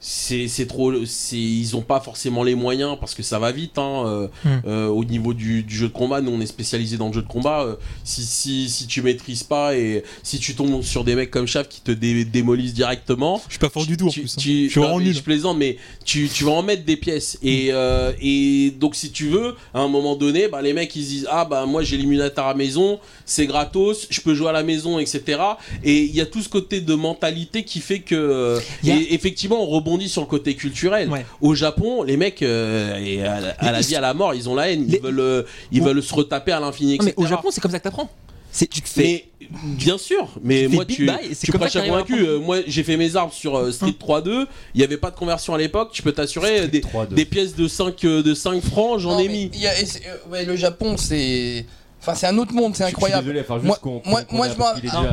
c'est 0.00 0.48
c'est 0.48 0.66
trop, 0.66 0.92
c'est 1.04 1.36
ils 1.36 1.76
ont 1.76 1.82
pas 1.82 2.00
forcément 2.00 2.42
les 2.42 2.54
moyens 2.54 2.96
parce 2.98 3.14
que 3.14 3.22
ça 3.22 3.38
va 3.38 3.52
vite. 3.52 3.78
Hein, 3.78 4.04
euh, 4.06 4.28
Hmm. 4.44 4.60
euh, 4.66 4.86
au 4.88 5.04
niveau 5.04 5.34
du, 5.34 5.62
du 5.62 5.76
jeu 5.76 5.88
de 5.88 5.92
combat, 5.92 6.20
nous 6.20 6.30
on 6.30 6.40
est 6.40 6.46
spécialisé 6.46 6.96
dans 6.96 7.08
le 7.08 7.12
jeu 7.12 7.22
de 7.22 7.26
combat. 7.28 7.62
euh, 7.64 7.74
si, 8.04 8.22
si 8.24 8.68
si 8.70 8.86
tu 8.86 9.02
maîtrises 9.02 9.42
pas 9.42 9.76
et 9.76 10.02
si 10.22 10.38
tu 10.38 10.54
tombes 10.54 10.82
sur 10.82 11.04
des 11.04 11.14
mecs 11.14 11.30
comme 11.30 11.46
Chaf 11.46 11.68
qui 11.68 11.80
te 11.82 11.90
dé- 11.92 12.24
démolissent 12.24 12.74
directement, 12.74 13.42
Je 13.46 13.52
suis 13.52 13.58
pas 13.58 13.68
fort 13.68 13.84
du 13.86 13.96
tout 13.96 14.06
en 14.06 14.10
tu- 14.10 14.20
plus. 14.20 14.34
hein. 14.36 14.40
tu- 14.40 14.64
Je 14.66 14.70
suis 14.70 14.80
non, 14.80 14.98
nul. 15.00 15.14
Je 15.14 15.20
plaisante, 15.20 15.58
mais 15.58 15.76
tu, 16.04 16.28
tu 16.32 16.44
vas 16.44 16.52
en 16.52 16.62
mettre 16.62 16.84
des 16.84 16.96
pièces. 16.96 17.38
Et, 17.42 17.68
euh, 17.72 18.12
et 18.20 18.72
donc, 18.78 18.94
si 18.94 19.10
tu 19.10 19.28
veux, 19.28 19.54
à 19.74 19.80
un 19.80 19.88
moment 19.88 20.16
donné, 20.16 20.48
bah, 20.48 20.62
les 20.62 20.72
mecs 20.72 20.94
ils 20.96 21.04
se 21.04 21.08
disent 21.08 21.28
Ah, 21.30 21.44
bah 21.44 21.66
moi 21.66 21.82
j'ai 21.82 21.96
l'émulateur 21.98 22.46
à 22.46 22.48
la 22.50 22.54
maison, 22.54 22.98
c'est 23.26 23.46
gratos, 23.46 24.06
je 24.08 24.20
peux 24.22 24.34
jouer 24.34 24.48
à 24.48 24.52
la 24.52 24.62
maison, 24.62 24.98
etc. 24.98 25.38
Et 25.84 26.04
il 26.04 26.14
y 26.14 26.20
a 26.22 26.26
tout 26.26 26.40
ce 26.42 26.48
côté 26.48 26.80
de 26.80 26.94
mentalité 26.94 27.64
qui 27.64 27.80
fait 27.80 28.00
que. 28.00 28.58
Et 28.86 29.14
effectivement, 29.14 29.62
on 29.62 29.66
rebondit 29.66 29.89
sur 29.98 30.22
le 30.22 30.26
côté 30.26 30.54
culturel. 30.54 31.08
Ouais. 31.10 31.24
Au 31.40 31.54
Japon, 31.54 32.02
les 32.02 32.16
mecs, 32.16 32.42
euh, 32.42 32.96
et 32.98 33.22
à, 33.22 33.40
la- 33.40 33.50
à 33.58 33.72
la 33.72 33.78
Mais 33.78 33.84
vie, 33.84 33.96
à 33.96 34.00
la 34.00 34.14
mort, 34.14 34.34
ils 34.34 34.48
ont 34.48 34.54
la 34.54 34.70
haine. 34.70 34.84
Ils, 34.86 34.92
Les- 34.92 34.98
veulent, 34.98 35.20
euh, 35.20 35.42
ils 35.72 35.82
veulent 35.82 36.02
se 36.02 36.14
retaper 36.14 36.52
à 36.52 36.60
l'infini, 36.60 36.98
mais 37.02 37.14
au 37.16 37.26
Japon, 37.26 37.48
c'est 37.50 37.60
comme 37.60 37.70
ça 37.70 37.78
que 37.78 37.84
t'apprends. 37.84 38.10
C'est 38.52 38.66
tu 38.66 38.82
te 38.82 38.88
fais. 38.88 39.26
Mais 39.40 39.48
bien 39.76 39.96
sûr, 39.96 40.28
mais 40.42 40.66
moi 40.66 40.84
tu, 40.84 41.08
tu 41.40 41.52
prêches 41.52 41.76
à 41.76 41.82
convaincu. 41.82 42.26
Euh, 42.26 42.40
moi 42.40 42.58
j'ai 42.66 42.82
fait 42.82 42.96
mes 42.96 43.14
arbres 43.14 43.32
sur 43.32 43.56
euh, 43.56 43.70
Street 43.70 43.94
3.2, 43.96 44.46
il 44.74 44.78
n'y 44.78 44.82
avait 44.82 44.96
pas 44.96 45.12
de 45.12 45.16
conversion 45.16 45.54
à 45.54 45.58
l'époque, 45.58 45.90
tu 45.92 46.02
peux 46.02 46.10
t'assurer 46.10 46.66
des, 46.66 46.80
3-2. 46.80 47.14
des 47.14 47.24
pièces 47.26 47.54
de 47.54 47.68
5, 47.68 48.04
euh, 48.04 48.22
de 48.24 48.34
5 48.34 48.60
francs, 48.60 48.98
j'en 48.98 49.12
Non, 49.12 49.18
ai 49.20 49.28
mais 49.28 49.34
mis. 49.34 49.50
il 49.54 49.60
y 49.60 49.68
a- 49.68 49.80
et 49.80 49.86
c'est- 49.86 50.02
euh, 50.04 50.30
ouais, 50.32 50.44
le 50.44 50.56
Japon, 50.56 50.96
c'est. 50.96 51.64
Enfin, 52.00 52.14
c'est 52.14 52.26
un 52.26 52.38
autre 52.38 52.54
monde, 52.54 52.74
c'est 52.74 52.84
Je 52.84 52.88
suis 52.88 52.94
incroyable. 52.96 53.24
désolé, 53.24 53.40
enfin, 53.42 53.56
juste 53.56 53.66
Moi, 53.66 53.76
qu'on- 53.82 54.02
moi, 54.06 54.22
qu'on- 54.22 54.36
moi, 54.36 54.48
je 54.48 54.54
m'en- 54.56 54.72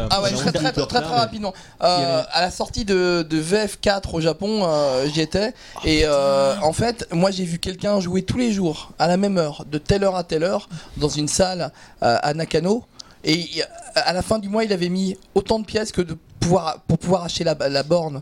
Ah 0.10 0.22
ouais, 0.22 0.32
très 0.32 0.52
très, 0.54 0.72
très, 0.72 0.86
très, 0.88 1.00
rapidement. 1.00 1.54
Euh, 1.84 2.24
À 2.32 2.42
la 2.42 2.50
sortie 2.52 2.86
de, 2.86 3.26
de 3.30 3.38
VF4 3.38 4.14
au 4.14 4.22
Japon, 4.22 4.62
euh, 4.64 5.06
j'y 5.14 5.22
étais. 5.22 5.54
Et 5.84 6.02
euh, 6.06 6.56
en 6.62 6.72
fait, 6.74 7.06
moi 7.12 7.30
j'ai 7.32 7.44
vu 7.44 7.60
quelqu'un 7.60 8.00
jouer 8.00 8.22
tous 8.22 8.38
les 8.38 8.52
jours, 8.54 8.92
à 9.00 9.08
la 9.08 9.18
même 9.18 9.38
heure, 9.38 9.66
de 9.70 9.78
telle 9.78 10.04
heure 10.04 10.16
à 10.16 10.24
telle 10.24 10.44
heure, 10.44 10.70
dans 10.98 11.10
une 11.10 11.28
salle 11.28 11.72
euh, 12.04 12.18
à 12.22 12.34
Nakano. 12.34 12.86
Et 13.26 13.46
à 13.96 14.14
la 14.14 14.22
fin 14.22 14.40
du 14.40 14.48
mois, 14.48 14.64
il 14.64 14.72
avait 14.72 14.90
mis 14.90 15.18
autant 15.36 15.60
de 15.60 15.66
pièces 15.66 15.92
que 15.92 16.02
de 16.02 16.16
pouvoir, 16.40 16.80
pour 16.88 16.98
pouvoir 16.98 17.24
acheter 17.24 17.44
la, 17.44 17.56
la 17.68 17.84
borne 17.84 18.22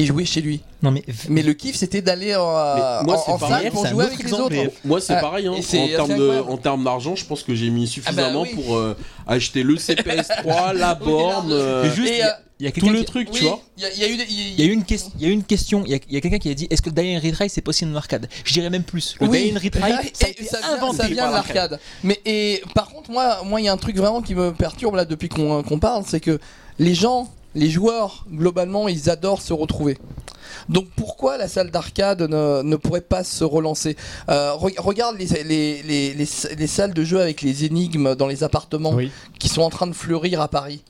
et 0.00 0.04
jouer 0.04 0.24
chez 0.24 0.40
lui. 0.40 0.60
Non 0.82 0.90
mais. 0.90 1.02
Mais 1.28 1.42
le 1.42 1.54
kiff, 1.54 1.74
c'était 1.76 2.02
d'aller 2.02 2.34
moi, 2.34 3.02
en, 3.06 3.18
c'est 3.24 3.30
en 3.32 3.38
pareil. 3.38 3.64
salle 3.64 3.72
pour 3.72 3.86
jouer 3.86 4.04
avec 4.04 4.18
les 4.18 4.24
exemple, 4.24 4.54
autres. 4.56 4.72
Moi 4.84 5.00
c'est 5.00 5.14
Ah, 5.14 5.20
pareil, 5.20 5.46
hein. 5.48 5.52
en 5.52 5.60
termes 5.60 6.08
de- 6.08 6.14
incroyable. 6.14 6.50
en 6.50 6.56
termes 6.56 6.84
d'argent, 6.84 7.16
je 7.16 7.24
pense 7.24 7.42
que 7.42 7.54
j'ai 7.54 7.70
mis 7.70 7.86
suffisamment 7.88 8.42
oui. 8.42 8.54
pour 8.54 8.76
euh, 8.76 8.96
acheter 9.26 9.62
le 9.62 9.74
CPS3, 9.76 10.72
la 10.76 10.94
borne, 10.94 11.50
euh, 11.52 11.92
juste, 11.94 12.12
Et, 12.12 12.22
euh, 12.24 12.28
il 12.60 12.64
y 12.64 12.68
a 12.68 12.72
tout 12.72 12.80
quelqu'un 12.80 12.92
le 12.92 12.98
qui- 13.00 13.04
truc, 13.04 13.30
tu 13.30 13.44
vois. 13.44 13.60
Il 13.76 13.82
y, 13.82 13.86
a- 13.86 14.06
y 14.08 14.12
eu 14.12 14.16
des- 14.16 14.24
Il 14.30 14.60
y 14.60 14.62
a 14.62 14.66
eu 14.66 14.72
une, 14.72 14.84
question, 14.84 15.12
il 15.16 15.22
y 15.22 15.26
a 15.26 15.28
eu 15.28 15.32
une 15.32 15.44
question, 15.44 15.82
il 15.84 15.90
y 15.90 15.94
a, 15.94 15.98
il 16.08 16.14
y 16.14 16.16
a 16.16 16.20
quelqu'un 16.20 16.38
qui 16.38 16.50
a 16.50 16.54
dit 16.54 16.66
est-ce 16.70 16.82
que 16.82 16.90
Die 16.90 17.16
and 17.16 17.20
Retry 17.24 17.48
c'est 17.48 17.60
possible 17.60 17.92
en 17.92 17.96
arcade 17.96 18.28
Je 18.44 18.52
dirais 18.52 18.70
même 18.70 18.82
plus. 18.84 19.16
Le 19.20 19.26
Oui. 19.28 19.50
Die 19.50 19.56
and 19.56 19.60
Retry, 19.62 19.80
Ah, 19.82 20.00
ça 20.12 20.26
a 20.26 20.28
et 20.28 20.30
été 20.32 20.44
ça 20.44 20.58
vient, 20.60 20.74
inventé 20.74 20.96
ça 20.98 21.06
vient 21.08 21.22
par 21.24 21.30
de 21.30 21.34
l'arcade. 21.36 21.80
Mais 22.04 22.20
et 22.24 22.62
par 22.74 22.88
contre, 22.90 23.10
moi, 23.10 23.42
moi, 23.44 23.60
il 23.60 23.64
y 23.64 23.68
a 23.68 23.72
un 23.72 23.76
truc 23.76 23.96
vraiment 23.96 24.22
qui 24.22 24.34
me 24.36 24.52
perturbe 24.52 24.94
là 24.94 25.04
depuis 25.04 25.28
qu'on 25.28 25.62
qu'on 25.64 25.78
parle, 25.80 26.04
c'est 26.06 26.20
que 26.20 26.38
les 26.80 26.94
gens, 26.94 27.28
les 27.54 27.70
joueurs, 27.70 28.26
globalement, 28.30 28.88
ils 28.88 29.08
adorent 29.10 29.42
se 29.42 29.52
retrouver. 29.52 29.98
Donc 30.68 30.86
pourquoi 30.96 31.36
la 31.38 31.48
salle 31.48 31.70
d'arcade 31.70 32.22
ne, 32.22 32.62
ne 32.62 32.76
pourrait 32.76 33.00
pas 33.00 33.24
se 33.24 33.44
relancer? 33.44 33.96
Euh, 34.28 34.52
re- 34.52 34.78
Regarde 34.80 35.16
les, 35.18 35.26
les, 35.44 35.82
les, 35.82 36.14
les, 36.14 36.28
les 36.56 36.66
salles 36.66 36.94
de 36.94 37.04
jeu 37.04 37.20
avec 37.20 37.42
les 37.42 37.64
énigmes 37.64 38.14
dans 38.14 38.26
les 38.26 38.44
appartements 38.44 38.92
Oui, 38.94 39.10
qui 39.38 39.48
sont 39.48 39.62
en 39.62 39.70
train 39.70 39.86
de 39.86 39.92
fleurir 39.94 40.40
à 40.40 40.48
Paris. 40.48 40.82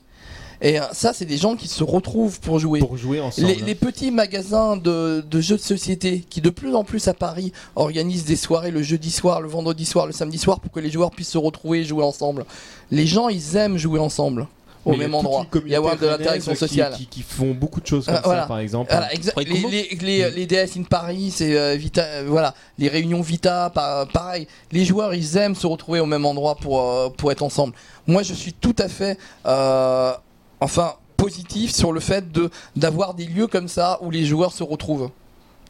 Et 0.61 0.77
euh, 0.79 0.83
ça, 0.91 1.13
c'est 1.13 1.25
des 1.25 1.37
gens 1.37 1.55
qui 1.55 1.69
se 1.69 1.85
retrouvent 1.85 2.41
pour 2.41 2.59
jouer. 2.59 2.79
pour 2.79 2.97
jouer 2.97 3.21
ensemble. 3.21 3.47
Les, 3.47 3.55
les 3.55 3.75
petits 3.75 4.11
magasins 4.11 4.75
de, 4.75 5.21
de 5.29 5.39
jeux 5.41 5.55
de 5.55 5.61
société 5.61 6.19
qui 6.29 6.41
de 6.41 6.49
plus 6.49 6.75
en 6.75 6.83
plus 6.83 7.07
à 7.07 7.13
Paris 7.13 7.53
organisent 7.77 8.25
des 8.25 8.35
soirées 8.35 8.71
le 8.71 8.81
jeudi 8.81 9.11
soir, 9.11 9.39
le 9.39 9.47
vendredi 9.47 9.85
soir, 9.85 10.05
le 10.05 10.11
samedi 10.11 10.37
soir 10.37 10.59
pour 10.59 10.71
que 10.71 10.81
les 10.81 10.91
joueurs 10.91 11.11
puissent 11.11 11.29
se 11.29 11.37
retrouver 11.37 11.79
et 11.79 11.83
jouer 11.85 12.03
ensemble. 12.03 12.45
Les 12.91 13.07
gens, 13.07 13.29
ils 13.29 13.55
aiment 13.55 13.77
jouer 13.77 14.01
ensemble 14.01 14.47
au 14.85 14.91
Mais 14.91 14.95
il 14.97 14.99
y 15.01 15.03
a 15.03 15.07
même 15.07 15.15
endroit 15.15 15.45
communauté 15.49 15.73
et 15.73 15.75
avoir 15.77 15.97
de 15.97 16.05
l'interaction 16.07 16.51
qui- 16.53 16.57
sociale. 16.57 16.93
Qui, 16.95 17.05
qui 17.07 17.21
font 17.21 17.51
beaucoup 17.53 17.81
de 17.81 17.87
choses 17.87 18.05
comme 18.05 18.15
Ah, 18.17 18.21
voilà. 18.23 18.41
ça, 18.43 18.47
par 18.47 18.59
exemple. 18.59 18.91
Voilà, 18.91 19.09
les, 19.37 19.69
les, 19.69 19.97
les, 20.01 20.31
les 20.31 20.45
DS 20.45 20.77
in 20.77 20.83
Paris, 20.83 21.31
c'est 21.35 21.57
euh, 21.57 21.75
Vita, 21.75 22.01
euh, 22.03 22.25
voilà, 22.27 22.53
les 22.77 22.87
réunions 22.87 23.21
Vita, 23.21 23.69
pa- 23.71 24.05
pareil. 24.11 24.47
Les 24.71 24.85
joueurs, 24.85 25.13
ils 25.13 25.37
aiment 25.37 25.55
se 25.55 25.67
retrouver 25.67 25.99
au 25.99 26.05
même 26.05 26.25
endroit 26.25 26.55
pour, 26.55 26.81
euh, 26.81 27.09
pour 27.09 27.31
être 27.31 27.43
ensemble. 27.43 27.73
Moi, 28.07 28.23
je 28.23 28.33
suis 28.33 28.53
tout 28.53 28.75
à 28.79 28.87
fait, 28.87 29.17
euh, 29.45 30.13
enfin, 30.61 30.93
positif 31.17 31.71
sur 31.75 31.91
le 31.91 31.99
fait 31.99 32.31
de 32.31 32.49
d'avoir 32.75 33.13
des 33.13 33.25
lieux 33.25 33.47
comme 33.47 33.67
ça 33.67 33.99
où 34.01 34.09
les 34.09 34.23
joueurs 34.23 34.53
se 34.53 34.63
retrouvent. 34.63 35.09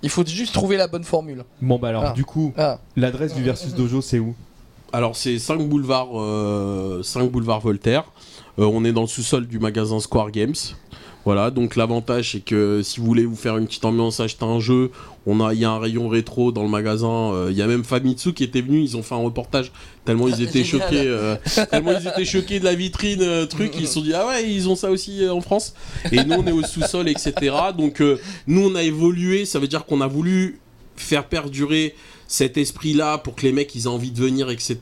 Il 0.04 0.10
faut 0.10 0.24
juste 0.26 0.54
trouver 0.54 0.78
la 0.78 0.88
bonne 0.88 1.04
formule. 1.04 1.44
Bon, 1.62 1.78
bah 1.80 1.90
alors, 1.90 2.04
Ah. 2.08 2.12
du 2.14 2.24
coup, 2.24 2.54
Ah. 2.58 2.78
l'adresse 2.96 3.34
du 3.34 3.44
Versus 3.44 3.74
Dojo, 3.74 4.02
c'est 4.02 4.20
où? 4.20 4.36
Alors 4.94 5.16
c'est 5.16 5.38
5 5.38 5.60
boulevard, 5.68 6.08
euh, 6.20 7.04
5 7.04 7.30
boulevard 7.30 7.60
Voltaire. 7.60 8.06
Euh, 8.60 8.66
on 8.66 8.84
est 8.84 8.92
dans 8.92 9.02
le 9.02 9.08
sous-sol 9.08 9.48
du 9.48 9.58
magasin 9.60 10.00
Square 10.00 10.32
Games. 10.32 10.56
Voilà, 11.26 11.52
donc 11.52 11.76
l'avantage 11.76 12.32
c'est 12.32 12.40
que 12.40 12.82
si 12.82 13.00
vous 13.00 13.06
voulez 13.06 13.26
vous 13.26 13.36
faire 13.36 13.58
une 13.58 13.68
petite 13.68 13.84
ambiance, 13.86 14.20
acheter 14.20 14.46
un 14.46 14.60
jeu, 14.60 14.90
on 15.28 15.42
a, 15.42 15.54
il 15.54 15.60
y 15.60 15.66
a 15.66 15.70
un 15.70 15.78
rayon 15.78 16.08
rétro 16.08 16.52
dans 16.52 16.64
le 16.64 16.70
magasin. 16.70 17.34
euh, 17.34 17.48
Il 17.52 17.58
y 17.58 17.62
a 17.62 17.68
même 17.68 17.84
Famitsu 17.84 18.34
qui 18.34 18.44
était 18.46 18.62
venu, 18.62 18.82
ils 18.82 18.96
ont 18.96 19.04
fait 19.04 19.16
un 19.16 19.20
reportage 19.20 19.72
tellement 20.06 20.28
ils 20.30 20.42
étaient 20.42 20.64
Génial. 20.64 20.88
choqués, 20.88 21.08
euh, 21.08 21.36
tellement 21.70 21.92
ils 21.92 22.08
étaient 22.08 22.26
choqués 22.26 22.60
de 22.60 22.66
la 22.66 22.74
vitrine 22.74 23.22
euh, 23.22 23.46
truc, 23.46 23.74
ils 23.78 23.86
se 23.88 23.96
sont 23.96 24.02
dit 24.02 24.14
ah 24.14 24.26
ouais 24.28 24.50
ils 24.50 24.70
ont 24.70 24.76
ça 24.78 24.90
aussi 24.90 25.28
en 25.28 25.42
France. 25.42 25.74
Et 26.12 26.24
nous 26.24 26.36
on 26.36 26.48
est 26.48 26.54
au 26.54 26.64
sous-sol 26.64 27.10
etc. 27.10 27.34
Donc 27.78 28.02
nous 28.48 28.62
on 28.70 28.76
a 28.76 28.82
évolué, 28.84 29.46
ça 29.46 29.60
veut 29.60 29.68
dire 29.68 29.86
qu'on 29.86 30.00
a 30.02 30.08
voulu 30.08 30.60
faire 30.96 31.26
perdurer 31.26 31.96
cet 32.28 32.58
esprit-là 32.58 33.18
pour 33.20 33.36
que 33.36 33.42
les 33.44 33.52
mecs 33.52 33.76
ils 33.76 33.84
aient 33.84 33.88
envie 33.88 34.12
de 34.12 34.20
venir, 34.20 34.50
etc. 34.50 34.78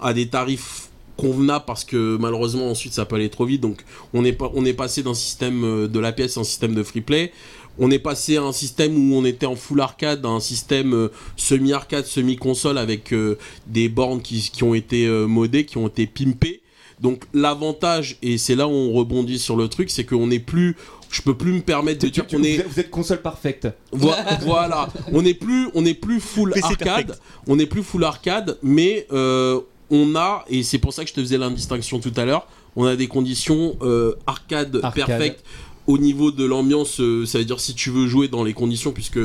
à 0.00 0.12
des 0.14 0.28
tarifs 0.28 0.87
convenables 1.18 1.64
parce 1.66 1.84
que 1.84 2.16
malheureusement 2.18 2.70
ensuite 2.70 2.94
ça 2.94 3.04
peut 3.04 3.16
aller 3.16 3.28
trop 3.28 3.44
vite. 3.44 3.60
Donc 3.60 3.84
on 4.14 4.24
est, 4.24 4.32
pas, 4.32 4.50
on 4.54 4.64
est 4.64 4.72
passé 4.72 5.02
d'un 5.02 5.14
système 5.14 5.64
euh, 5.64 5.88
de 5.88 5.98
la 5.98 6.12
pièce 6.12 6.38
à 6.38 6.40
un 6.40 6.44
système 6.44 6.74
de 6.74 6.82
free 6.82 7.02
play. 7.02 7.32
On 7.80 7.90
est 7.90 7.98
passé 7.98 8.38
à 8.38 8.42
un 8.42 8.52
système 8.52 8.96
où 8.96 9.14
on 9.14 9.24
était 9.24 9.46
en 9.46 9.54
full 9.54 9.80
arcade, 9.80 10.24
à 10.24 10.28
un 10.28 10.40
système 10.40 10.94
euh, 10.94 11.08
semi-arcade, 11.36 12.06
semi-console 12.06 12.78
avec 12.78 13.12
euh, 13.12 13.36
des 13.66 13.88
bornes 13.88 14.22
qui, 14.22 14.50
qui 14.50 14.64
ont 14.64 14.74
été 14.74 15.06
modées, 15.08 15.64
qui 15.66 15.76
ont 15.76 15.88
été 15.88 16.06
pimpées. 16.06 16.62
Donc 17.00 17.24
l'avantage, 17.32 18.16
et 18.22 18.38
c'est 18.38 18.56
là 18.56 18.66
où 18.66 18.72
on 18.72 18.92
rebondit 18.92 19.38
sur 19.38 19.56
le 19.56 19.68
truc, 19.68 19.90
c'est 19.90 20.04
qu'on 20.04 20.26
n'est 20.28 20.40
plus... 20.40 20.76
Je 21.10 21.22
peux 21.22 21.34
plus 21.34 21.52
me 21.52 21.60
permettre 21.60 22.04
de 22.04 22.10
dire 22.10 22.26
qu'on 22.26 22.38
vous, 22.38 22.44
est... 22.44 22.56
êtes, 22.56 22.68
vous 22.68 22.80
êtes 22.80 22.90
console 22.90 23.22
parfaite. 23.22 23.68
Vo- 23.92 24.10
voilà, 24.42 24.88
on 25.12 25.22
n'est 25.22 25.32
plus, 25.34 25.68
on 25.74 25.82
n'est 25.82 25.94
plus 25.94 26.20
full 26.20 26.50
PC 26.50 26.64
arcade, 26.66 27.06
perfect. 27.06 27.22
on 27.46 27.56
n'est 27.56 27.66
plus 27.66 27.82
full 27.82 28.04
arcade, 28.04 28.58
mais 28.62 29.06
euh, 29.12 29.60
on 29.90 30.14
a, 30.16 30.44
et 30.48 30.62
c'est 30.62 30.78
pour 30.78 30.92
ça 30.92 31.02
que 31.04 31.08
je 31.10 31.14
te 31.14 31.20
faisais 31.20 31.38
l'indistinction 31.38 31.98
tout 32.00 32.12
à 32.16 32.24
l'heure, 32.24 32.46
on 32.76 32.84
a 32.84 32.96
des 32.96 33.08
conditions 33.08 33.76
euh, 33.82 34.14
arcade, 34.26 34.80
Arcade. 34.82 35.06
perfect 35.06 35.44
au 35.86 35.96
niveau 35.96 36.30
de 36.30 36.44
l'ambiance, 36.44 37.00
euh, 37.00 37.24
ça 37.24 37.38
veut 37.38 37.44
dire 37.46 37.60
si 37.60 37.74
tu 37.74 37.88
veux 37.90 38.06
jouer 38.06 38.28
dans 38.28 38.44
les 38.44 38.52
conditions, 38.52 38.92
puisque 38.92 39.18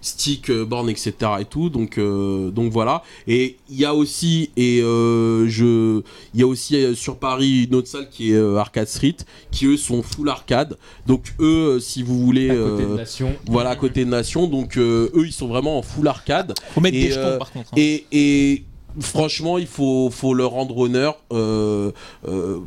stick, 0.00 0.50
euh, 0.50 0.64
borne, 0.64 0.90
etc. 0.90 1.12
et 1.40 1.44
tout. 1.44 1.70
Donc, 1.70 1.96
euh, 1.96 2.50
donc 2.50 2.72
voilà. 2.72 3.04
Et 3.28 3.56
il 3.70 3.78
y 3.78 3.84
a 3.84 3.94
aussi, 3.94 4.50
et 4.56 4.80
euh, 4.82 5.46
je, 5.48 6.02
il 6.34 6.40
y 6.40 6.42
a 6.42 6.46
aussi 6.48 6.74
euh, 6.76 6.94
sur 6.96 7.18
Paris 7.18 7.66
une 7.68 7.74
autre 7.76 7.86
salle 7.86 8.08
qui 8.10 8.32
est 8.32 8.36
euh, 8.36 8.56
Arcade 8.56 8.88
Street, 8.88 9.14
qui 9.52 9.66
eux 9.66 9.76
sont 9.76 10.02
full 10.02 10.28
arcade. 10.28 10.76
Donc 11.06 11.34
eux, 11.40 11.76
euh, 11.76 11.80
si 11.80 12.02
vous 12.02 12.18
voulez, 12.20 12.50
À 12.50 12.54
côté 12.56 12.82
de 12.84 12.96
Nation. 12.96 13.36
voilà, 13.46 13.70
à 13.70 13.76
côté 13.76 14.04
de 14.04 14.10
Nation. 14.10 14.48
Donc 14.48 14.76
euh, 14.76 15.10
eux, 15.14 15.26
ils 15.26 15.32
sont 15.32 15.46
vraiment 15.46 15.78
en 15.78 15.82
full 15.82 16.08
arcade. 16.08 16.54
Faut 16.74 16.80
mettre 16.80 16.96
Et, 16.96 17.00
des 17.02 17.10
jetons 17.10 17.20
euh, 17.28 17.38
par 17.38 17.52
contre. 17.52 17.68
hein. 17.72 17.76
Et, 17.76 18.06
et 18.12 18.64
franchement, 19.00 19.58
il 19.58 19.66
faut, 19.66 20.10
leur 20.34 20.50
rendre 20.50 20.76
honneur. 20.76 21.18
Euh, 21.32 21.92
euh, 22.26 22.60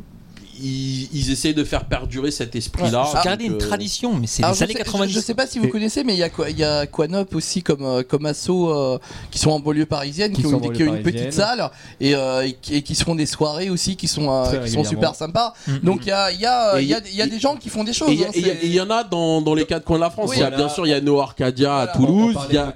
ils, 0.62 1.08
ils 1.12 1.30
essayent 1.30 1.54
de 1.54 1.64
faire 1.64 1.84
perdurer 1.86 2.30
cet 2.30 2.54
esprit-là. 2.56 3.04
Ouais, 3.12 3.20
Garder 3.24 3.44
une 3.46 3.54
euh, 3.54 3.58
tradition, 3.58 4.14
mais 4.14 4.26
c'est 4.26 4.42
les 4.42 4.54
je, 4.54 4.62
années 4.64 4.72
sais, 4.74 4.78
90. 4.78 5.12
je 5.12 5.20
sais 5.20 5.34
pas 5.34 5.46
si 5.46 5.58
vous 5.58 5.66
Et- 5.66 5.70
connaissez, 5.70 6.04
mais 6.04 6.14
il 6.14 6.18
y 6.18 6.22
a 6.22 6.28
quoi 6.30 6.50
Il 6.50 6.58
y 6.58 6.64
a 6.64 6.86
Quanop 6.86 7.34
aussi 7.34 7.62
comme 7.62 7.82
euh, 7.84 8.02
comme 8.02 8.26
asso 8.26 8.50
euh, 8.50 8.98
qui 9.30 9.38
sont 9.38 9.50
en 9.50 9.60
banlieue 9.60 9.86
parisienne, 9.86 10.32
Qui 10.32 10.46
ont, 10.46 10.60
une, 10.60 10.72
qui 10.72 10.84
petite 11.02 11.32
salle 11.32 11.70
et, 12.00 12.14
euh, 12.14 12.46
et 12.46 12.52
qui, 12.60 12.74
et 12.76 12.82
qui 12.82 12.94
se 12.94 13.04
font 13.04 13.14
des 13.14 13.26
soirées 13.26 13.70
aussi 13.70 13.96
qui 13.96 14.08
sont 14.08 14.30
euh, 14.30 14.64
qui 14.64 14.84
super 14.84 15.14
sympas. 15.14 15.54
Mm. 15.66 15.78
Donc 15.82 16.00
il 16.02 16.08
y 16.08 16.12
a 16.12 16.30
il 16.32 16.40
y 16.40 16.46
a 16.46 16.80
il 16.80 16.86
y 16.88 16.94
a, 16.94 16.98
y- 16.98 17.02
il 17.10 17.16
y 17.16 17.22
a 17.22 17.26
des 17.26 17.38
gens 17.38 17.56
qui 17.56 17.68
font 17.68 17.84
des 17.84 17.92
choses. 17.92 18.10
Et 18.10 18.14
il 18.14 18.72
y, 18.72 18.78
hein, 18.78 18.86
en 18.86 18.90
a 18.90 19.04
dans, 19.04 19.42
dans 19.42 19.54
les 19.54 19.64
quatre 19.66 19.84
coins 19.84 19.96
de 19.96 20.02
la 20.02 20.10
France. 20.10 20.30
Oui, 20.30 20.36
il 20.36 20.40
y 20.40 20.42
a, 20.42 20.48
voilà. 20.48 20.64
bien 20.64 20.68
sûr, 20.74 20.86
il 20.86 20.90
y 20.90 20.94
a 20.94 21.00
No 21.00 21.20
Arcadia 21.20 21.78
à. 21.78 21.86
Toulouse, 21.88 22.36
il 22.48 22.54
y 22.54 22.58
a, 22.58 22.74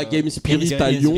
euh, 0.00 0.04
Game 0.10 0.30
Spirit 0.30 0.74
à 0.74 0.90
Lyon. 0.90 1.14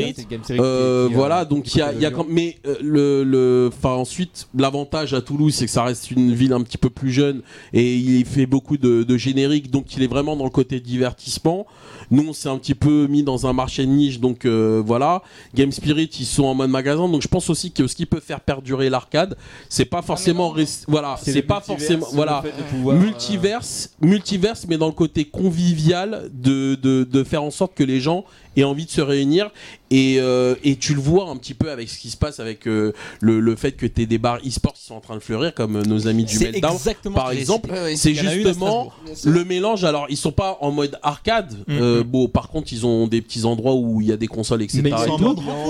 Euh, 0.50 1.08
voilà, 1.12 1.40
euh, 1.40 1.44
donc 1.44 1.74
il 1.74 1.78
y 1.78 1.82
a, 2.06 2.10
mais 2.28 2.56
euh, 2.66 2.76
le, 2.82 3.24
le, 3.24 3.70
enfin 3.76 3.90
ensuite 3.94 4.48
l'avantage 4.56 5.14
à 5.14 5.20
Toulouse, 5.20 5.54
c'est 5.54 5.66
que 5.66 5.70
ça 5.70 5.84
reste 5.90 6.10
une 6.10 6.32
ville 6.34 6.52
un 6.52 6.62
petit 6.62 6.78
peu 6.78 6.90
plus 6.90 7.12
jeune 7.12 7.42
et 7.72 7.94
il 7.96 8.24
fait 8.24 8.46
beaucoup 8.46 8.78
de, 8.78 9.02
de 9.02 9.16
génériques, 9.16 9.70
donc 9.70 9.94
il 9.96 10.02
est 10.02 10.06
vraiment 10.06 10.36
dans 10.36 10.44
le 10.44 10.50
côté 10.50 10.80
divertissement. 10.80 11.66
Nous, 12.10 12.24
on 12.28 12.32
s'est 12.32 12.48
un 12.48 12.58
petit 12.58 12.74
peu 12.74 13.06
mis 13.06 13.22
dans 13.22 13.46
un 13.46 13.52
marché 13.52 13.86
de 13.86 13.90
niche, 13.90 14.18
donc 14.18 14.44
euh, 14.44 14.82
voilà. 14.84 15.22
Game 15.54 15.70
Spirit, 15.70 16.10
ils 16.18 16.24
sont 16.26 16.44
en 16.44 16.54
mode 16.54 16.70
magasin, 16.70 17.08
donc 17.08 17.22
je 17.22 17.28
pense 17.28 17.50
aussi 17.50 17.70
que 17.70 17.86
ce 17.86 17.94
qui 17.94 18.06
peut 18.06 18.20
faire 18.20 18.40
perdurer 18.40 18.90
l'arcade, 18.90 19.36
c'est 19.68 19.84
pas 19.84 20.02
forcément, 20.02 20.52
rest- 20.52 20.84
voilà, 20.88 21.16
c'est 21.22 21.42
pas 21.42 21.60
forcément, 21.60 22.06
voilà, 22.12 22.42
euh, 22.44 22.92
multiverse, 22.98 23.90
multiverse, 24.00 24.66
mais 24.68 24.76
dans 24.76 24.86
le 24.86 24.92
côté 24.92 25.24
convivial 25.24 26.30
de, 26.32 26.74
de, 26.74 27.04
de 27.04 27.24
faire 27.24 27.42
en 27.44 27.50
sorte 27.50 27.74
que 27.74 27.84
les 27.84 28.00
gens 28.00 28.24
aient 28.56 28.64
envie 28.64 28.86
de 28.86 28.90
se 28.90 29.00
réunir. 29.00 29.50
Et, 29.92 30.16
euh, 30.20 30.54
et 30.62 30.76
tu 30.76 30.94
le 30.94 31.00
vois 31.00 31.28
un 31.28 31.36
petit 31.36 31.54
peu 31.54 31.68
avec 31.70 31.88
ce 31.88 31.98
qui 31.98 32.10
se 32.10 32.16
passe 32.16 32.38
avec 32.38 32.68
euh, 32.68 32.92
le, 33.20 33.40
le 33.40 33.56
fait 33.56 33.72
que 33.72 33.86
tu 33.86 34.06
des 34.06 34.18
bars 34.18 34.38
e-sport 34.46 34.72
qui 34.72 34.84
sont 34.84 34.94
en 34.94 35.00
train 35.00 35.16
de 35.16 35.20
fleurir, 35.20 35.52
comme 35.52 35.76
euh, 35.76 35.82
nos 35.82 36.06
amis 36.06 36.24
du 36.24 36.38
Meltdown. 36.38 36.72
exactement 36.74 37.16
par 37.16 37.32
exemple, 37.32 37.70
Ouais, 37.72 37.82
ouais. 37.82 37.96
C'est 37.96 38.14
justement 38.14 38.92
le 39.24 39.44
mélange. 39.44 39.84
Alors, 39.84 40.06
ils 40.08 40.16
sont 40.16 40.30
pas 40.32 40.58
en 40.60 40.70
mode 40.70 40.96
arcade. 41.02 41.52
Euh, 41.68 42.04
bon, 42.04 42.28
par 42.28 42.48
contre, 42.48 42.72
ils 42.72 42.86
ont 42.86 43.08
des 43.08 43.20
petits 43.20 43.44
endroits 43.44 43.74
où 43.74 44.00
il 44.00 44.06
y 44.06 44.12
a 44.12 44.16
des 44.16 44.28
consoles, 44.28 44.62
etc. 44.62 44.82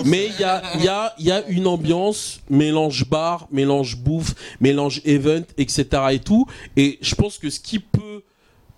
Mais 0.05 0.27
et 0.27 0.31
il 0.78 0.82
y 0.82 1.24
y 1.24 1.31
a 1.31 1.48
une 1.48 1.66
ambiance 1.66 2.40
mélange 2.51 3.09
bar, 3.09 3.48
mélange 3.51 3.97
bouffe, 3.97 4.35
mélange 4.61 5.01
event, 5.05 5.44
etc. 5.57 5.86
et 6.12 6.19
tout. 6.19 6.47
Et 6.77 6.98
je 7.01 7.15
pense 7.15 7.39
que 7.39 7.48
ce 7.51 7.59
qui 7.61 7.78
peut, 7.78 8.23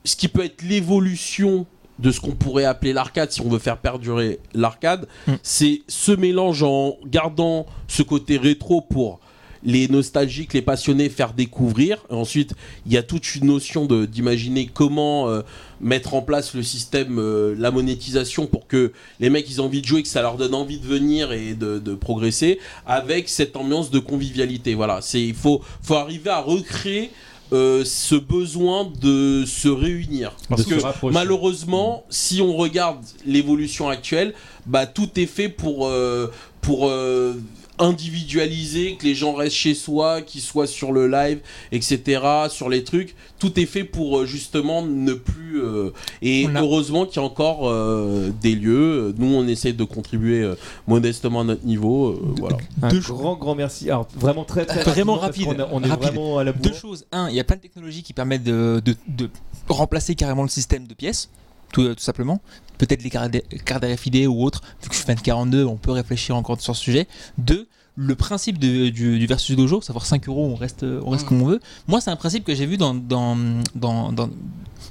ce 0.04 0.14
qui 0.16 0.28
peut 0.28 0.44
être 0.44 0.62
l'évolution 0.62 1.66
de 2.02 2.10
ce 2.10 2.20
qu'on 2.20 2.32
pourrait 2.32 2.64
appeler 2.64 2.92
l'arcade, 2.92 3.30
si 3.30 3.40
on 3.40 3.48
veut 3.48 3.58
faire 3.58 3.78
perdurer 3.78 4.38
l'arcade, 4.54 5.06
Mm. 5.26 5.32
c'est 5.42 5.82
ce 5.88 6.12
mélange 6.12 6.62
en 6.62 6.96
gardant 7.06 7.66
ce 7.88 8.02
côté 8.02 8.36
rétro 8.36 8.80
pour 8.80 9.20
les 9.64 9.86
nostalgiques, 9.86 10.54
les 10.54 10.62
passionnés 10.62 11.08
faire 11.08 11.32
découvrir. 11.34 11.98
Et 12.10 12.14
ensuite, 12.14 12.52
il 12.84 12.92
y 12.92 12.96
a 12.96 13.04
toute 13.04 13.36
une 13.36 13.46
notion 13.46 13.86
de- 13.86 14.06
d'imaginer 14.06 14.66
comment 14.66 15.28
euh, 15.28 15.42
mettre 15.80 16.14
en 16.14 16.22
place 16.22 16.52
le 16.54 16.64
système, 16.64 17.20
euh, 17.20 17.54
la 17.56 17.70
monétisation 17.70 18.46
pour 18.48 18.66
que 18.66 18.92
les 19.20 19.30
mecs 19.30 19.48
ils 19.48 19.60
ont 19.62 19.66
envie 19.66 19.80
de 19.80 19.86
jouer, 19.86 20.02
que 20.02 20.08
ça 20.08 20.20
leur 20.20 20.36
donne 20.36 20.54
envie 20.54 20.80
de 20.80 20.86
venir 20.86 21.30
et 21.30 21.54
de, 21.54 21.78
de 21.78 21.94
progresser 21.94 22.58
avec 22.86 23.28
cette 23.28 23.54
ambiance 23.56 23.92
de 23.92 24.00
convivialité. 24.00 24.74
Voilà, 24.74 25.00
c'est 25.00 25.22
il 25.22 25.34
faut 25.34 25.62
faut 25.80 25.94
arriver 25.94 26.30
à 26.30 26.40
recréer 26.40 27.12
euh, 27.52 27.84
ce 27.84 28.14
besoin 28.14 28.90
de 29.00 29.44
se 29.46 29.68
réunir. 29.68 30.32
Parce 30.48 30.64
que 30.64 30.74
malheureusement, 31.10 32.04
si 32.08 32.40
on 32.40 32.56
regarde 32.56 33.04
l'évolution 33.26 33.88
actuelle, 33.88 34.32
bah 34.66 34.86
tout 34.86 35.08
est 35.16 35.26
fait 35.26 35.48
pour 35.48 35.86
euh, 35.86 36.32
pour 36.62 36.88
euh, 36.88 37.34
individualiser, 37.78 38.96
que 38.96 39.04
les 39.04 39.14
gens 39.14 39.32
restent 39.34 39.56
chez 39.56 39.74
soi, 39.74 40.22
qu'ils 40.22 40.40
soient 40.40 40.66
sur 40.66 40.92
le 40.92 41.08
live, 41.08 41.40
etc., 41.72 42.20
sur 42.50 42.68
les 42.68 42.84
trucs. 42.84 43.14
Tout 43.38 43.58
est 43.58 43.66
fait 43.66 43.84
pour 43.84 44.18
euh, 44.20 44.26
justement 44.26 44.82
ne 44.82 45.12
plus. 45.14 45.60
euh, 45.62 45.90
et 46.22 46.46
a- 46.46 46.60
heureusement 46.62 47.06
qu'il 47.06 47.16
y 47.16 47.18
a 47.24 47.26
encore 47.26 47.68
euh, 47.68 48.30
des 48.40 48.54
lieux. 48.54 49.14
Nous, 49.18 49.34
on 49.34 49.46
essaie 49.46 49.72
de 49.72 49.84
contribuer 49.84 50.42
euh, 50.42 50.54
modestement 50.86 51.40
à 51.40 51.44
notre 51.44 51.64
niveau. 51.64 52.10
euh, 52.10 52.34
voilà. 52.38 52.56
Un 52.82 52.88
Deux 52.88 53.00
grand, 53.00 53.36
grand 53.36 53.54
merci. 53.54 53.90
Alors, 53.90 54.06
vraiment 54.14 54.44
très, 54.44 54.64
très 54.66 54.82
Vraiment 54.82 55.16
rapide, 55.16 55.48
a- 55.60 55.68
On 55.72 55.82
est 55.82 55.88
rapide. 55.88 56.08
vraiment 56.08 56.38
à 56.38 56.44
la 56.44 56.52
Deux 56.52 56.70
bourre. 56.70 56.78
choses. 56.78 57.06
Un, 57.12 57.28
il 57.28 57.34
y 57.34 57.40
a 57.40 57.44
plein 57.44 57.56
de 57.56 57.62
technologies 57.62 58.02
qui 58.02 58.12
permettent 58.12 58.44
de, 58.44 58.80
de- 58.84 58.96
de 59.08 59.28
remplacer 59.68 60.14
carrément 60.14 60.42
le 60.42 60.48
système 60.48 60.86
de 60.86 60.94
pièces, 60.94 61.28
tout, 61.72 61.94
tout 61.94 62.02
simplement. 62.02 62.40
Peut-être 62.78 63.02
les 63.02 63.10
cartes 63.10 63.84
RFID 63.84 64.26
ou 64.26 64.42
autres. 64.44 64.60
Vu 64.82 64.88
que 64.88 64.94
je 64.94 64.98
suis 64.98 65.06
fan 65.06 65.16
de 65.16 65.20
42, 65.20 65.64
on 65.64 65.76
peut 65.76 65.92
réfléchir 65.92 66.36
encore 66.36 66.60
sur 66.60 66.74
ce 66.76 66.82
sujet. 66.82 67.06
Deux, 67.38 67.68
le 67.96 68.14
principe 68.14 68.58
de- 68.58 68.88
du, 68.88 69.18
du 69.18 69.26
versus 69.26 69.54
dojo, 69.56 69.80
savoir 69.80 70.06
5 70.06 70.26
euros, 70.28 70.46
on 70.46 70.54
reste, 70.56 70.82
on 70.84 71.10
reste 71.10 71.24
Mm. 71.24 71.28
comme 71.28 71.42
on 71.42 71.46
veut. 71.46 71.60
Moi, 71.88 72.00
c'est 72.00 72.10
un 72.10 72.16
principe 72.16 72.44
que 72.44 72.54
j'ai 72.54 72.66
vu 72.66 72.76
dans, 72.76 72.94
dans, 72.94 73.36
dans, 73.74 74.12
dans, 74.12 74.30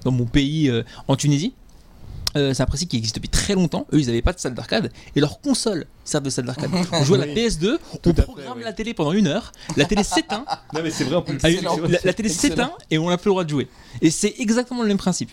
dans 0.06 0.12
mon 0.12 0.26
pays, 0.26 0.70
euh, 0.70 0.84
en 1.08 1.16
Tunisie. 1.16 1.54
Euh, 2.38 2.54
c'est 2.54 2.64
un 2.64 2.66
principe 2.66 2.88
qui 2.88 2.96
existe 2.96 3.16
depuis 3.16 3.28
très 3.28 3.56
longtemps. 3.56 3.86
Eux, 3.92 4.00
ils 4.00 4.06
n'avaient 4.06 4.22
pas 4.22 4.32
de 4.32 4.40
salle 4.40 4.54
d'arcade 4.54 4.90
et 5.18 5.20
leurs 5.20 5.42
consoles 5.42 5.86
servent 6.06 6.24
de 6.24 6.30
salle 6.30 6.46
d'arcade. 6.46 6.70
On 6.94 7.04
joue 7.04 7.16
à 7.16 7.18
la 7.18 7.26
Oui. 7.26 7.34
PS2, 7.36 7.78
Tout 8.02 8.10
on 8.12 8.14
fait, 8.14 8.22
programme 8.22 8.58
oui. 8.60 8.64
la 8.64 8.72
télé 8.72 8.94
pendant 8.94 9.12
une 9.12 9.28
heure, 9.28 9.52
la 9.76 9.84
télé 9.84 10.02
s'éteint, 10.04 10.46
Non, 10.74 10.80
mais 10.82 10.92
c'est 10.92 11.04
vrai 11.04 11.16
en 11.18 11.24
plus. 11.24 11.38
ah, 11.44 11.50
la, 11.90 12.00
la 12.06 12.14
télé 12.14 12.30
s'éteint 12.30 12.72
et 12.90 12.98
on 12.98 13.10
n'a 13.10 13.18
plus 13.18 13.28
le 13.28 13.32
droit 13.34 13.44
de 13.44 13.50
jouer. 13.50 13.68
Et 14.02 14.10
c'est 14.12 14.34
exactement 14.40 14.82
le 14.82 14.88
même 14.88 14.98
principe. 14.98 15.30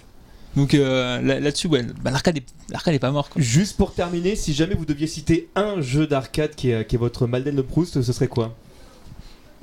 Donc 0.56 0.74
euh, 0.74 1.20
là- 1.22 1.38
là-dessus, 1.40 1.68
ouais, 1.68 1.84
bah, 2.02 2.10
l'arcade 2.10 2.36
est, 2.38 2.46
l'arcade 2.70 2.94
est 2.94 2.98
pas 2.98 3.10
mort. 3.12 3.28
Quoi. 3.28 3.40
Juste 3.40 3.76
pour 3.76 3.92
terminer, 3.94 4.34
si 4.34 4.54
jamais 4.54 4.74
vous 4.74 4.84
deviez 4.86 5.06
citer 5.06 5.48
un 5.54 5.80
jeu 5.80 6.06
d'arcade 6.06 6.54
qui 6.54 6.70
est, 6.70 6.86
qui 6.86 6.96
est 6.96 6.98
votre 6.98 7.26
Malden 7.26 7.54
de 7.54 7.62
Proust, 7.62 8.02
ce 8.02 8.12
serait 8.12 8.28
quoi? 8.28 8.54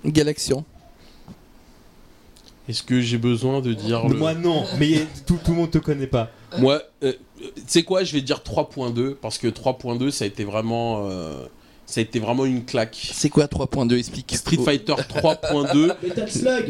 Galaxian. 0.06 0.64
Est-ce 2.68 2.82
que 2.84 3.00
j'ai 3.02 3.18
besoin 3.18 3.62
de 3.62 3.74
dire 3.74 4.08
le- 4.08 4.16
Moi 4.16 4.34
non, 4.34 4.64
mais 4.80 5.06
tout, 5.28 5.38
tout 5.44 5.52
le 5.52 5.58
monde 5.58 5.72
te 5.72 5.78
connaît 5.78 6.08
pas. 6.08 6.32
Moi, 6.58 6.82
euh, 7.04 7.14
tu 7.40 7.50
sais 7.68 7.84
quoi, 7.84 8.04
je 8.04 8.14
vais 8.14 8.22
dire 8.22 8.40
3.2 8.44 9.14
parce 9.16 9.38
que 9.38 9.48
3.2 9.48 10.10
ça 10.12 10.24
a 10.24 10.28
été 10.28 10.44
vraiment 10.46 11.08
euh, 11.10 11.46
ça 11.86 12.00
a 12.00 12.04
été 12.04 12.20
vraiment 12.20 12.46
une 12.46 12.66
claque. 12.66 12.98
C'est 13.14 13.30
quoi 13.30 13.46
3.2 13.46 13.98
Explique. 13.98 14.36
Street 14.36 14.58
Fighter 14.64 14.94
3.2. 14.94 15.94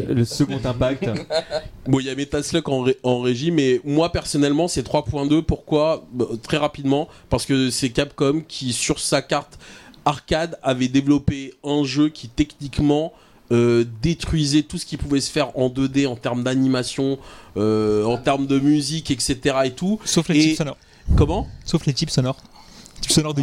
Le 0.13 0.25
second 0.25 0.59
impact. 0.63 1.09
Bon, 1.87 1.99
il 1.99 2.07
y 2.07 2.09
a 2.09 2.15
Metal 2.15 2.43
Slug 2.43 2.67
en, 2.67 2.81
ré- 2.81 2.97
en 3.03 3.19
régie, 3.21 3.51
mais 3.51 3.79
moi 3.85 4.11
personnellement, 4.11 4.67
c'est 4.67 4.85
3.2. 4.87 5.41
Pourquoi? 5.43 6.03
Bah, 6.11 6.25
Très 6.41 6.57
rapidement, 6.57 7.07
parce 7.29 7.45
que 7.45 7.69
c'est 7.69 7.89
Capcom 7.91 8.41
qui, 8.47 8.73
sur 8.73 8.99
sa 8.99 9.21
carte 9.21 9.59
arcade, 10.03 10.57
avait 10.63 10.87
développé 10.87 11.53
un 11.63 11.83
jeu 11.83 12.09
qui 12.09 12.27
techniquement 12.27 13.13
euh, 13.51 13.85
détruisait 14.01 14.63
tout 14.63 14.79
ce 14.79 14.85
qui 14.87 14.97
pouvait 14.97 15.21
se 15.21 15.31
faire 15.31 15.55
en 15.57 15.69
2D 15.69 16.07
en 16.07 16.15
termes 16.15 16.43
d'animation, 16.43 17.19
euh, 17.57 18.03
en 18.03 18.17
termes 18.17 18.47
de 18.47 18.57
musique, 18.59 19.11
etc. 19.11 19.55
et 19.65 19.71
tout. 19.71 19.99
Sauf 20.05 20.27
les 20.29 20.37
Et- 20.39 20.41
chips 20.41 20.57
sonores. 20.57 20.77
Comment? 21.15 21.47
Sauf 21.65 21.85
les 21.85 21.93
chips 21.93 22.09
sonores. 22.11 22.37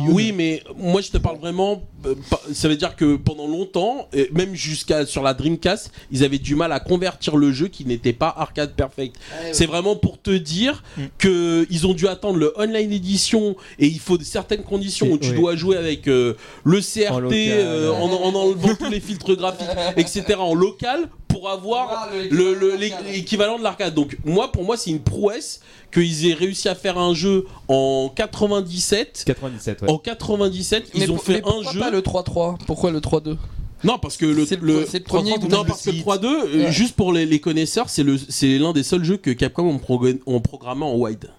De. 0.07 0.13
Oui, 0.13 0.33
mais 0.33 0.63
moi 0.77 1.01
je 1.01 1.11
te 1.11 1.19
parle 1.19 1.39
vraiment. 1.39 1.83
euh, 2.07 2.15
Ça 2.53 2.69
veut 2.69 2.77
dire 2.77 2.97
que 2.97 3.17
pendant 3.17 3.47
longtemps, 3.47 4.09
et 4.13 4.29
même 4.33 4.55
jusqu'à 4.55 5.07
sur 5.07 5.23
la 5.23 5.35
Dreamcast, 5.35 5.91
ils 6.11 6.25
avaient 6.25 6.39
du 6.39 6.55
mal 6.55 6.73
à 6.73 6.81
convertir 6.81 7.37
le 7.37 7.53
jeu 7.53 7.69
qui 7.69 7.85
n'était 7.85 8.13
pas 8.13 8.33
arcade 8.37 8.73
perfect. 8.75 9.17
C'est 9.53 9.67
vraiment 9.67 9.97
pour 9.97 10.21
te 10.21 10.31
dire 10.31 10.83
Mm. 10.97 11.03
que 11.19 11.67
ils 11.71 11.87
ont 11.87 11.95
dû 11.95 12.09
attendre 12.09 12.39
le 12.39 12.53
online 12.59 12.93
edition 12.93 13.57
et 13.79 13.87
il 13.87 13.99
faut 14.01 14.19
de 14.19 14.25
certaines 14.25 14.63
conditions 14.63 15.11
où 15.11 15.19
tu 15.19 15.31
oui. 15.31 15.37
dois 15.37 15.57
jouer 15.57 15.77
avec 15.77 16.09
euh, 16.09 16.35
le 16.65 16.81
CRT 16.81 17.11
En 17.13 17.19
local, 17.21 17.39
euh, 17.51 17.93
en, 17.93 18.11
en 18.11 18.35
enlevant 18.35 18.75
tous 18.75 18.91
les 18.91 19.01
filtres 19.01 19.37
graphiques, 19.37 19.69
etc. 19.97 20.35
en 20.39 20.55
local 20.55 21.09
pour 21.29 21.49
avoir 21.49 22.09
le- 22.31 22.53
le- 22.55 22.77
l'é- 22.77 22.93
l'équivalent 23.11 23.59
de 23.59 23.63
l'arcade. 23.63 23.95
Donc 23.95 24.19
moi, 24.25 24.53
pour 24.53 24.65
moi, 24.65 24.77
c'est 24.77 24.91
une 24.91 25.01
prouesse 25.01 25.61
qu'ils 25.93 26.27
aient 26.29 26.35
réussi 26.35 26.69
à 26.69 26.75
faire 26.75 26.99
un 26.99 27.15
jeu 27.15 27.47
en 27.69 28.11
97. 28.15 29.25
97, 29.27 29.83
ouais. 29.83 29.91
En 29.91 29.99
97, 29.99 30.91
ils 30.95 31.11
ont 31.11 31.15
pour- 31.17 31.25
fait 31.25 31.33
mais 31.35 31.39
un 31.39 31.43
pourquoi 31.43 31.73
jeu. 31.73 31.81
pas 31.81 31.91
le 31.91 32.01
3-3 32.03 32.57
Pourquoi 32.67 32.91
le 32.91 33.01
3-2 33.01 33.37
Non, 33.85 33.99
parce 33.99 34.17
que 34.17 34.27
le, 34.27 34.47
C'est 34.47 34.61
le- 34.61 34.81
le 34.81 35.01
premier 35.01 35.35
que 35.35 35.41
vous 35.41 35.49
non, 35.49 35.61
avez 35.61 35.69
parce 35.69 35.83
que 35.83 35.91
le 35.91 35.97
dit. 35.97 36.03
3-2, 36.03 36.27
euh, 36.29 36.65
Ouais. 36.67 36.73
juste 36.73 36.95
pour 36.95 37.13
les, 37.13 37.27
les 37.27 37.41
connaisseurs, 37.41 37.89
c'est 37.89 38.03
le, 38.05 38.17
c'est 38.29 38.59
l'un 38.59 38.73
des 38.73 38.83
seuls 38.85 39.05
jeux 39.05 39.17
que 39.17 39.31
Capcom 39.31 39.65
ont, 39.69 39.79
progr- 39.79 40.21
ont 40.27 40.41
programmé 40.41 40.85
en 40.85 40.95
wide. 40.97 41.31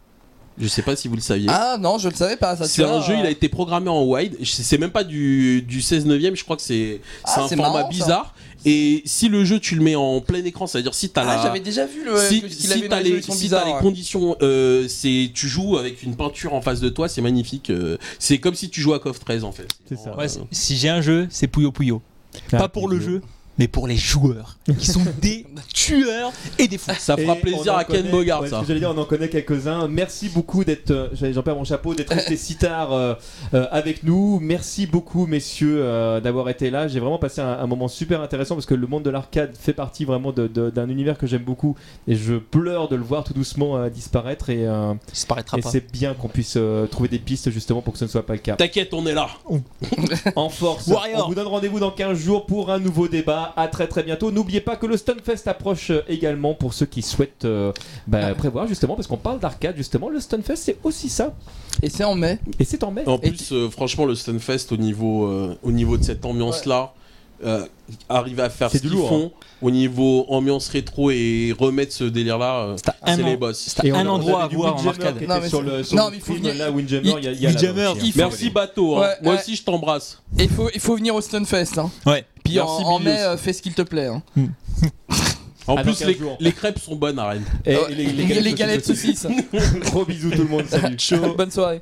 Je 0.60 0.68
sais 0.68 0.84
pas 0.84 0.96
si 0.96 1.08
vous 1.08 1.16
le 1.16 1.22
saviez. 1.22 1.48
Ah 1.50 1.78
non, 1.80 1.98
je 1.98 2.08
le 2.10 2.14
savais 2.16 2.36
pas. 2.38 2.56
C'est 2.58 2.84
un 2.84 3.02
jeu, 3.02 3.14
euh, 3.16 3.20
il 3.22 3.26
a 3.26 3.32
été 3.32 3.50
programmé 3.50 3.90
en 3.90 4.04
wide. 4.04 4.38
C'est 4.44 4.78
même 4.78 4.92
pas 4.92 5.04
du, 5.04 5.64
du 5.64 5.82
16 5.82 6.06
neuvième, 6.06 6.36
je 6.36 6.44
crois 6.44 6.56
que 6.58 6.62
c'est 6.62 7.02
Ah, 7.24 7.32
c'est 7.34 7.42
un 7.42 7.48
format 7.48 7.64
marrant, 7.64 7.82
ça. 7.82 7.88
bizarre. 7.88 8.33
Et 8.66 9.02
si 9.06 9.30
le 9.30 9.44
jeu, 9.44 9.60
tu 9.60 9.76
le 9.76 9.82
mets 9.82 9.96
en 9.96 10.22
plein 10.22 10.44
écran, 10.44 10.68
c'est-à-dire 10.68 10.94
si 10.94 11.10
t'as 11.10 11.24
Ah, 11.28 11.36
la. 11.38 11.42
j'avais 11.44 11.60
déjà 11.60 11.86
vu 11.86 12.04
le. 12.06 12.18
si 12.18 12.44
si 12.50 12.68
t'as 12.88 12.98
les, 13.00 13.04
résolution 13.10 13.34
si 13.34 13.42
bizarre, 13.44 13.62
t'as 13.64 13.68
les 13.70 13.74
ouais. 13.76 13.82
conditions, 13.82 14.36
euh, 14.42 14.88
c'est 14.88 15.32
tu 15.34 15.48
joues 15.48 15.78
avec 15.78 16.02
une 16.04 16.16
peinture 16.16 16.54
en 16.54 16.62
face 16.62 16.80
de 16.80 16.90
toi, 16.90 17.08
c'est 17.10 17.22
magnifique. 17.22 17.70
euh, 17.70 17.98
c'est 18.20 18.38
comme 18.40 18.56
si 18.56 18.70
tu 18.70 18.82
jouais 18.82 18.96
à 18.96 19.00
KOF 19.00 19.20
13 19.20 19.44
en 19.44 19.52
fait. 19.52 19.68
C'est 19.88 19.98
ça. 19.98 20.16
Ouais, 20.18 20.28
c'est- 20.28 20.40
si 20.52 20.76
j'ai 20.78 20.90
un 20.90 21.02
jeu, 21.02 21.28
c'est 21.30 21.48
Puyo 21.48 21.72
Puyo. 21.72 22.02
Ah, 22.52 22.58
Pas 22.58 22.68
pour 22.70 22.88
le 22.88 23.00
jeu, 23.00 23.22
mais 23.58 23.68
pour 23.68 23.88
les 23.88 23.98
joueurs, 23.98 24.58
qui 24.80 24.88
sont 24.88 25.02
des 25.22 25.46
tueurs 25.74 26.32
et 26.58 26.68
des 26.68 26.78
fous. 26.78 26.92
Ça 26.98 27.16
fera 27.18 27.36
Et 27.36 27.42
plaisir 27.42 27.76
à 27.76 27.84
Ken 27.84 27.98
connaît- 27.98 28.10
Bogart 28.12 28.42
ouais, 28.42 28.50
ça. 28.50 28.58
ce 28.58 28.62
que 28.62 28.68
J'allais 28.68 28.80
dire, 28.80 28.94
on 28.96 28.98
en 29.00 29.06
connaît 29.06 29.30
quelques-uns. 29.30 29.88
Merci 29.88 30.30
beaucoup 30.30 30.64
d'être, 30.64 30.92
euh, 30.92 31.08
j'en 31.34 31.44
perds 31.44 31.56
mon 31.56 31.64
chapeau, 31.64 31.94
d'être 31.94 32.14
resté 32.14 32.36
si 32.38 32.56
tard 32.56 32.94
euh, 32.94 33.14
euh, 33.54 33.68
avec 33.72 34.04
nous. 34.04 34.40
Merci 34.42 34.88
beaucoup, 34.88 35.26
messieurs, 35.28 35.80
euh, 35.84 36.20
d'avoir 36.20 36.50
été 36.50 36.70
là. 36.70 36.88
J'ai 36.88 37.00
vraiment 37.00 37.18
passé 37.20 37.42
un, 37.42 37.60
un 37.60 37.68
moment 37.68 37.88
super 37.88 38.22
intéressant 38.22 38.56
parce 38.56 38.66
que 38.66 38.74
le 38.76 38.88
monde 38.88 39.04
de 39.04 39.10
l'arcade 39.10 39.56
fait 39.60 39.74
partie 39.74 40.06
vraiment 40.06 40.32
d'un 40.32 40.90
univers 40.90 41.18
que 41.18 41.28
j'aime 41.28 41.44
beaucoup 41.44 41.76
et 42.08 42.16
je 42.16 42.36
pleure 42.36 42.88
de 42.90 42.96
le 42.96 43.04
voir 43.04 43.24
tout 43.24 43.34
doucement 43.34 43.78
euh, 43.78 43.90
disparaître 43.90 44.50
et, 44.50 44.66
euh, 44.68 44.94
Il 45.10 45.12
disparaîtra 45.14 45.58
et 45.58 45.62
c'est 45.62 45.92
bien 45.92 46.14
qu'on 46.14 46.28
puisse 46.28 46.56
euh, 46.58 46.88
trouver 46.88 47.10
des 47.10 47.20
pistes 47.20 47.50
justement 47.52 47.82
pour 47.82 47.94
que 47.94 48.00
ce 48.00 48.06
ne 48.06 48.10
soit 48.10 48.26
pas 48.26 48.34
le 48.34 48.40
cas. 48.40 48.56
T'inquiète, 48.56 48.94
on 48.94 49.06
est 49.06 49.14
là. 49.14 49.28
En 50.36 50.50
force, 50.50 50.88
Warrior. 50.88 51.26
on 51.26 51.30
vous 51.30 51.36
donne 51.36 51.48
rendez-vous 51.48 51.80
dans 51.80 51.92
15 51.92 52.18
jours 52.18 52.46
pour 52.46 52.72
un 52.72 52.80
nouveau 52.80 53.08
débat. 53.08 53.43
À 53.56 53.68
très 53.68 53.88
très 53.88 54.04
bientôt. 54.04 54.32
N'oubliez 54.32 54.62
pas 54.62 54.76
que 54.76 54.86
le 54.86 54.98
Stunfest 54.98 55.48
approche 55.48 55.90
euh, 55.92 56.02
également 56.08 56.54
pour 56.54 56.74
ceux 56.74 56.86
qui 56.86 57.02
souhaitent 57.02 57.46
euh, 57.46 57.72
bah, 58.08 58.34
prévoir 58.36 58.68
justement, 58.68 58.96
parce 58.96 59.08
qu'on 59.08 59.18
parle 59.18 59.40
d'arcade 59.40 59.76
justement. 59.78 60.10
Le 60.10 60.20
Stunfest 60.20 60.56
c'est 60.56 60.78
aussi 60.84 61.10
ça. 61.10 61.34
Et 61.82 61.90
c'est 61.90 62.04
en 62.04 62.16
mai. 62.16 62.40
Et 62.60 62.66
c'est 62.66 62.84
en 62.84 62.92
mai. 62.92 63.04
En 63.08 63.18
Et 63.18 63.30
plus, 63.30 63.52
euh, 63.52 63.70
franchement, 63.70 64.06
le 64.06 64.16
Stunfest 64.16 64.72
au 64.72 64.78
niveau, 64.78 65.26
euh, 65.26 65.58
au 65.64 65.72
niveau 65.72 65.98
de 65.98 66.04
cette 66.04 66.26
ambiance-là, 66.26 66.94
euh, 67.46 67.66
arriver 68.10 68.42
à 68.44 68.50
faire 68.50 68.72
ce 68.72 68.78
du 68.78 68.90
qu'ils 68.90 68.98
font 68.98 69.32
au 69.62 69.72
niveau 69.72 70.26
ambiance 70.30 70.68
rétro 70.70 71.10
et 71.12 71.54
remettre 71.58 71.94
ce 71.94 72.04
délire-là, 72.04 72.60
euh, 72.64 72.76
C'est 73.06 73.18
les 73.24 73.38
boss. 73.38 73.74
C'est 73.78 73.92
un 73.92 74.08
endroit 74.08 74.44
à 74.44 74.48
voir 74.48 74.76
en 74.76 74.88
arcade. 74.88 75.22
Non, 75.28 75.40
mais 75.42 75.50
sur 75.50 75.62
le, 75.62 75.84
sur 75.84 75.96
non, 75.98 76.06
le 76.06 76.12
mais 76.12 76.18
il 76.18 76.22
faut 76.22 76.34
film, 76.34 76.46
venir- 76.46 76.56
Là, 76.58 76.72
Windjammer, 76.72 77.16
il 77.22 77.42
y 77.42 77.46
a, 77.46 77.50
Windjammer, 77.50 77.84
hein. 77.86 78.12
Merci 78.16 78.50
bateau, 78.50 78.98
hein. 78.98 79.02
Ouais, 79.02 79.16
moi 79.22 79.34
ouais. 79.34 79.40
aussi 79.40 79.56
je 79.56 79.64
t'embrasse. 79.64 80.22
Il 80.38 80.50
faut, 80.50 80.70
il 80.74 80.80
faut 80.82 80.96
venir 80.96 81.16
au 81.16 81.22
Stunfest. 81.22 81.78
Hein. 81.78 81.90
Ouais. 82.06 82.26
Puis 82.44 82.60
en, 82.60 82.66
Merci, 82.68 82.84
en 82.86 83.00
mai, 83.00 83.20
euh, 83.20 83.38
fais 83.38 83.54
ce 83.54 83.62
qu'il 83.62 83.74
te 83.74 83.82
plaît. 83.84 84.08
Hein. 84.08 84.22
En 85.66 85.76
Ah, 85.78 85.82
plus, 85.84 85.94
dans 85.98 86.08
15 86.08 86.18
les, 86.42 86.52
crêpes 86.52 86.78
sont 86.80 86.96
bonnes 86.98 87.18
à 87.20 87.30
Rennes. 87.30 87.46
Et, 87.66 87.72
et 87.72 87.96
les, 87.96 88.42
les 88.42 88.54
galettes 88.54 88.86
saucisses. 88.86 89.26
Gros 89.86 90.04
bisous 90.04 90.32
tout 90.32 90.40
le 90.44 90.50
monde. 90.50 90.66
Salut. 90.68 90.98
Bonne 91.38 91.52
soirée. 91.52 91.82